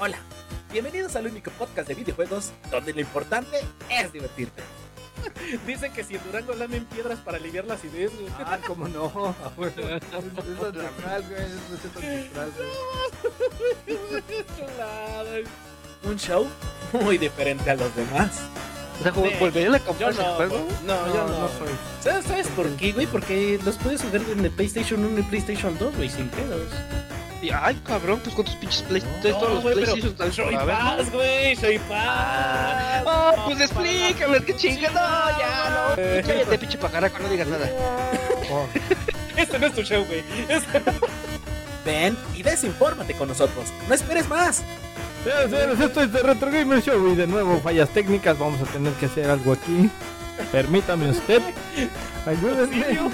Hola, 0.00 0.18
bienvenidos 0.72 1.16
al 1.16 1.26
único 1.26 1.50
podcast 1.52 1.88
de 1.88 1.94
videojuegos 1.94 2.52
donde 2.70 2.92
lo 2.92 3.00
importante 3.00 3.58
es 3.90 4.12
divertirte. 4.12 4.62
Dicen 5.66 5.92
que 5.92 6.04
si 6.04 6.14
en 6.14 6.22
Durango 6.24 6.54
lamen 6.54 6.84
piedras 6.84 7.18
para 7.18 7.38
aliviar 7.38 7.64
las 7.64 7.84
ideas, 7.84 8.12
güey. 8.14 8.26
Ah, 8.38 8.58
cómo 8.66 8.86
no. 8.86 9.08
Es 9.58 10.14
ancestral, 10.14 11.24
güey. 11.28 11.42
Es 11.42 12.30
güey. 15.24 15.44
Un 16.04 16.16
show 16.16 16.46
muy 16.92 17.18
diferente 17.18 17.68
a 17.70 17.74
los 17.74 17.94
demás. 17.96 18.40
O 19.00 19.02
sea, 19.02 19.12
Sí. 19.12 19.20
¿volverían 19.40 19.74
a 19.74 19.78
Yo 19.78 19.84
comprar 19.84 20.10
ese 20.12 20.22
no, 20.22 20.34
juego? 20.34 20.68
no, 20.84 21.06
yo 21.14 21.28
no. 21.28 21.40
no 21.40 21.48
soy. 21.48 21.68
¿Sabes, 22.00 22.24
¿Sabes 22.24 22.48
por 22.48 22.68
qué, 22.76 22.92
güey? 22.92 23.06
Porque 23.06 23.58
los 23.64 23.76
puedes 23.76 24.02
jugar 24.02 24.22
en 24.30 24.44
el 24.44 24.50
PlayStation 24.50 25.04
1 25.04 25.18
y 25.20 25.22
PlayStation 25.22 25.76
2, 25.78 25.96
güey, 25.96 26.08
sin 26.08 26.28
pedos. 26.28 26.68
Ay, 27.62 27.80
cabrón, 27.86 28.20
pues 28.22 28.34
con 28.34 28.44
tus 28.44 28.54
pinches 28.56 28.82
PlayStation, 28.82 29.38
todos 29.40 29.54
los 29.54 29.64
pero 29.64 29.74
PlayStation 29.76 30.08
están 30.10 30.32
soy 30.32 30.54
a 30.54 30.64
ver, 30.64 30.74
¿no? 30.78 30.96
paz, 30.96 31.12
güey, 31.12 31.56
soy 31.56 31.78
paz. 31.78 33.04
Ah, 33.06 33.32
pues 33.46 33.60
explícame, 33.60 34.40
qué 34.44 34.56
chinga, 34.56 34.88
no, 34.90 35.38
ya, 35.38 35.94
no. 35.96 36.02
Eh. 36.02 36.22
Cállate, 36.26 36.58
pinche 36.58 36.78
pajaraco, 36.78 37.18
no 37.20 37.28
digas 37.28 37.48
nada. 37.48 37.70
Oh, 38.50 38.66
Este 39.36 39.58
no 39.58 39.66
es 39.66 39.74
tu 39.74 39.82
show, 39.82 40.02
güey. 40.06 40.24
Este- 40.48 40.82
Ven 41.84 42.16
y 42.34 42.42
desinfórmate 42.42 43.12
con 43.14 43.28
nosotros. 43.28 43.66
No 43.86 43.94
esperes 43.94 44.26
más. 44.28 44.62
Señores, 45.22 45.78
esto 45.80 46.02
es 46.02 46.12
de 46.12 46.22
Retro 46.22 46.50
Gamer 46.50 46.82
Show 46.82 47.12
y 47.12 47.14
de 47.14 47.26
nuevo 47.26 47.60
fallas 47.60 47.90
técnicas. 47.90 48.38
Vamos 48.38 48.60
a 48.62 48.64
tener 48.72 48.92
que 48.94 49.06
hacer 49.06 49.28
algo 49.28 49.52
aquí. 49.52 49.90
Permítame 50.52 51.10
usted. 51.10 51.42
Ayúdenme. 52.26 52.84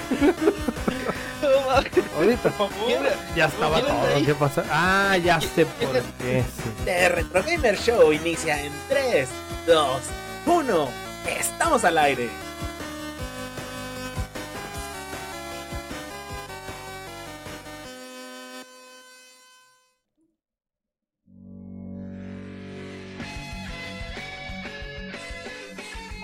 Ahorita. 2.17 2.49
Por 2.51 2.69
favor. 2.69 2.89
Ya 3.35 3.45
estaba 3.45 3.81
¿Quién 3.81 3.95
es 3.95 4.01
todo. 4.01 4.25
¿Qué 4.25 4.35
pasa? 4.35 4.63
Ah, 4.71 5.17
ya 5.17 5.41
sé 5.41 5.65
por 5.65 6.01
qué. 6.19 6.43
The 6.85 7.09
Retro 7.09 7.43
Gamer 7.43 7.77
Show 7.77 8.13
inicia 8.13 8.61
en 8.61 8.71
3, 8.89 9.27
2, 9.67 10.01
1. 10.45 10.89
Estamos 11.39 11.83
al 11.83 11.97
aire. 11.97 12.29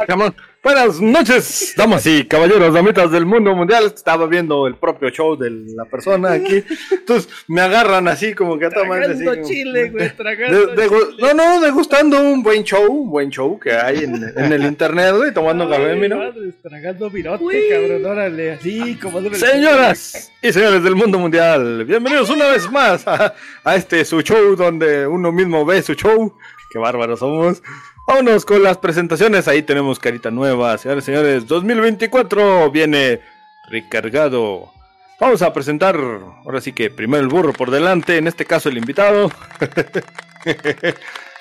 Cabrón. 0.08 0.36
Buenas 0.64 1.02
noches, 1.02 1.74
damas 1.76 2.06
y 2.06 2.24
caballeros, 2.26 2.72
damitas 2.72 3.12
del 3.12 3.26
mundo 3.26 3.56
mundial. 3.56 3.86
Estaba 3.86 4.28
viendo 4.28 4.68
el 4.68 4.76
propio 4.76 5.10
show 5.10 5.36
de 5.36 5.50
la 5.50 5.86
persona 5.86 6.34
aquí. 6.34 6.64
Entonces 6.92 7.32
me 7.48 7.62
agarran 7.62 8.08
así 8.08 8.36
como 8.36 8.60
que 8.60 8.70
toman 8.70 9.02
así. 9.02 9.26
como- 9.26 9.42
chile, 9.44 9.90
güey, 9.90 10.04
De- 10.04 10.10
tragando 10.12 10.68
de- 10.68 10.88
no, 11.18 11.34
no, 11.34 11.62
degustando 11.62 12.22
un 12.22 12.44
buen 12.44 12.64
show, 12.64 12.86
un 12.94 13.10
buen 13.10 13.32
show 13.32 13.60
que 13.60 13.72
hay 13.74 14.04
en, 14.04 14.24
en 14.38 14.54
el 14.54 14.62
internet, 14.64 15.16
güey, 15.18 15.34
tomando 15.34 15.68
café, 15.68 15.96
mira. 15.96 16.32
Tragando 16.62 17.10
virote, 17.10 17.68
cabrón, 17.72 18.06
órale, 18.06 18.52
así 18.52 19.00
como. 19.02 19.20
Señoras 19.34 20.32
y 20.44 20.54
señores 20.54 20.84
del 20.84 20.96
mundo 20.96 21.18
mundial, 21.18 21.86
bienvenidos 21.86 22.30
una 22.30 22.50
vez 22.50 22.70
más 22.72 23.08
a, 23.08 23.34
a 23.64 23.76
este 23.76 24.06
su 24.06 24.22
show 24.22 24.56
donde 24.56 25.08
uno 25.08 25.32
mismo 25.32 25.66
ve 25.66 25.82
su 25.82 25.96
show. 25.96 26.36
Qué 26.72 26.78
bárbaros 26.78 27.18
somos. 27.20 27.64
Vámonos 28.08 28.46
con 28.46 28.64
las 28.64 28.78
presentaciones. 28.78 29.48
Ahí 29.48 29.62
tenemos 29.62 30.00
carita 30.00 30.32
nueva, 30.32 30.78
señores 30.78 31.06
señores. 31.06 31.48
2024 31.48 32.72
viene 32.72 33.22
recargado. 33.70 34.72
Vamos 35.20 35.42
a 35.44 35.54
presentar, 35.54 35.96
ahora 35.96 36.62
sí 36.62 36.74
que 36.74 36.90
primero 36.90 37.22
el 37.22 37.30
burro 37.30 37.54
por 37.54 37.70
delante, 37.70 38.18
en 38.18 38.28
este 38.28 38.44
caso 38.46 38.70
el 38.70 38.78
invitado. 38.78 39.32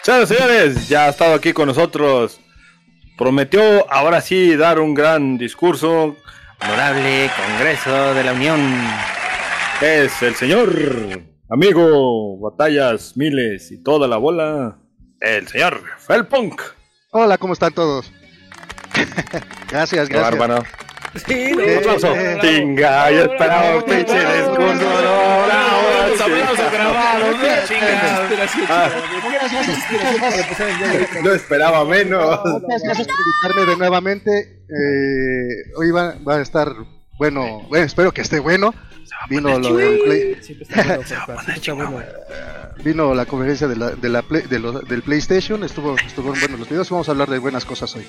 Señores 0.02 0.28
señores, 0.28 0.88
ya 0.88 1.06
ha 1.06 1.08
estado 1.10 1.34
aquí 1.34 1.52
con 1.52 1.66
nosotros. 1.66 2.40
Prometió 3.18 3.90
ahora 3.92 4.22
sí 4.22 4.56
dar 4.56 4.80
un 4.80 4.94
gran 4.94 5.36
discurso 5.36 6.16
Honorable 6.62 7.30
Congreso 7.36 8.14
de 8.14 8.24
la 8.24 8.32
Unión. 8.32 8.60
Es 9.80 10.22
el 10.22 10.34
señor, 10.34 10.74
amigo, 11.48 12.38
batallas, 12.38 13.16
miles 13.16 13.70
y 13.72 13.82
toda 13.82 14.08
la 14.08 14.16
bola. 14.16 14.79
El 15.20 15.46
señor 15.48 15.82
Felpunk. 15.98 16.60
Hola, 17.10 17.36
¿cómo 17.38 17.52
están 17.52 17.72
todos? 17.72 18.10
gracias, 19.70 20.08
gracias. 20.08 20.38
bárbaro. 20.38 20.64
Sí, 21.26 21.52
Un 21.52 21.60
Eh, 21.60 21.82
eh, 21.82 22.38
Tinga, 22.40 23.10
yo 23.10 23.22
esperaba 23.24 23.76
un 23.76 23.82
pinche 23.82 24.12
bravo, 24.20 24.36
discurso. 24.36 24.86
bravo, 24.86 25.46
no. 25.48 25.60
Ah, 28.68 28.90
No 31.22 31.32
esperaba 31.32 31.84
menos. 31.84 32.40
Muchas 32.44 32.82
gracias 32.82 33.08
por 33.08 33.16
invitarme 33.18 33.70
de 33.72 33.76
nuevamente. 33.76 34.64
Eh, 34.68 35.72
hoy 35.76 35.90
va, 35.90 36.14
va 36.26 36.36
a 36.36 36.40
estar 36.42 36.68
bueno, 37.18 37.62
bueno, 37.68 37.84
espero 37.86 38.12
que 38.12 38.20
esté 38.22 38.38
bueno. 38.38 38.72
Vino 39.28 39.58
lo 39.58 39.76
del 39.76 39.98
Play- 40.00 40.36
Vino 42.82 43.14
la 43.14 43.26
conferencia 43.26 43.68
de 43.68 43.76
la, 43.76 43.90
de 43.90 44.08
la 44.08 44.22
Play- 44.22 44.42
de 44.48 44.58
lo- 44.58 44.80
del 44.80 45.02
PlayStation, 45.02 45.62
estuvo 45.64 45.96
estuvo 45.96 46.30
buenos 46.30 46.58
los 46.58 46.68
videos, 46.68 46.88
vamos 46.90 47.08
a 47.08 47.12
hablar 47.12 47.28
de 47.28 47.38
buenas 47.38 47.64
cosas 47.64 47.94
hoy. 47.96 48.06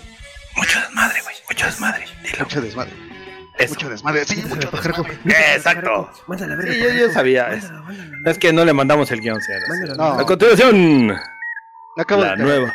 Mucho 0.55 0.79
desmadre, 0.79 1.21
güey. 1.23 1.35
Mucho 1.49 1.65
desmadre. 1.65 2.05
Dilo. 2.23 2.39
Mucho 2.45 2.61
desmadre. 2.61 2.91
Eso. 3.59 3.73
Mucho 3.73 3.89
desmadre, 3.89 4.25
sí, 4.25 4.43
mucho 4.47 4.69
desmadre. 4.71 5.15
Exacto. 5.55 6.09
Mándala. 6.27 6.61
Sí, 6.63 6.79
yo, 6.79 6.89
yo 6.89 7.11
sabía. 7.11 7.49
Es 8.25 8.37
que 8.37 8.53
no 8.53 8.63
le 8.65 8.73
mandamos 8.73 9.11
el 9.11 9.19
guion, 9.21 9.41
señores. 9.41 9.97
No. 9.97 10.03
A 10.19 10.25
continuación, 10.25 11.15
Acabo 11.97 12.23
la 12.23 12.35
de 12.35 12.43
nueva. 12.43 12.73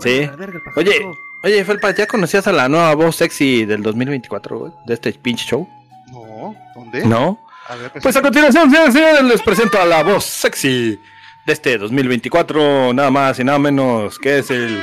Sí. 0.00 0.30
Oye, 0.76 1.04
oye, 1.42 1.64
Felpa, 1.64 1.90
¿ya 1.92 2.06
conocías 2.06 2.46
a 2.46 2.52
la 2.52 2.68
nueva 2.68 2.94
voz 2.94 3.16
sexy 3.16 3.64
del 3.64 3.82
2024, 3.82 4.58
güey? 4.58 4.72
De 4.86 4.94
este 4.94 5.12
pinche 5.12 5.44
show. 5.46 5.68
No, 6.12 6.54
¿dónde? 6.74 7.04
¿No? 7.04 7.40
A 7.68 7.76
ver, 7.76 7.90
Pues 8.02 8.14
a 8.16 8.22
continuación, 8.22 8.70
y 8.70 8.92
señores, 8.92 9.22
les 9.24 9.42
presento 9.42 9.80
a 9.80 9.84
la 9.86 10.02
voz 10.02 10.24
sexy 10.24 11.00
de 11.46 11.52
este 11.52 11.78
2024, 11.78 12.94
nada 12.94 13.10
más 13.10 13.38
y 13.38 13.44
nada 13.44 13.58
menos 13.58 14.18
que 14.18 14.38
es 14.38 14.50
el 14.50 14.78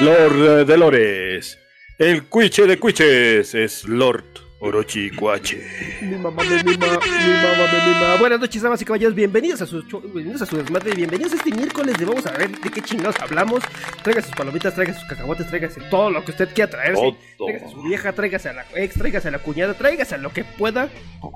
Lord 0.00 0.66
de 0.66 0.76
Lores. 0.76 1.58
El 1.98 2.24
cuiche 2.24 2.66
de 2.66 2.78
cuiches 2.78 3.54
es 3.54 3.84
Lord 3.84 4.24
Orochi 4.66 5.10
Cuache. 5.10 5.60
Mi 6.02 6.16
mamá 6.16 6.40
me 6.44 6.62
mima, 6.62 6.86
mi 6.86 7.32
mamá 7.42 7.66
me 7.72 7.94
mima. 7.94 8.16
Buenas 8.20 8.38
noches, 8.38 8.62
damas 8.62 8.80
y 8.80 8.84
caballeros. 8.84 9.12
Bienvenidos 9.12 9.60
a 9.60 9.66
su, 9.66 9.82
bienvenidos 9.82 10.42
a 10.42 10.46
su 10.46 10.56
desmadre. 10.56 10.94
Bienvenidos 10.94 11.32
a 11.32 11.36
este 11.36 11.50
miércoles 11.50 11.98
de 11.98 12.04
vamos 12.04 12.24
a 12.26 12.30
ver 12.30 12.48
de 12.60 12.70
qué 12.70 12.80
chingados 12.80 13.16
hablamos. 13.20 13.60
Traiga 14.04 14.22
sus 14.22 14.30
palomitas, 14.36 14.72
traiga 14.72 14.94
sus 14.94 15.02
cacahuates, 15.08 15.48
tráigase 15.48 15.80
todo 15.90 16.10
lo 16.10 16.24
que 16.24 16.30
usted 16.30 16.48
quiera 16.54 16.70
traerse. 16.70 17.16
Tráigase 17.36 17.64
a 17.64 17.70
su 17.70 17.82
vieja, 17.82 18.12
tráigase 18.12 18.48
a 18.50 18.52
la 18.52 18.64
ex, 18.76 18.94
tráigase 18.94 19.26
a 19.26 19.30
la 19.32 19.38
cuñada, 19.40 19.74
tráigase 19.74 20.14
a 20.14 20.18
lo 20.18 20.32
que 20.32 20.44
pueda. 20.44 20.88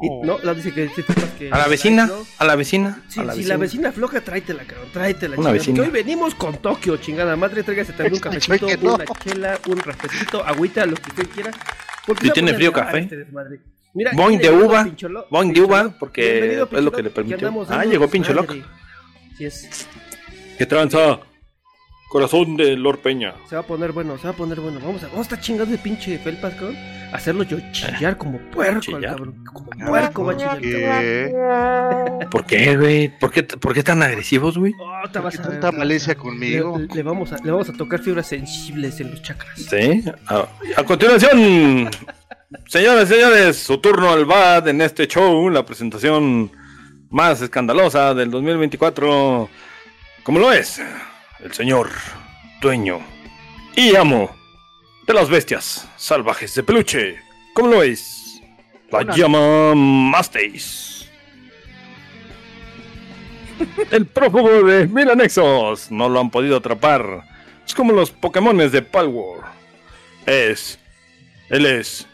Y 0.02 0.08
no, 0.24 0.38
no 0.38 0.54
dice 0.54 0.72
que, 0.72 0.88
que- 1.36 1.50
A 1.50 1.58
la 1.58 1.66
vecina, 1.66 2.06
¿no? 2.06 2.24
a 2.38 2.44
la 2.44 2.54
vecina, 2.54 3.02
Sí, 3.08 3.18
a 3.18 3.24
la 3.24 3.32
si 3.32 3.38
vecina. 3.38 3.54
la 3.54 3.60
vecina 3.60 3.92
floja, 3.92 4.20
tráetela, 4.20 4.62
cabrón, 4.62 4.88
tráetela. 4.92 5.34
Una 5.34 5.50
chingada, 5.50 5.52
vecina. 5.52 5.76
Porque 5.82 5.90
hoy 5.98 6.04
venimos 6.04 6.34
con 6.36 6.58
Tokio, 6.58 6.96
chingada 6.98 7.34
madre. 7.34 7.64
Tráigase 7.64 7.92
también 7.92 8.14
un 8.14 8.20
cafecito, 8.20 8.66
que 8.68 8.76
no. 8.76 8.94
una 8.94 9.04
chela, 9.18 9.58
un 9.66 9.78
refresquito, 9.78 10.44
agüita, 10.46 10.86
lo 10.86 10.94
que 10.94 11.10
usted 11.10 11.26
quiera. 11.30 11.50
Porque 12.06 12.26
Si 12.26 12.32
tiene 12.32 12.54
frío, 12.54 12.72
café. 12.72 13.00
este. 13.00 13.26
Mira, 13.94 14.12
Boing 14.14 14.38
de 14.38 14.50
uva, 14.50 14.84
Pincholo- 14.84 15.26
Boing 15.30 15.52
de 15.54 15.60
uva, 15.62 15.94
porque 15.98 16.60
es 16.70 16.82
lo 16.82 16.92
que 16.92 17.02
le 17.02 17.10
permitió. 17.10 17.66
Ah, 17.70 17.84
llegó 17.84 18.08
Pincho 18.08 18.32
desmadre. 18.34 18.58
Loco. 18.60 18.68
Sí 19.38 19.44
es. 19.46 19.88
¿Qué 20.58 20.66
tranza? 20.66 21.18
Corazón 22.08 22.56
de 22.56 22.76
Lord 22.76 22.98
Peña. 23.00 23.34
Se 23.48 23.56
va 23.56 23.62
a 23.62 23.66
poner 23.66 23.90
bueno, 23.92 24.16
se 24.16 24.24
va 24.24 24.30
a 24.30 24.36
poner 24.36 24.60
bueno. 24.60 24.78
Vamos 24.82 25.02
a, 25.02 25.06
vamos 25.08 25.18
a 25.20 25.22
estar 25.22 25.40
chingando 25.40 25.72
de 25.72 25.78
pinche 25.78 26.18
felpas, 26.18 26.54
cabrón. 26.54 26.76
Hacerlo 27.12 27.42
yo 27.44 27.58
chillar 27.72 28.16
como 28.16 28.38
puerco, 28.50 28.92
cabrón. 29.00 29.44
Como 29.52 29.70
puerco 29.88 30.24
va 30.24 30.32
a 30.32 30.36
chillar, 30.36 30.60
cabrón. 30.60 32.18
¿Qué? 32.20 32.26
¿Por 32.30 32.46
qué, 32.46 32.76
güey? 32.76 33.18
¿Por 33.18 33.30
qué, 33.32 33.42
¿Por 33.42 33.74
qué 33.74 33.82
tan 33.82 34.02
agresivos, 34.02 34.56
güey? 34.56 34.72
Oh, 34.78 35.08
te 35.10 35.18
vas 35.18 35.36
¿Qué 35.36 35.42
a 35.42 35.48
ver. 35.48 35.60
tanta 35.60 35.72
malicia 35.76 36.12
Le, 36.14 36.18
conmigo? 36.18 36.78
le 36.94 37.02
vamos 37.02 37.32
a, 37.32 37.38
le 37.42 37.50
vamos 37.50 37.68
a 37.68 37.72
tocar 37.72 38.00
fibras 38.00 38.26
sensibles 38.28 39.00
en 39.00 39.10
los 39.10 39.22
chakras. 39.22 39.58
Sí. 39.58 40.04
A, 40.28 40.46
a 40.76 40.84
continuación, 40.84 41.90
señores 42.66 43.10
y 43.10 43.14
señores, 43.14 43.56
su 43.58 43.78
turno 43.78 44.10
al 44.10 44.24
BAD 44.24 44.68
en 44.68 44.80
este 44.80 45.06
show, 45.08 45.48
la 45.50 45.64
presentación 45.66 46.50
más 47.10 47.40
escandalosa 47.42 48.14
del 48.14 48.30
2024. 48.30 49.48
Como 50.22 50.38
lo 50.40 50.52
es, 50.52 50.80
el 51.40 51.52
señor 51.52 51.90
dueño 52.60 53.00
y 53.74 53.94
amo 53.94 54.34
de 55.06 55.14
las 55.14 55.28
bestias 55.28 55.88
salvajes 55.96 56.54
de 56.54 56.62
peluche. 56.62 57.16
¿Cómo 57.54 57.70
lo 57.70 57.82
es? 57.82 58.40
La 58.90 59.02
llama 59.14 59.74
Masteis. 59.74 61.08
El 63.90 64.06
prófugo 64.06 64.64
de 64.64 64.86
mil 64.86 65.10
anexos. 65.10 65.90
No 65.90 66.08
lo 66.08 66.20
han 66.20 66.30
podido 66.30 66.56
atrapar. 66.56 67.24
Es 67.66 67.74
como 67.74 67.92
los 67.92 68.10
Pokémones 68.10 68.72
de 68.72 68.82
Palworld. 68.82 69.44
Es. 70.26 70.78
Él 71.48 71.66
es. 71.66 72.06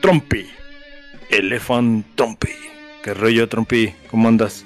Trumpy. 0.00 0.50
Elephant 1.30 2.06
Trumpy. 2.14 2.54
¿Qué 3.02 3.14
rollo, 3.14 3.48
Trumpy? 3.48 3.94
¿Cómo 4.10 4.28
andas? 4.28 4.64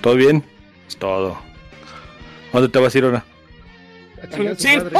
¿Todo 0.00 0.14
bien? 0.14 0.44
Es 0.86 0.96
todo. 0.96 1.47
¿Dónde 2.60 2.72
te 2.72 2.78
vas 2.78 2.94
a 2.94 2.98
ir 2.98 3.04
ahora? 3.04 3.24
A 4.22 4.26
chingar 4.28 4.52
a 4.52 4.56
su 4.56 4.62
Sí. 4.62 4.76
madre. 4.76 4.90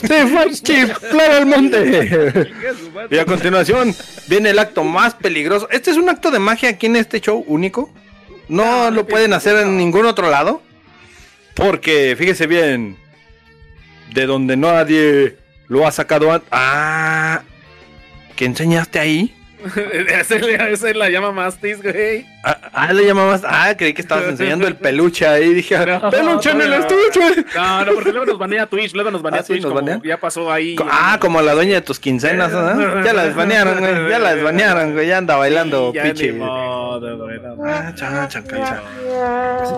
¡Te 0.08 0.24
vas 0.24 0.46
a 0.60 0.62
chiflar 0.64 1.30
al 1.32 1.46
monte! 1.46 2.48
Y 3.10 3.18
a 3.18 3.24
continuación 3.24 3.94
viene 4.28 4.50
el 4.50 4.58
acto 4.58 4.84
más 4.84 5.14
peligroso. 5.14 5.68
Este 5.70 5.90
es 5.90 5.96
un 5.96 6.08
acto 6.08 6.30
de 6.30 6.38
magia 6.38 6.70
aquí 6.70 6.86
en 6.86 6.96
este 6.96 7.20
show 7.20 7.42
único. 7.46 7.90
No 8.48 8.90
lo 8.90 9.06
pueden 9.06 9.32
hacer 9.32 9.56
en 9.58 9.76
ningún 9.76 10.06
otro 10.06 10.30
lado. 10.30 10.62
Porque, 11.54 12.14
fíjese 12.16 12.46
bien, 12.46 12.96
de 14.14 14.26
donde 14.26 14.56
nadie 14.56 15.36
lo 15.66 15.86
ha 15.86 15.90
sacado 15.92 16.32
antes. 16.32 16.48
Ah, 16.52 17.42
¿qué 18.36 18.44
enseñaste 18.44 18.98
ahí? 19.00 19.34
Esa 20.08 20.36
es 20.88 20.96
la 20.96 21.08
llama 21.10 21.32
Mastis, 21.32 21.82
güey. 21.82 22.24
Ah, 22.44 22.56
ah, 22.72 22.92
le 22.92 23.04
llamabas. 23.04 23.42
Ah, 23.44 23.74
creí 23.76 23.92
que 23.92 24.02
estabas 24.02 24.24
enseñando 24.26 24.66
el 24.68 24.76
peluche 24.76 25.26
ahí. 25.26 25.52
Dije, 25.54 25.76
No, 25.84 26.10
peluche 26.10 26.50
en 26.50 26.60
el 26.60 26.70
no. 26.70 26.76
estuche. 26.76 27.44
No, 27.54 27.84
no, 27.84 27.92
porque 27.92 28.10
luego 28.12 28.26
nos 28.26 28.38
banea 28.38 28.66
Twitch, 28.66 28.94
luego 28.94 29.10
nos 29.10 29.20
banea 29.22 29.40
¿Ah, 29.40 29.42
sí? 29.42 29.54
Twitch. 29.54 29.62
¿Nos 29.64 29.72
como 29.72 29.84
banea? 29.84 30.00
Ya 30.04 30.16
pasó 30.18 30.52
ahí. 30.52 30.76
Ah, 30.90 31.18
como 31.20 31.42
la 31.42 31.54
dueña 31.54 31.74
de 31.74 31.80
tus 31.80 31.98
quincenas. 31.98 32.52
Ya 32.52 33.12
la 33.12 33.24
desbanearon, 33.24 33.78
güey. 33.78 34.10
Ya 34.10 34.18
la 34.18 34.34
desbanearon, 34.34 34.92
güey. 34.92 35.08
Ya 35.08 35.18
anda 35.18 35.36
bailando, 35.36 35.92
Ya 35.92 36.04
pinche. 36.04 36.38
Ah. 36.42 36.98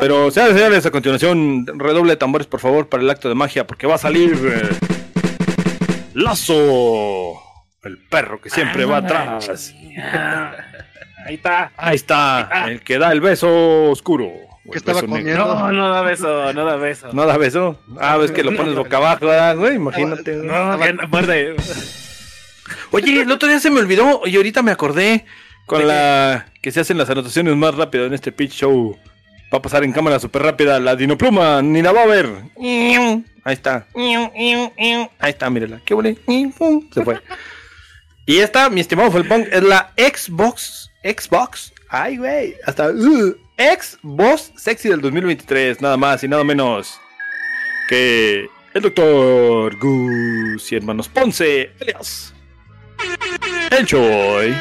Pero, 0.01 0.31
señores, 0.31 0.57
señores, 0.57 0.87
a 0.87 0.91
continuación, 0.91 1.67
redoble 1.79 2.13
de 2.13 2.17
tambores, 2.17 2.47
por 2.47 2.61
favor, 2.61 2.89
para 2.89 3.03
el 3.03 3.11
acto 3.11 3.29
de 3.29 3.35
magia, 3.35 3.67
porque 3.67 3.87
va 3.87 3.95
a 3.95 3.99
salir. 3.99 4.33
eh, 4.43 4.69
Lazo, 6.15 7.41
el 7.83 7.99
perro 7.99 8.41
que 8.41 8.51
siempre 8.51 8.85
va 8.85 8.99
atrás. 8.99 9.75
Ahí 11.27 11.35
está. 11.35 11.73
Ahí 11.77 11.97
está, 11.97 12.65
el 12.69 12.81
que 12.83 12.99
da 12.99 13.13
el 13.13 13.21
beso 13.21 13.91
oscuro. 13.91 14.31
¿Qué 14.71 14.79
estaba 14.79 15.01
comiendo? 15.01 15.37
No, 15.37 15.73
no 15.73 15.89
da 15.91 16.03
beso, 16.03 16.53
no 16.53 16.65
da 16.65 16.77
beso. 16.77 17.09
¿No 17.13 17.27
da 17.27 17.37
beso? 17.37 17.81
Ah, 17.99 18.17
ves 18.17 18.31
que 18.31 18.45
lo 18.45 18.55
pones 18.55 18.75
boca 18.75 18.99
abajo. 18.99 19.71
Imagínate. 19.71 20.37
No, 20.37 20.77
no, 20.77 21.09
muerde. 21.09 21.57
Oye, 22.93 23.23
el 23.23 23.31
otro 23.31 23.49
día 23.49 23.59
se 23.59 23.71
me 23.71 23.81
olvidó 23.81 24.23
y 24.27 24.37
ahorita 24.37 24.63
me 24.63 24.71
acordé 24.71 25.25
con 25.67 25.87
la 25.87 26.47
que 26.63 26.71
se 26.71 26.81
hacen 26.81 26.99
las 26.99 27.11
anotaciones 27.11 27.55
más 27.57 27.75
rápido 27.75 28.07
en 28.07 28.15
este 28.15 28.33
pitch 28.33 28.53
show. 28.53 28.97
Va 29.53 29.59
a 29.59 29.63
pasar 29.63 29.83
en 29.83 29.93
cámara 29.93 30.21
súper 30.21 30.43
rápida 30.43 30.79
la 30.79 30.95
dinopluma, 30.95 31.61
ni 31.63 31.83
la 31.83 31.93
va 31.93 32.03
a 32.03 32.07
ver. 32.07 32.29
Ahí 32.59 33.55
está. 33.55 33.87
Ahí 33.95 35.31
está, 35.31 35.51
mírela. 35.51 35.81
Qué 35.85 35.95
bonito. 35.95 36.21
Se 36.93 37.05
fue. 37.05 37.21
Y 38.27 38.39
esta, 38.39 38.71
mi 38.71 38.81
estimado 38.81 39.11
Felpong, 39.11 39.47
es 39.51 39.63
la 39.63 39.93
Xbox. 39.97 40.91
Xbox. 41.03 41.73
Ay, 41.89 42.17
güey. 42.19 42.55
Hasta. 42.67 42.91
uh, 42.91 43.35
Xbox 43.59 44.53
Sexy 44.57 44.89
del 44.89 45.01
2023. 45.01 45.81
Nada 45.81 45.97
más 45.97 46.23
y 46.25 46.29
nada 46.29 46.45
menos 46.45 46.99
que 47.89 48.49
el 48.75 48.83
doctor 48.83 49.77
Gus 49.79 50.71
y 50.71 50.77
hermanos 50.77 51.09
Ponce. 51.09 51.73
alias 51.81 52.33
El 53.71 53.87
Choy. 53.87 54.55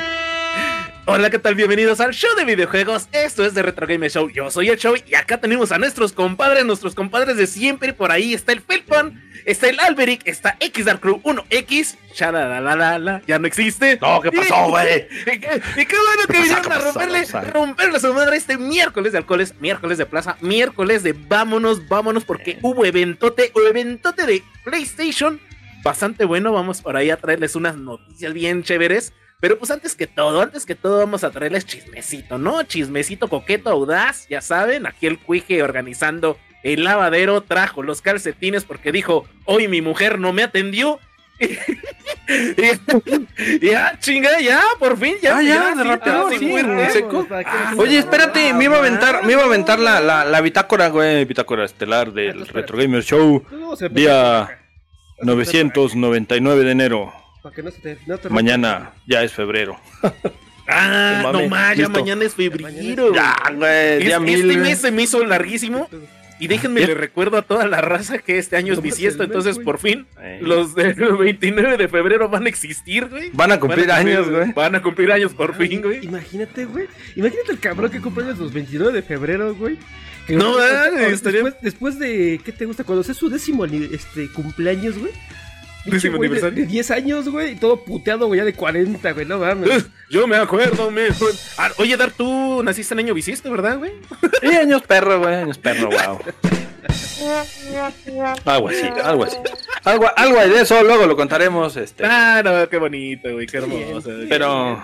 Hola, 1.11 1.31
¿qué 1.31 1.39
tal? 1.39 1.55
Bienvenidos 1.55 2.01
al 2.01 2.13
show 2.13 2.29
de 2.37 2.45
videojuegos. 2.45 3.09
Esto 3.11 3.43
es 3.43 3.55
de 3.55 3.63
Retro 3.63 3.87
Gamer 3.87 4.11
Show. 4.11 4.29
Yo 4.29 4.51
soy 4.51 4.69
el 4.69 4.77
show 4.77 4.93
y 4.95 5.15
acá 5.15 5.39
tenemos 5.39 5.71
a 5.71 5.79
nuestros 5.79 6.13
compadres, 6.13 6.63
nuestros 6.65 6.93
compadres 6.93 7.35
de 7.35 7.47
siempre. 7.47 7.93
Por 7.93 8.11
ahí 8.11 8.35
está 8.35 8.51
el 8.51 8.61
Felpon, 8.61 9.19
está 9.43 9.69
el 9.69 9.79
Alberic, 9.79 10.21
está 10.25 10.55
X 10.59 10.85
Dark 10.85 10.99
Crew 10.99 11.19
1X. 11.23 11.97
Shalalalala, 12.13 13.23
ya 13.25 13.39
no 13.39 13.47
existe. 13.47 13.97
No, 13.99 14.21
¿qué 14.21 14.31
pasó, 14.31 14.65
güey? 14.69 15.07
Y 15.21 15.39
qué, 15.39 15.61
y 15.77 15.85
qué 15.87 15.95
bueno 15.95 16.27
que 16.27 16.37
vinieron 16.37 16.63
¿Qué 16.63 16.73
a 16.73 16.77
romperle, 16.77 17.25
romperle 17.53 17.97
a 17.97 17.99
su 17.99 18.13
madre 18.13 18.37
este 18.37 18.59
miércoles 18.59 19.11
de 19.11 19.17
alcoholes, 19.17 19.55
miércoles 19.59 19.97
de 19.97 20.05
plaza, 20.05 20.37
miércoles 20.41 21.01
de 21.01 21.13
vámonos, 21.13 21.87
vámonos, 21.87 22.23
porque 22.23 22.59
hubo 22.61 22.85
eventote, 22.85 23.51
eventote 23.67 24.27
de 24.27 24.43
PlayStation. 24.63 25.41
Bastante 25.83 26.23
bueno, 26.25 26.53
vamos 26.53 26.83
por 26.83 26.95
ahí 26.95 27.09
a 27.09 27.17
traerles 27.17 27.55
unas 27.55 27.77
noticias 27.77 28.31
bien 28.31 28.61
chéveres. 28.61 29.11
Pero 29.39 29.57
pues 29.57 29.71
antes 29.71 29.95
que 29.95 30.07
todo, 30.07 30.41
antes 30.41 30.65
que 30.65 30.75
todo 30.75 30.97
vamos 30.99 31.23
a 31.23 31.31
traerles 31.31 31.65
chismecito, 31.65 32.37
¿no? 32.37 32.61
Chismecito 32.63 33.29
coqueto, 33.29 33.69
audaz, 33.69 34.27
ya 34.29 34.41
saben, 34.41 34.85
aquí 34.85 35.07
el 35.07 35.17
cuije 35.19 35.63
organizando 35.63 36.37
el 36.63 36.83
lavadero 36.83 37.41
trajo 37.41 37.83
los 37.83 38.01
calcetines 38.01 38.65
porque 38.65 38.91
dijo, 38.91 39.25
hoy 39.45 39.67
mi 39.69 39.81
mujer 39.81 40.19
no 40.19 40.33
me 40.33 40.43
atendió. 40.43 40.99
y, 41.39 41.47
ya, 43.65 43.97
chinga, 43.99 44.41
ya, 44.41 44.61
por 44.77 44.97
fin, 44.97 45.15
ya. 45.21 45.37
Ah, 45.37 45.41
ya, 45.41 45.73
de 45.75 46.37
sí, 46.37 46.53
Ah, 46.53 46.63
nos- 46.63 47.79
Oye, 47.79 47.97
espérate, 47.97 48.53
me 48.53 48.65
iba 48.65 48.75
a 48.75 48.79
aventar, 48.79 49.23
me 49.25 49.31
iba 49.33 49.43
a 49.43 49.45
aventar 49.45 49.79
la, 49.79 50.01
la, 50.01 50.25
la 50.25 50.41
bitácora, 50.41 50.89
güey, 50.89 51.23
bitácora 51.23 51.63
estelar 51.63 52.11
del 52.11 52.41
Espérate. 52.41 52.51
Retro 52.53 52.77
Gamer 52.77 53.03
Show, 53.03 53.45
día 53.91 54.43
por 54.45 54.53
acá. 54.53 54.59
999 55.21 56.63
de 56.65 56.71
enero. 56.71 57.13
Para 57.41 57.55
que 57.55 57.63
no 57.63 57.71
se 57.71 57.79
te- 57.79 57.97
no 58.05 58.17
te- 58.17 58.29
Mañana 58.29 58.91
ya 59.07 59.23
es 59.23 59.33
febrero. 59.33 59.79
Ah, 60.71 61.21
Mame, 61.23 61.43
no 61.45 61.49
más, 61.49 61.75
ya 61.75 61.89
mañana 61.89 62.23
es 62.25 62.35
febrero. 62.35 63.11
Ya, 63.11 63.35
güey, 63.55 64.03
Es- 64.03 64.05
día 64.05 64.19
este 64.35 64.55
mes 64.57 64.77
se 64.79 64.91
me 64.91 65.01
hizo 65.01 65.25
larguísimo. 65.25 65.89
Y 66.39 66.47
déjenme 66.47 66.81
le 66.85 66.93
recuerdo 66.93 67.37
a 67.37 67.41
toda 67.41 67.67
la 67.67 67.81
raza 67.81 68.19
que 68.19 68.37
este 68.37 68.55
año 68.55 68.71
es 68.73 68.81
bisiesto, 68.81 69.23
mes, 69.23 69.29
entonces 69.29 69.57
por 69.57 69.79
fin 69.79 70.05
Eh. 70.21 70.37
los 70.43 70.75
del 70.75 70.93
29 71.17 71.75
de 71.75 71.87
febrero 71.87 72.29
van 72.29 72.45
a 72.45 72.49
existir, 72.49 73.07
güey. 73.09 73.31
Van 73.33 73.51
a 73.51 73.59
cumplir 73.59 73.87
Van 73.87 73.97
a 73.97 73.99
años, 73.99 74.29
güey. 74.29 74.53
Van 74.53 74.75
a 74.75 74.81
cumplir 74.83 75.11
años 75.11 75.33
por 75.33 75.55
fin, 75.55 75.81
güey. 75.81 76.05
Imagínate, 76.05 76.65
güey. 76.65 76.85
Imagínate 77.15 77.51
el 77.51 77.59
cabrón 77.59 77.89
que 77.89 77.99
cumpleaños 77.99 78.37
los 78.37 78.53
29 78.53 78.93
de 78.93 79.01
febrero, 79.01 79.55
güey. 79.55 79.77
No, 80.29 80.55
después- 80.55 80.71
ah, 80.71 80.89
después, 81.63 81.97
de, 81.99 82.39
¿qué 82.45 82.51
te 82.51 82.65
gusta? 82.65 82.83
Cuando 82.83 83.03
sea 83.03 83.15
su 83.15 83.27
décimo 83.29 83.65
este, 83.65 84.29
cumpleaños, 84.31 84.99
güey. 84.99 85.11
Pinche 85.89 86.07
Décimo 86.07 86.17
güey 86.17 86.29
de- 86.29 86.35
aniversario. 86.37 86.65
De 86.65 86.71
10 86.71 86.91
años, 86.91 87.29
güey, 87.29 87.51
y 87.53 87.55
todo 87.55 87.83
puteado, 87.83 88.27
güey, 88.27 88.39
ya 88.39 88.45
de 88.45 88.53
40, 88.53 89.11
güey, 89.11 89.25
no 89.25 89.37
mames. 89.39 89.87
Yo 90.09 90.27
me 90.27 90.37
acuerdo, 90.37 90.89
me... 90.91 91.07
Ah, 91.57 91.69
oye, 91.77 91.95
Dar, 91.97 92.11
tú 92.11 92.61
naciste 92.63 92.93
en 92.93 92.99
año 92.99 93.13
bisiesto, 93.13 93.51
¿verdad, 93.51 93.77
güey? 93.77 93.91
Sí, 94.41 94.47
años 94.55 94.81
perro, 94.83 95.19
güey, 95.19 95.35
años 95.35 95.57
perro, 95.57 95.89
wow. 95.89 96.19
Algo 98.45 98.67
así, 98.69 98.81
algo 99.03 99.23
así. 99.23 99.37
Algo, 99.83 100.05
algo 100.15 100.39
de 100.39 100.61
eso, 100.61 100.83
luego 100.83 101.05
lo 101.05 101.15
contaremos, 101.15 101.75
este. 101.77 102.03
No, 102.43 102.69
qué 102.69 102.77
bonito, 102.77 103.31
güey, 103.33 103.45
qué 103.47 103.57
hermoso. 103.57 104.09
Pero, 104.29 104.81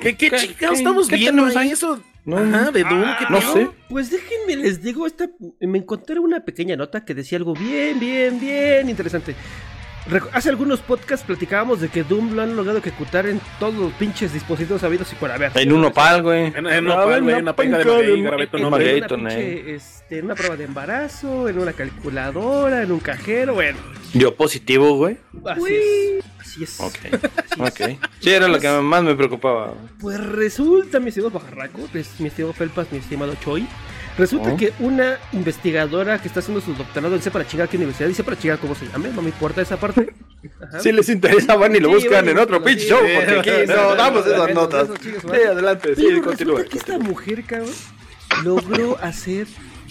¿Qué, 0.00 0.16
qué 0.16 0.30
¿Qué- 0.30 0.36
chingados 0.36 0.58
qué- 0.58 0.74
estamos 0.82 1.08
qué 1.08 1.16
viendo 1.16 1.44
ahí? 1.46 1.70
Eso... 1.70 2.00
no, 2.24 2.36
Ajá, 2.38 2.70
de 2.70 2.82
Doom, 2.84 3.04
¿qué 3.18 3.24
no 3.30 3.40
sé. 3.40 3.68
Pues 3.88 4.10
déjenme 4.10 4.56
les 4.56 4.82
digo, 4.82 5.06
esta, 5.06 5.28
me 5.60 5.78
encontré 5.78 6.18
una 6.20 6.40
pequeña 6.44 6.76
nota 6.76 7.04
que 7.04 7.14
decía 7.14 7.38
algo 7.38 7.54
bien, 7.54 7.98
bien, 7.98 8.38
bien 8.38 8.88
interesante. 8.88 9.34
Hace 10.32 10.48
algunos 10.48 10.80
podcasts 10.80 11.24
platicábamos 11.26 11.80
de 11.80 11.88
que 11.88 12.02
Doom 12.02 12.34
lo 12.34 12.42
han 12.42 12.56
logrado 12.56 12.78
ejecutar 12.78 13.26
en 13.26 13.40
todos 13.58 13.74
los 13.74 13.92
pinches 13.92 14.32
dispositivos 14.32 14.82
habidos 14.82 15.12
y 15.12 15.16
por 15.16 15.30
haber. 15.30 15.52
En 15.54 15.72
un 15.72 15.84
opal, 15.84 16.22
güey. 16.22 16.46
En, 16.46 16.66
en 16.66 16.86
una, 16.86 17.04
güey, 17.04 17.20
una 17.20 17.54
penca 17.54 17.78
de 17.78 18.22
grabé 18.22 18.46
tu 18.46 18.56
En 18.56 18.62
nombre. 18.62 18.96
Una, 18.96 19.08
pinche, 19.08 19.74
este, 19.74 20.18
en 20.18 20.24
una 20.24 20.34
prueba 20.34 20.56
de 20.56 20.64
embarazo, 20.64 21.48
en 21.48 21.58
una 21.58 21.72
calculadora, 21.74 22.82
en 22.82 22.92
un 22.92 23.00
cajero, 23.00 23.54
bueno. 23.54 23.78
Dio 24.12 24.34
positivo, 24.34 24.96
güey. 24.96 25.18
Así 25.44 25.74
es. 25.74 26.24
Así 26.40 26.64
es. 26.64 26.80
Ok, 26.80 26.96
Así 27.12 27.62
es. 27.62 27.96
ok. 27.98 28.08
Sí, 28.20 28.30
era 28.30 28.48
lo 28.48 28.58
que 28.58 28.68
más 28.68 29.02
me 29.02 29.14
preocupaba. 29.14 29.74
Pues 30.00 30.18
resulta, 30.18 30.98
mi 30.98 31.08
estimado 31.10 31.30
Bajarraco, 31.30 31.80
es 31.94 32.18
mi 32.18 32.28
estimado 32.28 32.54
Felpas, 32.54 32.90
mi 32.90 32.98
estimado 32.98 33.34
Choi. 33.44 33.66
Resulta 34.18 34.52
Oh. 34.52 34.56
que 34.56 34.72
una 34.80 35.18
investigadora 35.32 36.20
que 36.20 36.28
está 36.28 36.40
haciendo 36.40 36.60
su 36.60 36.74
doctorado 36.74 37.14
en 37.14 37.22
para 37.22 37.46
chingar 37.46 37.68
qué 37.68 37.76
universidad, 37.76 38.08
dice 38.08 38.24
para 38.24 38.38
chingar 38.38 38.58
cómo 38.58 38.74
se 38.74 38.86
llame, 38.86 39.08
no 39.10 39.22
me 39.22 39.28
importa 39.28 39.62
esa 39.62 39.78
parte. 39.78 40.10
Ajá. 40.60 40.80
Si 40.80 40.90
les 40.92 41.08
interesa, 41.08 41.54
van 41.56 41.74
y 41.76 41.80
lo 41.80 41.88
Sí, 41.88 41.94
buscan 41.96 42.28
en 42.28 42.38
otro 42.38 42.62
pitch 42.62 42.80
sí, 42.80 42.88
show, 42.88 42.98
porque 43.14 43.38
aquí 43.40 43.50
no 43.68 43.94
damos 43.94 44.26
esas 44.26 44.54
notas. 44.54 44.88
sí, 45.02 45.10
adelante, 45.46 45.94
sí, 45.96 46.20
continúa. 46.22 46.64
que 46.64 46.78
esta 46.78 46.98
mujer, 46.98 47.44
cabrón, 47.44 47.70
logró 48.44 48.96
hacer 49.02 49.46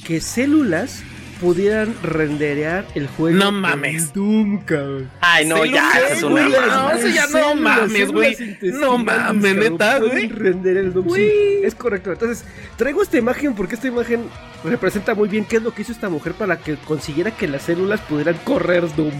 que 0.06 0.20
células 0.22 1.04
pudieran 1.40 1.96
renderear 2.04 2.86
el 2.96 3.08
juego. 3.08 3.38
No 3.38 3.52
mames. 3.52 4.14
Doom, 4.14 4.60
cabrón. 4.66 5.10
Ay, 5.22 5.46
no, 5.48 5.66
ya, 5.66 5.90
Células, 5.92 6.04
esa 6.06 6.14
es 6.14 6.24
una 6.24 6.50
no, 6.50 6.92
eso 6.92 7.08
ya 7.08 7.22
no 7.24 7.28
Células, 7.32 7.58
mames, 7.58 8.12
güey. 8.12 8.38
No 8.62 8.98
mames, 8.98 9.56
neta, 9.56 10.00
güey. 10.00 10.28
renderear 10.28 10.86
el 10.86 10.94
Doom, 10.94 11.10
sí, 11.16 11.32
es 11.64 11.76
correcto. 11.76 12.12
Entonces, 12.12 12.46
traigo 12.78 13.02
esta 13.02 13.18
imagen 13.18 13.54
porque 13.56 13.76
esta 13.76 13.88
imagen 13.88 14.24
representa 14.64 15.16
muy 15.16 15.30
bien 15.30 15.46
qué 15.46 15.58
es 15.58 15.64
lo 15.64 15.74
que 15.74 15.82
hizo 15.84 15.92
esta 15.92 16.10
mujer 16.10 16.34
para 16.34 16.58
que 16.60 16.76
consiguiera 16.76 17.32
que 17.32 17.48
las 17.48 17.64
células 17.64 18.02
pudieran 18.02 18.36
correr 18.44 18.84
Doom. 18.96 19.14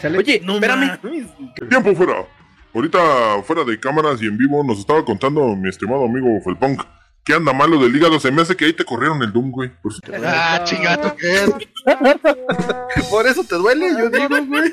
¿Sale? 0.00 0.18
Oye, 0.18 0.40
No 0.44 0.54
espérame. 0.54 0.98
mames. 1.02 1.26
Tiempo 1.68 1.94
fuera. 1.94 2.24
Ahorita 2.72 3.42
fuera 3.44 3.64
de 3.64 3.78
cámaras 3.80 4.22
y 4.22 4.26
en 4.26 4.38
vivo 4.38 4.62
nos 4.64 4.78
estaba 4.78 5.04
contando 5.04 5.56
mi 5.56 5.68
estimado 5.68 6.04
amigo 6.04 6.28
Felpunk 6.44 6.82
que 7.30 7.36
anda 7.36 7.52
malo 7.52 7.78
del 7.78 7.94
hígado. 7.94 8.18
Se 8.18 8.32
me 8.32 8.42
hace 8.42 8.56
que 8.56 8.64
ahí 8.64 8.72
te 8.72 8.84
corrieron 8.84 9.22
el 9.22 9.32
Doom, 9.32 9.50
güey. 9.52 9.70
Por 9.80 9.92
eso 9.92 10.00
te- 10.00 10.16
Ah, 10.26 10.60
chingato, 10.64 11.14
¿qué? 11.16 11.46
Por 13.10 13.26
eso 13.26 13.44
te 13.44 13.54
duele, 13.56 13.90
yo 13.96 14.10
digo, 14.10 14.44
güey. 14.46 14.72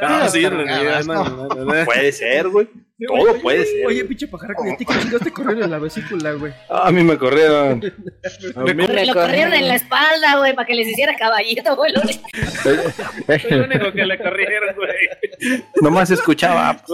Ah, 0.00 0.28
sí, 0.28 0.40
pero 0.42 0.60
en 0.60 0.66
realidad, 0.66 1.04
no. 1.04 1.14
no, 1.24 1.30
no, 1.30 1.54
no, 1.54 1.64
no. 1.64 1.84
Puede 1.84 2.12
ser, 2.12 2.48
güey. 2.48 2.68
Todo 3.04 3.16
Oye, 3.18 3.40
puede 3.40 3.58
oye, 3.60 3.66
ser. 3.68 3.86
Oye, 3.86 4.04
pinche 4.04 4.28
pajarraco, 4.28 4.64
¿y 4.64 4.70
a 4.70 4.76
ti 4.76 4.84
qué 4.84 4.94
chingados 4.96 5.22
te 5.22 5.32
corrieron 5.32 5.64
en 5.64 5.70
la 5.72 5.78
vesícula, 5.80 6.32
güey? 6.34 6.52
Ah, 6.70 6.86
a 6.86 6.92
mí 6.92 7.02
me 7.02 7.18
corrieron. 7.18 7.82
A 8.54 8.60
mí 8.62 8.74
Me 8.74 8.86
corrieron 9.12 9.54
en 9.54 9.66
la 9.66 9.74
espalda, 9.74 10.38
güey, 10.38 10.54
para 10.54 10.66
que 10.66 10.74
les 10.74 10.86
hiciera 10.86 11.16
caballito, 11.16 11.74
güey. 11.74 11.92
Lo 11.92 12.00
único 12.00 12.22
que 13.92 14.04
le 14.06 14.18
corrieron, 14.18 14.74
güey. 14.76 15.64
Nomás 15.80 16.10
escuchaba. 16.10 16.80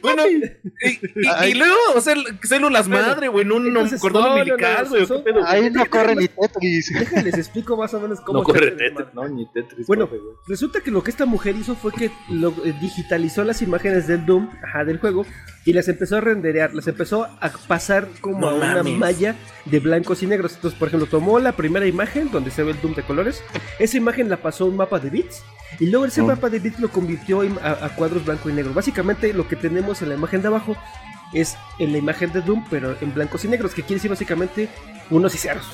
Bueno, 0.00 0.22
y, 0.28 0.42
y- 0.84 1.50
y 1.50 1.54
luego, 1.54 1.74
o 1.94 2.00
sea, 2.00 2.14
células 2.42 2.88
madre, 2.88 3.28
güey, 3.28 3.44
en 3.44 3.52
un 3.52 3.66
entonces, 3.66 4.00
cordón 4.00 4.32
umbilical, 4.32 4.88
güey. 4.88 5.06
Ahí 5.46 5.70
no 5.70 5.84
corre 5.86 6.14
ni 6.16 6.28
Tetris. 6.28 6.92
Déjales 6.98 7.34
explico 7.36 7.76
más 7.76 7.92
o 7.94 8.00
menos 8.00 8.20
cómo 8.20 8.38
No 8.38 8.44
corre 8.44 8.70
Tetris, 8.70 9.08
no, 9.12 9.28
ni 9.28 9.46
Tetris. 9.52 9.86
Bueno. 9.86 10.08
Resulta 10.46 10.80
que 10.80 10.90
lo 10.90 11.02
que 11.02 11.10
esta 11.10 11.26
mujer 11.26 11.56
hizo 11.56 11.74
fue 11.74 11.85
que 11.90 12.10
lo- 12.28 12.54
eh, 12.64 12.74
digitalizó 12.80 13.44
las 13.44 13.62
imágenes 13.62 14.06
del 14.06 14.24
Doom, 14.26 14.48
ajá, 14.62 14.84
del 14.84 14.98
juego, 14.98 15.24
y 15.64 15.72
las 15.72 15.88
empezó 15.88 16.16
a 16.16 16.20
renderear, 16.20 16.74
las 16.74 16.86
empezó 16.86 17.24
a 17.24 17.50
pasar 17.66 18.06
como 18.20 18.40
No 18.40 18.48
a 18.50 18.54
una 18.54 18.74
mames. 18.76 18.98
malla 18.98 19.34
de 19.64 19.80
blancos 19.80 20.22
y 20.22 20.26
negros. 20.26 20.54
Entonces, 20.54 20.78
por 20.78 20.88
ejemplo, 20.88 21.08
tomó 21.08 21.38
la 21.40 21.52
primera 21.52 21.86
imagen 21.86 22.30
donde 22.30 22.50
se 22.50 22.62
ve 22.62 22.70
el 22.72 22.80
Doom 22.80 22.94
de 22.94 23.02
colores, 23.02 23.42
esa 23.78 23.96
imagen 23.96 24.28
la 24.28 24.36
pasó 24.36 24.64
a 24.64 24.68
un 24.68 24.76
mapa 24.76 24.98
de 25.00 25.10
bits, 25.10 25.42
y 25.80 25.86
luego 25.86 26.06
ese 26.06 26.20
Oh. 26.20 26.26
mapa 26.26 26.48
de 26.48 26.58
bits 26.60 26.78
lo 26.80 26.88
convirtió 26.88 27.40
a 27.62 27.88
cuadros 27.96 28.24
blanco 28.24 28.48
y 28.48 28.52
negro. 28.52 28.72
Básicamente 28.72 29.32
lo 29.32 29.48
que 29.48 29.56
tenemos 29.56 30.00
en 30.02 30.08
la 30.10 30.14
imagen 30.14 30.40
de 30.42 30.48
abajo 30.48 30.76
es 31.32 31.56
en 31.80 31.90
la 31.92 31.98
imagen 31.98 32.32
de 32.32 32.40
Doom, 32.42 32.64
pero 32.70 32.96
en 33.00 33.12
blancos 33.12 33.44
y 33.44 33.48
negros, 33.48 33.74
que 33.74 33.82
quiere 33.82 33.94
decir 33.96 34.10
básicamente 34.10 34.68
unos 35.10 35.34
y 35.34 35.38
ceros, 35.38 35.66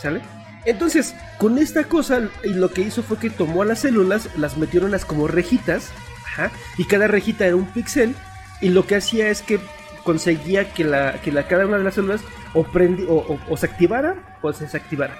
¿sale? 0.00 0.20
Entonces, 0.64 1.14
con 1.38 1.58
esta 1.58 1.84
cosa, 1.84 2.28
y 2.44 2.50
lo 2.50 2.70
que 2.70 2.82
hizo 2.82 3.02
fue 3.02 3.18
que 3.18 3.30
tomó 3.30 3.62
a 3.62 3.64
las 3.64 3.80
células, 3.80 4.28
las 4.36 4.56
metió 4.56 4.80
en 4.80 4.86
unas 4.86 5.04
como 5.04 5.26
rejitas, 5.26 5.90
ajá, 6.26 6.50
y 6.78 6.84
cada 6.84 7.08
rejita 7.08 7.46
era 7.46 7.56
un 7.56 7.66
píxel, 7.66 8.14
y 8.60 8.68
lo 8.68 8.86
que 8.86 8.96
hacía 8.96 9.28
es 9.28 9.42
que 9.42 9.58
conseguía 10.04 10.72
que, 10.72 10.84
la, 10.84 11.14
que 11.20 11.32
la, 11.32 11.46
cada 11.48 11.66
una 11.66 11.78
de 11.78 11.84
las 11.84 11.94
células 11.94 12.20
o, 12.54 12.64
prendi- 12.64 13.06
o, 13.08 13.14
o- 13.14 13.40
o 13.48 13.56
se 13.56 13.66
activara 13.66 14.38
o 14.42 14.52
se 14.52 14.64
desactivara, 14.64 15.18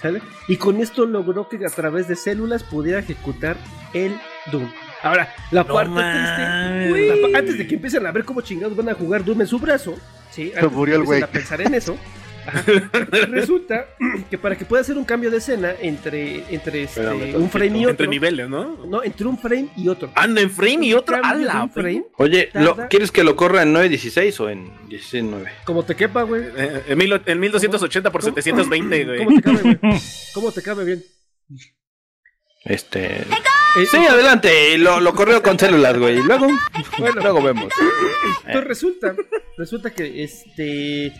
¿sale? 0.00 0.20
Y 0.48 0.56
con 0.56 0.80
esto 0.80 1.06
logró 1.06 1.48
que 1.48 1.56
a 1.64 1.70
través 1.70 2.08
de 2.08 2.16
células 2.16 2.62
pudiera 2.62 2.98
ejecutar 3.00 3.56
el 3.94 4.16
Doom. 4.52 4.70
Ahora, 5.02 5.28
la 5.50 5.64
No 5.64 5.74
parte 5.74 5.90
triste, 5.92 7.22
la 7.32 7.38
antes 7.38 7.58
de 7.58 7.66
que 7.66 7.74
empiecen 7.74 8.06
a 8.06 8.12
ver 8.12 8.24
cómo 8.24 8.40
chingados 8.40 8.76
van 8.76 8.88
a 8.88 8.94
jugar 8.94 9.24
Doom 9.24 9.40
en 9.42 9.46
su 9.46 9.58
brazo, 9.58 9.94
¿sí? 10.30 10.52
Antes 10.54 10.62
de 10.62 10.68
que 10.68 10.74
murió 10.74 10.94
el 10.96 11.00
empiecen 11.02 11.20
güey. 11.20 11.22
a 11.22 11.32
pensar 11.32 11.60
en 11.60 11.74
eso, 11.74 11.96
resulta 13.28 13.86
que 14.30 14.38
para 14.38 14.56
que 14.56 14.64
pueda 14.64 14.80
hacer 14.82 14.96
un 14.96 15.04
cambio 15.04 15.30
de 15.30 15.38
escena 15.38 15.72
entre, 15.80 16.44
entre 16.54 16.82
este, 16.84 17.00
Espérame 17.00 17.36
un 17.36 17.50
frame 17.50 17.78
y 17.78 17.80
otro, 17.82 17.90
Entre 17.90 18.06
niveles, 18.08 18.48
¿no? 18.48 18.76
no, 18.86 19.02
entre 19.02 19.26
un 19.26 19.38
frame 19.38 19.68
y 19.76 19.88
otro. 19.88 20.10
Anda 20.14 20.40
en 20.40 20.50
frame 20.50 20.86
y 20.86 20.94
otro. 20.94 21.16
¡Hala! 21.22 21.62
un 21.64 21.70
frame, 21.70 22.04
Oye, 22.18 22.50
¿lo- 22.54 22.74
Tarda- 22.76 22.88
¿quieres 22.88 23.10
que 23.10 23.24
lo 23.24 23.36
corra 23.36 23.62
en 23.62 23.72
916 23.72 24.40
o 24.40 24.50
en 24.50 24.70
16.9? 24.88 25.48
como 25.64 25.84
te 25.84 25.94
quepa, 25.94 26.22
güey. 26.22 26.42
Eh, 26.56 26.82
En, 26.88 26.98
mil- 26.98 27.20
en 27.26 27.40
1280 27.40 28.10
por 28.12 28.20
¿Cómo? 28.20 28.34
720, 28.34 29.04
güey. 29.04 29.24
¿Cómo 29.24 29.32
te 29.40 29.42
cabe, 29.42 29.62
güey? 29.62 30.00
¿Cómo 30.34 30.52
te 30.52 30.62
cabe 30.62 30.84
bien? 30.84 31.04
Este. 32.64 33.16
Eh, 33.76 33.86
Sí, 33.90 33.96
adelante. 33.96 34.78
Lo, 34.78 35.00
lo 35.00 35.12
correo 35.14 35.42
con 35.42 35.58
células, 35.58 35.98
güey. 35.98 36.18
Y 36.18 36.22
luego, 36.22 36.46
Bueno. 36.98 37.20
luego 37.20 37.42
vemos. 37.42 37.72
Entonces 38.46 38.64
resulta, 38.68 39.16
resulta 39.58 39.90
que 39.90 40.22
este 40.22 41.12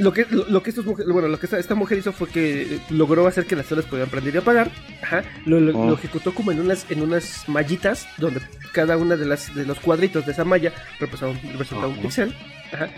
lo 0.00 0.12
que 0.12 0.26
lo, 0.30 0.46
lo 0.48 0.62
que 0.62 0.70
estos 0.70 0.84
bueno, 0.84 1.28
lo 1.28 1.38
que 1.38 1.46
esta, 1.46 1.58
esta 1.58 1.74
mujer 1.74 1.98
hizo 1.98 2.12
fue 2.12 2.28
que 2.28 2.62
eh, 2.62 2.80
logró 2.90 3.26
hacer 3.26 3.46
que 3.46 3.54
las 3.56 3.66
células 3.66 3.88
pudieran 3.88 4.10
prender 4.10 4.34
y 4.34 4.38
apagar. 4.38 4.70
Ajá. 5.02 5.22
Lo, 5.46 5.60
lo- 5.60 5.78
Oh. 5.78 5.86
lo 5.88 5.94
ejecutó 5.94 6.34
como 6.34 6.50
en 6.52 6.60
unas 6.60 6.86
en 6.90 7.02
unas 7.02 7.48
mallitas 7.48 8.08
donde 8.18 8.40
cada 8.72 8.96
una 8.96 9.16
de 9.16 9.26
las 9.26 9.54
de 9.54 9.64
los 9.64 9.78
cuadritos 9.78 10.26
de 10.26 10.32
esa 10.32 10.44
malla 10.44 10.72
representaba 10.98 11.32
un, 11.32 11.38
representaba 11.52 11.86
un 11.88 11.92
Ajá. 11.94 12.02
pixel. 12.02 12.34
Ajá. 12.72 12.88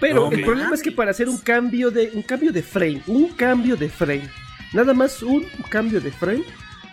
Pero 0.00 0.30
el 0.32 0.42
problema 0.44 0.74
es 0.74 0.82
que 0.82 0.92
para 0.92 1.10
hacer 1.12 1.28
un 1.28 1.38
cambio 1.38 1.90
de 1.90 2.10
un 2.14 2.22
cambio 2.22 2.52
de 2.52 2.62
frame, 2.62 3.02
un 3.06 3.28
cambio 3.30 3.76
de 3.76 3.88
frame, 3.88 4.28
nada 4.72 4.92
más 4.94 5.22
un 5.22 5.44
cambio 5.68 6.00
de 6.00 6.10
frame 6.10 6.42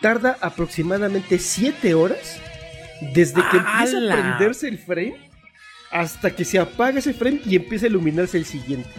tarda 0.01 0.37
aproximadamente 0.41 1.37
7 1.39 1.93
horas 1.93 2.39
desde 3.13 3.41
que 3.49 3.57
empieza 3.57 3.97
a 3.97 4.11
prenderse 4.37 4.67
el 4.67 4.77
frame 4.77 5.15
hasta 5.91 6.31
que 6.35 6.45
se 6.45 6.57
apaga 6.59 6.99
ese 6.99 7.13
frame 7.13 7.41
y 7.45 7.55
empieza 7.55 7.85
a 7.85 7.89
iluminarse 7.89 8.37
el 8.37 8.45
siguiente. 8.45 8.89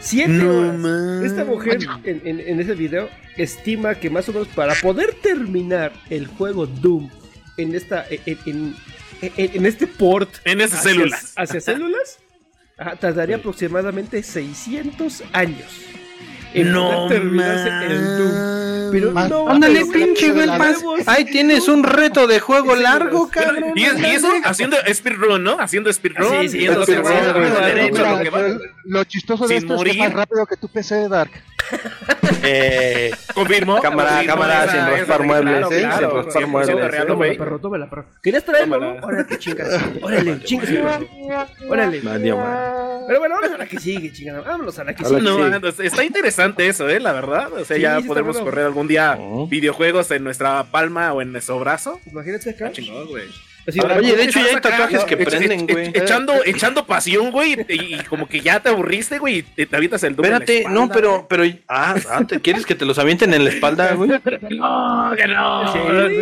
7 0.00 0.28
No 0.28 0.58
horas. 0.58 1.24
Esta 1.24 1.44
mujer 1.44 1.78
en, 2.04 2.22
en- 2.24 2.40
en 2.40 2.60
ese 2.60 2.74
video 2.74 3.08
estima 3.36 3.94
que 3.94 4.10
más 4.10 4.28
o 4.28 4.32
menos 4.32 4.48
para 4.48 4.74
poder 4.74 5.14
terminar 5.22 5.92
el 6.10 6.26
juego 6.26 6.66
Doom 6.66 7.08
en 7.56 7.74
esta 7.74 8.06
en, 8.08 8.38
en- 8.46 8.76
en- 9.22 9.56
en 9.56 9.66
este 9.66 9.86
port 9.86 10.30
En 10.44 10.60
esas 10.60 10.80
hacia- 10.80 10.92
células. 10.92 11.32
hacia 11.36 11.60
células 11.72 12.18
ajá, 12.76 12.96
tardaría 12.96 13.36
aproximadamente 13.36 14.22
600 14.22 15.24
años 15.32 15.66
en 16.54 16.72
No 16.72 16.90
poder 16.90 17.08
terminarse 17.08 17.68
el 17.86 18.18
Doom. 18.18 18.58
Pero 18.90 19.12
Más- 19.12 19.28
no, 19.28 19.48
Ándale, 19.48 19.84
pinche 19.86 20.32
güey. 20.32 20.48
Ahí 21.06 21.24
tienes 21.26 21.68
un 21.68 21.82
reto 21.82 22.26
de 22.26 22.40
juego 22.40 22.74
largo, 22.74 23.28
cabrón. 23.28 23.72
Y, 23.74 23.82
y 23.82 23.84
eso 24.06 24.30
haciendo 24.44 24.76
speedrun, 24.92 25.42
¿no? 25.42 25.58
Haciendo 25.60 25.92
speedrun. 25.92 26.48
Sí, 26.48 26.66
lo 28.84 29.04
chistoso 29.04 29.46
de 29.46 29.60
Sin 29.60 29.70
esto 29.70 29.76
es 29.76 29.82
que 29.84 29.90
es 29.90 29.98
más 29.98 30.12
rápido 30.12 30.46
que 30.46 30.56
tu 30.56 30.68
PC, 30.68 31.08
Dark. 31.08 31.30
Eh, 32.42 33.10
Confirmo. 33.34 33.80
Cámara, 33.80 34.10
confirmo 34.10 34.32
cámara, 34.34 34.64
esa- 34.64 34.72
sin 34.72 34.80
raspar 34.98 35.22
muebles, 35.24 35.54
claro, 35.58 35.72
¿eh? 35.72 35.80
claro, 35.80 36.08
Sin 36.08 36.16
raspar 36.24 36.42
100% 36.42 36.46
muebles, 36.48 36.90
real. 36.90 37.06
Tómala, 37.06 37.34
perro, 37.38 37.58
tómala, 37.60 37.90
perro. 37.90 38.04
¿Querías 38.22 38.44
traerlo, 38.44 38.78
no? 38.80 39.06
Órale, 39.06 39.38
chingas. 39.38 39.68
Órale, 40.02 40.40
chingas. 40.44 41.00
Órale. 41.68 42.00
Pero 42.00 43.20
bueno, 43.20 43.34
vámonos 43.36 43.52
a 43.54 43.58
la 43.58 43.66
que 43.66 43.78
sigue, 43.80 44.12
chingada. 44.12 44.40
Vámonos 44.42 44.78
a 44.78 44.84
la 44.84 44.94
que 44.94 45.04
sigue. 45.04 45.20
No, 45.20 45.56
está 45.82 46.04
interesante 46.04 46.68
eso, 46.68 46.88
¿eh? 46.88 47.00
La 47.00 47.12
verdad. 47.12 47.52
O 47.52 47.64
sea, 47.64 47.76
Sí, 47.76 47.82
ya 47.82 48.00
sí 48.00 48.06
podemos 48.06 48.34
bueno. 48.36 48.50
correr 48.50 48.66
algún 48.66 48.86
día 48.88 49.16
Oh. 49.18 49.46
videojuegos 49.46 50.10
en 50.10 50.24
nuestra 50.24 50.64
palma 50.64 51.12
o 51.12 51.22
en 51.22 51.32
nuestro 51.32 51.58
brazo. 51.58 52.00
Imagínate 52.06 52.50
acá. 52.50 52.70
Chingón, 52.72 53.06
güey. 53.08 53.24
Así, 53.68 53.78
Ahora, 53.80 53.96
Oye, 53.96 54.16
de 54.16 54.24
hecho 54.24 54.40
ya 54.40 54.46
hay 54.46 54.60
tatuajes 54.62 55.04
que 55.04 55.18
prenden, 55.18 55.66
güey. 55.66 55.88
Echando, 55.88 56.32
echando 56.46 56.86
pasión, 56.86 57.30
güey, 57.30 57.66
y, 57.68 57.96
y 57.96 57.98
como 58.08 58.26
que 58.26 58.40
ya 58.40 58.60
te 58.60 58.70
aburriste, 58.70 59.18
güey, 59.18 59.38
y 59.38 59.42
te, 59.42 59.66
te 59.66 59.76
avientas 59.76 60.02
el 60.04 60.16
doble. 60.16 60.30
Espérate, 60.30 60.64
no, 60.70 60.88
pero, 60.88 61.26
pero, 61.28 61.44
ah, 61.68 61.96
ah, 62.10 62.24
¿te 62.26 62.40
quieres 62.40 62.64
que 62.64 62.74
te 62.74 62.86
los 62.86 62.98
avienten 62.98 63.34
en 63.34 63.44
la 63.44 63.50
espalda, 63.50 63.92
güey? 63.94 64.08
Sí, 64.10 64.16
es 64.16 64.22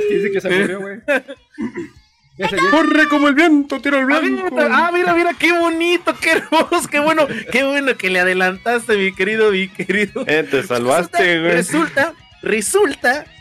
que 0.09 0.15
dice 0.15 0.33
que 0.33 0.41
se 0.41 0.51
murió, 0.51 0.81
güey. 0.81 0.99
Corre 2.71 3.09
como 3.09 3.29
el 3.29 3.35
viento, 3.35 3.81
tira 3.81 3.99
el 3.99 4.13
Ah, 4.13 4.21
mira, 4.21 4.69
ah, 4.71 4.91
mira, 4.93 5.15
mira, 5.15 5.33
qué 5.39 5.59
bonito, 5.59 6.15
qué 6.21 6.33
hermoso, 6.33 6.87
qué 6.91 6.99
bueno, 6.99 7.27
qué 7.51 7.65
bueno 7.65 7.97
que 7.97 8.11
le 8.11 8.21
adelantaste, 8.21 8.99
mi 8.99 9.15
querido, 9.15 9.51
mi 9.53 9.69
querido. 9.69 10.23
Eh, 10.27 10.43
te 10.43 10.63
salvaste, 10.63 11.41
güey. 11.41 11.53
Resulta, 11.53 12.13
resulta 12.13 12.26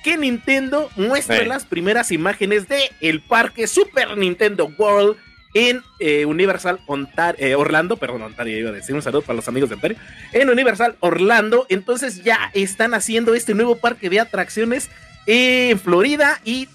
que 0.04 0.18
Nintendo 0.18 0.90
muestra 0.96 1.46
las 1.46 1.66
primeras 1.66 2.12
imágenes 2.12 2.68
de 2.68 2.80
el 3.02 3.22
parque 3.22 3.68
Super 3.68 4.18
Nintendo 4.18 4.72
World 4.78 5.18
en 5.54 5.82
eh, 6.00 6.26
Universal 6.26 6.80
Ontario, 6.88 7.46
eh, 7.46 7.56
Orlando, 7.56 7.98
perdón, 7.98 8.24
Ontario 8.24 8.58
iba 8.58 8.72
a 8.72 8.74
decir 8.74 8.94
un 8.94 9.02
saludo 9.02 9.22
para 9.22 9.38
los 9.38 9.48
amigos 9.48 9.70
de 9.70 9.76
Ontario, 9.76 9.98
en 10.34 10.50
Universal 10.50 10.98
Orlando, 11.00 11.66
entonces 11.70 12.24
ya 12.24 12.52
están 12.54 12.94
haciendo 12.94 13.34
este 13.36 13.54
nuevo 13.54 13.78
parque 13.78 14.10
de 14.10 14.20
atracciones 14.20 14.90
en 15.28 15.80
Florida 15.80 16.42
y 16.44 16.68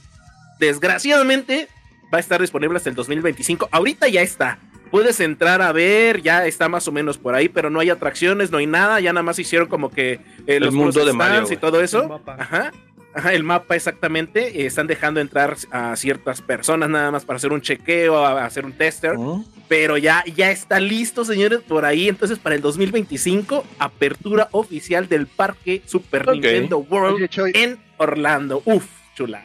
desgraciadamente 0.59 1.69
va 2.13 2.19
a 2.19 2.21
estar 2.21 2.41
disponible 2.41 2.77
hasta 2.77 2.89
el 2.89 2.97
2025. 2.97 3.69
Ahorita 3.71 4.09
ya 4.09 4.23
está. 4.23 4.59
Puedes 4.91 5.21
entrar 5.21 5.63
a 5.63 5.73
ver, 5.73 6.23
ya 6.23 6.47
está 6.47 6.69
más 6.69 6.89
o 6.89 6.93
menos 6.93 7.17
por 7.17 7.35
ahí, 7.35 7.49
pero 7.49 7.71
no 7.71 7.81
hay 7.81 7.91
atracciones, 7.91 8.51
no 8.51 8.59
hay 8.59 8.67
nada, 8.67 9.01
ya 9.01 9.13
nada 9.13 9.23
más 9.23 9.39
hicieron 9.39 9.69
como 9.69 9.91
que 9.91 10.21
eh, 10.47 10.59
los 10.61 10.75
mundo 10.75 11.05
de 11.05 11.13
Mario, 11.13 11.45
y 11.51 11.57
todo 11.57 11.81
eso. 11.81 12.03
El 12.03 12.09
mapa. 12.09 12.37
Ajá. 12.39 12.73
Ajá, 13.13 13.33
el 13.33 13.43
mapa 13.43 13.75
exactamente. 13.75 14.61
eh, 14.61 14.67
están 14.67 14.87
dejando 14.87 15.21
entrar 15.21 15.57
a 15.73 15.97
ciertas 15.97 16.41
personas 16.43 16.89
nada 16.89 17.11
más 17.11 17.25
para 17.25 17.39
hacer 17.39 17.53
un 17.53 17.61
chequeo, 17.61 18.25
a, 18.25 18.43
a 18.43 18.47
hacer 18.47 18.65
un 18.65 18.73
tester. 18.73 19.15
Oh. 19.17 19.45
Pero 19.69 19.97
ya, 19.97 20.25
ya 20.35 20.51
está 20.51 20.81
listo, 20.81 21.25
señores, 21.25 21.61
por 21.61 21.85
ahí. 21.85 22.09
Entonces, 22.09 22.39
para 22.39 22.55
el 22.55 22.61
2025, 22.61 23.65
apertura 23.79 24.49
oficial 24.53 25.09
del 25.09 25.27
parque 25.27 25.83
Super. 25.87 26.29
Nintendo 26.29 26.79
World 26.79 27.17
Oye, 27.17 27.29
Choy, 27.29 27.53
en 27.55 27.79
Orlando. 27.97 28.63
Uf, 28.65 28.85
chula. 29.15 29.45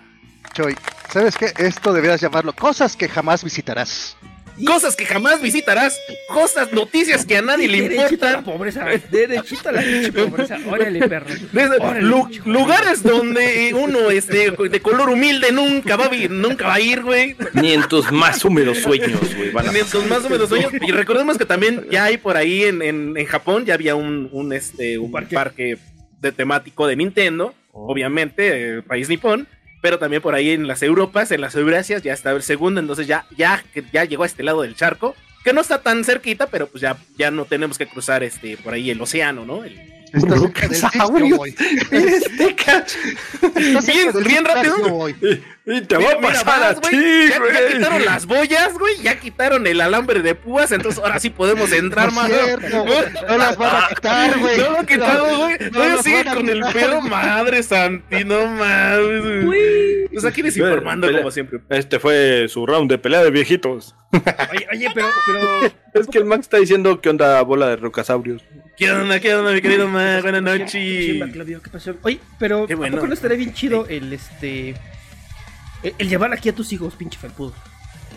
Choy, 0.54 0.76
¿sabes 1.12 1.36
qué? 1.36 1.52
Esto 1.58 1.92
deberías 1.94 2.22
llamarlo 2.22 2.54
cosas 2.54 2.96
que 2.96 3.08
jamás 3.10 3.44
visitarás. 3.44 4.18
Cosas 4.66 4.96
que 4.96 5.06
jamás 5.06 5.42
visitarás, 5.42 6.00
cosas, 6.30 6.72
noticias 6.72 7.26
que 7.26 7.38
a 7.38 7.42
nadie 7.42 7.68
le 7.68 7.78
a 7.86 7.90
la 7.90 7.96
importan. 8.04 8.44
pobreza. 8.44 8.86
Derechito 9.12 9.70
a 9.70 9.72
la 9.74 9.82
pinche 9.82 10.14
pobreza. 10.14 10.58
Órale, 10.70 11.08
perro. 11.10 11.26
Órale, 11.80 12.02
lu- 12.02 12.30
lugares 12.46 13.04
donde 13.04 13.74
uno 13.74 14.10
este, 14.12 14.52
de 14.52 14.80
color 14.82 15.10
humilde 15.10 15.52
nunca 15.52 15.98
va 15.98 16.06
a, 16.06 16.10
vi- 16.10 16.30
nunca 16.30 16.68
va 16.68 16.76
a 16.76 16.80
ir, 16.80 17.02
güey. 17.04 17.36
Ni 17.54 17.74
en 17.74 17.84
tus 17.88 18.12
más 18.12 18.46
húmedos 18.46 18.78
sueños, 18.80 19.20
güey. 19.36 19.52
van 19.52 19.68
a 19.68 19.72
Mientras 19.72 20.06
más 20.08 20.24
o 20.24 20.30
menos 20.30 20.48
sueños. 20.50 20.72
Y 20.82 20.92
recordemos 20.92 21.38
que 21.38 21.46
también 21.46 21.86
ya 21.92 22.06
hay 22.06 22.18
por 22.18 22.38
ahí 22.38 22.64
en, 22.64 22.82
en, 22.82 23.18
en 23.18 23.26
Japón, 23.26 23.66
ya 23.66 23.74
había 23.74 23.96
un, 23.96 24.30
un, 24.32 24.54
este, 24.54 24.98
un 24.98 25.12
parque. 25.12 25.36
parque. 25.36 25.78
de 26.22 26.32
temático 26.32 26.88
de 26.88 26.96
Nintendo, 26.96 27.54
Oh. 27.78 27.92
obviamente, 27.92 28.70
el 28.76 28.84
país 28.84 29.10
nipón. 29.10 29.48
Pero 29.86 30.00
también 30.00 30.20
por 30.20 30.34
ahí 30.34 30.50
en 30.50 30.68
las 30.68 30.82
Europas, 30.82 31.30
en 31.32 31.42
las 31.42 31.54
Eurasias, 31.54 32.02
ya 32.02 32.12
está 32.12 32.32
el 32.32 32.42
segundo, 32.42 32.80
entonces 32.80 33.06
ya, 33.06 33.28
ya, 33.38 33.64
ya 33.94 34.04
llegó 34.04 34.24
a 34.24 34.26
este 34.26 34.42
lado 34.42 34.64
del 34.64 34.74
charco, 34.76 35.16
que 35.44 35.54
no 35.54 35.62
está 35.62 35.84
tan 35.84 36.04
cerquita, 36.04 36.48
pero 36.48 36.66
pues 36.66 36.82
ya, 36.82 36.98
ya 37.20 37.30
no 37.30 37.46
tenemos 37.46 37.78
que 37.78 37.86
cruzar 37.86 38.24
este 38.24 38.58
por 38.58 38.74
ahí 38.74 38.90
el 38.90 39.00
océano, 39.00 39.46
¿no? 39.46 39.64
El- 39.64 39.80
Está 40.16 40.38
cerca 40.40 40.68
del 40.68 40.76
sitio, 40.76 41.36
güey. 41.38 41.56
Este 41.92 42.56
cacho. 42.56 42.98
Bien- 43.86 44.12
bien 44.26 44.46
rápido. 44.46 44.78
güey. 44.78 45.16
Y 45.68 45.82
te 45.82 45.98
va 45.98 46.12
a 46.12 46.20
pasar 46.22 46.46
vas, 46.46 46.78
a 46.78 46.80
güey, 46.80 46.92
ti, 46.92 47.28
ya, 47.28 47.30
ya 47.30 47.40
güey. 47.40 47.74
quitaron 47.74 48.06
las 48.06 48.28
boyas, 48.28 48.78
güey, 48.78 49.02
ya 49.02 49.20
quitaron 49.20 49.66
el 49.66 49.82
alambre 49.82 50.22
de 50.22 50.36
púas, 50.36 50.72
entonces 50.72 51.04
ahora 51.04 51.18
sí 51.20 51.32
podemos 51.32 51.72
entrar 51.72 52.10
No 52.14 52.22
más. 52.22 52.30
es 52.30 52.40
cierto, 52.46 52.84
güey. 52.84 53.00
No 53.28 53.38
las 53.40 53.58
van 53.58 53.76
a 53.84 53.88
quitar, 53.90 54.38
güey. 54.38 54.58
No 54.60 54.70
lo 54.70 54.82
he 54.82 54.86
quitado, 54.86 55.38
güey. 55.38 55.58
No 55.60 55.70
Todavía 55.72 56.04
sigue 56.04 56.26
con 56.26 56.50
el 56.50 56.64
pedo, 56.72 57.02
madre 57.02 57.64
Santi, 57.64 58.24
no 58.26 58.46
mames. 58.46 59.44
Uy. 59.44 60.08
Pues 60.14 60.26
aquí 60.26 60.44
les 60.44 60.56
informando 60.56 61.08
pelea. 61.08 61.22
como 61.22 61.32
siempre. 61.32 61.60
Este 61.70 62.00
fue 62.00 62.46
su 62.48 62.64
round 62.68 62.92
de 62.92 63.00
pelea 63.00 63.24
de 63.24 63.32
viejitos. 63.32 63.96
Oye, 64.14 64.68
oye, 64.72 64.88
pero, 64.94 65.08
pero. 65.26 65.74
Es 65.96 66.08
que 66.08 66.20
el 66.20 66.26
Max 66.26 66.42
está 66.42 66.58
diciendo 66.58 67.02
que 67.02 67.10
onda 67.10 67.42
bola 67.42 67.70
de 67.70 67.78
rocasaurios. 67.78 68.44
¿Qué 68.78 68.92
onda, 68.92 69.20
qué 69.20 69.34
onda, 69.34 69.54
mi 69.54 69.62
querido 69.62 69.88
Mac? 69.88 70.22
Buenas 70.22 70.42
noches. 70.44 70.72
Claudio, 71.32 71.62
¿qué 71.62 71.70
pasó? 71.70 71.96
Oye, 72.02 72.20
pero 72.38 72.68
Qué 72.68 72.74
¿a 72.74 72.76
bueno. 72.76 72.98
poco 72.98 73.08
no 73.08 73.14
estaría 73.14 73.38
bien 73.38 73.54
chido 73.54 73.88
el 73.88 74.12
este. 74.12 74.70
El, 75.82 75.94
el 75.98 76.10
llevar 76.10 76.34
aquí 76.34 76.50
a 76.50 76.56
tus 76.56 76.74
hijos, 76.74 76.94
pinche 76.96 77.18
felpudo. 77.18 77.54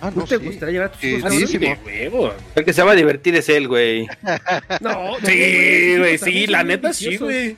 Ah, 0.00 0.10
¿No, 0.14 0.22
no, 0.22 0.24
te 0.26 0.38
sí. 0.38 0.44
gustaría 0.44 0.72
llevar 0.72 0.88
a 0.88 0.92
tus 0.92 1.04
hijos? 1.04 1.32
sí, 1.32 1.42
a 1.42 1.46
sí, 1.46 1.58
De 1.58 1.78
huevo. 1.84 2.32
El 2.54 2.64
que 2.64 2.72
se 2.72 2.82
va 2.82 2.92
a 2.92 2.94
divertir 2.94 3.34
es 3.36 3.48
él, 3.48 3.68
güey. 3.68 4.06
No, 4.80 5.18
no, 5.18 5.26
Sí, 5.26 5.96
güey, 5.98 6.18
sí, 6.18 6.46
la 6.48 6.64
neta 6.64 6.92
sí, 6.92 7.16
güey. 7.16 7.56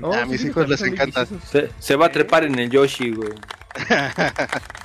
No, 0.00 0.12
A 0.12 0.26
mis 0.26 0.44
hijos 0.44 0.66
hijos 0.66 0.68
les 0.68 0.82
encanta. 0.82 1.26
Se, 1.50 1.70
se 1.78 1.96
va 1.96 2.06
a 2.06 2.12
trepar 2.12 2.44
en 2.44 2.58
el 2.58 2.70
Yoshi, 2.70 3.10
güey. 3.10 3.32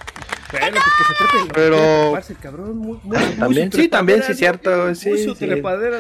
Bueno, 0.52 0.72
pues 0.72 0.84
que 0.98 1.44
se 1.48 1.54
Pero- 1.54 2.20
cabrón. 2.42 2.78
Muy, 2.78 3.00
muy, 3.04 3.18
También, 3.38 3.72
sí, 3.72 3.88
también, 3.88 4.24
sí, 4.24 4.34
cierto. 4.34 4.96
Sí, 4.96 5.10
Muy 5.10 5.24
su 5.24 5.36
sí. 5.36 5.46
Espera, 5.46 6.00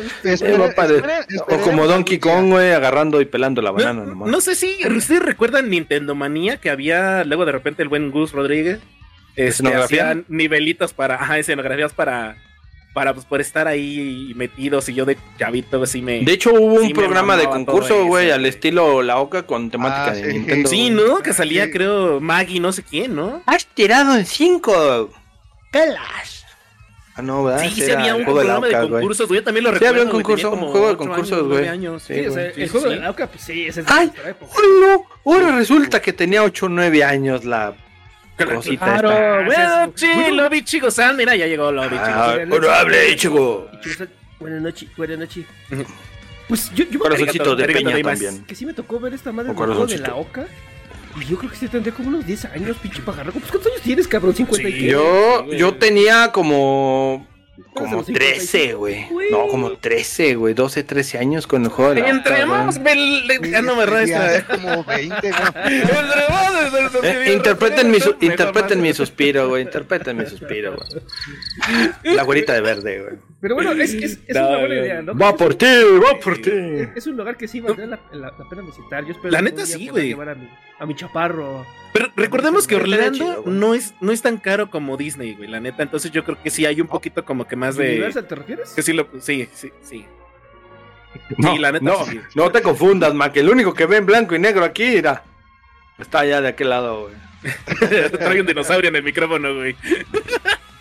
espera, 0.95 1.25
o 1.47 1.57
como 1.61 1.85
Donkey. 1.87 2.19
Kong, 2.19 2.49
güey, 2.51 2.71
agarrando 2.71 3.21
y 3.21 3.25
pelando 3.25 3.61
la 3.61 3.71
banana 3.71 4.01
No, 4.01 4.05
nomás. 4.07 4.29
no 4.29 4.41
sé 4.41 4.55
si 4.55 4.77
ustedes 4.87 5.21
recuerdan 5.21 5.69
Nintendo 5.69 6.15
Manía 6.15 6.57
que 6.57 6.69
había 6.69 7.23
luego 7.23 7.45
de 7.45 7.51
repente 7.51 7.83
el 7.83 7.89
buen 7.89 8.11
Gus 8.11 8.31
Rodríguez. 8.31 8.79
Este, 9.35 9.45
¿Escenografía? 9.49 10.09
hacía 10.11 10.23
nivelitos 10.27 10.93
para, 10.93 11.15
ajá, 11.15 11.37
escenografías 11.37 11.93
para, 11.93 12.35
para 12.93 13.13
pues 13.13 13.25
por 13.25 13.39
estar 13.39 13.67
ahí 13.67 14.33
metidos 14.35 14.89
y 14.89 14.93
yo 14.95 15.05
de 15.05 15.17
chavito 15.37 15.81
así 15.83 16.01
me. 16.01 16.21
De 16.21 16.31
hecho, 16.33 16.51
hubo 16.53 16.75
un 16.75 16.81
Sí, 16.81 16.87
me 16.93 16.93
programa 16.95 17.37
de 17.37 17.45
concurso, 17.45 18.05
güey, 18.05 18.31
al 18.31 18.45
estilo 18.45 19.01
La 19.03 19.17
Oca 19.19 19.43
con 19.43 19.69
temática 19.69 20.07
Ah, 20.11 20.15
de 20.15 20.31
sí. 20.31 20.37
Nintendo. 20.37 20.69
sí. 20.69 20.89
¿no? 20.89 21.17
Que 21.19 21.33
salía, 21.33 21.65
Sí. 21.65 21.71
creo, 21.71 22.19
Maggie, 22.19 22.59
no 22.59 22.71
sé 22.71 22.83
quién, 22.83 23.15
¿no? 23.15 23.41
Has 23.45 23.65
tirado 23.67 24.15
en 24.17 24.25
cinco. 24.25 25.11
Pelas. 25.71 26.45
Ah, 27.15 27.21
no, 27.21 27.43
¿verdad? 27.43 27.63
Sí, 27.69 27.81
sí 27.81 27.91
había 27.91 28.15
un 28.15 28.23
programa 28.23 28.65
de 28.67 28.73
concursos, 28.89 29.27
güey. 29.27 29.41
Yo 29.41 29.43
también 29.43 29.65
lo 29.65 29.69
Sí, 29.71 29.73
recuerdo. 29.75 29.93
había 29.93 30.05
un 30.05 30.11
concurso, 30.11 30.49
como 30.49 30.65
un 30.67 30.71
juego 30.71 30.87
de 30.89 30.95
concursos, 30.97 31.43
güey. 31.47 31.67
años. 31.67 32.03
Sí, 32.03 32.13
Sí, 32.15 32.25
o 32.27 32.33
sea, 32.33 32.53
sí, 32.53 32.61
el 32.63 32.69
juego 32.69 32.87
sí. 32.87 32.93
de 32.93 32.99
la 33.01 33.09
Oca, 33.11 33.27
pues 33.27 33.41
sí, 33.43 33.65
ese 33.67 33.81
es 33.81 33.85
de 33.85 33.93
¡Ay! 33.93 34.11
época. 34.25 34.51
¡Hola! 34.55 34.99
Ahora 35.25 35.55
resulta 35.57 36.01
que 36.01 36.13
tenía 36.13 36.43
8 36.43 36.67
o 36.67 36.69
9 36.69 37.03
años 37.03 37.43
la 37.45 37.75
cosita 38.45 38.85
Claro, 38.85 39.45
bueno, 39.45 39.91
sí, 39.95 40.07
Lobby 40.31 40.63
Chico 40.63 40.91
San, 40.91 41.15
mira, 41.15 41.35
ya 41.35 41.47
llegó 41.47 41.71
Lobby 41.71 41.89
Chico. 41.89 42.01
Ah, 42.05 42.37
bueno, 42.47 42.69
hable, 42.69 43.15
chico. 43.15 43.69
Buenas 44.39 44.61
noches, 44.61 44.89
buenas 44.95 45.19
noches. 45.19 45.45
Pues 46.47 46.71
yo, 46.73 46.85
yo 46.89 46.99
Corazoncito 46.99 47.55
de 47.55 47.65
peña 47.65 48.01
también. 48.01 48.43
que 48.45 48.55
sí 48.55 48.65
me 48.65 48.73
tocó 48.73 48.99
ver 48.99 49.13
esta 49.13 49.31
madre 49.31 49.53
de 49.53 49.97
la 49.99 50.15
Oca. 50.15 50.47
Y 51.19 51.25
yo 51.25 51.37
creo 51.37 51.51
que 51.51 51.57
sí 51.57 51.67
tendría 51.67 51.93
como 51.93 52.09
unos 52.09 52.25
10 52.25 52.45
años, 52.45 52.77
pinche 52.77 53.01
pajarraco. 53.01 53.39
Pues 53.39 53.51
¿cuántos 53.51 53.71
años 53.71 53.81
tienes, 53.81 54.07
cabrón? 54.07 54.35
50 54.35 54.69
y? 54.69 54.87
Yo, 54.87 55.51
yo 55.51 55.75
tenía 55.75 56.31
como. 56.31 57.27
Como 57.73 57.97
los 57.97 58.05
13, 58.07 58.39
55, 58.75 58.77
güey. 58.79 59.31
No, 59.31 59.47
como 59.47 59.71
13, 59.77 60.35
güey. 60.35 60.53
12, 60.53 60.83
13 60.83 61.17
años 61.17 61.47
con 61.47 61.63
el 61.63 61.69
juego 61.69 61.93
de 61.93 62.01
la 62.01 62.09
Entre 62.09 62.45
más, 62.45 62.79
ya 63.51 63.61
no 63.61 63.75
me 63.75 63.85
resta. 63.85 64.45
como 64.47 64.83
20, 64.83 65.15
güey. 65.21 65.81
Entre 65.81 65.93
más, 66.29 66.73
el- 66.73 67.05
el- 67.05 67.29
Eh, 67.29 67.33
interpreten 67.33 67.91
mi, 67.91 67.97
interpreten 68.21 68.81
mi 68.81 68.93
suspiro, 68.93 69.47
güey. 69.49 69.63
Interpreten 69.63 70.17
mi 70.17 70.25
suspiro, 70.25 70.75
güey. 70.75 72.15
La 72.15 72.23
güerita 72.23 72.53
de 72.53 72.61
verde, 72.61 73.01
güey. 73.01 73.13
Pero 73.41 73.55
bueno, 73.55 73.71
es, 73.71 73.93
es, 73.93 74.19
es 74.27 74.35
No, 74.35 74.49
una 74.49 74.57
buena 74.59 74.75
idea, 74.75 75.01
¿no? 75.01 75.17
Va 75.17 75.35
por 75.35 75.55
ti, 75.55 75.65
va 75.65 76.19
por 76.19 76.37
ti. 76.41 76.51
Es 76.95 77.07
un 77.07 77.15
lugar 77.15 77.37
que 77.37 77.47
sí 77.47 77.61
valdría 77.61 77.87
la, 77.87 77.99
la- 78.11 78.33
la 78.37 78.49
pena 78.49 78.61
visitar. 78.63 79.05
Yo 79.05 79.11
espero 79.11 79.31
La 79.31 79.41
neta 79.41 79.65
sí, 79.65 79.87
güey. 79.87 80.13
a 80.13 80.35
a 80.79 80.85
mi 80.85 80.95
chaparro. 80.95 81.65
Pero 81.93 82.09
recordemos 82.15 82.67
que 82.67 82.75
Orlando 82.75 83.11
chido, 83.11 83.43
no 83.45 83.73
es, 83.73 83.93
no 83.99 84.11
es 84.11 84.21
tan 84.21 84.37
caro 84.37 84.69
como 84.69 84.95
Disney, 84.97 85.33
güey, 85.35 85.49
la 85.49 85.59
neta. 85.59 85.83
Entonces 85.83 86.11
yo 86.11 86.23
creo 86.23 86.41
que 86.41 86.49
sí 86.49 86.65
hay 86.65 86.81
un 86.81 86.87
poquito 86.87 87.25
como 87.25 87.47
que 87.47 87.55
más 87.55 87.75
de. 87.75 87.89
¿Universal 87.89 88.27
te 88.27 88.35
refieres? 88.35 88.69
Que 88.71 88.81
sí, 88.81 88.93
lo, 88.93 89.07
sí, 89.19 89.49
sí, 89.53 89.71
sí. 89.81 90.05
No, 91.37 91.57
la 91.57 91.71
neta 91.71 91.83
no, 91.85 92.05
sí. 92.05 92.19
no 92.35 92.51
te 92.51 92.61
confundas, 92.61 93.13
ma, 93.15 93.31
que 93.31 93.39
el 93.39 93.49
único 93.49 93.73
que 93.73 93.87
ve 93.87 93.97
en 93.97 94.05
blanco 94.05 94.35
y 94.35 94.39
negro 94.39 94.63
aquí, 94.63 94.85
mira, 94.85 95.23
está 95.97 96.19
allá 96.19 96.41
de 96.41 96.49
aquel 96.49 96.69
lado, 96.69 97.03
güey. 97.03 97.15
Trae 98.11 98.41
un 98.41 98.45
dinosaurio 98.45 98.89
en 98.89 98.95
el 98.97 99.03
micrófono, 99.03 99.55
güey. 99.55 99.75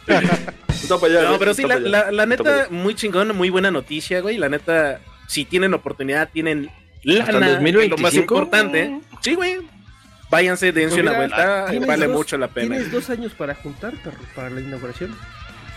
Allá, 0.08 1.30
No, 1.30 1.38
pero 1.38 1.52
sí, 1.52 1.64
la, 1.64 1.78
la, 1.78 2.10
la 2.10 2.24
neta, 2.24 2.68
muy 2.70 2.94
chingón, 2.94 3.36
muy 3.36 3.50
buena 3.50 3.70
noticia, 3.70 4.20
güey. 4.20 4.38
La 4.38 4.48
neta, 4.48 5.00
si 5.26 5.44
tienen 5.44 5.74
oportunidad, 5.74 6.30
tienen 6.32 6.70
lana, 7.02 7.24
Hasta 7.24 7.36
el 7.36 7.40
que 7.40 7.46
es 7.46 7.52
2025. 7.54 7.96
lo 7.96 8.02
más 8.02 8.14
importante. 8.14 9.00
Sí, 9.20 9.34
güey. 9.34 9.58
Váyanse, 10.30 10.72
dense 10.72 10.90
Pues 10.96 11.02
una 11.02 11.10
mira, 11.12 11.18
vuelta, 11.18 11.66
tienes 11.70 11.88
vale 11.88 12.06
dos- 12.06 12.16
mucho 12.16 12.36
la 12.38 12.48
pena. 12.48 12.74
Tienes 12.76 12.92
dos 12.92 13.08
años 13.10 13.32
para 13.32 13.54
juntar, 13.54 13.94
perro, 14.02 14.18
para 14.34 14.50
la 14.50 14.60
inauguración. 14.60 15.16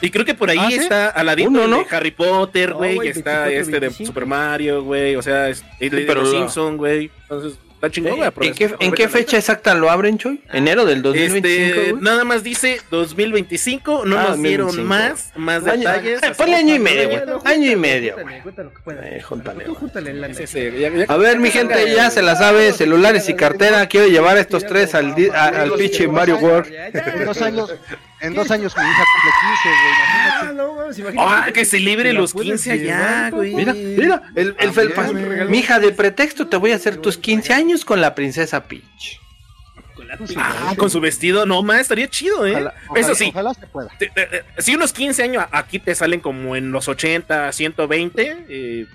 Y 0.01 0.09
creo 0.09 0.25
que 0.25 0.33
por 0.33 0.49
ahí 0.49 0.57
¿Ah, 0.59 0.67
sí? 0.69 0.75
está 0.75 1.09
Aladino 1.09 1.49
Uno, 1.51 1.67
¿no? 1.67 1.77
de 1.79 1.95
Harry 1.95 2.11
Potter, 2.11 2.71
No, 2.71 2.77
güey, 2.77 2.95
y 2.95 3.07
está 3.09 3.45
24, 3.45 3.51
este 3.61 3.71
de 3.71 3.79
25. 3.79 4.07
Super 4.07 4.25
Mario, 4.25 4.83
güey, 4.83 5.15
o 5.15 5.21
sea, 5.21 5.47
es, 5.49 5.63
y 5.79 5.89
de, 5.89 5.97
de 5.97 6.05
pero 6.05 6.21
los 6.23 6.33
la- 6.33 6.39
Simpson, 6.39 6.75
güey. 6.77 7.11
Entonces, 7.23 7.59
está 7.81 7.89
chingón, 7.91 8.17
güey. 8.17 8.29
¿En 8.41 8.53
qué, 8.53 8.75
¿En 8.79 8.91
qué 8.91 9.09
fecha 9.09 9.37
exacta 9.37 9.73
lo 9.73 9.89
abren, 9.89 10.17
Choy? 10.17 10.41
¿Enero 10.53 10.85
del 10.85 11.01
2025, 11.01 11.79
Este, 11.81 11.93
nada 11.99 12.23
más 12.23 12.43
dice 12.43 12.79
2025, 12.91 14.03
no 14.05 14.17
Ah, 14.19 14.23
nos 14.29 14.41
dieron 14.41 14.67
2025. 14.67 14.87
más, 14.87 15.31
más 15.35 15.65
Año- 15.67 15.77
detalles. 15.89 16.23
eh, 16.23 16.31
ponle 16.37 16.55
año 16.55 16.75
y 16.75 16.79
medio, 16.79 17.09
güey. 17.09 17.21
Año 17.45 17.71
y 17.71 17.75
medio, 17.75 18.13
júntale, 18.13 18.29
güey. 18.31 18.41
cuenta 18.43 18.63
lo 18.63 18.73
que 18.73 18.79
puedas. 18.81 19.05
Eh, 19.05 19.21
júntale, 19.21 19.63
Tú 19.65 19.71
güey. 19.71 19.79
júntale 19.79 20.13
la 20.13 20.33
Sí, 20.33 20.47
sí, 20.47 20.59
ya- 20.79 20.89
ya- 20.89 21.05
A 21.07 21.17
ver, 21.17 21.39
mi 21.39 21.49
gente, 21.49 21.93
ya 21.93 22.09
se 22.11 22.21
la 22.21 22.35
sabe, 22.35 22.71
celulares 22.73 23.27
y 23.29 23.33
cartera. 23.35 23.87
Quiero 23.87 24.07
llevar 24.07 24.37
a 24.37 24.41
estos 24.41 24.65
tres 24.65 24.93
al, 24.95 25.15
di- 25.15 25.29
a- 25.29 25.45
al 25.63 25.71
pinche 25.73 26.07
Mario 26.07 26.37
World. 26.37 26.71
Dos 27.25 27.41
años, 27.41 27.73
en 28.21 28.33
dos 28.33 28.49
años 28.51 28.73
mi 28.77 28.83
hija 28.83 29.03
cumple 29.13 29.31
15, 29.41 29.69
güey. 29.69 29.91
imagínate. 29.93 30.47
Ah, 30.47 30.53
no, 30.53 30.83
imagínate. 30.85 31.17
Ah, 31.19 31.51
que 31.53 31.65
Te 32.09 32.13
la 32.13 32.19
los 32.19 32.33
puedes 32.33 32.63
15 32.63 32.71
allá, 32.71 33.29
güey. 33.31 33.53
Mira, 33.55 33.73
mira, 33.73 34.21
el, 34.35 34.55
el 34.59 34.71
felpas. 34.71 35.11
Mija, 35.49 35.79
de 35.79 35.91
pretexto 35.91 36.47
te 36.47 36.57
voy 36.57 36.71
a 36.71 36.75
hacer 36.75 36.97
tus 36.97 37.17
15 37.17 37.53
años 37.53 37.83
con 37.85 38.01
la 38.01 38.15
princesa 38.15 38.63
Peach. 38.67 39.19
Ah, 40.35 40.73
con 40.77 40.89
su 40.89 40.99
vestido, 40.99 41.45
no 41.45 41.63
más, 41.63 41.79
estaría 41.81 42.09
chido, 42.09 42.45
¿eh? 42.45 42.51
Ojalá, 42.51 42.73
Eso 42.95 43.11
ojalá- 43.11 43.15
sí, 43.15 43.29
Ojalá 43.29 43.53
se 43.53 43.67
pueda. 43.67 43.89
te- 43.97 44.11
si 44.57 44.75
unos 44.75 44.91
15 44.91 45.23
años 45.23 45.45
aquí 45.51 45.79
te 45.79 45.95
salen 45.95 46.19
como 46.19 46.55
en 46.57 46.71
los 46.71 46.89
80, 46.89 47.51
120 47.53 48.45
eh, 48.49 48.87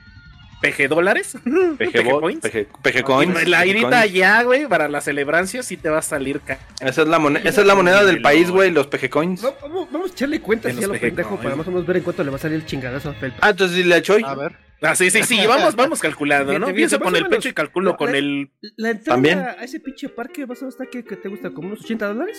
PG 0.60 0.88
dólares, 0.88 1.36
PG 1.78 2.08
points. 2.20 2.48
PG 2.48 2.66
PG 2.82 3.02
Coins. 3.04 3.46
La 3.48 3.66
irita 3.66 3.88
Coins. 3.88 4.02
allá, 4.02 4.42
güey, 4.42 4.66
para 4.66 4.88
la 4.88 5.00
celebrancia 5.00 5.62
sí 5.62 5.76
te 5.76 5.88
va 5.90 5.98
a 5.98 6.02
salir 6.02 6.40
Esa 6.80 7.02
es 7.02 7.08
la 7.08 7.18
moneda, 7.18 7.48
esa 7.48 7.60
es 7.60 7.66
la 7.66 7.74
moneda 7.74 8.04
del 8.04 8.22
país, 8.22 8.50
güey, 8.50 8.70
los 8.70 8.86
PG 8.86 9.10
Coins. 9.10 9.44
Va- 9.44 9.54
Vamos, 9.62 9.88
vamos 9.92 10.10
a 10.10 10.14
echarle 10.14 10.40
cuenta 10.40 10.68
En 10.70 10.76
así 10.76 10.84
a 10.84 10.88
los 10.88 10.96
lo 10.96 11.00
pendejo 11.00 11.28
pejecones. 11.30 11.44
para 11.44 11.56
más 11.56 11.66
o 11.66 11.70
menos 11.70 11.86
ver 11.86 11.96
en 11.98 12.02
cuánto 12.02 12.24
le 12.24 12.30
va 12.30 12.36
a 12.36 12.40
salir 12.40 12.56
el 12.56 12.66
chingadazo 12.66 13.10
a 13.10 13.14
Felpa. 13.14 13.38
Ah, 13.42 13.50
entonces 13.50 13.76
dile 13.76 13.94
a 13.96 14.02
Choy. 14.02 14.22
A 14.24 14.34
ver. 14.34 14.56
Ah, 14.82 14.94
sí, 14.94 15.10
sí, 15.10 15.22
sí, 15.22 15.46
vamos, 15.46 15.74
vamos 15.76 16.00
calculando, 16.00 16.58
¿no? 16.58 16.72
Pienso 16.72 17.00
con 17.00 17.14
el 17.16 17.22
menos. 17.24 17.36
pecho 17.38 17.48
y 17.48 17.52
calculo 17.52 17.92
La- 17.92 17.96
con 17.96 18.14
el... 18.14 18.50
La 18.76 18.90
entrada 18.90 19.14
También. 19.16 19.38
a 19.38 19.52
ese 19.64 19.80
pinche 19.80 20.08
parque 20.08 20.44
vas 20.46 20.62
a 20.62 20.68
estar 20.68 20.88
que, 20.88 21.04
que 21.04 21.16
te 21.16 21.28
gusta 21.28 21.50
como 21.50 21.68
unos 21.68 21.80
80 21.84 22.08
dólares. 22.08 22.38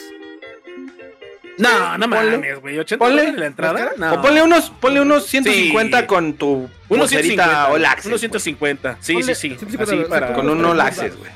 No, 1.58 1.98
no 1.98 2.08
mames, 2.08 2.60
güey, 2.62 2.78
80 2.78 3.04
Ponle. 3.04 3.22
dólares 3.22 3.40
la 3.40 3.46
entrada. 3.48 3.92
No. 3.98 4.14
O 4.14 4.22
ponle 4.22 4.42
unos, 4.44 4.70
ponle 4.70 5.02
unos 5.02 5.26
150 5.26 6.02
Sí. 6.02 6.06
con 6.06 6.34
tu 6.34 6.70
Unos 6.90 7.10
pulserita 7.10 7.44
150. 7.46 7.68
All 7.70 7.86
Access, 7.86 8.06
Unos 8.06 8.20
güey. 8.22 8.30
150. 8.30 8.98
Sí, 9.02 9.14
Ponle 9.14 9.36
sí, 9.36 9.42
sí. 9.42 9.56
150 9.58 9.84
Así 9.94 10.04
para... 10.10 10.34
Con 10.34 10.50
un 10.50 10.80
Access, 10.82 11.18
güey. 11.18 11.32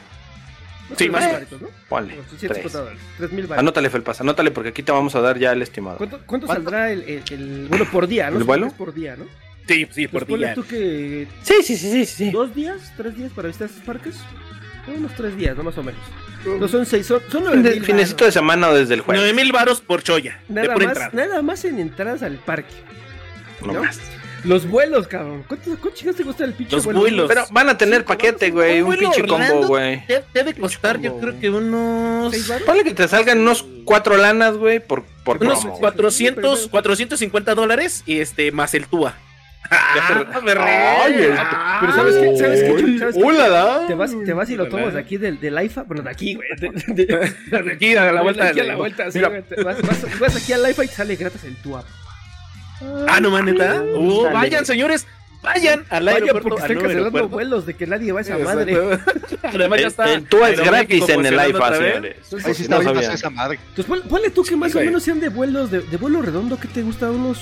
Sí, 0.98 1.10
más 1.10 1.26
o 1.26 1.32
baratos, 1.32 1.62
¿no? 1.62 1.68
Ponle. 1.88 2.16
Bueno, 2.16 2.30
sí, 2.32 2.48
tres. 2.48 2.58
150 2.62 2.78
dólares. 2.80 3.00
3000 3.18 3.48
baros. 3.48 3.60
Anótale, 3.60 3.90
Felpas, 3.90 4.22
anótale 4.22 4.52
porque 4.52 4.70
aquí 4.70 4.84
te 4.84 4.92
vamos 4.92 5.16
a 5.16 5.22
dar 5.22 5.40
ya 5.40 5.54
el 5.54 5.62
estimado. 5.62 5.98
¿Cuánto, 5.98 6.20
cuánto 6.26 6.48
saldrá 6.48 6.92
el, 6.92 7.02
el, 7.04 7.24
el- 7.32 7.66
Bueno, 7.70 7.86
por 7.92 8.08
día, 8.08 8.30
¿no? 8.30 8.38
¿El 8.38 8.44
vuelo? 8.44 8.70
por 8.78 8.94
día, 8.94 9.16
¿no? 9.16 9.26
Sí, 9.68 9.88
sí, 9.92 10.08
Pues 10.08 10.26
por 10.26 10.38
día. 10.38 10.54
tú 10.54 10.64
que. 10.66 11.28
Sí, 11.44 11.56
sí, 11.64 11.78
sí, 11.78 11.92
sí, 11.92 12.06
sí. 12.06 12.32
¿Dos 12.32 12.54
días? 12.54 12.92
¿Tres 12.98 13.16
días 13.16 13.32
para 13.32 13.48
visitar 13.48 13.70
estos 13.70 13.84
parques? 13.86 14.16
Unos 14.88 15.14
tres 15.16 15.36
días, 15.38 15.56
¿no? 15.58 15.64
Más 15.64 15.78
o 15.78 15.84
menos. 15.84 16.02
No 16.60 16.68
son 16.68 16.86
seis, 16.86 17.06
son, 17.06 17.22
son 17.32 17.44
nueve 17.44 17.62
de- 17.62 17.76
mil 17.76 17.86
Finecito 17.86 18.26
de 18.26 18.32
semana 18.32 18.70
o 18.70 18.74
desde 18.74 18.96
el 18.96 19.02
jueves. 19.02 19.22
9 19.22 19.34
mil 19.36 19.52
varos 19.52 19.80
por 19.80 20.02
choya. 20.02 20.40
de 20.48 20.62
Nada 20.64 20.74
pura 20.74 20.88
más, 20.88 21.14
nada 21.14 21.42
más 21.44 21.64
en 21.66 21.78
entradas 21.80 22.24
al 22.24 22.38
parque. 22.38 22.74
No 23.66 23.74
¿no? 23.74 23.84
más. 23.84 24.00
Los 24.44 24.68
vuelos, 24.68 25.08
cabrón. 25.08 25.44
¿Cuántos 25.48 25.94
chingados 25.94 26.18
te 26.18 26.24
gusta 26.24 26.44
el 26.44 26.54
pinche 26.54 26.76
Los 26.76 26.86
vuelo? 26.86 27.02
vuelos. 27.02 27.28
Pero 27.28 27.46
van 27.52 27.70
a 27.70 27.78
tener 27.78 28.04
paquete, 28.06 28.50
güey. 28.50 28.82
Un 28.82 28.98
pinche 28.98 29.24
combo, 29.28 29.68
güey. 29.68 30.04
de- 30.08 30.24
Debe 30.34 30.56
costar, 30.56 31.00
yo 31.00 31.20
creo 31.20 31.40
que 31.40 31.52
unos. 31.52 32.34
Ponle 32.66 32.84
que 32.84 32.96
te 32.96 33.08
salgan 33.08 33.38
unos 33.42 33.64
cuatro 33.86 34.18
lanas, 34.18 34.56
güey, 34.58 34.80
por, 34.80 35.04
por 35.24 35.38
Unos 35.38 35.60
promo, 35.60 35.70
güey. 35.74 35.82
400, 35.82 36.68
450 36.70 37.54
dólares 37.54 38.02
y 38.08 38.20
este, 38.20 38.52
más 38.52 38.74
el 38.74 38.88
TUA. 38.88 39.14
Ah, 39.70 40.42
me 40.44 40.52
Ay, 40.52 41.14
el- 41.14 41.32
Ah, 41.38 41.78
Pero 41.82 41.94
¿sabes 41.94 42.16
qué? 42.16 42.38
¿Sabes 42.38 42.62
qué? 42.64 43.00
¿Sabes 43.00 43.16
qué? 43.16 43.88
Te 43.88 43.94
vas, 43.96 44.12
te 44.26 44.34
vas 44.34 44.50
y 44.50 44.56
lo 44.56 44.68
tomas 44.68 44.94
de 44.94 45.00
aquí 45.00 45.18
del, 45.18 45.40
del 45.40 45.64
IFA. 45.64 45.84
Bueno, 45.84 46.02
de 46.04 46.10
aquí, 46.10 46.34
güey. 46.36 46.48
De, 46.60 46.70
de- 46.94 47.06
de- 47.06 47.62
de 47.64 47.72
aquí 47.74 47.96
a 47.96 48.12
la 48.12 48.22
vuelta. 48.22 48.48
aquí 48.48 48.60
a 48.60 48.64
la 48.66 48.76
vuelta, 48.76 49.10
sí, 49.12 49.20
Mira. 49.20 49.30
güey. 49.30 49.42
Te 49.44 49.64
Vas, 49.64 49.82
vas- 49.82 50.20
vas 50.20 50.36
aquí 50.36 50.52
al 50.54 50.70
IFA 50.70 50.84
y 50.84 50.88
te 50.88 50.94
sale 50.96 51.16
gratis 51.16 51.44
el 51.46 51.56
TUAP. 51.58 51.86
Ah, 53.08 53.20
no 53.22 53.30
maneta. 53.32 53.82
Uh, 53.82 54.24
Dale. 54.24 54.34
vayan, 54.36 54.66
señores. 54.66 55.06
Vayan 55.44 55.86
al 55.90 56.06
Vaya, 56.06 56.18
aeropuerto. 56.18 56.50
porque 56.50 56.64
al 56.64 56.72
están 56.72 56.78
cancelando 56.84 57.06
aeropuerto. 57.18 57.30
vuelos 57.30 57.66
de 57.66 57.74
que 57.76 57.88
nadie 57.88 58.12
va 58.12 58.20
a 58.20 58.22
esa 58.22 58.38
madre. 58.38 58.74
Exacto. 58.74 59.38
Además 59.48 59.80
ya 59.80 59.86
El, 59.86 59.88
está. 59.92 60.14
el 60.14 60.24
TUA 60.26 60.50
es 60.52 60.60
gratis 60.60 61.10
en 61.10 61.26
el 61.26 61.34
IFA, 61.50 61.76
señores. 61.78 62.16
Ahí 62.46 62.54
sí 62.54 62.68
No 62.68 62.80
está 62.80 62.94
pasada 62.94 63.14
esa 63.16 63.30
madre. 63.32 63.60
Entonces, 63.70 63.86
pon- 63.86 64.02
ponle 64.10 64.30
tú 64.30 64.44
que 64.44 64.56
más 64.56 64.76
o 64.76 64.80
menos 64.80 65.02
sean 65.02 65.20
de 65.20 65.30
vuelos, 65.30 65.72
de, 65.72 65.80
de 65.82 65.98
vuelo 65.98 66.22
redondo, 66.22 66.60
¿qué 66.60 66.68
te 66.68 66.82
gusta? 66.84 67.10
¿Unos 67.10 67.40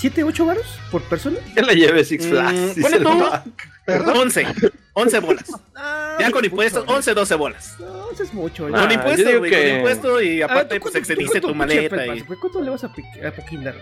7, 0.00 0.24
8 0.24 0.46
varos 0.46 0.66
por 0.90 1.02
persona? 1.02 1.36
Que 1.54 1.62
la 1.62 1.72
lleve 1.74 2.04
Six 2.04 2.24
Mm, 2.26 2.28
Flags. 2.30 2.52
ponle 2.58 2.74
dice 2.74 2.96
el 2.96 3.02
tú. 3.02 3.14
Mac. 3.14 3.42
11. 4.16 4.46
11 4.94 5.18
bolas. 5.20 5.44
Ah, 5.82 6.16
Ya 6.20 6.30
con 6.30 6.44
impuestos, 6.44 6.84
güey. 6.84 6.96
11, 6.98 7.14
12 7.14 7.34
bolas. 7.36 7.76
No, 7.78 8.10
eso 8.10 8.22
es 8.22 8.34
mucho. 8.34 8.66
Ah, 8.66 8.70
ya. 8.70 8.76
Con 8.80 8.88
yo 8.88 8.94
impuestos, 8.94 9.38
güey. 9.38 9.50
que- 9.50 9.60
Con 9.68 9.76
impuestos 9.76 10.22
y 10.22 10.42
aparte, 10.42 10.74
¿tú 10.74 10.80
pues 10.90 11.06
cuánto 11.16 11.48
tu 11.48 11.54
maleta. 11.54 12.06
Y... 12.16 12.20
¿Cuánto 12.22 12.60
le 12.60 12.70
vas 12.70 12.84
a, 12.84 12.86
a 12.88 13.30
poquinar? 13.32 13.74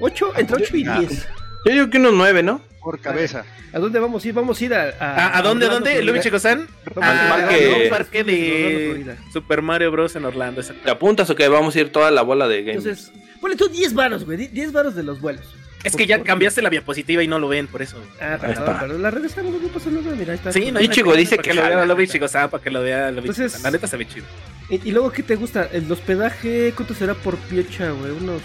¿8? 0.00 0.32
Entre 0.36 0.56
8 0.56 0.76
y 0.76 0.84
Ah. 0.86 0.98
10. 1.00 1.28
Yo 1.64 1.72
digo 1.72 1.90
que 1.90 1.96
unos 1.98 2.12
nueve, 2.12 2.42
¿no? 2.42 2.60
Por 2.82 3.00
cabeza. 3.00 3.44
¿A 3.72 3.78
dónde 3.78 3.98
vamos 3.98 4.22
a 4.24 4.28
ir? 4.28 4.34
Vamos 4.34 4.60
a 4.60 4.64
ir 4.64 4.74
a... 4.74 4.94
¿A, 5.00 5.38
a 5.38 5.42
dónde, 5.42 5.66
Orlando, 5.66 5.88
dónde? 5.90 6.02
Luis 6.04 6.22
Chico-san. 6.22 6.68
A 7.00 7.48
un 7.82 7.88
parque 7.90 8.22
de. 8.22 9.16
Super 9.32 9.62
Mario 9.62 9.90
Bros. 9.90 10.14
en 10.16 10.24
Orlando. 10.26 10.62
¿Te 10.62 10.90
apuntas 10.90 11.28
o 11.30 11.34
que 11.34 11.48
vamos 11.48 11.74
a 11.74 11.80
ir 11.80 11.90
toda 11.90 12.10
la 12.10 12.22
bola 12.22 12.46
de 12.46 12.62
games? 12.62 12.84
Entonces, 12.86 13.12
ponle 13.40 13.56
tú 13.56 13.68
10 13.68 13.94
varos, 13.94 14.24
güey. 14.24 14.46
10 14.48 14.72
varos 14.72 14.94
de 14.94 15.02
los 15.02 15.20
vuelos. 15.20 15.44
Es 15.86 15.96
que 15.96 16.06
ya 16.06 16.22
cambiaste 16.22 16.62
la 16.62 16.70
diapositiva 16.70 17.22
y 17.22 17.28
no 17.28 17.38
lo 17.38 17.48
ven, 17.48 17.66
por 17.66 17.82
eso. 17.82 18.02
Ah, 18.20 18.38
perdón, 18.40 18.76
pero 18.80 18.98
la 18.98 19.10
regresamos, 19.10 19.60
no 19.60 19.68
pasa 19.68 19.90
nada, 19.90 20.14
mira, 20.16 20.32
ahí 20.32 20.38
está. 20.38 20.52
Sí, 20.52 20.70
no, 20.72 20.80
Ichigo 20.80 21.14
dice 21.14 21.38
que 21.38 21.54
lo 21.54 21.62
vea. 21.62 21.86
Luis 21.86 22.10
Chico-san, 22.10 22.50
para 22.50 22.62
que 22.62 22.70
lo 22.70 22.82
vea 22.82 23.14
Chico-san. 23.14 23.62
La 23.62 23.70
neta 23.70 23.86
se 23.86 23.96
ve 23.96 24.06
chido. 24.06 24.26
Y, 24.68 24.90
luego, 24.90 25.12
¿qué 25.12 25.22
te 25.22 25.36
gusta? 25.36 25.68
El 25.72 25.90
hospedaje, 25.90 26.72
¿cuánto 26.74 26.92
será 26.92 27.14
por 27.14 27.36
piecha, 27.36 27.90
güey? 27.90 28.10
Unos... 28.10 28.42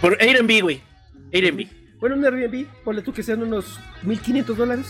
Por 0.00 0.16
Airbnb, 0.20 0.62
güey. 0.62 0.80
Airbnb. 1.32 1.66
Bueno, 1.98 2.16
un 2.16 2.24
Airbnb, 2.24 2.66
ponle 2.84 3.02
tú 3.02 3.12
que 3.12 3.22
sean 3.22 3.42
unos 3.42 3.80
1.500 4.04 4.44
dólares. 4.54 4.86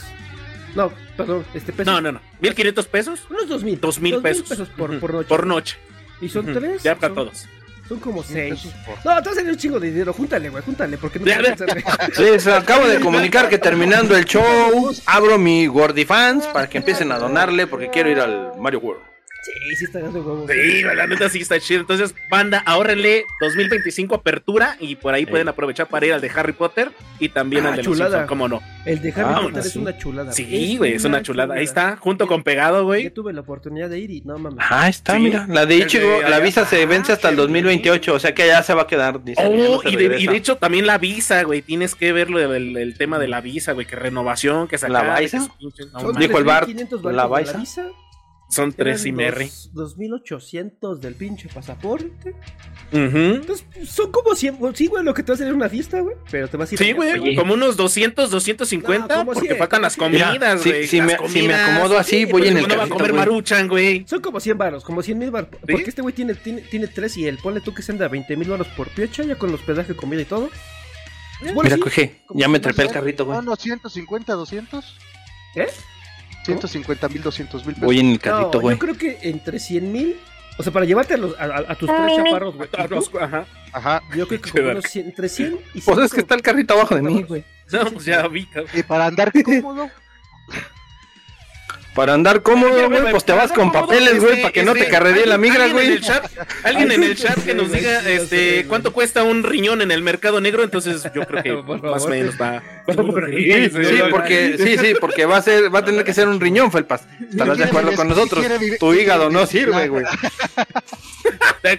No, 0.75 0.93
perdón, 1.17 1.47
este 1.55 1.73
peso. 1.73 1.91
No, 1.91 2.01
no, 2.03 2.13
no. 2.13 2.21
¿1500 2.43 2.87
pesos? 2.87 3.27
Unos 3.31 3.49
2.000. 3.49 3.81
2000 3.81 4.21
pesos. 4.21 4.69
por, 4.77 4.91
Ujú. 4.91 5.01
por 5.01 5.15
noche. 5.15 5.29
Por 5.29 5.47
noche. 5.47 5.77
Y 6.21 6.29
son 6.29 6.47
tres. 6.53 6.83
Ya 6.83 6.95
para 6.95 7.09
son, 7.09 7.15
todos. 7.15 7.47
Son 7.89 7.99
como 8.01 8.23
seis. 8.23 8.67
No, 9.05 9.17
entonces 9.17 9.35
sería 9.35 9.53
un 9.53 9.59
chingo 9.59 9.79
de 9.79 9.91
dinero. 9.91 10.13
Júntale, 10.13 10.49
güey, 10.49 10.63
júntale, 10.63 10.99
porque 10.99 11.19
no. 11.19 11.27
Les 11.27 12.47
acabo 12.49 12.87
de 12.87 13.01
comunicar 13.01 13.49
que 13.49 13.59
terminando 13.59 14.17
el 14.17 14.25
show, 14.25 14.93
abro 15.07 15.39
mi 15.39 15.67
Gordifans 15.67 16.47
para 16.47 16.69
que 16.69 16.79
empiecen 16.79 17.13
a 17.13 17.19
donarle 17.19 17.67
porque 17.67 17.89
quiero 17.91 18.11
ir 18.11 18.21
al 18.21 18.53
Mario 18.59 18.81
World. 18.81 19.16
Sí, 19.47 19.77
sí 19.77 19.85
está 19.85 20.01
dando 20.01 20.21
huevos. 20.23 20.51
Sí, 20.51 20.83
la 20.83 21.07
neta 21.07 21.29
sí 21.29 21.39
está 21.41 21.61
chido. 21.61 21.81
Entonces, 21.81 22.15
banda, 22.29 22.63
ahórrenle 22.67 23.25
2025 23.41 24.15
apertura 24.17 24.77
y 24.81 24.97
por 24.97 25.15
ahí 25.15 25.25
pueden 25.27 25.49
aprovechar 25.49 25.87
para 25.89 26.05
ir 26.07 26.13
al 26.15 26.21
de 26.21 26.31
Harry 26.35 26.53
Potter 26.53 26.91
y 27.21 27.29
también 27.29 27.65
Ah, 27.65 27.71
al 27.71 27.77
de 27.77 27.83
los 27.85 27.93
chulada. 27.95 28.11
Simpson, 28.11 28.27
¿cómo 28.27 28.49
no? 28.49 28.61
El 28.85 29.01
de 29.03 29.11
Harry 29.13 29.33
Ah, 29.35 29.41
Potter 29.43 29.63
sí. 29.63 29.69
es 29.69 29.77
una 29.77 29.97
chulada. 29.99 30.33
Sí, 30.33 30.77
güey, 30.79 30.95
es 30.95 31.05
una 31.05 31.23
chulada. 31.23 31.55
Ahí 31.55 31.65
está, 31.65 31.97
junto 31.97 32.27
con 32.27 32.43
Pegado, 32.43 32.85
güey. 32.85 33.09
tuve 33.11 33.33
la 33.33 33.41
oportunidad 33.43 33.89
de 33.89 33.99
ir 34.01 34.11
y 34.11 34.21
no 34.23 34.37
mames. 34.39 34.59
Ah, 34.69 34.89
está, 34.89 35.15
Sí. 35.15 35.21
mira. 35.21 35.47
La 35.49 35.65
de 35.67 35.77
Ichigo, 35.77 36.21
la 36.23 36.27
allá. 36.29 36.41
visa 36.41 36.65
se 36.67 36.85
vence 36.87 37.13
hasta 37.13 37.29
el 37.29 37.37
2028, 37.37 38.15
o 38.15 38.19
sea 38.19 38.35
que 38.35 38.47
ya 38.47 38.63
se 38.63 38.75
va 38.75 38.83
a 38.83 38.87
quedar. 38.87 39.23
dice, 39.23 39.41
ya 39.43 39.49
no 39.49 39.77
Oh, 39.77 39.83
y, 39.85 39.95
de, 39.97 40.05
y 40.05 40.09
regresa. 40.09 40.31
de 40.33 40.37
hecho 40.39 40.57
también 40.57 40.87
la 40.87 40.99
visa, 40.99 41.43
güey. 41.45 41.63
Tienes 41.63 41.95
que 41.95 42.13
ver 42.13 42.31
lo 42.31 42.39
del 42.49 42.77
el 42.77 42.97
tema 42.99 43.19
de 43.19 43.29
la 43.29 43.41
visa, 43.41 43.73
güey. 43.73 43.87
Que 43.87 43.97
renovación, 43.97 44.67
que 44.69 44.77
sacar. 44.79 45.07
¿La 45.07 45.21
visa? 45.21 45.39
no. 45.93 46.13
Dijo 46.13 46.39
el 46.39 46.45
Bart, 46.45 46.69
3.500 46.69 47.13
¿la 47.13 47.27
visa? 47.61 47.87
Son 48.49 48.73
tres 48.73 49.05
y 49.07 49.13
merry. 49.13 49.51
dos- 49.73 49.97
2.800 49.99 51.01
del 51.01 51.15
pinche 51.15 51.49
pasaporte. 51.49 52.31
Ujú. 52.93 53.19
Entonces, 53.19 53.67
son 53.89 54.13
como 54.13 54.37
100. 54.37 54.59
Sí, 54.75 54.87
güey, 54.87 55.03
lo 55.03 55.13
que 55.15 55.23
te 55.25 55.33
va 55.33 55.35
a 55.35 55.37
hacer 55.37 55.49
es 55.49 55.53
una 55.55 55.69
fiesta, 55.69 56.01
güey. 56.01 56.17
Pero 56.31 56.49
te 56.49 56.57
vas 56.57 56.71
a 56.71 56.75
ir. 56.75 56.79
Sí, 56.79 56.93
güey, 56.93 57.35
como 57.35 57.55
unos 57.55 57.77
200, 57.77 58.31
250, 58.31 59.17
No, 59.17 59.25
porque 59.33 59.55
faltan 59.57 59.83
las 59.83 59.97
comidas, 59.97 60.63
güey. 60.65 60.83
si, 60.83 60.89
si 60.89 60.97
las 60.99 61.21
me, 61.21 61.29
si 61.29 61.43
me 61.49 61.55
acomodo 61.55 61.99
así, 61.99 62.19
Sí, 62.19 62.25
voy 62.27 62.47
en 62.47 62.57
el 62.59 62.65
Uno 62.65 62.69
va 62.69 62.75
a 62.75 62.77
carrito, 62.79 62.95
comer 62.97 63.11
güey. 63.11 63.19
maruchan, 63.19 63.67
güey. 63.69 64.05
Son 64.07 64.21
como 64.23 64.39
100 64.39 64.57
varos, 64.57 64.85
como 64.85 65.03
100 65.03 65.19
mil 65.19 65.31
baros. 65.33 65.51
¿Sí? 65.53 65.73
Porque 65.73 65.91
este 65.91 66.03
güey 66.03 66.15
tiene, 66.15 66.35
tiene, 66.35 66.63
tiene 66.63 66.87
3 66.87 67.17
y 67.17 67.27
él. 67.27 67.39
Ponle 67.43 67.61
tú 67.61 67.75
que 67.75 67.83
se 67.83 67.91
anda 67.93 68.07
20 68.07 68.37
mil 68.37 68.49
baros 68.49 68.69
por 68.69 68.89
piocha, 68.91 69.25
ya 69.25 69.37
con 69.37 69.53
hospedaje, 69.53 69.95
comida 69.97 70.23
y 70.23 70.25
todo. 70.27 70.51
Bueno, 71.41 71.63
Mira, 71.65 71.77
sí. 71.77 71.83
coge, 71.83 72.23
ya 72.35 72.49
me 72.49 72.61
trepé 72.61 72.83
el 72.83 72.91
carrito, 72.91 73.25
güey. 73.27 73.37
No, 73.39 73.43
no, 73.43 73.57
150, 73.57 74.33
200. 74.35 74.97
¿Eh? 75.57 75.67
150 76.47 77.09
mil, 77.09 77.23
200 77.23 77.67
mil 77.67 77.75
pesos. 77.75 77.87
Voy 77.87 78.01
en 78.01 78.07
el 78.07 78.13
No, 78.15 78.19
carrito, 78.21 78.61
güey. 78.61 78.77
yo 78.77 78.79
creo 78.81 78.97
que 78.97 79.19
entre 79.23 79.59
100 79.59 79.93
mil. 79.93 80.17
O 80.59 80.63
sea, 80.63 80.73
para 80.73 80.87
llevarte 80.87 81.13
a, 81.15 81.17
los, 81.19 81.39
a, 81.39 81.45
a- 81.45 81.73
a 81.73 81.75
tus 81.75 81.87
tres 81.89 82.17
chaparros, 82.17 82.55
güey. 82.57 82.69
Ajá. 83.23 83.47
Ajá. 83.73 84.03
Yo 84.17 84.27
creo 84.27 84.41
que 84.41 84.51
como 84.51 84.71
unos 84.71 84.85
100, 84.87 85.07
entre 85.07 85.29
100 85.29 85.59
y 85.75 85.81
Pues 85.83 85.99
es 85.99 86.13
que 86.15 86.21
está 86.21 86.35
el 86.35 86.41
carrito 86.43 86.73
abajo 86.73 86.95
de 86.95 87.03
mí, 87.03 87.23
güey. 87.25 87.45
No, 87.73 87.85
pues 87.93 88.07
ya 88.07 88.27
vi, 88.29 88.47
cabrón. 88.47 88.71
Y 88.75 88.83
para 88.83 89.07
andar 89.07 89.31
cómodo, 89.45 89.91
Para 91.97 92.13
andar 92.13 92.43
cómodo, 92.43 92.91
güey, 92.91 93.11
pues 93.11 93.25
te 93.25 93.33
vas 93.33 93.51
con 93.53 93.73
papeles, 93.73 94.21
güey, 94.21 94.43
para 94.43 94.53
que 94.53 94.63
no 94.63 94.75
te 94.75 94.87
carreree 94.87 95.25
la 95.25 95.39
migra, 95.39 95.67
güey. 95.69 95.99
Alguien 96.63 96.93
en 96.93 97.03
el 97.03 97.17
chat 97.17 97.43
que 97.43 97.55
nos 97.55 97.73
diga 97.73 98.01
este 98.07 98.67
cuánto 98.69 98.93
cuesta 98.93 99.23
un 99.25 99.43
riñón 99.43 99.81
en 99.81 99.91
el 99.91 100.03
mercado 100.03 100.43
negro, 100.43 100.63
entonces 100.63 101.03
yo 101.15 101.23
creo 101.27 101.43
que 101.43 101.53
más 101.83 102.05
o 102.05 102.09
menos 102.09 102.37
va. 102.41 102.63
Sí, 102.87 104.01
porque, 104.11 104.57
sí, 104.59 104.79
sí, 104.79 104.95
porque 105.01 105.25
va 105.25 105.39
a 105.39 105.43
ser, 105.43 105.75
va 105.75 105.81
a 105.81 105.85
tener 105.85 106.05
que 106.05 106.15
ser 106.15 106.29
un 106.29 106.39
riñón, 106.39 106.71
Felpas. 106.71 107.07
¿Estarás 107.31 107.59
de 107.59 107.65
acuerdo 107.65 107.93
con 107.95 108.09
nosotros? 108.09 108.47
Tu 108.79 108.95
hígado 108.95 109.29
no 109.29 109.45
sirve, 109.47 109.89
güey. 109.89 110.05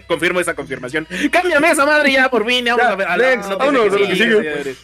Confirmo 0.05 0.41
esa 0.41 0.53
confirmación. 0.53 1.07
Cámbiame 1.31 1.71
esa 1.71 1.85
madre 1.85 2.11
ya, 2.11 2.29
por 2.29 2.45
fin. 2.45 2.65
Vamos 2.65 2.85
a 2.85 2.95
ver. 2.95 3.39
vámonos, 3.57 3.91
lo 3.91 4.07
que 4.07 4.15
sigue. 4.15 4.75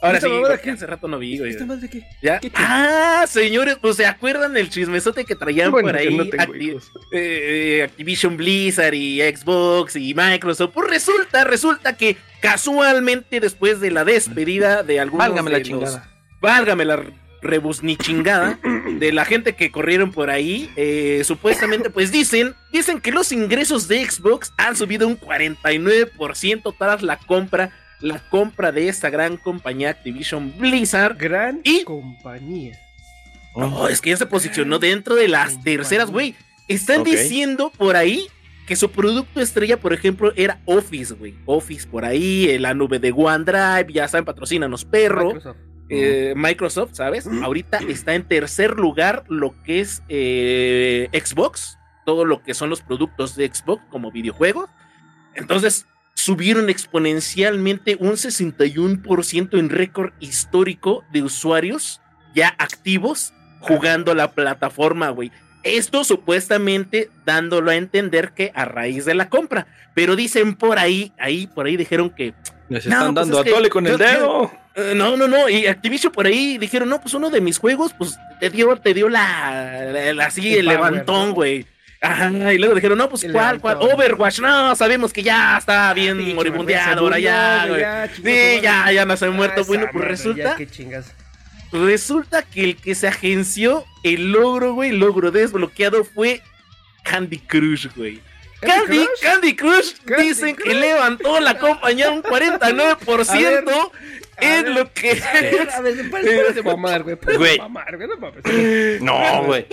Ahora 0.00 0.18
¿Esta 0.18 0.28
sí, 0.30 0.34
porque 0.48 0.70
hace 0.70 0.86
rato 0.86 1.08
no 1.08 1.18
vi, 1.18 1.38
güey. 1.38 1.50
¿Esta 1.50 1.66
madre 1.66 1.88
qué? 1.90 2.02
¿Ya? 2.22 2.40
Ah, 2.54 3.24
señores, 3.28 3.76
pues 3.80 3.96
se 3.96 4.06
acuerdan 4.06 4.54
del 4.54 4.70
chismesote 4.70 5.24
que 5.24 5.34
traían 5.34 5.70
Bueno, 5.70 5.88
por 5.88 5.96
ahí 5.96 6.14
no 6.16 6.26
tengo 6.28 6.42
Acti- 6.54 6.62
hijos. 6.62 6.90
eh, 7.12 7.82
Activision 7.84 8.36
Blizzard 8.36 8.94
y 8.94 9.20
Xbox 9.20 9.96
y 9.96 10.14
Microsoft. 10.14 10.70
Pues 10.72 10.88
resulta, 10.90 11.44
resulta 11.44 11.96
que 11.96 12.16
casualmente 12.40 13.40
después 13.40 13.80
de 13.80 13.90
la 13.90 14.04
despedida 14.04 14.82
de 14.82 15.00
algunos 15.00 15.26
Válgame 15.28 15.50
la 15.50 15.58
los- 15.58 15.66
chingada. 15.68 16.10
válgame 16.40 16.84
la 16.84 17.02
rebus 17.40 17.82
ni 17.84 17.96
chingada 17.96 18.58
de 18.98 19.12
la 19.12 19.24
gente 19.24 19.54
que 19.54 19.70
corrieron 19.70 20.10
por 20.12 20.28
ahí 20.28 20.70
eh, 20.76 21.22
supuestamente 21.24 21.88
pues 21.88 22.10
dicen 22.10 22.54
dicen 22.72 23.00
que 23.00 23.12
los 23.12 23.30
ingresos 23.30 23.86
de 23.86 24.04
Xbox 24.10 24.52
han 24.56 24.74
subido 24.74 25.06
un 25.06 25.16
49% 25.20 26.74
tras 26.76 27.02
la 27.02 27.16
compra 27.18 27.70
la 28.00 28.18
compra 28.30 28.72
de 28.72 28.88
esta 28.88 29.10
gran 29.10 29.36
compañía 29.36 29.90
Activision 29.90 30.52
Blizzard 30.58 31.16
Gran 31.16 31.60
Y- 31.64 31.84
compañía. 31.84 32.78
no, 33.56 33.88
es 33.88 34.00
que 34.00 34.10
ya 34.10 34.16
se 34.16 34.26
posicionó 34.26 34.78
dentro 34.78 35.14
de 35.16 35.28
las 35.28 35.62
terceras, 35.62 36.10
güey. 36.10 36.34
Están 36.68 37.02
diciendo 37.02 37.72
por 37.76 37.96
ahí 37.96 38.26
que 38.66 38.76
su 38.76 38.90
producto 38.90 39.40
estrella, 39.40 39.78
por 39.80 39.92
ejemplo, 39.94 40.32
era 40.36 40.60
Office, 40.66 41.14
güey. 41.14 41.34
Office 41.46 41.88
por 41.88 42.04
ahí, 42.04 42.50
eh, 42.50 42.58
la 42.58 42.74
nube 42.74 42.98
de 42.98 43.10
OneDrive, 43.16 43.92
ya 43.92 44.06
saben, 44.06 44.24
patrocínanos, 44.26 44.84
perro. 44.84 45.28
Microsoft. 45.32 45.56
Eh, 45.90 46.34
Microsoft, 46.36 46.90
¿sabes? 46.92 47.26
Ahorita 47.42 47.78
está 47.88 48.14
en 48.14 48.28
tercer 48.28 48.76
lugar 48.76 49.24
lo 49.28 49.54
que 49.62 49.80
es 49.80 50.02
eh, 50.10 51.08
Xbox, 51.14 51.78
todo 52.04 52.26
lo 52.26 52.42
que 52.42 52.52
son 52.52 52.68
los 52.68 52.82
productos 52.82 53.34
de 53.36 53.50
Xbox 53.52 53.82
como 53.88 54.12
videojuegos. 54.12 54.68
Entonces, 55.34 55.86
subieron 56.18 56.68
exponencialmente 56.68 57.96
un 58.00 58.12
61% 58.12 59.58
en 59.58 59.68
récord 59.70 60.12
histórico 60.20 61.04
de 61.12 61.22
usuarios 61.22 62.00
ya 62.34 62.54
activos 62.58 63.32
jugando 63.60 64.14
la 64.14 64.32
plataforma, 64.32 65.10
güey. 65.10 65.30
Esto 65.62 66.04
supuestamente 66.04 67.10
dándolo 67.24 67.70
a 67.70 67.76
entender 67.76 68.32
que 68.32 68.52
a 68.54 68.64
raíz 68.64 69.04
de 69.04 69.14
la 69.14 69.28
compra. 69.28 69.66
Pero 69.94 70.16
dicen 70.16 70.54
por 70.54 70.78
ahí, 70.78 71.12
ahí, 71.18 71.46
por 71.46 71.66
ahí 71.66 71.76
dijeron 71.76 72.10
que 72.10 72.34
Les 72.68 72.84
No, 72.86 72.92
están 72.94 73.14
pues 73.14 73.26
dando 73.26 73.38
es 73.38 73.44
que 73.44 73.50
a 73.50 73.54
tole 73.54 73.70
con 73.70 73.86
el 73.86 73.92
yo- 73.92 73.98
dedo. 73.98 74.52
eh, 74.74 74.92
no, 74.94 75.16
no, 75.16 75.26
no. 75.26 75.48
Y 75.48 75.66
Activision 75.66 76.12
por 76.12 76.26
ahí 76.26 76.58
dijeron, 76.58 76.88
no, 76.88 77.00
pues 77.00 77.14
uno 77.14 77.30
de 77.30 77.40
mis 77.40 77.58
juegos, 77.58 77.92
pues 77.96 78.16
te 78.40 78.50
dio, 78.50 78.76
te 78.76 78.92
dio 78.92 79.08
la, 79.08 79.84
la- 79.92 80.12
la- 80.14 80.26
así, 80.26 80.52
El 80.52 80.58
el 80.60 80.64
power, 80.66 80.76
levantón, 80.92 81.28
¿no? 81.30 81.34
Ajá, 82.00 82.52
y 82.52 82.58
luego 82.58 82.74
dijeron, 82.76 82.96
no, 82.96 83.08
pues 83.08 83.26
cuál, 83.32 83.60
cuál. 83.60 83.78
Overwatch, 83.80 84.38
no, 84.38 84.74
sabemos 84.76 85.12
que 85.12 85.22
ya 85.22 85.58
está 85.58 85.92
bien 85.94 86.16
Pinche 86.18 86.34
moribundeado 86.34 87.00
ahora 87.00 87.18
ya, 87.18 87.66
güey. 87.66 87.80
ya, 87.80 88.08
Sí, 88.14 88.60
ya, 88.62 88.92
ya 88.92 89.04
no 89.04 89.16
se 89.16 89.26
ha 89.26 89.30
muerto. 89.30 89.62
Ah, 89.62 89.64
Bueno, 89.66 89.84
pues 89.86 89.94
madre, 89.96 90.08
resulta, 90.08 90.42
ya, 90.50 90.56
qué 90.56 90.66
chingas. 90.68 91.12
resulta 91.72 92.42
que 92.42 92.62
el 92.64 92.76
que 92.76 92.94
se 92.94 93.08
agenció 93.08 93.84
el 94.04 94.30
logro, 94.30 94.74
güey, 94.74 94.90
el 94.90 94.98
logro 94.98 95.30
desbloqueado 95.32 96.04
fue 96.04 96.40
Candy 97.02 97.38
Crush, 97.38 97.88
güey. 97.96 98.20
¿Candy 98.60 98.86
Candy, 98.86 98.96
Crush? 99.06 99.20
Candy 99.22 99.56
Crush 99.56 99.92
Candy 100.04 100.28
dicen 100.28 100.56
que 100.56 100.74
levantó 100.74 101.38
la 101.40 101.58
compañía 101.58 102.10
un 102.10 102.22
49% 102.22 103.90
A 104.36 104.44
en 104.44 104.64
ver, 104.64 104.72
lo 104.74 104.92
que... 104.92 105.10
A 105.12 105.32
ver, 105.40 105.70
a 105.70 105.80
ver, 105.80 106.10
párate 106.10 106.52
de 106.54 106.62
mamar, 106.62 107.02
güey. 107.02 107.16
párate 107.16 107.32
de 107.32 107.38
Güey. 107.38 107.58
mamar, 107.58 107.96
güey, 107.96 108.08
no 108.08 108.16
güey. 109.44 109.66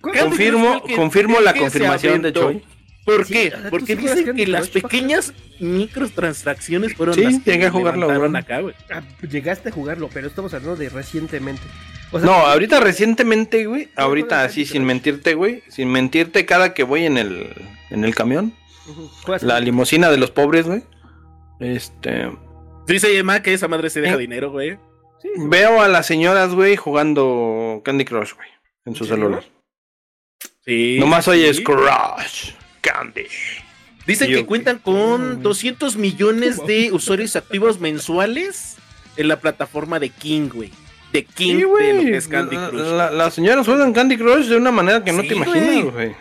¿Cuánto- 0.00 0.20
Candy 0.20 0.20
Confirmo, 0.20 0.82
confirmo 0.96 1.40
la 1.40 1.54
confirmación 1.54 2.22
de 2.22 2.28
aventó. 2.30 2.60
¿Por 3.04 3.26
Sí, 3.26 3.34
qué? 3.34 3.48
o 3.48 3.50
sea, 3.50 3.62
¿tú 3.64 3.70
Porque 3.70 3.96
dicen 3.96 4.34
que 4.34 4.46
las 4.46 4.68
pequeñas 4.68 5.32
microtransacciones 5.60 6.94
fueron 6.94 7.14
Sí, 7.14 7.22
las 7.22 7.40
que 7.40 7.52
llegué 7.52 7.66
a 7.66 7.70
jugarlo, 7.70 8.10
acá, 8.36 8.60
güey. 8.60 8.74
Ah, 8.90 9.02
llegaste 9.28 9.68
a 9.68 9.72
jugarlo, 9.72 10.08
pero 10.12 10.26
estamos 10.28 10.52
hablando 10.54 10.76
de 10.76 10.88
recientemente. 10.88 11.62
O 12.12 12.18
sea, 12.18 12.26
No, 12.26 12.32
ahorita 12.34 12.80
recientemente, 12.80 13.66
güey. 13.66 13.88
Ahorita 13.96 14.44
así, 14.44 14.64
sin 14.64 14.84
mentirte, 14.84 15.34
güey. 15.34 15.62
Sin 15.68 15.90
mentirte, 15.90 16.46
cada 16.46 16.72
que 16.74 16.82
voy 16.84 17.04
en 17.04 17.18
el, 17.18 17.50
en 17.90 18.04
el 18.04 18.14
camión, 18.14 18.52
la 19.42 19.60
limusina 19.60 20.10
de 20.10 20.16
los 20.18 20.30
pobres, 20.30 20.66
güey. 20.66 20.82
Este. 21.60 22.30
Dice 22.86 23.16
Emma 23.18 23.42
que 23.42 23.54
esa 23.54 23.68
madre 23.68 23.90
se 23.90 24.00
deja 24.00 24.14
Eh. 24.14 24.18
dinero, 24.18 24.50
güey. 24.50 24.78
Sí, 25.20 25.28
Veo 25.36 25.80
a 25.82 25.88
las 25.88 26.06
señoras, 26.06 26.54
güey, 26.54 26.76
jugando 26.76 27.80
Candy 27.84 28.04
Crush, 28.04 28.34
güey. 28.34 28.48
En 28.84 28.94
su 28.94 29.04
celular. 29.06 29.42
Sí. 30.64 30.96
Nomás 31.00 31.26
oyes 31.28 31.56
sí. 31.58 31.64
Crush. 31.64 32.52
Candy. 32.84 33.26
Dicen 34.06 34.28
que 34.28 34.44
cuentan 34.44 34.78
con 34.78 35.42
200 35.42 35.96
millones 35.96 36.64
de 36.66 36.90
usuarios 36.92 37.34
activos 37.36 37.80
mensuales 37.80 38.76
en 39.16 39.28
la 39.28 39.40
plataforma 39.40 39.98
de 39.98 40.10
King, 40.10 40.50
güey. 40.52 40.70
De 41.12 41.24
King 41.24 41.52
Sí, 41.52 41.56
de 41.56 41.62
lo 41.62 41.68
güey. 41.70 42.04
que 42.06 42.16
es 42.16 42.28
Candy 42.28 42.56
Crush. 42.56 42.80
la- 42.82 43.10
Las 43.10 43.34
señoras 43.34 43.66
juegan 43.66 43.92
Candy 43.92 44.16
Crush 44.18 44.46
de 44.46 44.56
una 44.56 44.70
manera 44.72 45.02
que 45.02 45.12
no 45.12 45.22
Sí, 45.22 45.28
te 45.28 45.34
imaginas, 45.36 45.84
güey. 45.92 46.12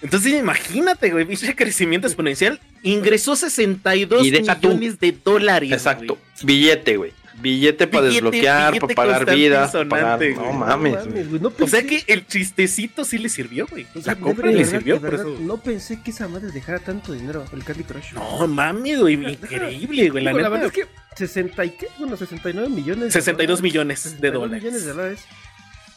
Entonces 0.00 0.32
imagínate, 0.34 1.10
güey, 1.10 1.26
ese 1.32 1.54
crecimiento 1.56 2.06
exponencial. 2.06 2.60
Ingresó 2.82 3.34
62 3.36 4.24
Y 4.26 4.30
deja 4.30 4.58
tú. 4.58 4.68
millones 4.68 4.98
de 5.00 5.12
dólares. 5.12 5.72
Exacto. 5.72 6.14
güey. 6.16 6.46
Billete, 6.46 6.96
güey. 6.96 7.12
Billete 7.40 7.86
para 7.86 8.02
Billete, 8.08 8.14
desbloquear, 8.24 8.72
billete 8.72 8.94
para 8.94 9.08
pagar 9.12 9.26
para 9.26 9.68
sonante, 9.68 10.34
No 10.34 10.40
güey. 10.42 10.54
mames, 10.54 10.92
No 10.92 10.98
güey. 10.98 11.06
mames, 11.08 11.28
güey, 11.30 11.40
no 11.40 11.52
O 11.60 11.68
sea 11.68 11.82
que 11.82 12.04
el 12.06 12.26
chistecito 12.26 13.04
sí 13.04 13.18
le 13.18 13.28
sirvió, 13.28 13.66
güey. 13.68 13.86
o 13.94 14.00
sea, 14.00 14.14
La 14.14 14.20
compra 14.20 14.50
le 14.50 14.64
sirvió, 14.64 15.00
por 15.00 15.14
eso. 15.14 15.36
No 15.40 15.56
pensé 15.58 16.00
que 16.02 16.10
esa 16.10 16.26
madre 16.28 16.50
dejara 16.50 16.78
tanto 16.80 17.12
dinero, 17.12 17.44
el 17.52 17.64
Candy 17.64 17.84
Crush. 17.84 18.12
No 18.14 18.46
mames, 18.48 19.00
güey, 19.00 19.14
increíble, 19.14 20.10
güey. 20.10 20.24
La, 20.24 20.32
la 20.32 20.48
verdad 20.48 20.66
es 20.66 20.72
que 20.72 20.86
60 21.16 21.64
y 21.64 21.70
qué, 21.70 21.88
bueno, 21.98 22.16
69 22.16 22.68
millones. 22.68 23.04
de 23.06 23.10
62 23.12 23.58
dólares. 23.58 23.62
millones 23.62 24.02
de 24.04 24.10
62 24.10 24.40
dólares. 24.42 24.62
millones 24.62 24.84
de 24.84 24.92
dólares. 24.92 25.20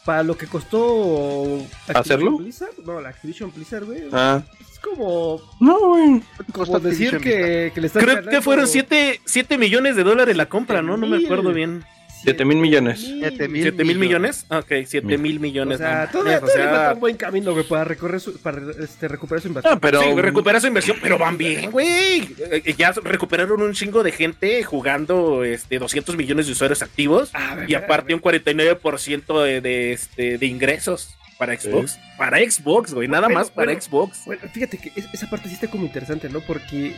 Para 0.04 0.22
lo 0.24 0.36
que 0.36 0.46
costó 0.48 1.58
Activision 1.86 1.96
¿Hacerlo? 1.96 2.38
Blizzard, 2.38 2.72
no, 2.84 3.00
la 3.00 3.10
Activision 3.10 3.52
Blizzard, 3.54 3.84
güey. 3.84 4.02
Ah. 4.12 4.42
Como, 4.82 5.40
No, 5.60 5.78
güey. 5.88 6.22
Costa 6.52 6.78
como 6.78 6.88
decir 6.88 7.18
que, 7.18 7.70
que 7.74 7.80
le 7.80 7.86
estás 7.86 8.02
Creo 8.02 8.16
ganando 8.16 8.30
que 8.30 8.42
fueron 8.42 8.66
7, 8.66 9.58
millones 9.58 9.96
de 9.96 10.02
dólares 10.04 10.36
la 10.36 10.46
compra, 10.46 10.82
¿no? 10.82 10.96
No 10.96 11.06
me 11.06 11.24
acuerdo 11.24 11.52
bien. 11.52 11.84
Siete 12.22 12.44
mil 12.44 12.58
millones. 12.58 13.00
Siete 13.00 13.48
mil. 13.48 13.64
¿7 13.64 13.84
mil 13.84 13.98
millones. 13.98 14.46
millones? 14.48 14.82
Ok, 14.82 14.86
7 14.86 15.18
mil 15.18 15.38
O 15.38 15.40
millones. 15.40 15.78
sea, 15.78 16.04
no 16.06 16.12
todavía, 16.12 16.36
o 16.36 16.40
todavía 16.40 16.64
sea, 16.64 16.72
falta 16.72 16.94
un 16.94 17.00
buen 17.00 17.16
camino, 17.16 17.52
güey, 17.52 17.64
para, 17.66 17.82
recorrer 17.84 18.20
su, 18.20 18.38
para 18.38 18.60
este, 18.80 19.08
recuperar 19.08 19.42
su 19.42 19.48
inversión. 19.48 19.74
Ah, 19.74 19.78
pero... 19.80 20.02
Sí, 20.02 20.12
su 20.60 20.68
inversión, 20.68 20.98
pero 21.02 21.18
van 21.18 21.36
bien, 21.36 21.70
güey. 21.72 22.28
Eh, 22.38 22.74
Ya 22.78 22.92
recuperaron 22.92 23.60
un 23.60 23.72
chingo 23.72 24.04
de 24.04 24.12
gente 24.12 24.62
jugando 24.62 25.42
este 25.42 25.80
200 25.80 26.16
millones 26.16 26.46
de 26.46 26.52
usuarios 26.52 26.82
activos 26.82 27.32
ver, 27.56 27.68
y 27.68 27.74
aparte 27.74 28.14
un 28.14 28.22
49% 28.22 29.42
de, 29.42 29.60
de, 29.60 29.92
este, 29.92 30.38
de 30.38 30.46
ingresos 30.46 31.16
para 31.46 31.58
Xbox. 31.58 31.98
Para 32.16 32.38
Xbox, 32.38 32.94
güey, 32.94 33.08
nada 33.08 33.28
más 33.28 33.50
para 33.50 33.66
bueno, 33.72 33.80
Xbox. 33.80 34.24
Bueno, 34.26 34.42
fíjate 34.52 34.78
que 34.78 34.92
es- 34.94 35.08
esa 35.12 35.28
parte 35.28 35.48
sí 35.48 35.54
está 35.54 35.68
como 35.68 35.84
interesante, 35.84 36.28
¿no? 36.28 36.40
Porque 36.40 36.94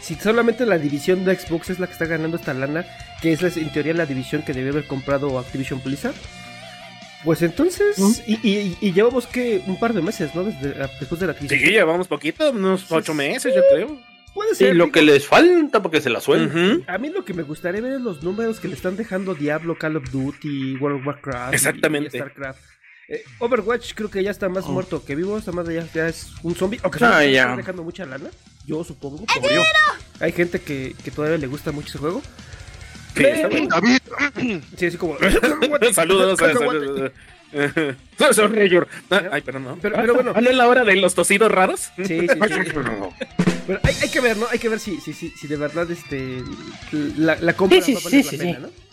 si 0.00 0.14
solamente 0.16 0.66
la 0.66 0.78
división 0.78 1.24
de 1.24 1.36
Xbox 1.36 1.70
es 1.70 1.78
la 1.78 1.86
que 1.86 1.92
está 1.92 2.06
ganando 2.06 2.36
esta 2.36 2.52
lana, 2.54 2.84
que 3.20 3.32
es 3.32 3.42
en 3.56 3.72
teoría 3.72 3.94
la 3.94 4.06
división 4.06 4.42
que 4.42 4.52
debe 4.52 4.70
haber 4.70 4.86
comprado 4.86 5.38
Activision 5.38 5.80
Blizzard, 5.84 6.14
pues 7.24 7.40
entonces, 7.42 7.96
y, 8.26 8.34
y- 8.42 8.76
y 8.80 8.92
llevamos 8.92 9.26
que 9.28 9.62
un 9.66 9.78
par 9.78 9.92
de 9.94 10.02
meses, 10.02 10.34
¿no? 10.34 10.42
Desde, 10.42 10.74
después 10.98 11.20
de 11.20 11.26
la 11.28 11.32
Sí, 11.34 11.38
adquisición. 11.44 11.70
llevamos 11.70 12.08
poquito, 12.08 12.50
unos 12.50 12.80
Sí, 12.80 12.86
8 12.90 13.12
sí. 13.12 13.18
meses, 13.18 13.54
yo 13.54 13.62
creo. 13.72 14.00
Puede 14.34 14.50
Sí, 14.54 14.64
ser. 14.64 14.76
lo 14.76 14.84
digo, 14.86 14.92
que 14.94 15.02
les 15.02 15.26
falta 15.26 15.82
porque 15.82 16.00
se 16.00 16.08
la 16.10 16.20
suelten. 16.20 16.72
Ujú. 16.78 16.84
A 16.88 16.98
mí 16.98 17.10
lo 17.10 17.24
que 17.24 17.34
me 17.34 17.42
gustaría 17.42 17.80
ver 17.82 17.92
es 17.92 18.00
los 18.00 18.22
números 18.24 18.58
que 18.60 18.66
le 18.66 18.74
están 18.74 18.96
dejando 18.96 19.34
Diablo, 19.34 19.76
Call 19.78 19.96
of 19.98 20.10
Duty, 20.10 20.76
World 20.78 21.00
of 21.00 21.06
Warcraft, 21.06 21.52
y- 21.52 21.56
Exactamente. 21.56 22.16
y 22.16 22.18
StarCraft. 22.18 22.60
Eh, 23.14 23.22
Overwatch 23.40 23.92
creo 23.94 24.10
que 24.10 24.22
ya 24.24 24.30
está 24.30 24.48
más 24.48 24.64
Oh. 24.64 24.70
muerto 24.72 25.04
que 25.04 25.14
vivo, 25.14 25.36
esta 25.36 25.52
madre 25.52 25.74
ya, 25.74 25.86
ya 25.92 26.08
es 26.08 26.28
un 26.42 26.54
zombie, 26.54 26.80
aunque 26.82 27.04
Ah, 27.04 27.18
se 27.20 27.30
ya. 27.32 27.42
están 27.42 27.56
dejando 27.58 27.82
mucha 27.82 28.06
lana, 28.06 28.30
yo 28.66 28.82
supongo. 28.84 29.26
como 29.26 29.50
yo. 29.50 29.62
Hay 30.18 30.32
gente 30.32 30.60
que, 30.62 30.94
que 31.04 31.10
todavía 31.10 31.36
le 31.36 31.46
gusta 31.46 31.72
mucho 31.72 31.88
ese 31.88 31.98
juego. 31.98 32.22
Sí, 33.14 33.24
está 33.24 33.48
bueno. 33.48 33.68
David, 33.68 34.60
Sí, 34.78 34.86
así 34.86 34.96
como... 34.96 35.18
Saludos, 35.92 36.38
saludos. 36.38 37.12
Soy 38.34 38.46
Rayor. 38.46 38.88
Ah, 39.10 39.24
Ay, 39.32 39.42
pero 39.44 39.60
no. 39.60 39.76
Pero- 39.82 39.96
pero 39.96 40.14
bueno. 40.14 40.32
¿Ah, 40.34 40.40
no 40.40 40.48
es 40.48 40.56
la 40.56 40.66
hora 40.68 40.82
de 40.84 40.96
los 40.96 41.14
tosidos 41.14 41.52
raros? 41.52 41.90
Sí, 41.98 42.04
sí, 42.06 42.26
sí. 42.26 42.72
Pero 43.66 43.78
hay, 43.84 43.94
hay 44.02 44.08
que 44.08 44.20
ver, 44.20 44.36
¿no? 44.38 44.46
Hay 44.50 44.58
que 44.58 44.68
ver 44.68 44.80
si, 44.80 45.00
si, 45.00 45.12
si, 45.12 45.28
si 45.30 45.46
de 45.46 45.56
verdad 45.56 45.88
este 45.88 46.42
la, 47.16 47.36
la 47.36 47.52
compra 47.52 47.80
Sí, 47.80 47.94
sí, 47.94 47.94
va 47.94 48.00
a 48.00 48.04
valer 48.04 48.24
sí, 48.24 48.24
la 48.24 48.30
sí, 48.30 48.36
pena, 48.38 48.54
sí. 48.56 48.62
¿no? 48.62 48.91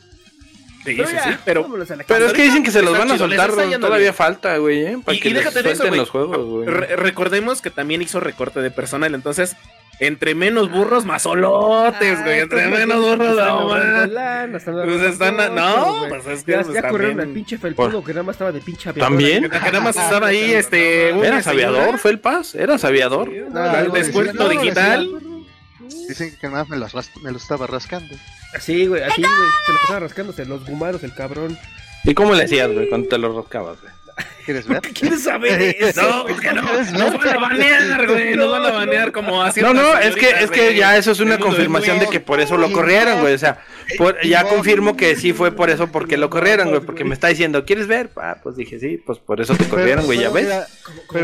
Sí, 0.91 0.95
Pero 0.97 1.09
sí, 1.09 1.15
ya, 1.15 1.23
sí, 1.23 1.37
pero... 1.45 2.25
es 2.27 2.33
que 2.33 2.43
dicen 2.43 2.63
que 2.63 2.71
se 2.71 2.81
los 2.81 2.97
van 2.97 3.11
a 3.11 3.17
soltar. 3.17 3.51
Todavía 3.51 3.97
bien. 3.97 4.13
falta, 4.13 4.57
güey, 4.57 4.85
¿eh? 4.85 4.97
Para 5.03 5.17
Y, 5.17 5.19
que 5.21 5.29
y 5.29 5.33
déjate 5.33 5.59
eso, 5.59 5.67
suelten 5.69 5.87
güey. 5.89 5.99
los 5.99 6.09
juegos, 6.09 6.45
güey. 6.45 6.65
Re- 6.67 6.95
recordemos 6.95 7.61
que 7.61 7.69
también 7.69 8.01
hizo 8.01 8.19
recorte 8.19 8.59
de 8.61 8.71
personal, 8.71 9.13
entonces, 9.15 9.55
entre 9.99 10.33
menos 10.33 10.71
burros, 10.71 11.05
más 11.05 11.23
solotes, 11.23 12.21
güey. 12.23 12.39
Ah, 12.39 12.43
Entre 12.43 12.63
estos 12.65 12.79
menos 12.79 13.01
burros, 13.01 13.35
no, 13.35 13.67
man. 13.67 14.11
Pues 14.51 15.01
están, 15.01 15.37
no, 15.55 15.97
güey. 15.97 16.09
pues 16.09 16.27
es 16.27 16.43
que 16.43 16.51
Ya, 16.53 16.61
pues, 16.61 16.73
ya 16.73 16.81
corrieron 16.89 17.17
también- 17.17 17.19
al 17.29 17.33
pinche 17.33 17.57
felpudo 17.57 18.03
que 18.03 18.13
nada 18.13 18.23
más 18.23 18.35
estaba 18.35 18.51
de 18.53 18.61
pinche 18.61 18.89
aviador. 18.89 19.09
¿También? 19.11 19.49
Que 19.49 19.59
nada 19.59 19.81
más 19.81 19.97
estaba 19.97 20.27
ahí, 20.27 20.53
este... 20.53 21.09
¿Eras 21.09 21.47
aviador, 21.47 21.97
Felpas? 21.99 22.55
¿Eras 22.55 22.83
aviador? 22.85 23.29
Descuento 23.91 24.47
digital. 24.49 25.09
dicen 26.07 26.35
que 26.39 26.47
nada 26.47 26.65
me 26.69 26.77
lo 26.77 27.37
estaba 27.37 27.67
rascando. 27.67 28.15
Sí, 28.59 28.87
güey, 28.87 29.03
así, 29.03 29.21
güey. 29.21 29.33
Se 29.65 29.71
lo 29.73 29.79
pasaba 29.81 29.99
rascándose 29.99 30.45
los 30.45 30.65
gumaros, 30.65 31.03
el 31.03 31.13
cabrón. 31.13 31.57
¿Y 32.03 32.13
cómo 32.13 32.33
le 32.33 32.43
hacías, 32.43 32.71
güey, 32.71 32.89
cuando 32.89 33.07
te 33.09 33.17
lo 33.17 33.35
rascabas, 33.35 33.79
güey? 33.81 33.93
¿Quieres 34.45 34.67
ver? 34.67 34.81
¿Qué 34.81 34.91
quieres 34.91 35.23
saber 35.23 35.61
eso? 35.79 36.01
No, 36.01 36.23
pues 36.25 36.39
que 36.41 36.51
no, 36.53 36.61
nos 36.61 37.13
van 37.17 37.27
a 37.29 37.39
banear, 37.39 38.07
güey, 38.07 38.35
nos 38.35 38.51
van 38.51 38.65
a 38.65 38.71
banear 38.71 39.11
como 39.11 39.41
así. 39.43 39.61
No, 39.61 39.73
no, 39.73 39.97
es 39.97 40.15
que, 40.15 40.29
es 40.29 40.49
que 40.51 40.75
ya 40.75 40.97
eso 40.97 41.11
es 41.11 41.19
una 41.19 41.37
confirmación 41.37 41.99
de 41.99 42.07
que 42.07 42.19
por 42.19 42.39
eso 42.39 42.57
lo 42.57 42.71
corrieron, 42.71 43.19
güey. 43.21 43.33
O 43.33 43.37
sea, 43.37 43.59
por- 43.97 44.19
ya 44.25 44.43
confirmo 44.45 44.97
que 44.97 45.15
sí 45.15 45.33
fue 45.33 45.51
por 45.51 45.69
eso 45.69 45.87
porque 45.91 46.17
lo 46.17 46.29
corrieron, 46.29 46.69
güey. 46.69 46.81
Porque 46.81 47.03
me 47.03 47.13
está 47.13 47.27
diciendo, 47.27 47.63
¿quieres 47.65 47.87
ver? 47.87 48.09
Ah, 48.17 48.37
pues 48.41 48.55
dije, 48.55 48.79
sí, 48.79 48.97
pues 49.05 49.19
por 49.19 49.39
eso 49.41 49.55
te 49.55 49.65
corrieron, 49.65 50.05
güey, 50.05 50.19
ya 50.19 50.29
ves. 50.29 50.47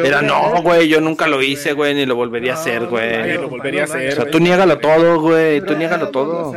Era, 0.03 0.21
no, 0.21 0.57
eh, 0.57 0.61
güey, 0.61 0.87
yo 0.87 1.01
nunca 1.01 1.27
lo 1.27 1.41
hice, 1.41 1.73
güey, 1.73 1.93
ni 1.95 2.05
lo 2.05 2.15
volvería 2.15 2.53
a 2.53 2.55
hacer, 2.55 2.85
güey. 2.85 3.33
lo 3.37 3.49
volvería 3.49 3.81
a 3.81 3.85
hacer, 3.85 4.13
O 4.13 4.15
sea, 4.15 4.29
tú 4.31 4.39
niégalo 4.39 4.77
todo, 4.79 5.19
güey, 5.19 5.61
tú 5.61 5.75
niégalo 5.75 6.09
todo. 6.09 6.53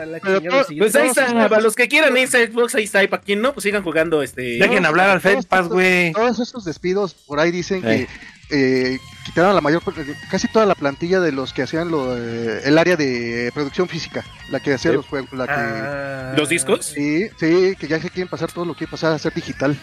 Pues 0.79 0.95
ahí 0.97 1.09
está, 1.09 1.49
para 1.49 1.61
los 1.63 1.75
que 1.75 1.89
quieran 1.89 2.17
irse 2.17 2.43
a 2.43 2.47
Xbox, 2.47 2.75
ahí 2.75 2.85
está, 2.85 3.03
y 3.03 3.09
para 3.09 3.23
quien 3.23 3.41
no, 3.41 3.53
pues 3.53 3.65
sigan 3.65 3.83
jugando 3.83 4.23
este... 4.23 4.43
Dejen 4.59 4.85
hablar 4.87 5.11
al 5.11 5.21
estos- 5.25 5.69
güey. 5.69 6.13
Todos 6.35 6.47
estos 6.49 6.65
despidos 6.65 7.15
por 7.15 7.41
ahí 7.41 7.51
dicen 7.51 7.83
que 7.83 8.07
eh, 8.51 8.99
quitaron 9.27 9.55
la 9.55 9.61
mayor 9.61 9.83
casi 10.31 10.49
toda 10.49 10.65
la 10.67 10.75
plantilla 10.75 11.21
de 11.21 11.33
los 11.33 11.53
que 11.53 11.63
hacían 11.63 11.91
lo, 11.91 12.17
eh, 12.17 12.61
el 12.65 12.79
área 12.79 12.97
de 12.97 13.51
producción 13.55 13.89
física, 13.89 14.25
la 14.51 14.61
que 14.61 14.75
hacía 14.75 14.91
Sí. 14.93 14.97
los 14.97 15.07
juegos, 15.07 15.33
la 15.33 15.47
que 15.47 15.53
Ah, 15.55 16.35
¿Los 16.37 16.49
discos? 16.49 16.85
sí, 16.87 17.29
sí, 17.39 17.75
que 17.79 17.89
ya 17.89 18.01
se 18.01 18.11
quieren 18.11 18.29
pasar 18.29 18.51
todo 18.53 18.65
lo 18.65 18.75
que 18.75 18.87
pasar 18.87 19.13
a 19.13 19.19
ser 19.19 19.33
digital. 19.35 19.79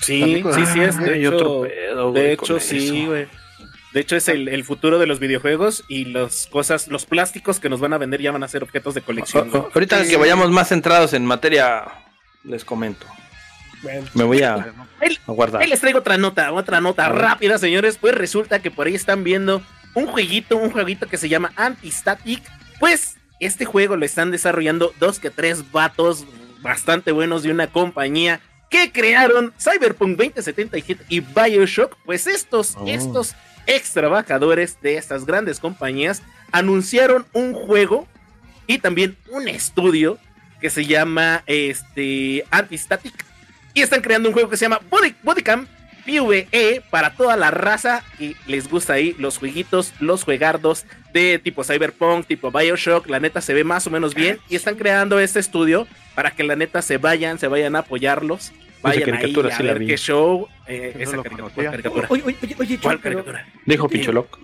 Sí, 0.00 0.40
con- 0.42 0.54
sí, 0.54 0.66
sí 0.72 0.80
es. 0.80 0.98
De 0.98 1.14
Hay 1.14 1.26
otro 1.26 1.64
hecho, 1.66 1.74
pedo, 1.74 2.12
de 2.12 2.32
hecho 2.32 2.60
sí, 2.60 3.06
güey. 3.06 3.26
De 3.92 4.00
hecho 4.00 4.16
es 4.16 4.26
el, 4.28 4.48
el 4.48 4.64
futuro 4.64 4.98
de 4.98 5.06
los 5.06 5.20
videojuegos 5.20 5.84
y 5.86 6.06
las 6.06 6.46
cosas, 6.50 6.88
los 6.88 7.04
plásticos 7.04 7.60
que 7.60 7.68
nos 7.68 7.78
van 7.80 7.92
a 7.92 7.98
vender 7.98 8.20
ya 8.22 8.32
van 8.32 8.42
a 8.42 8.48
ser 8.48 8.62
objetos 8.62 8.94
de 8.94 9.02
colección. 9.02 9.50
güey. 9.50 9.62
Ahorita 9.74 10.02
que 10.06 10.16
vayamos 10.16 10.50
más 10.50 10.68
centrados 10.68 11.12
en 11.12 11.26
materia, 11.26 11.84
les 12.42 12.64
comento. 12.64 13.06
Bueno. 13.82 14.06
Me 14.14 14.24
voy 14.24 14.42
a, 14.42 14.54
a 14.54 15.32
guardar. 15.32 15.62
Ahí 15.62 15.68
les 15.68 15.80
traigo 15.80 15.98
otra 16.00 16.16
nota, 16.18 16.52
otra 16.52 16.80
nota 16.80 17.08
rápida, 17.08 17.58
señores. 17.58 17.98
Pues 18.00 18.14
resulta 18.14 18.60
que 18.60 18.70
por 18.70 18.86
ahí 18.86 18.94
están 18.94 19.24
viendo 19.24 19.62
un 19.94 20.06
jueguito, 20.06 20.56
un 20.56 20.70
jueguito 20.70 21.06
que 21.08 21.16
se 21.18 21.28
llama 21.28 21.52
Anti-Static. 21.56 22.42
Pues 22.80 23.16
este 23.40 23.64
juego 23.64 23.96
lo 23.96 24.04
están 24.04 24.30
desarrollando 24.30 24.92
dos 25.00 25.18
que 25.18 25.30
tres 25.30 25.70
vatos 25.72 26.24
bastante 26.62 27.10
buenos 27.12 27.42
de 27.42 27.50
una 27.50 27.66
compañía 27.66 28.40
que 28.70 28.90
crearon 28.92 29.52
Cyberpunk 29.58 30.16
2077 30.16 31.04
y 31.08 31.20
Bioshock, 31.20 31.96
pues 32.06 32.26
estos, 32.26 32.74
Oh. 32.76 32.84
estos 32.86 33.34
ex 33.66 33.92
trabajadores 33.92 34.80
de 34.80 34.96
estas 34.96 35.26
grandes 35.26 35.60
compañías 35.60 36.22
anunciaron 36.52 37.26
un 37.32 37.52
juego 37.52 38.06
y 38.66 38.78
también 38.78 39.16
un 39.30 39.48
estudio 39.48 40.18
que 40.60 40.70
se 40.70 40.86
llama 40.86 41.42
este 41.46 42.44
Antistatic 42.50 43.12
y 43.74 43.82
están 43.82 44.00
creando 44.02 44.28
un 44.28 44.32
juego 44.32 44.48
que 44.48 44.56
se 44.56 44.64
llama 44.64 44.80
Body, 44.90 45.14
Bodycam 45.22 45.66
PvE 46.04 46.82
para 46.90 47.14
toda 47.14 47.36
la 47.36 47.50
raza 47.50 48.02
y 48.18 48.36
les 48.46 48.68
gusta 48.68 48.94
ahí 48.94 49.14
los 49.18 49.38
jueguitos, 49.38 49.92
los 50.00 50.24
juegardos 50.24 50.84
de 51.12 51.38
tipo 51.38 51.62
Cyberpunk, 51.64 52.26
tipo 52.26 52.50
Bioshock, 52.50 53.08
la 53.08 53.20
neta 53.20 53.40
se 53.40 53.54
ve 53.54 53.64
más 53.64 53.86
o 53.86 53.90
menos 53.90 54.14
bien 54.14 54.38
y 54.48 54.56
están 54.56 54.74
creando 54.76 55.20
este 55.20 55.38
estudio 55.38 55.86
para 56.14 56.32
que 56.32 56.42
la 56.42 56.56
neta 56.56 56.82
se 56.82 56.98
vayan, 56.98 57.38
se 57.38 57.46
vayan 57.46 57.76
a 57.76 57.80
apoyarlos, 57.80 58.52
vayan 58.82 59.04
ahí 59.14 59.20
caricatura 59.20 59.54
a 59.54 59.56
sí 59.56 59.62
la 59.62 59.72
ver 59.74 59.80
vi. 59.80 59.86
qué 59.86 59.96
show, 59.96 60.48
eh, 60.66 60.92
No 60.96 61.02
esa 61.02 61.22
caricatura, 61.22 61.70
caricatura. 61.70 62.06
Oye, 62.10 62.22
oye, 62.26 62.36
oye, 62.42 62.56
oye, 62.58 62.78
¿Cuál 62.82 63.00
caricatura? 63.00 63.46
Dijo 63.64 63.88
Picholoc. 63.88 64.38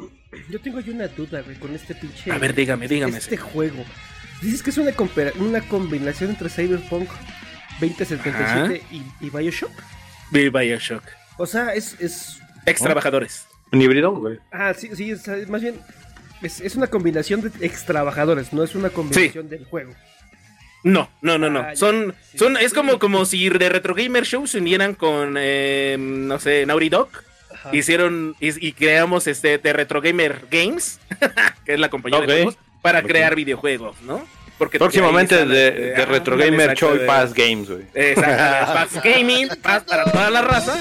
yo 0.49 0.61
tengo 0.61 0.79
ahí 0.79 0.91
una 0.91 1.09
duda, 1.09 1.43
güey, 1.43 1.57
con 1.57 1.75
este 1.75 1.95
pinche. 1.95 2.31
A 2.31 2.39
ver, 2.39 2.55
dígame, 2.55 2.87
dígame. 2.87 3.19
Este 3.19 3.37
juego. 3.37 3.85
Dices 4.41 4.63
que 4.63 4.71
es 4.71 4.79
una, 4.79 4.93
una 5.41 5.61
combinación 5.63 6.31
entre 6.31 6.49
Cyberpunk 6.49 7.09
2077 7.81 8.83
y, 8.91 9.03
y 9.21 9.31
Bioshock. 9.31 9.71
De 10.31 10.51
Bioshock. 10.51 11.03
O 11.37 11.47
sea, 11.47 11.75
es. 11.75 11.97
es... 12.01 12.39
Ex 12.67 12.83
trabajadores. 12.83 13.47
Un 13.73 13.83
híbrido, 13.83 14.13
güey. 14.13 14.39
Ah, 14.53 14.75
sí, 14.77 14.91
sí, 14.95 15.11
es, 15.11 15.27
es 15.29 15.49
más 15.49 15.63
bien. 15.63 15.81
Es, 16.43 16.61
es 16.61 16.77
una 16.77 16.87
combinación 16.87 17.41
de 17.41 17.51
ex 17.67 17.85
trabajadores, 17.85 18.53
no 18.53 18.63
es 18.63 18.75
una 18.75 18.91
combinación 18.91 19.49
del 19.49 19.65
juego. 19.65 19.93
No, 20.85 21.11
no, 21.23 21.39
no, 21.39 21.51
no. 21.51 21.61
Ah, 21.61 21.75
son, 21.75 22.15
Sí. 22.31 22.39
son, 22.39 22.57
es 22.57 22.73
como, 22.73 22.99
como 22.99 23.25
si 23.25 23.49
de 23.49 23.69
Retro 23.69 23.95
Gamer 23.95 24.25
Show 24.25 24.47
se 24.47 24.59
unieran 24.59 24.95
con, 24.95 25.35
eh, 25.39 25.97
no 25.99 26.39
sé, 26.39 26.65
Naughty 26.67 26.89
Dog. 26.89 27.09
Ajá. 27.53 27.75
Hicieron 27.75 28.37
y, 28.39 28.67
y 28.69 28.73
creamos 28.73 29.27
este 29.27 29.59
de 29.59 29.73
Retro 29.73 30.01
Gamer 30.01 30.47
Games, 30.51 31.01
que 31.65 31.75
es 31.75 31.81
la 31.81 31.89
compañía 31.91 32.21
de 32.21 32.27
juegos, 32.27 32.59
para 32.83 33.03
crear 33.03 33.35
videojuegos, 33.35 34.01
¿no? 34.03 34.25
Porque 34.59 34.79
Próximamente 34.79 35.47
de, 35.47 35.71
de 35.71 36.05
Retro 36.07 36.37
Gamer 36.37 36.75
de- 36.77 37.07
Pass 37.07 37.33
Games, 37.33 37.69
güey. 37.71 37.85
Exacto, 37.95 38.73
Pass 38.75 39.03
Gaming, 39.05 39.49
Pass 39.63 39.85
para 39.85 40.05
toda 40.05 40.31
la 40.31 40.43
raza. 40.43 40.77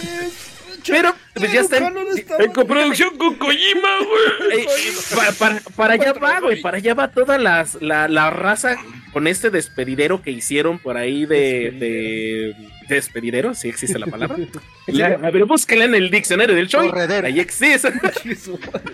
Pero 0.88 1.14
pues 1.34 1.52
ya 1.52 1.62
están. 1.62 1.94
En 2.40 2.52
coproducción 2.54 3.18
con 3.18 3.36
Kojima, 3.36 3.90
güey. 4.00 4.62
Eh, 4.62 4.68
para, 5.16 5.32
para- 5.34 5.60
para 5.76 5.94
allá 5.96 6.14
va, 6.14 6.40
güey. 6.40 6.62
Para 6.62 6.78
allá 6.78 6.94
va 6.94 7.10
toda 7.10 7.38
las, 7.38 7.76
la, 7.82 8.08
la 8.08 8.30
raza 8.30 8.78
con 9.12 9.28
este 9.28 9.50
despedidero 9.50 10.22
que 10.22 10.32
hicieron 10.32 10.80
por 10.80 10.98
ahí 10.98 11.26
de. 11.26 12.56
De 12.88 12.96
despedidero, 12.96 13.54
si 13.54 13.70
existe 13.70 13.98
la 14.00 14.06
palabra. 14.08 14.38
Ya, 14.88 15.08
a 15.22 15.32
ver, 15.32 15.44
búsquela 15.46 15.84
en 15.86 15.96
el 15.96 16.10
diccionario 16.10 16.56
del 16.56 16.68
show. 16.68 16.86
Corredero. 16.88 17.28
Ahí 17.28 17.40
existe. 17.42 17.90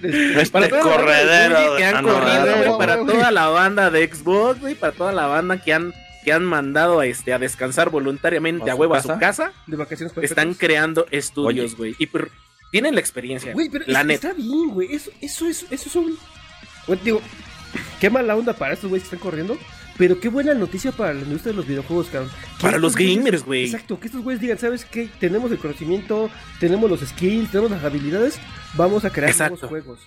Este 0.04 0.52
Para 0.52 0.68
la 0.68 0.80
corredero. 0.80 1.78
Que 1.78 1.86
han 1.86 1.96
Ah, 1.98 2.02
corrido, 2.02 2.78
para 2.78 3.06
toda 3.06 3.32
la 3.32 3.48
banda 3.50 3.90
de 3.92 4.08
Xbox, 4.12 4.60
güey, 4.60 4.76
para 4.76 4.94
toda 4.94 5.12
la 5.12 5.28
banda 5.28 5.62
que 5.62 5.74
han 5.74 5.94
que 6.24 6.32
han 6.32 6.46
mandado 6.46 7.02
a 7.02 7.06
este 7.06 7.34
a 7.34 7.38
descansar 7.40 7.90
voluntariamente 7.90 8.72
¿A 8.72 8.76
huevo 8.76 8.96
a 8.96 9.02
su 9.02 9.18
casa, 9.20 9.52
De 9.68 9.76
vacaciones 9.76 10.14
están 10.22 10.54
creando 10.54 11.06
estudios, 11.12 11.76
güey. 11.76 11.96
Y 12.00 12.08
tienen 12.72 12.96
la 12.96 13.02
experiencia. 13.02 13.54
Güey, 13.54 13.70
pero 13.70 13.84
la 13.88 14.00
es- 14.02 14.06
neta. 14.06 14.30
está 14.30 14.42
bien, 14.42 14.70
güey. 14.70 14.96
Eso, 14.96 15.12
eso, 15.22 15.48
es, 15.48 15.66
eso 15.70 15.90
es 15.90 15.96
un. 15.96 16.18
Bueno, 16.88 17.02
digo, 17.04 17.22
qué 18.00 18.10
mala 18.10 18.36
onda 18.36 18.54
para 18.54 18.74
estos 18.74 18.90
güeyes 18.90 19.08
que 19.08 19.16
están 19.16 19.30
corriendo. 19.30 19.58
Pero 19.98 20.20
qué 20.20 20.28
buena 20.30 20.54
noticia 20.56 20.92
para 20.92 21.14
la 21.14 21.22
industria 21.22 21.52
de 21.52 21.58
los 21.58 21.68
videojuegos, 21.68 22.08
cabrón. 22.08 22.32
Para 22.60 22.78
los 22.80 22.96
gamers, 22.96 23.44
güey. 23.46 23.66
Exacto, 23.66 24.00
que 24.00 24.08
estos 24.08 24.24
güeyes 24.24 24.42
digan, 24.42 24.58
¿sabes 24.58 24.86
qué? 24.86 25.08
Tenemos 25.20 25.52
el 25.52 25.60
conocimiento, 25.60 26.30
tenemos 26.60 26.90
los 26.90 27.02
skills, 27.02 27.52
tenemos 27.52 27.72
las 27.72 27.84
habilidades, 27.84 28.40
vamos 28.76 29.06
a 29.06 29.12
crear 29.12 29.30
Exacto. 29.30 29.68
nuevos 29.68 29.70
juegos. 29.70 30.00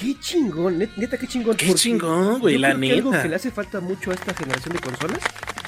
Qué 0.00 0.18
chingón, 0.18 0.78
net- 0.78 0.90
neta, 0.96 1.16
qué 1.18 1.26
chingón. 1.28 1.56
Qué 1.56 1.72
chingón, 1.74 2.40
güey, 2.40 2.58
la 2.58 2.70
creo 2.74 2.80
que 2.80 2.92
Algo 2.94 3.10
neta. 3.12 3.22
que 3.22 3.28
le 3.28 3.36
hace 3.36 3.50
falta 3.52 3.80
mucho 3.80 4.10
a 4.10 4.14
esta 4.14 4.34
generación 4.34 4.74
de 4.74 4.80
consolas 4.80 5.18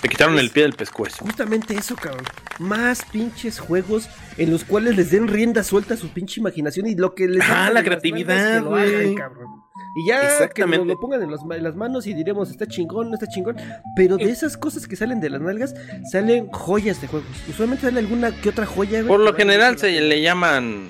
Te 0.03 0.09
quitaron 0.09 0.39
el 0.39 0.51
pie 0.51 0.65
del 0.65 0.73
pescuezo. 0.73 1.25
Justamente 1.25 1.75
eso, 1.75 1.95
cabrón. 1.97 2.25
Más 2.59 3.03
pinches 3.13 3.59
juegos 3.61 4.09
en 4.37 4.51
los 4.51 4.65
cuales 4.65 4.97
les 4.97 5.11
den 5.11 5.29
rienda 5.29 5.63
suelta 5.63 5.95
a 5.95 5.97
su 5.97 6.09
pinche 6.09 6.41
imaginación 6.41 6.87
y 6.87 6.95
lo 6.97 7.15
que 7.15 7.29
les 7.29 7.43
Ah, 7.49 7.71
la 7.73 7.85
creatividad, 7.85 8.63
güey. 8.65 9.15
cabrón. 9.15 9.63
Y 9.95 10.07
ya 10.07 10.21
que 10.55 10.63
nos 10.79 10.87
lo 10.87 11.01
pongan 11.01 11.23
en, 11.23 11.31
los 11.31 11.45
ma- 11.45 11.57
en 11.57 11.63
las 11.63 11.75
manos 11.75 12.07
y 12.07 12.15
diremos, 12.15 12.51
está 12.51 12.67
chingón, 12.67 13.09
no 13.09 13.15
está 13.15 13.27
chingón. 13.29 13.57
Pero 13.97 14.17
de 14.17 14.31
esas 14.31 14.57
cosas 14.57 14.87
que 14.87 14.97
salen 14.97 15.21
de 15.21 15.31
las 15.31 15.41
nalgas, 15.41 15.75
salen 16.11 16.49
joyas 16.49 17.01
de 17.01 17.07
juegos. 17.09 17.29
Usualmente 17.49 17.87
sale 17.87 18.01
alguna 18.01 18.31
que 18.41 18.49
otra 18.51 18.67
joya, 18.67 18.99
güey, 19.01 19.09
Por 19.09 19.21
lo 19.21 19.35
general 19.35 19.79
se 19.79 20.01
le 20.01 20.21
llaman 20.21 20.89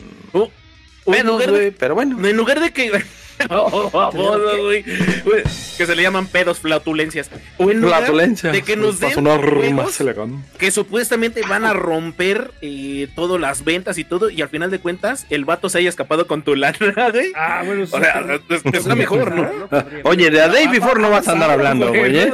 güey, 1.50 1.70
pero 1.70 1.94
bueno. 1.94 2.26
En 2.26 2.36
lugar 2.36 2.60
de 2.60 2.72
que. 2.72 2.90
Oh, 3.50 3.90
oh, 3.92 4.10
oh, 4.14 4.62
güey, 4.62 4.82
que 4.82 5.86
se 5.86 5.94
le 5.94 6.02
llaman 6.02 6.26
pedos, 6.26 6.58
flatulencias. 6.60 7.30
O 7.58 7.70
en 7.70 7.80
lugar 7.80 8.00
Flatulencia. 8.00 8.50
de 8.50 8.62
que 8.62 8.76
nos 8.76 8.98
den 8.98 9.12
sonar 9.12 9.40
juegos 9.40 9.72
más 9.72 10.00
elegante. 10.00 10.46
que 10.58 10.70
supuestamente 10.70 11.42
van 11.42 11.64
a 11.64 11.72
romper 11.72 12.50
eh, 12.62 13.08
todas 13.14 13.40
las 13.40 13.64
ventas 13.64 13.98
y 13.98 14.04
todo, 14.04 14.30
y 14.30 14.42
al 14.42 14.48
final 14.48 14.70
de 14.70 14.78
cuentas 14.78 15.26
el 15.30 15.44
vato 15.44 15.68
se 15.68 15.78
haya 15.78 15.88
escapado 15.88 16.26
con 16.26 16.42
tu 16.42 16.54
lana, 16.56 16.76
güey. 17.12 17.32
Ah, 17.36 17.62
bueno, 17.64 17.84
O 17.84 17.86
sea, 17.86 18.24
es, 18.48 18.62
es 18.74 18.86
la 18.86 18.94
mejor, 18.94 19.34
¿no? 19.34 19.68
Oye, 20.04 20.30
de 20.30 20.40
A 20.40 20.48
Day 20.48 20.66
Before 20.68 21.00
no 21.00 21.10
vas 21.10 21.28
a 21.28 21.32
andar 21.32 21.50
hablando, 21.50 21.88
güey, 21.88 22.16
¿eh? 22.16 22.30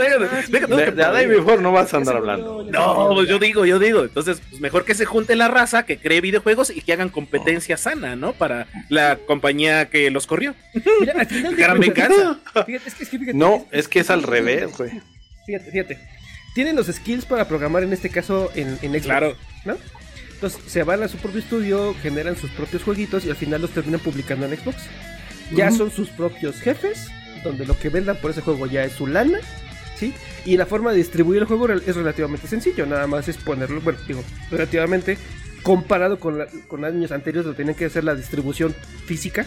De, 0.48 0.90
de 0.92 1.04
A 1.04 1.10
Day 1.10 1.26
Before 1.26 1.60
no 1.60 1.72
vas 1.72 1.92
a 1.94 1.98
andar 1.98 2.16
hablando. 2.16 2.64
No, 2.70 3.10
pues 3.14 3.28
yo 3.28 3.38
digo, 3.38 3.66
yo 3.66 3.78
digo. 3.78 4.02
Entonces, 4.02 4.40
pues 4.48 4.60
mejor 4.60 4.84
que 4.84 4.94
se 4.94 5.04
junte 5.04 5.36
la 5.36 5.48
raza, 5.48 5.84
que 5.84 5.98
cree 5.98 6.20
videojuegos 6.20 6.70
y 6.70 6.80
que 6.80 6.92
hagan 6.92 7.08
competencia 7.08 7.76
sana, 7.76 8.16
¿no? 8.16 8.32
Para 8.32 8.66
la 8.88 9.16
compañía 9.26 9.86
que 9.90 10.10
los 10.10 10.26
corrió. 10.26 10.54
Mira, 11.00 11.14
al 11.20 11.26
final 11.26 11.56
de 11.56 11.62
Gran 11.62 11.76
cuentas- 11.78 12.08
venganza. 12.08 12.64
Fíjate, 12.66 12.88
es 12.88 12.94
que, 12.94 13.04
es 13.04 13.08
que 13.10 13.18
fíjate, 13.18 13.38
No, 13.38 13.66
es 13.70 13.88
que 13.88 14.00
es 14.00 14.10
al 14.10 14.22
revés, 14.22 14.76
güey. 14.76 14.90
Fíjate, 15.46 15.70
fíjate. 15.70 15.98
Tienen 16.54 16.76
los 16.76 16.86
skills 16.88 17.24
para 17.24 17.48
programar 17.48 17.82
en 17.82 17.92
este 17.92 18.10
caso 18.10 18.50
en, 18.54 18.68
en 18.82 18.92
Xbox. 18.92 19.02
Claro. 19.04 19.36
¿no? 19.64 19.76
Entonces 20.34 20.60
se 20.66 20.82
van 20.82 21.02
a 21.02 21.08
su 21.08 21.16
propio 21.18 21.38
estudio, 21.40 21.94
generan 22.02 22.36
sus 22.36 22.50
propios 22.50 22.82
jueguitos 22.82 23.24
y 23.24 23.30
al 23.30 23.36
final 23.36 23.60
los 23.62 23.70
terminan 23.70 24.00
publicando 24.00 24.46
en 24.46 24.56
Xbox. 24.56 24.76
Ya 25.54 25.70
son 25.70 25.90
sus 25.90 26.08
propios 26.10 26.56
jefes, 26.60 27.08
donde 27.44 27.64
lo 27.66 27.78
que 27.78 27.88
vendan 27.90 28.16
por 28.16 28.30
ese 28.30 28.40
juego 28.40 28.66
ya 28.66 28.84
es 28.84 28.92
su 28.92 29.06
lana, 29.06 29.38
¿sí? 29.98 30.14
Y 30.44 30.56
la 30.56 30.66
forma 30.66 30.90
de 30.92 30.96
distribuir 30.98 31.40
el 31.42 31.46
juego 31.46 31.68
es 31.70 31.94
relativamente 31.94 32.46
sencillo, 32.48 32.86
nada 32.86 33.06
más 33.06 33.28
es 33.28 33.36
ponerlo, 33.36 33.80
bueno, 33.82 33.98
digo, 34.08 34.24
relativamente 34.50 35.18
comparado 35.62 36.18
con, 36.18 36.38
la- 36.38 36.48
con 36.68 36.84
años 36.84 37.12
anteriores 37.12 37.44
donde 37.44 37.56
tenían 37.58 37.76
que 37.76 37.84
hacer 37.84 38.02
la 38.04 38.14
distribución 38.14 38.74
física. 39.06 39.46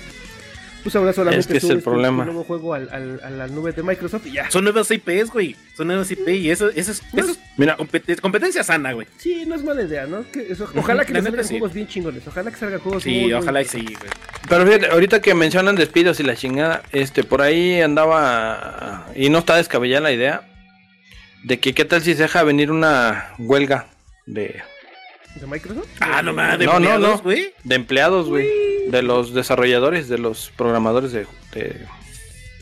Pues 0.86 0.95
ahora 0.95 1.13
solamente 1.13 1.39
Es 1.41 1.48
que 1.48 1.58
es 1.58 1.63
subes 1.63 1.78
el 1.78 1.82
problema. 1.84 2.24
tu 2.24 2.32
nuevo 2.32 2.43
juego 2.43 2.76
al- 2.76 2.89
al- 2.91 3.19
a 3.24 3.30
la 3.32 3.48
nube 3.48 3.71
de 3.71 3.82
Microsoft 3.82 4.28
y 4.28 4.34
ya. 4.34 4.52
Son 4.52 4.63
nuevas 4.63 4.91
IPs, 4.91 5.32
güey. 5.32 5.56
Son 5.76 5.88
nuevas 5.88 6.12
IP 6.12 6.28
y 6.30 6.52
eso, 6.52 6.69
eso 6.69 6.91
es, 6.91 7.02
eso 7.12 7.32
es 7.32 7.39
Mira, 7.58 7.76
compet- 7.76 8.21
competencia 8.21 8.63
sana, 8.63 8.93
güey. 8.93 9.08
Sí, 9.17 9.45
no 9.48 9.56
es 9.56 9.63
mala 9.63 9.82
idea, 9.82 10.06
¿no? 10.06 10.24
Que 10.32 10.45
eso- 10.52 10.69
ojalá 10.76 11.04
que 11.04 11.13
salgan 11.19 11.43
sí. 11.43 11.56
juegos 11.58 11.74
bien 11.74 11.88
chingones. 11.88 12.28
Ojalá 12.28 12.52
que 12.52 12.58
salgan 12.58 12.80
juegos 12.82 13.02
Sí, 13.02 13.21
muy, 13.21 13.34
ojalá 13.34 13.63
buenos. 13.63 13.71
sí, 13.71 13.82
güey. 13.82 14.12
pero 14.48 14.63
fíjate, 14.67 14.86
ahorita 14.91 15.21
que 15.24 15.34
mencionan 15.34 15.76
despidos 15.76 16.19
y 16.19 16.24
la 16.24 16.36
chingada, 16.36 16.84
este, 16.91 17.24
por 17.24 17.41
ahí 17.41 17.82
andaba 17.82 19.08
y 19.15 19.30
no 19.32 19.39
está 19.39 19.56
descabellada 19.58 20.02
la 20.02 20.12
idea 20.12 20.48
de 21.43 21.60
que 21.60 21.74
qué 21.74 21.84
tal 21.86 22.04
si 22.04 22.13
se 22.13 22.21
deja 22.21 22.43
venir 22.43 22.69
una 22.71 23.30
huelga 23.39 23.88
de, 24.28 24.62
¿De 25.36 25.48
Microsoft? 25.48 25.88
Ah, 26.00 26.21
no 26.21 26.34
mames, 26.34 26.60
de 26.60 26.65
No, 26.65 26.71
no, 26.74 26.78
empleados, 26.78 27.17
no. 27.17 27.24
güey. 27.24 27.54
de 27.63 27.76
empleados, 27.76 28.28
güey, 28.30 28.48
de 28.89 29.02
los 29.02 29.34
desarrolladores, 29.34 30.08
de 30.08 30.17
los 30.17 30.52
programadores 30.56 31.12
de, 31.12 31.28
de- 31.54 31.86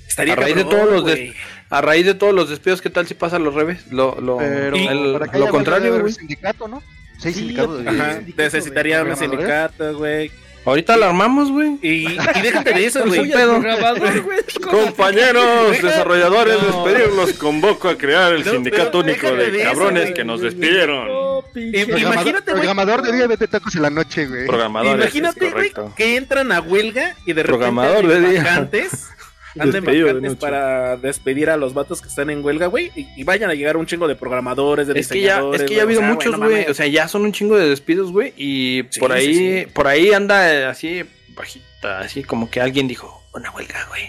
Estaría 0.08 0.34
A 0.34 0.38
raíz 0.38 0.56
de 0.56 0.64
todos 0.66 0.90
los 0.92 1.02
güey. 1.04 1.34
a 1.70 1.82
raíz 1.82 2.06
de 2.06 2.14
todos 2.14 2.34
los 2.34 2.50
despidos, 2.50 2.82
¿qué 2.82 2.90
tal 2.90 3.08
si 3.08 3.14
pasa 3.16 3.40
lo 3.40 3.52
revés? 3.52 3.92
Lo, 3.92 4.20
lo, 4.22 4.38
Pero 4.38 4.76
el- 4.76 5.14
para 5.14 5.32
que 5.32 5.40
lo 5.40 5.50
contrario, 5.50 6.00
güey. 6.00 6.14
sindicato, 6.14 6.68
¿no? 6.68 6.82
Sí, 7.20 7.28
hay 7.30 7.34
Sí, 7.34 7.40
sindicato 7.40 7.78
de... 7.78 7.90
Ajá, 7.90 8.14
sindicato, 8.18 8.44
necesitaría 8.44 9.00
güey, 9.02 9.12
un 9.12 9.18
sindicato, 9.18 9.98
güey. 9.98 10.32
Ahorita 10.66 10.96
la 10.98 11.08
armamos, 11.08 11.52
güey. 11.52 11.78
Y, 11.82 12.08
y 12.08 12.42
déjate 12.42 12.74
de 12.74 12.86
eso, 12.86 13.04
güey. 13.06 13.30
Compañeros 14.70 15.82
desarrolladores, 15.82 16.56
No. 16.62 16.86
despedirlos, 16.86 17.16
los 17.30 17.34
convoco 17.34 17.90
a 17.90 17.98
crear 17.98 18.34
el 18.34 18.46
No, 18.46 18.52
sindicato 18.52 19.00
único 19.00 19.32
de 19.32 19.64
cabrones 19.64 20.12
que 20.14 20.24
nos 20.24 20.42
despidieron. 20.42 21.08
No. 21.08 21.40
Eh, 21.56 21.86
Programador, 21.86 22.00
Imagínate, 22.00 22.52
güey. 22.52 22.62
programador 22.62 23.02
de 23.04 23.12
día 23.14 23.28
vete 23.28 23.48
tacos 23.48 23.76
en 23.76 23.82
la 23.84 23.90
noche, 23.90 24.26
güey. 24.26 24.46
Imagínate, 24.46 25.50
güey, 25.52 25.72
que 25.96 26.16
entran 26.18 26.52
a 26.52 26.62
huelga 26.62 27.16
y 27.26 27.34
de 27.34 27.44
repente 27.44 27.44
Programador 27.44 28.08
de 28.08 28.20
día. 28.30 28.44
vacantes, 28.44 29.08
anden 29.60 29.84
de 29.84 30.04
vacantes 30.04 30.36
para 30.36 30.98
despedir 30.98 31.50
a 31.50 31.58
los 31.58 31.74
vatos 31.74 32.02
que 32.02 32.08
están 32.08 32.30
en 32.30 32.44
huelga, 32.44 32.68
güey, 32.68 32.92
y, 32.96 33.08
y 33.16 33.24
vayan 33.24 33.50
a 33.50 33.54
llegar 33.54 33.78
un 33.78 33.86
chingo 33.86 34.08
de 34.08 34.16
programadores, 34.16 34.88
de 34.88 35.00
Es 35.00 35.08
que 35.08 35.22
ya, 35.22 35.36
diseñadores. 35.36 35.62
es 35.62 35.68
que 35.70 35.76
ya 35.76 35.82
ha 35.82 35.84
habido 35.86 36.00
o 36.00 36.04
sea, 36.04 36.14
muchos, 36.14 36.36
güey. 36.38 36.66
o 36.66 36.74
sea, 36.74 36.88
ya 36.88 37.08
son 37.08 37.24
un 37.24 37.32
chingo 37.32 37.58
de 37.58 37.70
despidos, 37.70 38.12
güey. 38.12 38.34
Y 38.38 38.84
Sí, 38.90 39.00
por 39.00 39.12
ahí, 39.12 39.36
sí. 39.36 39.68
por 39.74 39.88
ahí 39.88 40.12
anda 40.12 40.52
eh, 40.54 40.66
así 40.66 41.04
bajita, 41.36 42.00
así 42.00 42.24
como 42.24 42.50
que 42.50 42.62
alguien 42.62 42.88
dijo, 42.88 43.24
una 43.34 43.52
huelga, 43.52 43.86
güey. 43.90 44.04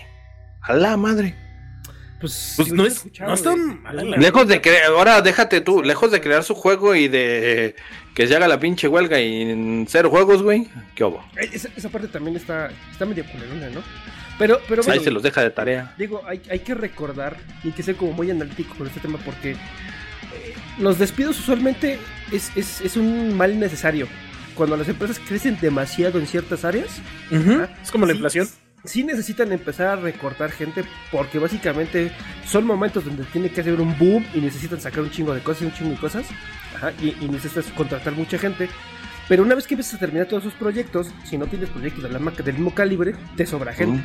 A 0.63 0.73
la 0.75 0.97
madre. 0.97 1.35
Pues, 2.21 2.55
Pues 2.57 2.69
sí 2.69 2.75
no 2.75 2.87
es- 2.87 3.05
no 3.21 3.35
está 3.35 3.51
güey. 3.51 3.63
mal, 3.63 3.97
la 4.11 4.17
Lejos 4.17 4.49
de 4.49 4.61
crear, 4.63 4.85
ahora 4.93 5.21
déjate 5.21 5.61
tú, 5.61 5.83
lejos 5.83 6.11
de 6.11 6.23
crear 6.23 6.43
su 6.43 6.55
juego 6.55 6.95
y 6.95 7.09
de 7.09 7.75
que 8.15 8.27
se 8.27 8.35
haga 8.35 8.49
la 8.49 8.59
pinche 8.59 8.89
huelga 8.89 9.21
y 9.21 9.43
en 9.43 9.87
cero 9.91 10.09
juegos, 10.09 10.43
güey. 10.43 10.69
¿Qué 10.95 11.05
hubo? 11.05 11.23
Eh, 11.37 11.51
Esa, 11.53 11.69
esa 11.77 11.91
parte 11.91 12.09
también 12.09 12.37
está, 12.37 12.71
está 12.91 13.05
medio 13.05 13.27
culerona, 13.31 13.69
¿no? 13.69 13.83
Pero, 14.39 14.61
pero 14.69 14.83
Ahí 14.83 14.87
bueno, 14.89 15.03
se 15.03 15.11
los 15.11 15.23
deja 15.23 15.43
de 15.43 15.51
tarea. 15.51 15.95
digo, 15.97 16.23
hay, 16.27 16.43
hay 16.51 16.59
que 16.61 16.75
recordar 16.75 17.37
y 17.63 17.69
hay 17.69 17.73
que 17.73 17.83
ser 17.83 17.95
como 17.97 18.13
muy 18.13 18.31
analítico 18.31 18.75
con 18.75 18.87
este 18.87 19.01
tema 19.01 19.19
porque 19.25 19.53
eh, 19.53 19.57
los 20.79 20.99
despidos 20.99 21.39
usualmente 21.39 21.99
es, 22.33 22.51
es, 22.57 22.81
es 22.81 22.97
un 22.97 23.37
mal 23.37 23.59
necesario. 23.59 24.09
Cuando 24.55 24.77
las 24.77 24.89
empresas 24.89 25.19
crecen 25.21 25.59
demasiado 25.61 26.19
en 26.19 26.27
ciertas 26.27 26.65
áreas, 26.65 27.01
Ujú. 27.31 27.67
Es 27.83 27.91
como 27.91 28.07
la 28.07 28.13
sí- 28.13 28.17
inflación. 28.19 28.49
Sí 28.87 29.03
necesitan 29.03 29.51
empezar 29.51 29.87
a 29.87 29.97
recortar 29.97 30.51
gente 30.51 30.85
porque 31.11 31.39
básicamente 31.39 32.13
son 32.47 32.67
momentos 32.67 33.03
donde 33.05 33.25
tiene 33.25 33.49
que 33.49 33.63
hacer 33.63 33.81
un 33.81 33.97
boom 33.99 34.27
y 34.35 34.41
necesitan 34.41 34.79
sacar 34.79 35.01
un 35.03 35.11
chingo 35.11 35.33
de 35.35 35.41
cosas, 35.41 35.63
un 35.63 35.73
chingo 35.73 35.93
de 35.93 35.97
cosas. 35.97 36.27
Ajá, 36.77 36.93
y, 37.01 37.17
y 37.25 37.29
necesitas 37.31 37.65
contratar 37.75 38.13
mucha 38.13 38.37
gente. 38.37 38.69
Pero 39.29 39.43
una 39.43 39.55
vez 39.55 39.67
que 39.67 39.75
empiezas 39.75 39.95
a 39.95 39.99
terminar 39.99 40.27
todos 40.27 40.45
esos 40.45 40.55
proyectos, 40.59 41.09
si 41.25 41.39
no 41.39 41.47
tienes 41.47 41.71
proyectos 41.71 42.03
de 42.03 42.11
la 42.11 42.19
marca 42.19 42.43
del 42.43 42.55
mismo 42.55 42.75
calibre, 42.75 43.15
te 43.37 43.47
sobra 43.47 43.73
gente. 43.73 44.03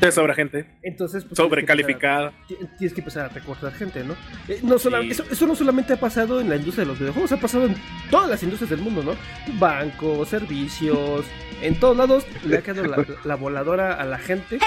Te 0.00 0.10
sobra 0.10 0.34
gente. 0.34 0.66
Entonces, 0.82 1.24
pues, 1.24 1.36
Sobrecalificada. 1.36 2.32
Tienes 2.48 2.48
que, 2.48 2.54
empezar, 2.58 2.68
ti- 2.70 2.76
tienes 2.78 2.94
que 2.94 3.00
empezar 3.02 3.24
a 3.26 3.28
recortar 3.28 3.72
gente, 3.72 4.02
¿no? 4.02 4.14
Eh, 4.48 4.58
no 4.62 4.76
sola- 4.78 5.00
Sí. 5.02 5.10
eso, 5.12 5.24
eso 5.30 5.46
no 5.46 5.54
solamente 5.54 5.92
ha 5.92 5.96
pasado 6.00 6.40
en 6.40 6.48
la 6.48 6.56
industria 6.56 6.84
de 6.84 6.88
los 6.90 6.98
videojuegos, 6.98 7.30
ha 7.30 7.36
pasado 7.36 7.66
en 7.66 7.76
todas 8.10 8.28
las 8.28 8.42
industrias 8.42 8.70
del 8.70 8.80
mundo, 8.80 9.02
¿no? 9.04 9.14
Bancos, 9.60 10.28
servicios, 10.28 11.24
en 11.62 11.78
todos 11.78 11.96
lados 11.96 12.24
le 12.44 12.56
ha 12.58 12.62
quedado 12.62 12.84
la, 12.88 13.04
la 13.24 13.34
voladora 13.36 13.94
a 13.94 14.04
la 14.04 14.18
gente. 14.18 14.58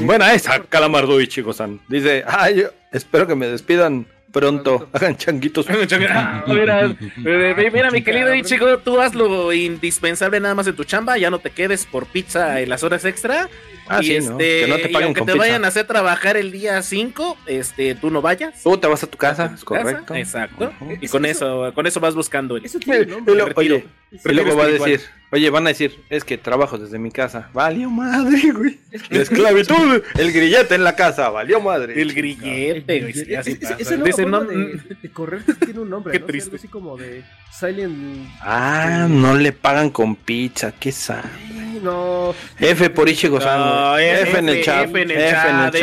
Buena 0.00 0.32
esa, 0.34 0.60
Calamardo 0.64 1.20
y 1.20 1.28
Chico-san. 1.28 1.80
Dice, 1.88 2.24
ay, 2.26 2.62
yo 2.62 2.68
espero 2.92 3.28
que 3.28 3.36
me 3.36 3.46
despidan 3.46 4.08
pronto. 4.32 4.88
Hagan 4.92 5.16
changuitos. 5.16 5.66
Ah, 5.68 6.44
mira, 6.46 6.96
eh, 7.24 7.70
mira, 7.72 7.90
mi 7.90 8.02
querido 8.02 8.34
Ichigo, 8.34 8.78
tú 8.78 9.00
haz 9.00 9.14
lo 9.14 9.52
indispensable 9.52 10.40
nada 10.40 10.54
más 10.54 10.66
en 10.66 10.76
tu 10.76 10.84
chamba, 10.84 11.18
ya 11.18 11.30
no 11.30 11.38
te 11.38 11.50
quedes 11.50 11.86
por 11.86 12.06
pizza 12.06 12.60
en 12.60 12.68
las 12.68 12.82
horas 12.82 13.04
extra. 13.04 13.48
Ah, 13.88 14.00
y 14.02 14.06
sí, 14.06 14.14
este, 14.16 14.30
¿no? 14.30 14.38
Que 14.38 14.66
no 14.68 14.76
te 14.76 14.90
y 14.90 14.94
aunque 15.02 15.18
con 15.20 15.26
te 15.26 15.32
pizza. 15.32 15.44
vayan 15.46 15.64
a 15.64 15.68
hacer 15.68 15.86
trabajar 15.86 16.36
el 16.36 16.52
día 16.52 16.82
5, 16.82 17.36
este, 17.46 17.94
tú 17.94 18.10
no 18.10 18.20
vayas. 18.22 18.62
Tú 18.62 18.76
te 18.78 18.86
vas 18.86 19.02
a 19.02 19.06
tu 19.06 19.18
casa, 19.18 19.44
a 19.44 19.46
es 19.46 19.52
casa, 19.52 19.64
correcto. 19.64 20.14
Exacto. 20.14 20.72
Y 21.00 21.08
con 21.08 21.24
eso- 21.24 21.66
eso, 21.68 21.74
con 21.74 21.86
eso 21.86 22.00
vas 22.00 22.14
buscando 22.14 22.56
el, 22.56 22.64
Eso 22.64 22.78
tiene 22.78 23.06
nombre. 23.06 23.34
retiro. 23.44 23.54
oye, 23.76 23.84
y 24.24 24.32
luego 24.32 24.56
va 24.56 24.64
a 24.64 24.68
decir, 24.68 25.00
oye, 25.30 25.50
van 25.50 25.66
a 25.66 25.68
decir, 25.70 25.94
es 26.10 26.24
que 26.24 26.38
trabajo 26.38 26.78
desde 26.78 26.98
mi 26.98 27.10
casa. 27.10 27.50
Valió 27.52 27.90
madre, 27.90 28.40
güey. 28.52 28.78
La 29.10 29.20
esclavitud, 29.22 30.02
el 30.18 30.32
grillete 30.32 30.74
en 30.74 30.84
la 30.84 30.96
casa, 30.96 31.28
valió 31.28 31.60
madre. 31.60 32.00
el 32.00 32.14
grillete, 32.14 33.00
güey, 33.00 33.12
sí, 33.12 33.26
Ese- 33.28 33.56
pasa. 33.56 33.76
esa 33.78 33.90
nueva 33.96 34.04
Dice, 34.06 34.22
forma 34.22 34.38
no, 34.40 34.44
de, 34.46 34.80
de 35.02 35.10
correr 35.12 35.42
tiene 35.64 35.80
un 35.80 35.90
nombre, 35.90 36.12
Qué 36.14 36.20
¿no? 36.20 36.26
triste. 36.26 36.56
Así 36.56 36.68
como 36.68 36.96
de 36.96 37.22
Silent... 37.52 38.28
Ah, 38.40 39.06
no 39.10 39.34
le 39.36 39.52
pagan 39.52 39.90
con 39.90 40.16
pizza, 40.16 40.72
qué 40.78 40.90
sad. 40.92 41.24
Ay, 41.50 41.80
No, 41.82 42.34
F 42.58 42.90
por 42.90 43.08
Ichigo-san. 43.08 43.60
No, 43.78 43.92
güey. 43.92 44.08
F, 44.08 44.38
en 44.38 44.48
el 44.48 44.64
chat, 44.64 44.84
F 44.84 45.02
en 45.02 45.10
el 45.10 45.18
F 45.18 45.32
chat, 45.32 45.74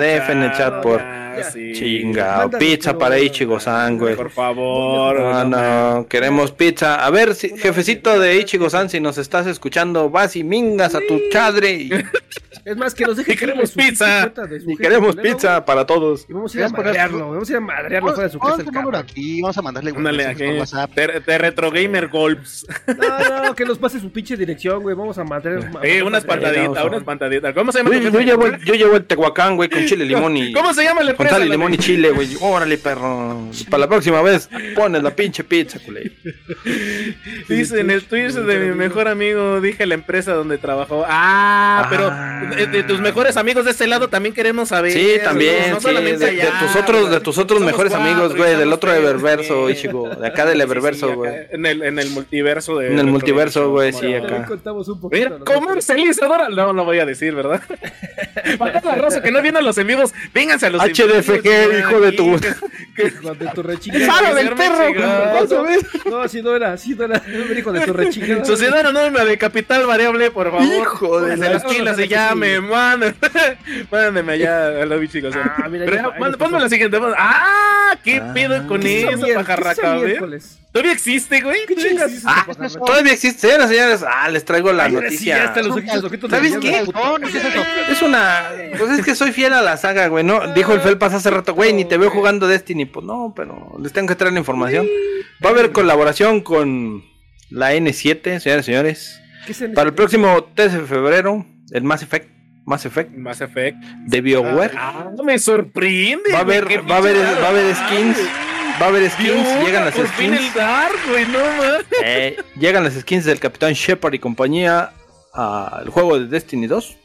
F 0.00 0.32
en 0.32 0.42
el 0.42 0.52
chat 0.52 0.82
por 0.82 1.02
sí. 1.44 1.72
chinga. 1.72 2.48
Pizza 2.58 2.96
para 2.98 3.18
Ichigo-san, 3.18 3.98
güey. 3.98 4.16
Por 4.16 4.30
favor. 4.30 5.18
No, 5.18 5.44
no, 5.44 6.06
queremos 6.08 6.52
pizza. 6.52 7.04
A 7.04 7.10
ver, 7.10 7.34
si, 7.34 7.56
jefecito 7.56 8.18
de 8.18 8.38
Ichigo-san, 8.38 8.88
si 8.88 9.00
nos 9.00 9.18
estás 9.18 9.46
escuchando, 9.46 10.10
vas 10.10 10.36
y 10.36 10.44
mingas 10.44 10.94
a 10.94 11.00
tu 11.00 11.20
chadre 11.30 11.72
y, 11.72 11.90
es 12.64 12.76
más 12.76 12.94
que 12.94 13.04
nos 13.04 13.16
deje 13.18 13.32
Y 13.32 13.36
queremos 13.36 13.72
pizza. 13.72 14.32
y 14.66 14.76
queremos 14.76 15.16
pizza 15.16 15.64
para 15.64 15.86
todos. 15.86 16.26
Y 16.28 16.32
vamos 16.32 16.54
a 16.54 16.58
ir 16.58 16.64
a 16.64 16.68
madrearlo, 16.68 17.30
vamos 17.30 17.48
a 17.48 17.52
ir 17.52 17.56
a 17.56 17.60
madrearlo 17.60 18.08
fuera 18.12 18.24
de 18.28 18.32
su 18.32 18.38
casa. 18.38 18.56
El 18.60 18.66
número 18.66 18.80
cabrón. 18.90 19.02
aquí, 19.02 19.42
vamos 19.42 19.58
a 19.58 19.62
mandarle 19.62 19.92
WhatsApp. 20.58 20.90
Te, 20.94 21.20
te 21.20 21.38
retro 21.38 21.70
gamer 21.70 22.08
golps. 22.08 22.66
No, 22.86 23.44
no, 23.46 23.54
que 23.54 23.64
nos 23.64 23.78
pase 23.78 24.00
su 24.00 24.10
pinche 24.10 24.36
dirección, 24.36 24.82
güey. 24.82 24.94
Vamos 24.94 25.18
a 25.18 25.24
madrear. 25.24 25.70
Eh, 25.82 26.02
pantaditas, 26.24 26.84
no, 26.84 26.86
unas 26.86 27.04
pantaditas. 27.04 27.54
¿Cómo 27.54 27.72
se 27.72 27.78
llama? 27.82 27.96
Yo, 27.96 28.20
llevo, 28.20 28.46
el- 28.46 28.64
yo 28.64 28.74
llevo 28.74 28.96
el 28.96 29.04
tehuacán, 29.04 29.56
güey, 29.56 29.68
con 29.68 29.84
chile, 29.86 30.04
limón 30.04 30.36
y... 30.36 30.52
¿Cómo 30.52 30.72
se 30.72 30.84
llama 30.84 31.02
empresa? 31.10 31.29
Sal 31.30 31.46
y 31.46 31.48
limón 31.48 31.74
y 31.74 31.78
chile, 31.78 32.10
güey. 32.10 32.36
Órale, 32.40 32.78
perro. 32.78 33.48
Para 33.70 33.80
la 33.82 33.88
próxima 33.88 34.20
vez, 34.22 34.48
pones 34.74 35.02
la 35.02 35.10
pinche 35.14 35.44
pizza, 35.44 35.78
culé. 35.78 36.12
Dice 37.48 37.80
en 37.80 37.90
el 37.90 38.04
Twitch 38.04 38.32
de 38.34 38.58
mi 38.58 38.74
mejor 38.74 39.08
amigo, 39.08 39.60
dije 39.60 39.86
la 39.86 39.94
empresa 39.94 40.32
donde 40.32 40.58
trabajó. 40.58 41.04
Ah, 41.08 41.82
Ah. 41.82 41.86
pero 41.90 42.56
de, 42.56 42.66
de 42.66 42.82
tus 42.82 43.00
mejores 43.00 43.36
amigos 43.36 43.64
de 43.64 43.70
este 43.70 43.86
lado 43.86 44.08
también 44.08 44.34
queremos 44.34 44.68
saber. 44.68 44.92
Sí, 44.92 45.12
también, 45.22 45.70
No 45.70 45.76
sí, 45.76 45.82
solamente 45.82 46.26
de, 46.26 46.48
tus 46.60 46.76
otros, 46.76 47.10
de 47.10 47.20
tus 47.20 47.38
otros 47.38 47.60
mejores 47.60 47.92
cuatro, 47.92 48.08
amigos, 48.10 48.36
güey, 48.36 48.56
del 48.56 48.72
otro 48.72 48.92
Eververso. 48.92 49.70
Ichigo, 49.70 50.08
de 50.08 50.26
acá 50.26 50.44
del 50.46 50.58
Sí, 50.60 50.62
sí, 50.66 50.70
Eververso, 50.70 51.14
güey. 51.14 51.32
En 51.50 51.66
el, 51.66 51.82
en 51.82 51.98
el 51.98 52.10
multiverso 52.10 52.78
de. 52.78 52.92
En 52.92 52.98
el 52.98 53.06
multiverso, 53.06 53.70
güey, 53.70 53.92
sí, 53.92 54.12
acá. 54.14 54.44
contamos 54.46 54.88
un 54.88 55.00
poquito. 55.00 55.16
Mira, 55.18 55.30
nosotros. 55.38 55.58
comercializadora. 55.60 56.48
No, 56.48 56.72
no 56.72 56.84
voy 56.84 56.98
a 56.98 57.06
decir, 57.06 57.34
¿verdad? 57.34 57.60
Para 58.58 58.80
la 58.80 58.94
raza 58.96 59.22
que 59.22 59.30
no 59.30 59.42
vienen 59.42 59.64
los 59.64 59.76
vivos, 59.84 60.12
vénganse 60.34 60.66
a 60.66 60.70
los 60.70 60.82
en 60.82 60.88
Vivos, 61.12 61.78
hijo 61.78 62.00
de 62.00 62.12
tu- 62.12 62.40
Cuando 63.22 63.52
tu 63.52 63.62
rechingada. 63.62 64.06
¡Sala 64.06 64.30
güey. 64.32 64.44
del 64.44 64.54
perro! 64.54 64.86
chingada. 64.86 65.32
¿Vas 65.40 65.52
a 65.52 65.62
ver? 65.62 65.80
No, 66.10 66.20
así 66.20 66.42
no 66.42 66.54
era, 66.56 66.72
así 66.74 66.94
no 66.94 67.04
era. 67.04 67.22
Hijo 67.56 67.72
de 67.72 67.80
tu 67.80 67.92
rechingada. 67.92 68.44
Sociedad 68.44 68.86
Anónima 68.86 69.24
de 69.24 69.38
Capital 69.38 69.86
Variable, 69.86 70.30
por 70.30 70.50
favor. 70.50 70.62
Hijo 70.62 71.20
de 71.22 71.30
de 71.30 71.36
la- 71.36 71.50
las 71.54 71.64
quilas 71.64 71.96
se 71.96 72.08
llame, 72.08 72.60
mándenme. 72.60 73.16
Mándenme 73.90 74.32
allá 74.32 74.82
a 74.82 74.86
la 74.86 74.96
bichicos. 74.96 75.34
Ah, 75.36 75.68
mira, 75.70 75.86
Pero 75.86 76.12
ponme 76.38 76.60
la 76.60 76.68
siguiente. 76.68 76.98
¡Ah! 77.16 77.94
¿Qué 78.04 78.16
Ah. 78.22 78.32
pedo 78.34 78.66
con 78.68 78.80
¿Qué 78.80 79.02
es 79.02 79.14
eso, 79.14 79.26
pajarraca? 79.34 79.94
miércoles? 79.94 80.59
¿Todavía 80.72 80.92
existe, 80.92 81.40
güey? 81.40 81.66
¿Qué 81.66 81.74
¿Todavía 81.74 81.90
chingas? 81.90 82.06
existe? 82.12 82.28
Ah, 82.30 82.46
Todavía 82.86 83.12
existe, 83.12 83.40
señoras 83.40 83.70
y 83.70 83.74
señores. 83.74 84.04
Ah, 84.06 84.28
les 84.28 84.44
traigo 84.44 84.72
la 84.72 84.84
Ay, 84.84 84.90
sí, 84.90 84.96
noticia. 84.96 85.44
hasta 85.44 85.62
los 85.62 85.76
ojitos, 85.76 86.30
¿Sabes 86.30 86.56
qué? 86.60 86.82
puta. 86.86 87.00
No, 87.18 87.26
¿qué 87.28 87.38
es 87.38 87.44
eso? 87.44 87.62
Es 87.88 88.02
una. 88.02 88.50
Pues 88.78 88.90
es 88.98 89.04
que 89.04 89.14
soy 89.16 89.32
fiel 89.32 89.52
a 89.52 89.62
la 89.62 89.76
saga, 89.76 90.06
güey, 90.06 90.22
¿no? 90.22 90.54
Dijo 90.54 90.72
el 90.72 90.80
Felpas 90.80 91.12
hace 91.12 91.28
rato, 91.30 91.54
güey, 91.54 91.72
ni 91.72 91.84
te 91.84 91.96
veo 91.98 92.10
jugando 92.10 92.46
Destiny. 92.46 92.84
Pues 92.86 93.04
no, 93.04 93.32
pero 93.34 93.76
les 93.82 93.92
tengo 93.92 94.06
que 94.08 94.14
traer 94.14 94.32
la 94.32 94.38
información. 94.38 94.86
Va 95.44 95.48
a 95.50 95.52
haber 95.52 95.72
colaboración 95.72 96.40
con 96.40 97.02
la 97.50 97.74
N7, 97.74 98.38
señores 98.38 98.64
y 98.64 98.66
señores. 98.66 99.20
¿Qué 99.46 99.52
es 99.52 99.62
en 99.62 99.74
Para 99.74 99.88
el 99.88 99.94
próximo 99.94 100.44
13 100.54 100.82
de 100.82 100.86
febrero, 100.86 101.44
el 101.72 101.82
Mass 101.82 102.02
Effect, 102.02 102.30
Mass 102.64 102.84
Effect 102.86 103.10
Mass 103.16 103.40
Effect. 103.40 103.76
de 104.06 104.20
BioWare. 104.20 104.74
Ah, 104.76 105.10
me 105.24 105.36
sorprende. 105.40 106.30
Va 106.32 106.38
a 106.38 106.42
haber, 106.42 106.88
va 106.88 106.94
a 106.94 106.98
haber, 106.98 107.16
va 107.16 107.46
a 107.46 107.48
haber 107.48 107.74
skins. 107.74 108.18
Va 108.80 108.86
a 108.86 108.88
haber 108.88 109.10
skins, 109.10 109.32
Dios, 109.34 109.64
llegan 109.66 109.84
las 109.84 109.94
por 109.94 110.06
fin 110.08 110.34
skins. 110.34 110.48
el 110.48 110.54
Dark, 110.54 110.96
güey, 111.10 111.26
no 111.26 111.38
mames. 111.38 111.84
Eh, 112.02 112.36
llegan 112.58 112.82
las 112.84 112.94
skins 112.94 113.24
del 113.26 113.38
Capitán 113.38 113.72
Shepard 113.74 114.14
y 114.14 114.18
compañía 114.18 114.92
al 115.34 115.88
juego 115.90 116.18
de 116.18 116.26
Destiny 116.26 116.66
2. 116.66 116.96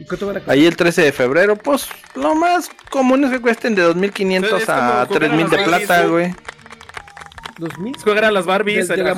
¿Y 0.00 0.04
cuánto 0.06 0.26
van 0.26 0.36
a 0.36 0.38
costar? 0.40 0.52
Ahí 0.54 0.66
el 0.66 0.76
13 0.76 1.02
de 1.02 1.12
febrero, 1.12 1.54
pues 1.56 1.88
lo 2.16 2.34
más 2.34 2.68
común 2.90 3.22
es 3.24 3.30
que 3.30 3.40
cuesten 3.40 3.76
de 3.76 3.82
2500 3.82 4.60
Es 4.60 4.66
como 4.66 4.78
a 4.78 5.06
jugar 5.06 5.08
3000 5.08 5.50
de 5.50 5.58
plata, 5.58 6.06
güey. 6.06 6.34
¿Dos 7.58 7.78
mil? 7.78 7.96
Jugar 7.96 8.24
a 8.24 8.32
las 8.32 8.46
Barbies. 8.46 8.88
De- 8.88 8.96
la 8.96 9.14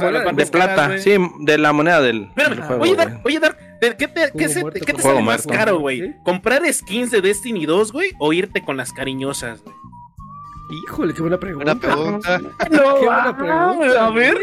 plata, 0.50 0.98
sí, 0.98 1.16
de 1.40 1.56
la 1.56 1.72
moneda 1.72 2.02
del, 2.02 2.24
Espérame, 2.24 2.50
del 2.56 2.62
juego. 2.64 2.82
oye. 2.82 2.94
Dark, 2.96 3.20
oye, 3.24 3.40
Dark, 3.40 3.56
¿qué, 3.80 3.96
qué 3.96 4.08
te, 4.08 4.32
qué 4.36 4.48
se- 4.50 4.60
muerto 4.60 4.80
qué 4.84 4.92
te 4.92 5.00
sale 5.00 5.02
juego 5.02 5.22
más 5.22 5.46
caro, 5.46 5.78
güey? 5.78 6.02
¿Sí? 6.02 6.14
¿Comprar 6.22 6.62
skins 6.70 7.10
de 7.10 7.22
Destiny 7.22 7.64
2, 7.64 7.92
güey? 7.92 8.10
¿O 8.18 8.34
irte 8.34 8.62
con 8.62 8.76
las 8.76 8.92
cariñosas, 8.92 9.62
güey? 9.64 9.74
Híjole, 10.70 11.14
qué 11.14 11.20
buena 11.20 11.38
pregunta. 11.38 11.74
Buena 11.74 11.80
pregunta. 11.80 12.40
No, 12.70 12.94
Qué 13.00 13.04
buena 13.06 13.36
pregunta. 13.36 14.06
A 14.06 14.10
ver, 14.10 14.36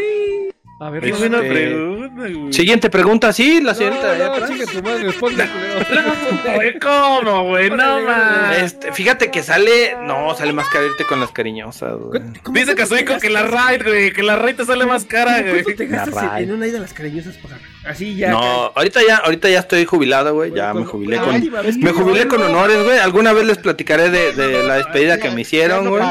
A 0.80 0.90
ver, 0.90 1.02
qué 1.02 1.10
no, 1.12 1.18
buena 1.18 1.38
pregunta, 1.40 2.22
güey. 2.28 2.52
Siguiente 2.52 2.90
pregunta, 2.90 3.32
sí, 3.32 3.60
la 3.60 3.72
no, 3.72 3.78
señorita. 3.78 4.12
de 4.12 4.18
no, 4.24 4.32
atrás. 4.32 4.50
chinga 4.50 4.66
tu 4.66 4.82
madre, 4.82 5.04
responde, 5.04 5.44
culero. 5.84 6.54
Güey, 6.56 6.78
¿Cómo, 6.78 7.44
güey? 7.48 7.70
No, 7.70 8.00
man. 8.00 8.52
Este, 8.60 8.92
fíjate 8.92 9.30
que 9.30 9.42
sale, 9.42 9.96
no, 10.02 10.34
sale 10.34 10.52
más 10.52 10.68
caro 10.70 10.86
irte 10.86 11.04
con 11.04 11.20
las 11.20 11.30
cariñosas, 11.30 11.94
güey. 11.98 12.22
¿Cómo 12.42 12.58
Dice 12.58 12.74
te 12.74 13.04
que 13.20 13.30
la 13.30 13.42
raid, 13.42 13.82
güey, 13.84 14.12
que 14.12 14.22
la 14.22 14.36
raid 14.36 14.56
te 14.56 14.64
sale 14.64 14.86
más 14.86 15.04
cara, 15.04 15.42
güey. 15.42 15.62
¿Cuánto 15.62 15.74
te 15.76 15.86
gastas 15.86 16.14
La 16.14 16.38
en, 16.40 16.48
en 16.48 16.54
una 16.56 16.66
ida 16.66 16.78
a 16.78 16.82
las 16.82 16.94
cariñosas 16.94 17.36
para 17.36 17.58
Así 17.86 18.16
ya. 18.16 18.30
No, 18.30 18.72
ahorita 18.74 19.00
ya, 19.06 19.16
ahorita 19.18 19.48
ya 19.50 19.58
estoy 19.60 19.84
jubilado, 19.84 20.32
güey, 20.34 20.52
ya 20.54 20.72
me 20.72 20.84
jubilé 20.84 21.18
con, 21.18 21.80
me 21.80 21.92
jubilé 21.92 22.26
con 22.28 22.42
honores, 22.42 22.82
güey. 22.82 22.98
Alguna 22.98 23.32
vez 23.32 23.44
les 23.46 23.58
platicaré 23.58 24.10
de, 24.10 24.32
de 24.32 24.62
la 24.62 24.76
despedida 24.76 25.18
que 25.18 25.30
me 25.30 25.42
hicieron, 25.42 25.88
güey. 25.90 26.02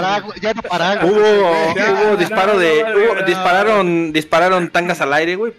ya 0.41 0.53
no 0.53 0.61
paraguas. 0.61 1.05
Hubo, 1.11 1.51
hubo 2.07 2.17
disparo 2.17 2.57
de, 2.59 2.83
hubo- 2.83 3.25
dispararon, 3.25 4.13
dispararon 4.13 4.69
tangas 4.69 5.01
al 5.01 5.13
aire, 5.13 5.35
güey. 5.35 5.53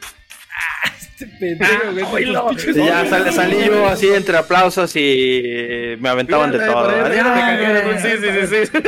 Pf, 1.24 1.38
pendejo, 1.38 1.92
güey. 1.92 2.04
oílo. 2.24 2.32
los 2.52 2.56
pinches- 2.64 2.76
Y 2.76 2.86
ya 2.86 3.06
sal- 3.06 3.32
salí 3.32 3.56
yo 3.66 3.86
así 3.88 4.08
entre 4.08 4.36
aplausos 4.36 4.94
y 4.96 5.96
me 6.00 6.08
aventaban 6.08 6.50
de 6.52 6.58
todo. 6.58 6.88
ahí, 6.88 7.98
Sí, 8.02 8.08
sí, 8.20 8.46
sí, 8.48 8.66
sí. 8.66 8.78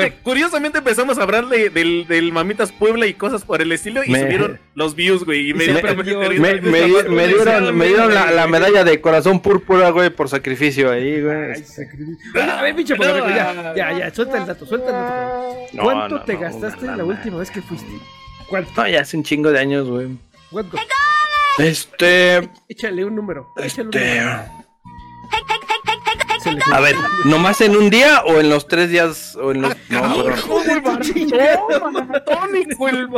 Eh, 0.00 0.12
curiosamente 0.22 0.78
empezamos 0.78 1.18
a 1.18 1.22
hablarle 1.22 1.70
del, 1.70 2.06
del 2.06 2.32
Mamitas 2.32 2.72
Puebla 2.72 3.06
y 3.06 3.14
cosas 3.14 3.44
por 3.44 3.60
el 3.62 3.72
estilo 3.72 4.02
y 4.04 4.10
Me- 4.10 4.20
subieron 4.22 4.60
los 4.74 4.94
views, 4.94 5.24
güey. 5.24 5.50
Y 5.50 5.54
me, 5.54 5.64
dieron, 5.64 7.16
me 7.76 7.86
dieron 7.86 8.14
la, 8.14 8.30
la 8.30 8.46
medalla 8.46 8.84
de 8.84 9.00
corazón 9.00 9.40
púrpura, 9.40 9.90
güey, 9.90 10.10
por 10.10 10.28
sacrificio 10.28 10.90
ahí, 10.90 11.20
güey. 11.22 11.52
Ay, 11.54 11.62
sacrificio. 11.64 12.16
Oye, 12.34 12.42
a 12.50 12.62
ver, 12.62 12.76
pinche 12.76 12.94
ya, 12.98 13.74
ya, 13.76 13.92
ya, 13.98 14.14
suelta 14.14 14.38
el 14.38 14.46
dato, 14.46 14.66
suelta 14.66 14.86
el 14.88 14.92
dato. 14.92 15.82
¿Cuánto 15.82 16.20
te 16.22 16.36
gastaste 16.36 16.86
la 16.86 17.04
última 17.04 17.38
vez 17.38 17.50
que 17.50 17.62
fuiste? 17.62 17.88
¿Cuánto? 18.48 18.70
No, 18.76 18.88
ya 18.88 19.00
hace 19.02 19.16
un 19.16 19.22
chingo 19.24 19.50
de 19.52 19.58
años, 19.58 19.88
güey. 19.88 20.08
¿Cuánto? 20.50 20.76
Este, 21.58 22.50
Échale 22.68 23.04
un 23.04 23.14
número. 23.14 23.52
Échale 23.56 23.88
un 23.88 23.94
este, 23.94 24.20
número. 24.20 24.58
A 26.72 26.80
ver, 26.80 26.94
¿nomás 27.24 27.60
en 27.60 27.76
un 27.76 27.90
día 27.90 28.22
o 28.24 28.40
en 28.40 28.48
los 28.48 28.66
tres 28.68 28.90
días 28.90 29.36
o 29.36 29.50
en 29.52 29.62
los... 29.62 29.76
No, 29.88 30.24
perdón. 30.24 31.00
Tónico, 32.24 32.88
el 32.88 33.08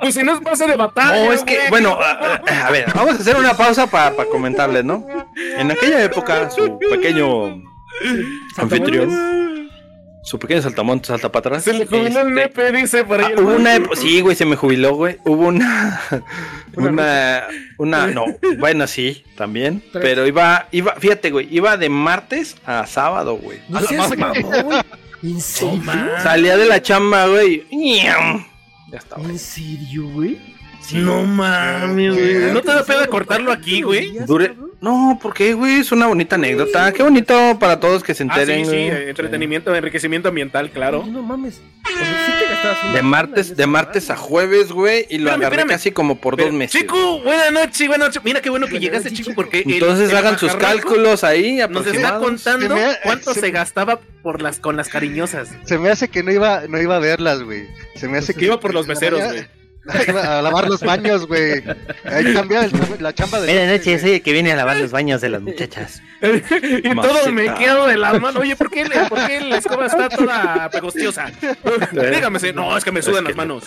Pues 0.00 0.14
si 0.14 0.22
no 0.22 0.34
es 0.34 0.40
base 0.40 0.66
de 0.66 0.76
batalla. 0.76 1.24
No, 1.24 1.32
es 1.32 1.42
que, 1.42 1.58
bueno, 1.70 1.98
a, 1.98 2.70
ver, 2.70 2.92
vamos 2.94 3.14
a 3.14 3.18
hacer 3.18 3.36
una 3.36 3.54
pausa 3.54 3.86
para 3.86 4.14
comentarles, 4.26 4.84
¿no? 4.84 5.06
En 5.56 5.70
aquella 5.70 6.02
época, 6.02 6.50
su 6.50 6.78
pequeño 6.78 7.62
anfitrión, 8.56 9.65
su 10.26 10.40
pequeño 10.40 10.60
saltamontes, 10.60 11.06
salta 11.06 11.30
para 11.30 11.38
atrás. 11.38 11.62
Se 11.62 11.72
le 11.72 11.86
jubiló 11.86 12.22
el 12.22 12.28
este, 12.28 12.30
nepe, 12.32 12.72
dice 12.72 13.04
por 13.04 13.20
ahí. 13.20 13.32
Ah, 13.36 13.40
hubo 13.40 13.54
una 13.54 13.76
época, 13.76 13.94
sí, 13.94 14.20
güey, 14.20 14.34
se 14.34 14.44
me 14.44 14.56
jubiló, 14.56 14.96
güey. 14.96 15.18
Hubo 15.24 15.46
una, 15.46 16.00
una, 16.76 17.44
una, 17.78 18.06
no, 18.08 18.24
bueno, 18.58 18.88
sí, 18.88 19.24
también. 19.36 19.84
Tres. 19.92 20.02
Pero 20.04 20.26
iba, 20.26 20.66
iba, 20.72 20.96
fíjate, 20.96 21.30
güey, 21.30 21.46
iba 21.54 21.76
de 21.76 21.88
martes 21.90 22.56
a 22.66 22.88
sábado, 22.88 23.36
güey. 23.36 23.60
No 23.68 23.80
seas 23.82 24.18
mamón. 24.18 24.82
¿En 25.22 25.40
serio? 25.40 25.80
Salía 26.20 26.56
de 26.56 26.66
la 26.66 26.82
chamba, 26.82 27.28
güey. 27.28 27.64
Ya 28.90 28.98
estaba. 28.98 29.22
¿En 29.22 29.38
serio, 29.38 30.08
güey? 30.08 30.55
No 30.94 31.24
mames, 31.24 32.14
güey. 32.14 32.52
¿No 32.52 32.60
te 32.62 32.68
da 32.72 32.84
pena 32.84 33.06
cortarlo 33.06 33.52
aquí, 33.52 33.82
güey? 33.82 34.12
Dure- 34.26 34.54
No, 34.80 35.18
¿por 35.20 35.32
qué, 35.34 35.54
güey? 35.54 35.80
Es 35.80 35.90
una 35.90 36.06
bonita 36.06 36.36
anécdota. 36.36 36.92
Qué 36.92 37.02
bonito 37.02 37.58
para 37.58 37.80
todos 37.80 38.02
que 38.04 38.14
se 38.14 38.22
Ah, 38.24 38.26
enteren, 38.26 38.64
sí, 38.66 38.70
sí, 38.70 38.76
eh, 38.76 39.08
entretenimiento, 39.08 39.74
enriquecimiento 39.74 40.28
ambiental, 40.28 40.70
claro. 40.70 41.04
No 41.06 41.22
mames. 41.22 41.60
O 41.84 41.88
sea, 41.88 42.26
sí 42.26 42.32
te 42.38 42.50
gastabas 42.52 42.84
una 42.84 42.92
De 42.92 43.02
martes, 43.02 43.56
de 43.56 43.66
martes 43.66 44.10
a 44.10 44.16
jueves, 44.16 44.70
güey, 44.72 45.06
y 45.08 45.18
lo 45.18 45.30
Espérame, 45.30 45.34
agarré 45.40 45.56
espérame. 45.56 45.68
casi 45.70 45.92
como 45.92 46.20
por 46.20 46.36
Pero, 46.36 46.48
dos 46.48 46.56
meses. 46.58 46.80
Chico, 46.80 47.20
buenas 47.22 47.52
noches, 47.52 47.88
buenas 47.88 48.08
noches. 48.08 48.22
Mira 48.24 48.40
qué 48.42 48.50
bueno 48.50 48.66
que 48.66 48.78
llegaste, 48.78 49.10
chico, 49.12 49.32
porque. 49.34 49.64
Entonces 49.66 50.10
el 50.10 50.16
hagan 50.16 50.38
sus 50.38 50.54
cálculos 50.56 51.24
ahí, 51.24 51.58
Nos 51.70 51.86
está 51.86 52.18
contando 52.18 52.76
Se 52.76 52.96
cuánto 53.02 53.34
se 53.34 53.50
gastaba 53.50 53.98
por 54.22 54.42
las 54.42 54.60
con 54.60 54.76
las 54.76 54.88
cariñosas. 54.88 55.48
Se 55.64 55.78
me 55.78 55.88
hace 55.88 56.08
que 56.08 56.22
no 56.22 56.30
iba, 56.32 56.62
no 56.68 56.80
iba 56.80 56.96
a 56.96 57.00
verlas, 57.00 57.42
güey. 57.42 57.66
Se 57.96 58.08
me 58.08 58.18
hace 58.18 58.34
que. 58.34 58.44
Iba 58.44 58.60
por 58.60 58.74
los 58.74 58.86
meseros, 58.86 59.22
güey. 59.24 59.46
A 59.88 60.42
lavar 60.42 60.68
los 60.68 60.80
baños, 60.80 61.26
güey. 61.26 61.62
Ahí 62.04 62.32
cambia 62.34 62.64
el- 62.64 62.72
la 63.00 63.12
chamba 63.14 63.40
de. 63.40 63.52
Buenas 63.52 63.78
noches, 63.78 64.00
soy 64.00 64.12
el 64.14 64.22
que 64.22 64.32
viene 64.32 64.52
a 64.52 64.56
lavar 64.56 64.76
los 64.78 64.90
baños 64.90 65.20
de 65.20 65.28
las 65.28 65.42
muchachas. 65.42 66.02
y 66.22 66.88
Maceta. 66.94 67.20
todo 67.20 67.32
me 67.32 67.54
quedo 67.54 67.86
de 67.86 67.96
la 67.96 68.14
mano. 68.18 68.40
Oye, 68.40 68.56
¿por 68.56 68.70
qué, 68.70 68.84
le- 68.84 69.04
¿por 69.08 69.26
qué 69.26 69.40
la 69.40 69.58
escoba 69.58 69.86
está 69.86 70.08
toda 70.08 70.68
pegostiosa? 70.70 71.30
Dígame, 71.92 72.38
se- 72.40 72.52
no, 72.52 72.76
es 72.76 72.84
que 72.84 72.92
me 72.92 73.02
sudan 73.02 73.24
las 73.24 73.36
manos. 73.36 73.64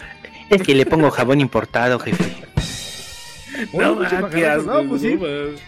Es 0.49 0.61
que 0.63 0.73
le 0.75 0.85
pongo 0.85 1.09
jabón 1.11 1.39
importado, 1.41 1.99
jefe. 1.99 2.23
Oye, 3.73 3.85
No, 3.85 3.99
pinche 3.99 4.15
ah, 4.15 4.29
qué 4.33 4.47
asco. 4.47 4.83
no, 4.83 4.89
pues 4.89 5.01
sí. 5.01 5.19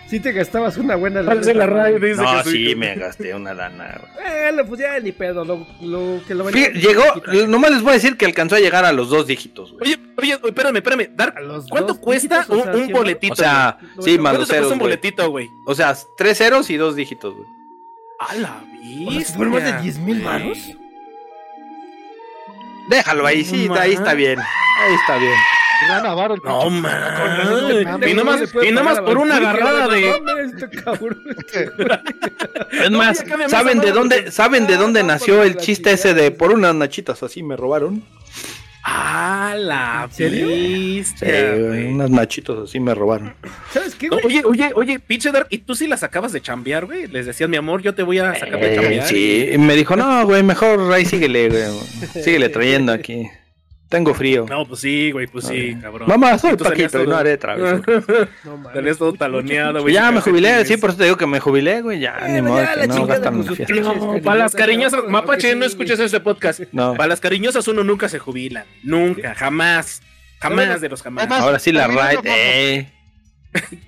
Sí 0.07 0.19
te 0.19 0.31
gastabas 0.31 0.77
una 0.77 0.95
buena 0.95 1.23
Parece 1.23 1.53
la 1.53 1.65
radio, 1.67 1.99
dice 1.99 2.21
No, 2.21 2.37
que 2.37 2.43
soy- 2.43 2.67
sí, 2.69 2.75
me 2.75 2.95
gasté 2.97 3.33
una 3.35 3.53
lana. 3.53 4.01
Bueno, 4.15 4.65
pues 4.65 4.79
ya 4.81 4.99
ni 4.99 5.11
pedo. 5.11 5.43
Lo, 5.45 5.65
lo 5.81 6.21
que 6.27 6.33
lo 6.35 6.49
Fí- 6.49 6.71
Llegó, 6.73 7.03
nomás 7.47 7.71
les 7.71 7.81
voy 7.81 7.91
a 7.91 7.93
decir 7.93 8.17
que 8.17 8.25
alcanzó 8.25 8.55
a 8.55 8.59
llegar 8.59 8.85
a 8.85 8.91
los 8.91 9.09
dos 9.09 9.27
dígitos, 9.27 9.71
güey. 9.73 9.93
Oye, 9.93 9.99
oye, 10.17 10.39
espérame, 10.49 10.75
espérame. 10.77 11.09
Dar, 11.15 11.33
A 11.37 11.41
los 11.41 11.67
¿Cuánto 11.67 11.99
cuesta 11.99 12.37
dígitos, 12.39 12.55
o 12.57 12.59
un, 12.59 12.63
sea, 12.75 12.85
un 12.85 12.91
boletito? 12.93 13.33
O 13.33 13.35
sea, 13.35 13.77
güey. 13.95 14.05
sí, 14.11 14.17
más 14.17 14.21
¿cuánto 14.31 14.37
cuesta 14.39 14.53
ceros, 14.55 14.71
un 14.71 14.79
boletito, 14.79 15.29
güey? 15.29 15.49
O 15.65 15.75
sea, 15.75 15.95
tres 16.17 16.37
ceros 16.37 16.69
y 16.69 16.77
dos 16.77 16.95
dígitos, 16.95 17.33
güey. 17.35 17.47
A 18.19 18.35
la 18.35 18.63
O 19.07 19.11
sea, 19.11 19.35
¿Fueron 19.35 19.53
más 19.53 19.63
de 19.63 19.81
10 19.81 19.97
mil 19.99 20.21
varos? 20.21 20.57
Déjalo 22.89 23.25
ahí, 23.25 23.43
sí, 23.45 23.67
No 23.67 23.75
ahí 23.75 23.93
está 23.93 24.13
bien. 24.13 24.39
Ahí 24.39 24.93
está 24.95 25.17
bien. 25.17 25.33
Avaro 25.89 26.35
el 26.35 26.41
No, 26.43 26.69
man. 26.69 26.93
Y 28.07 28.13
No 28.13 28.23
nomás, 28.23 28.41
le 28.41 28.47
puede 28.47 28.67
y 28.67 28.71
nomás 28.71 28.95
pagar 28.99 29.03
a 29.03 29.05
por 29.13 29.17
una 29.17 29.37
agarrada 29.37 29.87
de. 29.87 30.09
este. 30.45 31.69
Es 32.83 32.91
más, 32.91 33.23
¿saben 33.47 33.79
de 33.79 33.91
dónde, 33.91 34.31
saben 34.31 34.67
de 34.67 34.75
Ah, 34.75 34.77
dónde 34.77 35.03
nació 35.03 35.43
el 35.43 35.57
chiste 35.57 35.91
ese 35.91 36.13
de 36.13 36.31
por 36.31 36.51
unas 36.51 36.75
nachitas 36.75 37.21
así 37.23 37.43
me 37.43 37.55
robaron? 37.55 38.03
A 38.83 39.53
la 39.59 40.09
güey. 40.17 41.03
unas 41.93 42.09
nachitos 42.09 42.67
así 42.69 42.79
me 42.79 42.95
robaron. 42.95 43.35
¿Sabes 43.71 43.93
qué, 43.93 44.07
güey? 44.09 44.25
Oye, 44.25 44.41
oye, 44.43 44.71
oye, 44.73 44.99
pinche 44.99 45.31
Dark, 45.31 45.45
¿y 45.51 45.59
tú 45.59 45.75
sí 45.75 45.87
las 45.87 46.01
acabas 46.01 46.31
de 46.31 46.41
chambear, 46.41 46.85
güey? 46.87 47.05
Les 47.07 47.27
decías, 47.27 47.47
mi 47.47 47.57
amor, 47.57 47.83
yo 47.83 47.93
te 47.93 48.01
voy 48.01 48.17
a 48.17 48.33
sacar 48.33 48.59
de 48.59 48.73
Eh, 48.73 48.75
chambear. 48.75 49.07
sí, 49.07 49.49
y 49.53 49.57
me 49.59 49.75
dijo, 49.75 49.95
no, 49.95 50.25
güey, 50.25 50.41
mejor 50.41 50.91
ahí 50.91 51.05
síguele, 51.05 51.49
güey. 51.49 51.63
Síguele 52.23 52.49
trayendo 52.49 52.91
aquí. 52.91 53.29
Tengo 53.91 54.13
frío. 54.13 54.45
No, 54.49 54.65
pues 54.65 54.79
sí, 54.79 55.11
güey, 55.11 55.27
pues 55.27 55.45
sí, 55.47 55.75
cabrón. 55.81 56.07
Mamá, 56.07 56.37
soy 56.37 56.55
Paquito 56.55 56.89
todo- 56.99 57.05
no 57.07 57.17
haré 57.17 57.37
travesura. 57.37 57.81
No 58.45 58.55
mames. 58.55 58.97
Todo 58.97 59.11
taloneado, 59.13 59.73
güey. 59.73 59.83
Pues 59.83 59.93
ya 59.93 60.09
me 60.11 60.21
jubilé, 60.21 60.63
sí, 60.65 60.77
por 60.77 60.91
eso 60.91 60.97
te 60.99 61.03
digo 61.03 61.17
que 61.17 61.27
me 61.27 61.41
jubilé, 61.41 61.81
güey. 61.81 61.99
Ya, 61.99 62.17
ni 62.25 62.39
Bueno, 62.39 62.49
modo 62.51 62.61
ya 62.63 62.73
que 62.75 62.87
la 62.87 62.95
no 62.95 63.05
gastan 63.05 63.43
fiesta. 63.43 63.65
pinches 63.65 63.85
No, 63.85 64.21
para 64.23 64.39
las 64.39 64.55
cariñosas, 64.55 65.01
Mapache, 65.09 65.51
sí, 65.51 65.57
no 65.57 65.65
escuches 65.65 65.99
este 65.99 66.21
podcast. 66.21 66.61
No. 66.71 66.93
Para 66.95 67.09
las 67.09 67.19
cariñosas 67.19 67.67
uno 67.67 67.83
nunca 67.83 68.07
se 68.07 68.17
jubila. 68.17 68.65
Nunca, 68.81 69.35
jamás. 69.35 70.01
Jamás 70.39 70.79
de 70.79 70.87
los 70.87 71.01
jamás. 71.03 71.25
Además, 71.25 71.41
Ahora 71.43 71.59
sí 71.59 71.73
la 71.73 71.87
raid, 71.87 72.19
eh. 72.23 72.89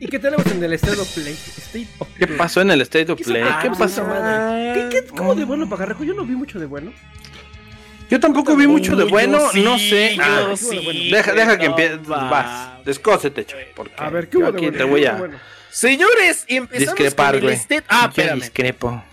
¿Y 0.02 0.08
qué 0.08 0.20
tenemos 0.20 0.46
en 0.48 0.62
el 0.62 0.74
State 0.74 1.00
of 1.00 1.10
Play? 1.16 1.32
State 1.34 1.88
of 2.00 2.10
¿Qué 2.20 2.28
Play. 2.28 2.38
pasó 2.38 2.60
en 2.60 2.72
el 2.72 2.82
State 2.82 3.10
of 3.10 3.18
¿Qué 3.20 3.24
Play? 3.24 3.44
¿Qué 3.62 3.70
pasó? 3.70 3.86
esa 3.86 4.04
madre? 4.04 4.90
¿Qué, 4.92 5.00
qué, 5.06 5.08
¿Cómo 5.16 5.34
de 5.34 5.46
bueno, 5.46 5.70
Pajarrejo? 5.70 6.04
Yo 6.04 6.14
no 6.14 6.26
vi 6.26 6.34
mucho 6.36 6.60
de 6.60 6.66
bueno. 6.66 6.92
Yo 8.14 8.20
tampoco 8.20 8.56
vi 8.56 8.68
mucho 8.68 8.96
de 8.96 9.06
bueno, 9.06 9.40
yo 9.40 9.50
sí, 9.52 9.64
no 9.64 9.80
sé. 9.80 10.16
yo 10.16 10.22
Ah, 10.24 10.54
sí, 10.56 11.10
deja, 11.12 11.34
deja 11.34 11.58
que 11.58 11.66
empieces. 11.66 11.98
va. 12.02 12.30
Vas, 12.30 12.86
descósete, 12.86 13.44
Cho, 13.44 13.58
porque 13.76 13.96
A 13.98 14.12
ver, 14.12 14.30
¿qué 14.30 14.38
yo 14.38 14.46
aquí 14.46 14.58
bueno? 14.58 14.72
te 14.74 14.78
¿Qué 14.78 14.84
voy 14.84 15.06
a 15.08 15.14
bueno? 15.14 15.40
Señores, 15.72 16.46
y 16.48 16.58
empezamos 16.58 16.94
discrepar, 16.94 17.30
con 17.32 17.36
el 17.38 17.42
güey. 17.46 17.56
state- 17.56 17.84
Ah, 17.90 18.06
espérame. 18.10 18.40
discrepo. 18.40 19.04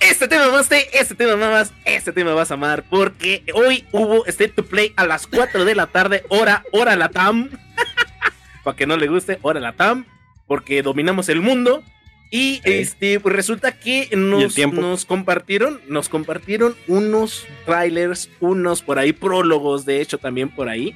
Este 0.00 0.26
tema 0.26 0.46
amaste, 0.46 0.98
este 0.98 1.14
tema 1.14 1.36
mamas, 1.36 1.72
este 1.84 2.12
tema 2.12 2.34
vas 2.34 2.50
a 2.50 2.54
amar, 2.54 2.82
porque 2.90 3.44
hoy 3.54 3.84
hubo 3.92 4.26
State 4.26 4.52
to 4.56 4.64
Play 4.66 4.92
a 4.96 5.06
las 5.06 5.28
4 5.28 5.64
de 5.64 5.76
la 5.76 5.86
tarde, 5.86 6.24
hora, 6.28 6.64
hora 6.72 6.96
la 6.96 7.10
TAM. 7.10 7.50
Para 8.64 8.76
que 8.76 8.84
no 8.88 8.96
le 8.96 9.06
guste, 9.06 9.38
hora 9.42 9.60
la 9.60 9.74
TAM, 9.74 10.06
porque 10.48 10.82
dominamos 10.82 11.28
el 11.28 11.40
mundo. 11.40 11.84
Y 12.30 12.60
este, 12.64 13.20
pues 13.20 13.34
resulta 13.34 13.72
que 13.72 14.08
¿Y 14.10 14.14
el 14.14 14.28
nos, 14.30 14.56
nos 14.74 15.04
compartieron, 15.06 15.80
nos 15.88 16.08
compartieron 16.08 16.74
unos 16.86 17.46
trailers, 17.64 18.28
unos 18.40 18.82
por 18.82 18.98
ahí, 18.98 19.12
prólogos, 19.12 19.86
de 19.86 20.02
hecho, 20.02 20.18
también 20.18 20.50
por 20.50 20.68
ahí, 20.68 20.94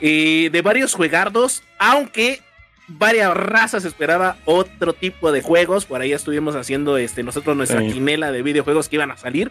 eh, 0.00 0.50
de 0.52 0.62
varios 0.62 0.92
juegardos, 0.92 1.62
aunque 1.78 2.40
varias 2.86 3.34
razas 3.34 3.86
esperaba 3.86 4.36
otro 4.44 4.92
tipo 4.92 5.32
de 5.32 5.40
juegos. 5.40 5.86
Por 5.86 6.02
ahí 6.02 6.12
estuvimos 6.12 6.54
haciendo 6.54 6.98
este, 6.98 7.22
nosotros 7.22 7.56
nuestra 7.56 7.80
Sí. 7.80 7.92
quinela 7.92 8.30
de 8.30 8.42
videojuegos 8.42 8.90
que 8.90 8.96
iban 8.96 9.10
a 9.10 9.16
salir. 9.16 9.50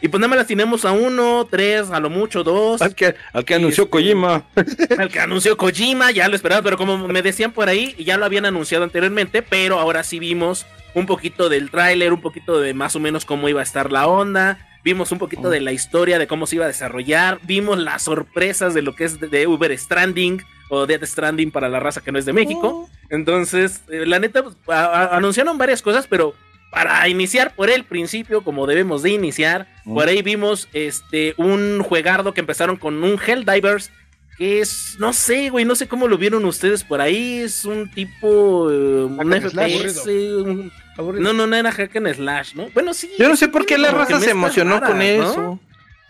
Y 0.00 0.08
pues 0.08 0.20
nada 0.20 0.28
más 0.28 0.38
las 0.38 0.46
tenemos 0.46 0.84
a 0.84 0.92
uno, 0.92 1.46
tres, 1.50 1.90
a 1.90 1.98
lo 2.00 2.10
mucho 2.10 2.44
dos. 2.44 2.82
Al 2.82 2.94
que, 2.94 3.14
al 3.32 3.44
que 3.44 3.54
anunció 3.54 3.84
Este- 3.84 3.90
Kojima. 3.90 4.44
Al 4.98 5.08
que 5.08 5.20
anunció 5.20 5.56
Kojima, 5.56 6.10
ya 6.10 6.28
lo 6.28 6.36
esperaba, 6.36 6.60
pero 6.62 6.76
como 6.76 6.98
me 7.08 7.22
decían 7.22 7.52
por 7.52 7.68
ahí, 7.68 7.94
ya 7.98 8.16
lo 8.18 8.24
habían 8.26 8.44
anunciado 8.44 8.84
anteriormente, 8.84 9.40
pero 9.42 9.78
ahora 9.78 10.02
sí 10.04 10.18
vimos 10.18 10.66
un 10.94 11.06
poquito 11.06 11.48
del 11.48 11.70
tráiler, 11.70 12.12
un 12.12 12.20
poquito 12.20 12.60
de 12.60 12.74
más 12.74 12.94
o 12.96 13.00
menos 13.00 13.24
cómo 13.24 13.48
iba 13.48 13.60
a 13.60 13.64
estar 13.64 13.90
la 13.90 14.06
onda, 14.06 14.58
vimos 14.84 15.10
un 15.10 15.18
poquito 15.18 15.48
de 15.48 15.60
la 15.62 15.72
historia, 15.72 16.18
de 16.18 16.26
cómo 16.26 16.46
se 16.46 16.56
iba 16.56 16.66
a 16.66 16.68
desarrollar, 16.68 17.40
vimos 17.42 17.78
las 17.78 18.02
sorpresas 18.02 18.74
de 18.74 18.82
lo 18.82 18.94
que 18.94 19.04
es 19.04 19.18
de, 19.18 19.28
de 19.28 19.46
Uber 19.46 19.76
Stranding 19.76 20.42
o 20.68 20.86
Death 20.86 21.04
Stranding 21.04 21.50
para 21.50 21.68
la 21.70 21.80
raza 21.80 22.00
que 22.02 22.12
no 22.12 22.18
es 22.18 22.26
de 22.26 22.32
México. 22.34 22.88
Entonces, 23.10 23.80
eh, 23.90 24.04
la 24.06 24.18
neta, 24.18 24.42
pues, 24.42 24.56
a- 24.68 24.84
a- 24.84 25.16
anunciaron 25.16 25.56
varias 25.58 25.80
cosas, 25.82 26.06
pero 26.08 26.34
para 26.74 27.08
iniciar 27.08 27.54
por 27.54 27.70
el 27.70 27.84
principio, 27.84 28.42
como 28.42 28.66
debemos 28.66 29.02
de 29.02 29.10
iniciar, 29.10 29.66
Mm. 29.84 29.94
por 29.94 30.08
ahí 30.08 30.22
vimos 30.22 30.68
este 30.72 31.34
un 31.36 31.82
juegardo 31.82 32.34
que 32.34 32.40
empezaron 32.40 32.76
con 32.76 33.02
un 33.04 33.18
Helldivers 33.24 33.90
que 34.36 34.60
es, 34.60 34.96
no 34.98 35.12
sé, 35.12 35.48
güey, 35.50 35.64
no 35.64 35.76
sé 35.76 35.86
cómo 35.86 36.08
lo 36.08 36.18
vieron 36.18 36.44
ustedes 36.44 36.82
por 36.82 37.00
ahí, 37.00 37.38
es 37.38 37.64
un 37.64 37.88
tipo, 37.88 38.68
eh, 38.68 39.04
un. 39.04 39.32
FPS, 39.32 40.08
un- 40.42 40.72
Aburrido. 40.98 41.22
no, 41.22 41.32
no, 41.32 41.46
no 41.46 41.54
era 41.56 41.70
hack 41.70 41.94
and 41.96 42.12
slash, 42.14 42.54
¿no? 42.54 42.68
Bueno, 42.74 42.92
sí. 42.94 43.08
Yo 43.18 43.28
no 43.28 43.36
sé 43.36 43.46
por 43.48 43.64
qué 43.64 43.78
la 43.78 43.92
raza 43.92 44.18
se 44.20 44.30
emocionó 44.30 44.80
raras, 44.80 44.88
con 44.90 44.98
¿no? 44.98 45.04
eso. 45.04 45.60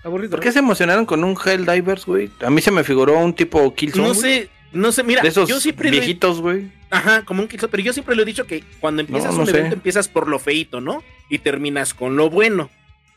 Aburrido. 0.04 0.30
¿Por 0.30 0.40
qué 0.40 0.52
se 0.52 0.58
emocionaron 0.60 1.04
con 1.06 1.22
un 1.24 1.36
Helldivers, 1.42 2.06
güey? 2.06 2.30
A 2.42 2.48
mí 2.50 2.60
se 2.62 2.70
me 2.70 2.82
figuró 2.84 3.18
un 3.18 3.34
tipo 3.34 3.74
Killzone. 3.74 4.08
No 4.08 4.14
sé, 4.14 4.48
No 4.74 4.92
sé, 4.92 5.02
mira, 5.02 5.22
De 5.22 5.28
esos 5.28 5.48
yo 5.48 5.60
siempre 5.60 5.90
viejitos, 5.90 6.40
güey. 6.40 6.70
Ajá, 6.90 7.24
como 7.24 7.40
un 7.42 7.48
Kickstarter, 7.48 7.70
pero 7.70 7.82
yo 7.84 7.92
siempre 7.92 8.14
lo 8.14 8.22
he 8.22 8.24
dicho 8.26 8.46
que 8.46 8.62
cuando 8.80 9.00
empiezas 9.02 9.30
No, 9.30 9.36
no 9.38 9.40
un 9.42 9.46
sé. 9.48 9.56
evento 9.58 9.74
empiezas 9.74 10.08
por 10.08 10.28
lo 10.28 10.38
feito, 10.38 10.80
¿no? 10.80 11.02
Y 11.30 11.38
terminas 11.38 11.94
con 11.94 12.16
lo 12.16 12.28
bueno. 12.30 12.70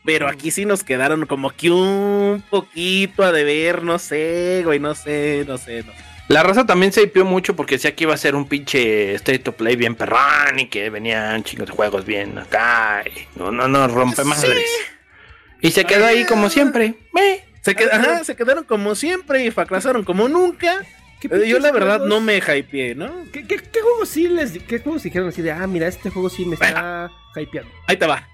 Pero 0.04 0.28
aquí 0.28 0.50
sí 0.50 0.64
nos 0.64 0.84
quedaron 0.84 1.26
como 1.26 1.50
que 1.50 1.70
un 1.70 2.42
poquito 2.48 3.24
a 3.24 3.32
deber, 3.32 3.82
no 3.82 3.98
sé, 3.98 4.62
güey, 4.64 4.78
no 4.78 4.94
sé, 4.94 5.44
no 5.46 5.58
sé, 5.58 5.82
no 5.84 5.92
sé. 5.92 5.98
La 6.28 6.42
raza 6.42 6.64
también 6.66 6.92
se 6.92 7.02
hipió 7.02 7.24
mucho 7.24 7.56
porque 7.56 7.74
decía 7.76 7.94
que 7.94 8.04
iba 8.04 8.14
a 8.14 8.18
ser 8.18 8.34
un 8.34 8.46
pinche 8.46 9.14
State 9.14 9.48
of 9.50 9.56
Play 9.56 9.76
bien 9.76 9.94
perrón 9.94 10.58
y 10.58 10.66
que 10.68 10.90
venían 10.90 11.42
chingos 11.42 11.66
de 11.68 11.72
juegos 11.74 12.04
bien 12.04 12.38
acá. 12.38 13.02
y 13.06 13.38
no, 13.38 13.50
no, 13.50 13.66
no, 13.66 13.88
rompe 13.88 14.24
madres. 14.24 14.62
Y 15.60 15.70
se 15.72 15.84
quedó 15.84 16.06
ahí 16.06 16.24
como 16.26 16.48
siempre. 16.50 16.94
Eh. 17.18 17.44
Se, 17.62 17.74
qued- 17.76 17.90
ajá, 17.92 18.24
se 18.24 18.36
quedaron 18.36 18.64
como 18.64 18.94
siempre 18.94 19.44
y 19.44 19.50
fracasaron 19.50 20.04
como 20.04 20.28
nunca. 20.28 20.84
¿Qué 21.20 21.28
Eh, 21.30 21.48
Yo 21.48 21.58
la 21.58 21.72
verdad 21.72 21.98
juegos? 21.98 22.08
no 22.08 22.20
me 22.20 22.38
hypeé, 22.38 22.94
¿no? 22.94 23.12
¿Qué, 23.32 23.46
qué, 23.46 23.56
qué 23.58 23.80
juegos 23.80 24.08
sí 24.08 24.28
les 24.28 24.52
qué 24.62 24.78
juegos 24.78 25.02
dijeron 25.02 25.28
así 25.28 25.42
de, 25.42 25.52
ah, 25.52 25.66
mira, 25.66 25.86
este 25.88 26.10
juego 26.10 26.30
sí 26.30 26.44
me 26.44 26.54
está 26.54 27.10
hypeando? 27.36 27.70
Ahí 27.86 27.96
te 27.96 28.06
va. 28.06 28.26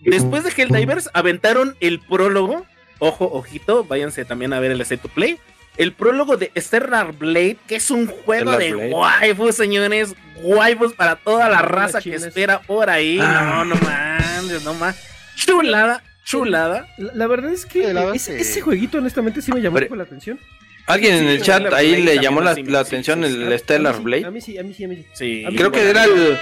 Después 0.00 0.44
de 0.44 0.50
Helldivers 0.50 1.08
aventaron 1.14 1.76
el 1.80 2.00
prólogo. 2.00 2.66
Ojo, 2.98 3.30
ojito, 3.32 3.84
váyanse 3.84 4.24
también 4.24 4.52
a 4.52 4.60
ver 4.60 4.70
el 4.70 4.80
State 4.82 5.02
to 5.02 5.08
Play. 5.08 5.38
El 5.76 5.92
prólogo 5.92 6.36
de 6.38 6.50
Stellar 6.56 7.12
Blade, 7.12 7.58
que 7.66 7.76
es 7.76 7.90
un 7.90 8.06
juego 8.06 8.52
Stellar 8.54 8.58
de 8.58 8.72
Blade. 8.74 8.94
waifus, 8.94 9.54
señores. 9.56 10.14
Waifus 10.42 10.92
para 10.94 11.16
toda 11.16 11.48
la 11.50 11.58
Ah, 11.58 11.62
raza 11.62 12.00
que 12.00 12.14
espera 12.14 12.60
por 12.60 12.88
ahí. 12.88 13.18
Ah. 13.20 13.64
No, 13.66 13.74
no 13.74 13.76
manches, 13.82 14.62
no 14.64 14.72
más. 14.74 14.96
Chulada, 15.34 16.02
chulada. 16.24 16.86
La, 16.98 17.12
la 17.14 17.26
verdad 17.26 17.52
es 17.52 17.66
que 17.66 17.90
ese, 18.14 18.60
jueguito 18.62 18.98
honestamente 18.98 19.42
sí 19.42 19.52
me 19.52 19.60
llamó 19.60 19.78
poco 19.80 19.96
la 19.96 20.04
atención. 20.04 20.38
Alguien 20.86 21.14
en 21.14 21.28
el 21.28 21.42
chat 21.42 21.72
ahí 21.72 22.02
Blade 22.02 22.04
le 22.16 22.22
llamó 22.22 22.40
la, 22.40 22.54
sí, 22.54 22.62
la 22.62 22.84
sí, 22.84 22.88
atención 22.88 23.24
sí, 23.24 23.34
el 23.42 23.58
Stellar 23.58 24.00
Blade. 24.00 24.24
A 24.26 24.30
mí 24.30 24.40
sí, 24.40 24.56
a 24.58 24.62
mí 24.62 24.72
sí, 24.72 24.84
a 24.84 24.88
mí 24.88 24.96
sí. 24.96 25.06
Sí. 25.14 25.44
A 25.44 25.50
mí 25.50 25.56
Creo 25.56 25.72
que 25.72 25.88
era 25.88 26.04
el. 26.04 26.36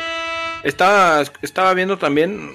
Estaba, 0.64 1.22
estaba 1.42 1.72
viendo 1.74 1.96
también. 1.98 2.50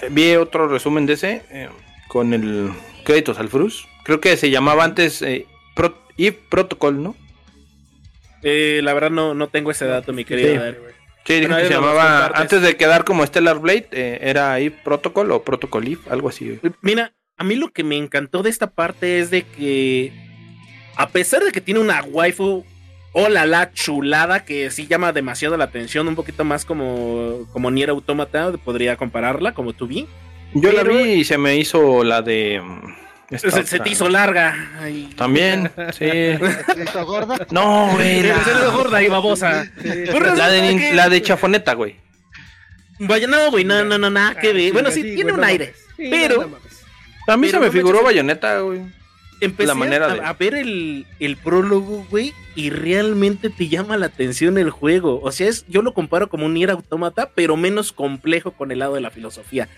eh, 0.00 0.08
Vi 0.10 0.34
otro 0.36 0.68
resumen 0.68 1.06
de 1.06 1.12
ese. 1.14 1.42
eh, 1.50 1.68
con 2.08 2.34
el 2.34 2.70
créditos 3.04 3.38
al 3.38 3.48
Frus. 3.48 3.86
Creo 4.04 4.20
que 4.20 4.36
se 4.36 4.50
llamaba 4.50 4.84
antes 4.84 5.22
eh, 5.22 5.46
Pro- 5.74 5.96
Eve 6.18 6.38
Protocol, 6.50 7.02
¿no? 7.02 7.16
Eh, 8.42 8.80
la 8.82 8.92
verdad 8.92 9.10
no, 9.10 9.34
no 9.34 9.48
tengo 9.48 9.70
ese 9.70 9.86
dato, 9.86 10.12
mi 10.12 10.24
querido. 10.24 10.60
Sí. 11.24 11.40
Dijo 11.40 11.56
que 11.56 11.66
se 11.66 11.72
llamaba. 11.72 12.26
Antes 12.34 12.62
de 12.62 12.76
quedar 12.76 13.04
como 13.04 13.24
Stellar 13.24 13.60
Blade, 13.60 13.88
eh, 13.92 14.18
era 14.22 14.58
Eve 14.58 14.76
Protocol 14.84 15.30
o 15.30 15.42
Protocol 15.44 15.86
Eve, 15.86 16.00
algo 16.10 16.28
así. 16.28 16.58
Mira, 16.80 17.12
a 17.36 17.44
mí 17.44 17.54
lo 17.54 17.72
que 17.72 17.84
me 17.84 17.96
encantó 17.96 18.42
de 18.42 18.50
esta 18.50 18.70
parte 18.72 19.20
es 19.20 19.30
de 19.30 19.42
que, 19.44 20.12
a 20.96 21.08
pesar 21.08 21.42
de 21.44 21.52
que 21.52 21.60
tiene 21.60 21.80
una 21.80 22.02
waifu, 22.02 22.64
hola 23.12 23.46
la 23.46 23.72
chulada, 23.72 24.44
que 24.44 24.70
sí 24.70 24.86
llama 24.86 25.12
demasiado 25.12 25.56
la 25.56 25.64
atención, 25.64 26.08
un 26.08 26.14
poquito 26.16 26.44
más 26.44 26.64
como, 26.64 27.46
como 27.52 27.70
Nier 27.70 27.90
Automata, 27.90 28.52
podría 28.64 28.96
compararla, 28.96 29.52
como 29.54 29.72
tú 29.72 29.86
vi. 29.86 30.06
Yo 30.54 30.72
la 30.72 30.82
vi 30.82 31.12
y 31.12 31.24
se 31.24 31.38
me 31.38 31.56
hizo 31.56 32.04
la 32.04 32.20
de. 32.22 32.60
mm, 32.62 33.34
esta 33.34 33.50
Se, 33.50 33.64
se 33.66 33.80
te 33.80 33.88
hizo 33.88 34.08
larga. 34.10 34.54
Ay. 34.80 35.08
También, 35.16 35.70
sí. 35.98 36.04
¿Está 36.04 37.02
gorda? 37.02 37.46
No, 37.50 37.88
güey. 37.92 38.20
Se 38.22 38.28
La, 38.28 38.34
le 38.36 38.40
hizo 38.52 38.72
gorda 38.72 39.02
y 39.02 39.08
babosa. 39.08 39.64
Pues 39.80 40.36
la 40.38 40.48
de, 40.50 40.76
que- 40.76 40.92
la 40.94 41.08
de 41.08 41.22
Chafoneta, 41.22 41.72
güey. 41.74 41.96
Vaya, 42.98 43.26
no, 43.26 43.50
güey, 43.50 43.64
no, 43.64 43.82
no, 43.84 43.96
no, 43.98 44.10
nada 44.10 44.34
que 44.38 44.52
ver. 44.52 44.72
Bueno, 44.72 44.90
sí, 44.90 45.02
tiene 45.14 45.32
un 45.32 45.42
aire. 45.42 45.72
pero- 45.96 46.42
A 47.28 47.36
mí 47.36 47.46
Pero 47.46 47.58
se 47.58 47.60
me 47.60 47.66
no 47.66 47.72
figuró 47.72 47.98
manches, 47.98 48.04
Bayonetta, 48.04 48.58
güey. 48.60 48.80
Empecé 49.44 49.66
La 49.68 49.74
manera 49.74 50.06
a, 50.10 50.14
de- 50.14 50.20
a 50.20 50.32
ver 50.34 50.54
el, 50.54 51.06
el 51.20 51.36
prólogo, 51.36 52.06
güey, 52.10 52.32
y 52.54 52.70
realmente 52.70 53.50
te 53.50 53.68
llama 53.68 53.96
la 53.96 54.06
atención 54.06 54.56
el 54.58 54.70
juego. 54.70 55.20
O 55.22 55.32
sea, 55.32 55.48
es, 55.48 55.64
yo 55.68 55.82
lo 55.82 55.92
comparo 55.94 56.28
como 56.28 56.46
un 56.46 56.54
Nier 56.54 56.70
Automata, 56.70 57.30
pero 57.34 57.56
menos 57.56 57.92
complejo 57.92 58.52
con 58.52 58.70
el 58.72 58.78
lado 58.78 58.94
de 58.94 59.00
la 59.00 59.10
filosofía. 59.10 59.68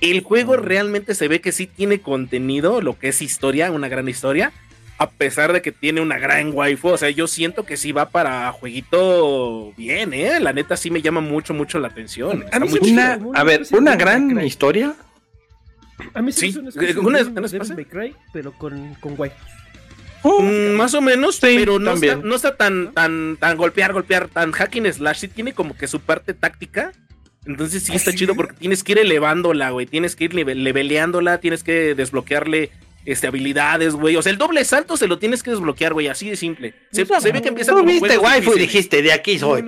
El 0.00 0.22
juego 0.22 0.56
realmente 0.56 1.14
se 1.14 1.28
ve 1.28 1.40
que 1.40 1.52
sí 1.52 1.66
tiene 1.68 2.00
contenido, 2.00 2.80
lo 2.80 2.98
que 2.98 3.08
es 3.08 3.22
historia, 3.22 3.70
una 3.70 3.88
gran 3.88 4.08
historia, 4.08 4.52
a 4.98 5.10
pesar 5.10 5.52
de 5.52 5.62
que 5.62 5.72
tiene 5.72 6.00
una 6.00 6.18
gran 6.18 6.50
waifu. 6.52 6.88
O 6.88 6.96
sea, 6.96 7.10
yo 7.10 7.26
siento 7.28 7.64
que 7.64 7.76
sí 7.76 7.92
va 7.92 8.10
para 8.10 8.50
jueguito 8.52 9.72
bien, 9.76 10.12
¿eh? 10.12 10.38
La 10.40 10.52
neta 10.52 10.76
sí 10.76 10.90
me 10.90 11.02
llama 11.02 11.20
mucho, 11.20 11.54
mucho 11.54 11.78
la 11.78 11.88
atención. 11.88 12.42
Está 12.42 12.56
A 12.56 12.60
mí 12.60 12.68
muy 12.68 12.78
se 12.78 12.80
me 12.80 12.86
chido. 12.88 13.28
Una, 13.28 13.40
a 13.40 13.44
ver, 13.44 13.62
una 13.72 13.96
gran 13.96 14.44
historia. 14.44 14.94
A 16.14 16.22
mí 16.22 16.32
sí, 16.32 16.52
Sí, 16.52 16.58
una- 16.58 16.70
una 17.22 17.48
Devil. 17.48 17.74
May 17.74 17.84
Cry, 17.84 18.16
pero 18.32 18.52
con, 18.52 18.94
con 19.00 19.14
guay. 19.16 19.30
Mm, 20.24 20.76
más 20.76 20.94
o 20.94 21.00
menos, 21.00 21.36
Sí, 21.36 21.56
pero 21.58 21.78
no 21.78 21.92
también. 21.92 22.14
está, 22.18 22.26
no 22.28 22.34
está 22.36 22.56
tan, 22.56 22.92
tan, 22.92 23.36
tan 23.38 23.56
golpear, 23.56 23.92
golpear, 23.92 24.28
tan 24.28 24.52
hacking 24.52 24.92
slash. 24.92 25.18
Sí 25.18 25.28
tiene 25.28 25.52
como 25.52 25.76
que 25.76 25.86
su 25.88 26.00
parte 26.00 26.32
táctica. 26.34 26.92
Entonces 27.44 27.82
sí 27.82 27.92
está 27.92 28.12
chido 28.14 28.36
porque 28.36 28.54
tienes 28.54 28.84
que 28.84 28.92
ir 28.92 28.98
elevándola, 29.00 29.70
güey. 29.70 29.86
Tienes 29.86 30.14
que 30.14 30.24
ir 30.24 30.34
leve- 30.34 30.54
leveleándola, 30.54 31.38
tienes 31.38 31.64
que 31.64 31.96
desbloquearle 31.96 32.70
este, 33.04 33.26
habilidades, 33.26 33.94
güey. 33.94 34.16
O 34.16 34.22
sea, 34.22 34.32
el 34.32 34.38
doble 34.38 34.64
salto 34.64 34.96
se 34.96 35.06
lo 35.06 35.18
tienes 35.18 35.42
que 35.42 35.50
desbloquear, 35.50 35.92
güey. 35.92 36.08
Así 36.08 36.30
de 36.30 36.36
simple. 36.36 36.74
Se, 36.92 37.04
se 37.04 37.32
ve 37.32 37.42
que 37.42 37.48
empieza 37.48 37.72
Tú 37.72 37.78
como 37.78 37.90
viste 37.90 38.18
waifu 38.18 38.54
y 38.54 38.60
dijiste, 38.60 39.02
de 39.02 39.12
aquí 39.12 39.38
soy. 39.38 39.64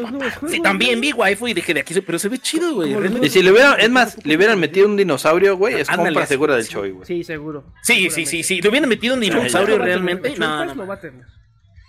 Sí, 0.48 0.60
también 0.60 1.00
vi 1.00 1.12
waifu 1.12 1.48
y 1.48 1.54
dije 1.54 1.74
de 1.74 1.80
aquí 1.80 1.94
soy, 1.94 2.02
pero 2.02 2.18
se 2.18 2.28
ve 2.28 2.38
chido, 2.38 2.74
güey. 2.74 2.94
Y 3.22 3.30
si 3.30 3.42
le 3.42 3.52
hubieran, 3.52 3.80
es 3.80 3.90
más, 3.90 4.16
le 4.24 4.36
hubieran 4.36 4.58
metido 4.58 4.86
un 4.86 4.96
dinosaurio, 4.96 5.56
güey, 5.56 5.80
es 5.80 5.88
Ándale, 5.88 6.10
compra 6.10 6.26
segura 6.26 6.54
del 6.56 6.64
sí. 6.64 6.72
Choi, 6.72 6.90
güey. 6.90 7.06
Sí, 7.06 7.24
seguro. 7.24 7.64
Sí, 7.82 8.10
sí, 8.10 8.26
sí, 8.26 8.42
sí. 8.42 8.60
Le 8.60 8.68
hubieran 8.68 8.88
metido 8.88 9.14
un 9.14 9.20
dinosaurio 9.20 9.78
realmente. 9.78 10.34
No, 10.36 10.64
no, 10.64 10.74
lo 10.74 10.86
va 10.86 10.94
a 10.94 11.00
tener. 11.00 11.33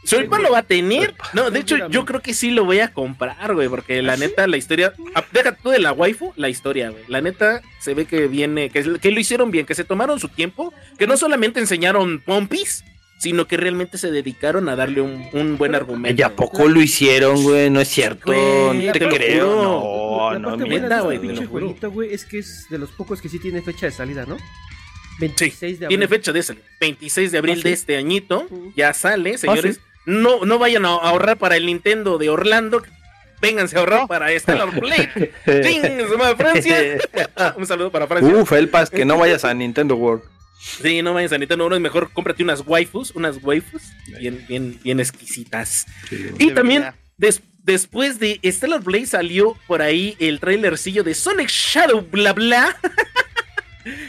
Solpa 0.06 0.40
lo 0.40 0.52
va 0.52 0.60
a 0.60 0.64
tener. 0.64 1.14
No, 1.34 1.50
de 1.52 1.60
hecho, 1.60 1.88
yo 1.90 2.06
creo 2.06 2.22
que 2.22 2.34
sí 2.34 2.52
lo 2.52 2.64
voy 2.66 2.80
a 2.80 2.94
comprar, 2.94 3.54
güey. 3.54 3.68
Porque 3.68 4.02
la 4.02 4.16
neta, 4.18 4.48
la 4.48 4.58
historia. 4.58 4.94
ah, 5.16 5.24
Deja 5.32 5.54
tú 5.56 5.70
de 5.70 5.80
la 5.80 5.92
waifu, 5.92 6.34
la 6.36 6.50
historia, 6.50 6.90
güey. 6.92 7.04
La 7.08 7.22
neta, 7.22 7.62
se 7.80 7.94
ve 7.94 8.06
que 8.06 8.28
viene. 8.28 8.70
Que, 8.70 9.00
que 9.02 9.12
lo 9.12 9.20
hicieron 9.20 9.52
bien, 9.52 9.66
que 9.66 9.76
se 9.76 9.84
tomaron 9.84 10.20
su 10.20 10.30
tiempo. 10.30 10.74
Que 10.98 11.08
no 11.08 11.18
solamente 11.18 11.60
enseñaron 11.60 12.20
pompis, 12.26 12.84
sino 13.18 13.48
que 13.48 13.58
realmente 13.58 13.98
se 13.98 14.12
dedicaron 14.12 14.70
a 14.70 14.76
darle 14.76 15.02
un, 15.02 15.28
un 15.34 15.58
buen 15.58 15.74
argumento. 15.74 16.20
¿Y 16.22 16.24
a 16.24 16.36
poco 16.36 16.68
lo 16.68 16.82
hicieron, 16.82 17.42
güey? 17.44 17.70
No 17.70 17.80
es 17.82 17.88
cierto, 17.88 18.26
Güey, 18.32 18.86
no 18.88 18.92
te 18.94 19.00
creo. 19.00 19.48
juro. 19.82 20.40
No, 20.40 20.40
no, 20.40 20.58
de 20.58 20.66
güey, 20.66 21.16
este 21.16 21.20
pinche 21.28 21.46
jueguito, 21.46 21.92
güey, 21.92 22.14
es 22.14 22.26
que 22.26 22.40
es 22.40 22.68
de 22.70 22.78
los 22.78 22.92
pocos 22.92 23.22
que 23.22 23.30
sí 23.30 23.40
tiene 23.40 23.62
fecha 23.62 23.86
de 23.86 23.92
salida, 23.92 24.26
¿no? 24.28 24.38
Sí, 24.38 24.44
26 25.20 25.80
de 25.80 25.86
abril. 25.86 25.98
tiene 25.98 26.08
fecha 26.10 26.32
de 26.34 26.44
salir. 26.44 26.64
26 26.82 27.32
de 27.32 27.38
abril 27.38 27.54
Ah, 27.54 27.62
sí. 27.62 27.64
de 27.64 27.74
este 27.74 27.96
añito. 27.98 28.48
Ya 28.76 28.94
sale, 28.94 29.36
Ah, 29.36 29.38
señores. 29.38 29.80
No, 30.06 30.46
no 30.46 30.60
vayan 30.60 30.86
a 30.86 30.90
ahorrar 30.90 31.38
para 31.38 31.56
el 31.58 31.66
Nintendo 31.66 32.18
de 32.18 32.30
Orlando. 32.30 32.82
Vénganse 33.42 33.76
a 33.76 33.80
ahorrar 33.80 34.08
para 34.08 34.38
Stellar 34.40 34.72
Blade. 34.80 35.32
Francia. 36.38 36.78
Un 37.58 37.68
saludo 37.68 37.92
para 37.92 38.08
Francia. 38.08 38.34
Uf, 38.36 38.52
Elpas, 38.54 38.90
que 38.90 39.06
no 39.06 39.18
vayas 39.18 39.44
a 39.46 39.54
Nintendo 39.54 39.96
World. 39.96 40.24
Sí, 40.60 41.02
no 41.04 41.14
vayas 41.14 41.32
a 41.32 41.38
Nintendo, 41.38 41.74
es 41.76 41.82
mejor 41.82 42.12
cómprate 42.12 42.42
unas 42.42 42.64
waifus, 42.66 43.12
unas 43.12 43.38
waifus 43.44 43.84
bien, 44.20 44.44
bien, 44.48 44.80
bien 44.84 45.00
exquisitas. 45.00 45.86
Y 46.40 46.52
también 46.52 46.86
des- 47.18 47.42
después 47.64 48.20
de 48.20 48.40
Stellar 48.44 48.82
Blade 48.82 49.06
salió 49.06 49.56
por 49.68 49.82
ahí 49.84 50.16
el 50.20 50.40
trailercillo 50.40 51.04
de 51.04 51.14
Sonic 51.14 51.50
Shadow 51.50 52.02
bla 52.10 52.34
bla. 52.34 52.76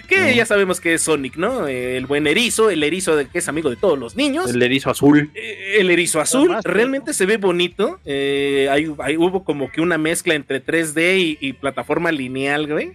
que 0.09 0.35
ya 0.35 0.47
sabemos 0.47 0.81
que 0.81 0.95
es 0.95 1.03
Sonic, 1.03 1.37
¿no? 1.37 1.66
Eh, 1.68 1.97
El 1.97 2.07
buen 2.07 2.27
erizo, 2.27 2.70
el 2.70 2.83
erizo 2.83 3.14
de 3.16 3.27
que 3.29 3.39
es 3.39 3.49
amigo 3.49 3.70
de 3.70 3.77
todos 3.77 3.99
los 3.99 4.16
niños. 4.16 4.51
El 4.51 4.62
erizo 4.62 4.91
azul. 4.91 5.31
Eh, 5.35 5.77
El 5.79 5.91
erizo 5.91 6.20
azul 6.20 6.45
Además, 6.49 6.64
realmente 6.64 7.12
se 7.14 7.27
ve 7.27 7.37
bonito. 7.37 8.01
Eh, 8.05 8.68
hay- 8.70 8.93
hay- 8.99 9.16
hubo 9.16 9.45
como 9.45 9.70
que 9.70 9.81
una 9.81 9.99
mezcla 9.99 10.35
entre 10.35 10.61
3D 10.64 11.18
y, 11.18 11.39
y 11.41 11.53
plataforma 11.55 12.12
lineal, 12.12 12.66
güey. 12.70 12.93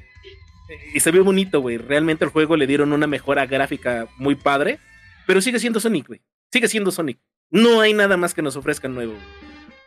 Y 0.94 1.00
se 1.02 1.12
ve 1.12 1.20
bonito, 1.20 1.60
güey. 1.60 1.78
Realmente 1.78 2.24
el 2.26 2.32
juego 2.32 2.56
le 2.56 2.66
dieron 2.68 2.94
una 2.94 3.06
mejora 3.08 3.46
gráfica 3.46 4.08
muy 4.18 4.36
padre. 4.36 4.80
Pero 5.28 5.42
sigue 5.42 5.60
siendo 5.60 5.80
Sonic, 5.80 6.08
güey. 6.08 6.22
Sigue 6.52 6.68
siendo 6.68 6.92
Sonic. 6.92 7.20
No 7.50 7.82
hay 7.82 7.94
nada 7.94 8.16
más 8.18 8.34
que 8.34 8.42
nos 8.42 8.56
ofrezcan 8.56 8.94
nuevo. 8.96 9.12
güey. 9.12 9.24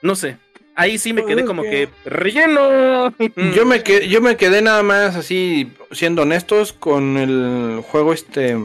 No 0.03 0.15
sé. 0.15 0.37
Ahí 0.77 0.99
sí 0.99 1.13
me 1.13 1.25
quedé 1.25 1.45
como 1.45 1.63
que 1.63 1.89
relleno. 2.05 3.15
Yo 3.55 3.65
me, 3.65 3.83
quedé, 3.83 4.09
yo 4.09 4.21
me 4.21 4.37
quedé 4.37 4.61
nada 4.61 4.83
más 4.83 5.15
así, 5.15 5.71
siendo 5.93 6.23
honestos, 6.23 6.73
con 6.73 7.17
el 7.17 7.81
juego 7.87 8.13
este... 8.13 8.57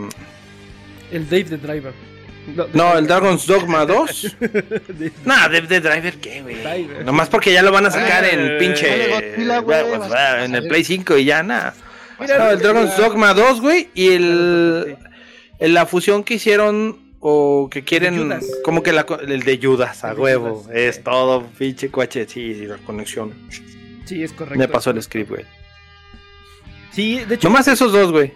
El 1.12 1.30
Dave 1.30 1.44
the 1.46 1.58
Driver. 1.58 1.94
No, 2.74 2.98
el 2.98 3.06
Dragon's 3.06 3.46
Dogma 3.46 3.86
2. 3.86 4.38
De- 4.40 5.12
No, 5.24 5.50
de, 5.50 5.62
de 5.62 5.80
Driver, 5.82 6.16
¿qué, 6.18 6.42
güey? 6.42 6.58
Nomás 7.06 7.30
porque 7.30 7.54
ya 7.54 7.62
lo 7.62 7.72
van 7.72 7.86
a 7.86 7.92
sacar 7.92 8.24
Ah, 8.24 8.30
en 8.32 8.58
pinche. 8.58 8.88
dale, 8.88 9.08
Godzilla, 9.36 9.60
güey, 9.60 9.80
eh, 9.80 9.98
vas 10.00 10.12
a 10.12 10.46
en 10.46 10.56
el. 10.56 10.68
Play 10.68 10.84
5 10.84 11.18
y 11.18 11.26
ya 11.26 11.44
nada. 11.44 11.76
No, 12.20 12.50
el 12.50 12.58
Dragon's 12.60 12.98
Dogma 12.98 13.36
2, 13.36 13.62
güey. 13.62 13.90
Y 13.94 14.14
el. 14.14 14.98
el- 15.60 15.74
la 15.76 15.86
fusión 15.86 16.24
que 16.24 16.36
hicieron. 16.36 16.98
O 17.22 17.68
que 17.70 17.84
quieren. 17.84 18.40
Como 18.64 18.82
que 18.84 18.94
la, 18.94 19.06
co- 19.06 19.20
el 19.20 19.44
de 19.44 19.60
Judas, 19.62 20.04
a 20.04 20.14
de 20.14 20.20
huevo. 20.22 20.56
Judas. 20.64 20.76
Es 20.76 21.04
todo, 21.04 21.44
pinche 21.58 21.90
coche. 21.90 22.26
Sí, 22.30 22.54
la 22.66 22.78
conexión. 22.78 23.34
Sí, 24.06 24.24
es 24.24 24.32
correcto. 24.32 24.58
Me 24.60 24.68
pasó 24.68 24.92
el 24.92 25.02
script, 25.04 25.30
güey. 25.30 25.46
Sí, 26.92 27.20
de 27.28 27.36
hecho. 27.36 27.48
Nomás 27.50 27.68
esos 27.68 27.92
dos, 27.92 28.12
güey. 28.12 28.34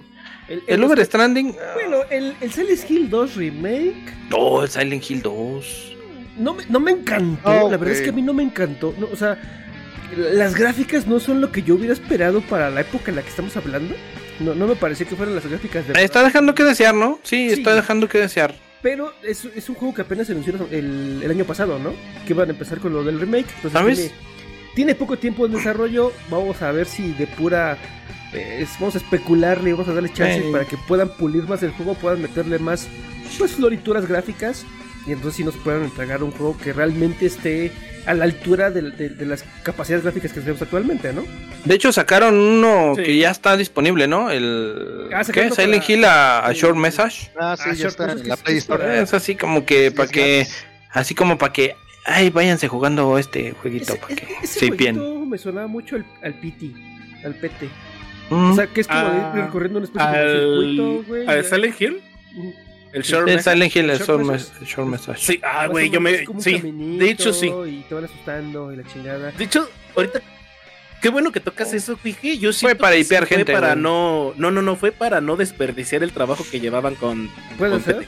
el, 0.47 0.63
El 0.67 0.83
Uber 0.83 1.03
Stranding. 1.03 1.55
ah, 1.59 1.71
Bueno, 1.75 1.97
el, 2.09 2.35
el 2.41 2.51
Silent 2.51 2.89
Hill 2.89 3.09
2 3.09 3.35
Remake. 3.35 4.13
No, 4.29 4.63
el 4.63 4.69
Silent 4.69 5.09
Hill 5.09 5.21
2. 5.21 5.95
no 6.37 6.53
me, 6.53 6.65
no 6.67 6.79
me 6.79 6.91
encantó. 6.91 7.49
No, 7.53 7.69
la 7.71 7.77
verdad 7.77 7.95
es 7.95 8.01
que 8.01 8.09
a 8.09 8.13
mí 8.13 8.21
no 8.21 8.33
me 8.33 8.43
encantó. 8.43 8.93
No, 8.99 9.07
o 9.11 9.15
sea, 9.15 9.39
las 10.15 10.55
gráficas 10.55 11.07
no 11.07 11.19
son 11.19 11.41
lo 11.41 11.51
que 11.51 11.63
yo 11.63 11.75
hubiera 11.75 11.93
esperado 11.93 12.41
para 12.41 12.69
la 12.69 12.81
época 12.81 13.09
en 13.11 13.15
la 13.15 13.21
que 13.23 13.29
estamos 13.29 13.55
hablando. 13.57 13.95
No, 14.39 14.53
no 14.55 14.67
me 14.67 14.75
pareció 14.75 15.07
que 15.07 15.15
fueran 15.15 15.35
las 15.35 15.45
gráficas 15.47 15.87
de. 15.87 16.03
Está 16.03 16.23
dejando 16.23 16.53
que 16.53 16.63
desear, 16.63 16.93
¿no? 16.93 17.19
Sí, 17.23 17.47
Sí. 17.49 17.53
está 17.59 17.73
dejando 17.75 18.07
que 18.07 18.17
desear. 18.19 18.53
Pero 18.83 19.13
es, 19.23 19.45
es 19.45 19.67
un 19.69 19.75
juego 19.75 19.93
que 19.95 20.01
apenas 20.03 20.27
se 20.27 20.33
anunció 20.33 20.53
el, 20.69 21.21
el 21.23 21.31
año 21.31 21.45
pasado, 21.45 21.79
¿no? 21.79 21.93
Que 22.27 22.33
van 22.35 22.49
a 22.49 22.51
empezar 22.51 22.77
con 22.79 22.93
lo 22.93 23.03
del 23.03 23.19
remake. 23.19 23.47
Entonces 23.55 23.71
¿Sabes? 23.71 23.97
Tiene, 23.97 24.13
tiene 24.75 24.95
poco 24.95 25.17
tiempo 25.17 25.45
en 25.47 25.53
desarrollo. 25.53 26.11
Vamos 26.29 26.61
a 26.61 26.71
ver 26.71 26.85
si 26.85 27.13
de 27.13 27.25
pura. 27.25 27.77
eh, 28.33 28.65
vamos 28.79 28.95
a 28.95 28.97
especularle, 28.97 29.71
vamos 29.71 29.87
a 29.87 29.93
darle 29.93 30.11
chance 30.11 30.41
Sí. 30.43 30.51
para 30.51 30.65
que 30.65 30.75
puedan 30.87 31.09
pulir 31.17 31.43
más 31.47 31.63
el 31.63 31.71
juego, 31.71 31.93
puedan 31.95 32.21
meterle 32.21 32.59
más 32.59 32.87
pues, 33.39 33.53
florituras 33.53 34.05
gráficas. 34.05 34.65
Y 35.05 35.11
entonces 35.11 35.35
sí 35.35 35.43
nos 35.43 35.55
puedan 35.57 35.83
entregar 35.83 36.23
un 36.23 36.31
juego 36.31 36.57
que 36.57 36.71
realmente 36.71 37.25
esté 37.25 37.71
a 38.05 38.13
la 38.13 38.23
altura 38.23 38.71
de, 38.71 38.91
de- 38.91 39.09
de 39.09 39.25
las 39.25 39.43
capacidades 39.63 40.03
gráficas 40.03 40.31
que 40.31 40.39
tenemos 40.39 40.61
actualmente, 40.61 41.11
¿no? 41.13 41.23
De 41.65 41.75
hecho, 41.75 41.91
sacaron 41.91 42.35
uno 42.35 42.93
Sí. 42.95 43.03
que 43.03 43.17
ya 43.17 43.31
está 43.31 43.57
disponible, 43.57 44.07
¿no? 44.07 44.29
El. 44.31 45.09
Ah, 45.13 45.23
¿Qué? 45.31 45.51
Silent 45.51 45.89
Hill 45.89 46.05
a, 46.05 46.39
a 46.45 46.53
Sí. 46.53 46.61
Short 46.61 46.77
Message. 46.77 47.31
Ah, 47.39 47.55
sí, 47.57 47.63
Ah, 47.67 47.73
ya 47.73 47.83
short, 47.83 47.99
está 47.99 48.13
es 48.13 48.21
en 48.21 48.27
la 48.29 48.37
Play 48.37 48.57
Store. 48.57 49.01
Es 49.01 49.13
así 49.13 49.35
como 49.35 49.65
que 49.65 49.89
Sí, 49.89 49.95
para 49.95 50.09
que. 50.09 50.35
gratis. 50.37 50.65
Así 50.91 51.15
como 51.15 51.37
para 51.37 51.51
que. 51.53 51.75
Ay, 52.05 52.29
váyanse 52.29 52.67
jugando 52.67 53.17
este 53.17 53.51
jueguito. 53.61 53.95
Para 53.97 54.15
que 54.15 54.23
ese- 54.23 54.33
ese 54.43 54.59
se 54.59 54.67
jueguito 54.67 54.93
bien. 55.19 55.29
me 55.29 55.37
sonaba 55.37 55.67
mucho 55.67 55.95
al, 55.97 56.05
al 56.21 56.33
PT, 56.33 56.71
al 57.25 57.35
PT. 57.35 57.69
Mm. 58.29 58.51
O 58.51 58.55
sea, 58.55 58.67
que 58.67 58.81
es 58.81 58.87
como 58.87 59.01
de 59.01 59.17
ir 59.17 59.21
Ah, 59.23 59.31
recorriendo 59.35 59.79
una 59.79 59.85
especie 59.87 60.09
de 60.09 60.39
circuito, 60.39 60.83
Al, 60.99 61.03
güey. 61.05 61.27
¿Al 61.27 61.43
ya. 61.43 61.49
Silent 61.49 61.81
Hill? 61.81 62.01
El 62.93 63.03
Sí, 63.03 63.11
Short 63.11 63.27
el 63.27 63.35
Message. 63.35 63.53
Silent 63.55 63.75
Hill, 63.75 63.89
el 63.89 63.97
Short 63.97 64.07
Short. 64.07 64.23
Mes- 64.25 64.51
Short 64.65 64.87
Message. 64.87 65.19
Sí, 65.19 65.39
ah, 65.43 65.67
güey, 65.67 65.89
yo 65.89 65.99
me. 65.99 66.11
es 66.11 66.25
como 66.25 66.37
un 66.37 66.43
Sí, 66.43 66.59
de 66.61 67.09
hecho 67.09 67.33
sí. 67.33 67.47
Y 67.67 67.81
te 67.89 67.95
van 67.95 68.05
asustando 68.05 68.71
y 68.71 68.77
la 68.77 68.83
chingada. 68.83 69.31
De 69.31 69.43
hecho, 69.43 69.67
ahorita. 69.95 70.21
Qué 71.01 71.09
bueno 71.09 71.31
que 71.33 71.39
tocas 71.41 71.73
eso, 71.73 71.97
Fiji. 71.97 72.37
Yo 72.39 72.53
siento 72.53 72.77
para 72.77 72.95
que 72.95 73.01
hipear 73.01 73.23
sí 73.27 73.35
gente, 73.35 73.51
Fue 73.51 73.59
para 73.61 73.75
no. 73.75 74.33
No, 74.37 74.51
no, 74.51 74.61
no. 74.61 74.75
Fue 74.77 74.91
para 74.93 75.19
no 75.19 75.35
desperdiciar 75.35 76.01
el 76.03 76.13
trabajo 76.13 76.45
que 76.49 76.59
llevaban 76.61 76.95
con. 76.95 77.29
¿Puede 77.57 77.71
con 77.71 77.83
ser? 77.83 78.07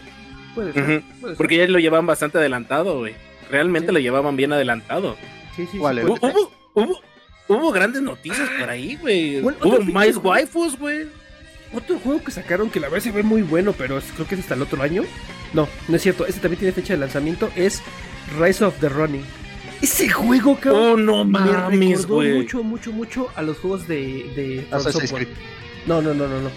Puede 0.53 0.71
ser. 0.71 0.83
Puede 1.19 1.33
ser. 1.33 1.37
Porque 1.37 1.57
ya 1.57 1.67
lo 1.67 1.79
llevaban 1.79 2.05
bastante 2.05 2.37
adelantado, 2.37 2.99
güey. 2.99 3.15
Realmente 3.51 3.87
Sí. 3.87 3.93
lo 3.93 3.99
llevaban 3.99 4.35
bien 4.37 4.53
adelantado. 4.53 5.17
Sí, 5.55 5.67
sí, 5.71 5.77
¿Cuál 5.77 5.97
sí. 5.99 6.05
Hubo, 6.05 6.51
hubo, 6.73 7.01
hubo 7.49 7.71
grandes 7.71 8.01
noticias 8.01 8.47
por 8.59 8.69
ahí, 8.69 8.95
güey. 8.95 9.39
Hubo 9.41 9.79
más 9.81 10.15
waifus, 10.17 10.77
güey. 10.79 11.07
Otro 11.73 11.99
juego 11.99 12.23
que 12.23 12.31
sacaron 12.31 12.69
que 12.69 12.79
la 12.79 12.87
verdad 12.89 13.03
se 13.03 13.11
ve 13.11 13.23
muy 13.23 13.41
bueno, 13.41 13.73
pero 13.77 13.97
es- 13.97 14.05
creo 14.13 14.27
que 14.27 14.35
es 14.35 14.41
hasta 14.41 14.53
el 14.55 14.61
otro 14.61 14.81
año. 14.81 15.03
No, 15.53 15.67
no 15.87 15.95
es 15.95 16.01
cierto. 16.01 16.25
Este 16.25 16.39
también 16.41 16.59
tiene 16.59 16.71
fecha 16.73 16.93
de 16.93 16.99
lanzamiento. 16.99 17.51
Es 17.55 17.81
Rise 18.39 18.63
of 18.65 18.75
the 18.79 18.89
Running. 18.89 19.23
Ese 19.81 20.09
juego, 20.09 20.57
cabrón. 20.59 20.81
Oh, 20.83 20.97
no 20.97 21.25
me 21.25 21.39
mames, 21.39 22.01
recordó 22.03 22.15
güey. 22.15 22.33
mucho, 22.33 22.63
mucho, 22.63 22.91
mucho 22.91 23.29
a 23.35 23.41
los 23.41 23.57
juegos 23.57 23.87
de, 23.87 23.97
de 24.35 24.67
Assassin's. 24.71 25.11
Creed. 25.11 25.27
No, 25.85 26.01
no, 26.01 26.13
no, 26.13 26.27
no, 26.27 26.41
no. 26.41 26.49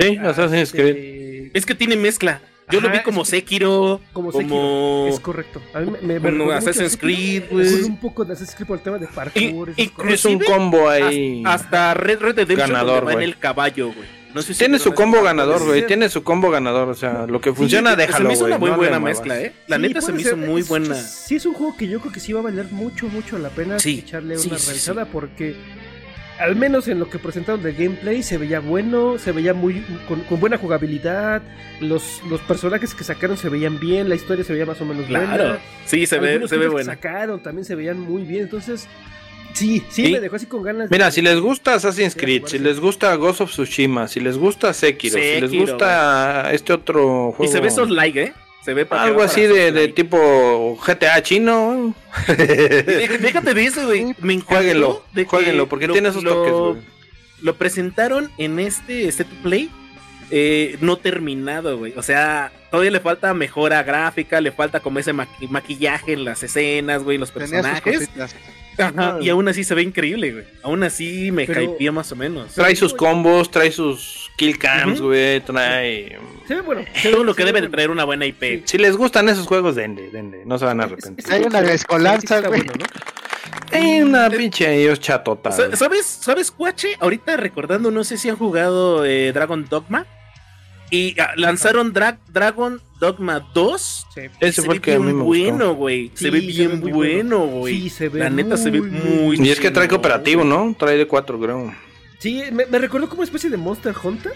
Sí, 0.00 0.16
Assassin's 0.16 0.72
este, 0.72 1.50
Es 1.52 1.66
que 1.66 1.74
tiene 1.74 1.96
mezcla. 1.96 2.40
Yo 2.70 2.80
lo 2.80 2.90
vi 2.90 3.00
como 3.02 3.24
Sekiro, 3.24 4.00
Como 4.12 4.30
como... 4.32 5.06
Es 5.08 5.20
correcto. 5.20 5.60
A 5.74 5.80
mí 5.80 5.90
me, 6.02 6.14
me, 6.18 6.20
me 6.20 6.38
como 6.38 6.50
Assassin's 6.52 6.92
Sekiro. 6.92 7.14
Creed, 7.14 7.42
güey. 7.50 7.82
un 7.84 7.98
poco 8.00 8.24
de 8.24 8.32
Assassin's 8.34 8.54
Creed 8.56 8.66
por 8.68 8.78
el 8.78 8.82
tema 8.84 8.98
de 8.98 9.06
Y- 9.06 9.08
parkour. 9.14 9.70
esas 9.70 9.78
incluso- 9.78 10.30
un 10.30 10.38
combo 10.40 10.88
ahí. 10.88 11.42
Hasta 11.46 11.94
Red 11.94 12.20
Red 12.20 12.36
Redemption 12.36 12.70
Ganador, 12.70 13.06
va 13.06 13.12
en 13.12 13.16
güey. 13.18 13.24
el 13.28 13.38
caballo, 13.38 13.86
güey. 13.92 14.20
No 14.32 14.42
sé 14.42 14.52
si 14.54 14.60
Tiene 14.60 14.78
su 14.78 14.94
combo 14.94 15.22
ganador, 15.24 15.64
güey. 15.64 15.84
Tiene 15.88 16.08
su 16.08 16.22
combo 16.22 16.50
ganador. 16.50 16.88
O 16.88 16.94
sea, 16.94 17.26
lo 17.26 17.40
que 17.40 17.52
funciona, 17.52 17.90
se 17.90 17.96
déjalo, 17.96 18.28
me 18.28 18.34
hizo 18.34 18.44
una 18.44 18.58
muy 18.58 18.70
no 18.70 18.76
buena 18.76 19.00
mezcla, 19.00 19.40
eh. 19.40 19.52
La 19.66 19.74
Sí, 19.76 19.82
neta 19.82 20.00
se 20.00 20.12
me 20.12 20.20
hizo 20.22 20.36
muy 20.36 20.60
Es- 20.60 20.68
buena. 20.68 20.94
Sí, 20.94 21.34
es 21.34 21.46
un 21.46 21.54
juego 21.54 21.76
que 21.76 21.88
yo 21.88 21.98
creo 22.00 22.12
que 22.12 22.20
sí 22.20 22.32
va 22.32 22.38
a 22.38 22.44
valer 22.44 22.66
mucho, 22.70 23.08
mucho 23.08 23.38
la 23.38 23.48
pena 23.48 23.80
Sí, 23.80 24.04
echarle 24.06 24.38
sí, 24.38 24.48
una 24.48 24.58
sí, 24.60 24.68
revisada 24.68 25.04
porque 25.06 25.56
al 26.40 26.56
menos 26.56 26.88
en 26.88 26.98
lo 26.98 27.08
que 27.10 27.18
presentaron 27.18 27.62
de 27.62 27.72
gameplay 27.72 28.22
se 28.22 28.38
veía 28.38 28.60
bueno, 28.60 29.18
se 29.18 29.30
veía 29.32 29.52
muy 29.54 29.84
con, 30.08 30.20
con 30.22 30.40
buena 30.40 30.56
jugabilidad, 30.58 31.42
los, 31.80 32.22
los 32.28 32.40
personajes 32.40 32.94
que 32.94 33.04
sacaron 33.04 33.36
se 33.36 33.48
veían 33.48 33.78
bien, 33.78 34.08
la 34.08 34.14
historia 34.14 34.42
se 34.44 34.52
veía 34.52 34.66
más 34.66 34.80
o 34.80 34.84
menos 34.86 35.06
Claro. 35.06 35.26
buena. 35.28 35.58
Sí, 35.86 36.06
se 36.06 36.18
ve, 36.18 36.30
Algunos 36.30 36.50
se 36.50 36.56
ve 36.56 36.62
títulos 36.64 36.80
que 36.82 36.86
buena. 36.86 36.92
sacaron 36.94 37.42
también 37.42 37.64
se 37.64 37.74
veían 37.74 38.00
muy 38.00 38.22
bien, 38.22 38.42
entonces 38.44 38.88
sí, 39.52 39.82
sí, 39.90 40.06
Sí. 40.06 40.12
me 40.12 40.20
dejó 40.20 40.36
así 40.36 40.46
con 40.46 40.62
ganas. 40.62 40.88
de- 40.88 40.94
Mira, 40.96 41.10
si 41.10 41.20
les 41.22 41.38
gusta 41.40 41.74
Assassin's 41.74 42.14
Creed, 42.16 42.46
si 42.46 42.58
les 42.58 42.80
gusta 42.80 43.14
Ghost 43.16 43.42
of 43.42 43.50
Tsushima, 43.50 44.08
si 44.08 44.20
les 44.20 44.38
gusta 44.38 44.72
Sekiro, 44.72 45.18
si 45.18 45.40
les 45.40 45.52
gusta 45.52 46.50
este 46.52 46.72
otro 46.72 47.30
Y 47.32 47.36
juego. 47.36 47.52
se 47.52 47.60
ve 47.60 47.68
esos 47.68 47.90
like, 47.90 48.22
¿eh? 48.22 48.32
Se 48.64 48.74
ve 48.74 48.84
para 48.86 49.02
que 49.04 49.08
Algo 49.08 49.22
así 49.22 49.42
de, 49.42 49.72
de 49.72 49.88
tipo 49.88 50.78
GTA 50.86 51.22
chino. 51.22 51.94
Dé- 52.28 53.18
Déjate 53.20 53.54
de 53.54 53.64
eso, 53.64 53.86
güey. 53.86 54.14
Me 54.20 54.38
Jueguenlo, 54.40 55.02
de 55.14 55.22
que 55.24 55.28
jueguenlo, 55.30 55.68
porque 55.68 55.86
lo- 55.86 55.92
tiene 55.94 56.10
esos 56.10 56.22
lo- 56.22 56.34
toques, 56.34 56.52
güey. 56.52 56.74
Lo 57.42 57.54
presentaron 57.56 58.30
en 58.36 58.58
este 58.58 59.10
Set 59.12 59.26
to 59.26 59.34
Play 59.42 59.70
eh, 60.30 60.76
no 60.80 60.96
terminado, 60.96 61.78
güey. 61.78 61.92
O 61.96 62.02
sea, 62.02 62.52
todavía 62.70 62.90
le 62.92 63.00
falta 63.00 63.34
mejora 63.34 63.82
gráfica, 63.82 64.40
le 64.40 64.52
falta 64.52 64.80
como 64.80 64.98
ese 64.98 65.12
maqui- 65.12 65.48
maquillaje 65.48 66.12
en 66.12 66.24
las 66.24 66.42
escenas, 66.42 67.02
güey, 67.02 67.18
los 67.18 67.30
personajes. 67.32 68.08
Ajá, 68.78 69.18
y 69.20 69.28
aún 69.28 69.46
así 69.48 69.62
se 69.64 69.74
ve 69.74 69.82
increíble, 69.82 70.32
güey. 70.32 70.44
Aún 70.62 70.82
así 70.82 71.30
me 71.32 71.44
Pero- 71.46 71.76
más 71.92 72.10
o 72.12 72.16
menos. 72.16 72.54
Trae 72.54 72.74
sus 72.76 72.94
combos, 72.94 73.50
trae 73.50 73.70
sus 73.72 74.30
kill 74.36 74.58
cams, 74.58 75.00
güey, 75.00 75.40
trae... 75.40 76.18
Se 76.48 76.54
ve 76.54 76.60
bueno. 76.62 76.84
se 76.94 77.10
Todo 77.10 77.24
lo 77.24 77.34
que 77.34 77.44
debe 77.44 77.60
de 77.60 77.68
traer 77.68 77.90
una 77.90 78.04
buena 78.04 78.24
IP. 78.24 78.62
Si 78.64 78.78
les 78.78 78.96
gustan 78.96 79.28
esos 79.28 79.46
juegos, 79.46 79.74
denle, 79.74 80.10
denle, 80.10 80.44
no 80.46 80.58
se 80.58 80.64
van 80.64 80.80
a 80.80 80.84
arrepentir. 80.84 81.24
Hay 81.30 81.42
una 81.42 81.60
es- 81.60 81.66
mezcolanza, 81.66 82.36
está 82.36 82.48
güey. 82.48 82.62
bueno, 82.62 82.72
¿no? 82.78 82.86
Hay 83.72 84.00
una 84.02 84.30
pinche 84.30 84.72
ellos 84.74 84.98
chatota. 84.98 85.52
¿Sabes, 85.52 86.06
¿Sabes, 86.06 86.50
Cuache? 86.50 86.96
Ahorita 87.00 87.36
recordando, 87.36 87.90
no 87.90 88.02
sé 88.02 88.16
si 88.16 88.28
han 88.28 88.36
jugado 88.36 89.04
eh, 89.04 89.32
Dragon 89.32 89.64
Dogma. 89.68 90.06
Y 90.90 91.18
ah, 91.20 91.32
lanzaron 91.36 91.92
Dra- 91.94 92.18
Dragon 92.28 92.80
Dogma 92.98 93.48
2. 93.54 94.06
Sí. 94.14 94.20
Ese 94.40 94.52
se 94.60 94.62
fue 94.62 94.74
ve 94.76 94.80
que 94.80 94.98
bien 94.98 95.24
bueno, 95.24 95.74
güey. 95.74 96.10
se 96.14 96.24
Sí, 96.24 96.30
ve 96.30 96.40
se 96.40 96.46
bien 96.46 96.70
ve 96.82 96.92
bueno, 96.92 97.38
bueno. 97.38 97.58
güey. 97.58 97.80
Sí, 97.82 97.90
se 97.90 98.08
ve 98.08 98.18
La 98.20 98.30
neta 98.30 98.56
se 98.56 98.70
ve 98.70 98.80
muy, 98.80 99.38
Y 99.40 99.50
es 99.50 99.60
que 99.60 99.70
trae 99.70 99.88
cooperativo. 99.88 100.44
¿no? 100.44 100.74
Trae 100.78 100.96
de 100.96 101.06
cuatro, 101.06 101.38
creo. 101.40 101.72
Sí, 102.18 102.42
me, 102.52 102.66
me 102.66 102.78
recordó 102.78 103.08
como 103.08 103.20
una 103.20 103.24
especie 103.26 103.48
de 103.50 103.56
Monster 103.56 103.94
Hunter. 104.02 104.32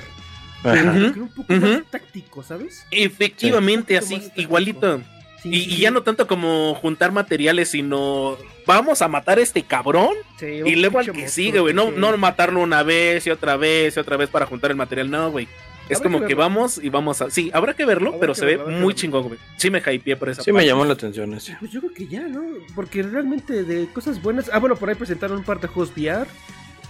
Ajá. 0.62 0.72
Ujú. 0.92 1.12
Pero 1.12 1.22
un 1.24 1.34
poco 1.34 1.52
más 1.54 1.82
táctico, 1.90 2.42
¿sabes? 2.42 2.86
Efectivamente, 2.90 3.98
así, 3.98 4.22
igualito. 4.36 5.00
Sí, 5.42 5.48
Y, 5.50 5.60
sí, 5.60 5.70
y 5.70 5.74
sí. 5.74 5.80
ya 5.82 5.90
no 5.90 6.02
tanto 6.02 6.26
como 6.26 6.74
juntar 6.76 7.12
materiales, 7.12 7.68
sino 7.70 8.38
vamos 8.66 9.02
a 9.02 9.08
matar 9.08 9.38
a 9.38 9.42
este 9.42 9.62
cabrón 9.62 10.14
Sí, 10.40 10.46
y 10.64 10.74
luego 10.76 11.00
al 11.00 11.04
que 11.04 11.12
monstruo, 11.12 11.28
sigue, 11.28 11.60
güey. 11.60 11.74
No, 11.74 11.88
sí. 11.88 11.94
no 11.98 12.16
matarlo 12.16 12.60
una 12.60 12.82
vez 12.82 13.26
y 13.26 13.30
otra 13.30 13.56
vez 13.58 13.94
y 13.96 14.00
otra 14.00 14.16
vez 14.16 14.30
para 14.30 14.46
juntar 14.46 14.70
el 14.70 14.76
material, 14.78 15.10
no, 15.10 15.30
güey. 15.30 15.46
Es 15.88 16.00
como 16.00 16.22
que 16.24 16.34
vamos 16.34 16.80
y 16.82 16.88
vamos 16.88 17.20
a. 17.20 17.30
Sí, 17.30 17.50
habrá 17.52 17.74
que 17.74 17.84
verlo, 17.84 18.08
Habrá 18.08 18.20
pero 18.20 18.32
que 18.34 18.40
se 18.40 18.46
verlo, 18.46 18.64
ve 18.66 18.70
muy 18.72 18.78
verlo. 18.80 18.92
chingón, 18.92 19.22
güey. 19.28 19.38
Sí 19.56 19.70
me 19.70 19.80
hypeé 19.80 20.16
por 20.16 20.28
esa 20.30 20.42
Sí 20.42 20.50
me 20.52 20.64
llamó 20.66 20.84
la 20.84 20.94
atención 20.94 21.34
ese. 21.34 21.56
Pues 21.60 21.70
yo 21.72 21.80
creo 21.80 21.92
que 21.92 22.06
ya, 22.06 22.22
¿no? 22.22 22.42
Porque 22.74 23.02
realmente 23.02 23.64
de 23.64 23.86
cosas 23.92 24.22
buenas. 24.22 24.50
Ah, 24.52 24.58
bueno, 24.58 24.76
por 24.76 24.88
ahí 24.88 24.94
presentaron 24.94 25.38
un 25.38 25.44
par 25.44 25.60
de 25.60 25.68
juegos 25.68 25.92
VR. 25.96 26.26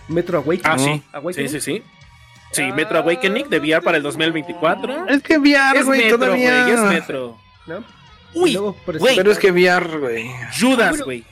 Metro 0.09 0.39
Awakening. 0.39 0.63
Ah, 0.65 0.79
sí. 0.79 0.85
Sí, 0.85 1.03
Awakening. 1.13 1.49
sí, 1.49 1.61
sí. 1.61 1.83
Sí, 2.53 2.63
Ah, 2.63 2.75
Metro 2.75 2.99
Awakening 2.99 3.49
de 3.49 3.59
VR 3.59 3.83
para 3.83 3.97
el 3.97 4.03
2024. 4.05 5.09
Es 5.09 5.23
que 5.23 5.39
VR, 5.39 5.79
Es 5.81 5.87
güey, 5.87 6.03
Metro, 6.05 6.19
todavía. 6.19 6.63
güey, 6.63 6.75
es 6.75 6.81
Metro. 6.83 7.39
¿no? 7.67 7.85
Uy, 8.35 8.55
güey. 8.55 9.17
Pero 9.17 9.33
es 9.33 9.39
que 9.39 9.51
VR, 9.51 9.99
güey. 9.99 10.31
Judas, 10.57 10.91
bueno, 10.91 11.05
güey. 11.07 11.25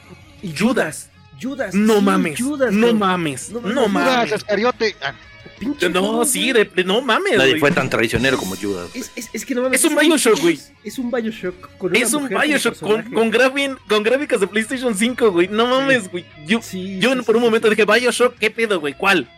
y 0.43 0.57
Judas. 0.57 1.11
Judas. 1.43 1.75
No 1.75 1.97
sí, 1.99 2.03
mames. 2.03 2.41
Judas, 2.41 2.73
no 2.73 2.95
mames. 2.95 3.51
No 3.51 3.61
No, 3.61 3.89
mames. 3.89 4.03
Judas 4.09 4.17
mames. 4.17 4.33
Iscariote. 4.37 4.97
Ah, 5.03 5.15
Pinche 5.59 5.89
No, 5.91 6.25
sí, 6.25 6.53
de, 6.53 6.65
de- 6.65 6.85
no 6.85 7.01
mames. 7.03 7.37
Nadie 7.37 7.51
güey. 7.51 7.61
fue 7.61 7.71
tan 7.71 7.89
traicionero 7.89 8.37
como 8.37 8.57
Judas. 8.57 8.89
Es, 8.95 9.11
es, 9.15 9.29
es 9.33 9.45
que 9.45 9.55
no 9.55 9.63
mames. 9.63 9.85
Es 9.85 9.91
un 9.91 9.97
Bioshock, 9.97 10.41
güey. 10.41 10.59
Es 10.83 10.99
un 10.99 11.11
Bioshock 11.11 11.77
con 11.79 11.95
Es 11.95 12.13
un 12.15 12.29
Bioshock 12.29 12.79
con, 12.81 13.03
con, 13.13 13.31
grafin- 13.33 13.79
con 13.89 14.03
gráficas 14.03 14.41
de 14.41 14.47
PlayStation 14.49 14.95
5, 14.95 15.31
güey. 15.31 15.49
No 15.49 15.67
mames, 15.67 16.11
güey. 16.11 16.25
Yo, 16.47 16.61
Sí, 16.63 16.99
yo 17.01 17.13
sí, 17.15 17.21
por 17.23 17.37
un 17.37 17.43
sí, 17.43 17.47
momento 17.47 17.69
sí. 17.69 17.75
dije, 17.77 17.85
Bioshock, 17.85 18.37
¿qué 18.39 18.51
pedo, 18.51 18.81
güey? 18.81 18.95
¿Cuál? 18.95 19.29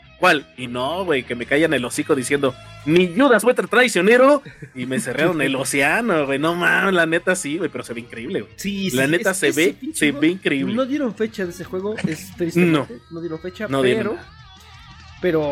Y 0.56 0.66
no, 0.68 1.04
güey, 1.04 1.22
que 1.24 1.34
me 1.34 1.46
callan 1.46 1.74
el 1.74 1.84
hocico 1.84 2.14
diciendo, 2.14 2.54
mi 2.86 3.12
Judas 3.16 3.42
fue 3.42 3.54
traicionero. 3.54 4.42
Y 4.74 4.86
me 4.86 4.98
cerraron 5.00 5.40
el 5.42 5.54
océano, 5.56 6.26
güey. 6.26 6.38
No 6.38 6.54
mames, 6.54 6.94
la 6.94 7.06
neta 7.06 7.34
sí, 7.36 7.58
güey, 7.58 7.70
pero 7.70 7.84
se 7.84 7.92
ve 7.94 8.00
increíble, 8.00 8.40
güey. 8.42 8.52
Sí, 8.56 8.90
sí, 8.90 8.96
La 8.96 9.06
neta 9.06 9.30
es- 9.32 9.36
se 9.38 9.52
ve, 9.52 9.76
se 9.92 10.12
ve 10.12 10.28
increíble. 10.28 10.74
No 10.74 10.84
dieron 10.86 11.14
fecha 11.14 11.44
de 11.44 11.50
ese 11.50 11.64
juego, 11.64 11.96
es 12.06 12.34
triste. 12.36 12.60
No. 12.60 12.86
dieron 13.20 13.38
fecha, 13.40 13.66
No 13.68 13.82
dieron 13.82 14.02
pero. 14.02 14.14
nada. 14.16 14.28
Pero. 15.22 15.42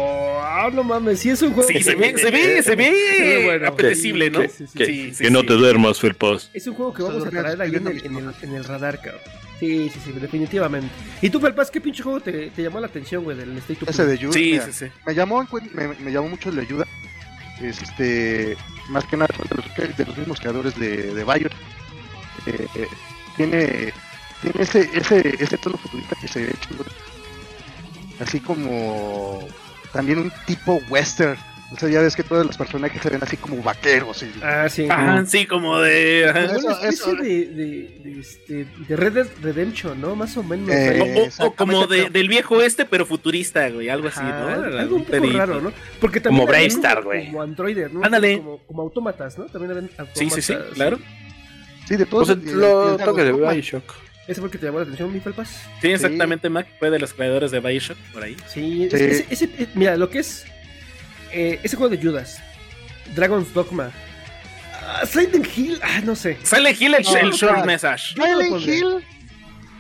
Ah, 0.43 0.69
no 0.73 0.85
mames, 0.85 1.21
sí 1.21 1.31
es 1.31 1.41
un 1.41 1.53
juego. 1.55 1.67
Sí, 1.69 1.83
se 1.83 1.95
ve, 1.95 2.17
se 2.19 2.31
ve, 2.31 2.63
se 2.63 2.77
ve, 2.77 2.93
Se 3.17 3.23
ve 3.23 3.45
bueno. 3.45 3.69
apetecible, 3.69 4.31
¿no? 4.31 4.43
Sí, 4.43 4.49
sí, 4.49 4.67
sí. 4.67 4.79
Que- 4.79 4.87
Sí, 4.87 5.15
sí, 5.15 5.25
que 5.25 5.31
no 5.31 5.45
te 5.45 5.55
duermas, 5.55 5.99
Felpas. 5.99 6.51
Es 6.53 6.67
un 6.67 6.75
juego 6.75 6.93
que 6.93 7.03
vamos 7.03 7.27
a 7.27 7.31
traer 7.31 7.61
ahí 7.63 7.75
en 7.75 7.87
el, 7.87 8.05
en, 8.05 8.17
el, 8.17 8.35
en 8.43 8.55
el 8.55 8.65
radar, 8.65 9.01
cabrón. 9.01 9.21
Sí, 9.63 9.89
sí, 9.91 10.01
sí, 10.05 10.11
definitivamente. 10.11 10.89
¿Y 11.21 11.31
tú, 11.31 11.39
Felpas, 11.39 11.71
qué 11.71 11.81
pinche 11.81 12.03
juego 12.03 12.19
te, 12.19 12.51
te 12.51 12.65
llamó 12.65 12.81
la 12.81 12.89
atención, 12.89 13.23
güey, 13.23 13.37
del 13.37 13.57
State 13.59 13.85
of 13.85 13.91
Ese 13.91 14.05
de 14.07 14.19
Judas. 14.19 14.35
Sí, 14.35 14.51
mira, 14.55 14.67
sí, 14.67 14.73
sí. 14.73 14.87
Me 15.07 15.15
llamó, 15.15 15.47
me, 15.73 15.87
me 15.87 16.11
llamó 16.11 16.31
mucho 16.31 16.49
el 16.49 16.57
de 16.57 16.63
ayuda. 16.63 16.85
Este, 17.61 18.57
más 18.89 19.05
que 19.05 19.17
nada 19.17 19.33
de 19.49 19.55
los, 19.55 19.97
de 19.97 20.05
los 20.05 20.19
mismos 20.19 20.41
creadores 20.41 20.77
de, 20.77 21.15
de. 21.15 21.23
Eh, 21.23 22.67
eh, 22.75 22.89
tiene, 23.37 23.93
tiene 24.41 24.63
ese, 24.63 24.91
ese, 24.95 25.37
ese 25.39 25.59
tono 25.59 25.77
futurista 25.77 26.17
que 26.21 26.27
se 26.27 26.45
ve 26.45 26.55
chulo. 26.67 26.85
Así 28.19 28.41
como 28.41 29.47
también 29.93 30.19
un 30.19 30.33
tipo 30.45 30.83
western. 30.89 31.39
O 31.73 31.79
sea, 31.79 31.89
ya 31.89 32.01
ves 32.03 32.15
que 32.15 32.23
todos 32.23 32.45
los 32.47 32.57
personajes 32.57 33.01
se 33.01 33.09
ven 33.09 33.21
así 33.23 33.37
como 33.39 33.63
vaqueros. 33.63 34.23
Y... 34.23 34.31
Ah, 34.43 34.69
sí. 34.69 34.87
Ajá, 34.91 35.25
sí, 35.27 35.47
como 35.47 35.81
de. 35.81 36.27
ajá. 36.29 36.41
Una 36.59 36.73
especie 36.73 36.89
eso. 36.89 37.15
de, 37.15 37.47
de, 37.47 38.01
de, 38.05 38.21
este, 38.21 38.67
de 38.87 38.97
Red 38.97 39.13
Dead 39.15 39.27
Redemption, 39.43 40.01
¿no? 40.01 40.15
Más 40.15 40.37
o 40.37 40.43
menos. 40.43 40.69
Eh. 40.71 40.99
O- 41.01 41.05
o- 41.05 41.23
O, 41.23 41.27
exactamente, 41.27 41.57
como 41.57 41.87
de- 41.87 41.99
pero- 42.03 42.11
del 42.11 42.29
viejo 42.29 42.61
este, 42.63 42.85
pero 42.85 43.07
futurista, 43.07 43.69
güey. 43.71 43.89
Algo 43.89 44.09
así, 44.09 44.21
Ajá, 44.21 44.57
¿no? 44.57 44.79
Algo 44.79 44.97
un 44.97 45.05
poco 45.05 45.31
raro, 45.31 45.61
¿no? 45.61 45.73
Porque 46.01 46.21
también 46.21 46.41
Como 46.43 46.51
Bravestar, 46.53 46.97
como- 46.99 47.07
güey. 47.09 47.27
Como 47.27 47.43
androides, 47.43 47.93
¿no? 47.93 48.05
Ándale. 48.05 48.37
Como, 48.39 48.59
como 48.67 48.83
autómatas, 48.83 49.39
¿no? 49.39 49.45
También 49.47 49.71
eran 49.73 49.85
autómatas. 49.99 50.19
Sí, 50.19 50.31
sí, 50.31 50.43
sí, 50.43 50.55
claro. 50.75 50.99
Sí, 51.89 51.97
de 51.97 52.07
todos. 52.07 52.29
Pues 52.37 52.53
lo 52.53 52.97
toque 52.99 53.25
de. 53.25 53.33
Bioshock. 53.33 53.85
¿Ese 54.29 54.41
fue 54.41 54.47
el 54.47 54.53
que 54.53 54.59
te 54.59 54.67
llamó 54.67 54.79
la 54.79 54.85
atención, 54.85 55.13
mi 55.13 55.19
Felpas? 55.21 55.63
Sí, 55.81 55.89
exactamente, 55.89 56.49
Mac. 56.49 56.67
Fue 56.79 56.91
de 56.91 56.99
los 57.01 57.13
creadores 57.13 57.51
de 57.51 57.59
Bioshock, 57.59 57.97
por 58.13 58.23
ahí. 58.23 58.37
Sí, 58.47 58.89
Sí. 58.89 58.97
Ese, 58.97 59.07
ese- 59.09 59.27
ese- 59.31 59.69
mira, 59.75 59.97
lo 59.97 60.09
que 60.11 60.21
es 60.21 60.45
eh, 61.33 61.61
ese 61.63 61.77
juego 61.77 61.95
de 61.95 62.03
Judas, 62.03 62.41
Dragon's 63.15 63.53
Dogma, 63.53 63.91
ah, 64.83 65.05
Silent 65.07 65.47
Hill, 65.57 65.81
ah, 65.83 66.01
no 66.05 66.15
sé. 66.15 66.39
Silent 66.43 66.81
Hill, 66.81 66.95
el, 66.95 67.03
No, 67.05 67.17
el 67.17 67.31
short 67.33 67.57
sea, 67.57 67.65
message. 67.65 68.15
Silent 68.15 68.61
Hill. 68.67 69.05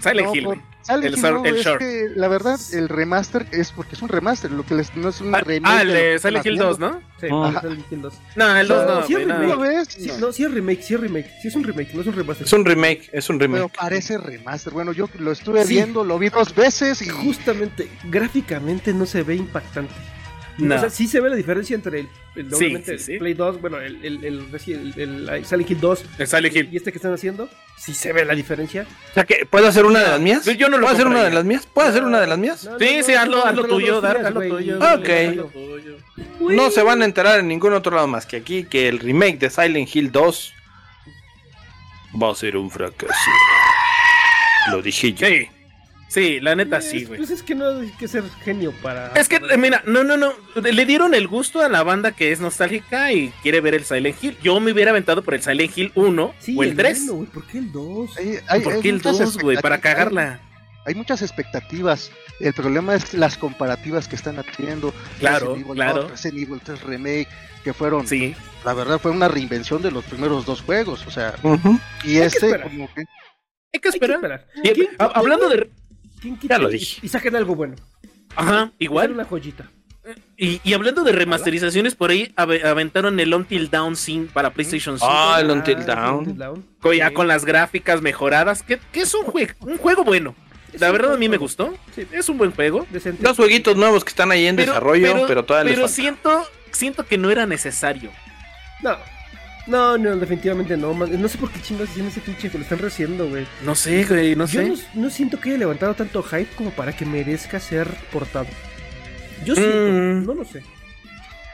Silent 0.01 0.27
no, 0.29 0.35
Hill. 0.35 0.63
Silent 0.85 1.05
El 1.05 1.15
Hill 1.15 1.23
no, 1.23 1.45
el 1.45 1.57
es 1.59 1.65
short. 1.65 1.79
que 1.79 2.07
la 2.17 2.27
verdad, 2.27 2.59
el 2.73 2.89
remaster 2.89 3.47
es 3.53 3.71
porque 3.71 3.95
es 3.95 4.03
un 4.03 4.09
remaster. 4.09 4.51
Lo 4.51 4.65
que 4.67 4.75
les, 4.75 4.93
no 4.97 5.11
es 5.11 5.21
un 5.21 5.33
Ah, 5.33 5.39
remake. 5.41 5.73
ah, 5.73 5.83
el 5.83 6.19
Silent 6.19 6.45
Hill 6.45 6.55
haciendo. 6.61 6.65
2, 6.67 6.79
¿no? 6.81 7.01
Sí, 7.21 7.27
Ajá. 7.31 7.61
Silent 7.61 7.85
Hill 7.93 8.03
2. 8.03 8.15
No, 8.35 8.57
el 8.57 8.67
2 8.69 8.87
no, 8.89 9.07
sí, 9.07 9.13
no. 9.25 9.39
remake. 9.39 9.91
Sí, 9.91 10.11
no, 10.19 10.33
sí 10.33 10.43
es 10.43 10.51
remake, 10.51 10.83
sí 10.83 10.95
es 10.95 11.01
remake, 11.01 11.31
sí 11.41 11.47
es 11.49 11.55
un 11.55 11.63
remake, 11.63 11.95
no 11.95 12.01
es 12.01 12.07
un 12.09 12.15
remaster. 12.15 12.47
Es 12.49 12.53
un 12.53 12.65
remake, 12.65 13.11
es 13.13 13.31
un 13.31 13.39
Pero 13.39 13.53
remake. 13.55 13.77
parece 13.79 14.19
remaster. 14.19 14.73
Bueno, 14.73 14.91
yo 14.93 15.09
lo 15.21 15.31
estuve 15.31 15.65
Sí. 15.65 15.75
viendo, 15.75 16.03
lo 16.03 16.19
vi 16.19 16.31
dos 16.31 16.53
veces 16.53 17.01
y 17.01 17.09
Justamente, 17.09 17.89
gráficamente 18.11 18.93
no 18.93 19.07
se 19.07 19.23
ve 19.23 19.37
impactante. 19.37 19.95
No. 20.59 20.75
O 20.77 20.79
sea, 20.79 20.91
sí 20.91 21.07
se 21.09 21.19
ve 21.21 21.31
la 21.31 21.37
diferencia 21.37 21.75
entre 21.75 22.01
el, 22.01 22.09
el- 22.37 22.49
Sí, 22.51 22.55
obviamente, 22.57 22.99
sí, 22.99 23.05
sí. 23.05 23.13
el 23.15 23.19
Play 23.21 23.35
2, 23.35 23.61
bueno, 23.63 23.79
el, 23.81 24.05
el, 24.05 24.23
el, 24.25 24.53
Resi- 24.53 24.75
el- 24.97 25.29
el 25.29 25.47
Silent 25.47 25.71
Hill 25.71 25.81
2 25.81 26.05
El 26.19 26.27
Silent 26.27 26.55
Hill. 26.57 26.69
y 26.73 26.77
este 26.77 26.93
que 26.93 26.99
están 26.99 27.13
haciendo, 27.15 27.49
sí 27.79 27.95
se 27.95 28.13
ve 28.13 28.25
la 28.27 28.35
diferencia. 28.35 28.87
O 29.11 29.15
sea, 29.15 29.25
que 29.25 29.47
¿puedo 29.49 29.67
hacer 29.67 29.87
una 29.87 30.01
de 30.01 30.09
las 30.09 30.21
mías? 30.21 30.45
Yo 30.45 30.69
no 30.69 30.77
lo 30.77 30.83
¿Puedo 30.83 30.95
hacer 30.95 31.07
una 31.07 31.25
de 31.25 31.31
las 31.31 31.45
mías? 31.45 31.67
¿Puedo 31.73 31.89
hacer 31.89 32.05
una 32.05 32.21
de 32.21 32.27
las 32.27 32.39
mías? 32.39 32.65
No, 32.65 32.79
Sí, 32.79 32.97
no, 32.99 33.03
sí, 33.05 33.15
hazlo, 33.15 33.37
no, 33.39 33.45
haz 33.45 33.55
lo 33.55 33.63
no, 33.63 33.69
tuyo, 33.69 33.93
no, 33.95 34.01
Dark, 34.03 34.21
no, 34.21 34.29
haz 34.29 34.35
lo 34.35 34.41
güey. 34.41 34.51
tuyo. 34.51 34.79
Ok. 34.79 36.51
No 36.51 36.71
se 36.71 36.83
van 36.83 37.01
a 37.03 37.05
enterar 37.07 37.41
en 37.41 37.49
ningún 37.49 37.73
otro 37.73 37.95
lado 37.95 38.07
más 38.09 38.27
que 38.27 38.37
aquí 38.37 38.65
que 38.65 38.89
el 38.89 38.99
remake 38.99 39.39
de 39.39 39.49
Silent 39.51 39.89
Hill 39.95 40.13
2 40.13 40.53
va 42.23 42.31
a 42.31 42.35
ser 42.35 42.57
un 42.59 42.71
fracaso. 42.71 43.15
Lo 44.71 44.83
dije 44.83 45.13
yo. 45.15 45.27
Sí, 46.13 46.41
la 46.41 46.55
neta 46.55 46.83
sí, 46.83 47.05
güey. 47.07 47.19
Pues 47.19 47.31
es 47.31 47.43
que 47.43 47.55
no 47.55 47.67
hay 47.81 47.91
que 47.93 48.07
ser 48.07 48.23
genio 48.45 48.73
para. 48.83 49.09
Es 49.15 49.29
que, 49.31 49.41
mira, 49.57 49.83
no, 49.87 50.05
no, 50.05 50.17
no. 50.19 50.35
Le 50.61 50.85
dieron 50.85 51.15
el 51.15 51.27
gusto 51.27 51.63
a 51.63 51.71
la 51.71 51.83
banda 51.83 52.13
que 52.13 52.33
es 52.33 52.41
nostálgica 52.41 53.11
y 53.13 53.31
quiere 53.43 53.63
ver 53.63 53.75
el 53.75 53.85
Silent 53.85 54.23
Hill. 54.23 54.37
Yo 54.43 54.61
me 54.61 54.73
hubiera 54.73 54.91
aventado 54.91 55.23
por 55.23 55.33
el 55.35 55.43
Silent 55.43 55.77
Hill 55.79 55.93
1 55.95 56.35
Sí, 56.39 56.55
o 56.59 56.63
el 56.65 56.77
3. 56.77 57.01
uno, 57.05 57.13
güey, 57.15 57.29
¿Por 57.29 57.47
qué 57.47 57.59
el 57.59 57.73
2? 57.73 58.17
hay, 58.19 58.39
hay- 58.49 58.61
¿Por 58.61 58.73
hay 58.75 58.81
qué 58.83 58.89
el 58.91 58.95
muchas 58.97 59.19
2, 59.21 59.39
güey? 59.39 59.57
Para 59.59 59.77
expectativas. 59.77 60.13
cagarla. 60.13 60.41
Hay 60.85 60.95
muchas 60.97 61.23
expectativas. 61.23 62.11
El 62.41 62.53
problema 62.53 62.95
es 62.95 63.15
las 63.15 63.39
comparativas 63.39 64.07
que 64.09 64.17
están 64.17 64.39
haciendo. 64.39 64.93
Claro, 65.19 65.47
Resident 65.55 65.65
Evil 65.67 65.75
claro. 65.77 66.03
2, 66.03 66.11
Resident 66.11 66.43
Evil 66.43 66.61
3 66.63 66.83
Remake, 66.83 67.29
que 67.65 67.73
fueron, 67.73 68.07
Sí. 68.07 68.35
la 68.67 68.75
verdad, 68.75 68.99
fue 68.99 69.13
una 69.13 69.29
reinvención 69.29 69.81
de 69.81 69.91
los 69.93 70.05
primeros 70.05 70.45
dos 70.45 70.61
juegos. 70.61 71.07
O 71.07 71.11
sea, 71.11 71.37
Ujú. 71.43 71.79
y 72.05 72.19
este, 72.19 72.47
esperar. 72.49 72.69
como 72.69 72.93
que. 72.93 73.01
Hay 73.01 73.07
que 73.07 73.09
Hay 73.75 73.81
que 73.81 73.89
esperar. 73.89 74.17
esperar. 74.17 74.47
Y- 74.63 74.69
¿Quién- 74.71 74.89
a- 74.99 75.05
hablando 75.07 75.49
de. 75.49 75.71
Quién 76.23 76.37
quita 76.39 76.55
Ya 76.55 76.62
lo 76.62 76.68
dije. 76.68 77.01
Y 77.03 77.09
saquen 77.09 77.37
algo 77.37 77.55
bueno. 77.55 77.75
Ajá, 78.37 78.70
Igual 78.79 79.11
una 79.12 79.25
joyita. 79.25 79.68
Y, 80.37 80.61
y 80.64 80.73
hablando 80.75 81.05
de 81.05 81.12
remasterizaciones, 81.12 81.95
por 81.95 82.11
ahí 82.11 82.33
ave- 82.37 82.64
aventaron 82.66 83.20
el 83.20 83.33
Until 83.35 83.70
Down 83.70 83.95
Sin 83.95 84.27
para 84.27 84.51
PlayStation 84.51 84.99
5. 84.99 85.09
Ah, 85.12 85.39
el 85.41 85.51
Until 85.51 85.79
Ah, 85.83 85.85
Dawn. 85.85 86.18
Until 86.20 86.39
Dawn. 86.39 86.66
co- 86.81 86.93
ya 86.93 87.09
Sí. 87.09 87.14
con 87.14 87.29
las 87.29 87.45
gráficas 87.45 88.01
mejoradas. 88.03 88.62
Que, 88.64 88.81
que 88.91 89.03
es 89.03 89.14
un, 89.14 89.25
jue- 89.27 89.55
un 89.61 89.77
juego 89.79 90.03
bueno. 90.03 90.35
La 90.81 90.91
verdad, 90.91 91.12
a 91.12 91.16
mí 91.18 91.29
me 91.29 91.37
juego. 91.37 91.43
gustó. 91.45 91.75
Sí. 91.95 92.07
Es 92.11 92.29
un 92.31 92.39
buen 92.39 92.51
juego. 92.51 92.87
Decente. 92.91 93.23
Dos 93.23 93.37
jueguitos 93.37 93.77
nuevos 93.77 94.03
que 94.05 94.09
están 94.09 94.33
ahí 94.33 94.47
en 94.47 94.57
desarrollo, 94.57 95.27
pero, 95.29 95.45
todavía 95.45 95.70
les 95.70 95.75
pero 95.75 95.87
falta. 95.87 95.95
siento, 96.03 96.47
siento 96.73 97.07
que 97.07 97.18
no 97.18 97.31
era 97.31 97.45
necesario. 97.47 98.11
No. 98.83 98.97
No, 99.67 99.97
no, 99.97 100.17
definitivamente 100.17 100.77
no. 100.77 100.93
man. 100.93 101.21
No 101.21 101.29
sé 101.29 101.39
por 101.39 101.51
qué 101.51 101.61
chingados 101.63 101.91
hicieron 101.91 102.11
ese 102.11 102.21
pinche 102.21 102.51
que 102.51 102.59
lo 102.59 102.65
están 102.65 102.79
reciendo, 102.81 103.29
güey. 103.29 103.47
No 103.65 103.75
sé, 103.75 104.05
güey, 104.05 104.35
no 104.35 104.47
Yo 104.47 104.61
sé. 104.61 104.69
no, 104.69 105.03
no 105.05 105.11
siento 105.11 105.39
que 105.41 105.51
haya 105.51 105.59
levantado 105.59 105.95
tanto 105.95 106.23
hype 106.23 106.49
como 106.57 106.71
para 106.71 106.93
que 106.97 107.05
merezca 107.07 107.61
ser 107.61 107.87
portado. 108.13 108.47
Yo 109.45 109.55
siento, 109.55 109.77
Mm. 109.77 110.27
no 110.27 110.35
lo 110.35 110.45
sé. 110.45 110.63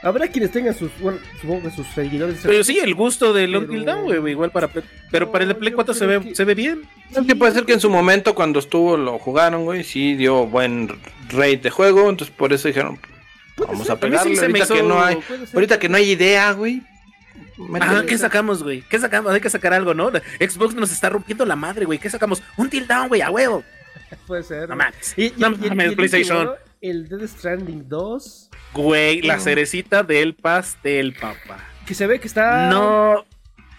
Habrá 0.01 0.27
quienes 0.29 0.51
tengan 0.51 0.73
sus, 0.73 0.89
bueno, 1.01 1.17
supongo 1.41 1.63
que 1.63 1.71
sus 1.71 1.85
seguidores. 1.87 2.39
Pero 2.41 2.63
sí, 2.63 2.79
el 2.79 2.95
gusto 2.95 3.33
del 3.33 3.51
Pero- 3.51 3.59
Until 3.65 3.85
Dawn, 3.85 4.05
güey, 4.21 4.31
igual 4.31 4.49
para 4.49 4.69
Pero 4.69 5.25
No, 5.25 5.31
para 5.31 5.43
el 5.43 5.49
de 5.49 5.55
Play 5.55 5.71
yo 5.71 5.75
4 5.75 5.93
se 5.93 6.05
ve, 6.05 6.21
que- 6.21 6.35
se 6.35 6.45
ve 6.45 6.55
bien. 6.55 6.83
Que 7.27 7.35
puede 7.35 7.51
ser 7.51 7.65
que 7.65 7.73
en 7.73 7.79
su 7.81 7.89
momento 7.89 8.33
cuando 8.33 8.59
estuvo 8.59 8.95
lo 8.95 9.19
jugaron, 9.19 9.65
güey, 9.65 9.83
sí 9.83 10.15
dio 10.15 10.45
buen 10.47 10.87
rate 11.29 11.57
de 11.57 11.69
juego, 11.69 12.09
entonces 12.09 12.33
por 12.35 12.53
eso 12.53 12.69
dijeron, 12.69 12.97
vamos 13.57 13.89
a 13.89 13.95
sí 13.95 13.99
pegarle. 13.99 14.39
ahorita, 14.39 14.67
que 14.73 14.83
no 14.83 15.03
hay, 15.03 15.17
ahorita 15.53 15.79
que 15.79 15.89
no 15.89 15.97
hay 15.97 16.11
idea, 16.11 16.53
güey. 16.53 16.81
Ah, 17.81 18.03
¿qué 18.07 18.17
sacamos, 18.17 18.63
güey? 18.63 18.81
¿Qué 18.89 18.99
sacamos? 18.99 19.31
Hay 19.33 19.41
que 19.41 19.49
sacar 19.49 19.73
algo, 19.73 19.93
¿no? 19.93 20.11
Xbox 20.39 20.75
nos 20.75 20.91
está 20.91 21.09
rompiendo 21.09 21.45
la 21.45 21.55
madre, 21.55 21.85
güey. 21.85 21.99
¿Qué 21.99 22.09
sacamos? 22.09 22.41
Until 22.57 22.87
Dawn, 22.87 23.07
güey, 23.09 23.21
a 23.21 23.29
huevo. 23.29 23.63
Puede 24.27 24.43
ser. 24.43 24.69
No 24.69 24.75
mames. 24.75 25.13
Y, 25.17 25.25
y- 25.25 25.33
No 25.37 25.49
y- 25.51 25.65
y- 25.65 25.69
mames, 25.69 25.85
y 25.85 25.89
el 25.89 25.95
PlayStation. 25.95 26.37
último, 26.37 26.55
el 26.81 27.09
Dead 27.09 27.27
Stranding 27.27 27.89
2, 27.89 28.49
Güey, 28.73 29.21
la 29.23 29.39
cerecita 29.39 30.03
del 30.03 30.35
pastel, 30.35 31.13
papá. 31.13 31.57
que 31.85 31.93
se 31.95 32.05
ve 32.07 32.19
que 32.19 32.27
está... 32.27 32.69
No. 32.69 33.25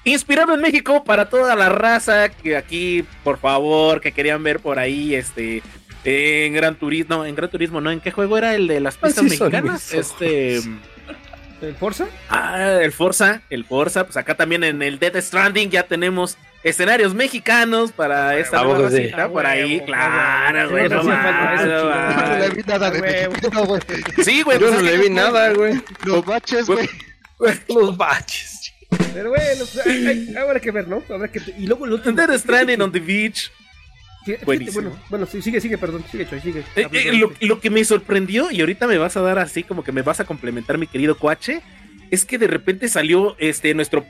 Inspirado 0.03 0.55
en 0.55 0.61
México 0.61 1.05
para 1.05 1.29
toda 1.29 1.55
la 1.55 1.69
raza 1.69 2.31
que 2.31 2.57
aquí, 2.57 3.05
por 3.23 3.39
favor, 3.39 4.01
que 4.01 4.13
querían 4.13 4.43
ver 4.43 4.59
por 4.61 4.79
ahí, 4.79 5.15
este, 5.15 5.63
en 6.05 6.55
Gran 6.55 6.75
Turismo, 6.77 7.17
no, 7.19 7.27
en 7.27 7.35
Gran 7.35 7.51
Turismo, 7.51 7.81
no, 7.83 7.91
¿en 7.91 8.01
qué 8.01 8.11
juego 8.11 8.39
era 8.39 8.55
el 8.55 8.67
de 8.67 8.81
las 8.81 8.97
pistas 8.97 9.25
Así 9.27 9.37
son 9.37 9.51
mexicanas? 9.53 9.93
Este, 9.93 10.61
¿El 11.63 11.75
Forza? 11.77 12.07
ah, 12.29 12.79
el 12.81 12.93
Forza, 12.93 13.43
el 13.51 13.65
Forza, 13.65 14.05
pues 14.05 14.17
acá 14.17 14.35
también 14.35 14.65
en 14.65 14.81
el 14.83 14.99
Death 14.99 15.17
Stranding 15.17 15.71
ya 15.71 15.83
tenemos 15.83 16.39
escenarios 16.63 17.15
mexicanos 17.15 17.93
para 17.93 18.37
esta 18.39 18.61
Ah, 18.61 18.65
nueva 18.65 18.79
vos 18.81 18.93
sí. 18.93 18.99
racita, 18.99 19.29
por 19.29 19.47
Ah, 19.47 19.51
ahí, 19.51 19.75
huevo, 19.75 19.87
claro, 19.87 20.71
güey, 20.71 20.89
Sí, 20.89 20.95
no 20.95 22.39
le 22.39 22.49
vi 22.51 22.63
nada 22.67 22.91
de. 22.91 23.29
Mexicano, 23.29 23.65
güey. 23.67 23.81
Sí, 24.25 24.43
güey, 24.43 24.59
Yo 24.59 24.69
pues 24.69 24.79
no 24.79 24.83
le 24.91 24.99
vi 24.99 25.11
nada, 25.11 25.53
güey. 25.53 25.81
Los 26.05 26.25
baches, 26.25 26.67
güey. 26.67 26.89
Los 27.69 27.97
baches. 27.97 28.73
Pero 29.15 29.31
bueno, 29.31 29.65
pues, 29.73 29.87
hay- 29.87 30.07
hay- 30.07 30.37
habrá 30.37 30.61
que 30.61 30.71
ver, 30.71 30.89
¿no? 30.89 31.03
Habrá 31.09 31.29
que... 31.29 31.41
Y 31.59 31.67
luego 31.67 31.87
el 31.87 31.93
último... 31.95 32.15
Death 32.17 32.39
Stranding 32.41 32.81
on 32.81 32.91
the 32.93 33.01
Beach. 33.01 33.51
Fíjate, 34.33 34.45
Buenísimo. 34.47 34.83
Bueno, 34.91 35.03
bueno, 35.09 35.27
sí, 35.27 35.43
sigue, 35.43 35.61
sigue, 35.61 35.79
perdón, 35.79 36.05
sigue, 36.11 36.29
Choy, 36.29 36.41
sigue. 36.41 36.61
Eh, 36.77 36.89
eh, 36.93 37.13
lo, 37.15 37.33
lo 37.41 37.61
que 37.61 37.71
me 37.71 37.85
sorprendió, 37.85 38.51
y 38.51 38.61
ahorita 38.61 38.87
me 38.87 38.99
vas 38.99 39.17
a 39.17 39.21
dar 39.21 39.39
así 39.39 39.63
como 39.63 39.85
que 39.85 39.93
me 39.93 40.03
vas 40.03 40.21
a 40.21 40.25
complementar, 40.25 40.79
mi 40.79 40.87
querido 40.87 41.17
Coache, 41.17 41.63
es 42.11 42.25
que 42.25 42.39
de 42.39 42.47
repente 42.47 42.89
salió 42.89 43.37
este 43.39 43.73
nuestro 43.75 44.05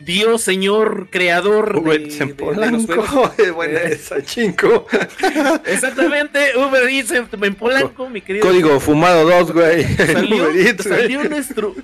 Dios, 0.00 0.42
Señor, 0.42 1.08
Creador 1.10 1.74
de, 1.74 1.78
Uber 1.80 2.00
en 2.00 2.08
de- 2.08 2.14
de 2.14 2.70
los. 2.72 2.86
Polanco. 2.86 3.32
Es 3.38 3.52
buena 3.52 3.80
esa, 3.82 4.22
chingo. 4.22 4.86
Exactamente, 5.66 6.56
Uber 6.56 6.88
Eats 6.88 7.10
en, 7.12 7.28
en 7.40 7.54
Polanco, 7.54 8.08
mi 8.08 8.20
querido. 8.20 8.46
Código 8.46 8.80
fumado 8.80 9.28
2, 9.28 9.52
güey. 9.52 9.84
Salió, 9.96 10.44
Uber 10.44 10.56
Eats, 10.66 10.86
güey. 10.86 11.00
salió 11.02 11.24
nuestro, 11.24 11.74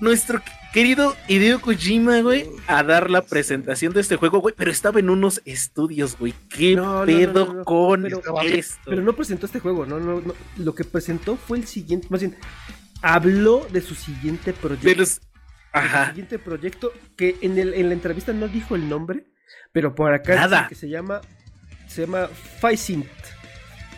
nuestro 0.00 0.42
querido 0.76 1.16
Hideo 1.26 1.58
Kojima, 1.62 2.20
güey, 2.20 2.50
a 2.66 2.82
dar 2.82 3.08
la 3.08 3.22
presentación 3.22 3.94
de 3.94 4.02
este 4.02 4.16
juego, 4.16 4.40
güey, 4.40 4.54
pero 4.54 4.70
estaba 4.70 5.00
en 5.00 5.08
unos 5.08 5.40
estudios, 5.46 6.18
güey. 6.18 6.34
¿Qué 6.50 6.76
No, 6.76 7.02
pedo 7.06 7.46
no, 7.46 7.52
no. 7.54 7.64
con 7.64 8.02
Pero- 8.02 8.20
esto? 8.42 8.78
Pero 8.84 9.00
no 9.00 9.14
presentó 9.14 9.46
este 9.46 9.58
juego, 9.58 9.86
no, 9.86 9.98
no, 9.98 10.20
no. 10.20 10.34
Lo 10.58 10.74
que 10.74 10.84
presentó 10.84 11.36
fue 11.36 11.56
el 11.56 11.66
siguiente, 11.66 12.08
más 12.10 12.20
bien, 12.20 12.36
habló 13.00 13.66
de 13.72 13.80
su 13.80 13.94
siguiente 13.94 14.52
proyecto. 14.52 14.86
De 14.86 14.96
los- 14.96 15.22
Ajá. 15.72 16.08
siguiente 16.08 16.38
proyecto, 16.38 16.92
que 17.16 17.36
en, 17.40 17.58
el, 17.58 17.72
en 17.72 17.88
la 17.88 17.94
entrevista 17.94 18.34
no 18.34 18.46
dijo 18.46 18.76
el 18.76 18.86
nombre, 18.86 19.24
pero 19.72 19.94
por 19.94 20.12
acá 20.12 20.34
Nada. 20.34 20.66
que 20.68 20.74
se 20.74 20.90
llama, 20.90 21.22
se 21.88 22.02
llama 22.02 22.28
Faisint. 22.60 23.06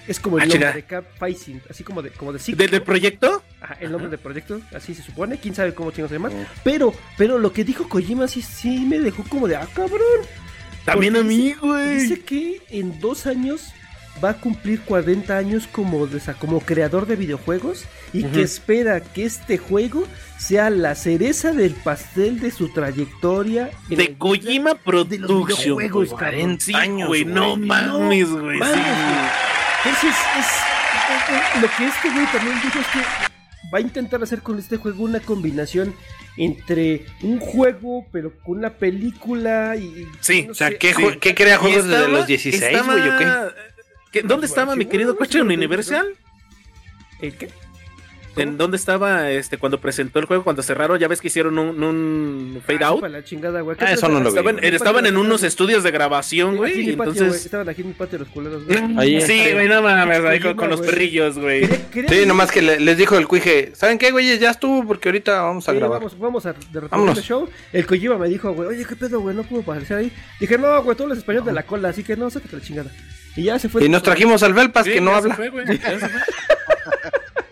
Es 0.08 0.18
como 0.18 0.38
el 0.38 0.42
Ah, 0.42 0.46
nombre 0.46 0.58
chinga. 0.60 0.72
de 0.74 0.82
Cap 0.84 1.04
Faisint, 1.18 1.62
así 1.70 1.84
como 1.84 2.02
de, 2.02 2.10
como 2.10 2.32
de 2.32 2.38
¿De- 2.40 2.66
¿Del 2.68 2.82
proyecto? 2.82 3.42
Ajá, 3.60 3.76
el 3.80 3.92
nombre 3.92 4.08
del 4.10 4.18
proyecto, 4.18 4.60
así 4.74 4.94
se 4.94 5.02
supone, 5.02 5.38
quién 5.38 5.54
sabe 5.54 5.74
cómo 5.74 5.90
chingados 5.90 6.10
se 6.10 6.14
llama. 6.16 6.30
Oh. 6.32 6.46
Pero, 6.64 6.94
pero 7.16 7.38
lo 7.38 7.52
que 7.52 7.62
dijo 7.64 7.88
Kojima 7.88 8.26
sí, 8.26 8.40
sí 8.42 8.80
me 8.86 8.98
dejó 8.98 9.22
como 9.24 9.46
de, 9.46 9.56
ah, 9.56 9.68
cabrón. 9.74 10.00
También 10.84 11.12
Porque 11.14 11.26
a 11.26 11.28
mí, 11.28 11.36
dice- 11.36 11.58
güey. 11.60 11.94
Dice 12.00 12.20
que 12.20 12.62
en 12.70 12.98
dos 13.00 13.26
años 13.26 13.72
va 14.24 14.30
a 14.30 14.34
cumplir 14.34 14.80
40 14.80 15.36
años 15.36 15.68
como, 15.70 16.06
de- 16.06 16.16
o 16.16 16.20
sea, 16.20 16.34
como 16.34 16.60
creador 16.60 17.06
de 17.06 17.14
videojuegos 17.16 17.84
y 18.12 18.24
que 18.24 18.42
espera 18.42 19.00
que 19.00 19.24
este 19.24 19.58
juego 19.58 20.04
sea 20.38 20.70
la 20.70 20.94
cereza 20.94 21.52
del 21.52 21.72
pastel 21.74 22.40
de 22.40 22.50
su 22.50 22.72
trayectoria 22.72 23.70
De 23.88 24.04
el- 24.04 24.16
Kojima 24.16 24.70
de 24.70 24.74
los 24.76 24.82
Production. 24.82 25.58
videojuegos, 25.76 26.08
güey. 26.10 26.20
cabrón. 26.20 26.58
Sí, 26.60 26.72
güey, 27.06 27.24
no 27.26 27.56
mames, 27.56 28.30
güey. 28.30 28.58
mames, 28.58 28.74
sí. 28.74 29.47
Entonces, 29.84 30.14
es, 30.38 30.46
es- 30.46 31.62
lo 31.62 31.68
que 31.76 31.86
este 31.86 32.10
güey 32.10 32.26
también 32.26 32.60
dijo 32.62 32.78
es 32.78 32.86
que 32.88 32.98
va 33.72 33.78
a 33.78 33.80
intentar 33.80 34.22
hacer 34.22 34.40
con 34.42 34.58
este 34.58 34.76
juego 34.76 35.04
una 35.04 35.20
combinación 35.20 35.94
entre 36.36 37.04
un 37.22 37.38
juego, 37.40 38.06
pero 38.12 38.32
con 38.44 38.58
una 38.58 38.70
película 38.70 39.76
y. 39.76 40.06
Sí, 40.20 40.44
no 40.44 40.52
O 40.52 40.54
sea, 40.54 40.68
sé, 40.68 40.78
¿qué, 40.78 40.94
Sí. 40.94 41.02
qué 41.20 41.34
crea 41.34 41.58
juegos 41.58 41.86
desde 41.86 42.08
los 42.08 42.26
16, 42.26 42.62
estaba- 42.62 42.92
güey? 42.94 43.52
¿Qué- 44.12 44.22
¿Dónde 44.22 44.46
estaba 44.46 44.74
mi 44.74 44.86
querido 44.86 45.16
coche 45.16 45.38
en 45.40 45.46
Universal? 45.46 46.06
¿El 47.20 47.36
qué? 47.36 47.50
¿En 48.38 48.56
dónde 48.58 48.76
estaba 48.76 49.30
este 49.30 49.58
cuando 49.58 49.80
presentó 49.80 50.18
el 50.18 50.24
juego? 50.26 50.44
Cuando 50.44 50.62
cerraron, 50.62 50.98
ya 50.98 51.08
ves 51.08 51.20
que 51.20 51.28
hicieron 51.28 51.58
un, 51.58 51.82
un 51.82 52.62
fade 52.66 52.78
Ah, 52.84 52.88
out. 52.88 53.00
para 53.00 53.12
la 53.12 53.24
chingada, 53.24 53.60
güey. 53.60 53.76
Ah, 53.80 53.92
eso 53.92 54.08
no 54.08 54.14
lo 54.20 54.24
vi. 54.24 54.28
Estaban, 54.38 54.56
güey. 54.56 54.74
estaban 54.74 55.06
en 55.06 55.16
unos 55.16 55.42
estudios 55.42 55.82
de 55.82 55.90
grabación, 55.90 56.56
güey. 56.56 56.72
patio, 56.72 56.96
güey, 56.96 57.08
Entonces. 57.18 57.44
Estaban 57.44 57.68
aquí 57.68 57.82
en 57.82 57.88
mi 57.88 57.94
patio 57.94 58.18
los 58.18 58.28
culeros, 58.28 58.64
güey. 58.66 58.78
Ahí 58.98 59.20
Sí, 59.20 59.52
güey, 59.52 59.68
no 59.68 59.82
mames, 59.82 60.24
ahí 60.24 60.40
con, 60.40 60.68
los 60.70 60.80
güey. 60.80 60.90
perrillos, 60.90 61.38
güey. 61.38 61.66
Sí, 61.66 62.26
nomás 62.26 62.50
que 62.50 62.62
le- 62.62 62.80
les 62.80 62.96
dijo 62.96 63.16
el 63.16 63.26
cuije, 63.28 63.72
¿saben 63.74 63.98
qué, 63.98 64.10
güeyes? 64.10 64.40
Ya 64.40 64.50
estuvo 64.50 64.86
porque 64.86 65.08
ahorita 65.08 65.42
vamos 65.42 65.68
a 65.68 65.72
Sí, 65.72 65.78
grabar. 65.78 65.98
Vamos, 65.98 66.18
vamos 66.18 66.46
a 66.46 66.52
de 66.52 66.58
retomar 66.64 66.90
Vámonos. 66.90 67.18
el 67.18 67.24
show. 67.24 67.48
El 67.72 67.86
Kojima 67.86 68.18
me 68.18 68.28
dijo, 68.28 68.52
güey, 68.52 68.68
oye, 68.68 68.84
¿qué 68.84 68.96
pedo, 68.96 69.20
güey? 69.20 69.34
No 69.34 69.42
puedo 69.42 69.62
aparecer 69.62 69.96
ahí. 69.98 70.12
Dije, 70.40 70.56
no, 70.58 70.82
güey, 70.82 70.96
todos 70.96 71.08
los 71.08 71.18
españoles 71.18 71.46
de 71.46 71.52
la 71.52 71.62
cola, 71.64 71.88
así 71.88 72.02
que 72.04 72.16
no, 72.16 72.30
sácate 72.30 72.56
la 72.56 72.62
chingada. 72.62 72.90
Y 73.36 73.44
ya 73.44 73.58
se 73.58 73.68
fue. 73.68 73.84
Y 73.84 73.88
nos 73.88 74.02
trajimos 74.02 74.42
al 74.42 74.52
Belpas 74.54 74.84
Sí, 74.84 74.92
que 74.94 75.00
no 75.00 75.12
habla. 75.14 75.34
fue, 75.36 75.48
güey. 75.50 75.64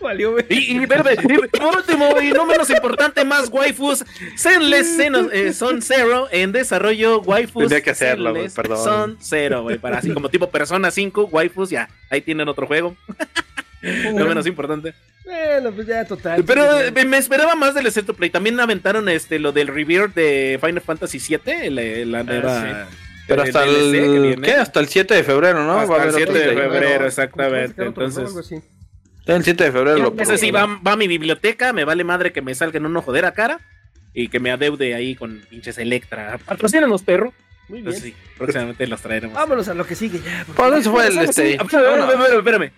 Valió, 0.07 0.31
güey. 0.31 0.45
Y, 0.49 0.77
y, 0.77 0.83
y 0.83 0.87
por 0.87 1.75
último, 1.75 2.21
y 2.21 2.31
no 2.31 2.45
menos 2.45 2.69
importante, 2.69 3.25
más 3.25 3.49
waifus. 3.49 4.05
Zenless 4.37 4.97
Xeno- 4.97 5.29
eh, 5.33 5.51
Son 5.51 5.81
Zero 5.81 6.29
en 6.31 6.53
desarrollo. 6.53 7.19
Waifus. 7.21 7.63
Tenía 7.67 7.81
que 7.81 7.89
hacerlo, 7.89 8.33
Zenless 8.33 8.53
perdón. 8.53 8.83
Son 8.83 9.17
Zero, 9.21 9.63
güey. 9.63 9.77
Para 9.77 9.97
así 9.97 10.11
como 10.13 10.29
tipo 10.29 10.49
Persona 10.49 10.91
5, 10.91 11.25
waifus, 11.25 11.69
ya. 11.69 11.89
Ahí 12.09 12.21
tienen 12.21 12.47
otro 12.47 12.65
juego. 12.67 12.95
no 13.81 14.25
menos 14.25 14.47
importante. 14.47 14.93
Bueno, 15.25 15.71
pues 15.73 15.87
ya, 15.87 16.05
total. 16.05 16.41
Pero 16.45 16.79
eh, 16.79 17.05
me 17.05 17.17
esperaba 17.17 17.53
más 17.55 17.75
del 17.75 17.91
Set 17.91 18.05
Play. 18.13 18.29
También 18.29 18.57
aventaron 18.61 19.09
este 19.09 19.39
lo 19.39 19.51
del 19.51 19.67
Rebirth 19.67 20.15
de 20.15 20.57
Final 20.61 20.79
Fantasy 20.81 21.19
VII, 21.19 21.69
la, 21.69 21.81
la 22.05 22.23
nueva. 22.23 22.87
Pero 23.27 23.41
el 23.43 23.47
hasta 23.49 23.65
DLC 23.65 23.91
que 23.91 24.15
el, 24.15 24.21
viene. 24.21 24.41
¿qué? 24.47 24.53
Hasta 24.53 24.79
el 24.79 24.87
7 24.87 25.13
de 25.15 25.23
febrero, 25.25 25.65
¿no? 25.65 25.77
Hasta 25.77 25.91
Va 25.93 25.99
a 26.01 26.03
el 26.05 26.09
haber 26.11 26.15
7 26.15 26.31
otros 26.31 26.45
de 26.47 26.61
febrero, 26.61 26.99
que 27.01 27.07
exactamente. 27.07 27.73
juego, 27.75 27.89
Entonces. 27.89 28.61
El 29.27 29.43
7 29.43 29.63
de 29.65 29.71
febrero 29.71 29.97
lo 29.97 30.13
ese 30.21 30.37
sí 30.37 30.51
va, 30.51 30.79
va 30.85 30.91
a 30.93 30.95
mi 30.97 31.07
biblioteca, 31.07 31.73
me 31.73 31.83
vale 31.83 32.03
madre 32.03 32.31
que 32.31 32.41
me 32.41 32.55
salga 32.55 32.77
en 32.77 32.85
una 32.85 33.01
jodera 33.01 33.33
cara 33.33 33.59
y 34.13 34.29
que 34.29 34.39
me 34.39 34.51
adeude 34.51 34.95
ahí 34.95 35.15
con 35.15 35.41
pinches 35.49 35.77
Electra. 35.77 36.39
Patrocinan 36.45 36.89
los 36.89 37.03
perros. 37.03 37.33
Muy 37.67 37.81
bien. 37.81 37.91
Pues 37.91 38.01
sí, 38.01 38.15
próximamente 38.37 38.87
los 38.87 39.01
traeremos. 39.01 39.35
Vámonos 39.35 39.67
a 39.67 39.73
lo 39.73 39.85
que 39.85 39.95
sigue 39.95 40.19
ya. 40.19 40.43
porque- 40.47 40.61
Pues 40.61 40.79
eso 40.79 40.91
fue 40.91 41.07
el 41.07 41.17
este. 41.17 41.53
Espérame, 41.55 41.99
espérame, 42.09 42.37
espérame. 42.37 42.71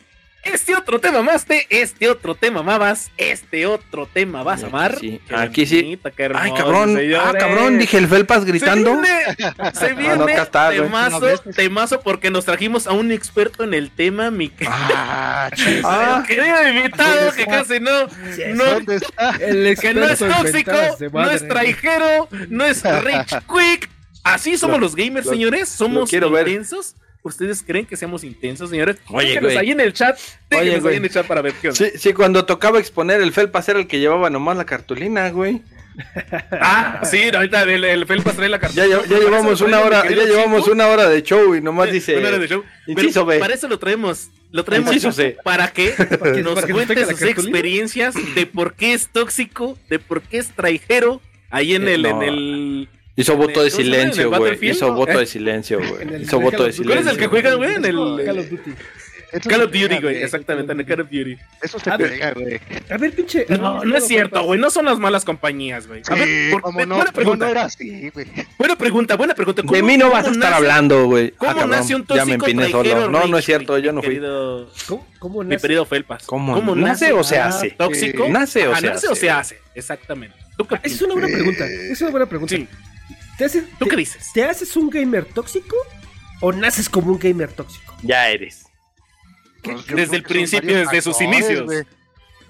Este 0.44 0.74
otro 0.74 1.00
tema 1.00 1.20
amaste, 1.20 1.68
este 1.70 2.10
otro 2.10 2.34
tema 2.34 2.62
amabas, 2.62 3.12
este 3.18 3.66
otro 3.66 4.08
tema 4.12 4.42
vas 4.42 4.64
a 4.64 4.68
amar. 4.68 4.98
Sí, 4.98 5.20
aquí 5.36 5.66
sí. 5.66 5.82
bonito, 5.82 6.10
qué 6.16 6.32
Ay, 6.34 6.54
cabrón. 6.54 6.96
Ah, 6.96 7.00
señores. 7.00 7.44
cabrón, 7.44 7.78
dije 7.78 7.98
el 7.98 8.08
Felpas 8.08 8.46
gritando. 8.46 8.96
Se 8.96 9.02
viene, 9.02 9.74
se 9.74 9.94
viene 9.96 10.16
no, 10.16 10.24
acá 10.24 10.44
está, 10.44 10.66
güey. 10.68 10.82
temazo, 10.84 11.38
temazo 11.56 12.02
porque 12.02 12.32
nos 12.32 12.46
trajimos 12.46 12.88
a 12.88 12.94
un 12.94 13.12
experto 13.12 13.66
en 13.66 13.74
el 13.74 13.92
tema, 13.92 14.32
mi 14.32 14.48
que- 14.50 14.66
Ah. 14.68 15.50
Ah, 15.84 16.24
querido 16.26 16.70
invitado 16.70 17.32
que 17.34 17.46
casi 17.46 17.80
no, 17.82 18.04
no, 18.04 18.86
que 18.86 19.94
no 19.94 20.04
es 20.08 20.20
tóxico, 20.20 20.72
no 21.12 21.30
es 21.32 21.48
traijero, 21.48 22.30
no 22.50 22.66
es 22.66 22.84
rich 23.04 23.36
quick. 23.48 23.90
Así 24.24 24.58
somos 24.58 24.78
Lo- 24.78 24.86
los 24.86 24.96
gamers, 24.96 25.26
lo- 25.26 25.32
señores. 25.34 25.70
Somos 25.70 26.10
ver. 26.12 26.62
¿Ustedes 27.22 27.62
creen 27.64 27.86
que 27.86 27.98
seamos 27.98 28.24
intensos, 28.24 28.70
señores? 28.70 28.96
Oye, 29.10 29.40
güey. 29.42 29.58
ahí 29.58 29.72
en 29.72 29.80
el 29.82 29.92
chat. 29.94 30.18
Güey. 30.50 30.70
ahí 30.70 30.96
en 30.96 31.04
el 31.04 31.10
chat 31.12 31.28
para 31.28 31.42
ver 31.42 31.54
qué 31.62 31.68
onda. 31.70 31.78
sí, 31.78 31.92
sí, 31.98 32.14
cuando 32.14 32.46
tocaba 32.46 32.80
exponer 32.80 33.20
el 33.22 33.34
Felpas 33.34 33.68
era 33.68 33.78
el 33.80 33.88
que 33.88 34.00
llevaba 34.00 34.30
nomás 34.30 34.56
la 34.58 34.66
cartulina, 34.66 35.30
güey. 35.30 35.62
Ah, 36.52 37.02
sí, 37.04 37.24
ahorita 37.34 37.64
el, 37.64 37.84
el 37.84 38.06
Felpas 38.06 38.36
trae 38.38 38.48
la 38.48 38.58
Ya, 38.70 38.86
lle- 38.86 39.06
ya 39.08 39.20
llevamos 39.20 39.60
una 39.60 39.82
hora, 39.82 40.04
ya 40.10 40.24
llevamos 40.24 40.68
una 40.70 40.88
hora 40.88 41.10
de 41.10 41.22
show 41.24 41.56
y 41.56 41.62
nomás 41.62 41.92
dice. 41.92 42.18
Una 42.18 42.30
hora 42.30 42.38
de 42.40 42.48
show. 42.48 42.64
Inciso 42.88 43.26
Pero 43.26 43.26
B. 43.26 43.40
para 43.40 43.54
eso 43.54 43.68
lo 43.68 43.80
traemos. 43.80 44.30
Lo 44.52 44.64
traemos 44.64 44.94
Inciso 44.94 45.12
C. 45.12 45.36
para 45.44 45.68
que 45.74 45.94
que- 45.94 46.42
nos 46.42 46.56
para 46.56 46.68
que 46.68 46.74
nos 46.74 46.86
cuente 46.86 46.96
sus 47.06 47.08
cartulina. 47.20 47.32
experiencias 47.32 48.16
de 48.34 48.46
por 48.46 48.76
qué 48.76 48.94
es 48.94 49.10
tóxico, 49.10 49.78
de 49.90 50.00
por 50.00 50.22
qué 50.22 50.38
es 50.38 50.50
traijero. 50.56 51.22
Ahí 51.50 51.76
en 51.76 51.88
Eh, 51.88 51.96
el, 51.96 52.02
no. 52.04 52.22
en 52.22 52.30
el. 52.30 52.90
Hizo 53.20 53.36
voto 53.38 53.48
de 53.48 53.54
¿cómo 53.54 53.66
el 53.66 53.72
silencio, 53.72 54.30
güey. 54.30 54.58
Hizo 54.70 54.94
voto 54.94 55.12
¿Eh? 55.12 55.18
de 55.20 55.26
silencio, 55.26 55.80
güey. 55.80 56.22
Hizo 56.24 56.40
voto 56.40 56.64
de 56.64 56.72
Duty. 56.72 56.84
¿Cuál 56.84 56.98
es 57.00 57.06
el 57.08 57.18
que 57.18 57.26
silencio. 57.26 57.30
juega, 57.30 57.54
güey? 57.56 57.76
En 57.76 57.86
el. 57.86 58.26
Call 58.26 58.40
of 58.40 58.50
Duty. 58.50 58.72
Eso 59.32 59.48
Call 59.48 59.62
of 59.62 59.72
Duty, 59.72 59.98
güey. 60.02 60.24
Exactamente, 60.24 60.72
en 60.72 60.80
el 60.80 60.86
Call 60.88 61.02
of 61.02 61.10
Duty. 61.12 61.38
Eso 61.62 61.78
se 61.78 61.90
A 61.92 61.98
ver. 61.98 62.10
pega, 62.10 62.32
güey. 62.34 62.60
A 62.90 62.98
ver, 62.98 63.14
pinche. 63.14 63.46
No, 63.50 63.84
no 63.84 63.96
es 63.98 64.08
cierto, 64.08 64.42
güey. 64.44 64.60
No 64.60 64.72
son 64.72 64.86
las 64.86 64.98
malas 64.98 65.24
compañías, 65.24 65.86
güey. 65.86 66.02
A 66.10 66.16
ver, 66.16 66.28
Sí, 66.28 66.48
por- 66.52 66.62
cómo 66.64 66.80
no, 66.80 66.96
buena 66.96 67.12
cómo 67.12 67.16
pregunta. 67.16 67.46
no 67.46 67.52
era 67.52 67.64
así, 67.66 68.10
güey. 68.10 68.26
Buena 68.58 68.76
pregunta, 68.76 69.16
buena 69.18 69.36
pregunta. 69.36 69.62
De 69.62 69.68
¿Cómo- 69.68 69.84
mí 69.84 69.98
no 69.98 70.06
cómo 70.06 70.16
vas 70.16 70.26
a 70.28 70.32
estar 70.32 70.50
nace- 70.50 70.56
hablando, 70.56 71.06
güey. 71.06 71.30
¿Cómo 71.32 71.52
Ah, 71.52 71.54
cabrón, 71.54 71.70
nace 71.70 71.94
un 71.96 72.08
Ya 72.08 72.26
me 72.26 72.38
tóxico 72.38 72.46
empiné 72.48 72.72
solo. 72.72 73.10
No, 73.12 73.28
no 73.28 73.38
es 73.38 73.46
cierto, 73.46 73.78
yo 73.78 73.92
no 73.92 74.02
fui. 74.02 74.16
querido- 74.16 74.72
¿Cómo, 74.88 75.08
cómo 75.20 75.44
Mi 75.44 75.50
nace? 75.50 75.62
querido 75.62 75.86
Felpas. 75.86 76.26
¿Cómo? 76.26 76.76
¿Nace 76.76 77.12
o 77.14 77.24
se 77.24 77.38
hace? 77.38 77.70
¿Tóxico? 77.72 78.28
¿Nace 78.30 78.68
o 78.68 78.76
se 78.76 78.82
nace 78.88 78.96
hace? 78.98 79.08
o 79.10 79.16
se 79.16 79.30
hace? 79.30 79.60
Exactamente. 79.76 80.36
¿Tú 80.58 80.66
qué 80.66 80.74
Ah, 80.76 80.82
Esa 80.84 80.96
es 80.96 81.02
una 81.04 81.14
buena 81.14 81.28
pregunta. 81.28 81.66
Esa 81.68 81.94
es 81.94 82.02
una 82.02 82.10
buena 82.10 82.26
pregunta. 82.26 82.56
Sí. 83.40 83.44
¿Te, 83.44 83.46
haces- 83.46 83.64
¿Tú 83.80 83.86
te- 83.86 83.92
qué 83.92 83.96
dices? 83.98 84.32
¿Te 84.34 84.44
haces 84.44 84.76
un 84.76 84.90
gamer 84.90 85.26
tóxico 85.26 85.76
o 86.42 86.52
naces 86.52 86.88
como 86.90 87.12
un 87.12 87.20
gamer 87.20 87.52
tóxico? 87.52 87.96
Ya 88.04 88.30
eres. 88.30 88.66
Pues 89.64 89.86
Desde 89.88 90.18
el 90.18 90.24
principio, 90.24 90.76
desde 90.78 91.02
sus 91.02 91.20
inicios. 91.22 91.66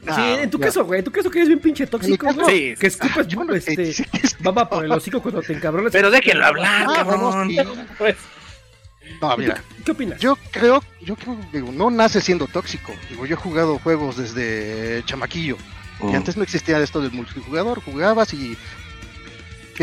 No, 0.04 0.16
sí, 0.16 0.22
en 0.22 0.50
tu 0.50 0.60
caso, 0.60 0.86
güey. 0.86 1.00
En 1.00 1.06
tu 1.06 1.12
caso 1.12 1.30
que 1.30 1.40
eres 1.40 1.50
bien 1.50 1.60
pinche 1.60 1.86
tóxico, 1.88 2.26
caso, 2.28 2.42
güey. 2.42 2.70
sí, 2.72 2.76
Que 2.80 2.88
escupas, 2.88 3.28
yo 3.28 3.44
no 3.44 3.54
este, 3.54 3.94
baba 4.40 4.70
por 4.70 4.86
el 4.86 4.92
hocico 4.92 5.22
cuando 5.22 5.42
te 5.42 5.54
encabronas. 5.54 5.92
Pero 5.92 6.10
déjenlo 6.10 6.46
hablar, 6.46 6.86
Ah, 6.88 6.94
cabrón. 6.96 7.50
sí. 7.50 7.58
Pues, 7.98 8.16
No, 9.22 9.36
mira, 9.38 9.62
¿Qué 9.84 9.92
opinas? 9.92 10.20
yo 10.20 10.38
creo, 10.52 10.82
yo 11.02 11.16
creo, 11.18 11.38
digo, 11.52 11.72
no 11.74 11.90
nace 11.90 12.22
siendo 12.22 12.48
tóxico. 12.48 12.94
Digo, 13.10 13.26
yo 13.26 13.34
he 13.36 13.38
jugado 13.40 13.78
juegos 13.80 14.16
desde 14.18 15.04
chamaquillo. 15.06 15.58
Mm. 16.00 16.10
Y 16.12 16.16
antes 16.16 16.38
no 16.38 16.44
existía 16.44 16.80
esto 16.80 17.02
del 17.02 17.12
multijugador, 17.12 17.82
jugabas 17.84 18.34
y... 18.34 18.58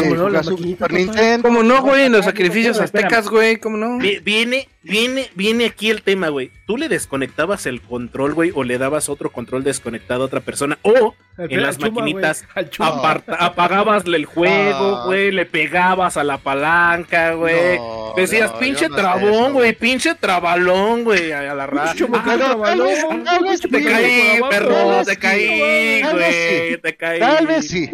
que 0.03 0.09
¿Cómo 0.11 0.15
no? 0.15 0.29
La 0.29 0.43
Super 0.43 0.77
papá. 0.77 0.95
Nintendo. 0.95 1.49
¿Cómo 1.49 1.63
no, 1.63 1.83
güey? 1.83 2.05
En 2.05 2.13
los 2.13 2.25
sacrificios 2.25 2.79
aztecas, 2.79 3.29
güey. 3.29 3.57
¿Cómo 3.57 3.77
no? 3.79 3.97
vi- 3.99 4.19
viene, 4.19 4.69
viene, 4.83 5.31
viene 5.35 5.65
aquí 5.67 5.89
el 5.91 6.03
tema, 6.03 6.29
güey. 6.29 6.51
¿Tú 6.67 6.77
le 6.77 6.89
desconectabas 6.89 7.65
el 7.67 7.81
control, 7.81 8.35
güey, 8.35 8.53
o 8.55 8.63
le 8.65 8.77
dabas 8.77 9.09
otro 9.09 9.31
control 9.31 9.65
desconectado 9.65 10.23
a 10.23 10.27
otra 10.27 10.41
persona? 10.41 10.79
O 10.83 11.15
en 11.39 11.63
las 11.63 11.79
chuma, 11.79 11.91
maquinitas 12.01 12.43
güey, 12.43 12.53
al 12.65 12.71
chuma. 12.71 12.89
aparta- 12.89 13.37
apagabas 13.39 14.05
el 14.07 14.25
juego, 14.27 14.91
No. 14.99 15.05
güey, 15.07 15.31
le 15.33 15.47
pegabas 15.47 16.17
a 16.17 16.25
la 16.25 16.39
palanca, 16.39 17.33
güey. 17.35 17.79
No, 17.79 18.13
Decías, 18.17 18.53
no, 18.53 18.59
pinche 18.59 18.89
no 18.89 18.97
trabón, 18.97 19.53
güey, 19.53 19.73
pinche 19.75 20.15
trabalón, 20.15 21.05
güey, 21.05 21.33
a 21.33 21.55
la 21.55 21.67
raza. 21.67 21.95
Ah, 22.13 23.57
Te 23.71 23.83
caí, 23.83 24.41
perro, 24.51 25.05
te 25.05 25.17
caí, 25.17 25.47
sí, 25.47 26.01
tal 26.03 26.17
vez 26.17 26.35
güey, 26.37 26.71
sí. 26.73 26.79
te 26.83 26.97
caí. 26.97 27.21
Tal 27.21 27.47
vez 27.47 27.69
sí. 27.69 27.91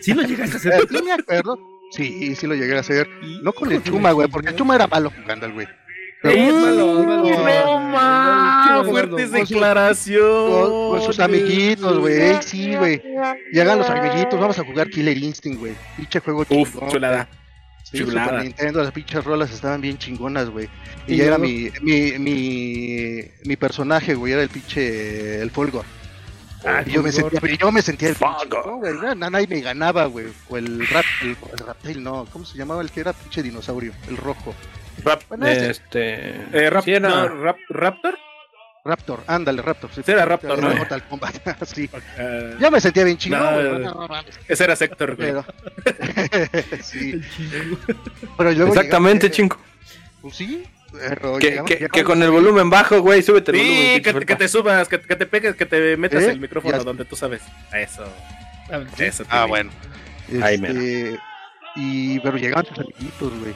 Sí 0.00 0.14
lo 0.14 0.22
llegaste 0.22 0.56
a 0.56 0.58
hacer. 0.58 0.86
Sí 0.90 1.02
me 1.02 1.12
acuerdo. 1.12 1.58
Sí, 1.92 2.34
sí 2.36 2.46
lo 2.46 2.54
llegué 2.54 2.76
a 2.76 2.80
hacer. 2.80 3.08
No 3.42 3.52
con 3.52 3.70
el 3.70 3.82
Chuma, 3.82 4.12
güey, 4.12 4.28
porque 4.28 4.50
el 4.50 4.56
Chuma 4.56 4.76
era 4.76 4.86
malo 4.86 5.10
jugando 5.10 5.46
al 5.46 5.52
güey. 5.52 5.66
Es 6.22 6.54
malo, 6.54 7.04
no 8.84 8.84
fuertes 8.84 9.32
declaraciones. 9.32 10.22
Con, 10.22 10.90
con 10.90 11.02
sus 11.02 11.18
amiguitos, 11.18 11.98
güey. 11.98 12.40
Sí, 12.42 12.76
güey. 12.76 13.02
Llegan 13.52 13.78
los 13.78 13.90
amiguitos, 13.90 14.38
vamos 14.38 14.58
a 14.58 14.64
jugar 14.64 14.88
Killer 14.88 15.18
Instinct, 15.18 15.58
güey. 15.58 15.74
Pinche 15.96 16.20
juego 16.20 16.46
Uf, 16.48 16.72
chingón, 16.72 16.90
chulada. 16.90 17.28
Sí, 17.82 17.98
chulada. 17.98 18.28
Super 18.28 18.44
Nintendo, 18.44 18.82
las 18.82 18.92
pinches 18.92 19.24
rolas 19.24 19.52
estaban 19.52 19.80
bien 19.80 19.98
chingonas, 19.98 20.48
güey. 20.48 20.68
Y, 21.08 21.14
Y 21.14 21.16
ya 21.18 21.24
era 21.24 21.38
mi, 21.38 21.70
mi, 21.82 22.12
mi, 22.18 23.24
mi 23.44 23.56
personaje, 23.56 24.14
güey, 24.14 24.32
era 24.32 24.42
el 24.42 24.48
pinche, 24.48 25.42
el 25.42 25.50
Folgor. 25.50 25.84
Ah, 26.64 26.82
yo 26.82 27.02
me 27.02 27.10
sentía, 27.12 27.40
yo 27.58 27.72
me 27.72 27.82
sentía 27.82 28.08
el 28.08 28.14
pinche, 28.14 28.46
no, 28.66 28.76
güey, 28.76 28.94
na- 28.94 29.30
nadie 29.30 29.46
me 29.48 29.60
ganaba, 29.60 30.06
güey. 30.06 30.26
O 30.48 30.56
el 30.56 30.86
rap, 30.88 31.04
el, 31.22 31.36
el 31.52 31.58
Raptail, 31.66 32.02
no, 32.02 32.26
¿cómo 32.32 32.44
se 32.44 32.56
llamaba 32.56 32.82
el 32.82 32.90
que 32.90 33.00
era 33.00 33.12
pinche 33.12 33.42
dinosaurio? 33.42 33.92
El 34.08 34.16
rojo. 34.16 34.54
Rap- 35.04 35.22
Bueno, 35.28 35.46
este. 35.48 36.30
Eh, 36.52 36.70
Rap- 36.70 36.84
sí 36.84 36.92
era- 36.92 37.08
no, 37.08 37.28
Rap- 37.28 37.56
¿Raptor? 37.68 38.18
Raptor, 38.84 39.22
ándale, 39.28 39.62
Raptor. 39.62 39.90
Sí, 39.94 40.02
era 40.06 40.24
Raptor, 40.24 40.58
Era 40.58 40.68
¿no? 40.70 40.74
Mortal 40.74 41.04
Kombat, 41.08 41.34
sí. 41.66 41.88
Eh, 42.18 42.56
Yo 42.60 42.68
me 42.70 42.80
sentía 42.80 43.04
bien 43.04 43.16
chingón, 43.16 43.82
No, 43.82 44.08
ese 44.48 44.64
era 44.64 44.74
Sector, 44.74 45.14
güey. 45.14 45.28
pero... 45.30 45.44
sí, 46.82 47.20
pero 48.36 48.50
luego 48.52 48.72
Exactamente, 48.74 49.30
chingo. 49.30 49.56
Pues 50.20 50.34
sí, 50.36 50.64
Pero 50.92 51.38
Que, 51.38 52.04
con 52.04 52.22
el 52.22 52.30
volumen 52.30 52.68
bajo, 52.70 53.00
güey, 53.00 53.22
súbete 53.22 53.50
el 53.52 53.56
volumen. 53.58 53.94
Sí, 53.96 54.02
que, 54.02 54.12
te- 54.12 54.26
que 54.26 54.36
te 54.36 54.48
subas, 54.48 54.88
que, 54.88 55.00
que 55.00 55.16
te 55.16 55.26
pegues, 55.26 55.54
que 55.56 55.66
te 55.66 55.96
metas 55.96 56.22
¿Eh? 56.22 56.30
el 56.30 56.40
micrófono 56.40 56.76
Ya. 56.78 56.84
donde 56.84 57.04
tú 57.04 57.16
sabes. 57.16 57.42
Eso. 57.72 58.04
Ah, 58.70 58.80
Timmy. 58.96 59.48
bueno. 59.48 59.70
Ahí, 60.42 60.54
Este, 60.54 61.18
y 61.76 62.20
pero 62.20 62.36
llegaban 62.36 62.66
sus 62.66 62.78
amiguitos, 62.78 63.32
güey. 63.40 63.54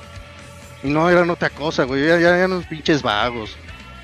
Y 0.83 0.89
no 0.89 1.09
eran 1.09 1.31
otra 1.31 1.51
cosa, 1.51 1.85
güey. 1.85 2.07
Ya, 2.07 2.19
ya 2.19 2.37
eran 2.37 2.53
unos 2.53 2.67
pinches 2.67 3.03
vagos. 3.03 3.57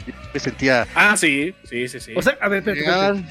Yo 0.07 0.13
Me 0.35 0.41
sentía. 0.41 0.87
Ah, 0.95 1.17
sí, 1.17 1.55
sí, 1.65 1.89
sí, 1.89 2.01
sí. 2.01 2.13
O 2.17 2.23
sea, 2.23 2.37
a 2.41 2.49
ver, 2.49 2.67
espérate, 2.67 3.25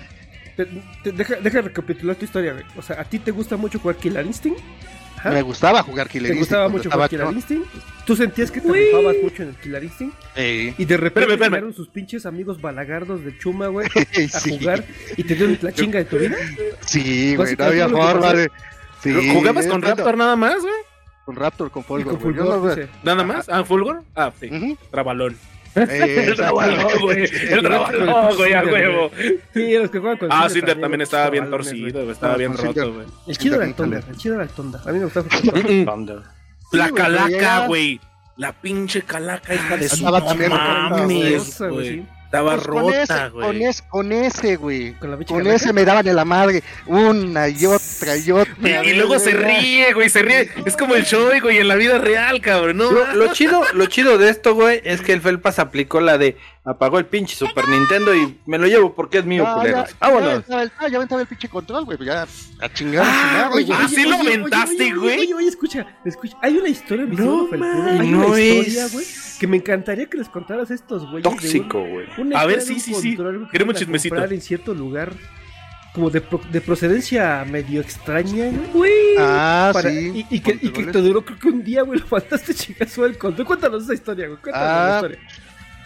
deja, 1.04 1.36
deja 1.36 1.62
recapitular 1.62 2.16
tu 2.16 2.26
historia, 2.26 2.54
güey. 2.54 2.66
O 2.76 2.82
sea, 2.82 3.00
¿a 3.02 3.04
ti 3.04 3.20
te 3.20 3.32
gusta 3.32 3.58
mucho 3.58 3.80
jugar 3.80 3.96
Killer 3.98 4.26
Instinct? 4.26 4.60
Ajá. 5.22 5.32
me 5.32 5.42
gustaba 5.44 5.84
jugar 5.84 6.10
Killer 6.10 6.32
¿Te 6.32 6.38
Instinct 6.38 6.40
gustaba 6.42 6.64
cuando 6.64 6.78
mucho 6.80 6.92
jugar 6.92 7.10
Killer 7.10 7.32
Instinct? 7.32 7.68
¿Tú 8.06 8.16
sentías 8.16 8.52
que 8.52 8.60
te 8.62 8.72
rifabas 8.72 9.16
mucho 9.22 9.44
en 9.44 9.50
el 9.50 9.56
Killer 9.56 9.84
Instinct? 9.84 10.16
Y 10.36 10.86
de 10.86 10.98
repente 10.98 11.32
espérame. 11.34 11.52
llegaron 11.54 11.74
sus 11.74 11.88
pinches 11.90 12.26
amigos 12.26 12.60
balagardos 12.60 13.24
de 13.24 13.38
Chuma, 13.38 13.68
güey, 13.68 13.88
ey, 14.14 14.26
a 14.34 14.40
sí, 14.40 14.58
jugar 14.58 14.84
y 15.16 15.24
te 15.24 15.36
dieron 15.36 15.58
la 15.62 15.72
chinga 15.72 16.00
de 16.00 16.06
tu 16.06 16.18
vida. 16.18 16.36
Sí, 16.86 17.36
güey, 17.36 17.56
no 17.56 17.64
había 17.66 17.88
forma 17.88 18.22
pasó. 18.22 18.38
de. 18.38 18.52
Sí, 19.04 19.30
¿Jugabas 19.34 19.68
con 19.68 19.82
Raptor 19.82 20.18
nada 20.18 20.36
más, 20.36 20.62
güey? 20.62 20.74
Con 21.26 21.36
Raptor, 21.36 21.70
con 21.72 21.84
Fulgor, 21.84 22.14
con 22.14 22.22
Fulgor, 22.22 22.46
no- 22.64 22.70
dice. 22.76 22.90
¿Nada 23.04 23.24
más? 23.24 23.48
Ah, 23.48 23.64
Fulgor. 23.64 24.04
Ah, 24.16 24.32
sí. 24.40 24.78
Trabalón. 24.90 25.38
Eh, 25.76 26.26
El 26.28 26.36
güey. 27.02 27.24
El 27.50 27.62
trabalón, 27.62 28.36
güey, 28.36 28.54
a 28.54 28.64
huevo. 28.64 29.12
Sí, 29.54 29.78
los 29.78 29.90
que 29.90 30.00
juegan 30.00 30.18
con 30.18 30.30
Ah, 30.32 30.50
Cinder 30.50 30.80
también 30.80 31.02
estaba 31.02 31.30
bien 31.30 31.50
torcido. 31.50 32.12
Estaba 32.12 32.34
Ah, 32.34 32.38
bien 32.38 32.56
roto, 32.58 32.94
güey. 32.94 33.08
El 33.28 33.38
chido 33.38 33.56
era 33.56 33.66
el 33.66 33.74
Tonda, 33.74 34.00
el 34.08 34.18
chido 34.18 34.36
era 34.36 34.44
el 34.44 34.50
Tonda. 34.50 34.82
A 34.86 34.92
mí 34.92 35.00
me 35.00 35.06
gustaba. 35.06 35.28
Thunder. 35.86 36.20
La 36.74 36.92
calaca, 36.92 37.68
güey. 37.68 38.00
La 38.38 38.54
pinche 38.54 39.02
calaca, 39.04 39.54
hija 39.54 39.78
de 39.78 39.90
su 39.90 40.04
no 40.04 40.24
también 40.24 40.52
mames, 40.52 41.60
güey. 41.60 42.06
Estaba 42.32 42.54
Pues 42.54 42.64
rota, 42.66 43.02
ese, 43.04 43.32
con 43.32 43.42
güey. 43.42 43.64
ese, 43.66 43.84
con 43.90 44.12
ese, 44.14 44.56
güey. 44.56 44.94
Con 44.94 45.18
calaca. 45.18 45.54
ese 45.54 45.74
me 45.74 45.84
daban 45.84 46.06
de 46.06 46.14
la 46.14 46.24
madre. 46.24 46.64
Una 46.86 47.50
y 47.50 47.66
otra 47.66 48.16
y 48.16 48.32
otra. 48.32 48.86
Y, 48.86 48.90
y 48.90 48.94
luego 48.94 49.20
se 49.20 49.32
ríe, 49.32 49.92
güey, 49.94 50.10
se 50.10 50.22
ríe. 50.22 50.50
Es 50.66 50.78
como 50.78 50.96
el 50.96 51.04
show, 51.04 51.30
güey, 51.42 51.58
en 51.58 51.68
la 51.68 51.76
vida 51.76 51.98
real, 51.98 52.40
cabrón. 52.40 52.78
No, 52.78 52.90
Lo, 52.90 53.14
lo 53.16 53.34
chido, 53.34 53.62
lo 53.74 53.86
chido 53.88 54.18
de 54.18 54.30
esto, 54.30 54.56
güey, 54.56 54.82
es 54.86 55.02
que 55.02 55.12
el 55.12 55.20
Felpas 55.20 55.60
aplicó 55.60 56.00
la 56.00 56.18
de 56.18 56.38
apagó 56.64 57.00
el 57.00 57.06
pinche 57.08 57.36
Super 57.36 57.68
Nintendo 57.68 58.14
y 58.16 58.38
me 58.46 58.58
lo 58.60 58.68
llevo 58.68 58.94
porque 58.94 59.18
es 59.20 59.26
mío, 59.26 59.44
Ah, 59.48 59.56
culeros. 59.56 59.90
ya, 59.90 59.96
Vámonos. 60.00 60.28
Ya 60.28 60.32
aventaba 60.36 60.64
el, 60.64 60.72
ah, 60.78 60.88
ya 60.90 60.98
aventaba 60.98 61.22
el 61.22 61.28
pinche 61.28 61.50
control, 61.50 61.86
güey. 61.86 61.98
Ya 62.06 62.28
a 62.60 62.70
chingar, 62.74 63.04
Ah, 63.08 63.50
chingar, 63.50 63.52
oye, 63.54 63.66
güey. 63.66 63.78
¿Ah, 63.82 63.88
sí 63.90 64.04
lo 64.04 64.16
aventaste, 64.16 64.84
oye, 64.84 64.94
güey? 64.94 65.20
Oye, 65.22 65.34
oye, 65.34 65.48
escucha, 65.48 65.86
escucha. 66.06 66.38
Hay 66.42 66.58
una 66.58 66.70
historia, 66.70 67.06
mi 67.06 67.16
No 67.16 67.48
Hay 67.52 68.10
no 68.10 68.28
una 68.28 68.38
es 68.38 68.68
historia, 68.68 68.88
güey, 68.94 69.06
que 69.40 69.48
me 69.48 69.58
encantaría 69.58 70.06
que 70.08 70.18
les 70.18 70.30
contaras 70.30 70.70
estos 70.70 71.10
güeyes. 71.10 71.24
Tóxico, 71.24 71.84
güey. 71.84 72.08
A 72.36 72.46
ver, 72.46 72.62
sí, 72.62 72.74
un 72.74 72.80
sí, 72.80 72.94
sí. 72.94 73.18
Queremos 73.52 73.76
chismecito. 73.76 74.14
comprar 74.16 74.32
en 74.34 74.42
cierto 74.42 74.74
lugar 74.76 75.14
como 75.94 76.10
de, 76.10 76.22
pro- 76.22 76.40
de 76.50 76.62
procedencia 76.62 77.44
medio 77.50 77.82
extraña, 77.82 78.50
güey. 78.72 78.94
Ah, 79.20 79.72
Para- 79.74 79.90
sí. 79.90 80.26
y, 80.30 80.36
y 80.38 80.40
que, 80.40 80.58
y 80.62 80.70
que 80.70 80.86
te 80.86 81.00
duró 81.02 81.26
creo 81.26 81.38
que 81.40 81.48
un 81.50 81.64
día, 81.64 81.82
güey, 81.82 82.00
lo 82.00 82.06
mandaste 82.10 82.54
chingazo 82.54 83.06
el 83.06 83.18
control. 83.18 83.46
Cuéntanos 83.48 83.84
esa 83.84 83.94
historia, 83.96 84.28
güey. 84.28 84.40
Cuéntanos 84.40 84.70
Ah, 84.70 84.88
la 84.90 84.96
historia. 84.96 85.20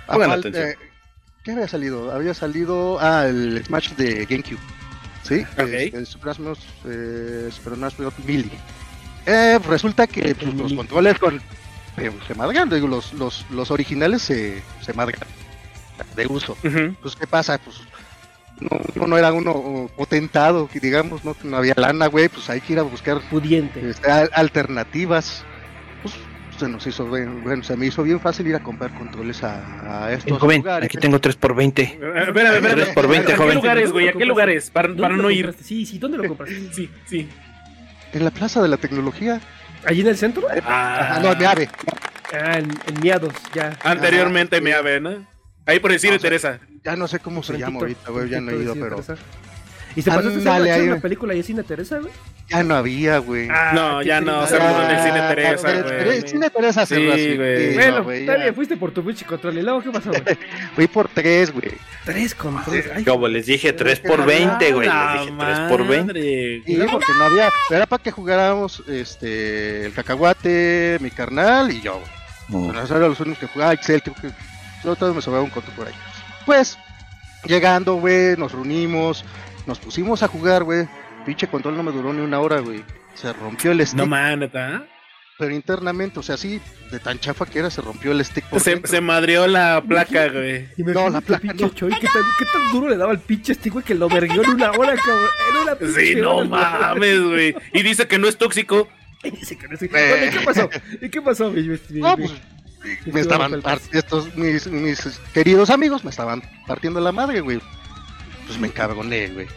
Pongan 0.08 0.32
Aparte, 0.32 0.50
atención. 0.50 0.76
¿Qué 1.44 1.52
había 1.52 1.68
salido? 1.68 2.12
Había 2.12 2.34
salido. 2.34 2.98
Ah, 3.00 3.26
el 3.28 3.64
Smash 3.66 3.92
de 3.92 4.26
GameCube. 4.26 4.60
¿Sí? 5.24 5.44
Ok. 5.54 5.60
El, 5.60 5.96
el 5.96 6.06
Super 6.08 6.36
Smash, 6.36 6.60
eh, 6.86 7.50
Super 7.52 7.76
Smash 7.76 7.96
Bros. 7.98 8.14
Melee. 8.26 8.50
Eh, 9.26 9.60
resulta 9.68 10.06
que 10.08 10.36
pues, 10.36 10.54
los 10.54 10.74
controles 10.74 11.18
con, 11.20 11.42
eh, 11.98 12.12
se 12.28 12.36
madrean. 12.36 12.70
Digo, 12.70 12.88
los, 12.88 13.14
los, 13.14 13.46
los 13.50 13.72
originales 13.72 14.22
se, 14.22 14.62
se 14.82 14.94
de 16.16 16.28
uso. 16.28 16.58
Pues, 17.02 17.16
¿qué 17.16 17.26
pasa? 17.28 17.58
Pues 17.58 17.78
no, 18.60 18.70
no, 18.96 19.08
no 19.08 19.18
era 19.18 19.34
uno 19.34 19.90
potentado, 19.96 20.68
que 20.68 20.80
digamos, 20.80 21.26
no, 21.26 21.36
no 21.44 21.58
había 21.58 21.74
lana, 21.76 22.08
güey. 22.08 22.30
Pues 22.30 22.50
hay 22.50 22.62
que 22.62 22.74
ir 22.74 22.80
a 22.80 22.84
buscar 22.84 23.20
Pudiente. 23.30 23.90
este, 23.90 24.10
al- 24.12 24.32
alternativas. 24.34 25.44
Se 26.58 26.70
nos 26.70 26.88
hizo 26.88 27.10
bien, 27.12 27.44
bueno, 27.44 27.64
se 27.64 27.76
me 27.76 27.86
hizo 27.88 28.02
bien 28.04 28.20
fácil 28.20 28.48
ir 28.48 28.56
a 28.56 28.62
comprar 28.64 28.94
controles 28.98 29.44
a, 29.44 30.06
a 30.06 30.14
estos 30.14 30.40
Joven, 30.40 30.60
lugares. 30.62 30.86
aquí 30.88 30.98
tengo 30.98 31.20
3 31.20 31.36
por 31.36 31.54
20 31.54 31.82
Eh, 31.84 31.90
Espérame, 32.28 32.56
espérame. 32.56 32.76
Tres 32.76 32.90
por 32.94 33.08
veinte, 33.10 33.34
¿A 33.34 33.36
qué 33.36 33.42
joven. 33.42 33.56
lugares, 33.56 33.92
güey? 33.92 34.08
¿A 34.08 34.14
qué 34.14 34.26
lugares? 34.26 34.70
Para, 34.70 34.88
¿Dónde 34.88 35.02
para 35.04 35.18
no 35.18 35.30
ir. 35.30 35.54
Sí, 35.62 35.86
sí, 35.86 36.00
¿dónde 36.00 36.18
lo 36.18 36.24
compraste? 36.30 36.56
Sí, 36.74 36.90
sí. 37.06 37.28
En 38.14 38.24
la 38.24 38.32
Plaza 38.32 38.62
de 38.62 38.70
la 38.70 38.78
Tecnología. 38.78 39.42
¿Allí 39.86 40.00
en 40.02 40.08
el 40.08 40.18
centro? 40.18 40.48
Ah, 40.66 41.16
Ah, 41.16 41.20
no, 41.22 41.36
me 41.36 41.46
ave. 41.46 41.70
Ah, 42.34 42.58
en, 42.58 42.70
en 42.88 43.02
Miados, 43.02 43.34
ya. 43.54 43.78
Anteriormente 43.84 44.58
Ah, 44.58 44.62
me 44.62 44.74
ave, 44.74 45.02
¿no? 45.02 45.28
Ahí 45.66 45.80
por 45.80 45.92
decir 45.92 46.12
No, 46.14 46.20
Teresa. 46.20 46.60
Ya 46.86 46.96
no 46.96 47.08
sé 47.10 47.20
cómo 47.20 47.44
se 47.44 47.58
llama 47.58 47.80
ahorita, 47.82 48.12
güey. 48.12 48.30
Ya 48.30 48.40
no 48.40 48.52
he 48.52 48.58
ido, 48.64 48.74
pero 48.76 49.02
Teresa. 49.02 49.16
¿Y 49.96 50.02
se 50.02 50.10
pasó 50.12 50.28
ahí. 50.52 50.82
una 50.90 51.00
película 51.00 51.34
y 51.34 51.42
Cine 51.44 51.64
Teresa, 51.64 52.00
güey? 52.00 52.12
ya 52.50 52.64
no 52.64 52.76
había, 52.76 53.18
güey. 53.20 53.48
Ah, 53.50 53.72
No, 53.74 54.02
ya 54.02 54.20
no, 54.22 54.40
triste. 54.46 54.58
cerró 54.58 54.84
en 54.84 54.92
el 54.92 55.04
Cine 55.04 55.20
Ah, 55.20 55.30
Teresa, 55.30 55.82
güey. 55.82 56.10
El 56.18 56.28
Cine 56.28 56.50
Teresa 56.50 56.86
cerró 56.86 57.02
Sí, 57.16 57.22
así. 57.28 57.36
güey. 57.38 57.74
Bueno, 57.76 57.98
no, 57.98 58.04
güey, 58.04 58.20
está 58.22 58.34
ya. 58.38 58.44
bien, 58.44 58.56
fuiste 58.56 58.78
por 58.78 58.92
tu 58.92 59.04
pinche 59.06 59.26
control. 59.26 59.58
¿Y 59.58 59.62
luego 59.62 59.82
qué 59.82 59.92
pasó, 59.92 60.10
güey? 60.10 60.24
Fui 60.76 60.88
por 60.88 61.08
tres, 61.08 61.52
güey. 61.52 61.72
Tres 62.04 62.36
controles. 62.36 62.90
Ay, 62.94 63.04
Como 63.06 63.28
les 63.28 63.46
dije, 63.46 63.74
3 63.74 64.00
por 64.02 64.26
20 64.26 64.74
güey. 64.74 64.88
Les 64.88 64.96
La 64.96 65.14
dije 65.22 65.34
3 65.40 65.60
por 65.70 65.88
20 65.88 66.06
madre. 66.14 66.62
Sí, 66.66 66.78
porque 66.92 67.14
no 67.18 67.24
había. 67.24 67.50
Era 67.72 67.86
para 67.86 68.04
que 68.04 68.12
jugáramos 68.12 68.84
este, 68.88 69.86
el 69.86 69.94
cacahuate, 69.94 70.98
mi 71.00 71.10
carnal 71.10 71.72
y 71.72 71.82
yo. 71.82 72.02
Bueno, 72.48 72.78
esos 72.80 72.92
eran 72.92 73.10
los 73.10 73.20
únicos 73.22 73.40
que 73.40 73.48
jugaba 73.48 73.74
Excel, 73.74 74.04
creo 74.04 74.16
que 74.22 74.28
yo 74.84 74.96
todavía 74.96 75.16
me 75.16 75.22
sobraba 75.24 75.44
un 75.44 75.50
conto 75.50 75.72
por 75.72 75.88
ahí. 75.88 75.94
Pues, 76.46 76.78
llegando, 77.46 77.96
güey, 77.96 78.38
nos 78.38 78.52
reunimos, 78.52 79.26
nos 79.68 79.80
pusimos 79.80 80.24
a 80.24 80.28
jugar, 80.28 80.64
güey. 80.64 80.88
Pinche 81.26 81.48
control 81.48 81.76
no 81.78 81.84
me 81.84 81.92
duró 81.92 82.14
ni 82.14 82.22
una 82.22 82.40
hora, 82.40 82.60
güey. 82.60 82.84
Se 83.16 83.32
rompió 83.34 83.72
el 83.72 83.86
stick, 83.86 83.98
No 84.06 84.36
neta. 84.38 84.86
pero 85.40 85.52
internamente, 85.54 86.20
o 86.20 86.24
sea, 86.24 86.38
sí, 86.38 86.62
de 86.92 87.00
tan 87.00 87.18
chafa 87.20 87.46
que 87.46 87.60
era, 87.60 87.70
se 87.70 87.82
rompió 87.82 88.12
el 88.12 88.24
stick 88.24 88.46
por 88.46 88.60
Se, 88.60 88.86
se 88.86 89.02
madrió 89.02 89.48
la 89.48 89.82
placa, 89.88 90.28
güey. 90.30 90.68
Y 90.78 90.84
me 90.84 90.94
No, 90.94 91.10
la 91.10 91.22
placa 91.22 91.42
pinche 91.42 91.64
no. 91.66 91.70
Choy, 91.74 91.92
¿qué 92.00 92.08
tan, 92.08 92.24
¿qué 92.38 92.46
tan 92.46 92.72
duro 92.72 92.90
le 92.90 92.98
daba 92.98 93.12
el 93.14 93.20
pinche 93.20 93.54
este 93.54 93.70
güey 93.70 93.84
que 93.84 93.96
lo 93.96 94.08
verguió 94.10 94.44
en 94.44 94.50
una 94.52 94.72
hora, 94.72 94.96
cabrón? 94.96 95.28
En 95.52 95.62
una 95.64 95.76
pinche 95.76 96.06
Sí, 96.14 96.16
no 96.22 96.36
hora, 96.38 96.48
mames, 96.50 97.24
güey. 97.24 97.56
Y 97.74 97.82
dice 97.84 98.08
que 98.08 98.18
no 98.20 98.28
es 98.28 98.38
tóxico. 98.38 98.88
Y 99.24 99.32
dice 99.32 99.58
que 99.58 99.68
no 99.68 99.76
sé- 99.78 99.88
Bueno, 99.88 100.26
¿y 100.26 100.30
qué 100.30 100.40
pasó? 100.46 100.70
¿Y 101.02 101.10
qué 101.10 101.22
pasó, 101.22 101.50
mi, 101.50 101.64
mi- 101.64 101.80
mi- 101.90 102.00
No, 102.02 102.16
pues, 102.16 102.32
me 103.06 103.22
estaban 103.22 103.60
estos 103.92 104.36
mis, 104.36 104.68
mis 104.68 105.20
queridos 105.34 105.72
amigos 105.72 106.04
me 106.04 106.12
estaban 106.12 106.44
partiendo 106.68 107.00
la 107.00 107.12
madre, 107.12 107.42
güey. 107.42 107.60
Pues 108.46 108.58
me 108.60 108.68
encabroné, 108.68 109.28
güey. 109.28 109.48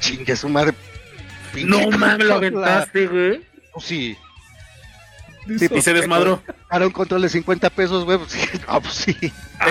Chingue 0.00 0.36
su 0.36 0.48
madre. 0.48 0.72
No 1.64 1.90
mames, 1.90 2.26
lo 2.26 2.34
aventaste, 2.34 3.06
güey. 3.06 3.40
Pues 3.72 3.84
sí. 3.86 4.16
Sí, 5.58 5.68
Y 5.74 5.80
se 5.80 5.94
desmadró. 5.94 6.42
para 6.68 6.86
un 6.86 6.92
control 6.92 7.22
de 7.22 7.28
50 7.30 7.70
pesos, 7.70 8.04
güey, 8.04 8.18
pues 8.18 8.30
sí, 8.32 8.46
no, 8.68 8.80
pues 8.82 8.94
sí. 8.94 9.16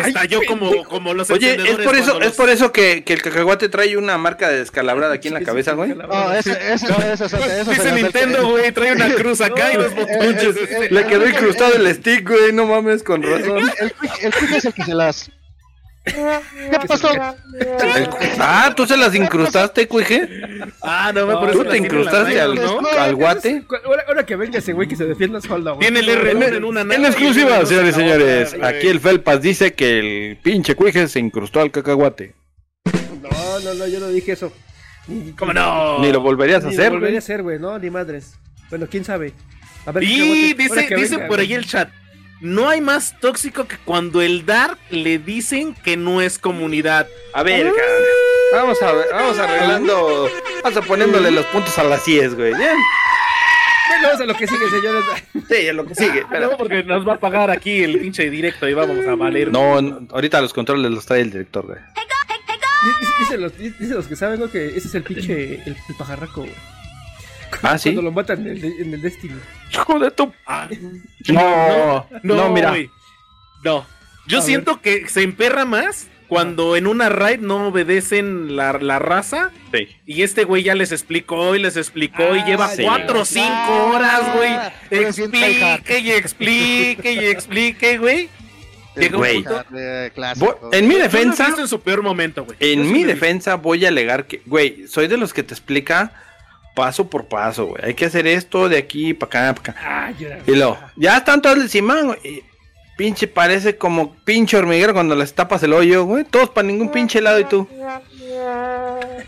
Estalló 0.03 0.41
como, 0.47 0.83
como 0.85 1.13
los 1.13 1.29
Oye, 1.29 1.53
es 1.53 1.75
por 1.85 1.95
eso, 1.95 2.05
cuando 2.11 2.19
es 2.21 2.25
los- 2.29 2.35
por 2.35 2.49
eso 2.49 2.71
que, 2.71 3.03
que 3.05 3.13
el 3.13 3.21
cacahuate 3.21 3.69
trae 3.69 3.95
una 3.95 4.17
marca 4.17 4.49
de 4.49 4.57
descalabrada 4.59 5.13
aquí 5.13 5.27
en 5.27 5.35
la 5.35 5.41
cabeza, 5.41 5.73
güey. 5.73 5.93
No, 5.95 6.33
ese, 6.33 6.51
ese, 6.73 6.87
ese 7.13 7.63
Dice 7.69 7.91
Nintendo, 7.93 8.49
güey, 8.49 8.71
trae 8.71 8.93
una 8.93 9.13
cruz 9.13 9.39
acá 9.41 9.71
y 9.71 9.77
los 9.77 9.95
botones. 9.95 10.43
eh, 10.43 10.53
eh, 10.69 10.87
Le 10.89 11.05
quedó 11.05 11.29
incrustado 11.29 11.75
el 11.75 11.95
stick, 11.95 12.27
güey, 12.27 12.51
no 12.51 12.65
mames, 12.65 13.03
con 13.03 13.21
razón. 13.21 13.59
El 13.79 13.93
el 14.23 14.33
quick 14.33 14.51
es 14.51 14.65
el 14.65 14.73
que 14.73 14.83
se 14.83 14.93
las. 14.95 15.31
¿Qué 16.13 16.79
pasó? 16.87 17.09
El- 17.13 18.09
ah, 18.39 18.73
tú 18.75 18.85
se 18.85 18.97
las 18.97 19.13
incrustaste, 19.15 19.87
cuije. 19.87 20.27
Ah, 20.81 21.11
no, 21.13 21.27
me 21.27 21.33
por 21.33 21.51
¿Tú 21.51 21.61
eso 21.61 21.69
te 21.69 21.77
incrustaste 21.77 22.39
al, 22.39 22.55
¿no? 22.55 22.81
no? 22.81 22.87
al 22.89 23.15
guate? 23.15 23.63
Ahora, 23.85 24.03
ahora 24.07 24.25
que 24.25 24.35
venga 24.35 24.59
ese 24.59 24.73
güey 24.73 24.87
que 24.87 24.95
se 24.95 25.05
defienda 25.05 25.41
solo, 25.41 25.75
güey. 25.75 25.79
Tiene 25.91 25.99
el 25.99 26.09
R1 26.09 26.57
en 26.57 26.63
una 26.63 26.83
nave. 26.83 26.95
En 26.95 27.01
y 27.03 27.05
exclusiva, 27.07 27.65
señores 27.65 27.71
y 27.71 27.75
R2 27.75 27.79
en 27.79 27.85
la 27.85 27.91
señores, 27.91 28.55
aquí 28.61 28.87
el 28.87 28.99
Felpas 28.99 29.41
dice 29.41 29.73
que 29.73 29.99
el 29.99 30.37
pinche 30.37 30.75
cuije 30.75 31.07
se 31.07 31.19
incrustó 31.19 31.61
al 31.61 31.71
cacahuate. 31.71 32.35
No, 33.21 33.59
no, 33.59 33.73
no, 33.73 33.87
yo 33.87 33.99
no 33.99 34.07
dije 34.07 34.33
eso. 34.33 34.51
Ni, 35.07 35.31
¿Cómo 35.33 35.53
no? 35.53 35.99
Ni 35.99 36.11
lo 36.11 36.21
volverías 36.21 36.63
a 36.63 36.67
Ni 36.67 36.73
hacer, 36.73 36.85
lo 36.87 36.91
volvería 36.99 37.17
a 37.17 37.19
hacer, 37.19 37.41
güey, 37.43 37.59
no, 37.59 37.77
ni 37.79 37.89
madres. 37.89 38.35
Bueno, 38.69 38.87
quién 38.89 39.03
sabe. 39.03 39.33
A 39.85 39.91
ver, 39.91 40.03
Y 40.03 40.53
dice, 40.53 40.87
dice 40.95 41.15
venga, 41.15 41.27
por 41.27 41.39
ahí 41.39 41.53
el 41.53 41.65
chat. 41.65 41.89
No 42.41 42.69
hay 42.69 42.79
más 42.79 43.19
tóxico 43.19 43.67
que 43.67 43.77
cuando 43.83 44.21
el 44.21 44.45
Dark 44.45 44.77
le 44.89 45.19
dicen 45.19 45.75
que 45.83 45.97
no 45.97 46.21
es 46.21 46.39
comunidad. 46.39 47.07
A 47.33 47.43
ver, 47.43 47.65
cabrón. 47.65 48.03
Vamos 48.53 48.81
a 48.81 48.91
ver, 48.93 49.05
vamos 49.11 49.37
arreglando, 49.37 50.29
vamos 50.63 50.77
a 50.77 50.81
poniéndole 50.81 51.31
los 51.31 51.45
puntos 51.47 51.77
a 51.77 51.83
las 51.83 52.03
10, 52.05 52.35
güey. 52.35 52.53
Bien. 52.55 52.77
Bueno, 53.89 54.07
vamos 54.07 54.21
a 54.21 54.25
lo 54.25 54.33
que 54.35 54.47
sigue, 54.47 54.69
señores. 54.69 55.03
Sí, 55.33 55.55
es 55.67 55.73
lo 55.75 55.85
que 55.85 55.95
sigue. 55.95 56.23
Ah, 56.31 56.39
No, 56.39 56.57
porque 56.57 56.83
nos 56.83 57.07
va 57.07 57.15
a 57.15 57.19
pagar 57.19 57.51
aquí 57.51 57.83
el 57.83 57.99
pinche 57.99 58.29
directo 58.29 58.67
y 58.69 58.73
vamos 58.73 59.05
a 59.05 59.15
valer. 59.15 59.51
No, 59.51 59.81
no, 59.81 60.07
ahorita 60.11 60.39
los 60.41 60.53
controles 60.53 60.89
los 60.91 61.05
trae 61.05 61.21
el 61.21 61.31
director, 61.31 61.65
güey. 61.65 61.79
Dice, 62.99 63.13
dice 63.19 63.37
los, 63.37 63.57
dice 63.57 63.93
los 63.93 64.07
que 64.07 64.15
saben, 64.15 64.39
güey, 64.39 64.49
que 64.51 64.67
ese 64.77 64.87
es 64.87 64.95
el 64.95 65.03
pinche, 65.03 65.55
el, 65.65 65.75
el 65.89 65.95
pajarraco, 65.97 66.41
güey. 66.41 66.53
Ah, 67.63 67.77
sí. 67.77 67.89
Cuando 67.89 68.01
lo 68.03 68.11
matan 68.11 68.41
en 68.45 68.57
el, 68.57 68.63
en 68.63 68.93
el 68.93 69.01
Destiny. 69.01 69.35
Hijo 69.73 69.99
de 69.99 70.11
tu. 70.11 70.31
Ah, 70.45 70.67
No, 71.27 72.07
no, 72.23 72.35
no, 72.35 72.49
mira. 72.49 72.73
No. 73.63 73.85
Yo 74.27 74.39
A 74.39 74.41
siento 74.41 74.81
que 74.81 75.07
se 75.09 75.23
emperra 75.23 75.65
más 75.65 76.07
cuando 76.27 76.75
en 76.75 76.85
una 76.85 77.09
raid 77.09 77.39
no 77.39 77.67
obedecen 77.69 78.55
la, 78.55 78.73
la 78.73 78.99
raza. 78.99 79.49
Sí. 79.73 79.87
Y 80.05 80.21
este 80.21 80.43
güey 80.43 80.61
ya 80.63 80.75
les 80.75 80.91
explicó 80.91 81.55
y 81.55 81.59
les 81.59 81.75
explicó 81.75 82.35
y 82.35 82.39
Ah, 82.39 82.45
lleva 82.45 82.67
sí. 82.69 82.83
cuatro 82.83 83.21
o 83.21 83.25
cinco 83.25 83.47
Ah, 83.49 83.91
horas, 83.91 84.35
güey. 84.35 85.03
Explique 85.05 85.99
y 85.99 86.11
explique 86.11 87.11
y 87.13 87.19
explique, 87.25 87.97
güey. 87.97 88.29
Llega 88.95 89.15
un 89.17 89.21
Güey. 89.21 89.43
punto. 89.43 90.69
En 90.73 90.87
mi 90.87 90.95
defensa, 90.95 91.53
en 91.57 91.67
su 91.67 91.79
peor 91.81 92.01
momento, 92.03 92.43
güey. 92.45 92.57
En 92.59 92.91
mi 92.91 93.03
defensa 93.03 93.55
voy 93.55 93.85
a 93.85 93.87
alegar 93.87 94.25
que, 94.25 94.41
güey, 94.45 94.87
soy 94.87 95.07
de 95.07 95.17
los 95.17 95.33
que 95.33 95.41
te 95.41 95.53
explica 95.53 96.11
paso 96.79 97.09
por 97.09 97.25
paso, 97.25 97.65
güey. 97.67 97.83
Hay 97.83 97.93
que 97.93 98.05
hacer 98.05 98.25
esto 98.25 98.69
de 98.69 98.77
aquí 98.77 99.13
para 99.13 99.49
acá, 99.51 99.61
para 99.61 99.71
acá. 99.71 99.81
Ah, 99.85 100.11
Y 100.47 100.55
luego, 100.55 100.77
ya 100.95 101.17
están 101.17 101.41
todos 101.41 101.57
encima, 101.57 102.01
güey. 102.01 102.43
Pinche, 102.97 103.27
parece 103.27 103.77
como 103.77 104.13
pinche 104.25 104.57
hormiguero 104.57 104.93
cuando 104.93 105.15
les 105.15 105.33
tapas 105.33 105.61
el 105.63 105.73
hoyo, 105.73 106.03
güey. 106.05 106.23
Todos 106.25 106.49
para 106.49 106.67
ningún 106.67 106.89
pinche 106.91 107.21
lado 107.21 107.39
y 107.39 107.45
tú. 107.45 107.67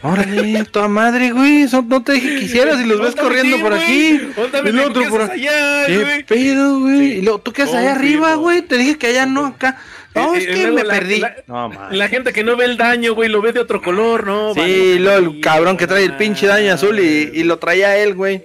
Órale, 0.03 0.65
toda 0.72 0.88
madre, 0.88 1.32
güey. 1.32 1.65
No 1.88 2.03
te 2.03 2.14
dije 2.14 2.30
que 2.40 2.45
hicieras 2.45 2.80
y 2.82 2.86
los 2.86 2.99
ves 3.02 3.15
corriendo 3.15 3.57
sí, 3.57 3.61
por 3.64 3.72
güey. 3.73 3.84
aquí. 3.84 4.22
Óndame, 4.38 4.69
el 4.69 4.80
otro 4.80 5.02
¿qué 5.03 5.10
por 5.10 5.22
allá, 5.22 5.86
¿Qué 5.88 5.98
güey? 5.99 6.23
pedo, 6.23 6.80
güey? 6.80 7.02
Y 7.19 7.22
luego, 7.22 7.40
¿tú 7.40 7.53
qué 7.53 7.64
haces 7.64 7.76
allá 7.76 7.94
Confirmo. 7.94 8.26
arriba, 8.26 8.36
güey? 8.41 8.61
Te 8.61 8.78
dije 8.78 8.98
que 8.98 9.07
allá 9.07 9.26
no, 9.26 9.45
acá. 9.48 9.78
No, 10.15 10.35
Eh, 10.35 10.38
es 10.39 10.43
eh, 10.45 10.47
que 10.47 10.61
luego 10.63 10.75
me 10.77 10.83
la- 10.83 10.93
perdí. 10.93 11.19
la- 11.19 11.35
No, 11.47 11.69
man. 11.69 11.97
La 11.97 12.07
gente 12.09 12.33
que 12.33 12.43
no 12.43 12.55
ve 12.57 12.65
el 12.65 12.77
daño, 12.77 13.13
güey, 13.15 13.29
lo 13.29 13.41
ve 13.41 13.53
de 13.53 13.59
otro 13.61 13.81
color, 13.81 14.25
¿no? 14.25 14.53
Sí, 14.53 14.97
luego 14.99 15.17
el 15.35 15.39
cabrón 15.41 15.77
que 15.77 15.88
trae 15.88 16.03
el 16.03 16.17
pinche 16.17 16.47
daño 16.47 16.73
azul 16.73 16.99
y, 16.99 17.29
y 17.33 17.43
lo 17.43 17.57
traía 17.57 17.97
él, 17.97 18.13
güey. 18.15 18.43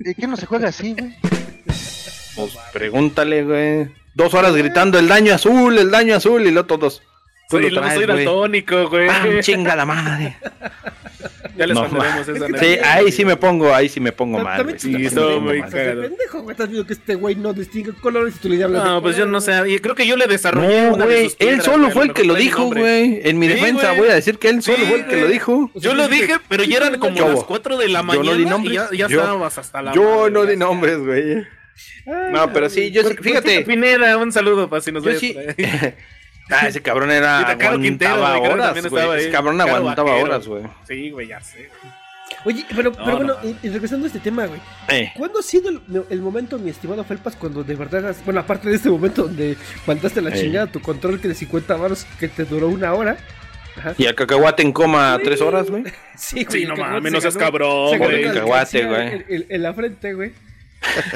¿Y 0.00 0.14
qué 0.14 0.26
no 0.26 0.36
se 0.36 0.46
juega 0.46 0.68
así, 0.68 0.94
güey? 0.98 1.14
Pues 2.36 2.56
pregúntale, 2.72 3.42
güey. 3.44 3.88
Dos 4.14 4.34
horas 4.34 4.54
gritando 4.54 4.98
el 4.98 5.08
daño 5.08 5.34
azul, 5.34 5.76
el 5.78 5.90
daño 5.90 6.16
azul 6.16 6.42
y 6.46 6.50
luego 6.50 6.66
todos. 6.66 7.02
Soy, 7.50 7.70
lo 7.70 7.80
traes, 7.80 7.94
soy 7.94 8.04
güey. 8.04 8.16
güey. 8.88 9.06
¡Pam! 9.06 9.40
chinga 9.40 9.74
la 9.74 9.86
madre. 9.86 10.36
Ya 11.58 11.66
les 11.66 11.74
No, 11.74 11.82
mandaremos 11.88 12.28
esa 12.28 12.46
Sí, 12.58 12.78
ahí 12.84 13.10
sí 13.12 13.24
me 13.24 13.36
pongo, 13.36 13.74
ahí 13.74 13.88
sí 13.88 13.98
me 13.98 14.12
pongo 14.12 14.38
mal. 14.38 14.58
También 14.58 14.78
Sí, 14.78 14.94
estuvo 15.04 15.40
muy 15.40 15.60
cagado. 15.62 16.02
pendejo, 16.02 16.42
güey. 16.42 16.52
Estás 16.52 16.68
viendo 16.70 16.86
que 16.86 16.92
este 16.92 17.14
güey 17.16 17.34
no 17.34 17.52
distingue 17.52 17.92
colores 17.94 18.36
y 18.36 18.38
tú 18.38 18.48
le 18.48 18.62
hablas 18.62 18.84
No, 18.84 19.02
pues 19.02 19.16
yo 19.16 19.26
no 19.26 19.40
sé. 19.40 19.52
y 19.68 19.78
Creo 19.80 19.94
que 19.96 20.06
yo 20.06 20.16
le 20.16 20.26
desarrollé 20.28 20.82
No, 20.88 20.94
una 20.94 21.06
de 21.06 21.14
güey, 21.24 21.36
él 21.40 21.60
solo 21.62 21.90
fue 21.90 22.04
el 22.04 22.12
que 22.14 22.22
lo 22.24 22.34
dijo, 22.36 22.66
güey. 22.66 23.20
En 23.24 23.38
mi 23.38 23.48
Sí, 23.48 23.54
defensa 23.54 23.92
voy 23.92 24.08
a 24.08 24.14
decir 24.14 24.38
que 24.38 24.48
él 24.50 24.62
solo 24.62 24.78
Sí, 24.78 24.84
fue 24.84 24.98
el 25.00 25.06
que 25.06 25.20
lo 25.20 25.26
dijo. 25.26 25.70
Yo 25.74 25.94
lo 25.94 26.06
dije, 26.08 26.36
pero 26.48 26.62
ya 26.62 26.76
eran 26.76 26.98
como 27.00 27.16
Yo- 27.16 27.28
las 27.28 27.44
4 27.44 27.76
de 27.76 27.88
la 27.88 28.00
yo 28.00 28.04
mañana 28.04 28.30
no 28.30 28.36
di 28.36 28.42
y 28.42 28.46
nombres. 28.46 28.74
ya, 28.74 28.88
ya 28.92 29.08
Yo- 29.08 29.20
estabas 29.20 29.58
hasta 29.58 29.82
la 29.82 29.92
Yo 29.94 30.02
madre, 30.04 30.30
no 30.30 30.46
di 30.46 30.56
nombres, 30.56 30.98
güey. 30.98 31.44
No, 32.32 32.52
pero 32.52 32.70
sí, 32.70 32.90
yo 32.90 33.02
sí, 33.02 33.16
fíjate. 33.20 33.62
Pineda, 33.62 34.16
un 34.16 34.32
saludo 34.32 34.70
para 34.70 34.80
si 34.80 34.92
nos 34.92 35.02
ves. 35.04 35.20
Ah, 36.50 36.66
ese 36.68 36.80
cabrón 36.82 37.10
era. 37.10 37.56
Quintero, 37.80 38.12
aguantaba 38.24 38.38
güey, 38.38 38.50
horas, 38.52 38.76
estaba 38.76 38.88
güey. 39.06 39.16
ahí. 39.18 39.22
Ese 39.24 39.30
cabrón 39.32 39.58
Caro 39.58 39.74
aguantaba 39.76 40.10
Vaquero. 40.12 40.26
horas, 40.30 40.46
güey. 40.46 40.62
Sí, 40.86 41.10
güey, 41.10 41.28
ya 41.28 41.40
sé. 41.40 41.70
Oye, 42.44 42.64
pero, 42.74 42.92
pero 42.92 43.04
No, 43.06 43.16
bueno, 43.16 43.34
no, 43.42 43.48
y, 43.48 43.56
y 43.66 43.68
regresando 43.70 44.04
a 44.04 44.08
este 44.08 44.20
tema, 44.20 44.46
güey. 44.46 44.60
Eh. 44.88 45.12
¿Cuándo 45.16 45.40
ha 45.40 45.42
sido 45.42 45.70
el, 45.70 45.80
el 46.08 46.20
momento, 46.20 46.58
mi 46.58 46.70
estimado 46.70 47.02
Felpas, 47.02 47.34
cuando 47.36 47.64
de 47.64 47.74
verdad, 47.74 48.06
has- 48.08 48.24
bueno, 48.24 48.38
aparte 48.40 48.68
de 48.68 48.76
este 48.76 48.88
momento 48.90 49.22
donde 49.24 49.56
mandaste 49.86 50.20
la 50.22 50.30
Ey. 50.30 50.40
chingada 50.42 50.66
tu 50.68 50.80
control 50.80 51.20
que 51.20 51.28
de 51.28 51.34
50 51.34 51.74
baros 51.76 52.06
que 52.20 52.28
te 52.28 52.44
duró 52.44 52.68
una 52.68 52.94
hora? 52.94 53.16
Ajá. 53.76 53.94
Y 53.98 54.04
el 54.06 54.14
cacahuate 54.14 54.62
en 54.62 54.72
coma 54.72 55.18
tres 55.22 55.40
horas, 55.40 55.68
güey. 55.68 55.84
Sí, 56.16 56.46
Sí, 56.48 56.64
no 56.64 56.76
mames, 56.76 57.12
no 57.12 57.20
seas 57.20 57.36
cabrón, 57.36 57.98
güey. 57.98 58.24
Cacahuate, 58.24 58.84
güey. 58.86 59.08
En, 59.08 59.24
en- 59.28 59.46
en 59.48 59.62
la 59.62 59.74
frente, 59.74 60.14
güey. 60.14 60.32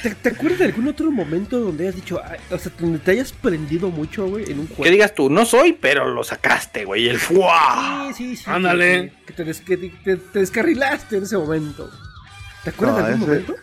¿Te, 0.03 0.15
te 0.15 0.29
acuerdas 0.31 0.59
de 0.61 0.65
algún 0.67 0.89
otro 0.89 1.11
momento 1.11 1.59
donde 1.61 1.85
hayas 1.85 1.97
dicho, 1.97 2.21
o 2.51 2.59
sea, 2.59 2.73
donde 2.79 2.99
te 2.99 3.13
hayas 3.13 3.33
prendido 3.33 3.91
mucho, 3.91 4.27
güey, 4.27 4.51
en 4.51 4.61
un 4.61 4.67
Que 4.69 4.75
juego? 4.75 4.91
digas 4.93 5.15
tú, 5.15 5.31
no 5.31 5.45
soy, 5.45 5.73
pero 5.73 6.09
lo 6.09 6.23
sacaste, 6.25 6.85
güey. 6.85 7.09
El 7.09 7.19
fuá. 7.19 8.09
Sí, 8.15 8.37
sí, 8.37 8.37
sí. 8.37 8.45
Ándale. 8.47 9.13
Que, 9.21 9.25
que 9.27 9.33
te, 9.33 9.45
des- 9.45 9.61
que 9.61 9.77
te- 9.77 10.17
te 10.17 10.39
descarrilaste 10.39 11.17
en 11.17 11.23
ese 11.25 11.37
momento. 11.37 11.91
¿Te 12.65 12.71
acuerdas 12.71 12.99
No, 12.99 13.07
de 13.07 13.13
algún 13.13 13.23
ese- 13.23 13.31
momento? 13.43 13.55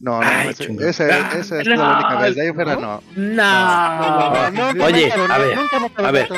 No, 0.00 0.20
no, 0.20 0.28
Ay, 0.28 0.50
ese, 0.50 0.64
ese, 0.88 1.08
esa 1.40 1.60
es 1.60 1.66
la 1.66 1.96
única 1.98 2.20
vez. 2.20 2.36
De 2.36 2.42
ahí 2.42 2.52
fuera, 2.52 2.76
no. 2.76 3.02
No. 3.16 4.50
No, 4.50 4.50
nunca 4.72 4.84
Oye, 4.86 5.10
a 5.12 5.38
ver, 5.38 5.56
nunca 5.56 5.80
me 5.80 5.86
acordé 5.86 6.08
a 6.08 6.12
ver. 6.12 6.28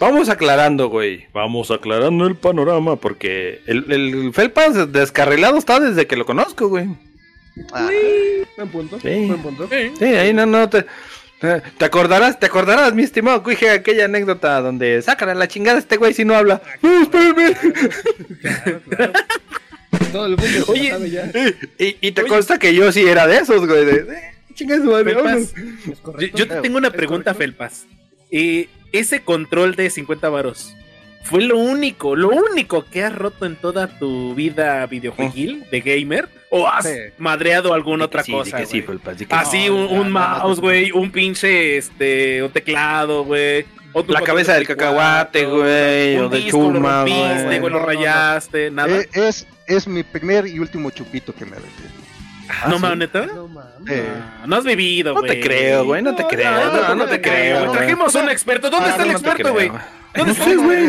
Vamos 0.00 0.28
aclarando, 0.30 0.88
güey. 0.88 1.26
Vamos 1.34 1.70
aclarando 1.70 2.26
el 2.26 2.36
panorama 2.36 2.96
porque 2.96 3.62
el, 3.66 3.92
el 3.92 4.32
Felpas 4.32 4.90
descarrilado 4.90 5.58
está 5.58 5.80
desde 5.80 6.06
que 6.06 6.16
lo 6.16 6.24
conozco, 6.24 6.68
güey. 6.68 6.88
Ah, 7.72 7.88
Buen 8.56 8.68
punto. 8.70 8.98
Sí. 9.00 9.26
Buen 9.26 9.42
punto. 9.42 9.68
Sí, 9.98 10.04
ahí 10.04 10.32
no, 10.32 10.46
no 10.46 10.68
te. 10.68 10.84
te- 11.40 11.84
acordarás, 11.84 12.38
te 12.40 12.46
acordarás, 12.46 12.94
mi 12.94 13.02
estimado 13.04 13.42
Cuije, 13.42 13.70
aquella 13.70 14.06
anécdota 14.06 14.60
donde 14.60 15.00
sacan 15.02 15.28
a 15.28 15.34
la 15.34 15.46
chingada 15.48 15.76
a 15.76 15.80
este 15.80 15.96
güey 15.96 16.12
si 16.14 16.24
no 16.24 16.34
habla. 16.34 16.60
No, 16.82 17.02
espérame. 17.02 17.54
Todo 20.12 20.26
el 20.26 20.36
mundo 20.36 20.46
se 20.66 20.72
Oye, 20.72 20.90
sabe 20.90 21.10
ya. 21.10 21.30
Y, 21.78 21.96
y 22.00 22.12
te 22.12 22.22
consta 22.24 22.58
que 22.58 22.74
yo 22.74 22.90
sí 22.92 23.06
era 23.06 23.26
de 23.26 23.38
esos, 23.38 23.66
güey. 23.66 23.84
De, 23.84 24.04
madre, 24.04 25.04
Felpas, 25.04 25.54
yo, 25.86 25.94
correcto. 26.02 26.36
yo 26.38 26.48
te 26.48 26.56
tengo 26.62 26.78
una 26.78 26.90
pregunta. 26.90 27.34
Felpas. 27.34 27.86
Eh, 28.30 28.68
ese 28.92 29.20
control 29.20 29.76
de 29.76 29.90
50 29.90 30.28
varos 30.28 30.74
fue 31.24 31.42
lo 31.42 31.58
único, 31.58 32.16
lo 32.16 32.28
único 32.30 32.84
que 32.84 33.04
has 33.04 33.14
roto 33.14 33.44
en 33.46 33.56
toda 33.56 33.98
tu 33.98 34.34
vida 34.34 34.84
videojueguil 34.86 35.64
de 35.70 35.80
gamer 35.80 36.28
o 36.50 36.66
has 36.68 36.84
Sí. 36.86 36.96
madreado 37.18 37.74
alguna 37.74 38.06
otra 38.06 38.22
sí, 38.22 38.32
cosa. 38.32 38.64
sí, 38.64 38.80
di 39.16 39.26
que 39.26 39.34
Así 39.34 39.62
sí. 39.64 39.68
un, 39.68 39.82
No, 39.84 39.90
un 39.90 39.98
ya, 39.98 40.04
no, 40.04 40.10
mouse, 40.10 40.56
no. 40.56 40.62
güey, 40.62 40.90
un 40.92 41.10
pinche 41.10 41.76
este, 41.78 42.42
un 42.42 42.50
teclado, 42.50 43.24
güey. 43.24 43.66
o 43.92 44.02
tu 44.04 44.12
La 44.12 44.20
cabeza 44.22 44.52
de 44.52 44.58
del 44.58 44.66
cacahuate, 44.68 45.44
4, 45.44 45.58
güey, 45.58 46.16
un 46.16 46.24
o 46.24 46.28
de 46.28 46.38
disco, 46.38 46.58
chuma, 46.58 46.78
lo 46.78 46.80
rompiste, 46.98 47.58
güey. 47.60 47.60
lo 47.60 47.68
No, 47.70 47.70
no, 47.70 47.80
no. 47.80 47.86
rayaste, 47.86 48.70
nada. 48.70 48.96
Eh, 48.98 49.08
es, 49.14 49.46
es 49.66 49.86
mi 49.88 50.02
primer 50.02 50.46
y 50.46 50.58
último 50.58 50.90
chupito 50.90 51.34
que 51.34 51.44
me 51.44 51.56
metí. 51.56 51.82
no 52.68 52.76
sí. 52.76 52.82
mames, 52.82 52.98
¿neta? 52.98 53.26
No 53.26 53.48
mames. 53.48 53.70
Eh, 53.90 54.08
Ah, 54.42 54.44
No 54.46 54.56
has 54.56 54.64
vivido, 54.64 55.12
No 55.14 55.20
güey. 55.20 55.32
te 55.32 55.40
creo, 55.40 55.84
güey, 55.84 56.02
no 56.02 56.14
te 56.14 56.24
creo. 56.24 56.50
No, 56.72 56.94
no, 56.94 57.06
te 57.06 57.20
creo. 57.20 57.66
güey. 57.66 57.78
Trajimos 57.78 58.14
un 58.14 58.28
experto. 58.30 58.70
¿Dónde 58.70 58.86
Ah, 58.86 58.90
está 58.92 59.02
el 59.02 59.08
no, 59.08 59.12
no 59.14 59.18
experto, 59.18 59.52
güey? 59.52 59.70
¿Dónde 60.16 60.34
No 60.34 60.44
sé, 60.44 60.56
güey. 60.56 60.88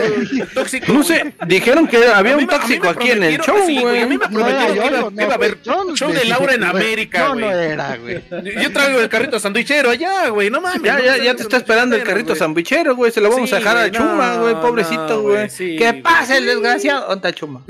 Tóxico. 0.53 0.93
No 0.93 1.03
sé, 1.03 1.33
dijeron 1.47 1.87
que 1.87 1.97
había 2.05 2.37
un 2.37 2.47
tóxico 2.47 2.89
aquí 2.89 3.11
en 3.11 3.23
el 3.23 3.39
show, 3.39 3.57
güey, 3.57 4.01
a 4.01 4.07
mí 4.07 4.17
me 4.17 4.27
prometieron 4.27 5.15
que 5.15 5.23
iba, 5.23 5.31
a 5.31 5.35
haber 5.35 5.61
show 5.61 6.11
de 6.11 6.25
Laura 6.25 6.53
en 6.53 6.63
América, 6.63 7.29
güey. 7.29 7.45
no 7.45 7.51
era, 7.51 7.97
güey. 7.97 8.23
Yo 8.61 8.71
traigo 8.71 8.99
el 8.99 9.09
carrito 9.09 9.39
sandwichero 9.39 9.89
allá, 9.89 10.29
güey. 10.29 10.49
No 10.49 10.61
mames. 10.61 10.81
Ya, 10.81 10.99
ya, 10.99 11.17
ya 11.17 11.35
te 11.35 11.43
está 11.43 11.57
esperando 11.57 11.95
el 11.95 12.03
carrito 12.03 12.35
sandwichero, 12.35 12.95
güey. 12.95 13.11
Se 13.11 13.21
lo 13.21 13.29
vamos 13.29 13.51
a 13.53 13.57
dejar 13.57 13.77
a 13.77 13.91
Chuma, 13.91 14.37
güey. 14.37 14.55
Pobrecito, 14.55 15.21
güey, 15.21 15.47
que 15.49 16.01
pase 16.03 16.37
el 16.37 16.45
desgraciado. 16.45 17.07
¿Dónde 17.07 17.29
está 17.29 17.33
Chuma? 17.33 17.63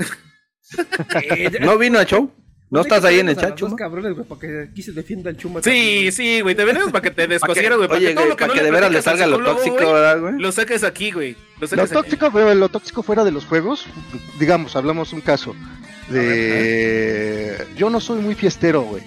¿No 1.60 1.78
vino 1.78 1.98
a 1.98 2.04
show? 2.04 2.30
¿No 2.70 2.78
hay 2.78 2.82
estás 2.84 3.00
que 3.00 3.06
ahí 3.08 3.18
en 3.18 3.28
el 3.28 3.36
chat, 3.36 3.56
Chuma? 3.56 3.76
cabrones, 3.76 4.14
güey, 4.14 4.24
para 4.24 4.40
que 4.40 4.68
aquí 4.70 4.80
se 4.82 4.92
defienda 4.92 5.28
el 5.30 5.36
chuma. 5.36 5.60
Sí, 5.60 6.12
sí, 6.12 6.40
güey. 6.40 6.54
Te 6.54 6.64
venimos 6.64 6.92
para 6.92 7.02
que 7.02 7.10
te 7.10 7.26
descosieras, 7.28 7.76
güey. 7.76 7.88
Para 7.88 7.98
Oye, 7.98 8.14
para 8.14 8.52
que 8.52 8.62
de 8.62 8.70
veras 8.70 8.92
le 8.92 9.02
salga 9.02 9.26
lo 9.26 9.42
tóxico, 9.42 9.76
¿verdad, 9.76 10.20
güey? 10.20 10.34
Lo 10.38 10.52
saques 10.52 10.84
aquí, 10.84 11.10
güey. 11.10 11.36
Lo 11.58 11.88
tóxico, 11.88 12.30
pero 12.32 12.54
lo 12.54 12.68
tóxico 12.68 13.02
fuera 13.02 13.24
de 13.24 13.32
los 13.32 13.44
juegos, 13.44 13.86
digamos, 14.38 14.76
hablamos 14.76 15.12
un 15.12 15.20
caso 15.20 15.54
de 16.08 17.66
yo 17.76 17.90
no 17.90 18.00
soy 18.00 18.20
muy 18.20 18.34
fiestero, 18.34 18.82
güey. 18.82 19.02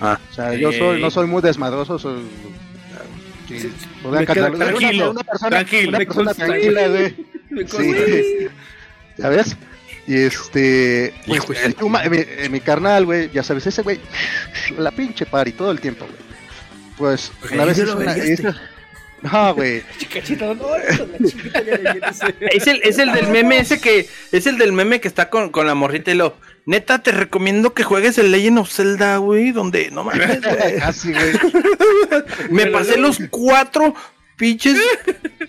Ah. 0.00 0.18
O 0.30 0.34
sea, 0.34 0.54
yo 0.54 0.72
soy 0.72 1.00
no 1.00 1.10
soy 1.10 1.26
muy 1.26 1.42
desmadroso, 1.42 1.98
soy 1.98 2.22
sí, 3.48 3.70
tranquilo, 4.02 5.10
una 5.10 5.22
persona, 5.22 5.50
tranquilo. 5.50 5.88
una 5.90 5.98
persona 5.98 6.34
tranquila, 6.34 6.88
güey. 6.88 7.16
Sí. 7.66 8.48
¿sabes? 9.18 9.56
Y 10.06 10.16
este, 10.16 11.14
pues, 11.26 11.64
el 11.64 11.74
mi, 12.10 12.48
mi 12.50 12.60
carnal, 12.60 13.06
güey, 13.06 13.30
ya 13.30 13.42
sabes, 13.42 13.66
ese 13.66 13.82
güey, 13.82 13.98
la 14.76 14.90
pinche 14.90 15.24
party 15.24 15.52
todo 15.52 15.70
el 15.70 15.80
tiempo, 15.80 16.04
güey. 16.06 16.18
Pues 16.98 17.32
una 17.52 17.64
vez 17.64 17.78
hizo 17.78 17.86
lo 17.86 17.96
una, 17.96 18.16
hizo- 18.16 18.54
no, 19.22 19.54
güey, 19.54 19.82
no. 20.38 20.68
Es 22.40 22.66
el, 22.66 22.80
es 22.82 22.98
el 22.98 23.12
del 23.12 23.28
meme 23.28 23.58
ese 23.58 23.80
que 23.80 24.08
es 24.32 24.46
el 24.46 24.58
del 24.58 24.72
meme 24.72 25.00
que 25.00 25.08
está 25.08 25.30
con, 25.30 25.50
con 25.50 25.66
la 25.66 25.74
morrita 25.74 26.10
y 26.10 26.14
lo 26.14 26.36
neta 26.66 27.02
te 27.02 27.10
recomiendo 27.12 27.74
que 27.74 27.82
juegues 27.84 28.16
el 28.18 28.30
Legend 28.30 28.58
of 28.58 28.70
Zelda, 28.70 29.16
güey, 29.18 29.52
donde 29.52 29.90
no 29.90 30.04
mames, 30.04 30.40
güey. 31.04 31.14
Me 32.50 32.66
pasé 32.66 32.96
los 32.98 33.18
cuatro 33.30 33.94
pinches 34.36 34.78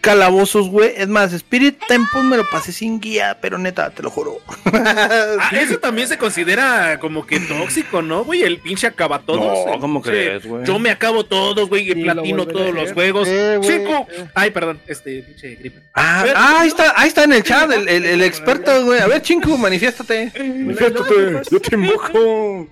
calabozos, 0.01 0.69
güey. 0.69 0.93
Es 0.97 1.07
más, 1.07 1.33
Spirit 1.33 1.79
Temple 1.87 2.23
me 2.23 2.37
lo 2.37 2.49
pasé 2.49 2.71
sin 2.71 2.99
guía, 2.99 3.37
pero 3.41 3.57
neta, 3.57 3.89
te 3.91 4.03
lo 4.03 4.09
juro. 4.09 4.39
Ah, 4.87 5.49
eso 5.53 5.77
también 5.79 6.07
se 6.07 6.17
considera 6.17 6.99
como 6.99 7.25
que 7.25 7.39
tóxico, 7.39 8.01
¿no, 8.01 8.23
güey? 8.23 8.43
El 8.43 8.59
pinche 8.59 8.87
acaba 8.87 9.19
todos. 9.19 9.65
No, 9.67 9.79
¿cómo 9.79 10.01
crees, 10.01 10.45
güey? 10.45 10.65
Yo 10.65 10.79
me 10.79 10.89
acabo 10.91 11.25
todos, 11.25 11.67
güey, 11.69 11.89
y 11.91 11.95
lo 11.95 12.13
platino 12.13 12.45
todos 12.45 12.73
los 12.73 12.91
juegos. 12.93 13.27
Eh, 13.29 13.57
Chico. 13.61 14.07
eh. 14.11 14.25
Ay, 14.33 14.51
perdón, 14.51 14.79
este 14.87 15.21
pinche 15.23 15.55
gripe. 15.55 15.81
Ah, 15.93 16.25
ah, 16.35 16.57
ahí 16.61 16.67
está, 16.67 16.93
ahí 16.95 17.07
está 17.07 17.23
en 17.23 17.33
el 17.33 17.43
chat 17.43 17.71
el, 17.71 17.87
el, 17.87 18.05
el 18.05 18.21
experto, 18.23 18.83
güey. 18.85 18.99
A 18.99 19.07
ver, 19.07 19.21
Chinko, 19.21 19.57
manifiéstate. 19.57 20.31
Manifiéstate, 20.37 21.41
yo 21.51 21.59
te 21.61 21.75
invoco. 21.75 22.67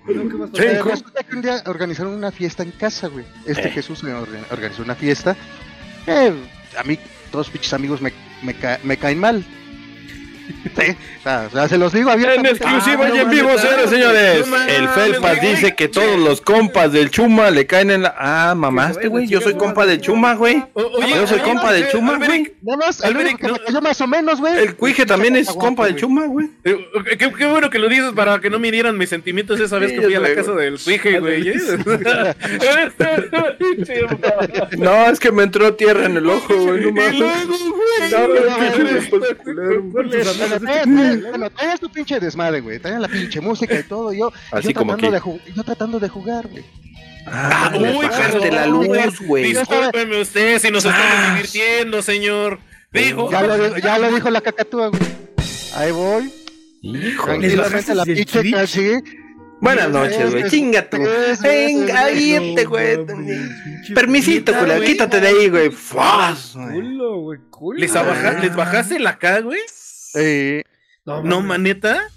Resulta 0.52 1.22
que 1.22 1.36
un 1.36 1.42
día 1.42 1.62
organizaron 1.66 2.12
una 2.14 2.30
fiesta 2.32 2.62
en 2.62 2.70
casa, 2.72 3.08
güey. 3.08 3.24
Este 3.46 3.68
Eh. 3.68 3.70
Jesús 3.70 4.02
me 4.04 4.12
orga- 4.12 4.44
organizó 4.50 4.82
una 4.82 4.94
fiesta 4.94 5.36
Eh, 6.06 6.34
a 6.78 6.82
mí, 6.84 6.98
todos 7.30 7.50
pinches 7.50 7.72
amigos 7.72 8.00
me, 8.00 8.12
me, 8.42 8.54
me 8.82 8.96
caen 8.96 9.18
mal. 9.18 9.44
Sí, 10.76 10.90
o 11.20 11.22
sea, 11.22 11.46
o 11.46 11.50
sea, 11.50 11.68
se 11.68 11.78
los 11.78 11.92
digo 11.92 12.10
En 12.12 12.46
exclusiva 12.46 13.06
Ah, 13.06 13.10
y 13.14 13.18
en 13.18 13.30
vivo, 13.30 13.56
señores, 13.58 13.90
señores. 13.90 14.44
El 14.68 14.88
Felpas 14.88 15.40
dice 15.40 15.74
que 15.74 15.88
todos 15.88 16.18
los 16.18 16.40
compas 16.40 16.92
del 16.92 17.10
Chuma 17.10 17.50
le 17.50 17.66
caen 17.66 17.90
en 17.90 18.02
la. 18.02 18.14
Ah, 18.18 18.54
mamaste, 18.54 19.08
güey. 19.08 19.26
Yo 19.26 19.40
soy 19.40 19.54
compa 19.54 19.86
del 19.86 20.00
Chuma, 20.00 20.34
güey. 20.34 20.64
Yo 20.74 21.26
soy 21.26 21.38
compa 21.40 21.72
del 21.72 21.88
Chuma, 21.90 22.18
güey. 22.18 22.52
Nada 22.62 22.76
más, 22.78 23.00
me 23.14 23.36
cayó 23.36 23.80
más 23.80 24.00
o 24.00 24.06
menos, 24.06 24.40
güey. 24.40 24.58
El 24.58 24.74
Cuije 24.76 25.06
también 25.06 25.36
es 25.36 25.48
compa 25.48 25.86
del. 25.86 25.96
Chuma, 25.96 26.26
güey. 26.26 26.50
Eh, 26.64 26.76
Qué, 27.18 27.32
qué 27.32 27.46
bueno 27.46 27.70
que 27.70 27.78
lo 27.78 27.88
dices 27.88 28.12
para 28.12 28.40
que 28.40 28.50
no 28.50 28.58
midieran 28.58 28.98
mis 28.98 29.08
sentimientos 29.08 29.60
esa 29.60 29.78
vez 29.78 29.92
que 29.92 30.02
fui 30.02 30.14
a 30.14 30.20
la 30.20 30.34
casa 30.34 30.52
del 30.52 30.78
Cuije, 30.78 31.20
güey. 31.20 31.48
¿eh? 31.48 31.54
No, 34.78 35.06
es 35.06 35.20
que 35.20 35.32
me 35.32 35.42
entró 35.44 35.74
tierra 35.74 36.06
en 36.06 36.16
el 36.16 36.28
ojo, 36.28 36.54
güey. 36.54 36.80
No 36.82 36.92
mames. 36.92 37.22
Bueno, 41.30 41.50
traías 41.50 41.80
tu 41.80 41.88
pinche 41.90 42.20
desmadre, 42.20 42.60
güey. 42.60 42.78
Traían 42.78 43.02
la 43.02 43.08
pinche 43.08 43.40
música 43.40 43.78
y 43.78 43.82
todo. 43.82 44.12
Yo, 44.12 44.32
Así 44.50 44.68
yo, 44.68 44.74
como 44.74 44.96
tratando 44.96 45.40
de 45.44 45.52
yo 45.54 45.62
tratando 45.64 46.00
de 46.00 46.08
jugar, 46.08 46.48
güey. 46.48 46.64
Ah, 47.26 47.72
Uy, 47.74 48.06
la 48.50 48.66
luz, 48.66 49.20
güey. 49.20 49.44
Discúlpeme 49.44 50.20
usted 50.20 50.58
si 50.58 50.70
nos 50.70 50.84
estamos 50.84 51.28
divirtiendo, 51.30 52.02
señor. 52.02 52.60
Dijo. 52.92 53.30
Ya 53.30 53.42
lo, 53.42 53.56
di- 53.74 53.80
ya 53.80 53.98
lo 53.98 54.14
dijo 54.14 54.30
la 54.30 54.40
cacatúa, 54.40 54.88
güey. 54.88 55.02
Ahí 55.74 55.90
voy. 55.90 56.32
Híjole. 56.82 57.38
Tranquilamente 57.38 57.94
la 57.94 58.04
pinche 58.04 58.50
casi. 58.50 58.92
Buenas 59.64 59.88
noches, 59.88 60.30
güey. 60.30 60.50
Chinga 60.50 60.88
tú. 60.90 60.98
Venga, 61.42 62.10
irte, 62.10 62.64
güey. 62.64 62.98
Permisito, 63.94 64.52
güey. 64.52 64.84
Quítate 64.84 65.20
de 65.20 65.28
ahí, 65.28 65.48
güey. 65.48 65.70
Fuas. 65.70 66.52
Culo, 66.52 67.18
güey, 67.20 67.38
culo. 67.50 67.78
¿Les, 67.78 67.94
abaja- 67.96 68.38
¿Les 68.40 68.54
bajaste 68.54 68.98
la 68.98 69.10
acá, 69.10 69.40
güey? 69.40 69.60
Eh, 70.14 70.62
No, 71.06 71.40
maneta. 71.40 72.08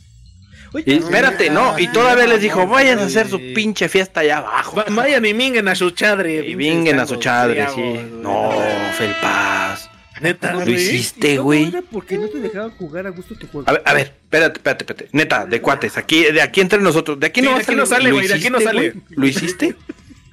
Oye, 0.74 0.98
espérate, 0.98 1.50
no. 1.50 1.80
Y 1.80 1.88
todavía 1.88 2.28
les 2.28 2.42
dijo, 2.42 2.68
vayan 2.68 3.00
a 3.00 3.04
hacer 3.06 3.30
su 3.30 3.40
pinche 3.56 3.88
fiesta 3.88 4.20
allá 4.20 4.40
abajo. 4.40 4.76
Va- 4.76 4.86
Vayan 4.90 5.26
y 5.26 5.34
minguen 5.34 5.68
a 5.70 5.76
su 5.76 5.92
chadre. 5.92 6.46
Y 6.46 6.56
vinguen 6.56 7.00
a 7.00 7.08
su 7.08 7.16
chadre, 7.16 7.66
sí. 7.74 7.82
No. 8.22 8.52
Felpaz. 8.98 9.90
Neta, 10.22 10.54
Lo 10.54 10.70
hiciste, 10.72 11.36
¿Cómo 11.38 11.44
güey. 11.46 11.68
era? 11.68 11.82
¿Por 11.82 12.06
qué 12.06 12.18
no 12.18 12.28
te 12.28 12.40
dejaban 12.40 12.72
jugar 12.72 13.08
a 13.08 13.10
gusto 13.12 13.36
tu 13.36 13.48
juego? 13.48 13.70
A 13.70 13.74
ver, 13.74 13.82
a 13.86 13.94
ver, 13.94 14.02
espérate, 14.24 14.58
espérate, 14.60 14.84
espérate. 14.84 15.10
Neta, 15.12 15.46
de 15.46 15.62
cuates, 15.62 15.98
aquí, 15.98 16.24
de 16.26 16.42
aquí 16.42 16.62
entre 16.62 16.80
nosotros. 16.80 17.20
De 17.20 17.28
aquí 17.28 17.42
Sí, 17.42 17.46
no 17.46 17.52
de 17.52 17.54
va 17.56 17.60
a 17.60 17.64
aquí 17.64 17.76
no 17.76 17.86
sale, 17.86 18.10
¿Lo 18.10 18.16
güey, 18.16 18.28
de 18.28 18.34
aquí 18.34 18.50
no 18.50 18.60
sale. 18.62 18.94
¿Lo 19.10 19.28
hiciste? 19.28 19.76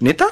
¿Neta? 0.01 0.27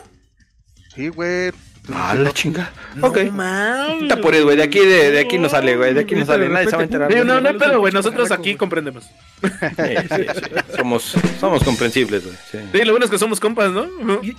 sí, 0.94 1.08
güey. 1.08 1.52
Ah, 1.92 2.14
la 2.14 2.30
chinga. 2.32 2.70
No 2.94 3.08
Ok. 3.08 3.16
Está 3.16 4.16
por 4.20 4.34
eso, 4.34 4.44
güey. 4.44 4.56
De 4.56 4.62
aquí, 4.62 4.78
de, 4.78 5.10
de 5.10 5.20
aquí 5.20 5.38
no 5.38 5.48
sale, 5.48 5.76
güey. 5.76 5.94
De 5.94 6.00
aquí 6.00 6.14
no 6.14 6.24
sale. 6.24 6.48
Nadie 6.48 6.70
se 6.70 6.76
va 6.76 6.82
a 6.82 6.84
enterar. 6.84 7.24
No, 7.24 7.40
no 7.40 7.48
hay 7.48 7.58
pedo, 7.58 7.80
güey. 7.80 7.92
Nosotros 7.92 8.30
aquí 8.30 8.54
comprendemos. 8.54 9.04
Sí, 9.04 9.48
sí, 9.50 10.26
sí. 10.34 10.76
Somos, 10.76 11.16
somos 11.40 11.64
comprensibles, 11.64 12.24
güey. 12.24 12.36
sí. 12.50 12.58
Sí, 12.72 12.84
lo 12.84 12.92
bueno 12.92 13.04
es 13.06 13.10
que 13.10 13.18
somos 13.18 13.40
compas, 13.40 13.72
¿no? 13.72 13.86
Sí, 14.22 14.34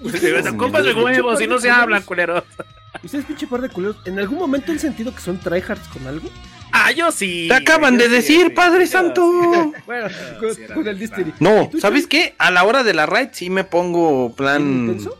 compas 0.57 0.85
de 0.85 0.93
huevos 0.93 1.41
y 1.41 1.47
no 1.47 1.59
se 1.59 1.69
hablan, 1.69 2.03
culero. 2.03 2.43
Ustedes, 3.03 3.25
pinche 3.25 3.47
par 3.47 3.59
de 3.59 3.69
culeros, 3.69 3.97
¿en 4.05 4.19
algún 4.19 4.37
momento 4.37 4.71
han 4.71 4.79
sentido 4.79 5.13
que 5.13 5.19
son 5.19 5.39
tryhards 5.39 5.87
con 5.89 6.05
algo? 6.07 6.29
Ah, 6.71 6.91
yo 6.91 7.11
sí. 7.11 7.47
Te 7.49 7.55
acaban 7.55 7.97
de 7.97 8.07
decir. 8.07 8.53
Padre 8.53 8.87
Santo. 8.87 9.23
Bueno, 9.85 10.07
con, 10.39 10.55
sí, 10.55 10.61
era 10.63 10.75
con 10.75 10.87
el. 10.87 10.99
Destiny. 10.99 11.33
No, 11.39 11.63
¿Y 11.63 11.67
tú, 11.67 11.79
¿sabes 11.79 12.07
qué? 12.07 12.35
A 12.37 12.51
la 12.51 12.63
hora 12.63 12.83
de 12.83 12.93
la 12.93 13.05
raid 13.05 13.29
sí 13.33 13.49
me 13.49 13.63
pongo 13.63 14.33
plan. 14.33 14.61
¿Intenso? 14.61 15.17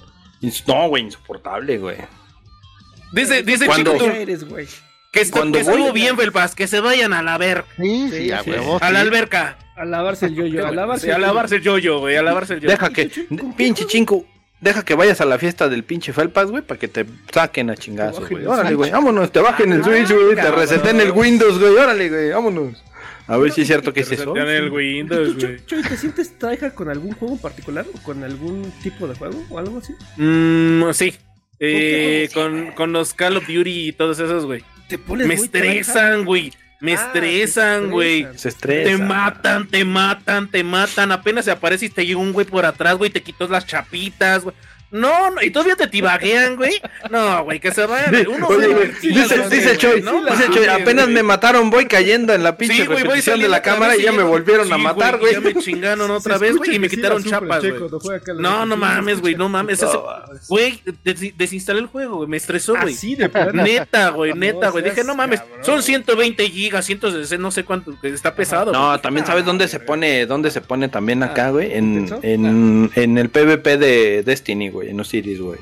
No, 0.67 0.87
güey, 0.89 1.03
insoportable, 1.03 1.77
güey. 1.77 1.97
Dice, 3.11 3.43
dice 3.43 3.65
Cuando- 3.65 3.93
Chico 3.93 4.05
tú, 4.05 4.11
eres, 4.11 4.43
güey. 4.47 4.67
que, 5.11 5.29
cuando 5.29 5.57
que 5.59 5.61
estuvo 5.65 5.93
bien, 5.93 6.17
Felpas, 6.17 6.55
que 6.55 6.67
se 6.67 6.79
vayan 6.79 7.13
a 7.13 7.21
la 7.21 7.37
ver, 7.37 7.63
Sí, 7.77 8.09
Sí, 8.11 8.17
sí, 8.25 8.31
a 8.31 8.43
sí. 8.43 8.49
huevo. 8.51 8.79
a 8.81 8.91
la 8.91 9.01
alberca. 9.01 9.57
A 9.75 9.85
lavarse 9.85 10.27
el 10.27 10.35
yoyo, 10.35 10.67
a 10.67 10.71
lavarse 10.71 11.05
Sí, 11.07 11.11
a 11.11 11.17
lavarse 11.17 11.55
el 11.57 11.61
yoyo, 11.63 11.99
güey, 11.99 12.15
a 12.15 12.21
lavarse 12.23 12.53
el 12.55 12.59
yoyo. 12.61 12.71
Deja 12.71 12.89
que. 12.91 13.09
Pinche 13.57 13.85
chinco. 13.87 14.25
Deja 14.61 14.83
que 14.85 14.95
vayas 14.95 15.19
a 15.19 15.25
la 15.25 15.37
fiesta 15.37 15.67
del 15.67 15.83
pinche 15.83 16.13
Felpas, 16.13 16.49
güey, 16.49 16.63
para 16.63 16.79
que 16.79 16.87
te 16.87 17.05
saquen 17.33 17.69
a 17.69 17.75
chingazos, 17.75 18.29
güey. 18.29 18.43
el 18.43 18.47
Órale, 18.47 18.75
güey, 18.75 18.91
vámonos, 18.91 19.29
te 19.31 19.41
bajen 19.41 19.73
el 19.73 19.83
Switch, 19.83 20.09
güey, 20.09 20.35
te 20.35 20.49
reseten 20.51 21.01
el 21.01 21.11
Windows, 21.11 21.59
güey, 21.59 21.73
órale, 21.75 22.07
güey, 22.09 22.29
vámonos. 22.31 22.81
A 23.27 23.37
ver 23.37 23.51
si 23.51 23.61
es 23.61 23.67
cierto 23.67 23.93
que 23.93 24.01
es 24.01 24.11
eso. 24.11 24.35
En 24.35 24.47
el 24.47 24.69
Windows, 24.69 25.33
¿Tú, 25.37 25.39
güey. 25.45 25.57
Chuy, 25.65 25.81
Chuy, 25.81 25.89
te 25.89 25.97
sientes 25.97 26.37
tryhard 26.37 26.73
con 26.73 26.89
algún 26.89 27.13
juego 27.13 27.35
en 27.35 27.39
particular? 27.39 27.85
¿O 27.93 27.97
con 28.03 28.23
algún 28.23 28.71
tipo 28.83 29.07
de 29.07 29.15
juego? 29.15 29.43
¿O 29.49 29.59
algo 29.59 29.77
así? 29.79 29.93
Mm, 30.17 30.91
sí. 30.93 31.13
Eh, 31.59 32.29
¿Con 32.33 32.71
con, 32.73 32.91
los 32.91 33.13
Call 33.13 33.37
of 33.37 33.47
Duty 33.47 33.87
y 33.87 33.93
todos 33.93 34.19
esos, 34.19 34.45
güey. 34.45 34.63
¿Te 34.89 34.97
pones 34.97 35.27
Me 35.27 35.35
muy 35.37 35.45
estresan, 35.45 36.25
güey. 36.25 36.51
Me 36.81 36.95
Ah, 36.95 37.05
estresan, 37.05 37.89
güey. 37.91 38.23
estresan. 38.23 38.39
Se 38.39 38.49
estresa. 38.49 38.89
Te 38.89 38.97
matan, 38.97 39.67
te 39.69 39.85
matan, 39.85 40.51
te 40.51 40.63
matan. 40.65 41.13
Apenas 41.13 41.45
se 41.45 41.51
aparece 41.51 41.85
y 41.85 41.89
te 41.89 42.05
llega 42.05 42.19
un 42.19 42.33
güey 42.33 42.45
por 42.45 42.65
atrás, 42.65 42.95
güey, 42.97 43.09
te 43.09 43.23
quitas 43.23 43.49
las 43.49 43.65
chapitas, 43.65 44.43
güey. 44.43 44.53
No, 44.93 45.31
no, 45.31 45.41
y 45.41 45.49
todavía 45.49 45.75
te 45.75 45.87
tibaguean, 45.87 46.55
güey. 46.55 46.79
No, 47.09 47.43
güey, 47.43 47.59
que 47.59 47.71
se 47.71 47.85
vayan. 47.85 48.27
Uno 48.27 48.47
oye, 48.47 48.67
güey, 48.67 48.91
dice, 49.01 49.37
güey, 49.39 49.49
dice 49.49 49.75
Choy, 49.77 50.01
¿no? 50.03 50.23
dice 50.23 50.47
Choy, 50.51 50.65
apenas 50.67 51.05
güey. 51.05 51.15
me 51.15 51.23
mataron, 51.23 51.69
voy 51.71 51.87
cayendo 51.87 52.31
en 52.33 52.43
la 52.43 52.55
pinche 52.57 52.75
Sí, 52.75 52.85
güey, 52.85 52.99
voy 52.99 53.03
repetición 53.03 53.39
de 53.39 53.49
la 53.49 53.61
cámara 53.63 53.97
y 53.97 54.03
ya 54.03 54.11
me 54.11 54.21
volvieron 54.21 54.71
a 54.71 54.77
matar, 54.77 55.17
güey. 55.17 55.33
Ya 55.33 55.41
me 55.41 55.55
chingaron 55.55 56.09
otra 56.11 56.37
vez, 56.37 56.55
güey, 56.57 56.75
y 56.75 56.79
me 56.79 56.89
quitaron 56.89 57.23
chapas, 57.23 57.61
güey. 57.63 57.73
No, 58.37 58.65
no 58.67 58.77
mames, 58.77 59.19
güey, 59.19 59.33
no 59.35 59.49
mames. 59.49 59.81
ese- 59.81 59.93
No, 59.93 60.05
Güey, 60.47 60.79
des- 61.03 61.35
desinstalé 61.37 61.79
el 61.79 61.87
juego, 61.87 62.17
güey. 62.17 62.29
Me 62.29 62.37
estresó, 62.37 62.75
güey. 62.79 62.93
Así 62.93 63.15
de. 63.15 63.29
Neta, 63.53 64.09
güey, 64.09 64.31
No 64.33 64.37
neta, 64.37 64.69
güey. 64.69 64.83
Dije, 64.83 65.03
no 65.03 65.15
mames, 65.15 65.39
cabrón. 65.39 65.63
son 65.65 65.81
120 65.83 66.47
gigas, 66.49 66.85
160, 66.85 67.41
no 67.41 67.49
sé 67.49 67.63
cuánto, 67.63 67.93
está 68.03 68.35
pesado. 68.35 68.71
No, 68.71 68.89
güey. 68.89 69.01
también 69.01 69.25
sabes 69.25 69.43
dónde 69.43 69.67
se 69.67 69.79
pone, 69.79 70.25
dónde 70.27 70.51
se 70.51 70.61
pone 70.61 70.87
también 70.87 71.23
acá, 71.23 71.49
güey, 71.49 71.73
en, 71.73 72.91
en 72.95 73.17
el 73.17 73.29
PvP 73.29 73.77
de 73.77 74.23
Destiny, 74.23 74.69
güey, 74.69 74.82
en 74.89 74.99
Osiris, 74.99 75.39
güey. 75.39 75.59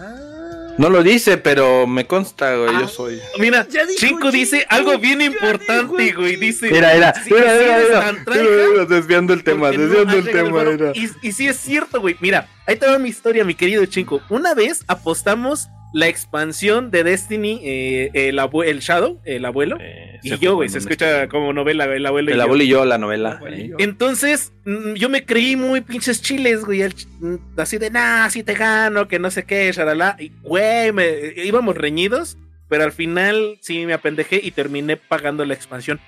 Ah. 0.00 0.74
No 0.78 0.90
lo 0.90 1.02
dice, 1.02 1.38
pero 1.38 1.88
me 1.88 2.06
consta, 2.06 2.54
güey, 2.54 2.70
yo 2.80 2.86
soy. 2.86 3.20
Mira, 3.38 3.66
Ya 3.68 3.84
dijo, 3.84 3.98
Chinco 3.98 4.30
dice 4.30 4.64
algo 4.68 4.96
bien 4.98 5.20
importante, 5.20 6.02
dijo, 6.02 6.20
güey. 6.20 6.36
Dice. 6.36 6.70
Mira, 6.70 6.94
mira, 6.94 7.14
sí, 7.14 7.32
mira, 7.32 7.52
mira, 7.52 8.24
mira, 8.26 8.42
mira, 8.70 8.84
desviando 8.84 9.32
el 9.32 9.42
tema, 9.42 9.72
no 9.72 9.78
desviando 9.78 10.16
el 10.16 10.30
tema. 10.30 10.92
Y, 10.94 11.10
y 11.20 11.32
sí 11.32 11.48
es 11.48 11.56
cierto, 11.56 12.00
güey. 12.00 12.16
Mira, 12.20 12.48
ahí 12.64 12.76
te 12.76 12.86
va 12.86 12.96
mi 13.00 13.08
historia, 13.08 13.44
mi 13.44 13.54
querido 13.56 13.84
Chinco. 13.86 14.20
Una 14.28 14.54
vez 14.54 14.84
apostamos 14.86 15.68
la 15.94 16.06
expansión 16.08 16.90
de 16.90 17.02
Destiny, 17.04 17.60
eh, 17.64 18.10
el, 18.12 18.38
el 18.38 18.80
Shadow, 18.80 19.20
el 19.24 19.44
abuelo. 19.44 19.78
Eh, 19.80 20.18
y 20.22 20.36
yo, 20.38 20.56
güey, 20.56 20.68
se 20.68 20.78
escucha 20.78 21.20
me- 21.22 21.28
como 21.28 21.52
novela, 21.52 21.84
el 21.84 22.04
abuelo 22.04 22.30
y 22.30 22.32
El 22.32 22.38
yo. 22.38 22.42
abuelo 22.44 22.62
y 22.62 22.68
yo, 22.68 22.84
la 22.84 22.98
novela. 22.98 23.40
Y 23.56 23.60
eh. 23.62 23.74
Entonces, 23.78 24.52
mm, 24.66 24.94
yo 24.94 25.08
me 25.08 25.24
creí 25.24 25.56
muy 25.56 25.80
pinches 25.80 26.20
chiles, 26.20 26.64
güey. 26.64 26.82
mm, 27.20 27.36
Así 27.56 27.78
de, 27.78 27.90
nah, 27.90 28.28
si 28.28 28.42
te 28.42 28.54
gano, 28.54 29.08
que 29.08 29.18
no 29.18 29.30
sé 29.30 29.44
qué, 29.44 29.72
shalala. 29.72 30.16
Y, 30.18 30.30
güey, 30.42 30.92
me- 30.92 31.32
íbamos 31.36 31.76
reñidos, 31.76 32.36
pero 32.68 32.84
al 32.84 32.92
final 32.92 33.58
sí 33.62 33.86
me 33.86 33.94
apendejé 33.94 34.40
y 34.42 34.50
terminé 34.50 34.96
pagando 34.98 35.44
la 35.46 35.54
expansión. 35.54 36.00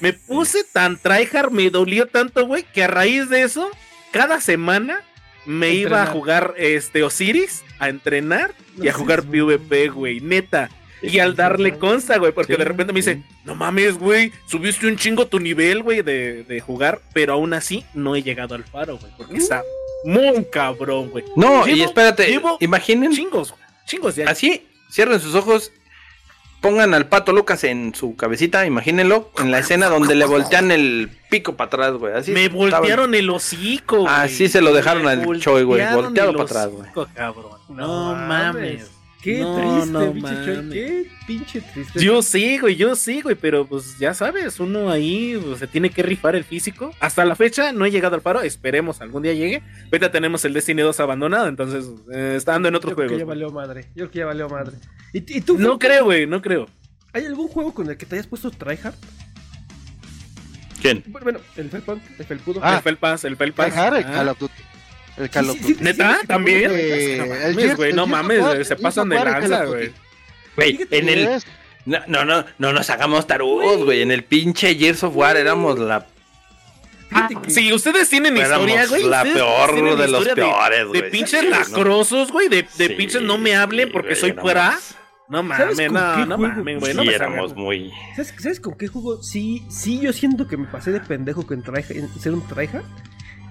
Me 0.00 0.12
puse 0.12 0.64
tan 0.72 0.96
tryhard, 0.96 1.50
me 1.52 1.70
dolió 1.70 2.06
tanto, 2.06 2.46
güey, 2.46 2.64
que 2.72 2.84
a 2.84 2.88
raíz 2.88 3.28
de 3.30 3.42
eso, 3.42 3.70
cada 4.12 4.40
semana 4.40 5.00
me 5.48 5.70
iba 5.72 6.02
a 6.02 6.06
jugar 6.06 6.54
este 6.58 7.02
Osiris, 7.02 7.64
a 7.78 7.88
entrenar 7.88 8.54
y 8.80 8.88
a 8.88 8.92
jugar 8.92 9.24
PvP, 9.24 9.88
güey, 9.88 10.20
neta. 10.20 10.70
Y 11.00 11.20
al 11.20 11.36
darle 11.36 11.78
consta, 11.78 12.18
güey, 12.18 12.32
porque 12.32 12.54
Sí, 12.54 12.58
de 12.58 12.64
repente 12.64 12.92
me 12.92 12.98
dice, 12.98 13.22
no 13.44 13.54
mames, 13.54 13.98
güey, 13.98 14.32
subiste 14.46 14.86
un 14.86 14.96
chingo 14.96 15.26
tu 15.26 15.38
nivel, 15.38 15.82
güey, 15.82 16.02
de, 16.02 16.42
de 16.42 16.60
jugar, 16.60 17.00
pero 17.12 17.34
aún 17.34 17.54
así 17.54 17.84
no 17.94 18.16
he 18.16 18.22
llegado 18.22 18.54
al 18.56 18.64
faro, 18.64 18.98
güey, 18.98 19.12
porque 19.16 19.36
está 19.36 19.62
muy 20.04 20.44
cabrón, 20.52 21.10
güey. 21.10 21.24
No, 21.36 21.66
y 21.68 21.82
espérate, 21.82 22.40
imaginen, 22.60 23.12
Chingos, 23.12 23.54
chingos 23.86 24.16
ya. 24.16 24.28
así, 24.28 24.66
cierren 24.90 25.20
sus 25.20 25.34
ojos, 25.36 25.70
pongan 26.60 26.94
al 26.94 27.06
pato 27.08 27.32
Lucas 27.32 27.64
en 27.64 27.94
su 27.94 28.16
cabecita, 28.16 28.66
imagínenlo, 28.66 29.30
en 29.38 29.50
la 29.50 29.58
escena 29.60 29.88
donde 29.88 30.14
le 30.14 30.24
voltean 30.26 30.70
el 30.70 31.10
pico 31.30 31.56
para 31.56 31.66
atrás, 31.68 31.92
güey. 31.94 32.14
Así 32.14 32.32
me 32.32 32.44
estaba- 32.46 32.78
voltearon 32.80 33.14
el 33.14 33.30
hocico, 33.30 33.98
güey. 34.00 34.08
Así 34.12 34.48
se 34.48 34.60
lo 34.60 34.72
dejaron 34.72 35.04
Me 35.04 35.10
al 35.10 35.40
Choy, 35.40 35.62
güey, 35.64 35.82
volteado 35.94 36.30
el 36.30 36.36
para 36.36 36.44
atrás, 36.48 36.68
güey. 36.68 36.88
No 36.94 38.14
No 38.14 38.14
mames. 38.14 38.90
Qué 39.20 39.40
No, 39.40 39.56
triste, 39.56 39.90
no 39.92 40.12
pinche 40.12 40.44
Choy. 40.44 40.70
Qué 40.70 41.10
pinche 41.26 41.60
triste. 41.60 41.98
Yo 42.00 42.22
sí, 42.22 42.56
güey, 42.58 42.76
yo 42.76 42.94
sí, 42.94 43.20
güey, 43.20 43.34
pero 43.34 43.66
pues 43.66 43.98
ya 43.98 44.14
sabes, 44.14 44.60
uno 44.60 44.90
ahí 44.90 45.36
pues, 45.44 45.58
se 45.58 45.66
tiene 45.66 45.90
que 45.90 46.04
rifar 46.04 46.36
el 46.36 46.44
físico. 46.44 46.92
Hasta 47.00 47.24
la 47.24 47.34
fecha 47.34 47.72
no 47.72 47.84
he 47.84 47.90
llegado 47.90 48.14
al 48.14 48.22
paro, 48.22 48.42
esperemos 48.42 49.00
algún 49.00 49.24
día 49.24 49.32
llegue. 49.34 49.60
Ahorita 49.86 50.12
tenemos 50.12 50.44
el 50.44 50.52
Destiny 50.52 50.82
2 50.82 51.00
abandonado, 51.00 51.48
entonces 51.48 51.84
eh, 52.12 52.34
está 52.36 52.52
dando 52.52 52.68
en 52.68 52.76
otros 52.76 52.92
Yo 52.92 52.96
creo 52.96 53.08
que 53.08 53.18
ya 53.18 53.24
valió 53.24 53.50
madre. 53.50 53.86
Yo 53.88 54.04
creo 54.04 54.10
que 54.12 54.18
ya 54.20 54.26
valió 54.26 54.48
madre. 54.48 54.76
¿Y, 55.12 55.38
y 55.38 55.40
tú? 55.40 55.58
No 55.58 55.78
creo, 55.78 56.04
güey, 56.04 56.26
no 56.26 56.40
creo. 56.42 56.68
¿Hay 57.12 57.24
algún 57.24 57.48
juego 57.48 57.72
con 57.74 57.88
el 57.88 57.96
que 57.96 58.06
te 58.06 58.16
hayas 58.16 58.26
puesto 58.26 58.50
tryhard? 58.50 58.94
¿Quién? 60.80 61.02
Bueno, 61.08 61.40
el 61.56 61.70
Felpunk, 61.70 62.02
el 62.18 62.24
Felpudo. 62.26 62.60
Ah. 62.62 62.76
el 62.76 62.82
Felpas, 62.82 63.24
el 63.24 63.36
Felpas. 63.36 63.72
Tryhard, 63.72 63.96
el 63.96 64.04
Ah. 64.04 64.12
Call 64.12 64.28
of 64.28 64.38
Duty. 64.38 64.62
El 65.16 65.30
Call 65.30 65.50
of 65.50 65.56
Sí, 65.56 65.62
sí, 65.64 65.72
Duty. 65.72 65.84
¿Neta? 65.84 66.20
¿También? 66.26 66.70
Güey, 67.76 67.92
no 67.92 68.06
mames, 68.06 68.40
güey, 68.40 68.64
se 68.64 68.76
pasan 68.76 69.08
de 69.08 69.16
lanza, 69.16 69.64
güey. 69.64 69.92
Güey, 70.56 70.86
en 70.90 71.08
el. 71.08 71.42
No, 71.86 71.98
no, 72.06 72.24
no, 72.24 72.44
no 72.58 72.72
nos 72.72 72.90
hagamos 72.90 73.26
tarugos, 73.26 73.84
güey. 73.84 74.02
En 74.02 74.10
el 74.12 74.22
pinche 74.22 74.74
Gears 74.74 75.02
of 75.04 75.16
War 75.16 75.36
éramos 75.36 75.78
la, 75.78 76.06
que- 77.42 77.50
Si 77.50 77.72
ustedes 77.72 78.08
tienen 78.10 78.36
historia, 78.36 78.86
güey. 78.86 79.04
la 79.04 79.22
peor 79.22 79.96
de 79.96 80.08
los 80.08 80.28
peores, 80.28 80.78
De, 80.80 80.84
güey. 80.84 81.00
de 81.00 81.08
pinches 81.10 81.44
lacrosos, 81.44 82.30
güey. 82.30 82.48
De, 82.48 82.62
de 82.76 82.88
Sí, 82.88 82.94
pinches 82.94 83.22
no 83.22 83.38
me 83.38 83.56
hablen 83.56 83.90
porque 83.90 84.14
soy 84.14 84.30
éramos- 84.30 84.42
fuera. 84.42 84.78
No 85.30 85.46
¿Sabes 85.48 85.76
mames, 85.76 85.92
no, 85.92 86.26
no 86.26 86.38
mames, 86.38 86.80
güey. 86.80 86.92
Sí, 86.92 86.96
No 86.96 87.02
éramos 87.10 87.54
muy. 87.54 87.90
¿Sabes, 88.16 88.34
¿Sabes 88.38 88.60
con 88.60 88.74
qué 88.76 88.88
juego? 88.88 89.22
Sí, 89.22 89.62
sí, 89.68 90.00
yo 90.00 90.12
siento 90.12 90.46
que 90.48 90.56
me 90.56 90.66
pasé 90.66 90.90
de 90.90 91.00
pendejo 91.00 91.46
con 91.46 91.62
tryhard- 91.62 91.94
en 91.96 92.08
ser 92.20 92.32
un 92.32 92.46
tryhard. 92.46 92.84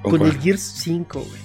¿Con 0.01 0.17
cuál? 0.17 0.31
el 0.31 0.39
Gears 0.39 0.61
5, 0.61 1.19
güey. 1.19 1.41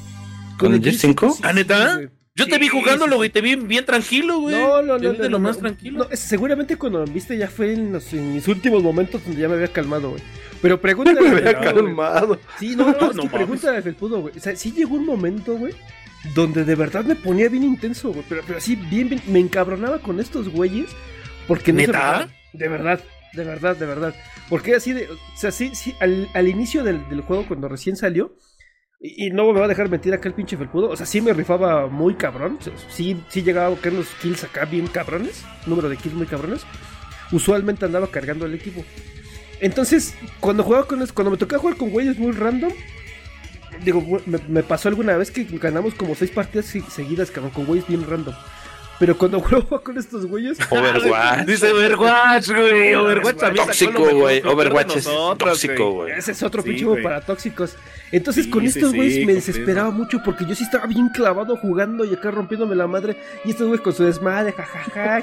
¿Con 0.59 0.74
el 0.74 0.82
Gears 0.82 0.98
5? 1.00 1.38
¿Ah, 1.42 1.52
neta? 1.52 2.00
Yo 2.34 2.46
te 2.46 2.56
vi 2.59 2.68
jugándolo, 2.68 3.12
sí, 3.12 3.16
güey. 3.18 3.30
Te 3.30 3.40
vi 3.42 3.56
bien 3.56 3.84
tranquilo, 3.84 4.40
güey. 4.40 4.54
No, 4.59 4.80
no, 4.80 4.96
Te 4.96 5.04
no, 5.04 5.10
vi 5.12 5.18
no, 5.18 5.22
de 5.24 5.30
lo 5.30 5.38
no, 5.38 5.48
más 5.48 5.56
no, 5.56 5.62
tranquilo. 5.62 6.06
no, 6.10 6.16
seguramente 6.16 6.76
cuando 6.76 7.04
me 7.04 7.12
viste 7.12 7.36
ya 7.36 7.48
fue 7.48 7.74
en, 7.74 7.92
los- 7.92 8.10
en 8.14 8.32
mis 8.34 8.48
últimos 8.48 8.82
momentos 8.82 9.22
donde 9.24 9.40
ya 9.42 9.48
me 9.48 9.54
había 9.54 9.68
calmado, 9.68 10.10
güey. 10.12 10.22
Pero 10.62 10.80
pregúntale. 10.80 11.20
Me 11.28 11.38
había 11.40 11.60
calmado. 11.60 12.38
Sí, 12.59 12.74
no, 12.76 12.86
no, 12.86 12.92
No 13.00 13.09
que 13.10 13.16
mames. 13.16 13.32
pregúntale 13.32 13.78
a 13.78 13.82
Felpudo, 13.82 14.20
güey. 14.22 14.34
O 14.36 14.40
sea, 14.40 14.54
sí 14.56 14.72
llegó 14.72 14.94
un 14.94 15.04
momento, 15.04 15.56
güey, 15.59 15.74
donde 16.34 16.64
de 16.64 16.74
verdad 16.74 17.04
me 17.04 17.16
ponía 17.16 17.48
bien 17.48 17.64
intenso, 17.64 18.10
güey. 18.12 18.24
Pero, 18.28 18.42
pero 18.46 18.58
así, 18.58 18.76
bien, 18.76 19.08
bien, 19.08 19.22
me 19.26 19.40
encabronaba 19.40 19.98
con 19.98 20.20
estos 20.20 20.48
güeyes. 20.48 20.90
Porque 21.46 21.72
no 21.72 21.78
¿Neta? 21.80 22.28
De 22.52 22.68
verdad, 22.68 23.00
de 23.32 23.44
verdad, 23.44 23.76
de 23.76 23.86
verdad. 23.86 24.14
Porque 24.48 24.74
así 24.74 24.92
de. 24.92 25.10
O 25.10 25.16
sea, 25.36 25.50
sí, 25.50 25.74
sí, 25.74 25.94
al, 26.00 26.28
al 26.34 26.48
inicio 26.48 26.84
del, 26.84 27.08
del 27.08 27.22
juego, 27.22 27.46
cuando 27.46 27.68
recién 27.68 27.96
salió. 27.96 28.36
Y, 29.00 29.26
y 29.26 29.30
no 29.30 29.52
me 29.52 29.58
va 29.58 29.64
a 29.64 29.68
dejar 29.68 29.88
mentir 29.88 30.14
acá 30.14 30.28
el 30.28 30.34
pinche 30.34 30.56
felpudo. 30.56 30.90
O 30.90 30.96
sea, 30.96 31.06
sí 31.06 31.20
me 31.20 31.32
rifaba 31.32 31.88
muy 31.88 32.14
cabrón. 32.14 32.58
O 32.60 32.62
sea, 32.62 32.72
Sí, 32.88 33.20
sí 33.28 33.42
llegaba 33.42 33.74
a 33.74 33.78
caer 33.78 33.94
los 33.94 34.08
kills 34.20 34.44
acá 34.44 34.64
bien 34.64 34.86
cabrones. 34.86 35.44
Número 35.66 35.88
de 35.88 35.96
kills 35.96 36.14
muy 36.14 36.26
cabrones. 36.26 36.62
Usualmente 37.32 37.84
andaba 37.84 38.06
cargando 38.08 38.46
el 38.46 38.54
equipo. 38.54 38.84
Entonces, 39.60 40.14
cuando 40.40 40.62
jugaba 40.64 40.86
con 40.86 41.04
cuando 41.08 41.30
me 41.30 41.36
tocaba 41.36 41.60
jugar 41.60 41.76
con 41.76 41.90
güeyes 41.90 42.18
muy 42.18 42.32
random. 42.32 42.72
Digo, 43.84 44.20
me, 44.26 44.38
me 44.48 44.62
pasó 44.62 44.88
alguna 44.88 45.16
vez 45.16 45.30
que 45.30 45.44
ganamos 45.44 45.94
como 45.94 46.14
seis 46.14 46.30
partidas 46.30 46.66
se- 46.66 46.82
seguidas, 46.82 47.30
cabrón, 47.30 47.52
con 47.52 47.66
güeyes 47.66 47.86
bien 47.86 48.04
random. 48.08 48.34
Pero 48.98 49.18
cuando 49.18 49.40
juego 49.42 49.82
con 49.82 49.98
estos 49.98 50.26
güeyes. 50.26 50.58
Overwatch. 50.70 51.46
Dice 51.46 51.72
Overwatch, 51.72 52.50
güey. 52.50 52.94
Overwatch 52.94 53.36
también 53.36 53.66
Tóxico, 53.66 54.08
güey. 54.14 54.40
Overwatch 54.46 54.96
es 54.96 55.06
nosotros, 55.06 55.60
tóxico, 55.60 55.90
güey. 55.92 56.12
Ese 56.12 56.32
es 56.32 56.42
otro 56.44 56.62
Sí, 56.62 56.68
pinche 56.70 57.02
para 57.02 57.20
tóxicos. 57.20 57.74
Entonces 58.12 58.44
Sí, 58.44 58.50
con 58.50 58.60
sí, 58.60 58.66
estos 58.68 58.90
sí, 58.92 58.96
güeyes 58.96 59.26
me 59.26 59.34
desesperaba 59.34 59.90
mucho 59.90 60.22
porque 60.24 60.44
yo 60.46 60.54
sí 60.54 60.62
estaba 60.62 60.86
bien 60.86 61.08
clavado 61.08 61.56
jugando 61.56 62.04
y 62.04 62.14
acá 62.14 62.30
rompiéndome 62.30 62.76
la 62.76 62.86
madre. 62.86 63.16
Y 63.44 63.50
estos 63.50 63.66
güeyes 63.66 63.82
con 63.82 63.92
su 63.94 64.04
desmadre, 64.04 64.52
jajaja. 64.52 65.22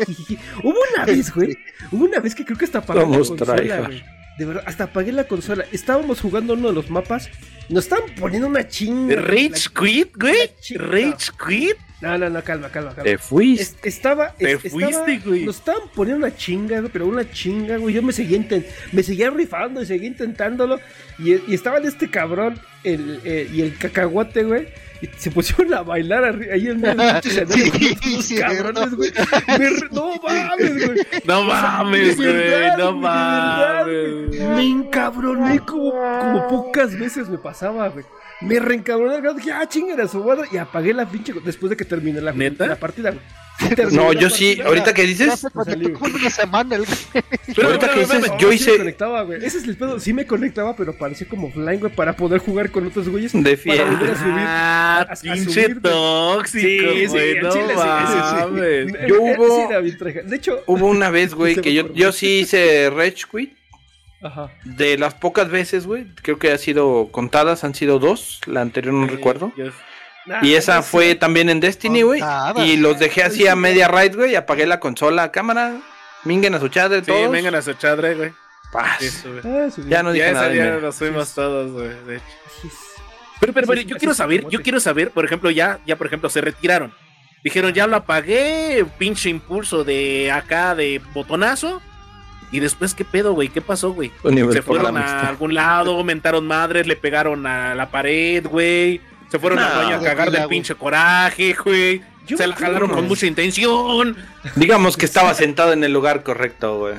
Hubo 0.64 0.76
una 0.96 1.06
vez, 1.06 1.34
güey. 1.34 1.58
Hubo 1.92 2.04
una 2.06 2.20
vez 2.20 2.36
que 2.36 2.44
creo 2.44 2.58
que 2.58 2.66
hasta 2.66 2.80
apagué 2.80 3.00
Somos 3.02 3.30
la 3.30 3.38
consola. 3.46 3.90
De 4.40 4.46
verdad, 4.46 4.64
hasta 4.66 4.86
apagué 4.86 5.12
la 5.12 5.26
consola. 5.26 5.66
Estábamos 5.74 6.22
jugando 6.22 6.54
uno 6.54 6.70
de 6.70 6.74
los 6.74 6.90
mapas. 6.90 7.30
Nos 7.68 7.84
estaban 7.84 8.16
poniendo 8.16 8.48
una 8.48 8.66
chinga. 8.66 9.14
¿De 9.14 9.22
güey. 9.22 9.50
Rage 9.50 9.70
Quit, 9.78 10.16
güey? 10.16 10.50
¿Rage 10.76 11.32
Quit? 11.46 11.76
No, 12.02 12.18
no, 12.18 12.30
no, 12.30 12.42
calma, 12.44 12.70
calma, 12.70 12.90
calma. 12.92 13.04
Te 13.04 13.18
fuiste. 13.18 13.64
Es- 13.90 13.96
estaba, 13.96 14.32
Te 14.34 14.54
es- 14.54 14.72
fuiste, 14.72 14.90
estaba- 14.92 15.20
güey. 15.26 15.44
Nos 15.46 15.58
estaban 15.58 15.82
poniendo 15.94 16.26
una 16.26 16.36
chinga, 16.36 16.80
güey, 16.80 16.92
pero 16.94 17.08
una 17.08 17.30
chinga, 17.30 17.76
güey. 17.78 17.94
Yo 17.96 18.02
me 18.02 18.14
seguía, 18.14 18.40
me 18.94 19.04
seguía 19.04 19.30
rifando 19.32 19.82
y 19.82 19.86
seguía 19.86 20.08
intentándolo. 20.08 20.80
Y, 21.18 21.34
y 21.52 21.54
estaban 21.54 21.84
este 21.86 22.10
cabrón 22.10 22.58
el, 22.86 23.20
eh, 23.26 23.50
y 23.54 23.62
el 23.62 23.78
cacahuate, 23.78 24.44
güey. 24.44 24.68
Y 25.02 25.08
se 25.18 25.32
pusieron 25.32 25.74
a 25.74 25.82
bailar 25.82 26.40
ahí 26.54 26.68
en 26.68 26.82
medio 26.82 27.02
Sí, 28.22 28.36
cabrones, 28.36 28.94
güey. 28.96 29.12
No 29.92 30.16
mames, 30.22 30.86
güey. 30.86 31.00
No 31.26 31.44
mames, 31.44 32.16
güey. 32.18 32.78
No 32.78 32.94
mames. 32.96 34.40
Me 34.56 34.64
encabroné 34.64 35.60
como, 35.60 35.92
como 35.92 36.48
pocas 36.48 36.98
veces 36.98 37.30
me 37.30 37.38
pasaba, 37.38 37.88
güey. 37.90 38.06
Me 38.42 38.58
reencabroné 38.60 39.16
al 39.16 39.22
grado 39.22 39.38
que, 39.38 39.52
ah, 39.52 39.68
chingan 39.68 40.00
a 40.00 40.08
su 40.08 40.24
madre. 40.24 40.48
Y 40.52 40.58
apagué 40.58 40.94
la 40.94 41.06
pinche 41.10 41.34
después 41.44 41.70
de 41.70 41.76
que 41.78 41.84
terminé 41.86 42.22
la, 42.22 42.32
¿Neta? 42.32 42.68
la 42.68 42.76
partida, 42.78 43.12
güey. 43.12 43.22
Sí, 43.60 43.76
terminé 43.76 43.98
No, 44.02 44.14
la 44.14 44.20
yo 44.22 44.30
sí. 44.30 44.62
Ahorita 44.66 44.94
que 44.94 45.02
dices. 45.04 45.38
se 45.38 45.50
conectó 45.52 45.66
salió. 45.84 46.00
como 46.00 46.16
una 46.16 46.30
semana 46.30 46.76
el 46.78 46.86
Pero 47.54 47.68
Ahorita 47.68 47.92
que 47.94 48.00
dices, 48.00 48.22
No, 48.22 48.38
yo 48.38 48.40
sí 48.40 48.46
me 48.48 48.56
hice. 48.56 48.78
conectaba, 48.78 49.22
güey. 49.24 49.44
Ese 49.44 49.58
es 49.58 49.64
el 49.66 49.76
pedo. 49.76 50.00
Sí 50.00 50.14
me 50.14 50.26
conectaba, 50.26 50.78
pero 50.78 50.98
parecía 50.98 51.28
como 51.28 51.48
offline, 51.50 51.82
güey, 51.82 51.94
para 51.94 52.16
poder 52.16 52.40
jugar 52.40 52.72
con 52.72 52.88
otros 52.88 53.10
güeyes. 53.10 53.34
De 53.34 53.42
Para 53.42 53.58
fiesta. 53.58 53.84
volver 53.84 54.12
a 54.12 54.16
subir. 54.18 54.34
Ah, 54.38 54.98
a- 55.00 55.12
a 55.12 55.16
pinche 55.18 55.52
subir, 55.52 55.82
tóxico, 55.82 56.68
Sí, 56.94 57.06
güey. 57.08 57.42
No 57.42 57.52
chile 57.52 57.76
mames. 57.76 59.08
Yo 59.10 59.22
hubo-. 59.22 59.70
De 60.24 60.36
hecho, 60.38 60.64
Hubo 60.66 60.88
una 60.88 61.10
vez, 61.10 61.34
güey, 61.36 61.56
que 61.58 61.74
yo, 61.74 61.94
yo 61.94 62.14
sí 62.14 62.40
hice 62.40 62.90
Rage 62.90 63.24
Quit. 63.30 63.54
Ajá. 64.22 64.52
De 64.64 64.98
las 64.98 65.14
pocas 65.14 65.50
veces, 65.50 65.86
güey, 65.88 66.06
creo 66.22 66.38
que 66.40 66.52
ha 66.52 66.58
sido 66.58 67.10
contadas, 67.12 67.64
han 67.64 67.76
sido 67.76 68.00
dos. 68.00 68.42
La 68.46 68.62
anterior 68.62 68.94
no 68.94 69.08
recuerdo. 69.08 69.52
Nah, 70.26 70.40
Y 70.44 70.54
esa 70.56 70.76
no 70.78 70.82
sé. 70.84 70.90
fue 70.90 71.16
también 71.16 71.50
en 71.50 71.60
Destiny, 71.60 72.02
güey. 72.04 72.22
Y 72.58 72.78
los 72.78 73.00
dejé 73.00 73.24
así 73.24 73.48
a 73.48 73.56
media 73.56 73.88
raid, 73.88 74.16
güey. 74.16 74.36
Apagué 74.36 74.66
la 74.68 74.80
consola, 74.80 75.32
cámara. 75.32 75.78
Minguen 76.26 76.54
a 76.56 76.60
su 76.60 76.68
chadre, 76.68 77.00
Sí, 77.00 77.06
todos. 77.08 77.32
vengan 77.32 77.56
a 77.56 77.62
su 77.62 77.74
chadre, 77.74 78.14
güey. 78.16 78.32
Paz. 78.72 79.02
Eso, 79.02 79.30
su- 79.74 79.88
Ya 79.88 80.04
no 80.04 80.12
dije 80.12 80.26
Ya 80.28 80.32
nada. 80.34 80.54
ya 80.54 80.78
nos 80.78 80.96
fuimos 80.96 81.34
todos, 81.34 81.72
güey. 81.72 81.90
de 82.06 82.18
hecho. 82.18 82.26
Pero, 83.40 83.54
pero, 83.54 83.68
pero 83.68 83.82
yo 83.82 83.96
quiero 83.98 84.14
saber, 84.14 84.48
yo 84.50 84.62
quiero 84.62 84.80
saber, 84.82 85.12
por 85.12 85.24
ejemplo, 85.24 85.50
ya, 85.50 85.80
ya, 85.88 85.96
por 85.96 86.08
ejemplo, 86.08 86.30
se 86.30 86.42
retiraron. 86.42 86.94
Dijeron, 87.42 87.74
ya 87.74 87.88
lo 87.88 87.96
apagué, 87.96 88.86
pinche 88.98 89.30
impulso 89.30 89.86
de 89.86 90.30
acá, 90.30 90.76
de 90.76 91.02
botonazo. 91.14 91.82
Y 92.52 92.60
después, 92.60 92.94
¿qué 92.96 93.06
pedo, 93.06 93.34
güey? 93.34 93.50
¿Qué 93.50 93.62
pasó, 93.62 93.92
güey? 93.92 94.12
Nivel 94.24 94.54
Se 94.54 94.62
fueron 94.62 94.98
a 94.98 95.28
algún 95.30 95.54
lado, 95.54 96.04
mentaron 96.04 96.48
madres, 96.48 96.88
le 96.88 96.96
pegaron 96.96 97.46
a 97.46 97.76
la 97.76 97.90
pared, 97.92 98.46
güey. 98.46 99.02
Se 99.30 99.38
fueron 99.38 99.60
No, 99.60 99.66
al 99.66 99.76
baño 99.86 99.96
a 99.98 100.00
cagar 100.00 100.06
del 100.06 100.16
tranquila, 100.16 100.46
güey. 100.46 100.50
pinche 100.50 100.76
coraje, 100.76 101.56
güey. 101.64 102.02
Se 102.28 102.36
me 102.38 102.48
la 102.48 102.56
jalaron 102.56 102.90
con 102.90 103.08
mucha 103.08 103.26
intención. 103.26 104.16
Digamos 104.56 104.98
que 104.98 105.06
estaba 105.06 105.34
sentado 105.34 105.74
en 105.74 105.84
el 105.84 105.94
lugar 105.94 106.24
correcto, 106.24 106.80
güey. 106.80 106.96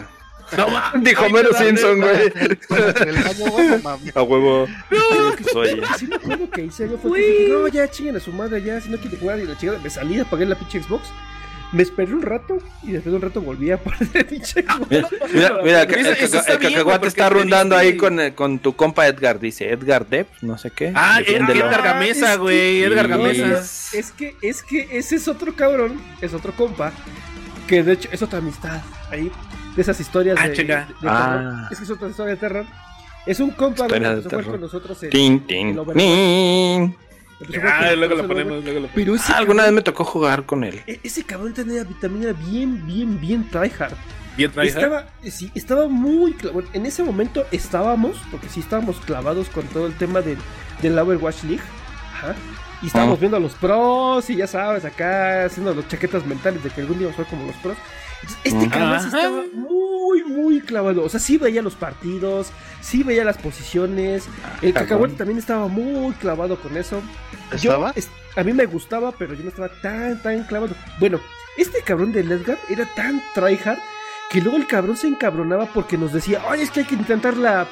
No 0.57 0.67
Dijo 1.01 1.25
Homero 1.27 1.51
no, 1.53 1.59
Simpson, 1.59 2.01
güey. 2.01 2.33
No. 2.69 3.91
A 4.21 4.23
huevo. 4.23 4.67
Pues, 4.89 5.55
oye. 5.55 5.83
Sí 5.99 6.07
me 6.07 6.17
acuerdo 6.17 6.51
que 6.51 6.63
hice 6.65 6.89
yo 6.89 6.99
fue 6.99 7.21
que 7.21 7.27
dije, 7.27 7.49
no, 7.53 7.69
ya 7.69 7.89
chinguen 7.89 8.17
a 8.17 8.21
su 8.21 8.33
madre, 8.33 8.63
ya, 8.63 8.81
si 8.81 8.89
no 8.89 8.99
quiere 8.99 9.17
jugar 9.17 9.39
y 9.39 9.45
la 9.45 9.57
chingada, 9.57 9.79
me 9.79 9.91
salí, 9.91 10.19
apagué 10.19 10.47
la 10.47 10.57
pinche 10.57 10.83
Xbox, 10.83 11.09
me 11.73 11.83
esperé 11.83 12.13
un 12.13 12.23
rato 12.23 12.59
y 12.83 12.93
después 12.93 13.13
de 13.13 13.17
un 13.17 13.23
rato 13.23 13.41
volví 13.41 13.71
a 13.71 13.79
poner 13.79 14.27
pinche 14.27 14.63
Xbox. 14.63 14.91
Mira, 14.91 15.09
mira, 15.33 15.59
mira, 15.63 15.83
el, 15.83 16.07
el- 16.07 16.59
cacahuate 16.59 17.07
está 17.09 17.29
rondando 17.31 17.77
ahí 17.77 17.97
con, 17.97 18.19
eh, 18.21 18.35
con 18.35 18.59
tu 18.59 18.75
compa 18.75 19.07
Edgar. 19.07 19.39
Dice 19.41 19.71
Edgar 19.71 20.07
Depp, 20.07 20.29
no 20.43 20.59
sé 20.59 20.71
qué. 20.71 20.93
Ah. 20.95 21.21
Edgar 21.25 21.83
Gamesa, 21.83 22.27
es 22.27 22.33
que- 22.33 22.39
güey. 22.39 22.83
Edgar 22.83 23.07
Sí. 23.07 23.11
Gamesa. 23.11 23.61
Es 23.99 24.11
que, 24.13 24.37
es 24.43 24.63
que 24.63 24.89
ese 24.99 25.17
es 25.17 25.29
otro 25.29 25.55
cabrón, 25.55 26.01
es 26.21 26.35
otro 26.35 26.53
compa, 26.53 26.93
que 27.67 27.83
de 27.83 27.93
hecho 27.93 28.09
es 28.13 28.21
otra 28.23 28.39
amistad 28.41 28.81
ahí, 29.11 29.31
de 29.77 29.83
esas 29.83 29.99
historias 30.01 30.37
Ah, 30.41 30.49
de, 30.49 30.55
chinga. 30.57 30.89
de 31.01 31.09
Ah. 31.09 31.37
terror. 31.37 31.69
Es 31.73 31.79
que 31.79 31.85
es 31.85 31.91
otra 31.91 32.09
historia 32.09 32.35
de 32.35 32.41
terror. 32.41 32.67
Es 33.27 33.39
un 33.39 33.51
compa 33.51 33.87
güey, 33.87 34.01
que 34.01 34.09
de 34.09 34.15
jugar 34.17 34.29
terror. 34.29 34.51
con 34.53 34.61
nosotros 34.63 35.03
en, 35.05 35.11
Tin, 35.11 35.45
en 35.49 36.97
Ah, 37.65 37.93
luego 37.97 38.15
lo 38.17 38.27
ponemos, 38.27 38.63
luego 38.65 38.81
lo 38.81 38.89
Pero 38.95 39.15
ese 39.15 39.33
Ah, 39.33 39.39
alguna 39.39 39.63
vez 39.65 39.73
me 39.73 39.83
tocó 39.83 40.05
jugar 40.05 40.45
con 40.47 40.63
él. 40.65 40.83
e- 40.87 41.01
ese 41.03 41.25
cabrón 41.25 41.55
tenía 41.55 41.85
vitamina 41.85 42.33
bien, 42.33 42.87
bien, 42.87 43.19
bien 43.21 43.49
tryhard. 43.49 43.95
Bien 44.37 44.51
traída. 44.53 44.75
Estaba, 44.81 45.07
sí, 45.31 45.51
estaba 45.55 45.89
muy 45.89 46.33
clavado. 46.35 46.67
En 46.73 46.87
ese 46.87 47.03
momento 47.03 47.47
estábamos, 47.51 48.17
porque 48.31 48.49
sí 48.49 48.61
estábamos 48.61 48.97
clavados 49.01 49.49
con 49.49 49.65
todo 49.67 49.87
el 49.87 49.95
tema 49.95 50.21
del, 50.21 50.39
del 50.83 50.99
Overwatch 50.99 51.45
League. 51.45 51.63
Ajá. 52.15 52.35
Y 52.83 52.87
estábamos 52.87 53.17
Ah. 53.17 53.21
viendo 53.21 53.37
a 53.37 53.41
los 53.41 53.55
pros 53.55 54.31
y 54.31 54.37
ya 54.37 54.47
sabes, 54.47 54.85
acá 54.85 55.45
haciendo 55.45 55.75
los 55.75 55.87
chaquetas 55.89 56.25
mentales 56.27 56.63
de 56.63 56.71
que 56.71 56.81
algún 56.81 56.99
día 56.99 57.09
vamos 57.09 57.21
a 57.21 57.25
ser 57.25 57.31
como 57.31 57.47
los 57.47 57.57
pros. 57.57 57.77
Este 58.45 58.69
cabrón 58.69 58.97
estaba 59.07 59.43
muy, 59.53 60.25
muy 60.25 60.61
clavado. 60.61 61.05
O 61.05 61.09
sea, 61.09 61.21
sí 61.21 61.37
veía 61.39 61.63
los 61.63 61.75
partidos, 61.75 62.49
sí 62.81 63.03
veía 63.03 63.25
las 63.25 63.39
posiciones. 63.39 64.27
El 64.63 64.73
cabrón. 64.73 64.89
cacahuate 64.89 65.15
también 65.15 65.39
estaba 65.39 65.69
muy 65.69 66.13
clavado 66.15 66.57
con 66.61 66.77
eso. 66.77 67.03
Yo, 67.53 67.71
¿Estaba? 67.73 67.93
es- 67.97 68.09
a 68.37 68.45
mí 68.45 68.53
me 68.53 68.67
gustaba, 68.67 69.13
pero 69.13 69.35
yo 69.35 69.43
no 69.43 69.49
estaba 69.49 69.69
tan, 69.83 70.23
tan 70.23 70.45
clavado. 70.45 70.75
Bueno, 71.01 71.19
este 71.59 71.83
cabrón 71.83 72.13
de 72.13 72.21
Edgar 72.21 72.59
era 72.69 72.87
tan 72.95 73.21
tryhard 73.35 73.79
que 74.31 74.41
luego 74.41 74.57
el 74.57 74.67
cabrón 74.69 74.97
se 74.97 75.09
encabronaba 75.09 75.67
porque 75.67 75.99
nos 75.99 76.13
decía, 76.13 76.41
oye, 76.49 76.63
es 76.63 76.71
que 76.71 76.81
hay 76.81 76.87
que 76.87 76.95
intentar 76.95 77.37
la, 77.37 77.67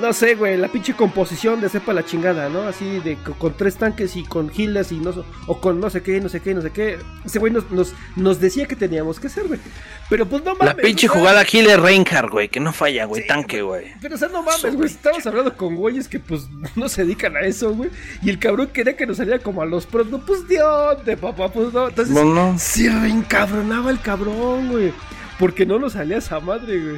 no 0.00 0.12
sé, 0.12 0.34
güey, 0.34 0.56
la 0.56 0.68
pinche 0.68 0.94
composición 0.94 1.60
de 1.60 1.68
sepa 1.68 1.92
la 1.92 2.04
chingada, 2.04 2.48
¿no? 2.48 2.62
Así 2.62 3.00
de 3.00 3.16
co- 3.16 3.34
con, 3.34 3.54
tres 3.56 3.76
tanques 3.76 4.16
y 4.16 4.24
con 4.24 4.50
healers 4.56 4.92
y 4.92 4.96
no 4.98 5.12
o 5.46 5.60
con 5.60 5.80
no 5.80 5.88
sé 5.90 6.02
qué, 6.02 6.20
no 6.20 6.28
sé 6.28 6.40
qué, 6.40 6.54
no 6.54 6.62
sé 6.62 6.70
qué. 6.70 6.98
Ese 7.24 7.38
güey 7.38 7.52
nos, 7.52 7.70
nos, 7.70 7.92
nos 8.16 8.40
decía 8.40 8.66
que 8.66 8.76
teníamos 8.76 9.18
que 9.20 9.26
hacer, 9.28 9.46
güey. 9.46 9.60
Pero 10.08 10.26
pues 10.26 10.44
no 10.44 10.52
La 10.54 10.66
mames. 10.66 10.84
pinche 10.84 11.08
o 11.08 11.12
sea, 11.12 11.18
jugada 11.20 11.42
Healer 11.50 11.80
Reinhardt, 11.80 12.30
güey, 12.30 12.48
que 12.48 12.60
no 12.60 12.72
falla, 12.72 13.04
güey, 13.06 13.26
tanque, 13.26 13.62
güey. 13.62 13.92
Pero 14.00 14.14
o 14.14 14.18
sea, 14.18 14.28
no 14.28 14.42
mames, 14.42 14.74
güey. 14.76 14.86
Estamos 14.88 15.26
hablando 15.26 15.56
con 15.56 15.74
güeyes 15.76 16.08
que 16.08 16.20
pues 16.20 16.46
no 16.76 16.88
se 16.88 17.02
dedican 17.04 17.36
a 17.36 17.40
eso, 17.40 17.72
güey. 17.74 17.90
Y 18.22 18.30
el 18.30 18.38
cabrón 18.38 18.68
quería 18.72 18.96
que 18.96 19.06
nos 19.06 19.16
saliera 19.16 19.38
como 19.42 19.62
a 19.62 19.66
los 19.66 19.86
pros. 19.86 20.06
No, 20.08 20.18
pues 20.24 20.46
de 20.48 20.58
dónde, 20.58 21.16
papá, 21.16 21.48
pues 21.50 21.72
no. 21.72 21.88
Entonces, 21.88 22.14
No, 22.14 22.24
no. 22.24 22.58
se 22.58 22.88
reencabronaba 22.90 23.90
el 23.90 24.00
cabrón, 24.00 24.70
güey. 24.70 24.92
Porque 25.38 25.66
no 25.66 25.78
nos 25.78 25.92
salía 25.94 26.18
esa 26.18 26.40
madre, 26.40 26.80
güey. 26.80 26.96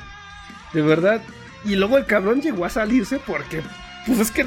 De 0.72 0.82
verdad. 0.82 1.20
Y 1.68 1.76
luego 1.76 1.98
el 1.98 2.06
cabrón 2.06 2.40
llegó 2.40 2.64
a 2.64 2.70
salirse 2.70 3.18
porque, 3.18 3.62
pues 4.06 4.18
es 4.18 4.30
que 4.30 4.46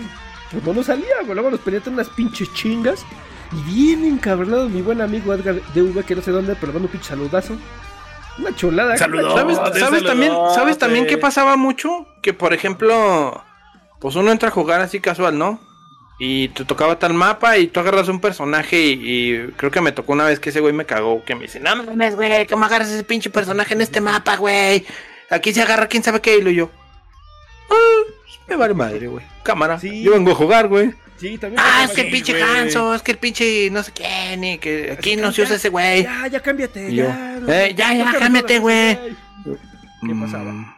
pues, 0.52 0.64
no 0.64 0.74
nos 0.74 0.88
salía, 0.88 1.22
güey. 1.22 1.36
Luego 1.36 1.52
nos 1.52 1.60
pedían 1.60 1.84
unas 1.88 2.10
pinches 2.10 2.52
chingas. 2.54 3.06
Y 3.52 3.74
bien 3.74 4.06
encabronado 4.06 4.70
mi 4.70 4.82
buen 4.82 5.02
amigo 5.02 5.34
Edgar 5.34 5.56
DV, 5.76 6.04
que 6.04 6.16
no 6.16 6.22
sé 6.22 6.32
dónde, 6.32 6.56
pero 6.56 6.68
le 6.68 6.74
mando 6.74 6.88
un 6.88 6.92
pinche 6.92 7.10
saludazo. 7.10 7.58
Una 8.40 8.56
chulada. 8.56 8.98
Saludos. 8.98 9.34
¿Sabes, 9.36 9.58
sabes 9.80 10.04
también. 10.04 10.34
¿Sabes 10.56 10.78
también 10.78 11.06
qué 11.06 11.18
pasaba 11.18 11.58
mucho? 11.58 12.08
Que 12.24 12.34
por 12.34 12.54
ejemplo, 12.54 13.44
pues 14.00 14.16
uno 14.16 14.32
entra 14.32 14.50
a 14.50 14.52
jugar 14.52 14.82
así 14.82 15.00
casual, 15.00 15.38
¿no? 15.38 15.60
Y 16.18 16.50
te 16.50 16.66
tocaba 16.66 16.98
tal 16.98 17.14
mapa 17.14 17.58
y 17.58 17.68
tú 17.68 17.80
agarras 17.80 18.08
un 18.08 18.22
personaje 18.22 18.80
y, 18.80 19.00
y 19.04 19.48
creo 19.58 19.72
que 19.72 19.82
me 19.82 19.92
tocó 19.92 20.14
una 20.14 20.26
vez 20.26 20.40
que 20.40 20.50
ese 20.50 20.60
güey 20.60 20.72
me 20.72 20.86
cagó, 20.86 21.24
que 21.26 21.36
me 21.36 21.44
dice, 21.44 21.60
no 21.60 21.76
mames, 21.76 22.16
güey, 22.16 22.46
¿cómo 22.46 22.66
agarras 22.66 22.90
ese 22.90 23.04
pinche 23.04 23.32
personaje 23.32 23.74
en 23.74 23.82
este 23.82 24.02
mapa, 24.02 24.38
güey? 24.38 24.86
Aquí 25.32 25.52
se 25.52 25.64
agarra 25.64 25.88
quién 25.88 26.04
sabe 26.04 26.22
qué, 26.22 26.38
y 26.38 26.42
lo 26.42 26.52
yo. 26.52 26.70
"Ah, 27.72 28.42
me 28.48 28.56
vale 28.56 28.74
madre, 28.74 29.08
güey. 29.08 29.26
Cámara. 29.44 29.80
Sí. 29.80 30.04
Yo 30.04 30.12
vengo 30.12 30.32
a 30.32 30.36
jugar, 30.36 30.68
güey. 30.68 30.94
Sí, 31.18 31.38
también. 31.38 31.60
Ah, 31.60 31.64
pasaba 31.66 31.84
es 31.86 31.92
que 31.92 32.02
el 32.02 32.12
pinche. 32.12 32.42
Hanso, 32.42 32.96
es 32.96 33.02
que 33.04 33.12
el 33.12 33.18
pinche 33.20 33.70
no 33.72 33.84
sé 33.84 33.92
quién, 33.92 34.44
y 34.44 34.58
que 34.58 34.92
aquí 34.92 35.16
no 35.16 35.32
se 35.32 35.44
usa 35.44 35.56
ese 35.56 35.70
güey. 35.70 36.04
Ya, 36.04 36.28
ya 36.28 36.40
cámbiate, 36.40 36.92
Y 36.92 36.96
yo, 36.96 37.06
ya. 37.06 37.40
eh, 37.48 37.74
ya, 37.76 37.94
ya, 37.94 38.14
cámbiate, 38.18 38.60
güey. 38.60 38.98
¿Qué 39.46 40.16
pasaba? 40.20 40.52
Mm. 40.52 40.74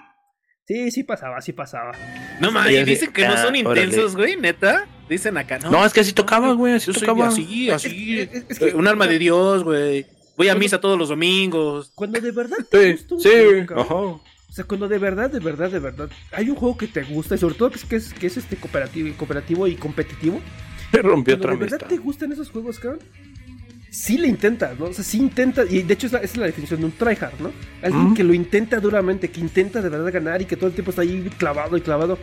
Sí, 0.65 0.91
sí 0.91 1.03
pasaba, 1.03 1.41
sí 1.41 1.52
pasaba. 1.53 1.91
No 2.40 2.52
mames, 2.52 2.86
dicen 2.86 3.11
que 3.11 3.26
no 3.28 3.34
ah, 3.34 3.38
son 3.38 3.56
intensos, 3.56 4.15
güey, 4.15 4.36
neta. 4.38 4.88
Dicen 5.10 5.38
acá, 5.38 5.60
no. 5.60 5.70
No, 5.72 5.86
es 5.86 5.91
que 5.94 5.99
así 5.99 6.14
tocaba, 6.14 6.53
güey, 6.53 6.74
así 6.76 6.91
tocaba. 6.94 7.28
así, 7.28 7.70
así. 7.70 8.20
Es- 8.22 8.34
es- 8.34 8.45
es 8.49 8.60
que- 8.60 8.65
un 8.76 8.88
alma 8.88 9.06
de 9.07 9.20
Dios, 9.20 9.64
güey. 9.64 10.06
Voy 10.38 10.49
a 10.49 10.56
misa 10.56 10.80
todos 10.82 10.98
los 10.98 11.10
domingos. 11.10 11.91
Cuando 11.95 12.20
de 12.20 12.32
verdad 12.32 12.57
te 12.72 12.98
Sí, 12.98 13.03
gusta 13.10 13.15
un 13.15 13.22
sí, 13.22 13.30
ajá. 13.76 13.95
O 14.54 14.56
sea, 14.56 14.66
cuando 14.66 14.88
de 14.88 15.00
verdad, 15.00 15.32
de 15.32 15.40
verdad, 15.40 15.72
de 15.72 15.80
verdad, 15.80 16.10
hay 16.32 16.48
un 16.48 16.56
juego 16.56 16.78
que 16.78 16.86
te 16.86 17.02
gusta 17.02 17.34
y 17.34 17.40
sobre 17.40 17.56
todo 17.56 17.72
que 17.72 17.78
es, 17.78 17.86
que 17.86 17.96
es, 17.96 18.14
que 18.14 18.28
es 18.28 18.38
este 18.38 18.56
cooperativo, 18.56 19.10
cooperativo 19.18 19.68
y 19.68 19.74
competitivo. 19.74 20.40
Me 20.92 21.02
rompió 21.02 21.34
otra 21.38 21.54
de 21.54 21.58
verdad 21.58 21.88
te 21.88 21.98
gustan 21.98 22.32
esos 22.34 22.52
juegos, 22.52 22.78
cabrón. 22.78 23.00
Sí 23.90 24.16
le 24.20 24.28
intentas, 24.28 24.78
¿no? 24.78 24.86
O 24.86 24.94
sea, 24.94 25.04
sí 25.04 25.18
intenta, 25.18 25.64
y 25.68 25.82
de 25.82 25.96
hecho 25.96 26.06
es 26.06 26.14
la, 26.14 26.20
esa 26.20 26.34
es 26.34 26.38
la 26.38 26.46
definición 26.46 26.82
de 26.82 26.86
un 26.86 26.92
tryhard, 26.92 27.40
¿no? 27.40 27.52
Alguien 27.82 28.14
que 28.14 28.24
lo 28.24 28.32
intenta 28.36 28.80
duramente, 28.80 29.32
que 29.32 29.40
intenta 29.40 29.82
de 29.82 29.90
verdad 29.90 30.14
ganar 30.14 30.40
y 30.44 30.46
que 30.46 30.56
todo 30.56 30.68
el 30.68 30.74
tiempo 30.76 30.92
está 30.92 31.02
ahí 31.02 31.28
clavado 31.40 31.76
y 31.76 31.82
clavado. 31.82 32.20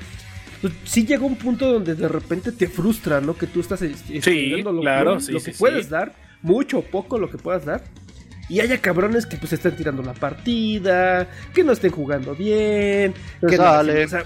Pues, 0.61 0.73
sí 0.85 1.05
llega 1.05 1.24
un 1.24 1.35
punto 1.35 1.73
donde 1.73 1.97
de 1.97 2.07
repente 2.07 2.52
te 2.52 2.69
frustra, 2.69 3.20
¿no? 3.20 3.36
Que 3.36 3.48
tú 3.48 3.59
estás 3.59 3.82
este, 3.82 4.62
lo, 4.62 4.81
claro, 4.81 5.15
lo- 5.15 5.20
sí, 5.20 5.32
lo 5.32 5.40
sí, 5.40 5.47
que 5.47 5.52
sí. 5.52 5.59
puedes 5.59 5.89
dar, 5.89 6.15
mucho 6.43 6.78
o 6.78 6.82
poco 6.82 7.19
lo 7.19 7.28
que 7.28 7.39
puedas 7.39 7.65
dar. 7.65 7.82
Y 8.51 8.60
haya 8.60 8.78
cabrones 8.78 9.24
que 9.27 9.36
pues 9.36 9.52
estén 9.55 9.77
tirando 9.77 10.02
la 10.02 10.12
partida, 10.12 11.27
que 11.55 11.64
no 11.64 11.72
estén 11.72 11.93
jugando 11.93 12.35
bien, 12.35 13.14
que 13.48 13.56
no- 13.56 13.62
sale. 13.62 14.05
o 14.05 14.09
sea, 14.09 14.24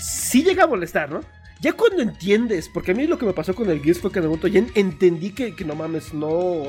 sí 0.00 0.42
llega 0.42 0.64
a 0.64 0.66
molestar, 0.66 1.10
¿no? 1.10 1.20
Ya 1.60 1.72
cuando 1.74 2.02
entiendes, 2.02 2.70
porque 2.72 2.92
a 2.92 2.94
mí 2.94 3.06
lo 3.06 3.18
que 3.18 3.26
me 3.26 3.32
pasó 3.32 3.54
con 3.54 3.68
el 3.68 3.82
Gears 3.82 3.98
fue 4.00 4.10
que 4.12 4.20
de 4.20 4.26
momento 4.28 4.46
ya 4.48 4.60
en- 4.60 4.70
entendí 4.74 5.30
que, 5.30 5.54
que 5.54 5.64
no 5.64 5.74
mames, 5.74 6.14
no. 6.14 6.64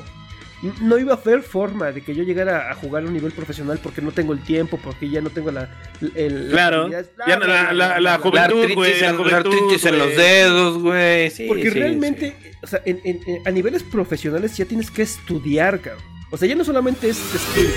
No 0.81 0.97
iba 0.97 1.13
a 1.13 1.15
haber 1.15 1.41
forma 1.41 1.89
de 1.93 2.01
que 2.03 2.13
yo 2.13 2.23
llegara 2.23 2.69
a 2.69 2.73
jugar 2.75 3.03
a 3.03 3.05
un 3.05 3.13
nivel 3.13 3.31
profesional 3.31 3.79
porque 3.81 4.01
no 4.01 4.11
tengo 4.11 4.33
el 4.33 4.41
tiempo, 4.43 4.77
porque 4.83 5.09
ya 5.09 5.21
no 5.21 5.29
tengo 5.29 5.51
la. 5.51 5.69
El, 6.15 6.49
Claro. 6.51 6.89
bla, 6.89 7.01
Ya 7.29 7.37
bla, 7.37 7.47
la- 7.47 7.73
la- 7.73 7.99
la 8.01 8.17
juventud. 8.17 8.67
La 8.67 8.75
güey, 8.75 8.99
la 8.99 9.13
la 9.13 9.37
artritis 9.37 9.85
en 9.85 9.97
los 9.97 10.09
dedos, 10.17 10.77
güey. 10.79 11.29
Sí, 11.29 11.45
Porque 11.47 11.71
sí, 11.71 11.79
realmente, 11.79 12.35
o 12.61 12.67
sea, 12.67 12.81
en- 12.85 12.99
en- 13.05 13.21
en- 13.25 13.47
a 13.47 13.51
niveles 13.51 13.83
profesionales 13.83 14.57
ya 14.57 14.65
tienes 14.65 14.91
que 14.91 15.03
estudiar, 15.03 15.79
cabrón. 15.79 16.03
O 16.31 16.37
sea, 16.37 16.47
ya 16.47 16.55
no 16.55 16.63
solamente 16.63 17.09
es 17.09 17.17
skill. 17.17 17.69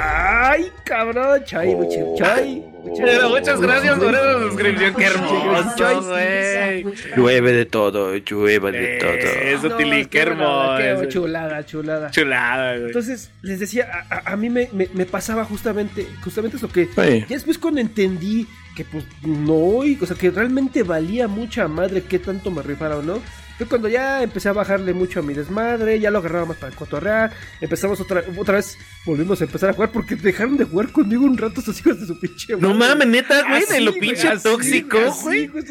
¡Ay, 0.00 0.70
cabrón! 0.84 1.42
Chay, 1.44 1.74
mucho, 1.76 2.14
chay. 2.18 2.64
Pero 2.96 3.28
muchas 3.28 3.60
gracias 3.60 3.96
por 3.98 4.12
esa 4.12 4.40
suscripción. 4.40 4.94
Qué 4.96 5.04
hermoso, 5.04 5.74
Chay, 5.76 6.82
güey. 6.82 6.94
Llueve 7.16 7.52
de 7.52 7.66
todo, 7.66 8.16
llueve 8.16 8.72
de 8.72 8.98
todo. 8.98 9.10
Eso, 9.12 9.76
Tili, 9.76 10.00
es 10.00 10.08
qué 10.08 10.10
que 10.10 10.18
hermoso. 10.22 11.04
Chulada, 11.08 11.64
chulada. 11.64 12.10
Chulada, 12.10 12.72
güey. 12.74 12.86
Entonces, 12.86 13.30
les 13.42 13.60
decía, 13.60 13.88
a, 14.10 14.14
a- 14.16 14.32
a 14.32 14.36
mí 14.36 14.50
me, 14.50 14.68
me- 14.72 14.88
me 14.92 15.06
pasaba 15.06 15.44
justamente, 15.44 16.06
justamente 16.24 16.56
eso 16.56 16.68
que 16.68 16.86
Sí. 16.86 17.20
ya 17.20 17.26
después 17.28 17.58
cuando 17.58 17.80
entendí 17.80 18.48
que 18.74 18.84
pues 18.84 19.04
no, 19.22 19.84
y, 19.84 19.96
o 20.00 20.06
sea, 20.06 20.16
que 20.16 20.30
realmente 20.30 20.82
valía 20.82 21.28
mucha 21.28 21.68
madre 21.68 22.02
qué 22.02 22.18
tanto 22.18 22.50
me 22.50 22.62
rifara 22.62 22.96
o 22.96 23.02
no, 23.02 23.20
fue 23.58 23.66
cuando 23.66 23.88
ya 23.88 24.22
empecé 24.22 24.48
a 24.48 24.52
bajarle 24.52 24.92
mucho 24.94 25.20
a 25.20 25.22
mi 25.22 25.34
desmadre, 25.34 26.00
ya 26.00 26.10
lo 26.10 26.18
agarraba 26.18 26.46
más 26.46 26.56
para 26.56 26.74
cotorrear, 26.74 27.32
empezamos 27.60 28.00
otra, 28.00 28.22
otra 28.36 28.54
vez, 28.56 28.76
volvimos 29.04 29.40
a 29.40 29.44
empezar 29.44 29.70
a 29.70 29.72
jugar 29.74 29.90
porque 29.92 30.16
dejaron 30.16 30.56
de 30.56 30.64
jugar 30.64 30.90
conmigo 30.90 31.24
un 31.24 31.36
rato 31.38 31.60
estos 31.60 31.78
hijos 31.80 32.00
de 32.00 32.06
su 32.06 32.18
pinche 32.18 32.56
No 32.56 32.74
madre. 32.74 32.88
mames, 32.94 33.08
neta, 33.08 33.42
güey, 33.48 33.64
de 33.66 33.80
lo 33.80 33.92
pinche 33.94 34.28
así, 34.28 34.42
tóxico, 34.42 34.98
así, 34.98 35.46
güey. 35.48 35.64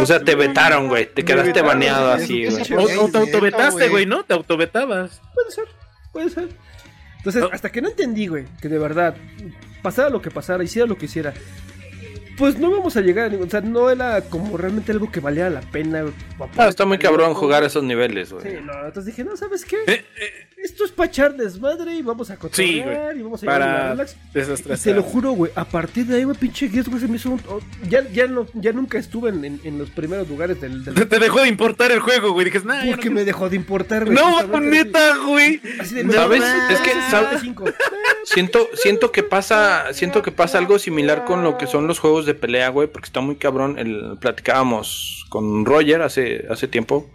O 0.00 0.06
sea, 0.06 0.20
te 0.20 0.34
vetaron, 0.34 0.88
güey. 0.88 1.06
Te 1.12 1.24
quedaste 1.24 1.48
vetaron, 1.48 1.68
baneado 1.68 2.12
güey. 2.12 2.24
así, 2.24 2.46
güey. 2.46 2.98
O, 2.98 3.04
o 3.04 3.08
te 3.10 3.18
autovetaste, 3.18 3.74
güey. 3.76 3.88
güey, 3.90 4.06
¿no? 4.06 4.24
Te 4.24 4.34
autovetabas. 4.34 5.20
Puede 5.34 5.50
ser, 5.50 5.64
puede 6.12 6.30
ser. 6.30 6.48
Entonces, 7.18 7.42
Oh. 7.42 7.50
hasta 7.52 7.70
que 7.72 7.80
no 7.80 7.88
entendí, 7.88 8.26
güey, 8.26 8.44
que 8.60 8.68
de 8.68 8.78
verdad, 8.78 9.16
pasara 9.82 10.10
lo 10.10 10.20
que 10.20 10.30
pasara, 10.30 10.62
hiciera 10.62 10.86
lo 10.86 10.98
que 10.98 11.06
hiciera, 11.06 11.32
pues 12.36 12.58
no 12.58 12.70
vamos 12.70 12.96
a 12.96 13.00
llegar 13.00 13.26
a 13.26 13.28
ningún. 13.28 13.46
O 13.46 13.50
sea, 13.50 13.60
no 13.60 13.90
era 13.90 14.20
como 14.22 14.56
realmente 14.56 14.92
algo 14.92 15.10
que 15.10 15.20
valiera 15.20 15.50
la 15.50 15.60
pena. 15.60 16.04
para 16.38 16.50
Ah, 16.50 16.54
poder 16.54 16.68
está 16.70 16.84
muy 16.86 16.98
cabrón 16.98 17.30
¿no? 17.30 17.34
jugar 17.34 17.62
a 17.62 17.66
esos 17.66 17.82
niveles, 17.84 18.28
Sí, 18.28 18.34
güey. 18.34 18.60
no, 18.62 18.72
entonces 18.86 19.06
dije, 19.06 19.24
no, 19.24 19.36
¿sabes 19.36 19.64
qué? 19.64 19.76
Eh, 19.86 20.04
Esto 20.64 20.84
es 20.86 20.92
para 20.92 21.08
echar 21.10 21.36
desmadre 21.36 21.94
y 21.94 22.00
vamos 22.00 22.30
a 22.30 22.34
Sí, 22.34 22.38
cotorrear 22.40 23.04
güey. 23.04 23.18
y 23.18 23.22
vamos 23.22 23.42
a 23.42 23.46
llevar 23.46 23.60
Para 23.60 23.74
una 23.74 23.88
relax. 23.90 24.16
Y 24.80 24.82
te 24.82 24.94
lo 24.94 25.02
juro, 25.02 25.32
güey, 25.32 25.52
a 25.54 25.64
partir 25.66 26.06
de 26.06 26.16
ahí, 26.16 26.24
güey, 26.24 26.36
pinche 26.38 26.70
Gears, 26.70 26.88
güey, 26.88 27.00
se 27.02 27.06
me 27.06 27.16
hizo 27.16 27.30
un... 27.30 27.40
oh, 27.50 27.60
ya, 27.88 28.02
ya, 28.10 28.26
no, 28.26 28.46
ya 28.54 28.72
nunca 28.72 28.96
estuve 28.98 29.28
en, 29.28 29.44
en- 29.44 29.60
en 29.62 29.78
los 29.78 29.90
primeros 29.90 30.26
lugares 30.26 30.58
del... 30.62 30.82
del- 30.82 30.94
Te 31.08 31.18
dejó 31.18 31.42
de 31.42 31.48
importar 31.48 31.92
el 31.92 32.00
juego, 32.00 32.32
güey. 32.32 32.46
Dijes, 32.46 32.64
nah, 32.64 32.82
porque 32.90 33.10
no 33.10 33.16
me 33.16 33.24
dejó 33.26 33.50
de 33.50 33.56
importar, 33.56 34.06
güey. 34.06 34.16
No, 34.16 34.42
neta, 34.60 35.18
güey. 35.18 35.60
Así 35.78 35.96
de, 35.96 36.10
¿Sabes? 36.10 36.40
no, 36.40 36.70
Es 36.70 36.80
que, 36.80 36.90
¿sabes? 37.10 37.40
cinco. 37.42 37.64
Siento, 38.24 38.66
siento 38.72 39.12
que 39.12 39.22
pasa, 39.22 39.92
siento 39.92 40.22
que 40.22 40.32
pasa 40.32 40.56
algo 40.56 40.78
similar 40.78 41.26
con 41.26 41.44
lo 41.44 41.58
que 41.58 41.66
son 41.66 41.86
los 41.86 41.98
juegos 41.98 42.24
de 42.24 42.32
pelea, 42.34 42.70
güey, 42.70 42.88
porque 42.88 43.04
está 43.06 43.20
muy 43.20 43.36
cabrón. 43.36 43.78
El, 43.78 44.16
platicábamos 44.18 45.26
con 45.28 45.66
Roger 45.66 46.00
hace, 46.00 46.46
hace 46.48 46.66
tiempo. 46.68 47.10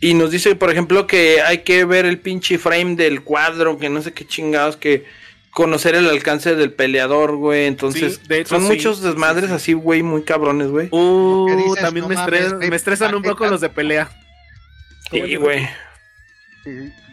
Y 0.00 0.14
nos 0.14 0.30
dice, 0.30 0.54
por 0.54 0.70
ejemplo, 0.70 1.06
que 1.06 1.40
hay 1.40 1.58
que 1.58 1.84
ver 1.84 2.04
el 2.04 2.18
pinche 2.18 2.58
frame 2.58 2.96
del 2.96 3.22
cuadro, 3.22 3.78
que 3.78 3.88
no 3.88 4.02
sé 4.02 4.12
qué 4.12 4.26
chingados, 4.26 4.76
que 4.76 5.04
conocer 5.50 5.94
el 5.94 6.08
alcance 6.10 6.54
del 6.56 6.72
peleador, 6.72 7.36
güey. 7.36 7.66
Entonces, 7.66 8.16
Sí, 8.22 8.28
de 8.28 8.40
hecho, 8.40 8.56
son 8.56 8.62
sí, 8.62 8.68
muchos 8.74 9.00
desmadres 9.02 9.44
sí, 9.44 9.50
sí. 9.50 9.54
así, 9.54 9.72
güey, 9.72 10.02
muy 10.02 10.22
cabrones, 10.24 10.68
güey. 10.68 10.88
Uh, 10.90 11.74
también 11.80 12.02
No 12.02 12.08
me, 12.08 12.16
mames, 12.16 12.52
me 12.54 12.76
estresan 12.76 13.14
un 13.14 13.22
poco 13.22 13.46
los 13.46 13.60
de 13.60 13.68
pelea. 13.70 14.10
Sí, 15.10 15.36
güey. 15.36 15.66
Sí, 16.64 16.70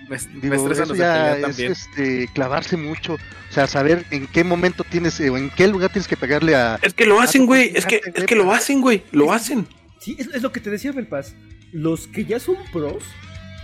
Me, 0.09 0.17
me 0.17 0.41
Digo, 0.41 0.55
estresan 0.55 0.89
los 0.89 0.97
de 0.97 1.03
pelea 1.03 1.35
es 1.35 1.41
también. 1.41 1.71
este, 1.71 2.29
clavarse 2.33 2.77
mucho. 2.77 3.13
O 3.13 3.53
sea, 3.53 3.67
saber 3.67 4.05
en 4.11 4.27
qué 4.27 4.43
momento 4.43 4.83
tienes, 4.83 5.19
eh, 5.19 5.29
o 5.29 5.37
en 5.37 5.49
qué 5.49 5.67
lugar 5.67 5.91
tienes 5.91 6.07
que 6.07 6.17
pegarle 6.17 6.55
a. 6.55 6.79
Es 6.81 6.93
que 6.93 7.05
lo 7.05 7.21
hacen, 7.21 7.45
güey. 7.45 7.71
Es 7.75 7.85
que, 7.85 8.01
es 8.13 8.23
que 8.25 8.35
lo 8.35 8.51
hacen, 8.51 8.81
güey. 8.81 9.03
Lo 9.11 9.31
hacen. 9.31 9.67
Sí, 9.99 10.15
es, 10.17 10.27
es 10.33 10.41
lo 10.41 10.51
que 10.51 10.59
te 10.59 10.69
decía 10.71 10.91
Belpaz. 10.91 11.35
Los 11.71 12.07
que 12.07 12.25
ya 12.25 12.39
son 12.39 12.57
pros, 12.71 13.03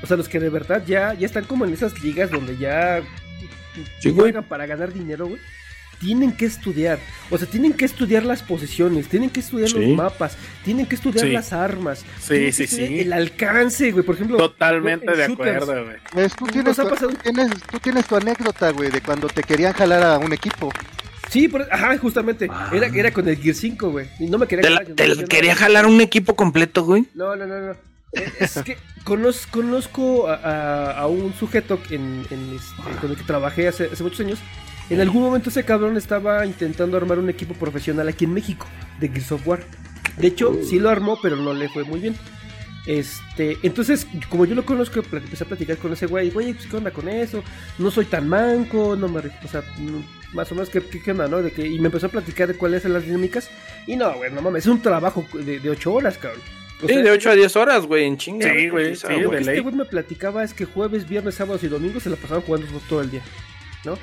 o 0.02 0.08
sea, 0.08 0.16
los 0.18 0.30
que 0.30 0.40
de 0.40 0.50
verdad 0.50 0.84
ya, 0.86 1.14
ya 1.14 1.26
están 1.26 1.46
como 1.46 1.66
en 1.66 1.74
esas 1.74 2.02
ligas 2.04 2.32
donde 2.32 2.58
ya 2.58 3.02
Sí, 4.00 4.12
juegan 4.12 4.44
para 4.44 4.66
ganar 4.66 4.92
dinero, 4.94 5.28
güey. 5.28 5.40
Tienen 6.00 6.32
que 6.32 6.46
estudiar, 6.46 7.00
o 7.32 7.38
sea, 7.40 7.48
tienen 7.48 7.74
que 7.74 7.84
estudiar 7.86 8.24
las 8.24 8.44
posiciones, 8.44 9.08
tienen 9.08 9.32
que 9.32 9.40
estudiar 9.40 9.70
Sí. 9.70 9.80
los 9.80 9.96
mapas, 9.96 10.38
tienen 10.64 10.86
que 10.86 10.94
estudiar 10.96 11.26
Sí. 11.26 11.32
las 11.32 11.54
armas, 11.54 12.06
Sí, 12.20 12.52
sí, 12.52 12.68
sí. 12.68 13.00
el 13.00 13.14
alcance, 13.14 13.92
güey, 13.92 14.06
por 14.06 14.14
ejemplo. 14.16 14.38
Totalmente 14.38 15.06
en 15.12 15.18
de 15.18 15.28
shooters. 15.28 15.62
acuerdo, 15.64 15.86
güey. 15.86 15.98
Pues, 16.12 16.36
tú, 16.36 16.46
¿Nos 16.46 16.54
tienes 16.54 16.80
ha 16.80 16.84
tu, 16.88 16.96
tú 17.08 17.14
tienes, 17.24 17.50
tú 17.72 17.80
tienes 17.80 18.06
tu 18.06 18.16
anécdota, 18.16 18.70
güey, 18.72 18.92
de 18.92 19.02
cuando 19.02 19.28
te 19.28 19.42
querían 19.42 19.74
jalar 19.74 20.04
a 20.04 20.18
un 20.20 20.32
equipo. 20.34 20.72
Sí, 21.32 21.48
por- 21.48 21.68
ajá, 21.72 21.98
justamente, 21.98 22.48
Ah. 22.50 22.70
era, 22.74 22.88
era 22.88 23.12
con 23.12 23.28
el 23.28 23.36
Gear 23.38 23.56
5, 23.56 23.90
güey, 23.90 24.08
y 24.20 24.28
no 24.28 24.38
me 24.38 24.48
quería 24.48 24.62
Te, 24.64 24.70
la- 24.70 24.76
jalar, 24.78 24.90
yo 24.90 24.96
te 24.96 25.08
no- 25.08 25.16
no- 25.16 25.28
quería 25.28 25.56
jalar 25.56 25.86
un 25.88 26.00
equipo 26.00 26.36
completo, 26.36 26.84
güey. 26.86 27.06
No, 27.16 27.36
no, 27.36 27.46
no, 27.48 27.60
no. 27.60 27.76
Es 28.40 28.62
que 28.64 28.78
conozco, 29.04 29.62
conozco 29.62 30.28
a, 30.30 30.36
a- 30.36 30.92
a 31.00 31.08
un 31.08 31.34
sujeto 31.34 31.80
en, 31.90 32.26
en 32.30 32.56
este, 32.56 33.00
con 33.02 33.12
el 33.12 33.18
que 33.18 33.24
trabajé 33.24 33.68
hace, 33.68 33.86
hace 33.92 34.04
muchos 34.04 34.20
años 34.22 34.40
En 34.90 35.00
algún 35.02 35.22
momento 35.24 35.50
ese 35.50 35.64
cabrón 35.66 35.98
estaba 35.98 36.46
intentando 36.46 36.98
armar 36.98 37.20
un 37.20 37.30
equipo 37.30 37.54
profesional 37.54 38.08
aquí 38.08 38.26
en 38.26 38.34
México 38.34 38.66
de 39.00 39.10
Gears 39.10 39.32
of 39.34 39.48
War. 39.48 39.60
De 40.18 40.28
hecho, 40.28 40.58
sí 40.68 40.80
lo 40.80 40.90
armó, 40.90 41.20
pero 41.22 41.36
no 41.36 41.54
le 41.54 41.68
fue 41.70 41.84
muy 41.84 42.00
bien. 42.00 42.16
Este, 42.86 43.58
entonces, 43.64 44.08
como 44.30 44.46
yo 44.46 44.56
lo 44.56 44.66
conozco, 44.66 45.02
empecé 45.12 45.44
a 45.44 45.48
platicar 45.48 45.78
con 45.78 45.92
ese 45.92 46.06
güey, 46.06 46.30
güey, 46.30 46.54
pues, 46.54 46.68
¿qué 46.68 46.78
onda 46.78 46.92
con 46.92 47.10
eso? 47.10 47.44
No 47.78 47.92
soy 47.92 48.06
tan 48.06 48.30
manco, 48.30 48.96
no 48.96 49.10
me, 49.10 49.20
o 49.20 49.48
sea, 49.52 49.62
no- 49.80 50.04
más 50.34 50.50
o 50.52 50.56
menos, 50.56 50.70
¿qué, 50.70 50.82
qué, 50.82 51.12
onda, 51.12 51.28
no? 51.28 51.42
De 51.42 51.52
que, 51.52 51.68
y 51.68 51.80
me 51.80 51.88
empezó 51.88 52.06
a 52.08 52.10
platicar 52.10 52.48
de 52.48 52.54
cuáles 52.56 52.84
son 52.84 52.94
las 52.94 53.04
dinámicas, 53.04 53.50
y 53.88 53.98
no, 53.98 54.14
güey, 54.16 54.32
no 54.32 54.42
mames, 54.42 54.64
es 54.64 54.72
un 54.72 54.82
trabajo 54.82 55.26
de, 55.34 55.60
de 55.60 55.70
8 55.70 55.94
horas, 55.94 56.18
cabrón. 56.18 56.42
O 56.84 56.88
Sí, 56.88 56.94
sea, 56.94 57.04
de 57.04 57.12
8 57.12 57.30
a 57.32 57.36
10 57.36 57.56
horas, 57.56 57.86
güey, 57.86 58.06
en 58.06 58.18
chinga. 58.18 58.54
Sí, 58.54 58.70
güey, 58.70 58.96
sí, 58.96 59.08
lo 59.10 59.30
de 59.32 59.38
que 59.38 59.38
este 59.44 59.60
güey 59.62 59.74
me 59.76 59.86
platicaba 59.86 60.44
es 60.44 60.54
que 60.54 60.66
jueves, 60.66 61.10
viernes, 61.10 61.36
sábados 61.36 61.64
y 61.64 61.68
domingos 61.68 62.04
se 62.04 62.10
la 62.10 62.16
pasaban 62.18 62.44
jugando 62.44 62.68
todo 62.88 63.02
el 63.02 63.10
día, 63.12 63.22
¿no? 63.84 63.98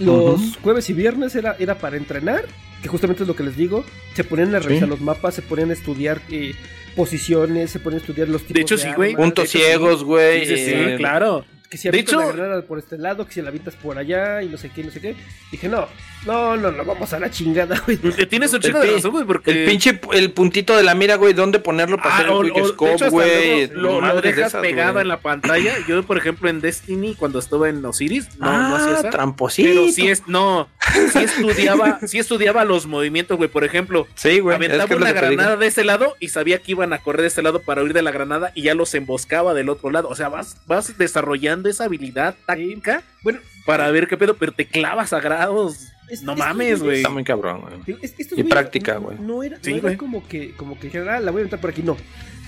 Los 0.00 0.56
jueves 0.62 0.88
y 0.90 0.92
viernes 0.92 1.34
era, 1.34 1.56
era 1.58 1.76
para 1.76 1.96
entrenar, 1.96 2.44
que 2.82 2.88
justamente 2.88 3.24
es 3.24 3.28
lo 3.28 3.34
que 3.34 3.42
les 3.42 3.56
digo. 3.56 3.84
Se 4.14 4.22
ponían 4.24 4.54
a 4.54 4.60
revisar 4.60 4.84
Sí. 4.86 4.90
los 4.90 5.00
mapas, 5.00 5.34
se 5.34 5.42
ponían 5.42 5.70
a 5.70 5.72
estudiar 5.72 6.20
eh, 6.30 6.54
posiciones, 6.94 7.70
se 7.72 7.80
ponían 7.80 7.98
a 8.00 8.02
estudiar 8.02 8.28
los 8.28 8.42
tipos 8.42 8.54
De 8.54 8.60
hecho, 8.62 8.76
de 8.76 8.82
sí, 8.82 8.88
güey. 8.94 9.14
Puntos 9.16 9.48
ciegos, 9.50 10.04
güey. 10.04 10.46
Sí, 10.46 10.54
eh, 10.56 10.94
claro. 10.98 11.44
Que 11.68 11.76
si 11.76 11.88
avientas 11.88 12.14
la 12.14 12.32
granada 12.32 12.62
por 12.62 12.78
este 12.78 12.96
lado, 12.96 13.26
que 13.26 13.32
si 13.34 13.42
la 13.42 13.48
avientas 13.48 13.74
por 13.74 13.98
allá 13.98 14.42
y 14.42 14.48
no 14.48 14.56
sé 14.56 14.70
qué, 14.70 14.82
no 14.84 14.90
sé 14.90 15.00
qué. 15.00 15.14
Dije, 15.50 15.68
no, 15.68 15.86
no, 16.26 16.56
no, 16.56 16.70
no, 16.72 16.84
vamos 16.84 17.12
a 17.12 17.18
la 17.20 17.30
chingada, 17.30 17.80
güey. 17.86 17.96
Te 17.96 18.26
Tienes 18.26 18.52
un 18.52 18.60
chico 18.60 18.78
de 18.80 18.92
razón, 18.92 19.10
güey, 19.12 19.24
porque. 19.24 19.50
El 19.50 19.64
pinche, 19.70 20.00
el 20.12 20.32
puntito 20.32 20.76
de 20.76 20.82
la 20.82 20.94
mira, 20.94 21.16
güey, 21.16 21.32
¿dónde 21.32 21.58
ponerlo 21.58 21.96
para 21.96 22.10
Ah, 22.10 22.18
hacer 22.18 22.30
o- 22.30 22.42
el 22.42 22.52
quick 22.52 22.66
scope, 22.66 23.08
güey? 23.08 23.68
Lo, 23.68 23.92
lo 23.94 24.00
Madres 24.00 24.22
de 24.22 24.32
dejas 24.32 24.48
esas, 24.52 24.60
pegado 24.62 24.92
güey. 24.94 25.02
en 25.02 25.08
la 25.08 25.20
pantalla. 25.20 25.74
Yo, 25.86 26.02
por 26.02 26.18
ejemplo, 26.18 26.48
en 26.48 26.60
Destiny, 26.60 27.14
cuando 27.14 27.38
estuve 27.38 27.70
en 27.70 27.84
Osiris, 27.84 28.28
no, 28.38 28.46
no 28.68 28.76
hacía 28.76 28.96
ah, 28.96 29.00
esa. 29.00 29.10
tramposito. 29.10 29.68
Pero 29.68 29.88
sí 29.92 30.08
es, 30.08 30.22
no, 30.26 30.68
sí 31.12 31.18
estudiaba, 31.20 32.00
sí 32.06 32.18
estudiaba 32.18 32.64
los 32.64 32.86
movimientos, 32.86 33.36
güey. 33.36 33.48
Por 33.48 33.64
ejemplo, 33.64 34.06
Sí, 34.14 34.40
güey. 34.40 34.56
aventaba 34.56 34.82
es 34.84 34.88
que 34.88 34.96
una 34.96 35.12
granada 35.12 35.56
de 35.56 35.66
ese 35.66 35.84
lado 35.84 36.16
y 36.20 36.28
sabía 36.28 36.58
que 36.58 36.72
iban 36.72 36.92
a 36.92 36.98
correr 36.98 37.22
de 37.22 37.28
ese 37.28 37.42
lado 37.42 37.62
para 37.62 37.82
huir 37.82 37.92
de 37.94 38.02
la 38.02 38.10
granada 38.10 38.52
y 38.54 38.62
ya 38.62 38.74
los 38.74 38.92
emboscaba 38.94 39.54
del 39.54 39.68
otro 39.68 39.90
lado. 39.90 40.08
O 40.08 40.14
sea, 40.14 40.28
vas, 40.28 40.56
vas 40.66 40.98
desarrollando 40.98 41.68
esa 41.68 41.84
habilidad 41.84 42.34
táctica 42.46 43.02
Bueno, 43.22 43.40
para 43.66 43.90
ver 43.90 44.06
qué 44.08 44.16
pedo, 44.16 44.36
pero 44.36 44.52
te 44.52 44.66
clavas 44.66 45.12
a 45.12 45.20
grados. 45.20 45.88
Es- 46.08 46.22
no 46.22 46.34
mames, 46.34 46.82
güey. 46.82 46.96
Está 46.98 47.10
muy 47.10 47.24
cabrón, 47.24 47.60
güey. 47.84 47.98
Es- 48.02 48.14
Y 48.36 48.42
práctica, 48.44 48.94
no- 48.94 49.00
güey. 49.02 49.18
No 49.18 49.42
era, 49.42 49.58
Sí, 49.60 49.72
no 49.74 49.88
era 49.88 49.96
como 49.98 50.26
que, 50.26 50.52
como 50.52 50.78
que 50.78 50.90
ah, 50.98 51.20
la 51.20 51.30
voy 51.30 51.40
a 51.40 51.42
aventar 51.42 51.60
por 51.60 51.70
aquí. 51.70 51.82
No. 51.82 51.96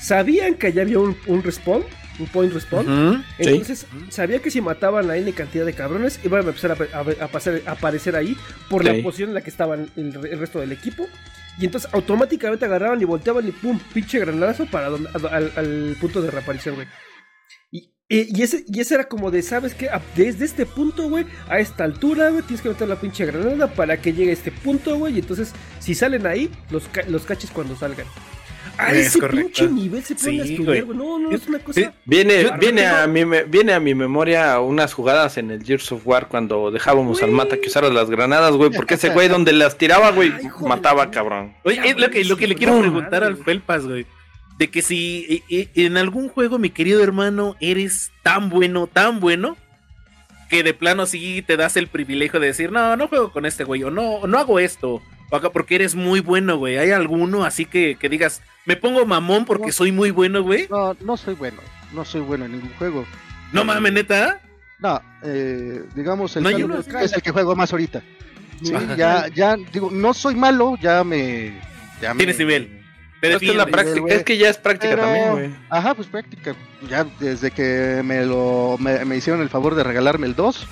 Sabían 0.00 0.54
que 0.54 0.68
allá 0.68 0.82
había 0.82 0.98
un, 0.98 1.14
un 1.26 1.42
respawn, 1.42 1.84
un 2.18 2.26
point 2.28 2.52
respawn. 2.54 2.86
Entonces, 3.38 3.86
sabía 4.08 4.38
que 4.40 4.50
si 4.50 4.62
mataban 4.62 5.10
a 5.10 5.16
N 5.18 5.30
cantidad 5.34 5.66
de 5.66 5.74
cabrones, 5.74 6.18
iban 6.24 6.40
a 6.44 6.48
empezar 6.48 6.70
a, 6.72 6.96
a- 6.98 7.24
a 7.24 7.28
pasar- 7.28 7.60
a 7.66 7.72
aparecer 7.72 8.16
ahí 8.16 8.34
por 8.70 8.82
la 8.84 8.92
posición 9.02 9.28
en 9.30 9.34
la 9.34 9.42
que 9.42 9.50
estaban 9.50 9.90
el, 9.96 10.16
el 10.24 10.38
resto 10.38 10.58
del 10.60 10.72
equipo. 10.72 11.06
Y 11.58 11.66
entonces 11.66 11.90
automáticamente 11.92 12.64
agarraban 12.64 13.02
y 13.02 13.04
volteaban 13.04 13.46
y 13.46 13.50
pum, 13.50 13.78
pinche 13.92 14.18
granadazo 14.20 14.64
para 14.66 14.88
donde- 14.88 15.10
a- 15.10 15.36
al, 15.36 15.52
al 15.56 15.96
punto 16.00 16.22
de 16.22 16.30
reaparición, 16.30 16.76
güey. 16.76 16.86
Y, 18.12 18.42
ese, 18.42 18.64
y 18.66 18.80
ese 18.80 18.94
era 18.96 19.04
como 19.04 19.30
de, 19.30 19.40
¿sabes 19.40 19.72
qué? 19.72 19.88
A- 19.88 20.02
Desde 20.16 20.44
este 20.44 20.66
punto, 20.66 21.08
güey, 21.08 21.26
a 21.48 21.60
esta 21.60 21.84
altura, 21.84 22.30
güey, 22.30 22.42
tienes 22.42 22.60
que 22.60 22.68
meter 22.68 22.88
la 22.88 22.96
pinche 22.96 23.24
granada 23.24 23.68
para 23.72 24.02
que 24.02 24.12
llegue 24.12 24.30
a 24.30 24.32
este 24.34 24.50
punto, 24.50 24.96
güey. 24.98 25.14
Y 25.14 25.18
entonces, 25.20 25.52
si 25.78 25.94
salen 25.94 26.26
ahí, 26.26 26.50
los, 26.70 26.88
ca- 26.88 27.04
los 27.06 27.22
caches 27.24 27.50
cuando 27.52 27.76
salgan. 27.76 28.06
A 28.78 28.90
Es 28.92 29.08
ese 29.08 29.20
correcto. 29.20 29.44
pinche 29.46 29.68
nivel 29.68 30.02
se 30.02 30.16
pone 30.16 30.40
a 30.40 30.44
Sí, 30.44 30.50
estudiar, 30.54 30.84
güey. 30.86 30.98
No, 30.98 31.18
no, 31.20 31.30
es 31.30 31.46
una 31.46 31.60
cosa. 31.60 31.80
Sí. 31.80 31.86
Viene, 32.04 32.42
Yo- 32.42 32.50
viene, 32.58 32.84
a 32.86 33.06
mi, 33.06 33.24
me- 33.24 33.44
viene 33.44 33.74
a 33.74 33.78
mi 33.80 33.94
memoria 33.94 34.58
unas 34.58 34.92
jugadas 34.92 35.36
en 35.38 35.52
el 35.52 35.62
Gears 35.62 35.92
of 35.92 36.04
War 36.04 36.26
cuando 36.26 36.72
dejábamos 36.72 37.22
al 37.22 37.30
mata 37.30 37.58
que 37.58 37.68
usara 37.68 37.90
las 37.90 38.10
granadas, 38.10 38.54
güey, 38.56 38.70
porque 38.70 38.94
ese 38.94 39.10
güey 39.10 39.28
donde 39.28 39.52
las 39.52 39.78
tiraba, 39.78 40.10
güey, 40.10 40.32
mataba, 40.66 41.12
cabrón. 41.12 41.54
Oye, 41.62 41.80
es 41.90 41.96
lo 41.96 42.10
que, 42.10 42.24
lo 42.24 42.36
que 42.36 42.48
le 42.48 42.56
quiero 42.56 42.74
No, 42.74 42.80
preguntar 42.80 43.20
madre, 43.22 43.26
al 43.26 43.36
Felpas, 43.36 43.86
güey. 43.86 44.04
De 44.60 44.68
que 44.68 44.82
si 44.82 45.26
eh, 45.30 45.42
eh, 45.48 45.68
en 45.86 45.96
algún 45.96 46.28
juego, 46.28 46.58
mi 46.58 46.68
querido 46.68 47.02
hermano, 47.02 47.56
eres 47.60 48.12
tan 48.22 48.50
bueno, 48.50 48.86
tan 48.86 49.18
bueno, 49.18 49.56
que 50.50 50.62
de 50.62 50.74
plano 50.74 51.06
sí 51.06 51.42
te 51.46 51.56
das 51.56 51.78
el 51.78 51.86
privilegio 51.86 52.38
de 52.40 52.48
decir, 52.48 52.70
no, 52.70 52.94
no 52.94 53.08
juego 53.08 53.32
con 53.32 53.46
este 53.46 53.64
güey, 53.64 53.82
o 53.84 53.90
no, 53.90 54.26
no 54.26 54.38
hago 54.38 54.58
esto, 54.58 55.00
o 55.30 55.36
acá 55.36 55.48
porque 55.48 55.76
eres 55.76 55.94
muy 55.94 56.20
bueno, 56.20 56.58
güey. 56.58 56.76
¿Hay 56.76 56.90
alguno 56.90 57.44
así 57.44 57.64
que, 57.64 57.96
que 57.98 58.10
digas, 58.10 58.42
me 58.66 58.76
pongo 58.76 59.06
mamón 59.06 59.46
porque 59.46 59.68
No. 59.68 59.72
soy 59.72 59.92
muy 59.92 60.10
bueno, 60.10 60.42
güey? 60.42 60.66
No, 60.68 60.94
no 61.00 61.16
soy 61.16 61.32
bueno. 61.34 61.56
No 61.94 62.04
soy 62.04 62.20
bueno 62.20 62.44
en 62.44 62.52
ningún 62.52 62.72
juego. 62.78 63.06
No 63.52 63.64
mames, 63.64 63.94
neta. 63.94 64.42
No, 64.78 65.00
eh, 65.22 65.82
digamos, 65.94 66.36
el 66.36 66.42
No 66.42 66.50
es 67.00 67.12
el 67.14 67.22
que 67.22 67.30
juego 67.30 67.56
más 67.56 67.72
ahorita. 67.72 68.02
Sí, 68.62 68.74
ya, 68.96 69.26
ya, 69.28 69.56
digo, 69.72 69.88
no 69.90 70.12
soy 70.12 70.34
malo, 70.34 70.76
ya 70.82 71.02
me. 71.02 71.58
Ya 72.02 72.12
me- 72.12 72.18
Tienes 72.18 72.38
nivel. 72.38 72.79
Te 73.20 73.32
Es 73.32 73.38
que, 73.38 73.50
es, 73.50 73.54
la 73.54 73.66
práctica, 73.66 74.14
es 74.14 74.24
que 74.24 74.38
ya 74.38 74.48
es 74.48 74.56
práctica 74.56 74.90
Pero- 74.94 75.02
también, 75.02 75.30
güey. 75.30 75.54
Ajá, 75.68 75.94
pues 75.94 76.08
práctica. 76.08 76.54
Ya 76.88 77.04
desde 77.18 77.50
que 77.50 78.00
me 78.04 78.24
lo 78.24 78.76
me, 78.78 79.04
me 79.04 79.16
hicieron 79.16 79.42
el 79.42 79.50
favor 79.50 79.74
de 79.74 79.82
regalarme 79.84 80.26
el 80.26 80.34
2. 80.34 80.66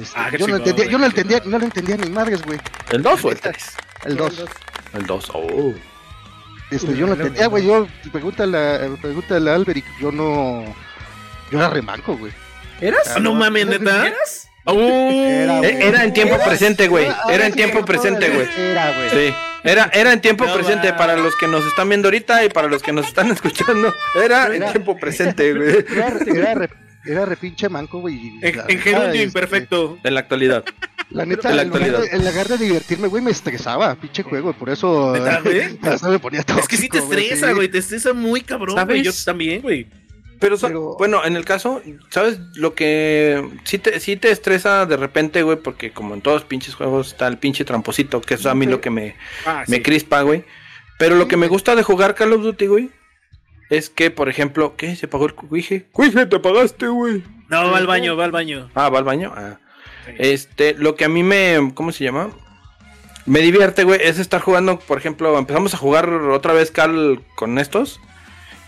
este, 0.00 0.14
Ah, 0.16 0.30
yo, 0.36 0.46
no 0.46 0.56
entendía, 0.56 0.86
yo 0.86 0.98
no 0.98 1.06
entendía, 1.06 1.42
no 1.44 1.58
lo 1.58 1.64
entendía 1.64 1.96
ni 1.96 2.08
madres, 2.08 2.42
güey. 2.42 2.60
¿El 2.90 3.02
2 3.02 3.24
o 3.24 3.30
el 3.30 3.40
3? 3.40 3.56
El 4.04 4.16
2. 4.16 4.44
El 4.94 5.06
2, 5.06 5.30
oh. 5.34 5.72
Este, 6.70 6.96
yo 6.96 7.06
no 7.06 7.12
entendía, 7.14 7.48
güey. 7.48 7.66
Yo 7.66 7.86
pregúntale 8.12 8.56
a, 8.56 8.88
pregúntale 9.00 9.50
a 9.50 9.54
Alberic, 9.54 9.84
yo 10.00 10.12
no. 10.12 10.64
Yo 11.50 11.58
era 11.58 11.68
remanco, 11.68 12.16
güey. 12.16 12.32
¿Eras? 12.80 13.12
Ah, 13.16 13.20
no 13.20 13.34
mames, 13.34 13.66
neta. 13.66 14.06
¿Eras? 14.06 14.48
Uh, 14.64 15.62
Era, 15.64 16.04
en 16.04 16.12
tiempo 16.12 16.36
presente, 16.44 16.88
güey. 16.88 17.06
Era 17.28 17.46
en 17.46 17.52
tiempo 17.54 17.84
presente, 17.84 18.28
güey. 18.30 18.46
Sí. 18.46 19.34
Era, 19.64 19.90
era 19.92 20.12
en 20.12 20.20
tiempo 20.20 20.44
No, 20.44 20.54
presente 20.54 20.92
para 20.92 21.16
los 21.16 21.36
que 21.36 21.46
nos 21.46 21.64
están 21.66 21.88
viendo 21.88 22.08
ahorita 22.08 22.44
y 22.44 22.48
para 22.48 22.68
los 22.68 22.82
que 22.82 22.92
nos 22.92 23.06
están 23.06 23.30
escuchando. 23.32 23.94
Era 24.14 24.54
en 24.54 24.64
tiempo 24.72 24.96
presente, 24.96 25.52
güey. 25.54 25.84
Era, 25.96 26.08
era, 26.26 26.54
re, 26.54 26.70
era 27.04 27.24
re 27.26 27.36
pinche 27.36 27.68
manco, 27.68 28.00
güey. 28.00 28.38
en, 28.42 28.78
gerundio 28.80 29.08
este, 29.10 29.22
imperfecto. 29.22 29.98
En 30.02 30.14
la 30.14 30.20
actualidad. 30.20 30.64
La 31.10 31.26
neta, 31.26 31.50
En 31.50 31.56
la 31.56 31.62
en 31.62 31.68
lugar, 31.68 31.82
actualidad. 31.82 32.10
de, 32.10 32.16
en 32.16 32.24
lugar 32.24 32.48
de 32.48 32.58
divertirme, 32.58 33.08
güey, 33.08 33.22
me 33.22 33.30
estresaba, 33.30 33.94
pinche 33.96 34.22
juego. 34.22 34.52
Por 34.52 34.70
eso. 34.70 35.12
¿Neta, 35.12 35.40
güey? 35.42 35.74
por 35.80 35.92
eso 35.92 36.08
me 36.08 36.18
ponía 36.18 36.40
Es 36.58 36.68
que 36.68 36.76
sí 36.76 36.88
te 36.88 36.98
estresa, 36.98 37.48
sí. 37.48 37.52
güey. 37.52 37.68
Te 37.68 37.78
estresa 37.78 38.12
muy 38.12 38.40
cabrón, 38.40 38.74
güey. 38.74 38.86
¿Sabes? 38.86 39.02
Yo 39.04 39.24
también, 39.24 39.60
güey. 39.60 39.86
Pero, 40.48 40.96
bueno, 40.98 41.24
en 41.24 41.36
el 41.36 41.44
caso, 41.44 41.80
¿sabes? 42.10 42.38
Lo 42.54 42.74
que 42.74 43.48
sí 43.64 43.78
te, 43.78 44.00
sí 44.00 44.16
te 44.16 44.30
estresa 44.30 44.86
de 44.86 44.96
repente, 44.96 45.42
güey, 45.42 45.56
porque 45.56 45.92
como 45.92 46.14
en 46.14 46.20
todos 46.20 46.44
pinches 46.44 46.74
juegos 46.74 47.08
está 47.08 47.26
el 47.28 47.38
pinche 47.38 47.64
tramposito, 47.64 48.20
que 48.20 48.34
es 48.34 48.44
a 48.46 48.54
mí 48.54 48.66
lo 48.66 48.80
que 48.80 48.90
me, 48.90 49.16
Ah, 49.46 49.64
me 49.68 49.76
sí. 49.76 49.82
crispa, 49.82 50.22
güey. 50.22 50.44
Pero 50.98 51.16
lo 51.16 51.26
que 51.28 51.36
me 51.36 51.48
gusta 51.48 51.74
de 51.74 51.82
jugar 51.82 52.14
Call 52.14 52.32
of 52.32 52.42
Duty, 52.42 52.66
güey, 52.66 52.90
es 53.70 53.88
que, 53.90 54.10
por 54.10 54.28
ejemplo, 54.28 54.74
¿qué? 54.76 54.94
¿Se 54.96 55.06
apagó 55.06 55.26
el 55.26 55.34
cuije? 55.34 55.86
Cuije, 55.92 56.26
te 56.26 56.36
apagaste, 56.36 56.88
güey. 56.88 57.22
No, 57.48 57.70
va 57.70 57.78
al 57.78 57.86
baño, 57.86 58.16
va 58.16 58.24
al 58.24 58.30
baño. 58.32 58.70
Ah, 58.74 58.88
¿va 58.88 58.98
al 58.98 59.04
baño? 59.04 59.32
Ah. 59.36 59.58
Sí. 60.06 60.12
Este, 60.18 60.74
lo 60.74 60.94
que 60.94 61.04
a 61.04 61.08
mí 61.08 61.22
me, 61.22 61.72
¿cómo 61.74 61.92
se 61.92 62.04
llama? 62.04 62.30
Me 63.24 63.38
divierte, 63.40 63.84
güey, 63.84 64.00
es 64.02 64.18
estar 64.18 64.40
jugando, 64.40 64.78
por 64.80 64.98
ejemplo, 64.98 65.38
empezamos 65.38 65.74
a 65.74 65.76
jugar 65.76 66.08
otra 66.12 66.52
vez 66.52 66.70
Cal 66.72 67.20
con 67.36 67.58
estos. 67.58 68.00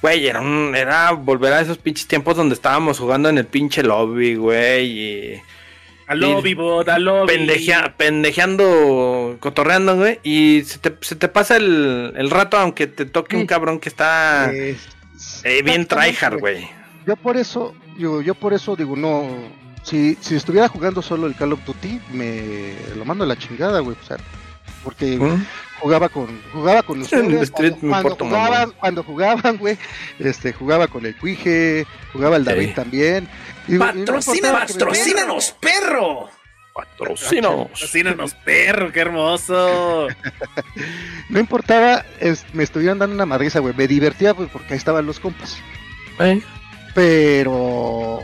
Güey, 0.05 0.26
era 0.26 0.43
un, 0.43 0.74
era 0.76 1.12
volver 1.12 1.55
a 1.55 1.62
esos 1.62 1.78
pinches 1.78 2.06
tiempos 2.06 2.36
donde 2.36 2.55
estábamos 2.55 2.98
jugando 2.98 3.31
en 3.31 3.39
el 3.39 3.47
pinche 3.47 3.82
lobby, 3.82 4.35
güey, 4.35 4.85
y 4.86 5.43
Al 6.06 6.20
lobby, 6.20 6.52
bot, 6.52 6.86
al 6.90 7.05
lobby. 7.06 7.32
pendejea- 7.32 7.94
pendejeando, 7.97 9.39
cotorreando, 9.40 9.97
güey, 9.97 10.20
y 10.22 10.62
se 10.66 10.78
te, 10.78 10.94
se 11.01 11.16
te 11.16 11.28
pasa 11.28 11.56
el, 11.56 12.12
el 12.16 12.28
rato 12.31 12.59
aunque 12.59 12.86
te 12.86 13.06
toque 13.06 13.35
un 13.39 13.47
cabrón 13.47 13.81
que 13.81 13.89
está 13.89 14.51
Eh, 14.52 14.76
eh, 15.44 15.62
bien 15.62 15.86
tryhard, 15.86 16.39
güey. 16.39 16.68
Yo 17.06 17.16
por 17.16 17.39
eso, 17.39 17.74
yo, 17.97 18.20
yo 18.20 18.35
por 18.35 18.52
eso 18.52 18.76
digo, 18.76 18.97
no. 18.97 19.26
Si, 19.85 20.18
si 20.20 20.35
estuviera 20.36 20.68
jugando 20.68 21.01
solo 21.01 21.26
el 21.26 21.35
Call 21.35 21.55
of 21.55 21.64
Duty, 21.64 21.98
me 22.12 22.74
lo 22.94 23.06
mando 23.06 23.24
a 23.24 23.26
la 23.26 23.39
chingada, 23.39 23.81
güey. 23.81 23.97
O 24.02 24.06
sea, 24.06 24.18
porque 24.82 25.16
¿Mm? 25.18 25.47
Jugaba 25.80 26.09
con 26.09 26.40
jugaba 26.52 26.82
con 26.82 27.01
En 27.12 27.30
el 27.32 27.42
Street 27.42 27.72
cuando, 27.80 27.86
me 27.86 27.90
cuando 27.90 28.09
porto 28.09 28.24
jugaban 28.26 28.70
cuando 28.78 29.02
jugaban 29.02 29.56
güey 29.59 29.78
este 30.18 30.52
jugaba 30.52 30.86
con 30.88 31.05
el 31.06 31.16
Cuije 31.16 31.86
jugaba 32.12 32.36
el 32.36 32.44
David 32.44 32.68
Sí. 32.68 32.74
también 32.74 33.28
Y 33.68 33.72
no 33.74 33.78
Patrocina, 33.80 34.52
me 34.52 34.59
patrocínanos, 34.60 35.55
perro. 35.60 36.28
Patrocínanos. 36.74 37.68
Patrocínanos, 37.72 38.34
perro, 38.44 38.90
qué 38.92 39.01
hermoso. 39.01 40.09
no 41.28 41.38
importaba 41.40 42.05
es- 42.20 42.44
me 42.52 42.62
estuvieran 42.64 42.98
dando 42.98 43.14
una 43.14 43.26
madriza 43.26 43.60
güey 43.60 43.74
me 43.74 43.86
divertía 43.86 44.34
pues, 44.34 44.48
porque 44.51 44.74
ahí 44.74 44.78
estaban 44.78 45.06
los 45.06 45.20
compas 45.20 45.56
Eh, 46.20 46.40
pero 46.94 48.20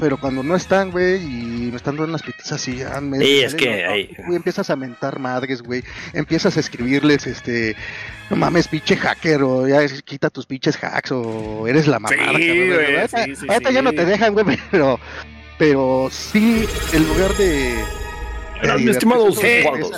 pero 0.00 0.18
cuando 0.18 0.42
no 0.42 0.56
están, 0.56 0.90
güey, 0.90 1.16
y 1.22 1.68
me 1.70 1.76
están 1.76 1.94
dando 1.96 2.08
unas 2.10 2.22
pititas 2.22 2.52
así, 2.52 2.76
ya 2.76 3.00
me 3.00 3.18
Sí, 3.18 3.40
es 3.40 3.54
que 3.54 3.84
no, 3.84 3.90
ahí- 3.92 4.16
empiezas 4.34 4.70
a 4.70 4.76
mentar 4.76 5.18
madres, 5.18 5.62
güey, 5.62 5.84
empiezas 6.14 6.56
a 6.56 6.60
escribirles, 6.60 7.26
este, 7.26 7.76
no 8.30 8.36
mames, 8.36 8.66
pinche 8.66 8.96
hacker, 8.96 9.42
o 9.42 9.68
ya 9.68 9.82
es- 9.82 10.02
quita 10.02 10.30
tus 10.30 10.46
pinches 10.46 10.76
hacks, 10.82 11.12
o 11.12 11.68
eres 11.68 11.86
la 11.86 11.98
mamada, 12.00 12.38
Sí, 12.38 12.46
güey, 12.48 12.96
ahorita, 12.96 13.24
sí, 13.24 13.36
sí, 13.36 13.46
ahorita 13.48 13.70
ya 13.70 13.82
no 13.82 13.92
te 13.92 14.04
dejan, 14.06 14.32
güey, 14.32 14.44
pero, 14.70 14.98
pero 15.58 16.08
sí, 16.10 16.64
en 16.92 17.06
lugar 17.08 17.34
de, 17.36 17.74
Mi 18.78 18.90
estimado 18.90 19.24
Osvaldo. 19.24 19.90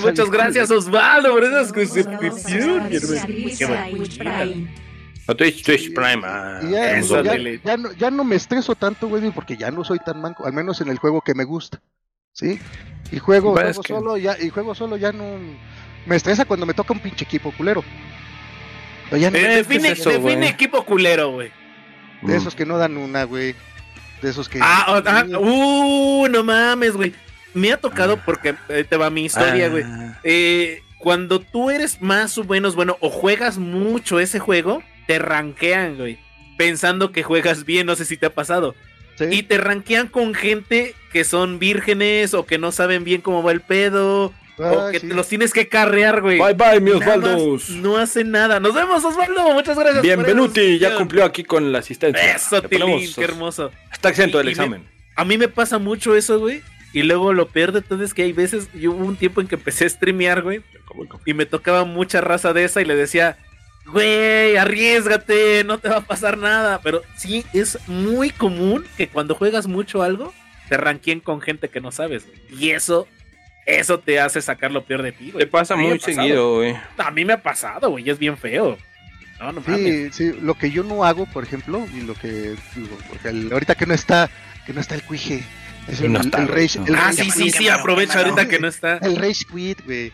Muchas 0.00 0.30
gracias, 0.30 0.70
Osvaldo, 0.72 1.30
por 1.30 1.44
esa 1.44 1.64
suscripción. 1.64 2.88
A 5.30 5.34
Twitch, 5.34 5.62
Twitch 5.64 5.94
Prime. 5.94 6.22
ah, 6.24 6.60
ya, 6.68 6.96
Eso, 6.98 7.22
ya- 7.22 7.76
no, 7.76 7.92
ya 7.92 8.10
no 8.10 8.24
me 8.24 8.36
estreso 8.36 8.74
tanto, 8.74 9.08
güey, 9.08 9.30
porque 9.30 9.56
ya 9.56 9.70
no 9.70 9.84
soy 9.84 9.98
tan 9.98 10.20
manco, 10.20 10.46
al 10.46 10.52
menos 10.52 10.80
en 10.80 10.88
el 10.88 10.98
juego 10.98 11.20
que 11.20 11.34
me 11.34 11.44
gusta. 11.44 11.80
¿Sí? 12.32 12.58
Y 13.10 13.18
juego, 13.18 13.52
juego 13.52 13.68
es 13.68 13.78
que- 13.78 13.92
solo, 13.92 14.16
ya, 14.16 14.36
y 14.40 14.50
juego 14.50 14.74
solo 14.74 14.96
ya 14.96 15.12
no. 15.12 15.24
Me 16.06 16.16
estresa 16.16 16.44
cuando 16.44 16.64
me 16.66 16.74
toca 16.74 16.92
un 16.92 17.00
pinche 17.00 17.24
equipo 17.24 17.52
culero. 17.52 17.82
Pero 19.10 19.20
ya 19.22 19.30
no, 19.30 19.36
Eh, 19.38 19.56
define 19.56 19.88
es 19.90 20.00
eso, 20.00 20.10
define 20.10 20.34
güey. 20.36 20.48
equipo 20.48 20.84
culero, 20.84 21.32
güey. 21.32 21.50
de 22.22 22.36
esos 22.36 22.54
que 22.54 22.66
no 22.66 22.76
dan 22.76 22.96
una, 22.98 23.24
güey. 23.24 23.54
De 24.22 24.28
esos 24.30 24.48
que. 24.48 24.58
Ah, 24.62 25.02
ah, 25.06 25.24
uh, 25.38 26.28
no 26.28 26.44
mames, 26.44 26.92
güey. 26.92 27.14
Me 27.54 27.72
ha 27.72 27.78
tocado 27.78 28.18
porque 28.24 28.54
eh, 28.68 28.84
te 28.88 28.96
va 28.96 29.08
mi 29.10 29.24
historia, 29.24 29.68
güey. 29.70 29.82
Ah, 29.86 30.18
Eh, 30.22 30.82
cuando 31.00 31.40
tú 31.40 31.70
eres 31.70 32.00
más 32.02 32.36
o 32.38 32.44
menos 32.44 32.76
bueno 32.76 32.96
o 33.00 33.08
juegas 33.10 33.56
mucho 33.58 34.20
ese 34.20 34.38
juego, 34.38 34.82
te 35.06 35.18
rankean, 35.18 35.96
güey. 35.96 36.18
Pensando 36.56 37.12
que 37.12 37.22
juegas 37.22 37.64
bien, 37.64 37.86
no 37.86 37.96
sé 37.96 38.04
si 38.04 38.16
te 38.16 38.26
ha 38.26 38.34
pasado. 38.34 38.74
sí. 39.16 39.24
Y 39.30 39.42
te 39.42 39.58
rankean 39.58 40.08
con 40.08 40.34
gente 40.34 40.94
que 41.12 41.24
son 41.24 41.58
vírgenes 41.58 42.34
o 42.34 42.46
que 42.46 42.58
no 42.58 42.72
saben 42.72 43.04
bien 43.04 43.20
cómo 43.20 43.42
va 43.42 43.52
el 43.52 43.60
pedo. 43.60 44.32
o 44.58 44.86
Ay, 44.86 44.92
que 44.92 45.00
sí. 45.00 45.08
te 45.08 45.14
los 45.14 45.26
tienes 45.28 45.52
que 45.52 45.68
carrear, 45.68 46.20
güey. 46.20 46.38
Bye 46.38 46.54
bye, 46.54 46.80
mi 46.80 46.90
Nada 46.98 47.14
Osvaldo. 47.16 47.58
No 47.80 47.96
hacen 47.96 48.30
nada. 48.30 48.60
Nos 48.60 48.74
vemos, 48.74 49.02
Osvaldo. 49.04 49.52
Muchas 49.54 49.76
gracias. 49.78 49.96
por 49.96 50.02
Bienvenuti, 50.04 50.78
ya 50.78 50.94
cumplió 50.96 51.24
aquí 51.24 51.44
con 51.44 51.72
la 51.72 51.78
asistencia. 51.78 52.34
Eso, 52.36 52.60
Tilín, 52.62 53.10
qué 53.14 53.24
hermoso. 53.24 53.70
Está 53.92 54.10
exento 54.10 54.36
del 54.38 54.46
me- 54.46 54.52
examen. 54.52 54.84
A 55.16 55.24
mí 55.24 55.38
me 55.38 55.48
pasa 55.48 55.78
mucho 55.78 56.14
eso, 56.14 56.38
güey. 56.38 56.62
Y 56.92 57.02
luego 57.04 57.32
lo 57.32 57.48
peor 57.48 57.72
de 57.72 57.82
todo 57.82 58.02
es 58.04 58.12
que 58.14 58.22
hay 58.22 58.32
veces, 58.32 58.68
yo 58.74 58.90
hubo 58.92 59.04
un 59.04 59.16
tiempo 59.16 59.40
en 59.40 59.46
que 59.46 59.54
empecé 59.54 59.84
a 59.84 59.88
streamear, 59.88 60.42
güey. 60.42 60.60
Y 61.24 61.34
me 61.34 61.46
tocaba 61.46 61.84
mucha 61.84 62.20
raza 62.20 62.52
de 62.52 62.64
esa 62.64 62.80
y 62.80 62.84
le 62.84 62.96
decía, 62.96 63.38
güey, 63.86 64.56
arriesgate, 64.56 65.64
no 65.64 65.78
te 65.78 65.88
va 65.88 65.98
a 65.98 66.00
pasar 66.06 66.38
nada. 66.38 66.80
Pero 66.82 67.02
sí, 67.16 67.44
es 67.52 67.78
muy 67.86 68.30
común 68.30 68.84
que 68.96 69.08
cuando 69.08 69.34
juegas 69.34 69.66
mucho 69.66 70.02
algo, 70.02 70.32
te 70.68 70.76
ranqueen 70.76 71.20
con 71.20 71.40
gente 71.40 71.68
que 71.68 71.80
no 71.80 71.90
sabes. 71.92 72.26
güey. 72.26 72.38
Y 72.62 72.70
eso, 72.70 73.08
eso 73.66 73.98
te 73.98 74.20
hace 74.20 74.40
sacar 74.42 74.70
lo 74.70 74.84
peor 74.84 75.02
de 75.02 75.12
ti, 75.12 75.30
güey. 75.32 75.44
Te 75.44 75.50
pasa 75.50 75.76
muy 75.76 75.98
seguido, 75.98 76.56
güey. 76.56 76.76
A 76.98 77.10
mí 77.10 77.24
me 77.24 77.32
ha 77.34 77.42
pasado, 77.42 77.90
güey, 77.90 78.06
y 78.06 78.10
es 78.10 78.18
bien 78.18 78.36
feo. 78.36 78.78
No, 79.40 79.52
no 79.52 79.62
mames. 79.66 80.14
Sí, 80.14 80.32
sí, 80.32 80.38
lo 80.42 80.54
que 80.54 80.70
yo 80.70 80.82
no 80.82 81.02
hago, 81.04 81.24
por 81.26 81.42
ejemplo, 81.44 81.86
y 81.94 82.02
lo 82.02 82.14
que 82.14 82.54
digo, 82.76 82.98
porque 83.08 83.28
el- 83.28 83.50
ahorita 83.50 83.74
que 83.74 83.86
no 83.86 83.94
está, 83.94 84.28
que 84.66 84.74
no 84.74 84.80
está 84.82 84.94
el 84.94 85.02
cuije, 85.02 85.42
es 85.88 86.00
Y 86.02 86.04
el, 86.04 86.12
no 86.12 86.20
está, 86.20 86.40
el 86.42 86.46
güey, 86.46 86.62
rage, 86.66 86.78
no. 86.78 86.86
el 86.86 86.94
Ah, 86.94 87.04
rage 87.06 87.24
sí, 87.24 87.30
sí, 87.30 87.50
sí, 87.50 87.68
aprovecha 87.68 88.18
ahorita 88.18 88.46
que 88.48 88.58
no 88.58 88.68
está. 88.68 88.98
el 88.98 89.16
rage 89.16 89.46
quit, 89.50 89.82
güey. 89.86 90.12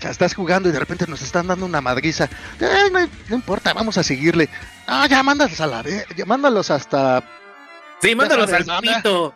Estás 0.00 0.34
jugando 0.34 0.68
y 0.68 0.72
de 0.72 0.78
repente 0.78 1.06
nos 1.06 1.22
están 1.22 1.46
dando 1.46 1.66
una 1.66 1.80
madriza. 1.80 2.28
Ay, 2.60 2.90
no, 3.28 3.34
importa, 3.34 3.72
vamos 3.72 3.98
a 3.98 4.02
seguirle. 4.02 4.48
Ah, 4.86 5.06
ya 5.08 5.22
mándalos 5.22 5.60
a 5.60 5.66
la 5.66 5.82
ya 6.16 6.24
mándalos 6.24 6.70
hasta. 6.70 7.24
Sí, 8.02 8.14
mándalos 8.14 8.52
al 8.52 8.66
¿no? 8.66 8.80
pito. 8.80 9.34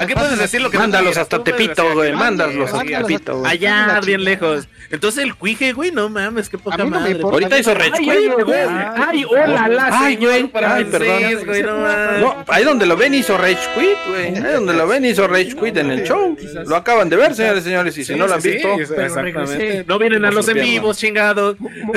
Aquí 0.00 0.14
puedes 0.14 0.38
decir 0.38 0.60
lo 0.62 0.70
que 0.70 0.78
Mándalos 0.78 1.16
hasta 1.16 1.42
Tepito, 1.44 1.92
güey. 1.92 2.12
"Ah, 2.12 2.16
Mándalos 2.16 2.72
hasta 2.72 2.84
Tepito, 3.02 3.38
güey. 3.38 3.52
Allá, 3.52 4.00
bien 4.04 4.24
lejos. 4.24 4.68
Entonces 4.90 5.24
el 5.24 5.34
cuije, 5.34 5.72
güey, 5.72 5.90
no 5.92 6.08
mames, 6.08 6.48
qué 6.48 6.58
poca 6.58 6.76
A 6.76 6.78
no 6.78 6.86
madre. 6.90 7.18
Ahorita 7.22 7.58
hizo 7.58 7.74
Rage 7.74 7.90
Ay, 7.94 8.04
Quit, 8.04 8.10
ay, 8.10 8.28
güey. 8.44 8.60
Ay, 8.96 9.24
hola, 9.24 9.68
la 9.68 9.88
Ay, 9.92 10.16
güey. 10.16 10.50
Ay, 10.62 10.84
perdón. 10.84 11.22
no. 11.66 12.18
No, 12.20 12.44
ahí 12.48 12.64
donde 12.64 12.86
lo 12.86 12.96
ven 12.96 13.14
hizo 13.14 13.36
Rage 13.36 13.58
Quit, 13.74 13.98
güey. 14.08 14.26
Ahí 14.36 14.52
donde 14.54 14.74
lo 14.74 14.86
ven 14.86 15.04
hizo 15.04 15.26
Rage 15.26 15.54
Quit 15.56 15.76
en 15.78 15.90
el 15.90 16.04
show. 16.06 16.36
Lo 16.66 16.76
acaban 16.76 17.08
de 17.08 17.16
ver, 17.16 17.34
señores 17.34 17.62
y 17.62 17.66
señores. 17.66 17.96
Y 17.98 18.04
si 18.04 18.14
no 18.14 18.26
lo 18.26 18.34
han 18.34 18.42
sí, 18.42 18.50
visto, 18.52 18.74
exactamente. 18.80 19.84
No 19.86 19.98
vienen 19.98 20.24
a 20.24 20.30
los 20.32 20.48
en 20.48 20.60
vivos, 20.60 20.98
chingados. 20.98 21.56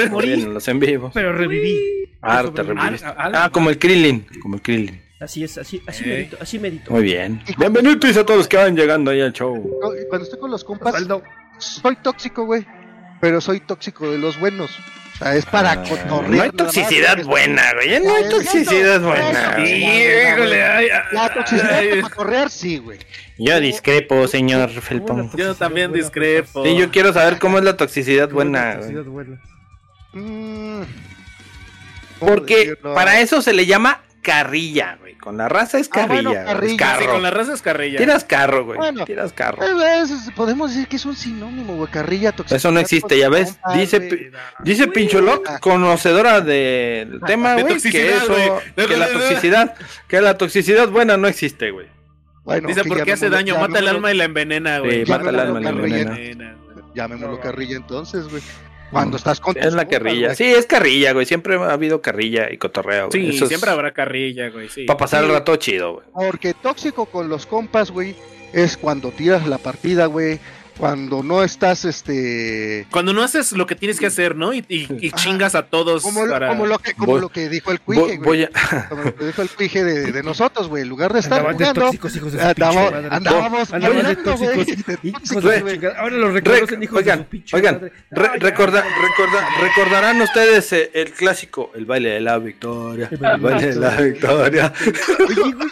Morí, 0.10 0.28
vienen 0.28 0.54
los 0.54 0.68
en 0.68 0.80
vivo. 0.80 1.12
pero 1.14 1.34
reviví. 1.34 2.06
Arte. 2.20 2.62
Al- 2.62 3.00
al- 3.18 3.36
Ah, 3.36 3.50
como 3.52 3.70
el 3.70 3.77
Krillin. 3.80 4.26
Como 4.42 4.56
el 4.56 4.62
Krillin. 4.62 5.02
Así 5.20 5.44
es, 5.44 5.58
así, 5.58 5.82
así 5.88 6.04
Ey. 6.04 6.10
medito, 6.12 6.38
así 6.40 6.60
medito. 6.60 6.92
Muy 6.92 7.04
bien. 7.04 7.42
Bienvenidos 7.58 8.18
a 8.18 8.24
todos 8.26 8.38
los 8.38 8.48
que 8.48 8.58
van 8.58 8.76
llegando 8.76 9.10
ahí 9.12 9.22
al 9.22 9.34
show. 9.34 9.56
Cuando 10.10 10.24
estoy 10.24 10.40
con 10.40 10.52
los 10.52 10.64
compas, 10.64 10.94
Osvaldo, 10.94 11.24
soy 11.58 11.96
tóxico, 11.98 12.46
güey. 12.46 12.66
Pero 13.20 13.42
soy 13.42 13.60
tóxico 13.62 14.12
de 14.12 14.20
los 14.20 14.40
buenos. 14.40 14.70
O 15.16 15.18
sea, 15.18 15.36
es 15.36 15.48
para 15.48 15.72
Ah, 15.72 15.84
cotorrear. 15.84 16.30
No 16.30 16.42
hay 16.44 16.52
toxicidad 16.52 17.24
buena, 17.24 17.64
güey. 17.74 18.00
No 18.00 18.14
hay 18.14 18.30
toxicidad 18.30 19.02
buena. 19.02 19.32
eso. 19.32 19.52
güey. 19.58 19.84
Híjole, 19.84 20.64
ay, 20.64 20.88
ay, 20.94 21.02
La 21.12 21.34
toxicidad 21.34 21.78
ay. 21.80 22.02
para 22.04 22.14
correr, 22.14 22.50
sí, 22.52 22.78
güey. 22.78 23.00
Yo 23.40 23.60
discrepo, 23.60 24.28
señor 24.28 24.70
¿cómo 24.70 24.82
Felpón. 24.82 25.30
la 25.34 25.38
Yo 25.38 25.56
también 25.56 25.90
buena, 25.90 26.04
discrepo. 26.04 26.64
Sí, 26.64 26.78
yo 26.78 26.92
quiero 26.92 27.12
saber 27.12 27.40
cómo 27.40 27.58
es 27.58 27.64
la 27.64 27.76
toxicidad 27.76 28.30
¿Cómo 28.30 28.42
es 28.44 28.48
la 28.50 28.52
buena. 28.52 28.76
güey. 28.76 28.94
toxicidad 28.94 29.12
buena? 29.12 29.42
Mm, 30.14 30.82
¿cómo 30.84 31.07
Porque 32.20 32.56
decirlo? 32.70 32.94
para 32.96 33.20
eso 33.22 33.42
se 33.42 33.54
le 33.54 33.66
llama 33.66 34.02
carrilla, 34.22 34.98
güey. 35.00 35.16
Con 35.16 35.38
la 35.38 35.50
raza 35.50 35.78
es 35.80 35.90
Ah, 35.94 36.06
bueno, 36.08 36.34
carrilla. 36.34 36.66
es. 36.66 36.72
Sí, 36.72 36.78
carro. 36.78 37.12
con 37.14 37.24
la 37.24 37.32
raza 37.32 37.54
es 37.54 37.62
carrilla. 37.62 37.98
Tiras 37.98 38.24
carro, 38.24 38.66
güey. 38.66 38.78
Bueno. 38.78 39.06
Tiras 39.06 39.34
carro. 39.34 39.64
Es- 39.64 40.12
podemos 40.36 40.72
decir 40.72 40.88
que 40.88 40.96
es 40.98 41.06
un 41.06 41.16
sinónimo, 41.16 41.76
güey. 41.76 41.90
Carrilla, 41.92 42.32
toxicidad. 42.32 42.58
Eso 42.58 42.72
no 42.72 42.80
existe, 42.80 43.18
ya 43.18 43.30
ves. 43.30 43.58
Dice, 43.74 44.32
dice 44.64 44.88
Pincholot, 44.88 45.60
conocedora 45.60 46.42
del 46.42 47.20
tema, 47.26 47.56
De 47.56 47.62
güey, 47.64 47.76
que 47.76 47.80
toxicidad, 47.82 48.18
eso, 48.24 48.34
güey. 48.76 48.88
que 48.88 48.98
la 48.98 49.08
toxicidad, 49.12 49.76
que 50.08 50.22
la 50.22 50.38
toxicidad 50.38 50.88
buena 50.90 51.18
no 51.18 51.28
existe, 51.28 51.72
güey. 51.72 51.88
Bueno, 52.44 52.70
Dice 52.70 52.84
que 52.84 52.88
porque 52.90 53.12
hace 53.12 53.30
daño, 53.30 53.58
mata 53.60 53.80
el 53.80 53.88
alma 53.90 54.12
y 54.14 54.16
la 54.18 54.24
envenena, 54.24 54.80
güey. 54.80 55.04
Sí, 55.06 55.12
mata 55.12 55.30
el 55.30 55.40
alma 55.40 55.60
y 55.60 55.64
la 55.64 55.70
envenena. 55.72 56.56
Llamémoslo 56.96 57.40
carrilla 57.42 57.76
entonces, 57.76 58.28
güey. 58.30 58.42
Cuando 58.92 59.18
estás 59.18 59.40
con 59.40 59.58
Es 59.58 59.74
la 59.74 59.84
compas, 59.84 60.00
carrilla. 60.00 60.28
güey. 60.28 60.36
Sí, 60.36 60.46
es 60.46 60.66
carrilla, 60.66 61.12
güey. 61.14 61.26
Siempre 61.26 61.56
ha 61.58 61.74
habido 61.74 62.02
carrilla 62.02 62.52
y 62.52 62.58
cotorreo, 62.58 63.10
güey. 63.10 63.32
Sí, 63.32 63.36
Eso 63.36 63.46
es 63.46 63.50
siempre 63.50 63.70
habrá 63.72 63.92
carrilla, 63.92 64.50
güey. 64.50 64.70
Sí. 64.70 64.86
Para 64.86 64.98
pasar 64.98 65.24
el 65.24 65.30
Sí. 65.30 65.36
rato 65.36 65.56
chido, 65.58 65.94
güey. 65.94 66.06
Porque 66.14 66.54
tóxico 66.54 67.06
con 67.08 67.28
los 67.30 67.46
compas, 67.46 67.92
güey, 67.92 68.16
es 68.54 68.78
cuando 68.78 69.12
tiras 69.12 69.46
la 69.48 69.58
partida, 69.58 70.06
güey. 70.06 70.40
Cuando 70.78 71.24
no 71.24 71.44
estás, 71.44 71.86
este... 71.86 72.86
Cuando 72.92 73.14
no 73.14 73.24
haces 73.24 73.52
lo 73.54 73.66
que 73.66 73.76
tienes 73.76 74.00
que 74.00 74.06
hacer, 74.06 74.36
¿no? 74.36 74.54
Y, 74.54 74.64
y- 74.70 74.88
y 75.02 75.12
chingas 75.12 75.56
a 75.56 75.64
todos 75.64 76.04
Como, 76.04 76.28
para... 76.28 76.50
como 76.50 76.66
lo, 76.66 76.78
que, 76.80 76.94
como 76.94 77.14
Voy- 77.14 77.22
lo 77.22 77.30
que 77.30 77.50
dijo 77.50 77.72
el 77.72 77.80
Voy, 77.86 77.96
cuije, 77.98 78.18
güey. 78.18 78.28
voy 78.28 78.44
a... 78.44 78.88
Como 78.90 79.04
lo 79.04 79.16
que 79.16 79.26
dijo 79.26 79.42
el 79.42 79.50
cuije 79.50 79.84
de, 79.84 80.12
de 80.12 80.24
nosotros, 80.24 80.68
güey. 80.68 80.84
En 80.84 80.90
lugar 80.90 81.14
de 81.14 81.20
estar 81.20 81.40
Andaban 81.40 81.58
de 81.58 81.66
jugando, 81.66 81.82
tóxicos, 82.00 82.34
de 82.34 82.42
andábamos 82.42 83.74
Andaban 83.74 84.04
de 84.04 84.14
güey. 84.14 84.24
tóxicos, 84.24 85.44
de 85.44 85.62
de. 85.78 85.88
Ahora 85.98 86.16
los 86.18 86.34
Rec- 86.34 86.44
reconocen 86.46 86.84
hijos 86.84 86.94
de 86.96 87.00
oigan, 87.00 87.20
su 87.20 87.26
pinche 87.26 87.56
oigan, 87.56 87.76
madre. 87.76 87.92
re- 88.12 88.40
recorda- 88.40 88.84
recorda- 88.84 89.48
recordarán 89.62 90.22
ustedes 90.22 90.72
eh, 90.74 90.92
el 90.94 91.12
clásico, 91.12 91.72
el 91.76 91.86
baile 91.86 92.10
de 92.12 92.22
la 92.22 92.38
victoria, 92.38 93.10
El 93.12 93.18
baile 93.18 93.70
el 93.70 93.74
de 93.76 93.80
la 93.80 93.96
victoria. 94.02 94.74
Oye, 95.28 95.54
güey, 95.54 95.70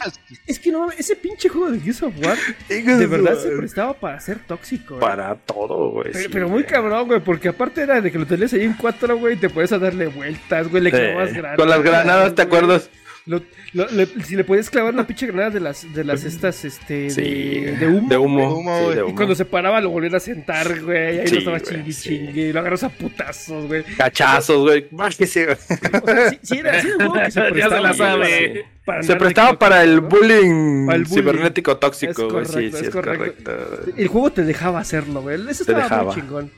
es 0.47 0.59
que 0.59 0.71
no 0.71 0.91
ese 0.91 1.15
pinche 1.15 1.49
juego 1.49 1.71
de 1.71 1.79
Gears 1.79 2.03
of 2.03 2.13
War 2.23 2.37
de 2.69 3.07
verdad 3.07 3.37
se 3.41 3.49
prestaba 3.49 3.93
para 3.93 4.19
ser 4.19 4.39
tóxico. 4.39 4.94
Para 4.99 5.35
todo, 5.35 5.91
güey. 5.91 6.09
Pero, 6.11 6.19
sí, 6.19 6.29
pero 6.31 6.49
muy 6.49 6.63
güey. 6.63 6.71
cabrón, 6.71 7.07
güey, 7.07 7.19
porque 7.19 7.49
aparte 7.49 7.81
era 7.81 8.01
de 8.01 8.11
que 8.11 8.19
lo 8.19 8.25
tenías 8.25 8.53
ahí 8.53 8.63
en 8.63 8.73
cuatro, 8.73 9.17
güey, 9.17 9.35
y 9.35 9.37
te 9.37 9.49
puedes 9.49 9.71
a 9.71 9.79
darle 9.79 10.07
vueltas, 10.07 10.69
güey, 10.69 10.83
le 10.83 10.91
Sí, 10.91 10.97
granadas. 10.97 11.57
Con 11.57 11.69
las 11.69 11.83
granadas, 11.83 12.35
¿te 12.35 12.41
acuerdas? 12.41 12.89
Lo- 13.27 13.41
lo- 13.73 13.87
le- 13.89 14.05
si 14.23 14.35
le 14.35 14.43
podías 14.43 14.69
clavar 14.69 14.93
una 14.93 15.07
pinche 15.07 15.25
granada 15.25 15.49
de 15.49 15.59
las, 15.59 15.91
de 15.93 16.03
las 16.03 16.23
estas, 16.23 16.63
este, 16.63 17.09
Sí, 17.09 17.21
de, 17.21 17.71
de 17.77 17.87
humo. 17.87 18.07
De 18.09 18.17
humo. 18.17 18.39
De 18.39 18.47
humo, 18.53 18.79
sí, 18.89 18.93
de 18.95 18.99
Y 18.99 19.03
humo. 19.03 19.15
cuando 19.15 19.33
se 19.33 19.45
paraba 19.45 19.81
lo 19.81 19.89
volvían 19.89 20.13
a 20.13 20.19
sentar, 20.19 20.79
güey. 20.81 21.19
Ahí 21.21 21.27
Sí, 21.27 21.33
lo 21.33 21.39
estaba 21.39 21.59
chingui 21.59 21.91
sí. 21.91 22.09
chingui. 22.09 22.41
Y 22.41 22.53
lo 22.53 22.59
agarras 22.59 22.83
a 22.83 22.89
putazos, 22.89 23.65
güey. 23.65 23.83
Cachazos, 23.97 24.61
güey. 24.61 24.85
Bájese, 24.91 25.45
güey. 25.45 25.57
O 25.57 26.05
sea, 26.05 26.29
sí, 26.29 26.39
sí 26.43 26.57
era, 26.59 26.81
sí 26.81 26.87
era 26.87 26.97
un 26.97 27.09
juego 27.09 27.25
que 27.25 27.31
se 27.31 27.39
Ya 27.41 27.45
se 27.45 27.51
prestaba. 27.51 27.81
la 27.81 27.93
sabe. 27.95 28.65
para 28.85 29.01
Se 29.03 29.15
prestaba 29.15 29.51
de- 29.53 29.57
para 29.57 29.83
el 29.83 30.01
bullying, 30.01 30.85
Para 30.85 30.97
el 30.97 31.03
bullying. 31.05 31.05
cibernético 31.23 31.77
tóxico, 31.77 32.11
Es 32.27 32.31
güey. 32.31 32.45
Sí, 32.45 32.51
correcto, 32.53 32.59
sí, 32.59 32.65
es 32.67 32.81
es 32.83 32.89
correcto. 32.91 33.43
correcto. 33.51 33.91
El 33.97 34.07
juego 34.07 34.31
te 34.31 34.43
dejaba 34.43 34.79
hacerlo, 34.79 35.23
güey. 35.23 35.35
Eso 35.49 35.65
Te 35.65 35.71
estaba 35.71 35.81
dejaba. 35.81 36.03
muy 36.03 36.13
chingón. 36.21 36.51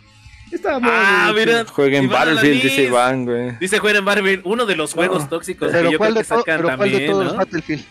Estaba 0.52 0.80
muy 0.80 0.90
Ah, 0.94 1.30
muy 1.34 1.40
mira. 1.46 1.66
Jueguen 1.66 2.04
Iván 2.06 2.20
Battlefield, 2.28 2.62
dice 2.64 2.84
Iván, 2.84 3.26
güey. 3.26 3.58
Dice 3.60 3.80
Juan 3.80 3.96
en 3.98 4.06
Battlefield, 4.06 4.42
uno 4.46 4.66
de 4.66 4.76
los 4.76 4.94
juegos 4.94 5.24
No. 5.24 5.30
tóxicos 5.30 5.68
que 5.72 5.78
Pero 5.78 5.92
yo 5.92 5.98
¿cuál 5.98 6.12
creo 6.12 6.16
de, 6.16 6.22
que 6.24 6.28
sacan 6.28 6.44
pero 6.62 6.64
¿cuál 6.78 6.78
de 6.78 6.92
también, 6.92 7.12
todos 7.12 7.24
los 7.26 7.34
¿no? 7.34 7.40
Battlefield? 7.40 7.84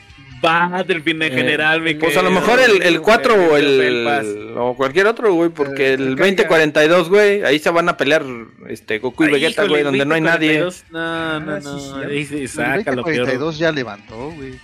Battlefield 0.42 1.22
en 1.22 1.32
Eh, 1.32 1.36
general, 1.36 1.80
mi 1.80 1.94
Pues 1.94 2.16
a 2.16 2.22
lo 2.22 2.30
mejor 2.30 2.60
el, 2.60 2.82
el 2.82 3.00
4 3.00 3.34
o 3.34 3.56
Felpas. 3.56 4.26
el. 4.26 4.54
O 4.56 4.74
cualquier 4.76 5.06
otro, 5.06 5.32
güey. 5.32 5.48
Porque 5.50 5.88
Eh, 5.90 5.94
el 5.94 5.98
caiga. 6.16 6.16
2042, 6.26 7.08
güey. 7.08 7.42
Ahí 7.42 7.58
se 7.58 7.70
van 7.70 7.88
a 7.88 7.96
pelear 7.96 8.22
este 8.68 8.98
Goku 8.98 9.24
y 9.24 9.26
Ay, 9.28 9.32
Vegeta, 9.32 9.64
güey. 9.66 9.82
Donde 9.82 10.04
no 10.04 10.14
hay 10.14 10.20
nadie. 10.20 10.60
2042, 10.60 10.84
No, 10.90 11.40
no, 11.40 11.52
Ah, 11.54 11.60
sí, 11.60 11.66
no. 11.66 11.78
sí, 11.78 12.06
Ahí 12.10 12.24
sí, 12.26 12.36
El 12.42 12.48
saca 12.48 12.92
lo 12.92 13.02
peor. 13.02 13.16
42 13.24 13.58
ya 13.58 13.72
levantó, 13.72 14.30
güey. 14.32 14.54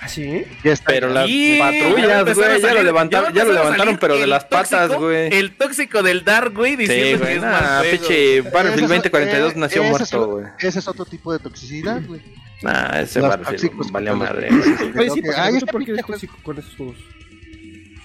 ¿Ah, 0.00 0.08
sí? 0.08 0.44
Pero 0.86 1.08
las 1.08 1.26
Sí, 1.26 1.56
patrullas, 1.58 2.34
güey. 2.36 2.60
Ya 2.62 2.74
lo 2.74 2.82
levantaron, 2.82 3.32
ya 3.34 3.44
lo 3.44 3.52
levantaron, 3.52 3.96
pero 3.98 4.16
de 4.16 4.26
las 4.26 4.44
patas, 4.44 4.92
güey. 4.94 5.32
El 5.34 5.56
tóxico 5.56 6.02
del 6.02 6.24
Dark, 6.24 6.54
güey, 6.54 6.72
Sí, 6.72 6.76
diciendo 6.78 7.24
que 7.24 7.24
güey. 7.24 7.36
es 7.36 7.42
Nah, 7.42 7.82
pinche 7.82 8.40
Battlefield 8.42 8.74
Ese 8.74 8.82
es- 8.84 8.88
2042 8.88 9.52
eh, 9.52 9.54
nació 9.56 9.82
muerto, 9.84 10.26
güey. 10.28 10.44
Ese 10.60 10.78
es 10.78 10.88
otro 10.88 11.04
tipo 11.04 11.32
de 11.32 11.38
toxicidad, 11.40 12.00
güey. 12.06 12.20
Nah, 12.62 13.00
ese 13.00 13.20
Battlefield 13.20 13.90
valió 13.90 14.14
madre. 14.16 14.48
Oye, 14.50 15.10
sí, 15.10 15.22
¿tú 15.22 15.30
está 15.30 15.66
por 15.72 15.84
qué 15.84 15.92
eres 15.92 16.06
tóxico 16.06 16.36
con 16.42 16.58
esos 16.58 16.74
juegos? 16.76 16.96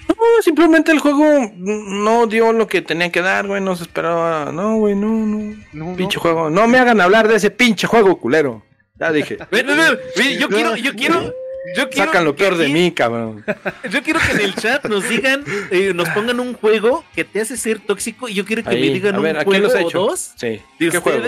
No, 0.07 0.41
simplemente 0.41 0.91
el 0.91 0.99
juego 0.99 1.51
no 1.57 2.27
dio 2.27 2.53
lo 2.53 2.67
que 2.67 2.81
tenía 2.81 3.11
que 3.11 3.21
dar, 3.21 3.47
güey. 3.47 3.61
No 3.61 3.75
se 3.75 3.83
esperaba. 3.83 4.51
No, 4.51 4.77
güey, 4.77 4.95
no, 4.95 5.07
no. 5.07 5.55
No, 5.73 5.95
Pinche 5.95 6.15
no. 6.17 6.21
juego. 6.21 6.49
No 6.49 6.67
me 6.67 6.79
hagan 6.79 7.01
hablar 7.01 7.27
de 7.27 7.35
ese 7.35 7.51
pinche 7.51 7.87
juego, 7.87 8.17
culero. 8.19 8.63
Ya 8.99 9.11
dije. 9.11 9.37
Ven, 9.51 9.65
ven, 9.67 9.77
ven, 9.77 9.97
ven, 10.15 10.39
yo 10.39 10.47
quiero, 10.49 10.75
yo 10.75 10.93
quiero, 10.93 11.33
yo. 11.75 11.85
Sacan 11.91 12.25
lo 12.25 12.35
peor 12.35 12.57
de 12.57 12.67
mí, 12.69 12.91
cabrón. 12.91 13.43
Yo 13.89 14.03
quiero 14.03 14.19
que 14.19 14.31
en 14.33 14.39
el 14.41 14.55
chat 14.55 14.85
nos 14.85 15.07
digan, 15.07 15.43
eh, 15.71 15.93
nos 15.93 16.09
pongan 16.09 16.39
un 16.39 16.53
juego 16.53 17.03
que 17.15 17.23
te 17.23 17.41
hace 17.41 17.57
ser 17.57 17.79
tóxico 17.79 18.27
y 18.27 18.33
yo 18.33 18.45
quiero 18.45 18.63
que 18.63 18.69
Ahí, 18.69 18.81
me 18.81 18.93
digan 18.93 19.15
a 19.15 19.19
ver, 19.19 19.35
un 19.35 19.41
¿a 19.41 19.45
quién 19.45 19.61
juego 19.63 19.81
los 19.83 19.95
o 19.95 19.99
dos 20.07 20.33
Sí. 20.37 20.61
de 20.79 20.89
¿Qué 20.91 20.97
juego? 20.99 21.23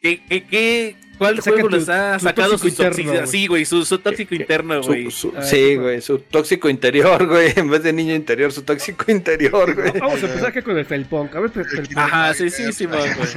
Que, 0.00 0.22
que, 0.24 0.44
que, 0.44 0.96
¿Cuál 1.18 1.36
Saca 1.36 1.50
juego 1.50 1.68
tu- 1.68 1.76
les 1.76 1.88
ha 1.90 2.16
tu 2.16 2.24
sacado 2.24 2.56
su 2.56 2.64
tóxico 2.64 2.68
interno, 2.84 2.90
toxicidad? 2.96 3.14
güey. 3.26 3.30
Sí, 3.30 3.46
güey, 3.46 3.64
su, 3.66 3.84
su 3.84 3.98
tóxico 3.98 4.34
interno, 4.34 4.80
güey. 4.82 5.04
Su- 5.10 5.10
su- 5.10 5.34
Ay, 5.36 5.42
sí, 5.44 5.56
qué 5.56 5.76
güey, 5.76 6.00
su 6.00 6.18
tóxico 6.20 6.70
interior, 6.70 7.26
güey. 7.28 7.52
En 7.56 7.68
vez 7.68 7.82
de 7.82 7.92
niño 7.92 8.14
interior, 8.14 8.50
su 8.52 8.62
tóxico 8.62 9.04
interior, 9.12 9.74
güey. 9.74 9.92
Vamos 10.00 10.22
a 10.22 10.26
empezar 10.26 10.46
acá 10.46 10.62
con 10.62 10.78
el 10.78 10.86
Felpunk. 10.86 11.36
A 11.36 11.40
ver, 11.40 11.50
Fel- 11.52 11.66
Felpunk. 11.66 11.98
Ajá, 11.98 12.32
sí, 12.32 12.48
sí, 12.48 12.72
Simón, 12.72 13.00
güey. 13.00 13.28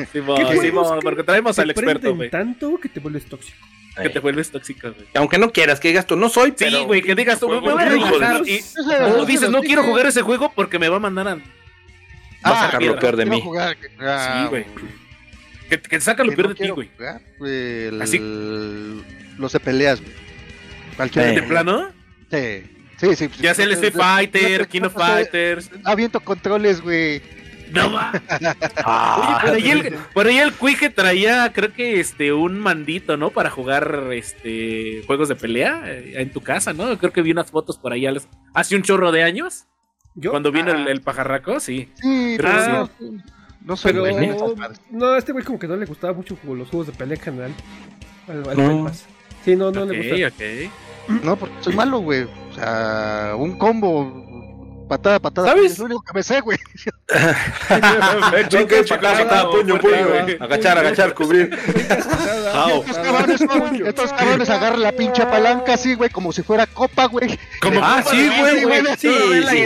¿Qué 0.47 0.61
que 0.61 0.71
porque 1.03 1.23
traemos 1.23 1.59
al 1.59 1.71
experto, 1.71 2.15
güey. 2.15 2.29
tanto 2.29 2.79
que 2.81 2.87
te 2.87 3.01
vuelves 3.01 3.25
tóxico. 3.25 3.57
Que 4.01 4.09
te 4.09 4.19
vuelves 4.19 4.49
tóxico, 4.49 4.89
güey. 4.93 5.05
Aunque 5.15 5.37
no 5.37 5.51
quieras 5.51 5.81
que 5.81 5.89
digas 5.89 6.07
tú, 6.07 6.15
no 6.15 6.29
soy, 6.29 6.53
Sí, 6.55 6.83
güey, 6.85 7.01
que 7.01 7.13
digas 7.15 7.39
tú, 7.41 7.49
me 7.49 7.59
voy 7.59 7.73
a 7.73 7.85
relajar. 7.85 8.47
Y, 8.47 8.61
o 9.17 9.25
dices, 9.25 9.49
no 9.49 9.61
quiero 9.61 9.83
jugar 9.83 10.05
ese 10.05 10.21
juego 10.21 10.53
porque 10.55 10.79
me 10.79 10.87
va 10.87 10.95
a 10.95 10.99
mandar 11.01 11.27
a. 11.27 11.35
Va 11.35 11.41
a 12.59 12.65
sacar 12.65 12.81
lo 12.81 12.93
Ah, 12.93 12.99
peor 12.99 13.17
de 13.17 13.25
mí. 13.25 13.43
ah, 13.99 14.39
Sí, 14.43 14.49
güey. 14.49 14.65
Que, 15.81 15.89
que 15.89 16.01
saca 16.01 16.23
lo 16.23 16.29
que 16.31 16.35
peor 16.35 16.49
no 16.49 16.53
de 16.55 16.63
ti, 16.63 16.69
güey. 16.69 16.89
el- 17.41 18.01
Así. 18.01 18.19
Los 19.37 19.51
de 19.53 19.59
peleas, 19.59 19.99
güey. 20.01 20.13
Cualquiera. 20.95 21.31
Eh. 21.31 21.35
¿De 21.35 21.43
plano? 21.43 21.89
Sí, 22.31 22.63
sí, 22.97 23.15
sí. 23.15 23.29
Ya 23.41 23.53
sea 23.53 23.65
el 23.65 23.71
Street 23.73 23.93
Fighter, 23.95 24.67
King 24.67 24.83
of 24.83 24.93
Fighters. 24.93 25.69
Aviento 25.83 26.19
controles, 26.19 26.81
güey. 26.81 27.21
No 27.71 27.91
va. 27.91 28.11
Ah, 28.85 29.39
Oye, 29.41 29.47
por 29.47 29.55
ahí 29.55 29.71
el, 29.71 29.93
por 30.13 30.27
ahí 30.27 30.37
el 30.37 30.53
Cuije 30.53 30.89
traía, 30.89 31.51
creo 31.53 31.73
que 31.73 31.99
este, 31.99 32.31
un 32.33 32.59
mandito, 32.59 33.17
¿no? 33.17 33.31
Para 33.31 33.49
jugar 33.49 34.09
este 34.11 35.01
juegos 35.07 35.29
de 35.29 35.35
pelea 35.35 35.81
eh, 35.85 36.13
en 36.17 36.31
tu 36.31 36.41
casa, 36.41 36.73
¿no? 36.73 36.95
Creo 36.99 37.11
que 37.13 37.21
vi 37.23 37.31
unas 37.31 37.49
fotos 37.49 37.77
por 37.79 37.93
ahí 37.93 38.05
hace 38.53 38.75
un 38.75 38.83
chorro 38.83 39.11
de 39.11 39.23
años. 39.23 39.65
Yo, 40.15 40.29
Cuando 40.31 40.51
vino 40.51 40.71
Ah. 40.71 40.75
el, 40.75 40.87
el 40.89 41.01
pajarraco, 41.01 41.59
sí. 41.59 41.89
Sí, 41.95 42.35
Creo 42.37 42.51
pero 42.51 42.89
que 42.99 43.05
no, 43.05 43.23
no 43.65 43.75
soy 43.77 43.93
pero 43.93 44.55
no, 44.91 45.07
a 45.07 45.17
este 45.17 45.31
güey 45.31 45.43
como 45.43 45.59
que 45.59 45.67
no 45.67 45.75
le 45.75 45.85
gustaba 45.85 46.13
mucho 46.13 46.35
como 46.37 46.55
los 46.55 46.69
juegos 46.69 46.87
de 46.87 46.93
pelea 46.93 47.15
en 47.15 47.21
general. 47.21 47.51
Al, 48.27 48.49
al 48.49 48.57
No. 48.57 48.91
Sí, 49.43 49.55
no, 49.55 49.71
no 49.71 49.85
le 49.85 49.97
gusta. 49.97 50.27
ok. 50.27 51.23
No, 51.23 51.35
porque 51.35 51.55
soy 51.61 51.75
malo, 51.75 51.99
güey. 51.99 52.23
O 52.23 52.53
sea, 52.55 53.33
un 53.37 53.57
combo, 53.57 54.42
patada, 54.97 55.19
patada. 55.19 55.47
¿Sabes? 55.49 55.71
Es 55.73 55.79
lo 55.79 55.85
único 55.85 56.03
que 56.03 56.13
me 56.13 56.23
sé, 56.23 56.41
güey. 56.41 56.57
Chingue, 58.49 58.83
patada, 58.83 59.17
patada, 59.23 59.49
puño, 59.49 59.79
puño, 59.79 60.07
güey. 60.07 60.37
Agachar, 60.39 60.77
agachar, 60.77 61.13
cubrir. 61.13 61.49
Estos 61.53 62.97
cabrones, 62.97 63.41
güey, 63.47 63.87
estos 63.87 64.13
cabrones 64.13 64.49
agarran 64.49 64.81
la 64.81 64.91
pinche 64.91 65.25
palanca 65.25 65.73
así, 65.73 65.95
güey, 65.95 66.09
como 66.09 66.31
si 66.31 66.43
fuera 66.43 66.65
copa, 66.67 67.05
güey. 67.07 67.37
Como 67.61 67.79
Ah, 67.83 68.03
sí, 68.07 68.29
güey, 68.39 68.63
güey. 68.63 68.81
Sí, 68.97 69.09
sí, 69.09 69.65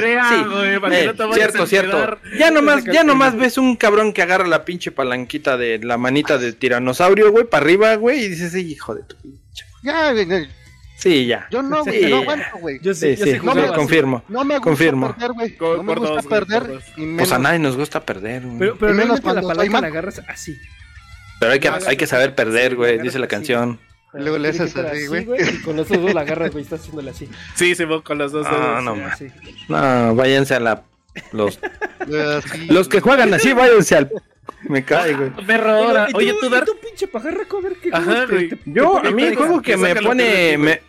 Eh, 0.91 1.13
cierto, 1.33 1.65
cierto. 1.67 2.17
Ya 2.37 2.51
nomás, 2.51 2.83
ya 2.85 3.03
nomás 3.03 3.35
ves 3.35 3.57
un 3.57 3.75
cabrón 3.75 4.13
que 4.13 4.21
agarra 4.21 4.47
la 4.47 4.65
pinche 4.65 4.91
palanquita 4.91 5.57
de 5.57 5.79
la 5.79 5.97
manita 5.97 6.37
de 6.37 6.53
tiranosaurio, 6.53 7.31
güey, 7.31 7.45
para 7.45 7.63
arriba, 7.63 7.95
güey, 7.95 8.23
y 8.25 8.29
dices, 8.29 8.51
"Sí, 8.51 8.71
hijo 8.71 8.95
de 8.95 9.03
tu 9.03 9.15
pinche. 9.17 9.65
Ya, 9.83 10.13
Sí, 10.97 11.27
ya. 11.27 11.47
yo 11.51 11.61
no, 11.61 11.83
Sí. 11.83 11.89
güey, 11.91 12.09
no 12.09 12.17
aguanto, 12.17 12.57
güey. 12.59 12.79
Yo 12.81 12.93
sí, 12.93 13.01
Sí, 13.01 13.09
yo 13.09 13.15
sí, 13.25 13.31
sí 13.33 13.39
sí, 13.39 13.49
así. 13.59 13.73
confirmo. 13.75 14.23
No 14.27 14.43
me 14.43 14.55
gusta 14.55 14.63
Confirmo. 14.63 15.13
perder, 15.13 15.31
güey. 15.33 15.57
No 15.59 15.83
me 15.83 15.93
por 15.93 15.99
gusta 15.99 16.15
dos, 16.15 16.25
perder. 16.25 16.79
y 16.97 17.01
menos- 17.01 17.17
Pues 17.19 17.31
a 17.31 17.39
nadie 17.39 17.59
nos 17.59 17.77
gusta 17.77 18.03
perder, 18.05 18.41
güey. 18.43 18.57
Pero, 18.59 18.77
pero 18.79 18.91
Y 18.93 18.95
menos 18.95 19.17
la 19.17 19.21
cuando 19.21 19.41
soy 19.41 19.49
palanca 19.55 19.81
la 19.81 19.87
agarras 19.87 20.21
así. 20.27 20.55
Pero 21.39 21.51
hay 21.51 21.59
que, 21.59 21.69
hay 21.69 21.97
que 21.97 22.07
saber 22.07 22.33
perder, 22.33 22.75
güey, 22.75 22.99
dice 22.99 23.19
la 23.19 23.27
canción. 23.27 23.79
Luego 24.13 24.39
le 24.39 24.49
haces 24.49 24.75
así, 24.75 25.05
güey. 25.05 25.27
Y 25.39 25.61
con 25.61 25.75
los 25.75 25.87
dos 25.87 26.13
la 26.13 26.21
agarras, 26.21 26.51
güey, 26.51 26.63
estás 26.63 26.79
haciéndole 26.79 27.11
así. 27.11 27.29
Sí, 27.53 27.75
se 27.75 27.85
va 27.85 28.01
con 28.03 28.17
los 28.17 28.31
dos 28.31 28.47
Ah, 28.49 28.79
dedos. 28.79 28.83
no, 28.83 28.95
Sí, 28.95 29.01
ma. 29.01 29.07
así. 29.09 29.27
No, 29.69 30.15
váyanse 30.15 30.55
a 30.55 30.59
la. 30.59 30.83
Los, 31.31 31.59
los 32.69 32.87
que 32.87 33.01
juegan 33.01 33.33
así, 33.33 33.53
váyanse 33.53 33.95
al. 33.97 34.11
Me 34.63 34.83
cae, 34.83 35.13
güey. 35.13 35.29
Perro, 35.45 35.71
ahora. 35.71 36.05
¿Y 36.09 36.11
tú- 36.11 36.17
Oye, 36.17 36.33
tú, 36.39 36.49
Dar. 36.49 36.65
tú, 36.65 36.75
pinche 36.79 37.07
pajarraco, 37.07 37.57
a 37.57 37.61
ver 37.61 37.73
qué 37.81 37.89
Ajá, 37.93 38.25
güey. 38.25 38.49
te- 38.49 38.57
Yo, 38.65 38.99
te- 39.01 39.07
a 39.09 39.11
mí 39.11 39.23
el 39.23 39.35
juego 39.35 39.61
que 39.61 39.77
me 39.77 39.95
pone. 39.95 40.57
me-. 40.57 40.81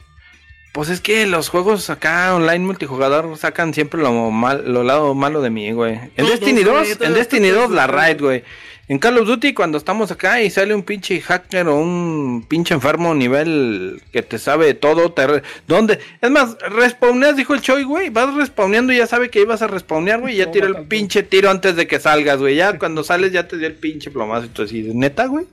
Pues 0.72 0.90
es 0.90 1.00
que 1.00 1.26
los 1.26 1.48
juegos 1.48 1.90
acá 1.90 2.34
online 2.34 2.64
multijugador 2.64 3.36
sacan 3.36 3.74
siempre 3.74 4.00
lo 4.00 4.12
mal, 4.30 4.62
lo 4.72 4.84
lado 4.84 5.14
malo 5.14 5.40
de 5.40 5.50
mí, 5.50 5.72
güey. 5.72 5.98
En 6.16 6.26
Destiny 6.26 6.62
güey, 6.62 6.90
2, 6.90 7.00
en 7.00 7.14
Destiny 7.14 7.50
todos, 7.50 7.68
2 7.68 7.72
la 7.72 7.86
raid, 7.86 8.20
güey. 8.20 8.44
En 8.88 8.98
Call 8.98 9.18
of 9.18 9.26
Duty 9.26 9.52
cuando 9.52 9.76
estamos 9.76 10.10
acá 10.10 10.40
y 10.40 10.48
sale 10.48 10.74
un 10.74 10.82
pinche 10.82 11.20
hacker 11.20 11.68
o 11.68 11.76
un 11.76 12.46
pinche 12.48 12.72
enfermo 12.72 13.14
nivel 13.14 14.02
que 14.12 14.22
te 14.22 14.38
sabe 14.38 14.72
todo, 14.72 15.12
te 15.12 15.26
re- 15.26 15.42
¿dónde? 15.66 15.98
Es 16.22 16.30
más, 16.30 16.56
respawneas, 16.70 17.36
dijo 17.36 17.52
el 17.54 17.60
Choi, 17.60 17.82
güey, 17.84 18.08
vas 18.08 18.32
respawneando 18.34 18.92
y 18.92 18.96
ya 18.96 19.06
sabe 19.06 19.28
que 19.28 19.42
ibas 19.42 19.60
a 19.60 19.66
respawnear, 19.66 20.20
güey, 20.20 20.34
y 20.34 20.38
ya 20.38 20.50
tiró 20.50 20.66
el 20.68 20.86
pinche 20.86 21.22
tiro 21.22 21.50
antes 21.50 21.76
de 21.76 21.86
que 21.86 22.00
salgas, 22.00 22.38
güey. 22.38 22.56
Ya 22.56 22.78
cuando 22.78 23.04
sales 23.04 23.30
ya 23.32 23.46
te 23.46 23.58
dio 23.58 23.66
el 23.66 23.74
pinche 23.74 24.10
plomazo 24.10 24.46
y 24.46 24.48
tú 24.48 24.62
así, 24.62 24.90
¿neta, 24.94 25.26
güey? 25.26 25.44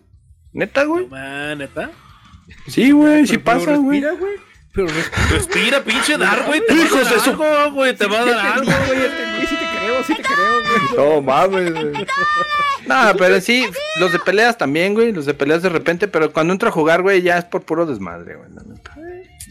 ¿Neta, 0.54 0.86
güey? 0.86 1.06
Man, 1.08 1.58
¿neta? 1.58 1.92
Sí, 2.68 2.92
güey, 2.92 3.28
sí 3.28 3.38
pasa, 3.38 3.76
güey. 3.76 4.00
respira, 4.00 4.18
güey. 4.20 4.34
Pero 4.72 4.88
respira. 5.32 5.84
Pinche 5.84 6.18
Dar, 6.18 6.44
güey. 6.48 6.62
Te 6.66 6.74
va 6.74 6.80
a 6.80 6.84
Hijos 6.86 7.04
dar 7.06 7.14
de 7.14 7.20
su- 7.20 7.30
algo, 7.44 7.72
güey. 7.74 7.96
Te 7.96 8.06
va 8.08 8.20
a 8.22 8.26
dar 8.26 8.48
algo. 8.58 8.72
güey, 8.88 9.00
ya 9.88 9.98
entendí. 10.00 10.04
Sí 10.08 10.16
te 10.16 10.24
creo, 10.24 10.62
sí 10.64 10.68
te 10.88 10.96
creo, 10.96 10.96
güey. 10.96 11.16
No 11.16 11.22
mames, 11.22 11.72
güey. 11.74 12.06
No, 12.88 13.14
pero 13.18 13.42
sí, 13.42 13.66
los 14.00 14.12
de 14.12 14.20
peleas 14.20 14.58
también, 14.58 14.94
güey. 14.94 15.12
Los 15.12 15.26
de 15.26 15.34
peleas 15.34 15.64
de 15.64 15.70
repente, 15.70 16.08
pero 16.08 16.32
cuando 16.32 16.54
entro 16.54 16.70
a 16.70 16.72
jugar, 16.72 17.02
güey, 17.02 17.22
ya 17.22 17.38
es 17.38 17.46
por 17.46 17.64
puro 17.64 17.86
desmadre, 17.86 18.36
güey. 18.36 18.50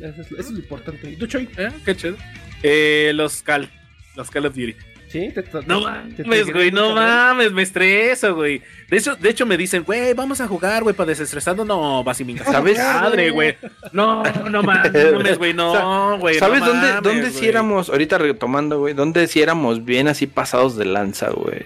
Eso 0.01 0.21
es, 0.21 0.27
eso 0.27 0.35
es 0.39 0.51
lo 0.51 0.59
importante. 0.59 1.11
¿Y 1.11 1.17
tú, 1.17 1.27
Choy? 1.27 1.49
Eh, 1.57 1.71
Qué 1.85 1.97
chido. 1.97 2.17
Eh, 2.63 3.13
los 3.15 3.43
Cal. 3.43 3.71
Los 4.17 4.31
Call 4.31 4.47
of 4.47 4.55
Duty. 4.55 4.75
Sí, 5.15 5.31
te, 5.33 5.45
te- 5.45 5.63
No 5.67 5.81
mames, 5.81 6.53
güey, 6.53 6.73
no 6.73 6.93
mames, 6.93 7.53
me 7.53 7.63
estreso, 7.63 8.35
güey. 8.35 8.61
De 8.91 8.97
hecho, 8.97 9.15
de 9.15 9.29
hecho 9.31 9.47
me 9.47 9.57
dicen, 9.57 9.85
güey, 9.85 10.13
vamos 10.13 10.41
a 10.41 10.49
jugar, 10.49 10.83
güey, 10.83 10.93
para 10.97 11.07
desestresando. 11.11 11.65
No, 11.65 12.03
vas 12.03 12.21
y 12.21 12.25
me 12.25 12.37
¿Sabes? 12.39 12.77
madre, 12.79 13.31
güey. 13.31 13.57
No, 13.93 14.25
no 14.25 14.63
mames, 14.65 15.39
güey, 15.39 15.55
no, 15.55 16.19
güey. 16.19 16.35
¿Sabes 16.41 16.65
dónde, 16.65 16.95
dónde 17.01 17.31
güey. 17.31 17.47
éramos, 17.47 17.91
ahorita 17.91 18.19
retomando, 18.19 18.81
güey, 18.81 18.93
dónde 18.95 19.29
sí 19.29 19.41
éramos 19.41 19.85
bien 19.85 20.09
así 20.09 20.27
pasados 20.27 20.77
de 20.77 20.85
lanza, 20.87 21.31
güey? 21.31 21.65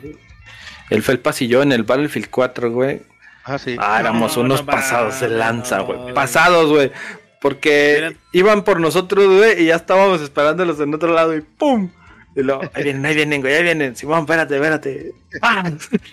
El 0.90 1.02
Felpas 1.02 1.40
y 1.40 1.48
yo 1.48 1.62
en 1.62 1.72
el 1.72 1.84
Battlefield 1.84 2.28
4, 2.28 2.70
güey. 2.70 3.00
Ah, 3.44 3.56
sí. 3.58 3.76
Ah, 3.78 3.98
éramos 3.98 4.36
No, 4.36 4.42
unos 4.42 4.60
no 4.60 4.66
pasados 4.66 5.20
de 5.20 5.30
lanza, 5.30 5.80
güey. 5.80 6.12
Pasados, 6.12 6.68
güey. 6.68 6.92
Porque 7.40 8.14
iban 8.32 8.62
por 8.62 8.78
nosotros, 8.78 9.26
güey, 9.26 9.62
y 9.62 9.66
ya 9.68 9.76
estábamos 9.76 10.20
esperándolos 10.20 10.78
en 10.80 10.92
otro 10.92 11.14
lado 11.14 11.34
y 11.34 11.40
¡pum! 11.40 11.88
Y 12.36 12.42
luego, 12.42 12.62
ahí 12.74 12.84
vienen, 12.84 13.04
ahí 13.06 13.14
vienen, 13.14 13.40
güey, 13.40 13.54
ahí 13.54 13.62
vienen. 13.62 13.96
Simón, 13.96 14.20
espérate, 14.20 14.54
espérate. 14.56 15.12
¡Ah! 15.42 15.70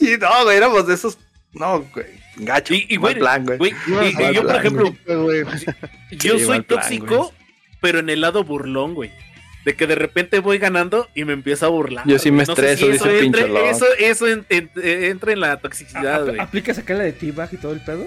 y 0.00 0.16
no, 0.18 0.44
güey, 0.44 0.56
éramos 0.56 0.86
de 0.86 0.94
esos. 0.94 1.18
No, 1.52 1.80
güey, 1.94 2.06
gacho. 2.36 2.74
Y, 2.74 2.86
y 2.88 2.94
mal 2.98 3.00
güey, 3.12 3.14
plan, 3.18 3.44
güey. 3.44 3.58
güey, 3.58 3.72
y- 4.10 4.14
Mal 4.14 4.34
yo, 4.34 4.42
por 4.46 4.56
ejemplo, 4.56 4.94
Güey. 5.06 5.44
yo 6.12 6.38
Sí, 6.38 6.44
soy 6.44 6.60
plan, 6.62 6.80
tóxico, 6.80 7.32
pero 7.80 7.98
en 7.98 8.10
el 8.10 8.20
lado 8.20 8.44
burlón, 8.44 8.94
güey. 8.94 9.10
De 9.64 9.74
que 9.76 9.86
de 9.86 9.94
repente 9.94 10.38
voy 10.38 10.56
ganando 10.58 11.08
y 11.14 11.24
me 11.24 11.34
empiezo 11.34 11.66
a 11.66 11.68
burlar. 11.68 12.04
Yo 12.06 12.18
sí 12.18 12.30
güey. 12.30 12.38
me 12.38 12.44
No 12.46 12.56
sé 12.56 12.72
estreso, 12.72 12.86
si 12.86 12.92
dice 12.92 13.20
pinche. 13.20 13.68
Eso, 13.70 13.84
eso 13.98 14.26
en- 14.26 14.46
en- 14.48 14.70
eh, 14.82 15.08
entra 15.10 15.32
en 15.32 15.40
la 15.40 15.58
toxicidad, 15.58 16.24
güey. 16.24 16.40
¿Aplicas 16.40 16.78
acá 16.78 16.94
la 16.94 17.04
de 17.04 17.12
T-Bag 17.12 17.50
y 17.52 17.56
todo 17.58 17.72
el 17.72 17.80
pedo? 17.80 18.06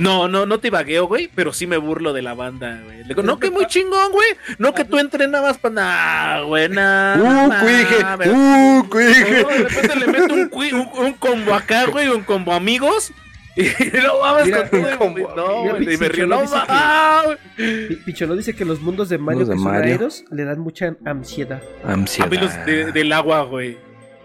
No, 0.00 0.28
no, 0.28 0.46
no 0.46 0.58
te 0.60 0.70
vagueo, 0.70 1.06
güey, 1.06 1.28
pero 1.34 1.52
sí 1.52 1.66
me 1.66 1.76
burlo 1.76 2.12
de 2.12 2.22
la 2.22 2.34
banda, 2.34 2.80
güey. 2.84 2.98
Le 3.02 3.04
digo, 3.08 3.22
no, 3.22 3.38
que 3.38 3.50
muy 3.50 3.66
chingón, 3.66 4.10
güey. 4.12 4.28
No, 4.58 4.74
que 4.74 4.84
tú 4.84 4.98
entrenabas 4.98 5.58
para 5.58 5.74
nada, 5.74 6.40
güey, 6.42 6.68
nah, 6.68 7.16
¡Uh, 7.16 7.48
nah, 7.48 7.60
cuije! 7.60 8.30
¡Uh, 8.30 8.88
cuije! 8.88 9.42
No, 9.42 9.48
de 9.48 9.58
repente 9.68 9.96
le 9.96 10.06
meto 10.06 10.34
un, 10.34 10.50
cui- 10.50 10.72
un, 10.72 10.88
un 11.06 11.12
combo 11.14 11.54
acá, 11.54 11.86
güey, 11.86 12.08
un 12.08 12.22
combo 12.22 12.52
amigos. 12.52 13.12
Y 13.56 13.62
no 14.04 14.20
mames 14.22 14.46
Mira, 14.46 14.68
con 14.68 14.80
todo. 14.80 14.80
un 14.80 14.94
y- 14.94 14.96
combo 14.96 15.32
No, 15.36 15.60
güey, 15.70 15.96
me 15.98 16.08
río. 16.08 16.26
Mira, 16.26 16.36
No, 16.36 16.42
dice 16.42 17.38
que- 17.56 17.96
Picholo 18.06 18.36
dice 18.36 18.54
que 18.54 18.64
los 18.64 18.80
mundos 18.80 19.08
de 19.08 19.18
Mario 19.18 19.40
Mundos 19.40 19.48
de 19.48 19.54
que 19.56 19.62
son 19.62 19.72
Mario. 19.72 19.92
aeros 19.92 20.24
le 20.30 20.44
dan 20.44 20.60
mucha 20.60 20.94
ansiedad. 21.04 21.60
A 21.84 21.92
Ansiedad. 21.92 22.30
mí 22.30 22.36
los 22.38 22.54
de- 22.64 22.92
del 22.92 23.12
agua, 23.12 23.42
güey. 23.42 23.76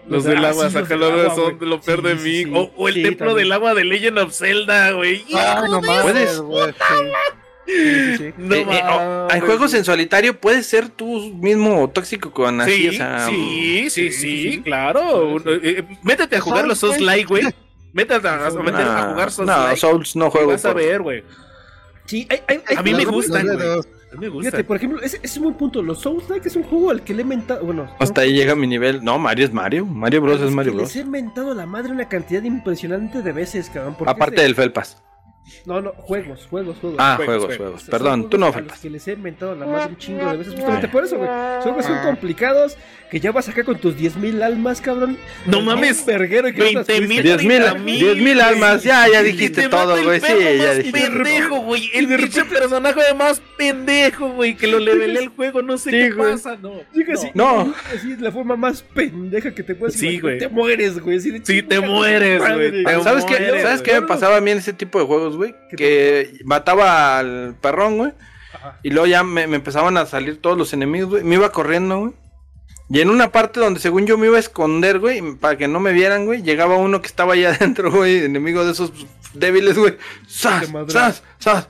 Los 0.08 0.12
Los 0.18 0.24
de- 0.24 0.30
del 0.30 0.44
ah, 0.44 0.48
agua, 0.50 0.66
agua, 0.66 1.34
son 1.34 1.58
lo 1.68 1.80
peor 1.80 2.02
de 2.02 2.14
mí. 2.14 2.20
sí, 2.22 2.44
sí. 2.44 2.52
O, 2.54 2.70
o 2.76 2.88
el 2.88 2.94
Sí, 2.94 3.02
templo 3.02 3.26
también. 3.26 3.44
del 3.48 3.52
agua 3.52 3.74
de 3.74 3.84
Legend 3.84 4.18
of 4.20 4.32
Zelda, 4.32 4.92
güey. 4.92 5.24
Ah, 5.34 5.66
no 5.68 5.80
¿Puedes? 5.80 6.40
güey. 6.40 6.72
Sí, 7.66 7.72
sí, 7.72 8.16
sí. 8.18 8.34
No 8.36 8.54
Eh, 8.54 8.66
eh, 8.70 8.82
oh, 8.88 9.28
hay 9.30 9.40
juegos 9.40 9.74
en 9.74 9.84
solitario, 9.84 10.38
puedes 10.40 10.66
ser 10.66 10.88
tú 10.88 11.34
mismo 11.34 11.90
tóxico 11.90 12.30
con 12.30 12.60
así, 12.60 12.72
Sí, 12.82 12.88
o 12.88 12.92
sea, 12.92 13.26
sí, 13.28 13.86
sí, 13.90 13.90
sí, 13.90 14.12
sí, 14.12 14.52
sí. 14.52 14.62
claro. 14.62 15.26
Uno- 15.26 15.50
eh, 15.50 15.60
eh, 15.62 15.84
métete 16.04 16.36
a 16.36 16.40
jugar 16.40 16.66
los 16.68 16.78
Souls 16.78 17.00
Like, 17.00 17.24
güey. 17.26 17.42
Métete 17.92 18.28
a, 18.28 18.46
a- 18.46 18.50
métete 18.50 18.82
a 18.82 19.08
jugar 19.10 19.30
Souls 19.32 19.48
no, 19.50 19.64
Like. 19.64 19.76
Souls 19.80 20.14
no 20.16 20.30
juego. 20.30 20.52
vas 20.52 20.64
a 20.64 20.72
ver, 20.74 21.02
güey. 21.02 21.24
Sí, 22.04 22.26
hay, 22.30 22.40
hay, 22.46 22.62
hay 22.68 22.76
A 22.76 22.82
mí 22.82 22.94
me 22.94 23.04
gustan, 23.06 23.46
güey. 23.46 23.80
A 24.12 24.14
mí 24.14 24.20
me 24.20 24.28
gusta. 24.28 24.50
Fíjate, 24.50 24.64
por 24.64 24.76
ejemplo, 24.76 25.00
ese, 25.02 25.16
ese 25.16 25.26
es 25.26 25.36
un 25.36 25.44
buen 25.44 25.54
punto. 25.56 25.82
Los 25.82 26.00
Souls-like 26.00 26.48
es 26.48 26.56
un 26.56 26.62
juego 26.62 26.90
al 26.90 27.02
que 27.02 27.14
le 27.14 27.22
he 27.22 27.24
mentado. 27.24 27.64
Bueno, 27.64 27.88
Hasta 27.98 28.20
ahí 28.22 28.32
llega 28.32 28.54
mi 28.54 28.66
nivel. 28.66 29.04
No, 29.04 29.18
Mario 29.18 29.44
es 29.44 29.52
Mario. 29.52 29.84
Mario 29.86 30.20
Bros 30.22 30.40
es 30.40 30.50
Mario 30.50 30.72
que 30.72 30.78
Bros. 30.78 30.94
Les 30.94 31.04
he 31.04 31.08
mentado 31.08 31.54
la 31.54 31.66
madre 31.66 31.92
una 31.92 32.08
cantidad 32.08 32.42
impresionante 32.42 33.22
de 33.22 33.32
veces, 33.32 33.68
cabrón. 33.70 33.96
Aparte 34.06 34.42
del 34.42 34.54
Felpas. 34.54 35.02
No, 35.64 35.80
no, 35.80 35.92
juegos, 35.96 36.46
juegos, 36.50 36.76
juegos. 36.80 36.98
Ah, 37.00 37.14
Juegos, 37.16 37.36
juegos, 37.36 37.44
juegos. 37.44 37.56
juegos. 37.56 37.82
O 37.82 37.84
sea, 37.86 37.90
Perdón, 37.92 38.28
tú 38.30 38.38
no, 38.38 38.46
a 38.46 38.60
los 38.60 38.72
que 38.78 38.90
les 38.90 39.06
he 39.08 39.12
inventado 39.12 39.54
la 39.54 39.66
madre 39.66 39.88
un 39.90 39.96
chingo 39.96 40.30
de 40.30 40.36
veces. 40.38 40.54
Justamente 40.54 40.88
por 40.88 41.04
eso, 41.04 41.16
güey. 41.18 41.28
Son 41.28 41.72
juegos 41.74 41.84
son 41.86 41.98
complicados. 42.02 42.76
Que 43.10 43.20
ya 43.20 43.30
vas 43.30 43.48
acá 43.48 43.62
con 43.62 43.78
tus 43.78 43.94
10.000 43.96 44.42
almas, 44.42 44.80
cabrón. 44.80 45.16
No 45.46 45.60
mames, 45.60 46.04
verguero 46.04 46.48
y 46.48 46.54
que 46.54 46.72
no 46.72 46.80
las 46.80 46.86
20,000 46.88 47.06
tuviste. 47.06 47.22
Diez 47.22 47.42
mil, 47.44 47.58
30,000, 47.62 47.98
diez 48.00 48.16
mil 48.16 48.34
güey. 48.34 48.40
almas. 48.40 48.82
Ya, 48.82 49.06
ya 49.08 49.22
dijiste 49.22 49.62
te 49.62 49.68
todo, 49.68 50.02
güey. 50.02 50.18
Sí, 50.20 50.26
ya 50.58 50.66
más 50.66 50.76
dijiste. 50.78 51.00
pendejo, 51.00 51.60
güey. 51.60 51.90
El 51.94 52.08
pinche 52.08 52.44
personaje 52.46 53.00
de 53.04 53.14
más 53.14 53.40
pendejo, 53.56 54.30
güey. 54.30 54.56
Que 54.56 54.66
lo 54.66 54.80
levelé 54.80 55.20
el 55.20 55.28
juego, 55.28 55.62
no 55.62 55.78
sé 55.78 55.90
Sí, 55.90 55.96
qué 55.96 56.14
pasa. 56.16 56.56
No, 56.60 56.70
no. 56.70 57.12
así, 57.12 57.28
No. 57.34 57.72
Así 57.94 58.10
es 58.10 58.20
la 58.20 58.32
forma 58.32 58.56
más 58.56 58.82
pendeja 58.82 59.54
que 59.54 59.62
te 59.62 59.76
puedes 59.76 59.94
Sí, 59.94 60.18
güey. 60.18 60.38
Te 60.38 60.48
mueres, 60.48 60.98
güey. 60.98 61.20
Sí, 61.20 61.62
te 61.62 61.78
mueres, 61.78 62.40
güey, 62.42 62.82
¿Sabes 63.04 63.24
qué, 63.24 63.36
¿sabes 63.62 63.82
qué 63.82 64.00
me 64.00 64.06
pasaba 64.08 64.38
a 64.38 64.40
mí 64.40 64.50
en 64.50 64.58
ese 64.58 64.72
tipo 64.72 64.98
de 64.98 65.04
juegos, 65.06 65.35
güey? 65.36 65.54
¿Qué 65.70 65.76
Que 65.76 66.40
mataba 66.44 67.18
al 67.18 67.56
perrón, 67.60 67.98
güey. 67.98 68.12
Y 68.82 68.90
luego 68.90 69.06
ya 69.06 69.22
me, 69.22 69.46
me 69.46 69.56
empezaban 69.56 69.96
a 69.96 70.06
salir 70.06 70.40
todos 70.40 70.56
los 70.58 70.72
enemigos, 70.72 71.10
güey. 71.10 71.24
Me 71.24 71.36
iba 71.36 71.52
corriendo, 71.52 71.98
güey. 71.98 72.14
Y 72.88 73.00
en 73.00 73.10
una 73.10 73.32
parte 73.32 73.58
donde 73.58 73.80
según 73.80 74.06
yo 74.06 74.16
me 74.16 74.26
iba 74.26 74.36
a 74.36 74.40
esconder, 74.40 75.00
güey, 75.00 75.20
para 75.36 75.56
que 75.58 75.66
no 75.66 75.80
me 75.80 75.92
vieran, 75.92 76.24
güey, 76.24 76.42
llegaba 76.42 76.76
uno 76.76 77.00
que 77.00 77.08
estaba 77.08 77.34
allá 77.34 77.50
adentro, 77.54 77.90
güey, 77.90 78.24
enemigo 78.24 78.64
de 78.64 78.72
esos 78.72 78.92
débiles, 79.34 79.76
güey. 79.76 79.96
¡Sas! 80.26 80.68
¡Sas! 80.88 81.22
¡Sas! 81.38 81.68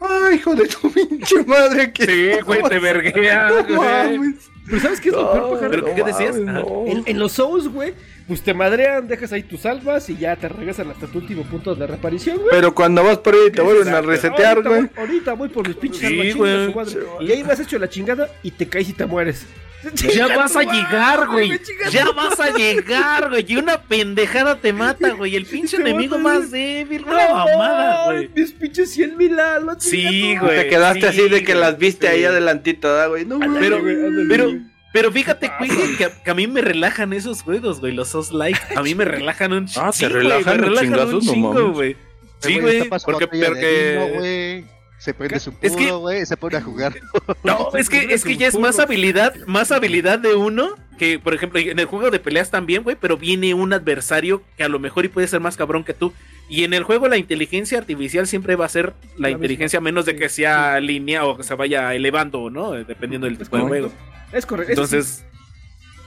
¡Ay, 0.00 0.36
hijo 0.36 0.54
de 0.54 0.68
tu 0.68 0.92
pinche 0.92 1.42
madre! 1.44 1.92
que 1.92 2.06
Sí, 2.06 2.42
güey, 2.44 2.62
te 2.62 2.78
verguea, 2.78 3.50
güey. 3.68 4.36
Pero 4.66 4.80
¿sabes 4.80 5.00
qué 5.00 5.10
es 5.10 5.14
lo 5.14 5.32
peor, 5.32 5.50
pajarito? 5.54 5.84
¿Pero 5.84 5.94
qué 5.94 6.02
decías? 6.02 6.36
no. 6.36 6.84
En, 6.86 7.02
en 7.06 7.18
los 7.18 7.32
Souls, 7.32 7.68
güey, 7.68 7.94
pues 8.26 8.42
te 8.42 8.52
madrean, 8.52 9.06
dejas 9.06 9.32
ahí 9.32 9.42
tus 9.44 9.64
almas 9.66 10.10
y 10.10 10.16
ya 10.16 10.34
te 10.36 10.48
regresan 10.48 10.90
hasta 10.90 11.06
tu 11.06 11.18
último 11.18 11.42
punto 11.44 11.74
de 11.74 11.86
reaparición, 11.86 12.38
güey. 12.38 12.48
Pero 12.50 12.74
cuando 12.74 13.04
vas 13.04 13.18
por 13.18 13.34
ahí 13.34 13.50
te 13.52 13.62
vuelven 13.62 13.94
a 13.94 14.00
resetear, 14.00 14.62
güey. 14.62 14.88
ahorita 14.96 15.34
voy 15.34 15.48
por 15.48 15.66
mis 15.68 15.76
pinches 15.76 16.00
Sí, 16.00 16.20
almas, 16.20 16.36
güey. 16.36 16.66
su 16.66 16.74
madre. 16.76 17.06
Y 17.20 17.32
ahí 17.32 17.42
vas 17.42 17.60
hecho 17.60 17.78
la 17.78 17.88
chingada 17.88 18.28
y 18.42 18.50
te 18.50 18.66
caes 18.68 18.88
y 18.88 18.92
te 18.92 19.06
mueres. 19.06 19.46
Ya 19.94 20.28
vas 20.28 20.56
a 20.56 20.62
llegar, 20.62 21.26
güey. 21.28 21.50
Ya 21.90 22.10
vas 22.12 22.38
a 22.40 22.50
llegar, 22.50 23.30
güey. 23.30 23.44
Y 23.48 23.56
una 23.56 23.82
pendejada 23.82 24.56
te 24.56 24.72
mata, 24.72 25.10
güey. 25.10 25.36
El 25.36 25.46
pinche 25.46 25.76
enemigo 25.76 26.18
más 26.18 26.50
débil. 26.50 27.04
No, 27.06 27.12
Una 27.12 27.28
mamada, 27.28 28.04
güey. 28.06 28.30
Mis 28.34 28.52
pinches 28.52 28.90
100 28.92 29.16
mil 29.16 29.38
almas. 29.38 29.82
Sí, 29.82 30.02
chinga 30.02 30.40
tu 30.40 30.46
güey. 30.46 30.58
Te 30.58 30.68
quedaste 30.68 31.00
sí, 31.00 31.06
así 31.06 31.28
de 31.28 31.44
que 31.44 31.52
güey, 31.52 31.64
las 31.64 31.78
viste 31.78 32.06
sí. 32.06 32.12
ahí 32.12 32.24
adelantito, 32.24 32.88
¿verdad, 32.88 33.08
güey? 33.08 33.24
No. 33.24 33.38
Pero, 33.38 33.80
güey, 33.80 33.96
pero, 34.28 34.44
güey. 34.44 34.60
pero 34.92 35.12
fíjate, 35.12 35.50
güey, 35.58 35.70
que, 35.96 36.08
que 36.24 36.30
a 36.30 36.34
mí 36.34 36.46
me 36.46 36.60
relajan 36.60 37.12
esos 37.12 37.42
juegos, 37.42 37.80
güey. 37.80 37.92
Los 37.92 38.08
Souls 38.08 38.32
like. 38.32 38.60
A 38.76 38.82
mí 38.82 38.94
me 38.94 39.04
relajan 39.04 39.52
un 39.52 39.66
chingo. 39.66 39.86
Ah, 39.86 39.92
¿te 39.98 40.08
relajan 40.08 40.60
los 40.60 40.80
chingazos? 40.80 41.24
No 41.24 41.36
mames. 41.36 41.74
güey. 41.74 41.96
Ese 42.40 42.48
Sí, 42.48 42.60
güey. 42.60 42.88
Porque, 42.88 43.26
porque. 43.28 44.64
Se 44.98 45.12
prende 45.14 45.38
su 45.38 45.52
Es 45.60 45.76
que- 45.76 45.84
puro, 45.84 45.98
güey, 45.98 46.22
y 46.22 46.26
se 46.26 46.36
pone 46.36 46.56
a 46.56 46.62
jugar. 46.62 46.94
No, 47.44 47.68
es 47.76 47.88
que, 47.88 48.12
es 48.14 48.24
que 48.24 48.36
ya 48.36 48.46
es 48.48 48.58
más 48.58 48.78
habilidad, 48.78 49.34
más 49.46 49.70
habilidad 49.72 50.18
de 50.18 50.34
uno 50.34 50.70
que, 50.98 51.18
por 51.18 51.34
ejemplo, 51.34 51.60
en 51.60 51.78
el 51.78 51.84
juego 51.86 52.10
de 52.10 52.18
peleas 52.18 52.50
también, 52.50 52.82
güey, 52.82 52.96
pero 52.98 53.16
viene 53.18 53.52
un 53.54 53.72
adversario 53.72 54.42
que 54.56 54.64
a 54.64 54.68
lo 54.68 54.78
mejor 54.78 55.04
y 55.04 55.08
puede 55.08 55.28
ser 55.28 55.40
más 55.40 55.56
cabrón 55.56 55.84
que 55.84 55.92
tú. 55.94 56.12
Y 56.48 56.64
en 56.64 56.72
el 56.74 56.84
juego 56.84 57.08
la 57.08 57.16
inteligencia 57.18 57.76
artificial 57.76 58.26
siempre 58.26 58.56
va 58.56 58.66
a 58.66 58.68
ser 58.70 58.94
la, 59.18 59.28
La 59.28 59.30
inteligencia 59.30 59.80
menos 59.80 60.06
de 60.06 60.12
sí, 60.12 60.18
que 60.18 60.28
sea 60.28 60.80
línea 60.80 61.24
o 61.26 61.36
que 61.36 61.42
se 61.42 61.54
vaya 61.54 61.92
elevando, 61.94 62.50
¿no? 62.50 62.70
Dependiendo 62.72 63.26
del 63.26 63.36
tipo 63.36 63.56
de 63.56 63.62
correcto. 63.64 63.88
juego. 63.90 64.30
Es 64.32 64.46
correcto. 64.46 64.86
sí. 64.86 64.94
Entonces, 64.96 65.24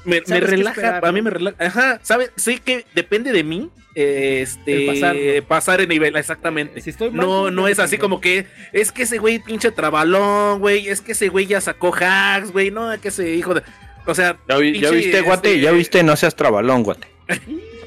me, 0.05 0.21
me 0.27 0.39
relaja, 0.39 0.69
esperar, 0.81 1.05
a 1.05 1.11
mí 1.11 1.21
me 1.21 1.29
relaja. 1.29 1.55
Ajá, 1.59 1.99
¿sabes? 2.03 2.31
Sé 2.35 2.59
que 2.59 2.85
depende 2.95 3.31
de 3.31 3.43
mí. 3.43 3.69
eh, 3.95 4.39
Este, 4.41 4.81
El 4.81 4.85
pasar, 4.87 5.15
¿no? 5.15 5.47
pasar 5.47 5.81
el 5.81 5.87
nivel, 5.89 6.15
exactamente. 6.15 6.79
Si 6.81 6.89
estoy 6.91 7.09
mal, 7.11 7.25
No, 7.25 7.41
pues, 7.43 7.53
no 7.53 7.67
es 7.67 7.79
así 7.79 7.97
como 7.97 8.21
que 8.21 8.45
es 8.71 8.91
que 8.91 9.03
ese 9.03 9.17
güey 9.17 9.39
pinche 9.39 9.71
trabalón, 9.71 10.59
güey, 10.59 10.87
es 10.87 11.01
que 11.01 11.11
ese 11.13 11.27
güey 11.29 11.45
ya 11.47 11.59
sacó 11.61 11.93
hacks, 11.93 12.51
güey, 12.51 12.71
no, 12.71 12.89
que 13.01 13.07
ese 13.09 13.33
hijo 13.35 13.53
de, 13.55 13.63
o 14.05 14.15
sea, 14.15 14.37
¿Ya, 14.47 14.57
vi- 14.57 14.79
ya 14.79 14.89
pinche, 14.89 14.95
viste, 14.95 15.21
guate? 15.21 15.49
este, 15.49 15.61
¿Ya 15.61 15.71
viste? 15.71 16.03
No 16.03 16.15
seas 16.15 16.35
trabalón, 16.35 16.83
guate. 16.83 17.07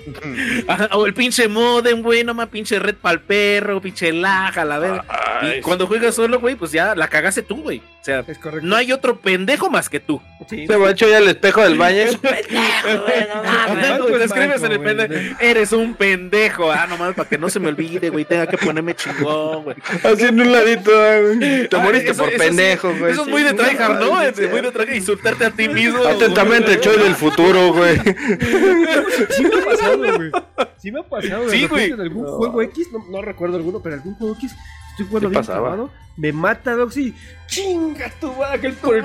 ajá, 0.68 0.88
o 0.92 1.06
el 1.06 1.14
pinche 1.14 1.48
modem, 1.48 2.02
güey, 2.02 2.24
no 2.24 2.34
más 2.34 2.48
pinche 2.48 2.78
red 2.78 2.94
pa'l 2.96 3.20
perro, 3.20 3.80
pinche 3.80 4.12
laja, 4.12 4.64
la 4.64 4.78
verga. 4.78 5.04
Ay, 5.08 5.58
Y 5.58 5.60
cuando 5.62 5.86
juegas 5.86 6.14
solo, 6.14 6.40
güey, 6.40 6.54
pues 6.54 6.72
ya 6.72 6.94
la 6.94 7.08
cagaste 7.08 7.42
tú, 7.42 7.62
güey. 7.62 7.78
O 7.78 8.04
sea, 8.04 8.24
Es 8.26 8.36
correcto. 8.38 8.66
no 8.66 8.74
hay 8.74 8.90
otro 8.90 9.20
pendejo 9.20 9.70
más 9.70 9.88
que 9.88 10.00
tú. 10.00 10.20
Sí. 10.50 10.66
Se 10.66 10.76
va 10.76 10.90
hecho 10.90 11.08
ya 11.08 11.18
el 11.18 11.28
espejo 11.28 11.62
del 11.62 11.78
baño. 11.78 12.02
Güey, 12.20 12.42
te 14.10 14.16
es 14.16 14.22
escribes 14.24 14.62
en 14.64 14.72
el 14.72 14.80
pendejo. 14.80 15.14
Eres 15.38 15.72
un 15.72 15.94
pendejo. 15.94 16.72
Ah, 16.72 16.86
nomás 16.88 17.14
para 17.14 17.28
que 17.28 17.38
no 17.38 17.48
se 17.48 17.60
me 17.60 17.68
olvide, 17.68 18.10
güey. 18.10 18.24
Tenga 18.24 18.48
que 18.48 18.58
ponerme 18.58 18.96
chingón, 18.96 19.62
güey. 19.62 19.76
Así 20.02 20.24
en 20.24 20.40
un 20.40 20.50
ladito, 20.50 20.90
güey. 20.90 21.68
Te 21.68 21.76
Ah, 21.76 21.78
moriste 21.78 22.10
eso- 22.10 22.24
por 22.24 22.32
eso 22.32 22.42
pendejo, 22.42 22.92
güey. 22.98 23.12
Eso 23.12 23.22
es 23.22 23.28
muy 23.28 23.42
de 23.44 23.54
tryhard, 23.54 24.00
¿no? 24.00 24.20
Es 24.20 24.50
muy 24.50 24.60
de 24.62 24.72
tryhard. 24.72 24.94
Insultarte 24.94 25.44
a 25.44 25.50
ti 25.52 25.68
mismo. 25.68 26.04
Atentamente, 26.04 26.72
el 26.72 26.80
show 26.80 26.96
del 26.98 27.14
futuro, 27.14 27.72
güey. 27.72 28.00
Sí 30.78 30.90
me 30.90 31.01
ha 31.01 31.02
pasado, 31.05 31.44
güey. 31.44 31.60
Sí 31.60 31.62
me 31.62 31.66
ha 31.66 31.69
pasado. 31.69 31.90
de 31.90 31.90
Sí, 31.90 31.90
güey. 31.90 31.90
En 31.93 32.01
algún 32.01 32.27
juego 32.27 32.62
X, 32.62 32.89
no, 32.93 33.05
no 33.09 33.23
recuerdo 33.23 33.56
alguno, 33.56 33.81
pero 33.81 33.94
algún 33.94 34.14
juego 34.14 34.35
X, 34.35 34.55
estoy 34.93 35.06
jugando 35.06 35.28
¿Qué 35.31 35.35
bien 35.35 35.44
clavado, 35.44 35.90
me 36.16 36.32
mata 36.32 36.73
Doxy. 36.77 37.14
Chinga 37.47 38.10
tu 38.20 38.32
madre, 38.35 38.73
por 38.73 38.97
el. 38.97 39.05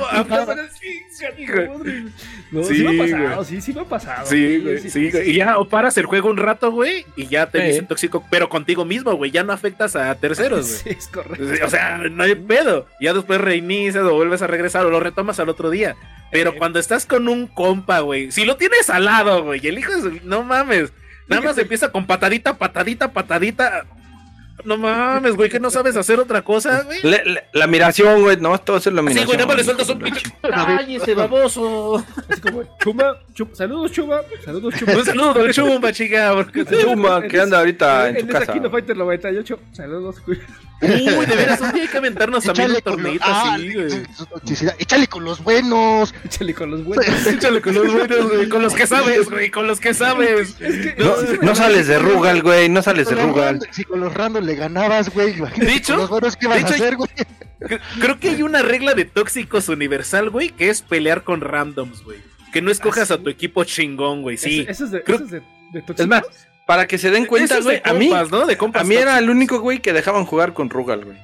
No, 2.51 2.64
sí, 2.64 2.76
Sí, 2.77 2.84
me 2.84 2.95
ha 3.01 3.03
pasado, 3.03 3.35
güey. 3.35 3.45
sí, 3.45 3.61
sí 3.61 3.73
me 3.73 3.81
ha 3.81 3.84
pasado. 3.85 4.26
Sí, 4.27 4.59
güey, 4.59 4.80
sí, 4.89 5.11
güey. 5.11 5.30
Y 5.31 5.35
ya 5.35 5.57
o 5.57 5.68
paras 5.68 5.97
el 5.97 6.05
juego 6.05 6.30
un 6.30 6.38
rato, 6.38 6.72
güey, 6.72 7.05
y 7.15 7.27
ya 7.27 7.49
te 7.49 7.59
Sí. 7.61 7.68
dicen 7.68 7.88
tóxico, 7.88 8.26
pero 8.30 8.47
contigo 8.49 8.85
mismo, 8.85 9.14
güey. 9.15 9.31
Ya 9.31 9.43
no 9.43 9.51
afectas 9.53 9.95
a 9.95 10.14
terceros, 10.15 10.65
Sí, 10.68 10.84
güey. 10.85 10.95
es 10.97 11.07
correcto. 11.07 11.65
O 11.65 11.69
sea, 11.69 11.97
no 11.97 12.23
hay 12.23 12.35
pedo. 12.35 12.88
Ya 13.01 13.14
después 13.14 13.39
reinicias 13.41 14.03
o 14.03 14.14
vuelves 14.14 14.41
a 14.41 14.47
regresar 14.47 14.85
o 14.85 14.89
lo 14.89 14.99
retomas 14.99 15.39
al 15.39 15.49
otro 15.49 15.69
día. 15.69 15.95
Pero 16.31 16.55
cuando 16.55 16.80
estás 16.80 17.05
con 17.05 17.27
un 17.30 17.47
compa, 17.47 17.99
güey, 18.01 18.31
si 18.31 18.43
lo 18.45 18.57
tienes 18.57 18.89
al 18.89 19.05
lado, 19.05 19.43
güey, 19.43 19.65
el 19.65 19.77
hijo 19.80 19.93
de 19.95 20.01
su- 20.01 20.19
No 20.27 20.43
mames. 20.43 20.91
Nada 21.30 21.41
más 21.41 21.57
empieza 21.57 21.91
con 21.91 22.05
patadita, 22.05 22.57
patadita, 22.57 23.11
patadita. 23.11 23.85
No 24.65 24.75
mames, 24.77 25.35
güey, 25.35 25.49
que 25.49 25.59
no 25.59 25.69
sabes 25.69 25.95
hacer 25.95 26.19
otra 26.19 26.41
cosa, 26.41 26.81
güey. 26.84 26.99
Le- 27.03 27.23
le- 27.25 27.43
la 27.53 27.65
admiración, 27.65 28.21
güey. 28.21 28.38
No, 28.38 28.53
esto 28.55 28.73
va 28.73 28.79
a 28.79 28.81
ser 28.81 28.93
la 28.93 29.01
Sí, 29.01 29.07
admiración. 29.07 29.25
güey, 29.27 29.38
nada 29.38 29.47
más 29.47 29.57
le 29.57 29.63
sueltas 29.63 29.89
un 29.89 29.99
pinche. 29.99 30.23
¡Cállese, 30.41 31.13
baboso! 31.13 32.03
Así 32.29 32.41
como, 32.41 32.63
Chuma, 32.79 33.17
Chuma, 33.34 33.55
saludos, 33.55 33.91
Chuma, 33.91 34.21
saludos, 34.43 34.73
Chuma. 34.75 34.93
Un 34.97 35.05
saludo, 35.05 35.91
chica. 35.91 36.34
porque- 36.34 36.65
Chuma, 36.65 37.21
que 37.27 37.39
anda 37.39 37.59
ahorita 37.59 38.09
en 38.09 38.17
En 38.17 38.25
tu 38.27 38.29
esa 38.31 38.39
casa. 38.39 38.53
Kino 38.53 38.69
Fighter 38.71 38.97
98, 38.97 39.59
saludos, 39.73 40.15
güey. 40.25 40.39
Uy, 40.79 41.25
de 41.25 41.35
veras, 41.35 41.59
un 41.61 41.71
día 41.71 41.83
hay 41.83 41.87
que 41.89 41.97
aventarnos 41.97 42.43
también 42.43 42.71
un 42.71 42.81
con 42.81 42.93
los- 42.93 43.01
torneito 43.03 43.25
ah, 43.27 43.55
así, 43.55 43.73
güey. 43.73 43.87
Échale 44.79 45.07
con 45.07 45.23
los 45.23 45.43
buenos. 45.43 46.13
Échale 46.23 46.53
con 46.53 46.71
los 46.71 46.83
buenos. 46.83 47.05
Échale 47.27 47.61
con 47.61 47.73
los 47.75 47.91
buenos, 47.93 48.29
güey, 48.31 48.49
con 48.49 48.61
los 48.61 48.73
que 48.73 48.85
sabes, 48.87 49.29
güey, 49.29 49.49
con 49.49 49.67
los 49.67 49.79
que 49.79 49.93
sabes. 49.93 50.55
No, 51.41 51.55
sales 51.55 51.87
de 51.87 51.97
Rugal, 51.99 52.41
güey. 52.43 52.69
No 52.69 52.81
sales 52.83 53.09
de 53.09 53.15
Rugal. 53.15 53.59
si 53.71 53.83
con 53.83 53.99
los 53.99 54.13
random 54.13 54.43
le 54.45 54.55
ganabas, 54.55 55.09
güey, 55.13 55.37
imagínate 55.37 55.65
De 55.71 55.77
hecho- 55.77 55.93
con 55.93 56.01
los 56.01 56.09
buenos, 56.09 56.35
¿qué 56.37 56.47
vas 56.47 56.63
a 56.63 56.67
hacer, 56.67 56.95
güey? 56.95 57.09
Cre- 57.59 57.81
Creo 57.99 58.19
que 58.19 58.29
hay 58.29 58.43
una 58.43 58.61
regla 58.61 58.93
de 58.93 59.05
tóxicos 59.05 59.67
universal, 59.69 60.29
güey, 60.29 60.49
que 60.49 60.69
es 60.69 60.83
pelear 60.83 61.23
con 61.23 61.41
randoms, 61.41 62.03
güey. 62.03 62.19
Que 62.53 62.61
no 62.61 62.69
escojas 62.71 63.09
a 63.11 63.17
tu 63.17 63.29
equipo 63.31 63.63
chingón, 63.63 64.21
güey, 64.21 64.37
sí. 64.37 64.63
Eso, 64.69 64.85
es 64.85 64.91
de, 64.91 64.99
eso 64.99 65.15
es 65.25 65.85
tóxicos. 65.85 66.07
más, 66.07 66.23
para 66.68 66.85
que 66.85 66.99
se 66.99 67.10
den 67.10 67.26
cuenta, 67.26 67.60
güey. 67.61 67.81
A 67.84 67.94
mí, 67.94 68.10
compas, 68.10 68.30
¿no? 68.30 68.45
De 68.45 68.56
compas 68.57 68.81
a 68.84 68.85
mí 68.85 68.94
era 68.95 69.18
el 69.18 69.30
único, 69.31 69.60
güey, 69.60 69.80
que 69.80 69.94
dejaban 69.94 70.26
jugar 70.26 70.53
con 70.53 70.69
Rugal, 70.69 71.03
güey. 71.06 71.18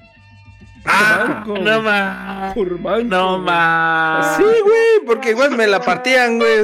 Ah, 0.86 1.44
Manco. 1.45 1.57
no 1.60 1.82
más. 1.82 2.56
Manco, 2.57 3.03
No 3.06 3.38
más. 3.40 4.38
Sí, 4.38 4.44
güey, 4.44 5.06
porque 5.06 5.30
igual 5.32 5.52
me 5.52 5.65
la 5.68 5.80
partían, 5.82 6.38
güey. 6.40 6.60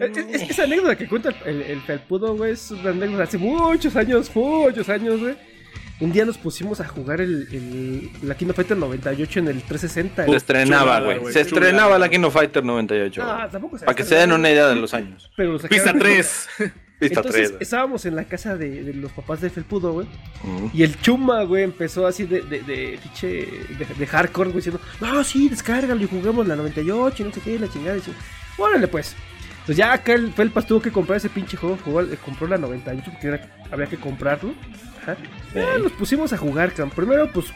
Es, 0.00 0.16
es- 0.18 0.50
esa 0.50 0.64
anécdota 0.64 0.96
que 0.96 1.08
cuenta 1.08 1.30
el, 1.44 1.62
el 1.62 1.80
felpudo, 1.82 2.36
güey, 2.36 2.52
es 2.52 2.70
una 2.70 2.90
anécdota 2.90 3.24
hace 3.24 3.38
muchos 3.38 3.96
años, 3.96 4.30
muchos 4.34 4.88
años, 4.88 5.20
güey. 5.20 5.36
Un 6.00 6.12
día 6.12 6.24
nos 6.24 6.36
pusimos 6.36 6.80
a 6.80 6.86
jugar 6.88 7.20
el, 7.20 7.46
el, 7.52 8.10
la 8.28 8.36
Kino 8.36 8.52
Fighter 8.52 8.76
98 8.76 9.38
en 9.38 9.48
el 9.48 9.62
360. 9.62 10.24
Se 10.26 10.36
estrenaba, 10.36 11.00
güey. 11.00 11.32
Se 11.32 11.40
estrenaba 11.40 11.98
la 11.98 12.08
Kino 12.08 12.30
Fighter 12.32 12.64
98. 12.64 13.22
No, 13.22 13.36
güey. 13.36 13.50
tampoco 13.50 13.78
se 13.78 13.84
Para 13.84 13.94
que 13.96 14.02
se 14.02 14.16
den 14.16 14.32
una 14.32 14.50
idea 14.50 14.66
de 14.66 14.74
los 14.76 14.92
años. 14.94 15.30
Pero 15.36 15.56
Pista 15.58 15.92
3. 15.96 16.48
Pista 16.98 17.20
Entonces 17.20 17.32
3. 17.34 17.50
güey. 17.52 17.62
estábamos 17.62 18.06
en 18.06 18.16
la 18.16 18.24
casa 18.24 18.56
de, 18.56 18.82
de 18.84 18.94
los 18.94 19.10
papás 19.12 19.40
de 19.40 19.50
Felpudo, 19.50 19.92
güey. 19.92 20.06
Y 20.72 20.82
el 20.84 20.98
chuma, 21.00 21.42
güey, 21.42 21.64
empezó 21.64 22.06
así 22.06 22.24
de, 22.24 22.42
de, 22.42 22.60
de, 22.60 22.98
pinche, 23.02 23.28
de, 23.28 23.86
de 23.98 24.06
hardcore, 24.06 24.50
güey, 24.50 24.58
diciendo, 24.64 24.80
no, 25.00 25.22
sí, 25.24 25.48
descárgalo 25.48 26.00
y 26.02 26.06
juguemos 26.06 26.46
la 26.46 26.56
98 26.56 27.22
y 27.22 27.26
no 27.26 27.32
sé 27.32 27.40
qué, 27.40 27.58
la 27.58 27.68
chingada. 27.68 27.96
Y 27.96 28.00
yo, 28.02 28.12
órale, 28.58 28.86
pues. 28.88 29.14
Entonces 29.52 29.76
ya 29.76 29.92
acá 29.92 30.12
el 30.12 30.32
Felpas 30.32 30.66
tuvo 30.66 30.80
que 30.82 30.92
comprar 30.92 31.16
ese 31.16 31.30
pinche 31.30 31.56
juego, 31.56 31.78
jugó, 31.84 32.02
eh, 32.02 32.18
compró 32.24 32.46
la 32.46 32.58
98 32.58 33.10
porque 33.10 33.26
era- 33.26 33.50
había 33.70 33.86
que 33.86 33.96
comprarlo. 33.96 34.54
Ajá. 35.02 35.16
Ya 35.54 35.78
nos 35.78 35.92
pusimos 35.92 36.32
a 36.32 36.36
jugar, 36.38 36.70
cabrón. 36.70 36.90
Primero, 36.94 37.30
pues, 37.32 37.46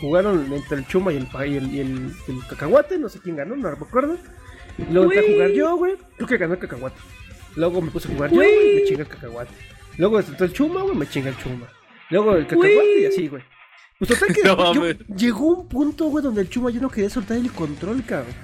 jugaron 0.00 0.52
entre 0.52 0.78
el 0.78 0.86
Chuma 0.86 1.12
y 1.12 1.16
el, 1.16 1.26
y 1.46 1.56
el, 1.56 1.74
y 1.74 1.80
el- 1.80 2.12
el 2.28 2.46
Cacahuate, 2.48 2.98
no 2.98 3.08
sé 3.08 3.18
quién 3.20 3.36
ganó, 3.36 3.56
no 3.56 3.62
me 3.70 3.74
acuerdo. 3.76 4.16
Y 4.78 4.92
luego 4.92 5.12
entré 5.12 5.28
a 5.28 5.32
jugar 5.34 5.50
yo, 5.50 5.76
güey, 5.76 5.94
creo 6.16 6.28
que 6.28 6.36
ganó 6.38 6.54
el 6.54 6.60
Cacahuate. 6.60 6.96
Luego 7.56 7.80
me 7.82 7.90
puse 7.90 8.08
a 8.08 8.14
jugar 8.14 8.30
yo, 8.30 8.36
güey, 8.36 8.74
me 8.76 8.84
chinga 8.84 9.02
el 9.02 9.08
Cacahuate. 9.08 9.52
Luego 9.98 10.18
el 10.18 10.52
Chuma, 10.52 10.82
güey, 10.82 10.96
me 10.96 11.08
chinga 11.08 11.28
el 11.30 11.36
Chuma. 11.38 11.66
Luego 12.10 12.34
el 12.36 12.46
Cacahuate 12.46 13.00
y 13.00 13.06
así, 13.06 13.28
güey. 13.28 13.42
Pues 13.98 14.10
total 14.10 14.34
que 14.34 14.42
No 14.42 14.74
yo- 14.74 14.80
mames. 14.80 14.96
llegó 15.16 15.46
un 15.54 15.68
punto, 15.68 16.06
güey, 16.06 16.24
donde 16.24 16.40
el 16.42 16.48
Chuma 16.48 16.70
yo 16.70 16.80
no 16.80 16.88
quería 16.90 17.10
soltar 17.10 17.36
el 17.36 17.50
control, 17.52 18.02
cabrón. 18.04 18.34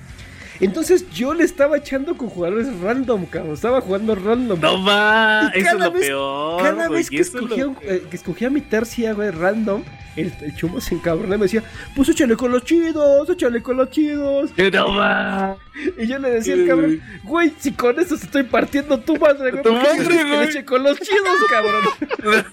Entonces 0.61 1.09
yo 1.11 1.35
le 1.35 1.45
estaba 1.45 1.77
echando 1.77 2.17
con 2.17 2.29
jugadores 2.29 2.67
random, 2.81 3.27
cabrón. 3.27 3.55
Estaba 3.55 3.81
jugando 3.81 4.15
random. 4.17 4.59
No 4.61 4.85
va, 4.85 5.51
Y 5.55 5.59
eso 5.59 5.69
es 5.69 5.73
cada 5.73 5.87
lo 5.87 5.93
vez- 5.93 6.07
peor. 6.07 6.63
Cada 6.63 6.87
güey, 6.89 6.99
vez 6.99 7.11
que 7.11 7.17
lo- 7.17 7.23
escogía, 7.23 7.67
eh, 7.83 8.03
que 8.11 8.17
escogía 8.17 8.51
mi 8.51 8.61
tercia, 8.61 9.13
güey, 9.13 9.31
random, 9.31 9.85
el, 10.17 10.33
el 10.43 10.57
chumo 10.57 10.81
se 10.81 10.97
encabronaba 10.97 11.37
y 11.37 11.39
me 11.39 11.45
decía, 11.45 11.63
pues 11.95 12.09
échale 12.09 12.35
con 12.37 12.51
los 12.51 12.65
chidos, 12.65 13.29
échale 13.31 13.63
con 13.63 13.77
los 13.77 13.91
chidos. 13.91 14.51
No 14.73 14.95
va. 14.97 15.57
Y 15.97 16.09
yo 16.09 16.19
le 16.19 16.31
decía 16.31 16.55
al 16.55 16.67
cabrón, 16.67 17.01
güey, 17.23 17.53
si 17.61 17.71
con 17.73 17.99
eso 18.01 18.17
te 18.19 18.25
estoy 18.27 18.43
partiendo 18.43 18.99
tu 18.99 19.17
madre, 19.17 19.53
güey, 19.53 19.63
Tu 19.63 19.69
¿por 19.71 19.81
qué 19.81 19.87
madre, 19.89 19.99
dices 20.01 20.09
que 20.19 20.25
le 20.25 20.35
güey. 20.37 20.49
eche 20.49 20.65
con 20.65 20.83
los 20.83 20.99
chidos, 20.99 21.39
cabrón? 21.49 21.85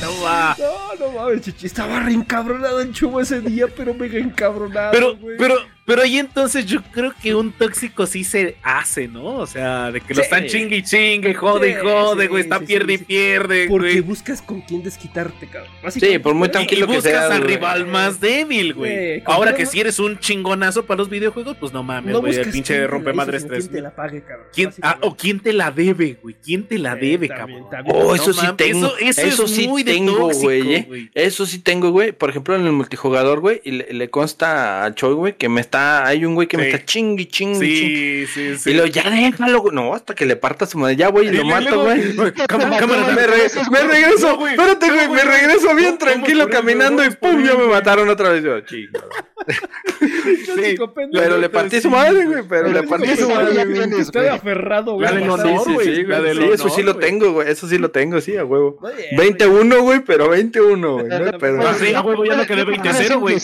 No 0.00 0.22
va. 0.22 0.56
No, 0.58 1.06
no 1.06 1.12
mames, 1.12 1.42
chichi, 1.42 1.66
estaba 1.66 2.00
re 2.00 2.12
encabronado 2.12 2.80
el 2.80 2.92
chumo 2.92 3.20
ese 3.20 3.40
día, 3.42 3.66
pero 3.76 3.92
mega 3.92 4.18
encabronado, 4.18 4.90
Pero, 4.92 5.16
güey. 5.16 5.36
pero, 5.36 5.54
pero 5.84 6.02
ahí 6.02 6.18
entonces 6.18 6.64
yo 6.66 6.80
creo 6.92 7.12
que 7.22 7.34
un 7.34 7.52
tóxico 7.52 8.06
sí 8.06 8.24
se 8.24 8.56
hace, 8.62 9.08
¿no? 9.08 9.24
O 9.24 9.46
sea, 9.46 9.90
de 9.90 10.00
que 10.00 10.14
lo 10.14 10.20
Sí. 10.20 10.22
están 10.22 10.46
chingue 10.46 10.76
y 10.76 10.82
chingue, 10.82 11.34
jode 11.34 11.70
y 11.70 11.74
jode, 11.74 12.22
sí, 12.24 12.28
güey, 12.28 12.42
está 12.42 12.58
sí, 12.60 12.66
pierde 12.66 12.96
sí, 12.96 13.02
y 13.02 13.04
pierde, 13.06 13.66
Porque 13.68 13.88
güey. 13.90 14.00
buscas 14.00 14.40
con 14.42 14.60
quién 14.62 14.82
desquitarte, 14.82 15.46
cabrón. 15.48 15.72
Sí, 15.90 16.18
por 16.18 16.34
muy 16.34 16.48
tranquilo 16.48 16.84
y 16.84 16.88
que 16.88 16.94
buscas 16.96 17.12
sea. 17.26 17.34
al 17.36 17.42
güey. 17.42 17.54
rival 17.56 17.86
más 17.86 18.20
débil, 18.20 18.74
güey. 18.74 19.22
Ahora 19.24 19.54
que 19.54 19.66
si 19.66 19.80
eres 19.80 19.98
un 19.98 20.18
chingonazo 20.18 20.84
para 20.86 20.98
los 20.98 21.08
videojuegos, 21.10 21.56
pues 21.58 21.72
no 21.72 21.82
mames, 21.82 22.12
no 22.12 22.20
güey, 22.20 22.32
el 22.32 22.38
buscas 22.38 22.52
pinche 22.54 22.74
quién 22.74 22.84
te 22.84 22.86
rompe 22.88 23.04
la 23.06 23.10
hizo, 23.12 23.16
madres 23.16 23.42
sino 23.42 23.52
3. 23.54 23.64
quién 23.64 23.72
te 23.76 23.82
la 23.82 23.94
pague, 23.94 24.22
cabrón. 24.22 24.46
¿Quién, 24.54 24.70
ah, 24.82 24.98
o 25.02 25.16
quién 25.16 25.40
te 25.40 25.52
la 25.52 25.70
debe, 25.70 26.18
güey. 26.22 26.36
¿Quién 26.42 26.64
te 26.68 26.78
la 26.78 26.94
debe, 26.96 27.28
cabrón? 27.28 27.68
también. 27.70 27.96
Oh, 27.96 28.08
No 28.10 28.14
eso 28.14 28.32
sí 28.32 28.40
mames, 28.42 28.56
tengo. 28.56 28.86
eso- 28.86 28.98
Eso, 28.98 29.20
eso 29.22 29.44
es 29.44 29.50
sí 29.50 29.68
muy 29.68 29.84
tengo, 29.84 30.30
güey. 30.30 30.74
eh. 30.74 30.84
güey. 30.86 31.10
Eso 31.14 31.44
sí 31.46 31.58
tengo, 31.58 31.90
güey. 31.90 32.12
Por 32.12 32.30
ejemplo, 32.30 32.54
en 32.56 32.64
el 32.66 32.72
multijugador, 32.72 33.40
güey, 33.40 33.60
y 33.64 33.72
le, 33.72 33.92
le 33.92 34.10
consta 34.10 34.84
a 34.84 34.94
Choi, 34.94 35.14
güey, 35.14 35.36
que 35.36 35.48
me 35.48 35.60
está. 35.72 36.06
Hay 36.06 36.24
un 36.24 36.34
güey 36.34 36.46
que 36.46 36.56
me 36.58 36.66
está 36.68 36.84
chingui, 36.84 37.26
chingui, 37.26 37.58
chingui. 37.58 38.26
Sí, 38.26 38.26
sí, 38.26 38.58
sí. 38.58 38.70
Y 38.70 38.74
luego, 38.74 38.88
ya 38.88 39.08
déjalo, 39.10 39.60
güey. 39.62 39.74
No, 39.74 39.94
hasta 39.94 40.14
que 40.14 40.26
le 40.26 40.36
parta 40.36 40.66
su 40.66 40.78
madre. 40.78 40.96
Ya, 40.96 41.08
güey, 41.08 41.28
y 41.28 41.32
lo 41.32 41.44
mato, 41.44 41.82
güey. 41.82 42.14
Cámara, 42.46 42.76
cámara, 42.78 43.00
Me, 43.02 43.08
dame. 43.08 43.26
re- 43.26 43.48
me 43.70 43.80
regreso, 43.80 44.36
güey. 44.36 44.52
espérate, 44.54 44.90
güey, 44.90 45.08
me 45.08 45.22
regreso 45.24 45.74
bien 45.74 45.98
tranquilo 45.98 46.48
caminando 46.48 47.04
y 47.04 47.10
pum, 47.10 47.42
ya 47.44 47.54
me 47.56 47.66
mataron 47.66 48.08
otra 48.08 48.30
vez. 48.30 48.44
Yo, 48.44 48.60
chingo. 48.66 49.00
Sí, 50.00 50.76
Pero 51.12 51.38
le 51.38 51.48
partí 51.48 51.80
su 51.80 51.90
madre, 51.90 52.26
güey, 52.26 52.42
pero 52.48 52.68
le 52.68 52.82
partí 52.84 53.16
su 53.16 53.28
madre, 53.28 53.64
güey. 53.64 54.28
aferrado, 54.28 54.94
güey. 54.94 55.08
Sí, 55.08 56.04
eso 56.52 56.68
sí 56.68 56.82
lo 56.82 56.96
tengo, 56.96 57.32
güey. 57.32 57.48
Eso 57.50 57.66
sí 57.68 57.78
lo 57.78 57.90
tengo, 57.90 58.20
sí, 58.20 58.36
a 58.36 58.44
huevo. 58.44 58.78
Muy 58.80 58.92
bien, 58.94 59.16
21, 59.16 59.82
güey, 59.82 60.00
pero 60.00 60.28
21, 60.28 60.92
güey. 60.92 61.06
Ah, 61.10 61.74
sí, 61.78 61.94
a 61.94 62.00
huevo, 62.02 62.24
ya 62.24 62.36
no 62.36 62.46
quedé 62.46 62.64
20-0, 62.64 63.18
güey. 63.18 63.36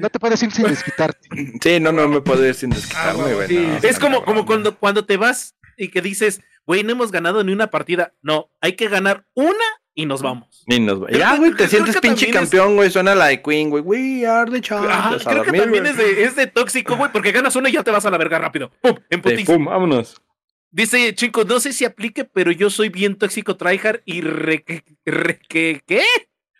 No 0.00 0.10
te 0.10 0.18
puedes 0.18 0.42
ir 0.42 0.50
sin 0.52 0.66
desquitarte. 0.66 1.28
Sí, 1.60 1.75
no, 1.80 1.92
no 1.92 2.08
me 2.08 2.20
puedo 2.20 2.46
ir 2.46 2.54
sin 2.54 2.72
Ah, 2.72 2.76
desquitarme, 2.76 3.22
güey, 3.22 3.34
güey. 3.34 3.48
sí, 3.48 3.58
no, 3.58 3.80
sí. 3.80 3.86
Es 3.86 3.98
como, 3.98 4.24
como 4.24 4.46
cuando, 4.46 4.76
cuando 4.76 5.04
te 5.04 5.16
vas 5.16 5.54
y 5.76 5.88
que 5.88 6.00
dices, 6.02 6.40
güey, 6.66 6.82
no 6.82 6.92
hemos 6.92 7.10
ganado 7.12 7.42
ni 7.44 7.52
una 7.52 7.68
partida. 7.70 8.12
No, 8.22 8.50
hay 8.60 8.72
que 8.72 8.88
ganar 8.88 9.26
una 9.34 9.64
y 9.94 10.04
nos 10.06 10.20
vamos. 10.22 10.62
Ni 10.66 10.78
nos 10.80 11.02
va- 11.02 11.10
Ya, 11.10 11.36
güey, 11.36 11.50
te 11.52 11.56
creo 11.56 11.68
sientes 11.68 11.96
pinche 12.00 12.26
es- 12.28 12.32
campeón, 12.32 12.76
güey. 12.76 12.90
Suena 12.90 13.14
la 13.14 13.26
de 13.26 13.40
Queen, 13.40 13.70
güey. 13.70 13.82
We 13.82 14.26
are 14.26 14.50
the 14.50 14.60
champions. 14.60 14.94
Ah, 14.96 15.16
creo 15.24 15.42
que 15.44 15.52
también 15.52 15.86
es 15.86 15.96
de, 15.96 16.24
es 16.24 16.36
de 16.36 16.46
tóxico, 16.46 16.96
güey, 16.96 17.10
porque 17.12 17.32
ganas 17.32 17.56
una 17.56 17.68
y 17.68 17.72
ya 17.72 17.82
te 17.82 17.90
vas 17.90 18.04
a 18.04 18.10
la 18.10 18.18
verga 18.18 18.38
rápido. 18.38 18.70
¡Pum! 18.82 18.96
En 19.10 19.18
Sí, 19.18 19.22
putiza. 19.22 19.52
pum, 19.54 19.64
vámonos. 19.64 20.20
Dice, 20.70 21.14
chicos, 21.14 21.46
no 21.46 21.58
sé 21.60 21.72
si 21.72 21.84
aplique, 21.86 22.24
pero 22.24 22.50
yo 22.52 22.68
soy 22.68 22.90
bien 22.90 23.16
tóxico 23.16 23.56
tryhard 23.56 24.00
y 24.04 24.20
re, 24.20 24.62
re- 25.06 25.38
que- 25.48 25.80
¿qué? 25.86 26.02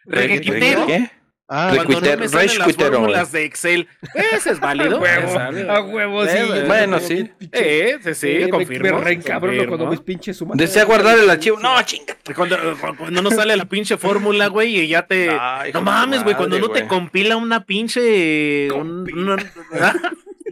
Reguetitero. 0.05 0.87
¿Qué? 0.87 1.11
Ah, 1.49 1.71
Re- 1.71 1.77
Cuando 1.77 2.01
no 2.01 2.17
me 2.17 2.29
salen 2.29 2.59
rage 2.59 3.09
las 3.13 3.31
de 3.31 3.45
Excel. 3.45 3.87
Ese 4.35 4.51
es 4.51 4.59
válido. 4.61 4.97
A 4.99 5.01
huevo, 5.01 5.71
a 5.71 5.81
huevo, 5.81 6.25
sí. 6.27 6.31
Eh, 6.37 6.65
bueno, 6.67 6.99
sí. 6.99 7.31
Eh, 7.53 7.99
sí, 8.03 8.15
sí, 8.15 8.27
Eh, 8.29 8.49
confirmo. 8.49 8.99
Me 9.01 9.23
confirmo. 9.23 9.67
cuando 9.69 9.87
mis 9.87 10.01
pinches 10.01 10.37
sumas. 10.37 10.57
Desea 10.59 10.85
guardar 10.85 11.17
el 11.19 11.31
archivo. 11.31 11.61
No, 11.61 11.81
chinga. 11.83 12.17
Cuando, 12.35 12.57
cuando 12.99 13.23
no 13.23 13.31
sale 13.31 13.57
la 13.57 13.65
pinche 13.67 13.97
fórmula, 13.97 14.49
güey, 14.49 14.77
y 14.81 14.89
ya 14.89 15.07
te... 15.07 15.31
Ay, 15.31 15.71
no 15.73 15.83
mames, 15.83 16.25
güey, 16.25 16.35
cuando 16.35 16.59
no 16.59 16.69
te 16.71 16.87
compila 16.89 17.37
una 17.37 17.65
pinche... 17.65 18.71
un- 18.73 19.07
una- 19.17 19.37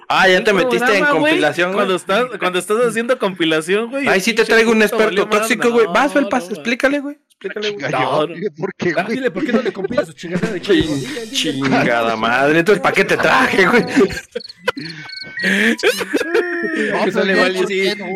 Ah, 0.08 0.28
ya 0.28 0.38
un 0.38 0.44
te 0.44 0.52
metiste 0.52 0.76
en 0.84 0.98
programa, 0.98 1.10
güey, 1.12 1.30
compilación, 1.32 1.68
güey. 1.68 1.76
Cuando 1.76 1.94
estás, 1.96 2.24
cuando 2.38 2.58
estás 2.58 2.76
haciendo 2.86 3.18
compilación, 3.18 3.90
güey. 3.90 4.06
Ahí 4.06 4.20
sí 4.20 4.32
te 4.34 4.44
traigo 4.44 4.70
un 4.72 4.82
experto 4.82 5.26
tóxico, 5.28 5.70
güey. 5.70 5.86
No, 5.86 5.92
Vas, 5.92 6.12
Felpas, 6.12 6.44
no, 6.48 6.54
explícale, 6.54 7.00
güey. 7.00 7.18
Explícale, 7.44 7.70
güey. 7.70 7.76
Chinga, 7.76 7.90
No, 7.90 8.26
yo, 8.26 8.34
no. 8.34 8.56
¿Por 8.56 8.74
qué, 8.74 8.92
Ah, 8.96 9.06
dile, 9.08 9.30
¿por 9.30 9.44
qué 9.44 9.52
no 9.52 9.62
le 9.62 9.72
compilas 9.72 10.06
su 10.06 10.12
chingadera 10.14 10.52
de 10.52 10.60
código? 10.62 10.94
Dile, 10.94 11.20
dile. 11.22 11.30
Chingada 11.30 12.16
madre. 12.16 12.58
Entonces, 12.60 12.82
¿para 12.82 12.94
qué 12.94 13.04
te 13.04 13.16
traje, 13.16 13.66
güey? 13.66 13.84
No, 15.44 17.04
Que 17.04 17.12
sale. 17.12 17.34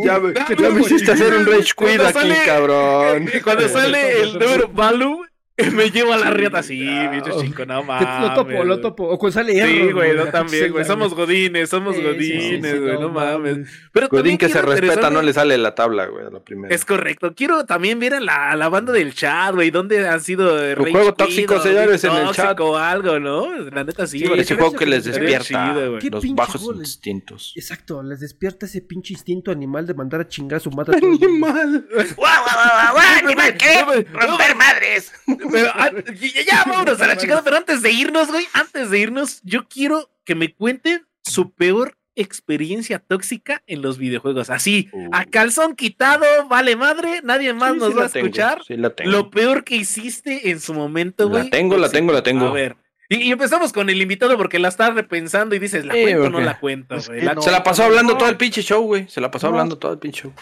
Ya, 0.05 0.19
me- 0.19 0.33
ya 0.35 0.71
me 0.71 0.81
hiciste 0.81 1.13
hacer 1.13 1.35
un 1.35 1.47
rage 1.47 1.73
quit 1.77 2.01
aquí, 2.01 2.13
sale- 2.13 2.37
cabrón. 2.47 3.31
Cuando 3.45 3.69
sale 3.69 4.23
el 4.23 4.33
número 4.39 4.69
Balu, 4.69 5.25
me 5.73 5.91
llevo 5.91 6.13
a 6.13 6.17
la 6.17 6.31
riata 6.31 6.59
así, 6.61 6.79
bicho 7.13 7.43
chico, 7.43 7.67
no 7.67 7.83
mames. 7.83 8.09
Lo 8.21 8.35
topo, 8.35 8.65
lo 8.65 8.81
topo. 8.81 9.05
O 9.09 9.19
cuando 9.19 9.33
sale 9.35 9.53
Sí, 9.53 9.59
Error, 9.59 9.95
güey, 9.95 10.15
no 10.17 10.27
también, 10.27 10.71
güey. 10.73 10.85
Somos 10.85 11.15
godines, 11.15 11.69
somos 11.69 11.97
Sí, 11.97 12.03
sí, 12.03 12.07
sí, 12.09 12.33
godines, 12.37 12.73
sí, 12.73 12.79
güey, 12.79 12.95
no 12.95 13.01
no 13.01 13.09
mames. 13.11 13.57
mames. 13.59 13.69
Pero 13.93 14.09
Godín 14.09 14.39
que 14.39 14.49
se 14.49 14.63
respeta, 14.63 15.11
no 15.11 15.23
le 15.23 15.33
sale 15.33 15.59
la 15.59 15.75
tabla, 15.75 16.07
güey, 16.07 16.27
a 16.27 16.31
la 16.31 16.41
primera. 16.41 16.75
Es 16.75 16.85
correcto. 16.85 17.35
Quiero 17.35 17.65
también 17.67 17.99
ver 17.99 18.15
a 18.15 18.21
la, 18.21 18.51
a 18.53 18.57
la 18.57 18.69
banda 18.69 18.93
del 18.93 19.15
chat, 19.15 19.55
güey. 19.55 19.71
¿Dónde 19.71 20.09
han 20.09 20.21
sido 20.21 20.49
Tu 20.75 20.75
Rage 20.83 20.91
juego 20.93 21.15
tóxico, 21.15 21.61
señores, 21.61 22.05
en 22.05 22.13
el 22.13 22.25
tóxico 22.27 22.47
chat. 22.49 22.61
o 22.61 22.77
algo, 22.77 23.19
¿no? 23.19 23.59
La 23.71 23.85
neta 23.85 24.07
sí. 24.07 24.21
Sí. 24.21 24.27
Ese 24.37 24.55
juego 24.55 24.73
que 24.73 24.87
les 24.87 25.05
despierta 25.05 25.73
chido, 25.75 25.99
los 26.11 26.35
bajos 26.35 26.63
instintos. 26.79 27.53
Exacto, 27.57 28.03
les 28.03 28.21
despierta 28.21 28.67
ese 28.67 28.81
pinche 28.83 29.13
instinto 29.15 29.51
animal 29.51 29.87
de 29.87 29.95
mandar 29.95 30.21
a 30.21 30.29
chingar 30.29 30.59
a 30.59 30.61
su 30.61 30.71
madre. 30.71 30.99
Animal. 31.03 31.87
¡Guau, 32.17 32.43
guau, 32.45 32.55
guau, 32.55 32.93
guau! 32.95 33.05
¡Animal 33.25 33.57
qué! 33.57 34.05
¡Romper 34.13 34.57
madres! 34.57 35.13
Pero, 35.51 35.71
ah, 35.75 35.91
ya, 36.21 36.43
ya, 36.45 36.65
vámonos 36.67 37.01
a 37.01 37.07
la 37.07 37.17
chingada. 37.17 37.43
Pero 37.43 37.57
antes 37.57 37.83
de 37.83 37.91
irnos, 37.93 38.29
güey, 38.29 38.47
antes 38.53 38.91
de 38.91 38.99
irnos, 38.99 39.41
yo 39.43 39.67
quiero 39.69 40.11
que 40.25 40.35
me 40.35 40.55
cuenten 40.55 41.07
su 41.23 41.53
peor 41.53 41.97
experiencia 42.15 42.99
tóxica 42.99 43.63
en 43.67 43.81
los 43.83 43.97
videojuegos. 43.99 44.51
Así, 44.51 44.89
Uh. 44.93 45.09
a 45.13 45.25
calzón 45.25 45.77
quitado, 45.77 46.25
vale 46.49 46.75
madre, 46.77 47.21
nadie 47.23 47.53
más 47.53 47.75
Sí, 47.75 47.79
nos 47.79 47.89
sí 47.91 47.95
va 47.95 48.01
la 48.03 48.07
a 48.07 48.11
tengo, 48.11 48.27
escuchar. 48.27 48.63
Sí, 48.67 48.77
la 48.77 48.91
tengo. 48.91 49.11
Lo 49.11 49.31
peor 49.31 49.63
que 49.65 49.77
hiciste 49.77 50.51
en 50.51 50.61
su 50.61 50.75
momento, 50.75 51.25
La 51.25 51.31
güey. 51.31 51.51
tengo, 51.51 51.77
la 51.77 51.87
Sí. 51.89 51.93
tengo, 51.95 52.13
la 52.13 52.23
tengo. 52.23 52.47
A 52.47 52.53
ver. 52.53 52.77
Y, 53.09 53.31
empezamos 53.33 53.73
con 53.73 53.89
el 53.89 54.03
invitado 54.03 54.37
porque 54.37 54.59
la 54.59 54.69
estás 54.69 54.95
repensando 54.95 55.55
y 55.55 55.59
dices, 55.59 55.87
¿la 55.87 55.95
Sí, 55.95 56.03
cuento 56.03 56.25
o 56.25 56.31
no 56.31 56.41
la 56.41 56.59
cuento? 56.61 56.97
Es 56.97 57.09
que 57.09 57.23
La- 57.23 57.35
no. 57.35 57.41
Se 57.43 57.51
la 57.51 57.63
pasó 57.63 57.85
hablando 57.85 58.17
todo 58.19 58.29
el 58.29 58.37
pinche 58.37 58.63
show, 58.63 58.83
güey. 58.85 59.09
Se 59.09 59.21
la 59.21 59.31
pasó 59.31 59.47
No. 59.47 59.53
hablando 59.55 59.79
todo 59.79 59.93
el 59.93 59.99
pinche 59.99 60.23
show. 60.23 60.33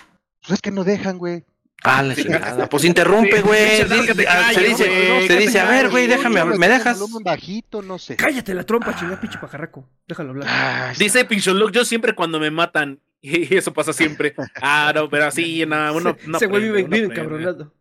Pues 0.41 0.55
es 0.55 0.63
que 0.63 0.71
no 0.73 0.83
dejan, 0.83 1.19
güey. 1.19 1.45
Ah, 1.83 2.03
la 2.03 2.15
chingada. 2.17 2.69
Pues 2.69 2.85
interrumpe, 2.85 3.37
Sí, 3.37 3.43
güey. 3.43 3.85
te 4.15 4.27
ah, 4.29 4.51
Se 4.53 4.61
dice, 4.65 4.89
güey, 4.89 5.27
se 5.29 5.37
dice, 5.37 5.61
a 5.61 5.69
ver, 5.71 5.89
güey, 5.91 6.07
déjame, 6.07 6.37
Yo 6.41 6.47
¿me 6.47 6.69
dejas? 6.69 6.99
bajito, 7.23 7.83
no 7.83 7.99
sé. 7.99 8.17
Cállate 8.17 8.55
la 8.55 8.65
trompa, 8.65 8.97
chinga 8.97 9.21
pinche 9.21 9.39
pajarraco. 9.39 9.89
Déjalo 10.09 10.31
hablar. 10.31 10.49
Ah, 10.51 10.93
Dice 10.99 11.25
Pincholoc, 11.25 11.71
yo 11.73 11.85
siempre 11.85 12.15
cuando 12.15 12.41
me 12.41 12.51
matan, 12.51 13.01
y 13.21 13.55
eso 13.55 13.73
pasa 13.73 13.93
siempre. 13.93 14.35
Ah, 14.61 14.93
no, 14.95 15.09
pero 15.09 15.27
así, 15.27 15.65
no, 15.69 15.95
uno 15.95 16.17
no 16.27 16.37
Ese 16.39 16.47
güey 16.47 16.63
vive, 16.65 16.83
vive 16.85 17.07
encabronado. 17.07 17.73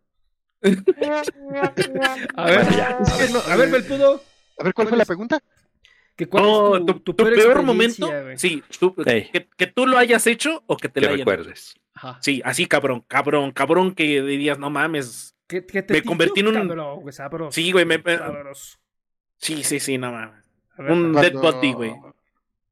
A 2.36 2.44
ver, 2.46 2.60
es 2.60 3.12
que 3.12 3.32
no- 3.32 3.40
a 3.40 3.56
ver, 3.56 3.70
Belpudo. 3.70 4.22
A 4.58 4.64
ver, 4.64 4.74
¿cuál 4.74 4.88
fue 4.88 4.96
la 4.96 5.04
pregunta? 5.04 5.38
que 6.16 6.26
¿Cuál 6.26 6.44
No, 6.44 6.76
es 6.76 6.86
tu, 6.86 6.94
tu, 6.94 7.00
tu 7.14 7.24
tu 7.24 7.24
peor, 7.34 7.62
momento, 7.62 8.06
güey? 8.08 8.38
sí, 8.38 8.62
tú- 8.80 8.94
Ey. 9.04 9.28
que, 9.30 9.48
que 9.54 9.66
tú 9.66 9.86
lo 9.86 9.98
hayas 9.98 10.26
hecho 10.26 10.62
o 10.66 10.76
que 10.78 10.88
te 10.88 11.00
lo 11.02 11.08
hayan 11.08 11.18
recuerdes. 11.18 11.74
Ajá. 11.96 12.18
Sí, 12.22 12.40
así 12.44 12.66
cabrón, 12.66 13.04
cabrón, 13.08 13.50
cabrón 13.50 13.94
que 13.94 14.22
dirías, 14.22 14.58
no 14.58 14.70
mames. 14.70 15.34
¿Qué- 15.48 15.66
qué 15.66 15.82
te 15.82 15.94
Me 15.94 16.02
convertí 16.02 16.40
en 16.40 16.48
un- 16.48 16.54
cabrón, 16.54 17.00
güey, 17.00 17.12
sabroso, 17.12 17.52
Sí, 17.52 17.72
güey, 17.72 17.84
me- 17.84 17.98
me- 17.98 18.18
sabroso. 18.18 18.78
Sí, 19.38 19.64
sí, 19.64 19.80
sí, 19.80 19.98
no 19.98 20.12
mames. 20.12 20.44
Ver, 20.78 20.92
Un. 20.92 21.12
Dead 21.12 21.32
Body, 21.32 21.72
güey. 21.72 21.92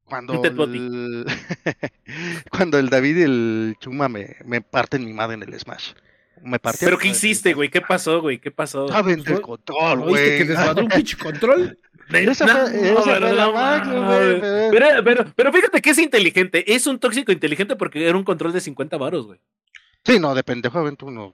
Cuando 0.03 0.33
Un 0.33 0.41
Dead 0.43 0.53
Body. 0.53 0.77
el... 0.77 1.25
cuando 2.51 2.77
el 2.79 2.89
David 2.89 3.17
y 3.17 3.21
el 3.23 3.75
Chuma 3.79 4.07
me, 4.09 4.35
me 4.45 4.61
parten 4.61 5.03
mi 5.05 5.13
madre 5.13 5.35
en 5.35 5.43
el 5.43 5.59
Smash. 5.59 5.93
Me 6.43 6.59
partieron 6.59 6.97
Pero 6.97 7.01
¿qué 7.01 7.07
hiciste, 7.09 7.53
güey? 7.53 7.69
¿Qué 7.69 7.81
pasó, 7.81 8.21
güey? 8.21 8.39
¿Qué 8.39 8.51
pasó? 8.51 8.87
Saben 8.87 9.23
del 9.23 9.35
¿No- 9.35 9.41
control, 9.41 9.99
¿No 9.99 10.05
viste 10.07 10.25
güey. 10.25 10.37
que 10.37 10.45
desmadró 10.45 10.83
un 10.83 10.89
pinche 10.89 11.17
control? 11.17 11.79
Esa 12.11 12.45
No, 12.45 12.53
fue, 12.67 12.89
esa 12.89 13.01
fue 13.01 13.13
pero 13.13 13.33
la 13.33 13.45
no 13.45 13.53
máxima, 13.53 13.99
mames. 14.01 14.39
güey. 14.39 14.41
pero- 14.41 14.71
Pero, 14.71 15.03
pero, 15.03 15.25
pero 15.35 15.51
fíjate 15.53 15.81
que 15.81 15.89
es 15.89 15.97
inteligente. 15.97 16.73
Es 16.73 16.85
un 16.87 16.99
tóxico 16.99 17.31
inteligente 17.31 17.75
porque 17.75 18.07
era 18.07 18.17
un 18.17 18.23
control 18.23 18.53
de 18.53 18.61
50 18.61 18.97
varos, 18.97 19.25
güey. 19.25 19.39
Sí, 20.05 20.19
no, 20.19 20.35
de 20.35 20.43
pendejo 20.43 20.77
avento 20.79 21.07
uno 21.07 21.33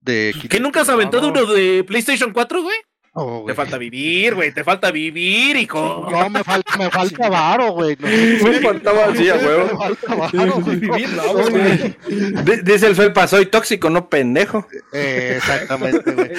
de 0.00 0.34
¿Que 0.48 0.60
nunca 0.60 0.82
has 0.82 0.88
aventado 0.88 1.30
no, 1.32 1.42
uno 1.42 1.52
de 1.52 1.84
PlayStation 1.84 2.32
4, 2.32 2.62
güey? 2.62 2.76
Oh, 3.12 3.44
Te 3.44 3.54
falta 3.54 3.76
vivir, 3.76 4.36
güey. 4.36 4.52
Te 4.52 4.62
falta 4.62 4.92
vivir, 4.92 5.56
hijo. 5.56 6.06
No, 6.10 6.30
me 6.30 6.44
falta, 6.44 6.76
me 6.76 6.88
falta 6.90 7.28
varo, 7.28 7.72
güey. 7.72 7.96
No, 7.98 8.06
Me 8.06 8.60
faltaba 8.60 9.06
así, 9.06 9.28
a 9.28 9.34
me 9.34 9.44
huevo. 9.46 9.78
falta 9.78 10.14
varo, 10.14 10.60
güey. 10.60 10.80
No, 10.80 11.32
No, 11.50 12.52
Dice 12.62 12.86
el 12.86 12.94
Felpa, 12.94 13.26
soy 13.26 13.46
tóxico, 13.46 13.90
no 13.90 14.08
pendejo. 14.08 14.66
Eh, 14.92 15.34
exactamente, 15.38 16.10
güey. 16.12 16.30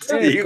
Sí. 0.00 0.36
Yo, 0.38 0.44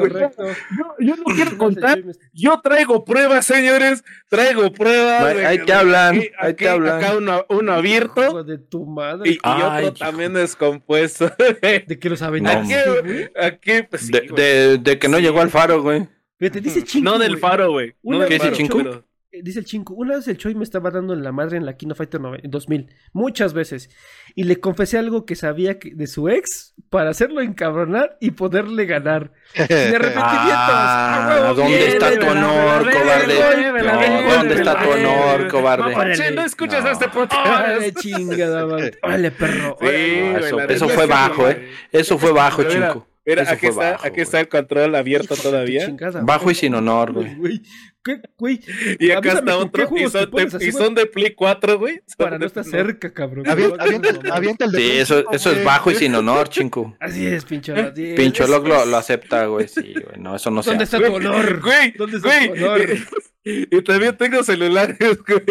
yo 0.99 1.17
no 1.17 1.25
quiero 1.35 1.57
contar. 1.59 2.01
Yo 2.33 2.61
traigo 2.61 3.05
pruebas, 3.05 3.47
señores. 3.47 4.05
Traigo 4.29 4.73
pruebas. 4.73 5.37
Ahí- 5.45 5.65
te 5.65 5.73
hablan, 5.73 6.17
aquí- 6.19 6.31
ahí 6.39 6.55
te 6.55 6.65
aquí- 6.65 6.67
hablan. 6.67 6.99
Acá 7.05 7.17
uno, 7.17 7.45
uno 7.49 7.73
abierto 7.73 8.23
Hijo 8.23 8.45
de 8.45 8.59
tu 8.59 8.85
madre. 8.87 9.31
y, 9.31 9.35
y 9.35 9.39
Ay, 9.43 9.63
otro 9.63 9.81
hijo. 9.83 9.93
también 9.95 10.33
descompuesto. 10.35 11.31
De 11.61 11.99
que 12.01 12.11
los 12.11 12.23
aventaste, 12.23 12.75
aquí, 12.75 13.01
güey. 13.03 13.31
aquí, 13.41 13.83
pues 13.89 14.03
sí, 14.03 14.13
de, 14.13 14.79
de 14.89 14.99
que 14.99 15.09
no 15.09 15.17
Sí. 15.19 15.23
llegó 15.25 15.41
al 15.41 15.51
faro, 15.51 15.83
güey. 15.83 16.09
Fíjate, 16.39 16.61
dice 16.61 16.85
chingo. 16.85 17.11
No 17.13 17.19
del 17.19 17.39
faro, 17.39 17.71
güey. 17.73 17.95
No 18.03 18.17
Una 18.17 18.19
del 18.21 18.29
¿Qué 18.29 18.35
dice 18.35 18.45
faro, 18.47 18.57
Chinco? 18.57 18.79
pero- 18.79 19.05
Dice 19.31 19.59
el 19.59 19.67
chingo, 19.67 19.93
una 19.95 20.17
vez 20.17 20.27
el 20.27 20.39
Choi 20.39 20.55
me 20.55 20.65
estaba 20.65 20.91
dando 20.91 21.13
en 21.13 21.23
la 21.23 21.33
madre 21.33 21.59
en 21.59 21.67
la 21.67 21.77
Kino 21.77 21.95
Fighter 21.95 22.19
nove- 22.19 22.41
2000, 22.45 22.89
muchas 23.13 23.53
veces, 23.53 23.91
y 24.35 24.45
le 24.45 24.59
confesé 24.59 24.97
algo 24.99 25.27
que 25.27 25.37
sabía 25.37 25.79
que- 25.79 25.93
de 25.95 26.07
su 26.07 26.31
ex 26.31 26.75
para 26.89 27.11
hacerlo 27.11 27.43
encabronar 27.43 28.17
y 28.21 28.31
poderle 28.31 28.87
ganar. 28.87 29.33
Sin 29.53 29.65
arrepentimientos. 29.65 30.19
Ah, 30.57 31.27
¡A 31.27 31.43
huevo! 31.43 31.55
¿dónde 31.57 31.89
está 31.89 32.19
tu 32.19 32.27
honor, 32.27 32.91
cobarde? 32.91 34.35
¿dónde 34.35 34.55
está 34.55 34.83
tu 34.83 34.91
honor, 34.91 35.49
cobarde? 35.49 36.31
No 36.33 36.43
escuchas 36.43 36.83
No. 36.85 36.91
este 36.91 37.09
podcast. 37.09 37.47
Órale, 37.47 37.93
chingada. 37.93 38.65
Órale, 39.03 39.31
perro. 39.31 39.77
Eso, 39.83 40.89
fue 40.89 41.07
bajo, 41.07 41.49
eh. 41.49 41.69
Eso 41.93 42.19
fue 42.19 42.33
bajo, 42.33 42.65
chico. 42.65 43.07
Mira, 43.29 43.43
Eso 43.43 43.53
aquí 43.53 43.67
está, 43.67 43.93
bajo, 43.93 44.07
aquí 44.07 44.21
está 44.23 44.41
el 44.41 44.49
control 44.49 44.95
abierto 44.95 45.35
Hijo 45.35 45.43
todavía. 45.43 45.85
chingada 45.85 46.23
Bajo 46.23 46.51
y 46.51 46.55
sin 46.55 46.75
honor, 46.75 47.13
güey. 47.13 47.35
Güey, 47.35 47.63
¿qué, 48.03 48.21
güey? 48.39 48.59
Y 48.99 49.11
acá 49.11 49.19
Avísame 49.33 49.39
está 49.41 49.57
otro. 49.59 49.83
Y 49.99 50.09
son, 50.09 50.31
de, 50.31 50.43
así, 50.43 50.57
y 50.57 50.71
güey, 50.71 50.85
son 50.85 50.95
de 50.95 51.05
Play 51.07 51.35
4, 51.35 51.79
güey. 51.79 52.01
Para 52.17 52.39
no 52.39 52.47
estar 52.47 52.65
cerca, 52.65 53.13
cabrón. 53.13 53.47
Avienta, 53.47 53.83
avienta 53.85 54.09
el- 54.09 54.33
avienta 54.33 54.65
el 54.65 54.73
de 54.73 54.79
Sí, 54.79 54.91
eso, 54.99 55.31
eso 55.31 55.51
es 55.53 55.63
bajo 55.63 55.91
y 55.91 55.97
sin 55.97 56.15
honor, 56.15 56.49
chinco. 56.49 56.97
Así 57.01 57.27
es, 57.27 57.45
pincho. 57.45 57.75
así 57.75 58.13
es. 58.13 58.17
Pincholoc 58.17 58.67
lo, 58.67 58.87
lo 58.87 58.97
acepta, 58.97 59.45
güey. 59.45 59.69
Sí, 59.69 59.93
güey. 59.93 60.19
No, 60.19 60.35
eso 60.35 60.51
no 60.51 60.63
se 60.63 60.71
¿Dónde 60.71 60.85
hace. 60.85 60.97
está 60.97 61.07
tu 61.09 61.15
honor? 61.17 61.61
Güey, 61.61 61.93
¿Dónde 61.99 62.17
está 62.17 62.29
güey. 62.29 62.49
tu 62.49 62.65
honor? 62.65 62.81
Y 63.45 63.81
también 63.83 64.15
tengo 64.17 64.43
celulares, 64.43 64.99
güey. 65.27 65.43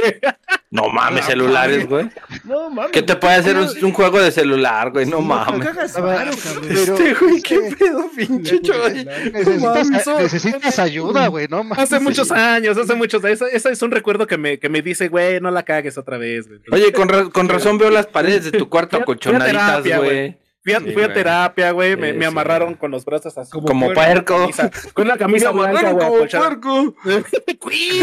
No 0.70 0.90
mames, 0.90 1.26
celulares, 1.26 1.88
güey. 1.88 2.10
No 2.44 2.70
mames. 2.70 2.92
¿Qué 2.92 3.02
te 3.02 3.16
puede 3.16 3.36
hacer 3.36 3.56
un, 3.58 3.68
un 3.82 3.92
juego 3.94 4.20
de 4.22 4.32
celular, 4.32 4.92
güey? 4.92 5.06
No 5.06 5.18
No 5.18 5.22
mames. 5.24 5.66
cagas 5.68 5.96
A 5.98 6.02
ver, 6.02 6.16
varo, 6.18 6.32
cabrón. 6.44 6.66
pero- 6.68 6.80
Este, 6.96 7.14
güey, 7.16 7.42
qué 7.42 7.76
pedo, 7.80 8.10
pinche 8.16 8.62
Choy. 8.62 9.06
Necesitas, 9.34 9.90
mames, 9.90 10.08
necesitas 10.08 10.78
ayuda, 10.80 11.28
güey, 11.28 11.48
no 11.50 11.64
mames. 11.64 11.80
Hace 11.84 12.00
muchos 12.00 12.30
años, 12.32 12.78
hace 12.78 12.94
muchos 12.94 13.24
años. 13.24 13.42
Ese, 13.42 13.72
es 13.72 13.82
un 13.82 13.92
recuerdo 13.92 14.28
que 14.28 14.38
me, 14.38 14.60
que 14.60 14.70
me 14.70 14.82
dice, 14.82 15.08
güey, 15.08 15.40
no 15.40 15.50
la 15.50 15.64
cagues 15.64 15.98
otra 15.98 16.18
vez, 16.18 16.48
güey. 16.48 16.60
Oye, 16.72 16.92
con, 16.92 17.08
ra- 17.10 17.30
con 17.30 17.48
razón 17.50 17.78
veo 17.78 17.90
las 17.90 18.06
paredes 18.06 18.44
de 18.44 18.52
tu 18.52 18.70
cuarto 18.70 18.98
acolchonaditas, 18.98 19.84
güey. 19.98 20.38
Fui 20.68 20.74
a, 20.74 20.80
Sí, 20.80 20.92
fui 20.92 21.02
a 21.02 21.06
güey. 21.06 21.14
terapia, 21.14 21.72
güey. 21.72 21.96
Me, 21.96 22.12
Sí, 22.12 22.18
me 22.18 22.26
sí, 22.26 22.28
amarraron 22.28 22.74
con 22.74 22.92
los 22.92 23.06
brazos 23.06 23.38
así. 23.38 23.50
Como 23.52 23.94
puerco. 23.94 24.50
con 24.94 25.06
una 25.06 25.16
camisa 25.16 25.54
Me 25.54 25.60
blanca, 25.62 25.80
amarraron 25.80 26.18
güey. 26.18 26.28
como 26.30 26.42
puerco. 26.44 26.96
Güey, 27.62 28.00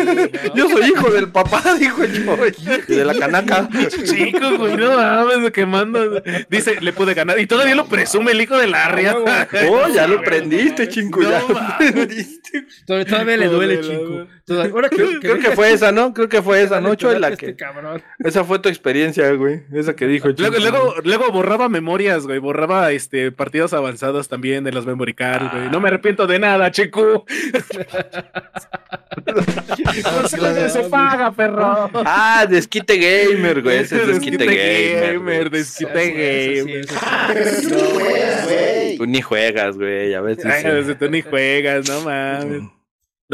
Yo 0.54 0.68
soy 0.70 0.88
hijo 0.90 1.10
del 1.10 1.30
papá, 1.30 1.62
dijo 1.78 2.02
el. 2.02 2.54
Y 2.88 2.94
de 2.94 3.04
la 3.04 3.14
canaca. 3.14 3.68
Chico, 4.04 4.56
güey, 4.56 4.76
no 4.76 4.96
mames, 4.96 5.50
quemando. 5.52 6.22
Dice, 6.48 6.80
le 6.80 6.92
pude 6.94 7.12
ganar. 7.12 7.38
Y 7.38 7.46
todavía 7.46 7.74
lo 7.74 7.86
presume 7.86 8.32
el 8.32 8.40
hijo 8.40 8.56
de 8.56 8.68
la 8.68 8.88
riata. 8.88 9.48
Oh, 9.70 9.88
ya 9.88 10.06
lo 10.06 10.22
prendiste, 10.22 10.88
chinco. 10.88 11.20
Ya 11.22 11.40
No 11.40 11.48
lo 11.48 11.76
prendiste. 11.78 12.64
Todavía, 12.86 13.36
le 13.36 13.46
duele, 13.48 13.76
Joder, 13.82 14.26
Ahora 14.46 14.90
que 14.90 15.20
Creo 15.20 15.38
que 15.38 15.52
fue 15.52 15.72
esa, 15.72 15.90
¿no? 15.90 16.12
Creo 16.12 16.28
que 16.28 16.42
fue 16.42 16.62
esa, 16.62 16.78
¿no? 16.80 16.94
Choy, 16.94 17.18
la 17.18 17.28
Este 17.28 17.46
que. 17.46 17.56
cabrón. 17.56 18.02
Esa 18.18 18.44
fue 18.44 18.58
tu 18.58 18.68
experiencia, 18.68 19.30
güey. 19.32 19.62
Esa 19.72 19.96
que 19.96 20.06
dijo 20.06 20.28
Luego, 20.36 20.58
luego, 20.58 20.94
luego 21.02 21.32
borraba 21.32 21.70
memorias, 21.70 22.26
güey. 22.26 22.40
Borraba 22.40 22.92
este 22.92 23.32
partidos 23.32 23.72
avanzados 23.72 24.28
también 24.28 24.62
de 24.64 24.72
los 24.72 24.84
memory 24.84 25.14
cards, 25.14 25.50
güey. 25.50 25.70
No 25.70 25.80
me 25.80 25.88
arrepiento 25.88 26.26
de 26.26 26.38
nada, 26.38 26.70
chico. 26.70 27.24
se, 30.28 30.68
se 30.68 30.80
paga, 30.90 31.32
perro. 31.32 31.90
Ah, 32.04 32.46
Desquite 32.48 32.96
Gamer, 32.98 33.62
güey. 33.62 33.78
Ese 33.78 33.96
es 34.02 34.06
Desquite 34.08 34.44
Gamer. 34.44 35.50
Desquite 35.50 36.58
Eso 36.58 36.66
Gamer. 36.66 36.80
eso. 36.80 36.94
Tú 38.98 39.06
ni 39.06 39.22
juegas, 39.22 39.76
güey. 39.78 40.12
A 40.12 40.20
veces. 40.20 40.44
Ay, 40.44 40.84
sí. 40.84 40.94
tú 40.96 41.08
ni 41.08 41.22
juegas, 41.22 41.88
no 41.88 42.02
mames. 42.02 42.62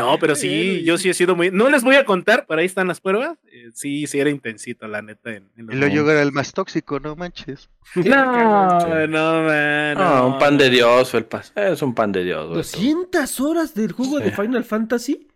No, 0.01 0.19
pero 0.19 0.35
sí, 0.35 0.83
yo 0.83 0.97
sí 0.97 1.11
he 1.11 1.15
sido 1.15 1.37
muy. 1.37 1.51
No 1.51 1.69
les 1.69 1.85
voy 1.85 1.97
a 1.97 2.05
contar, 2.05 2.47
pero 2.49 2.61
ahí 2.61 2.67
están 2.67 2.89
las 2.89 3.01
pruebas. 3.01 3.39
Eh, 3.53 3.71
sí, 3.75 4.07
sí 4.07 4.19
era 4.19 4.31
intensito, 4.31 4.89
la 4.89 5.03
neta. 5.03 5.31
En, 5.31 5.51
en 5.57 5.71
Y 5.71 5.77
luego 5.77 6.11
era 6.11 6.23
el 6.23 6.33
más 6.33 6.53
tóxico, 6.53 6.99
no 7.01 7.17
manches. 7.17 7.69
No, 7.95 9.07
no, 9.07 9.43
man. 9.43 9.95
No, 9.99 10.27
un 10.29 10.39
pan 10.39 10.57
de 10.57 10.71
Dios, 10.71 11.11
Felpas. 11.11 11.53
Es 11.55 11.83
un 11.83 11.95
pan 11.95 12.13
de 12.13 12.25
Dios, 12.25 12.47
güey. 12.47 12.57
200 12.57 13.41
horas 13.41 13.75
del 13.75 13.93
juego 13.93 14.21
de 14.21 14.31
Final 14.31 14.65
Fantasy. 14.65 15.29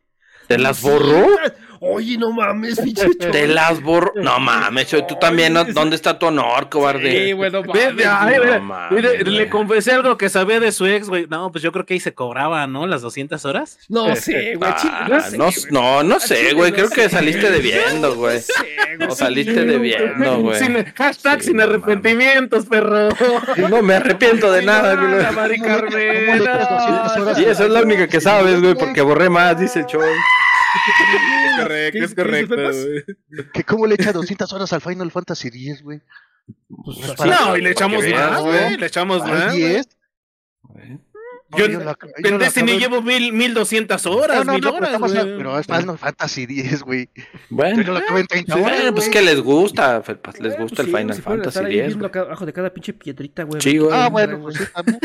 ¿Te 0.46 0.58
las 0.58 0.80
borró? 0.82 1.26
Oye, 1.86 2.16
no 2.16 2.30
mames, 2.32 2.80
pinche 2.80 3.08
Te 3.16 3.46
las 3.46 3.82
borró. 3.82 4.12
No 4.16 4.38
mames, 4.38 4.88
tú 5.06 5.16
también. 5.20 5.52
¿no? 5.52 5.64
¿Dónde 5.64 5.96
está 5.96 6.18
tu 6.18 6.26
honor, 6.26 6.64
Sí, 6.64 6.68
cobarde? 6.70 7.34
ve, 7.34 8.04
ay, 8.06 8.36
no 8.44 8.60
mames, 8.60 8.92
mire, 8.92 9.22
güey. 9.22 9.36
le 9.36 9.48
confesé 9.50 9.92
algo 9.92 10.16
que 10.16 10.28
sabía 10.28 10.60
de 10.60 10.72
su 10.72 10.86
ex, 10.86 11.08
güey. 11.08 11.26
No, 11.28 11.52
pues 11.52 11.62
yo 11.62 11.72
creo 11.72 11.84
que 11.84 11.94
ahí 11.94 12.00
se 12.00 12.14
cobraba, 12.14 12.66
¿no? 12.66 12.86
Las 12.86 13.02
200 13.02 13.44
horas. 13.44 13.78
No 13.88 14.14
sé, 14.16 14.54
güey. 14.56 14.70
Ah, 14.74 15.06
no 15.08 15.20
sé, 15.20 15.36
no, 15.38 15.44
güey. 15.44 15.56
no, 15.70 16.02
no 16.02 16.20
sé, 16.20 16.54
güey. 16.54 16.70
no 16.70 16.76
Creo 16.76 16.90
que 16.90 17.08
saliste 17.08 17.48
güey. 17.48 17.52
debiendo, 17.52 18.14
güey. 18.14 18.38
No 18.38 18.98
güey. 18.98 19.10
O 19.10 19.14
saliste 19.14 19.64
debiendo, 19.64 20.38
güey. 20.40 20.58
Sin- 20.58 20.84
hashtag 20.94 21.40
Sí, 21.42 21.48
sin 21.48 21.56
no 21.56 21.64
arrepentimientos, 21.64 22.66
perro. 22.66 23.08
No 23.68 23.82
me 23.82 23.94
arrepiento 23.94 24.50
de 24.50 24.62
nada, 24.62 24.94
güey. 24.94 25.32
Mari 25.34 25.58
¿Cómo 25.58 25.74
le- 25.74 25.80
cómo 25.88 25.90
le 25.90 26.36
echas 26.36 26.70
200 26.70 26.78
Carmela. 27.12 27.22
horas 27.22 27.38
Y 27.38 27.44
esa 27.44 27.64
es 27.64 27.70
la 27.70 27.82
única 27.82 28.08
que 28.08 28.20
sabes, 28.20 28.60
güey, 28.62 28.74
porque 28.74 29.02
borré 29.02 29.28
más, 29.28 29.58
dice 29.60 29.80
el 29.80 29.86
show. 29.86 30.00
Es 30.74 31.62
correcto, 31.62 31.98
¿Qué- 31.98 32.04
es 32.04 32.14
correcto. 32.14 32.56
¿Que 33.52 33.64
¿Cómo 33.64 33.86
le 33.86 33.94
echa 33.94 34.12
200 34.12 34.52
horas 34.52 34.72
al 34.72 34.80
Final 34.80 35.10
Fantasy 35.10 35.48
X, 35.48 35.82
güey? 35.82 36.00
Pues, 36.84 36.98
Pues. 37.16 37.30
No, 37.30 37.56
y 37.56 37.60
le 37.62 37.70
echamos 37.70 38.04
más, 38.08 38.42
güey. 38.42 38.76
Le 38.76 38.86
echamos 38.86 39.22
¿Al 39.22 39.30
más. 39.30 39.46
güey. 39.56 39.58
10? 39.68 39.88
Yo 41.56 41.68
la- 41.68 41.96
yo 42.24 42.28
en 42.30 42.38
Destiny 42.38 42.72
acabé- 42.72 42.78
llevo 42.80 43.00
mil, 43.02 43.32
mil 43.32 43.54
doscientas 43.54 44.06
horas, 44.06 44.38
No, 44.38 44.44
no, 44.44 44.52
mil 44.54 44.60
no, 44.62 44.72
pero 44.72 44.86
horas, 45.04 45.12
pero 45.36 45.58
es 45.60 45.66
Final 45.66 45.98
Fantasy 45.98 46.42
X, 46.42 46.82
güey. 46.82 47.08
Yo 47.14 47.22
Bueno, 47.50 47.92
lo 47.92 48.18
en 48.18 48.26
30 48.26 48.54
horas, 48.56 48.64
bueno, 48.78 48.94
pues 48.94 49.08
que 49.08 49.22
les 49.22 49.40
gusta, 49.40 50.02
Felpas, 50.02 50.40
les 50.40 50.58
gusta 50.58 50.76
pues 50.76 50.78
el 50.80 50.86
sí, 50.86 50.90
Final 50.90 51.06
pueden 51.06 51.22
Fantasy 51.22 51.48
estar 51.48 51.64
ahí 51.66 51.78
X. 51.78 51.86
viendo 51.86 52.06
acá 52.06 52.20
abajo 52.22 52.44
de 52.46 52.52
cada 52.52 52.74
pinche 52.74 52.92
piedrita, 52.92 53.44
güey. 53.44 53.60
Sí, 53.60 53.78
güey. 53.78 53.90
Ah, 53.96 54.08
bueno, 54.08 54.40
pues 54.40 54.56
sí, 54.56 54.64
también. 54.74 54.98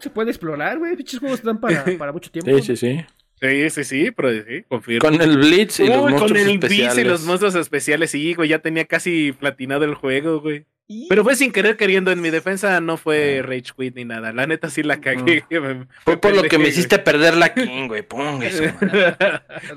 Se 0.00 0.10
puede 0.10 0.30
explorar, 0.30 0.78
güey. 0.80 0.96
Pinches 0.96 1.20
juegos 1.20 1.42
dan 1.44 1.60
para, 1.60 1.84
para 1.98 2.12
mucho 2.12 2.28
tiempo. 2.30 2.50
Sí, 2.60 2.62
sí, 2.62 2.76
sí. 2.76 3.06
Sí, 3.50 3.70
sí, 3.70 3.84
sí, 3.84 4.10
pero 4.10 4.32
sí, 4.32 4.64
confirmo. 4.68 5.00
Con 5.00 5.20
el 5.20 5.36
Blitz 5.36 5.80
y 5.80 5.86
los 5.86 5.98
monstruos 5.98 6.30
con 6.30 6.36
el 6.36 6.50
especiales. 6.50 6.98
y 6.98 7.08
los 7.08 7.22
monstruos 7.24 7.54
especiales, 7.54 8.10
sí, 8.10 8.34
güey, 8.34 8.48
ya 8.48 8.60
tenía 8.60 8.86
casi 8.86 9.32
platinado 9.32 9.84
el 9.84 9.94
juego, 9.94 10.40
güey. 10.40 10.64
Y- 10.86 11.08
Pero 11.08 11.24
fue 11.24 11.34
sin 11.34 11.50
querer 11.50 11.76
queriendo, 11.78 12.10
en 12.12 12.20
mi 12.20 12.28
defensa 12.30 12.78
no 12.80 12.96
fue 12.98 13.40
Rage 13.42 13.72
Quit 13.76 13.94
ni 13.96 14.04
nada. 14.04 14.32
La 14.34 14.46
neta 14.46 14.68
sí 14.68 14.82
la 14.82 15.00
cagué. 15.00 15.44
me- 15.50 15.86
Fue 16.04 16.18
por 16.18 16.34
lo 16.36 16.42
que 16.42 16.58
me 16.58 16.68
hiciste 16.68 16.98
perder 16.98 17.34
la 17.36 17.54
King, 17.54 17.88
güey. 17.88 18.02
Ponga 18.02 18.46
eso. 18.46 18.62
güey. 18.80 19.02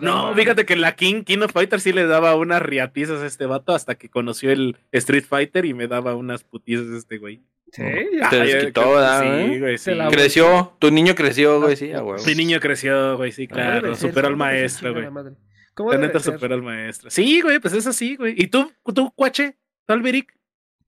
no, 0.02 0.34
fíjate 0.36 0.66
que 0.66 0.76
la 0.76 0.96
King, 0.96 1.24
King 1.24 1.40
of 1.40 1.52
Fighter 1.54 1.80
sí 1.80 1.94
le 1.94 2.06
daba 2.08 2.36
unas 2.36 2.62
riatizas 2.62 3.22
a 3.22 3.26
este 3.26 3.46
vato 3.46 3.74
hasta 3.74 3.96
que 3.96 4.10
conoció 4.10 4.52
el 4.52 4.78
Street 4.92 5.24
Fighter 5.28 5.66
y 5.66 5.74
me 5.74 5.88
daba 5.88 6.16
unas 6.16 6.44
putizas 6.44 6.88
este 6.88 7.18
güey. 7.18 7.42
Sí, 7.72 7.84
Te 7.84 8.20
Ah, 8.24 8.30
desquitó, 8.32 8.92
¿verdad, 8.92 9.22
Sí, 9.48 9.60
güey? 9.60 9.78
sí. 9.78 9.94
La- 9.94 10.10
Creció, 10.10 10.74
tu 10.80 10.90
niño 10.90 11.16
creció, 11.16 11.62
güey, 11.62 11.76
sí, 11.76 11.92
a 11.92 12.02
huevo. 12.04 12.24
Mi 12.26 12.34
niño 12.36 12.60
creció, 12.62 13.18
güey, 13.18 13.32
sí, 13.32 13.46
Debe 13.48 13.54
claro. 13.62 13.96
ser, 13.96 14.10
Superó 14.10 14.28
al 14.28 14.34
¿cómo 14.34 14.46
debe 14.46 14.70
ser, 14.70 14.84
maestro, 14.94 14.94
güey. 14.94 15.04
La 15.04 15.98
debe 15.98 16.08
neta 16.08 16.20
superó 16.22 16.56
al 16.56 16.64
maestro. 16.64 17.10
Sí, 17.10 17.42
güey, 17.42 17.60
pues 17.60 17.74
es 17.74 17.86
así, 17.88 18.16
güey. 18.16 18.36
¿Y 18.38 18.48
tú, 18.48 18.72
tú, 18.96 19.12
cuache? 19.16 19.58
¿Tú, 19.86 19.94
Alberic? 19.94 20.34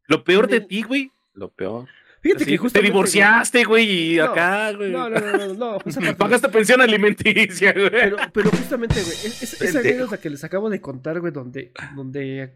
Lo 0.10 0.24
peor 0.26 0.48
de 0.48 0.60
ti, 0.60 0.82
güey. 0.84 1.12
Lo 1.34 1.50
peor. 1.50 1.88
Fíjate 2.22 2.44
Así, 2.44 2.52
que 2.52 2.58
te 2.58 2.58
justamente- 2.58 2.92
divorciaste, 2.92 3.64
güey, 3.64 4.16
y 4.16 4.18
No, 4.18 4.26
acá, 4.26 4.74
güey. 4.74 4.92
No, 4.92 5.10
no, 5.10 5.20
no, 5.22 5.38
no, 5.38 5.54
no. 5.54 5.78
parte- 5.80 6.16
Pagaste 6.16 6.50
pensión 6.50 6.82
alimenticia, 6.82 7.72
güey. 7.72 7.90
Pero, 7.90 8.18
pero 8.34 8.50
justamente, 8.50 8.96
güey, 9.02 9.14
es, 9.14 9.42
es- 9.44 9.62
esa 9.62 9.80
anécdota 9.80 10.18
que 10.20 10.30
les 10.30 10.44
acabo 10.44 10.70
de 10.70 10.82
contar, 10.82 11.22
güey, 11.22 11.32
donde, 11.32 11.72
donde 11.96 12.56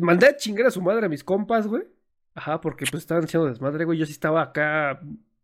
mandé 0.00 0.28
a 0.28 0.36
chingar 0.36 0.66
a 0.66 0.70
su 0.70 0.80
madre 0.80 1.04
a 1.04 1.08
mis 1.10 1.22
compas, 1.22 1.66
güey. 1.66 1.82
Ajá, 2.34 2.60
porque 2.62 2.86
pues 2.90 3.02
estaban 3.02 3.24
haciendo 3.24 3.48
desmadre, 3.50 3.84
güey. 3.84 3.98
Yo 3.98 4.06
sí 4.06 4.12
estaba 4.12 4.40
acá 4.40 5.00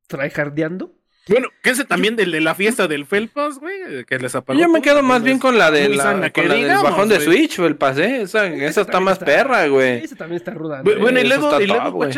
tryhardeando. 0.07 0.96
Bueno, 1.29 1.49
¿qué 1.63 1.71
es 1.71 1.87
también 1.89 2.15
del 2.15 2.31
de 2.31 2.41
la 2.41 2.55
fiesta 2.55 2.87
del 2.87 3.05
Felpas, 3.05 3.59
güey? 3.59 4.05
Que 4.05 4.19
les 4.19 4.35
apagó. 4.35 4.59
Yo 4.61 4.69
me 4.69 4.81
quedo 4.81 5.03
más 5.03 5.23
bien 5.23 5.39
con 5.41 5.59
la 5.59 5.71
de 5.71 5.89
la, 5.89 6.31
que 6.31 6.43
con 6.43 6.49
la 6.49 6.55
del 6.55 6.69
bajón 6.83 7.09
de. 7.09 7.21
Switch, 7.21 7.57
Felpas, 7.57 7.99
¿eh? 7.99 8.23
Esa, 8.23 8.47
esa 8.47 8.83
está 8.83 9.01
más 9.01 9.19
perra, 9.19 9.67
güey. 9.67 10.05
Esa 10.05 10.15
también 10.17 10.37
está 10.37 10.53
ruda. 10.53 10.83
¿no? 10.83 10.85
Bu- 10.91 11.01
Bueno, 11.01 11.19
y 11.21 11.25
luego, 11.25 11.61
y 11.61 11.67
luego, 11.67 11.91
güey. 11.93 12.13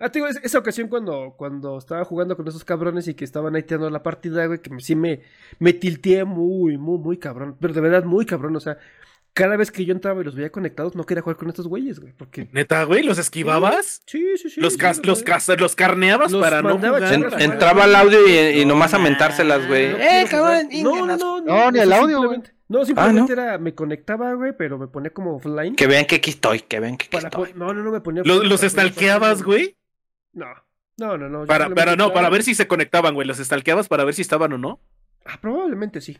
Ah, 0.00 0.08
te 0.10 0.18
digo, 0.18 0.26
es- 0.26 0.40
esa 0.42 0.58
ocasión 0.58 0.88
cuando, 0.88 1.34
cuando 1.36 1.78
estaba 1.78 2.04
jugando 2.04 2.36
con 2.36 2.48
esos 2.48 2.64
cabrones 2.64 3.06
y 3.08 3.14
que 3.14 3.24
estaban 3.24 3.54
ahí 3.56 3.62
tirando 3.62 3.88
la 3.90 4.02
partida, 4.02 4.44
güey, 4.46 4.60
que 4.60 4.70
sí 4.80 4.96
me, 4.96 5.20
me 5.58 5.72
tilteé 5.72 6.24
muy, 6.24 6.76
muy, 6.78 6.98
muy 6.98 7.18
cabrón. 7.18 7.56
Pero 7.60 7.74
de 7.74 7.80
verdad, 7.80 8.04
muy 8.04 8.26
cabrón. 8.26 8.56
O 8.56 8.60
sea, 8.60 8.76
cada 9.34 9.56
vez 9.56 9.70
que 9.70 9.84
yo 9.84 9.92
entraba 9.92 10.20
y 10.20 10.24
los 10.24 10.34
veía 10.34 10.50
conectados, 10.50 10.94
no 10.94 11.04
quería 11.04 11.22
jugar 11.22 11.36
con 11.36 11.48
estos 11.48 11.66
güeyes, 11.68 12.00
güey. 12.00 12.12
Porque. 12.14 12.48
Neta, 12.52 12.82
güey, 12.84 13.02
¿los 13.02 13.18
esquivabas? 13.18 14.02
Sí, 14.06 14.24
sí, 14.38 14.48
sí. 14.48 14.60
¿Los, 14.60 14.74
sí, 14.74 14.78
los, 15.04 15.22
cas- 15.22 15.48
los 15.60 15.74
carneabas 15.76 16.32
Los 16.32 16.40
para 16.40 16.62
no 16.62 16.78
jugar? 16.78 17.12
En- 17.12 17.40
entraba 17.40 17.84
el 17.84 17.94
audio 17.94 18.26
y, 18.26 18.60
y 18.60 18.64
nomás 18.64 18.94
a 18.94 18.98
mentárselas, 18.98 19.66
güey. 19.68 19.90
No 19.92 19.98
¡Eh, 19.98 20.26
cabrón! 20.30 20.68
No, 20.82 21.04
no, 21.06 21.16
no. 21.16 21.40
No, 21.40 21.70
ni 21.70 21.78
el 21.80 21.92
audio, 21.92 22.18
güey. 22.22 22.30
simplemente- 22.36 22.54
No, 22.68 22.84
simplemente 22.86 23.32
Ah, 23.32 23.36
¿no? 23.36 23.42
era, 23.42 23.58
me 23.58 23.74
conectaba, 23.74 24.32
güey, 24.34 24.52
pero 24.56 24.78
me 24.78 24.86
ponía 24.88 25.10
como 25.10 25.36
offline. 25.36 25.76
Que 25.76 25.86
vean 25.86 26.06
que 26.06 26.16
aquí 26.16 26.30
estoy, 26.30 26.60
que 26.60 26.80
vean 26.80 26.96
que 26.96 27.06
aquí 27.06 27.16
Para 27.16 27.28
estoy. 27.28 27.52
no, 27.54 27.74
no, 27.74 27.82
no 27.82 27.90
me 27.92 28.00
ponía. 28.00 28.22
¿Los, 28.24 28.38
offline 28.38 28.48
los 28.50 28.60
pasar- 28.62 29.44
güey? 29.44 29.76
No, 30.32 30.46
no, 30.96 31.18
no, 31.18 31.28
no. 31.28 31.44
Para, 31.46 31.64
simplemente 31.66 31.74
para, 31.74 31.96
no, 31.96 32.12
para 32.14 32.30
ver 32.30 32.42
si 32.44 32.54
se 32.54 32.66
conectaban, 32.68 33.14
güey. 33.14 33.26
¿Los 33.26 33.38
stalkeabas 33.38 33.88
para 33.88 34.04
ver 34.04 34.14
si 34.14 34.22
estaban 34.22 34.52
o 34.52 34.58
no? 34.58 34.80
Ah, 35.26 35.38
probablemente 35.40 36.00
sí. 36.00 36.18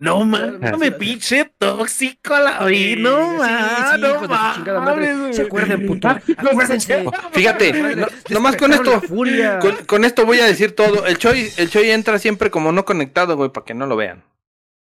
No, 0.00 0.24
man, 0.24 0.60
no 0.60 0.78
me 0.78 0.86
sí. 0.86 0.92
pinche 0.92 1.52
tóxico 1.58 2.38
la 2.38 2.64
vi, 2.64 2.94
Sí, 2.94 2.96
no, 3.02 3.32
sí, 3.44 4.00
no 4.00 4.28
mames. 4.28 5.36
¿Se 5.36 5.42
acuerdan, 5.42 5.86
puto? 5.86 6.08
Acuérdense. 6.08 7.04
Fíjate, 7.32 7.96
no- 7.96 8.06
nomás 8.30 8.56
con 8.56 8.72
esto, 8.72 8.92
la 8.92 9.00
furia. 9.00 9.58
con, 9.58 9.74
con 9.86 10.04
esto 10.04 10.24
voy 10.24 10.38
a 10.38 10.44
decir 10.46 10.76
todo. 10.76 11.04
El 11.06 11.18
Choi, 11.18 11.50
el 11.56 11.68
Choi 11.68 11.90
entra 11.90 12.18
siempre 12.20 12.50
como 12.50 12.70
no 12.70 12.84
conectado, 12.84 13.36
güey, 13.36 13.50
para 13.50 13.64
que 13.64 13.74
no 13.74 13.86
lo 13.86 13.96
vean. 13.96 14.22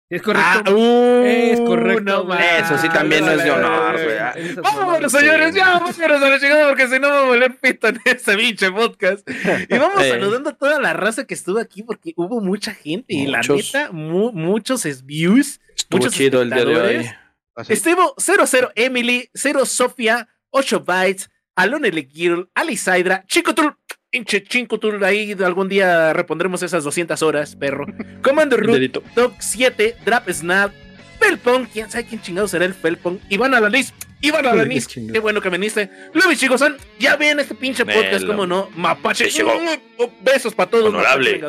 Es 0.09 0.21
correcto. 0.21 0.63
Ah, 0.67 0.71
uh, 0.73 1.23
Es 1.25 1.59
correcto, 1.59 2.01
no 2.03 2.23
güey. 2.25 2.39
mames. 2.39 2.63
Eso 2.65 2.77
sí 2.77 2.87
también 2.89 3.25
no 3.25 3.31
es 3.31 3.43
de 3.43 3.51
honor, 3.51 3.93
güey. 4.01 4.55
Vámonos, 4.55 5.11
señores, 5.11 5.53
ya, 5.53 5.65
vámonos 5.79 5.99
a 5.99 6.07
la 6.29 6.39
chingada 6.39 6.69
porque 6.69 6.87
si 6.87 6.93
no 6.99 7.09
me 7.09 7.17
voy 7.19 7.23
a 7.23 7.27
volver 7.27 7.57
pito 7.57 7.87
en 7.89 7.99
este 8.05 8.37
pinche 8.37 8.71
podcast. 8.71 9.27
Y 9.69 9.77
vamos 9.77 10.01
Eh. 10.03 10.11
saludando 10.11 10.49
a 10.51 10.53
toda 10.53 10.79
la 10.79 10.93
raza 10.93 11.25
que 11.25 11.33
estuvo 11.33 11.59
aquí 11.59 11.83
porque 11.83 12.13
hubo 12.15 12.39
mucha 12.39 12.73
gente 12.73 13.13
y 13.13 13.25
la 13.27 13.39
Muchos. 13.39 13.57
neta, 13.73 13.91
mu- 13.91 14.31
muchos 14.31 14.85
es- 14.85 15.05
views. 15.05 15.59
Estuvo 15.75 15.99
Muchos 15.99 16.13
chido 16.13 16.41
el 16.41 16.51
día 16.51 16.63
de 16.65 16.75
hoy. 16.77 17.09
Así. 17.55 17.73
Estevo 17.73 18.13
00 18.17 18.71
Emily, 18.75 19.29
0 19.33 19.65
Sofía, 19.65 20.29
8 20.51 20.85
Bytes, 20.85 21.29
Alone 21.55 21.91
Leguirl, 21.91 22.49
Alisaidra, 22.53 23.25
Chicotul, 23.27 23.75
pinche 24.09 24.43
Chicotul, 24.43 25.03
ahí 25.03 25.35
algún 25.43 25.69
día 25.69 26.13
repondremos 26.13 26.63
esas 26.63 26.83
200 26.83 27.21
horas, 27.21 27.55
perro. 27.55 27.85
Commander 28.21 28.59
Root. 28.59 29.03
Top 29.13 29.33
7, 29.39 29.97
Drap 30.05 30.29
Snap, 30.29 30.71
Felpon, 31.19 31.65
quién 31.71 31.89
sabe 31.89 32.05
quién 32.05 32.21
chingado 32.21 32.47
será 32.47 32.65
el 32.65 32.73
Felpon, 32.73 33.19
Iván 33.29 33.53
Alanis, 33.53 33.93
Iván 34.21 34.45
Alanis, 34.45 34.87
qué 34.87 35.19
bueno 35.19 35.41
que 35.41 35.49
viniste. 35.49 35.89
Luis 36.13 36.39
Chicos, 36.39 36.63
ya 36.99 37.15
ven 37.15 37.39
este 37.39 37.55
pinche 37.55 37.85
podcast, 37.85 38.21
Velo. 38.21 38.27
cómo 38.27 38.47
no, 38.47 38.69
Mapache, 38.75 39.29
llegó. 39.29 39.53
mm, 39.59 39.67
oh, 39.99 40.11
besos 40.21 40.53
para 40.55 40.69
todos, 40.69 40.85
Honorable. 40.85 41.41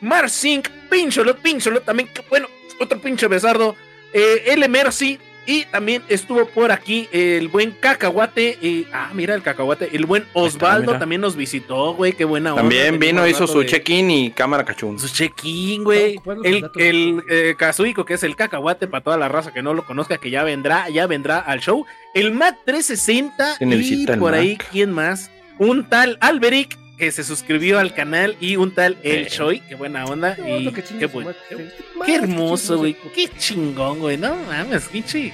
Marcink, 0.00 0.68
Pincholot, 0.90 1.40
Pincholot 1.40 1.84
también, 1.84 2.08
bueno, 2.28 2.48
otro 2.80 3.00
pinche 3.00 3.28
besardo, 3.28 3.76
eh, 4.12 4.42
L 4.46 4.68
Mercy, 4.68 5.18
y 5.46 5.64
también 5.66 6.02
estuvo 6.08 6.46
por 6.46 6.70
aquí 6.72 7.08
el 7.12 7.48
buen 7.48 7.72
Cacahuate, 7.72 8.86
ah, 8.92 9.10
mira 9.14 9.34
el 9.34 9.42
Cacahuate, 9.42 9.90
el 9.96 10.06
buen 10.06 10.24
Osvaldo 10.32 10.98
también 10.98 11.20
nos 11.20 11.36
visitó, 11.36 11.94
güey, 11.94 12.12
qué 12.12 12.24
buena 12.24 12.50
onda. 12.50 12.62
También 12.62 12.98
vino, 12.98 13.26
hizo 13.26 13.46
su 13.46 13.60
de- 13.60 13.66
check-in 13.66 14.10
y 14.10 14.30
cámara 14.30 14.64
cachún. 14.64 14.98
su 14.98 15.08
check-in, 15.08 15.84
güey. 15.84 16.20
El, 16.44 16.70
el 16.76 17.22
eh, 17.28 17.54
Kazuhiko, 17.58 18.04
que 18.04 18.14
es 18.14 18.22
el 18.22 18.36
cacahuate 18.36 18.86
para 18.86 19.02
toda 19.02 19.16
la 19.16 19.28
raza 19.28 19.52
que 19.52 19.62
no 19.62 19.74
lo 19.74 19.84
conozca, 19.84 20.18
que 20.18 20.30
ya 20.30 20.44
vendrá, 20.44 20.88
ya 20.88 21.06
vendrá 21.06 21.38
al 21.38 21.60
show. 21.60 21.84
El 22.14 22.32
Mac 22.32 22.58
360 22.64 23.56
Tiene 23.58 23.76
y 23.76 24.06
por 24.18 24.34
ahí, 24.34 24.52
Mac. 24.58 24.68
¿quién 24.70 24.92
más? 24.92 25.30
Un 25.58 25.88
tal 25.88 26.18
Alberic 26.20 26.78
que 27.02 27.10
se 27.10 27.24
suscribió 27.24 27.80
al 27.80 27.94
canal 27.94 28.36
y 28.38 28.54
un 28.54 28.72
tal 28.72 28.96
El. 29.02 29.26
Choi, 29.26 29.58
qué 29.68 29.74
buena 29.74 30.04
onda. 30.04 30.36
No, 30.38 30.56
y 30.56 30.70
que 30.72 30.84
qué, 30.84 32.14
hermoso, 32.14 32.78
güey. 32.78 32.96
Qué 33.12 33.26
chingón, 33.26 33.98
güey. 33.98 34.16
No 34.16 34.36
mames, 34.36 34.84
pinche. 34.84 35.32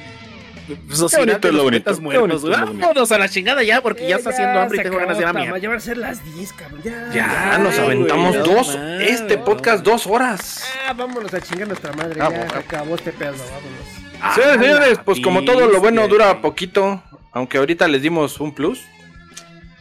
Sociedad 0.90 1.26
bonito 1.26 1.40
de 1.40 1.48
es 1.48 1.52
lo 1.52 1.56
los 1.58 1.64
bonito, 1.64 1.84
poetas 1.84 1.96
qué 1.96 2.02
muertos, 2.02 2.40
güey. 2.40 2.54
Vámonos 2.58 3.12
a 3.12 3.18
la 3.18 3.28
chingada 3.28 3.62
ya, 3.62 3.82
porque 3.82 4.08
ya 4.08 4.14
Eh, 4.14 4.18
está 4.18 4.30
haciendo 4.30 4.60
hambre 4.60 4.78
y 4.78 4.82
tengo 4.82 4.96
ganas 4.96 5.18
de 5.18 5.22
ir 5.24 5.28
a. 5.28 5.58
Ya 5.58 5.68
van 5.68 5.76
a 5.76 5.80
ser 5.80 5.98
las 5.98 6.24
10, 6.34 6.52
cabrón. 6.54 6.80
Ya. 6.82 7.10
Ya, 7.12 7.54
Ah, 7.54 7.58
nos 7.58 7.78
aventamos 7.78 8.36
dos, 8.44 8.74
este 9.02 9.36
podcast 9.36 9.84
dos 9.84 10.06
horas. 10.06 10.64
Ah, 10.88 10.94
vámonos 10.94 11.34
a 11.34 11.40
chingar 11.42 11.68
nuestra 11.68 11.92
madre. 11.92 12.18
Ah, 12.22 12.30
ya 12.32 12.58
acabó 12.60 12.94
este 12.94 13.12
pedo, 13.12 13.32
vámonos. 13.32 14.22
Ah, 14.22 14.34
Señores, 14.34 14.60
señores, 14.62 14.98
pues 15.04 15.20
como 15.20 15.44
todo 15.44 15.68
lo 15.68 15.80
bueno 15.80 16.08
dura 16.08 16.40
poquito, 16.40 17.02
aunque 17.32 17.58
ahorita 17.58 17.86
les 17.88 18.00
dimos 18.00 18.40
un 18.40 18.54
plus. 18.54 18.80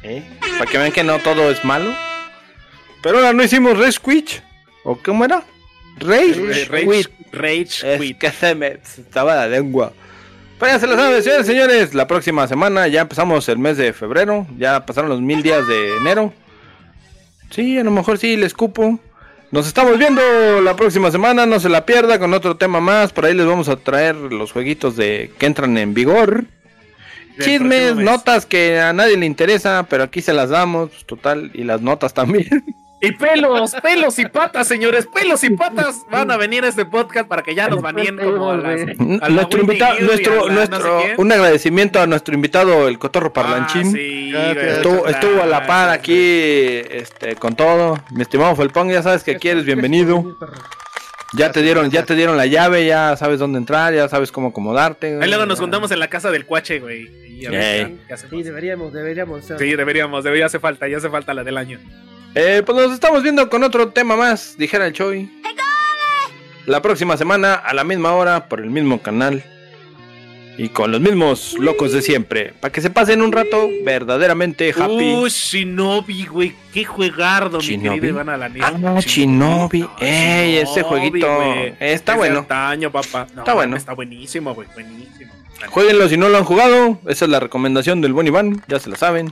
¿Eh? 0.07 0.23
Para 0.57 0.69
que 0.69 0.77
vean 0.77 0.91
que 0.91 1.03
no 1.03 1.19
todo 1.19 1.51
es 1.51 1.63
malo. 1.63 1.93
Pero 3.01 3.17
ahora 3.17 3.33
no 3.33 3.43
hicimos 3.43 3.77
Rage 3.77 3.99
Quit. 4.03 4.29
¿O 4.83 4.95
cómo 4.97 5.25
era? 5.25 5.43
Rage, 5.99 6.67
Rage, 6.69 6.85
Quit. 6.87 7.09
Rage 7.31 7.95
Es 7.95 8.17
que 8.17 8.31
se 8.31 8.55
me 8.55 8.79
estaba 8.97 9.35
la 9.35 9.47
lengua. 9.47 9.93
Pero 10.59 10.71
ya 10.71 10.79
se 10.79 10.87
lo 10.87 10.95
saben, 10.95 11.21
señores, 11.21 11.45
señores. 11.45 11.93
La 11.93 12.07
próxima 12.07 12.47
semana 12.47 12.87
ya 12.87 13.01
empezamos 13.01 13.47
el 13.49 13.59
mes 13.59 13.77
de 13.77 13.93
febrero. 13.93 14.47
Ya 14.57 14.85
pasaron 14.85 15.09
los 15.09 15.21
mil 15.21 15.43
días 15.43 15.67
de 15.67 15.97
enero. 15.97 16.33
Sí, 17.51 17.77
a 17.77 17.83
lo 17.83 17.91
mejor 17.91 18.17
sí, 18.17 18.35
les 18.37 18.53
cupo. 18.53 18.99
Nos 19.51 19.67
estamos 19.67 19.97
viendo 19.97 20.21
la 20.61 20.75
próxima 20.75 21.11
semana. 21.11 21.45
No 21.45 21.59
se 21.59 21.69
la 21.69 21.85
pierda 21.85 22.17
con 22.17 22.33
otro 22.33 22.57
tema 22.57 22.79
más. 22.79 23.13
Por 23.13 23.25
ahí 23.25 23.33
les 23.33 23.45
vamos 23.45 23.69
a 23.69 23.77
traer 23.77 24.15
los 24.15 24.51
jueguitos 24.51 24.95
de 24.95 25.31
que 25.37 25.45
entran 25.45 25.77
en 25.77 25.93
vigor. 25.93 26.45
Chismes, 27.43 27.95
notas 27.95 28.45
que 28.45 28.79
a 28.79 28.93
nadie 28.93 29.17
le 29.17 29.25
interesa, 29.25 29.85
pero 29.89 30.03
aquí 30.03 30.21
se 30.21 30.33
las 30.33 30.49
damos, 30.49 30.89
pues, 30.89 31.05
total, 31.05 31.51
y 31.53 31.63
las 31.63 31.81
notas 31.81 32.13
también. 32.13 32.47
Y 32.99 33.11
pelos, 33.11 33.75
pelos 33.83 34.17
y 34.17 34.25
patas, 34.25 34.67
señores, 34.67 35.05
pelos 35.13 35.43
y 35.43 35.51
patas 35.51 35.97
van 36.09 36.31
a 36.31 36.37
venir 36.37 36.63
a 36.65 36.67
este 36.69 36.83
podcast 36.83 37.27
para 37.27 37.43
que 37.43 37.53
ya 37.53 37.67
nos 37.67 37.79
baneen 37.79 38.17
como 38.17 38.49
a 38.49 38.57
las. 38.57 38.81
a 39.21 39.29
la 39.29 39.29
nuestro 39.29 39.61
invitado, 39.61 39.99
nuestro, 39.99 40.47
no 40.47 40.53
nuestro, 40.55 41.01
sé 41.03 41.13
un 41.19 41.31
agradecimiento 41.31 42.01
a 42.01 42.07
nuestro 42.07 42.33
invitado, 42.33 42.87
el 42.87 42.97
Cotorro 42.97 43.27
Ah, 43.27 43.33
Parlanchín. 43.33 43.91
sí, 43.91 44.31
Gracias. 44.31 44.55
güey, 44.55 44.69
Estuvo, 44.77 45.07
estuvo 45.09 45.43
a 45.43 45.45
la 45.45 45.67
par 45.67 45.89
aquí 45.91 46.15
este, 46.17 47.35
con 47.35 47.55
todo. 47.55 47.99
Mi 48.09 48.23
estimado 48.23 48.55
Felpón, 48.55 48.89
ya 48.89 49.03
sabes 49.03 49.23
que 49.23 49.35
quieres, 49.37 49.63
bienvenido. 49.63 50.35
Ya 51.33 51.51
te 51.51 51.61
dieron, 51.61 51.91
ya 51.91 52.03
te 52.03 52.15
dieron 52.15 52.37
la 52.37 52.45
llave, 52.45 52.85
ya 52.85 53.15
sabes 53.17 53.39
dónde 53.39 53.57
entrar, 53.57 53.93
ya 53.93 54.07
sabes 54.07 54.31
cómo 54.31 54.47
acomodarte. 54.49 55.19
Ahí 55.21 55.27
luego 55.27 55.45
nos 55.45 55.59
juntamos 55.59 55.91
en 55.91 55.99
la 55.99 56.07
casa 56.07 56.31
del 56.31 56.45
cuache, 56.45 56.79
güey. 56.79 57.09
y 57.27 57.45
a 57.45 57.51
ver 57.51 57.87
Ey. 57.87 57.99
qué 58.07 58.13
hacemos. 58.13 58.31
Sí, 58.37 58.43
deberíamos, 58.43 58.93
deberíamos. 58.93 59.45
sea, 59.45 59.57
Sí, 59.57 59.75
deberíamos, 59.75 60.23
debería 60.23 60.45
hace 60.45 60.59
falta, 60.59 60.87
ya 60.87 60.97
hace 60.97 61.09
falta 61.09 61.33
la 61.33 61.43
del 61.43 61.57
año. 61.57 61.79
Eh, 62.33 62.63
pues 62.65 62.77
nos 62.77 62.93
estamos 62.93 63.23
viendo 63.23 63.49
con 63.49 63.63
otro 63.63 63.89
tema 63.89 64.15
más, 64.15 64.57
dijera 64.57 64.87
el 64.87 64.93
Choi. 64.93 65.29
La 66.65 66.81
próxima 66.81 67.15
semana, 67.17 67.53
a 67.53 67.73
la 67.73 67.83
misma 67.83 68.13
hora, 68.13 68.47
por 68.49 68.59
el 68.59 68.69
mismo 68.69 69.01
canal. 69.01 69.43
Y 70.57 70.69
con 70.69 70.91
los 70.91 70.99
mismos 71.01 71.55
locos 71.59 71.91
de 71.91 72.01
siempre. 72.01 72.53
Para 72.59 72.71
que 72.71 72.81
se 72.81 72.89
pasen 72.89 73.21
un 73.21 73.31
rato 73.31 73.69
verdaderamente 73.83 74.69
happy. 74.75 75.13
Uh, 75.13 75.27
Shinobi, 75.27 76.25
güey. 76.25 76.53
Qué 76.73 76.83
juegardo, 76.83 77.59
mi 77.59 77.63
Shinobi. 77.63 77.89
querido 77.99 78.13
Iván 78.15 78.29
Alanis. 78.29 78.63
Ah, 78.63 78.99
Shinobi. 78.99 79.81
No, 79.81 79.91
Ey, 79.99 80.57
ese 80.57 80.81
jueguito. 80.83 81.27
Está 81.79 82.13
Es 82.13 82.17
bueno. 82.17 82.39
antaño, 82.39 82.91
papá. 82.91 83.27
No, 83.35 83.41
Está 83.41 83.53
bueno. 83.53 83.77
Está 83.77 83.93
buenísimo, 83.93 84.53
güey. 84.55 84.67
Buenísimo. 84.73 85.31
Jueguenlo 85.69 86.09
si 86.09 86.17
no 86.17 86.29
lo 86.29 86.37
han 86.37 86.43
jugado. 86.43 86.99
Esa 87.07 87.25
es 87.25 87.31
la 87.31 87.39
recomendación 87.39 88.01
del 88.01 88.13
buen 88.13 88.25
Iván. 88.27 88.63
Ya 88.67 88.79
se 88.79 88.89
la 88.89 88.95
saben. 88.95 89.31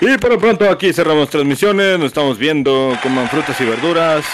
Y 0.00 0.16
por 0.18 0.30
lo 0.30 0.38
pronto 0.38 0.70
aquí 0.70 0.92
cerramos 0.92 1.28
transmisiones, 1.28 1.98
nos 1.98 2.08
estamos 2.08 2.38
viendo, 2.38 2.96
coman 3.02 3.28
frutas 3.28 3.60
y 3.60 3.64
verduras, 3.64 4.24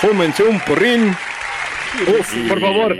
fúmense 0.00 0.42
un 0.42 0.58
porrín. 0.60 1.16
Uf, 2.18 2.34
por 2.48 2.60
favor. 2.60 2.96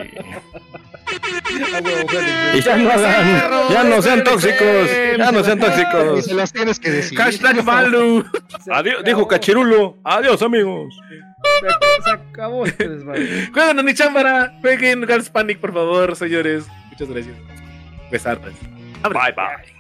Y 2.55 2.61
ya 2.63 2.77
no 2.77 2.91
hagan, 2.91 3.71
ya 3.71 3.85
no 3.85 4.03
sean 4.03 4.25
tóxicos, 4.25 4.91
ya 5.19 5.31
no 5.33 5.43
sean 5.45 5.59
Y 5.59 5.61
tóxicos. 5.61 6.25
se 6.25 6.35
las 6.35 6.53
tienes 6.53 6.81
que 6.81 6.91
decir. 6.91 7.19
Hashtag 7.19 7.63
Malu. 7.65 8.25
Adiós, 8.73 9.05
dijo 9.05 9.27
Cachirulo. 9.29 9.99
Adiós 10.05 10.43
amigos. 10.43 10.95
Se 11.61 11.67
ac- 11.67 12.05
Se 12.05 12.11
acabó 12.11 12.67
este 12.67 12.89
desmadre. 12.89 13.49
Jueguen 13.53 13.79
a 13.79 13.83
ni 13.83 13.95
chámbara. 13.95 14.53
Jueguen 14.61 15.07
Girls 15.07 15.31
Panic, 15.31 15.59
por 15.59 15.73
favor, 15.73 16.17
señores. 16.17 16.67
Muchas 16.91 17.09
gracias. 17.09 17.37
Besartes. 18.11 18.55
Bye 19.03 19.33
bye. 19.35 19.76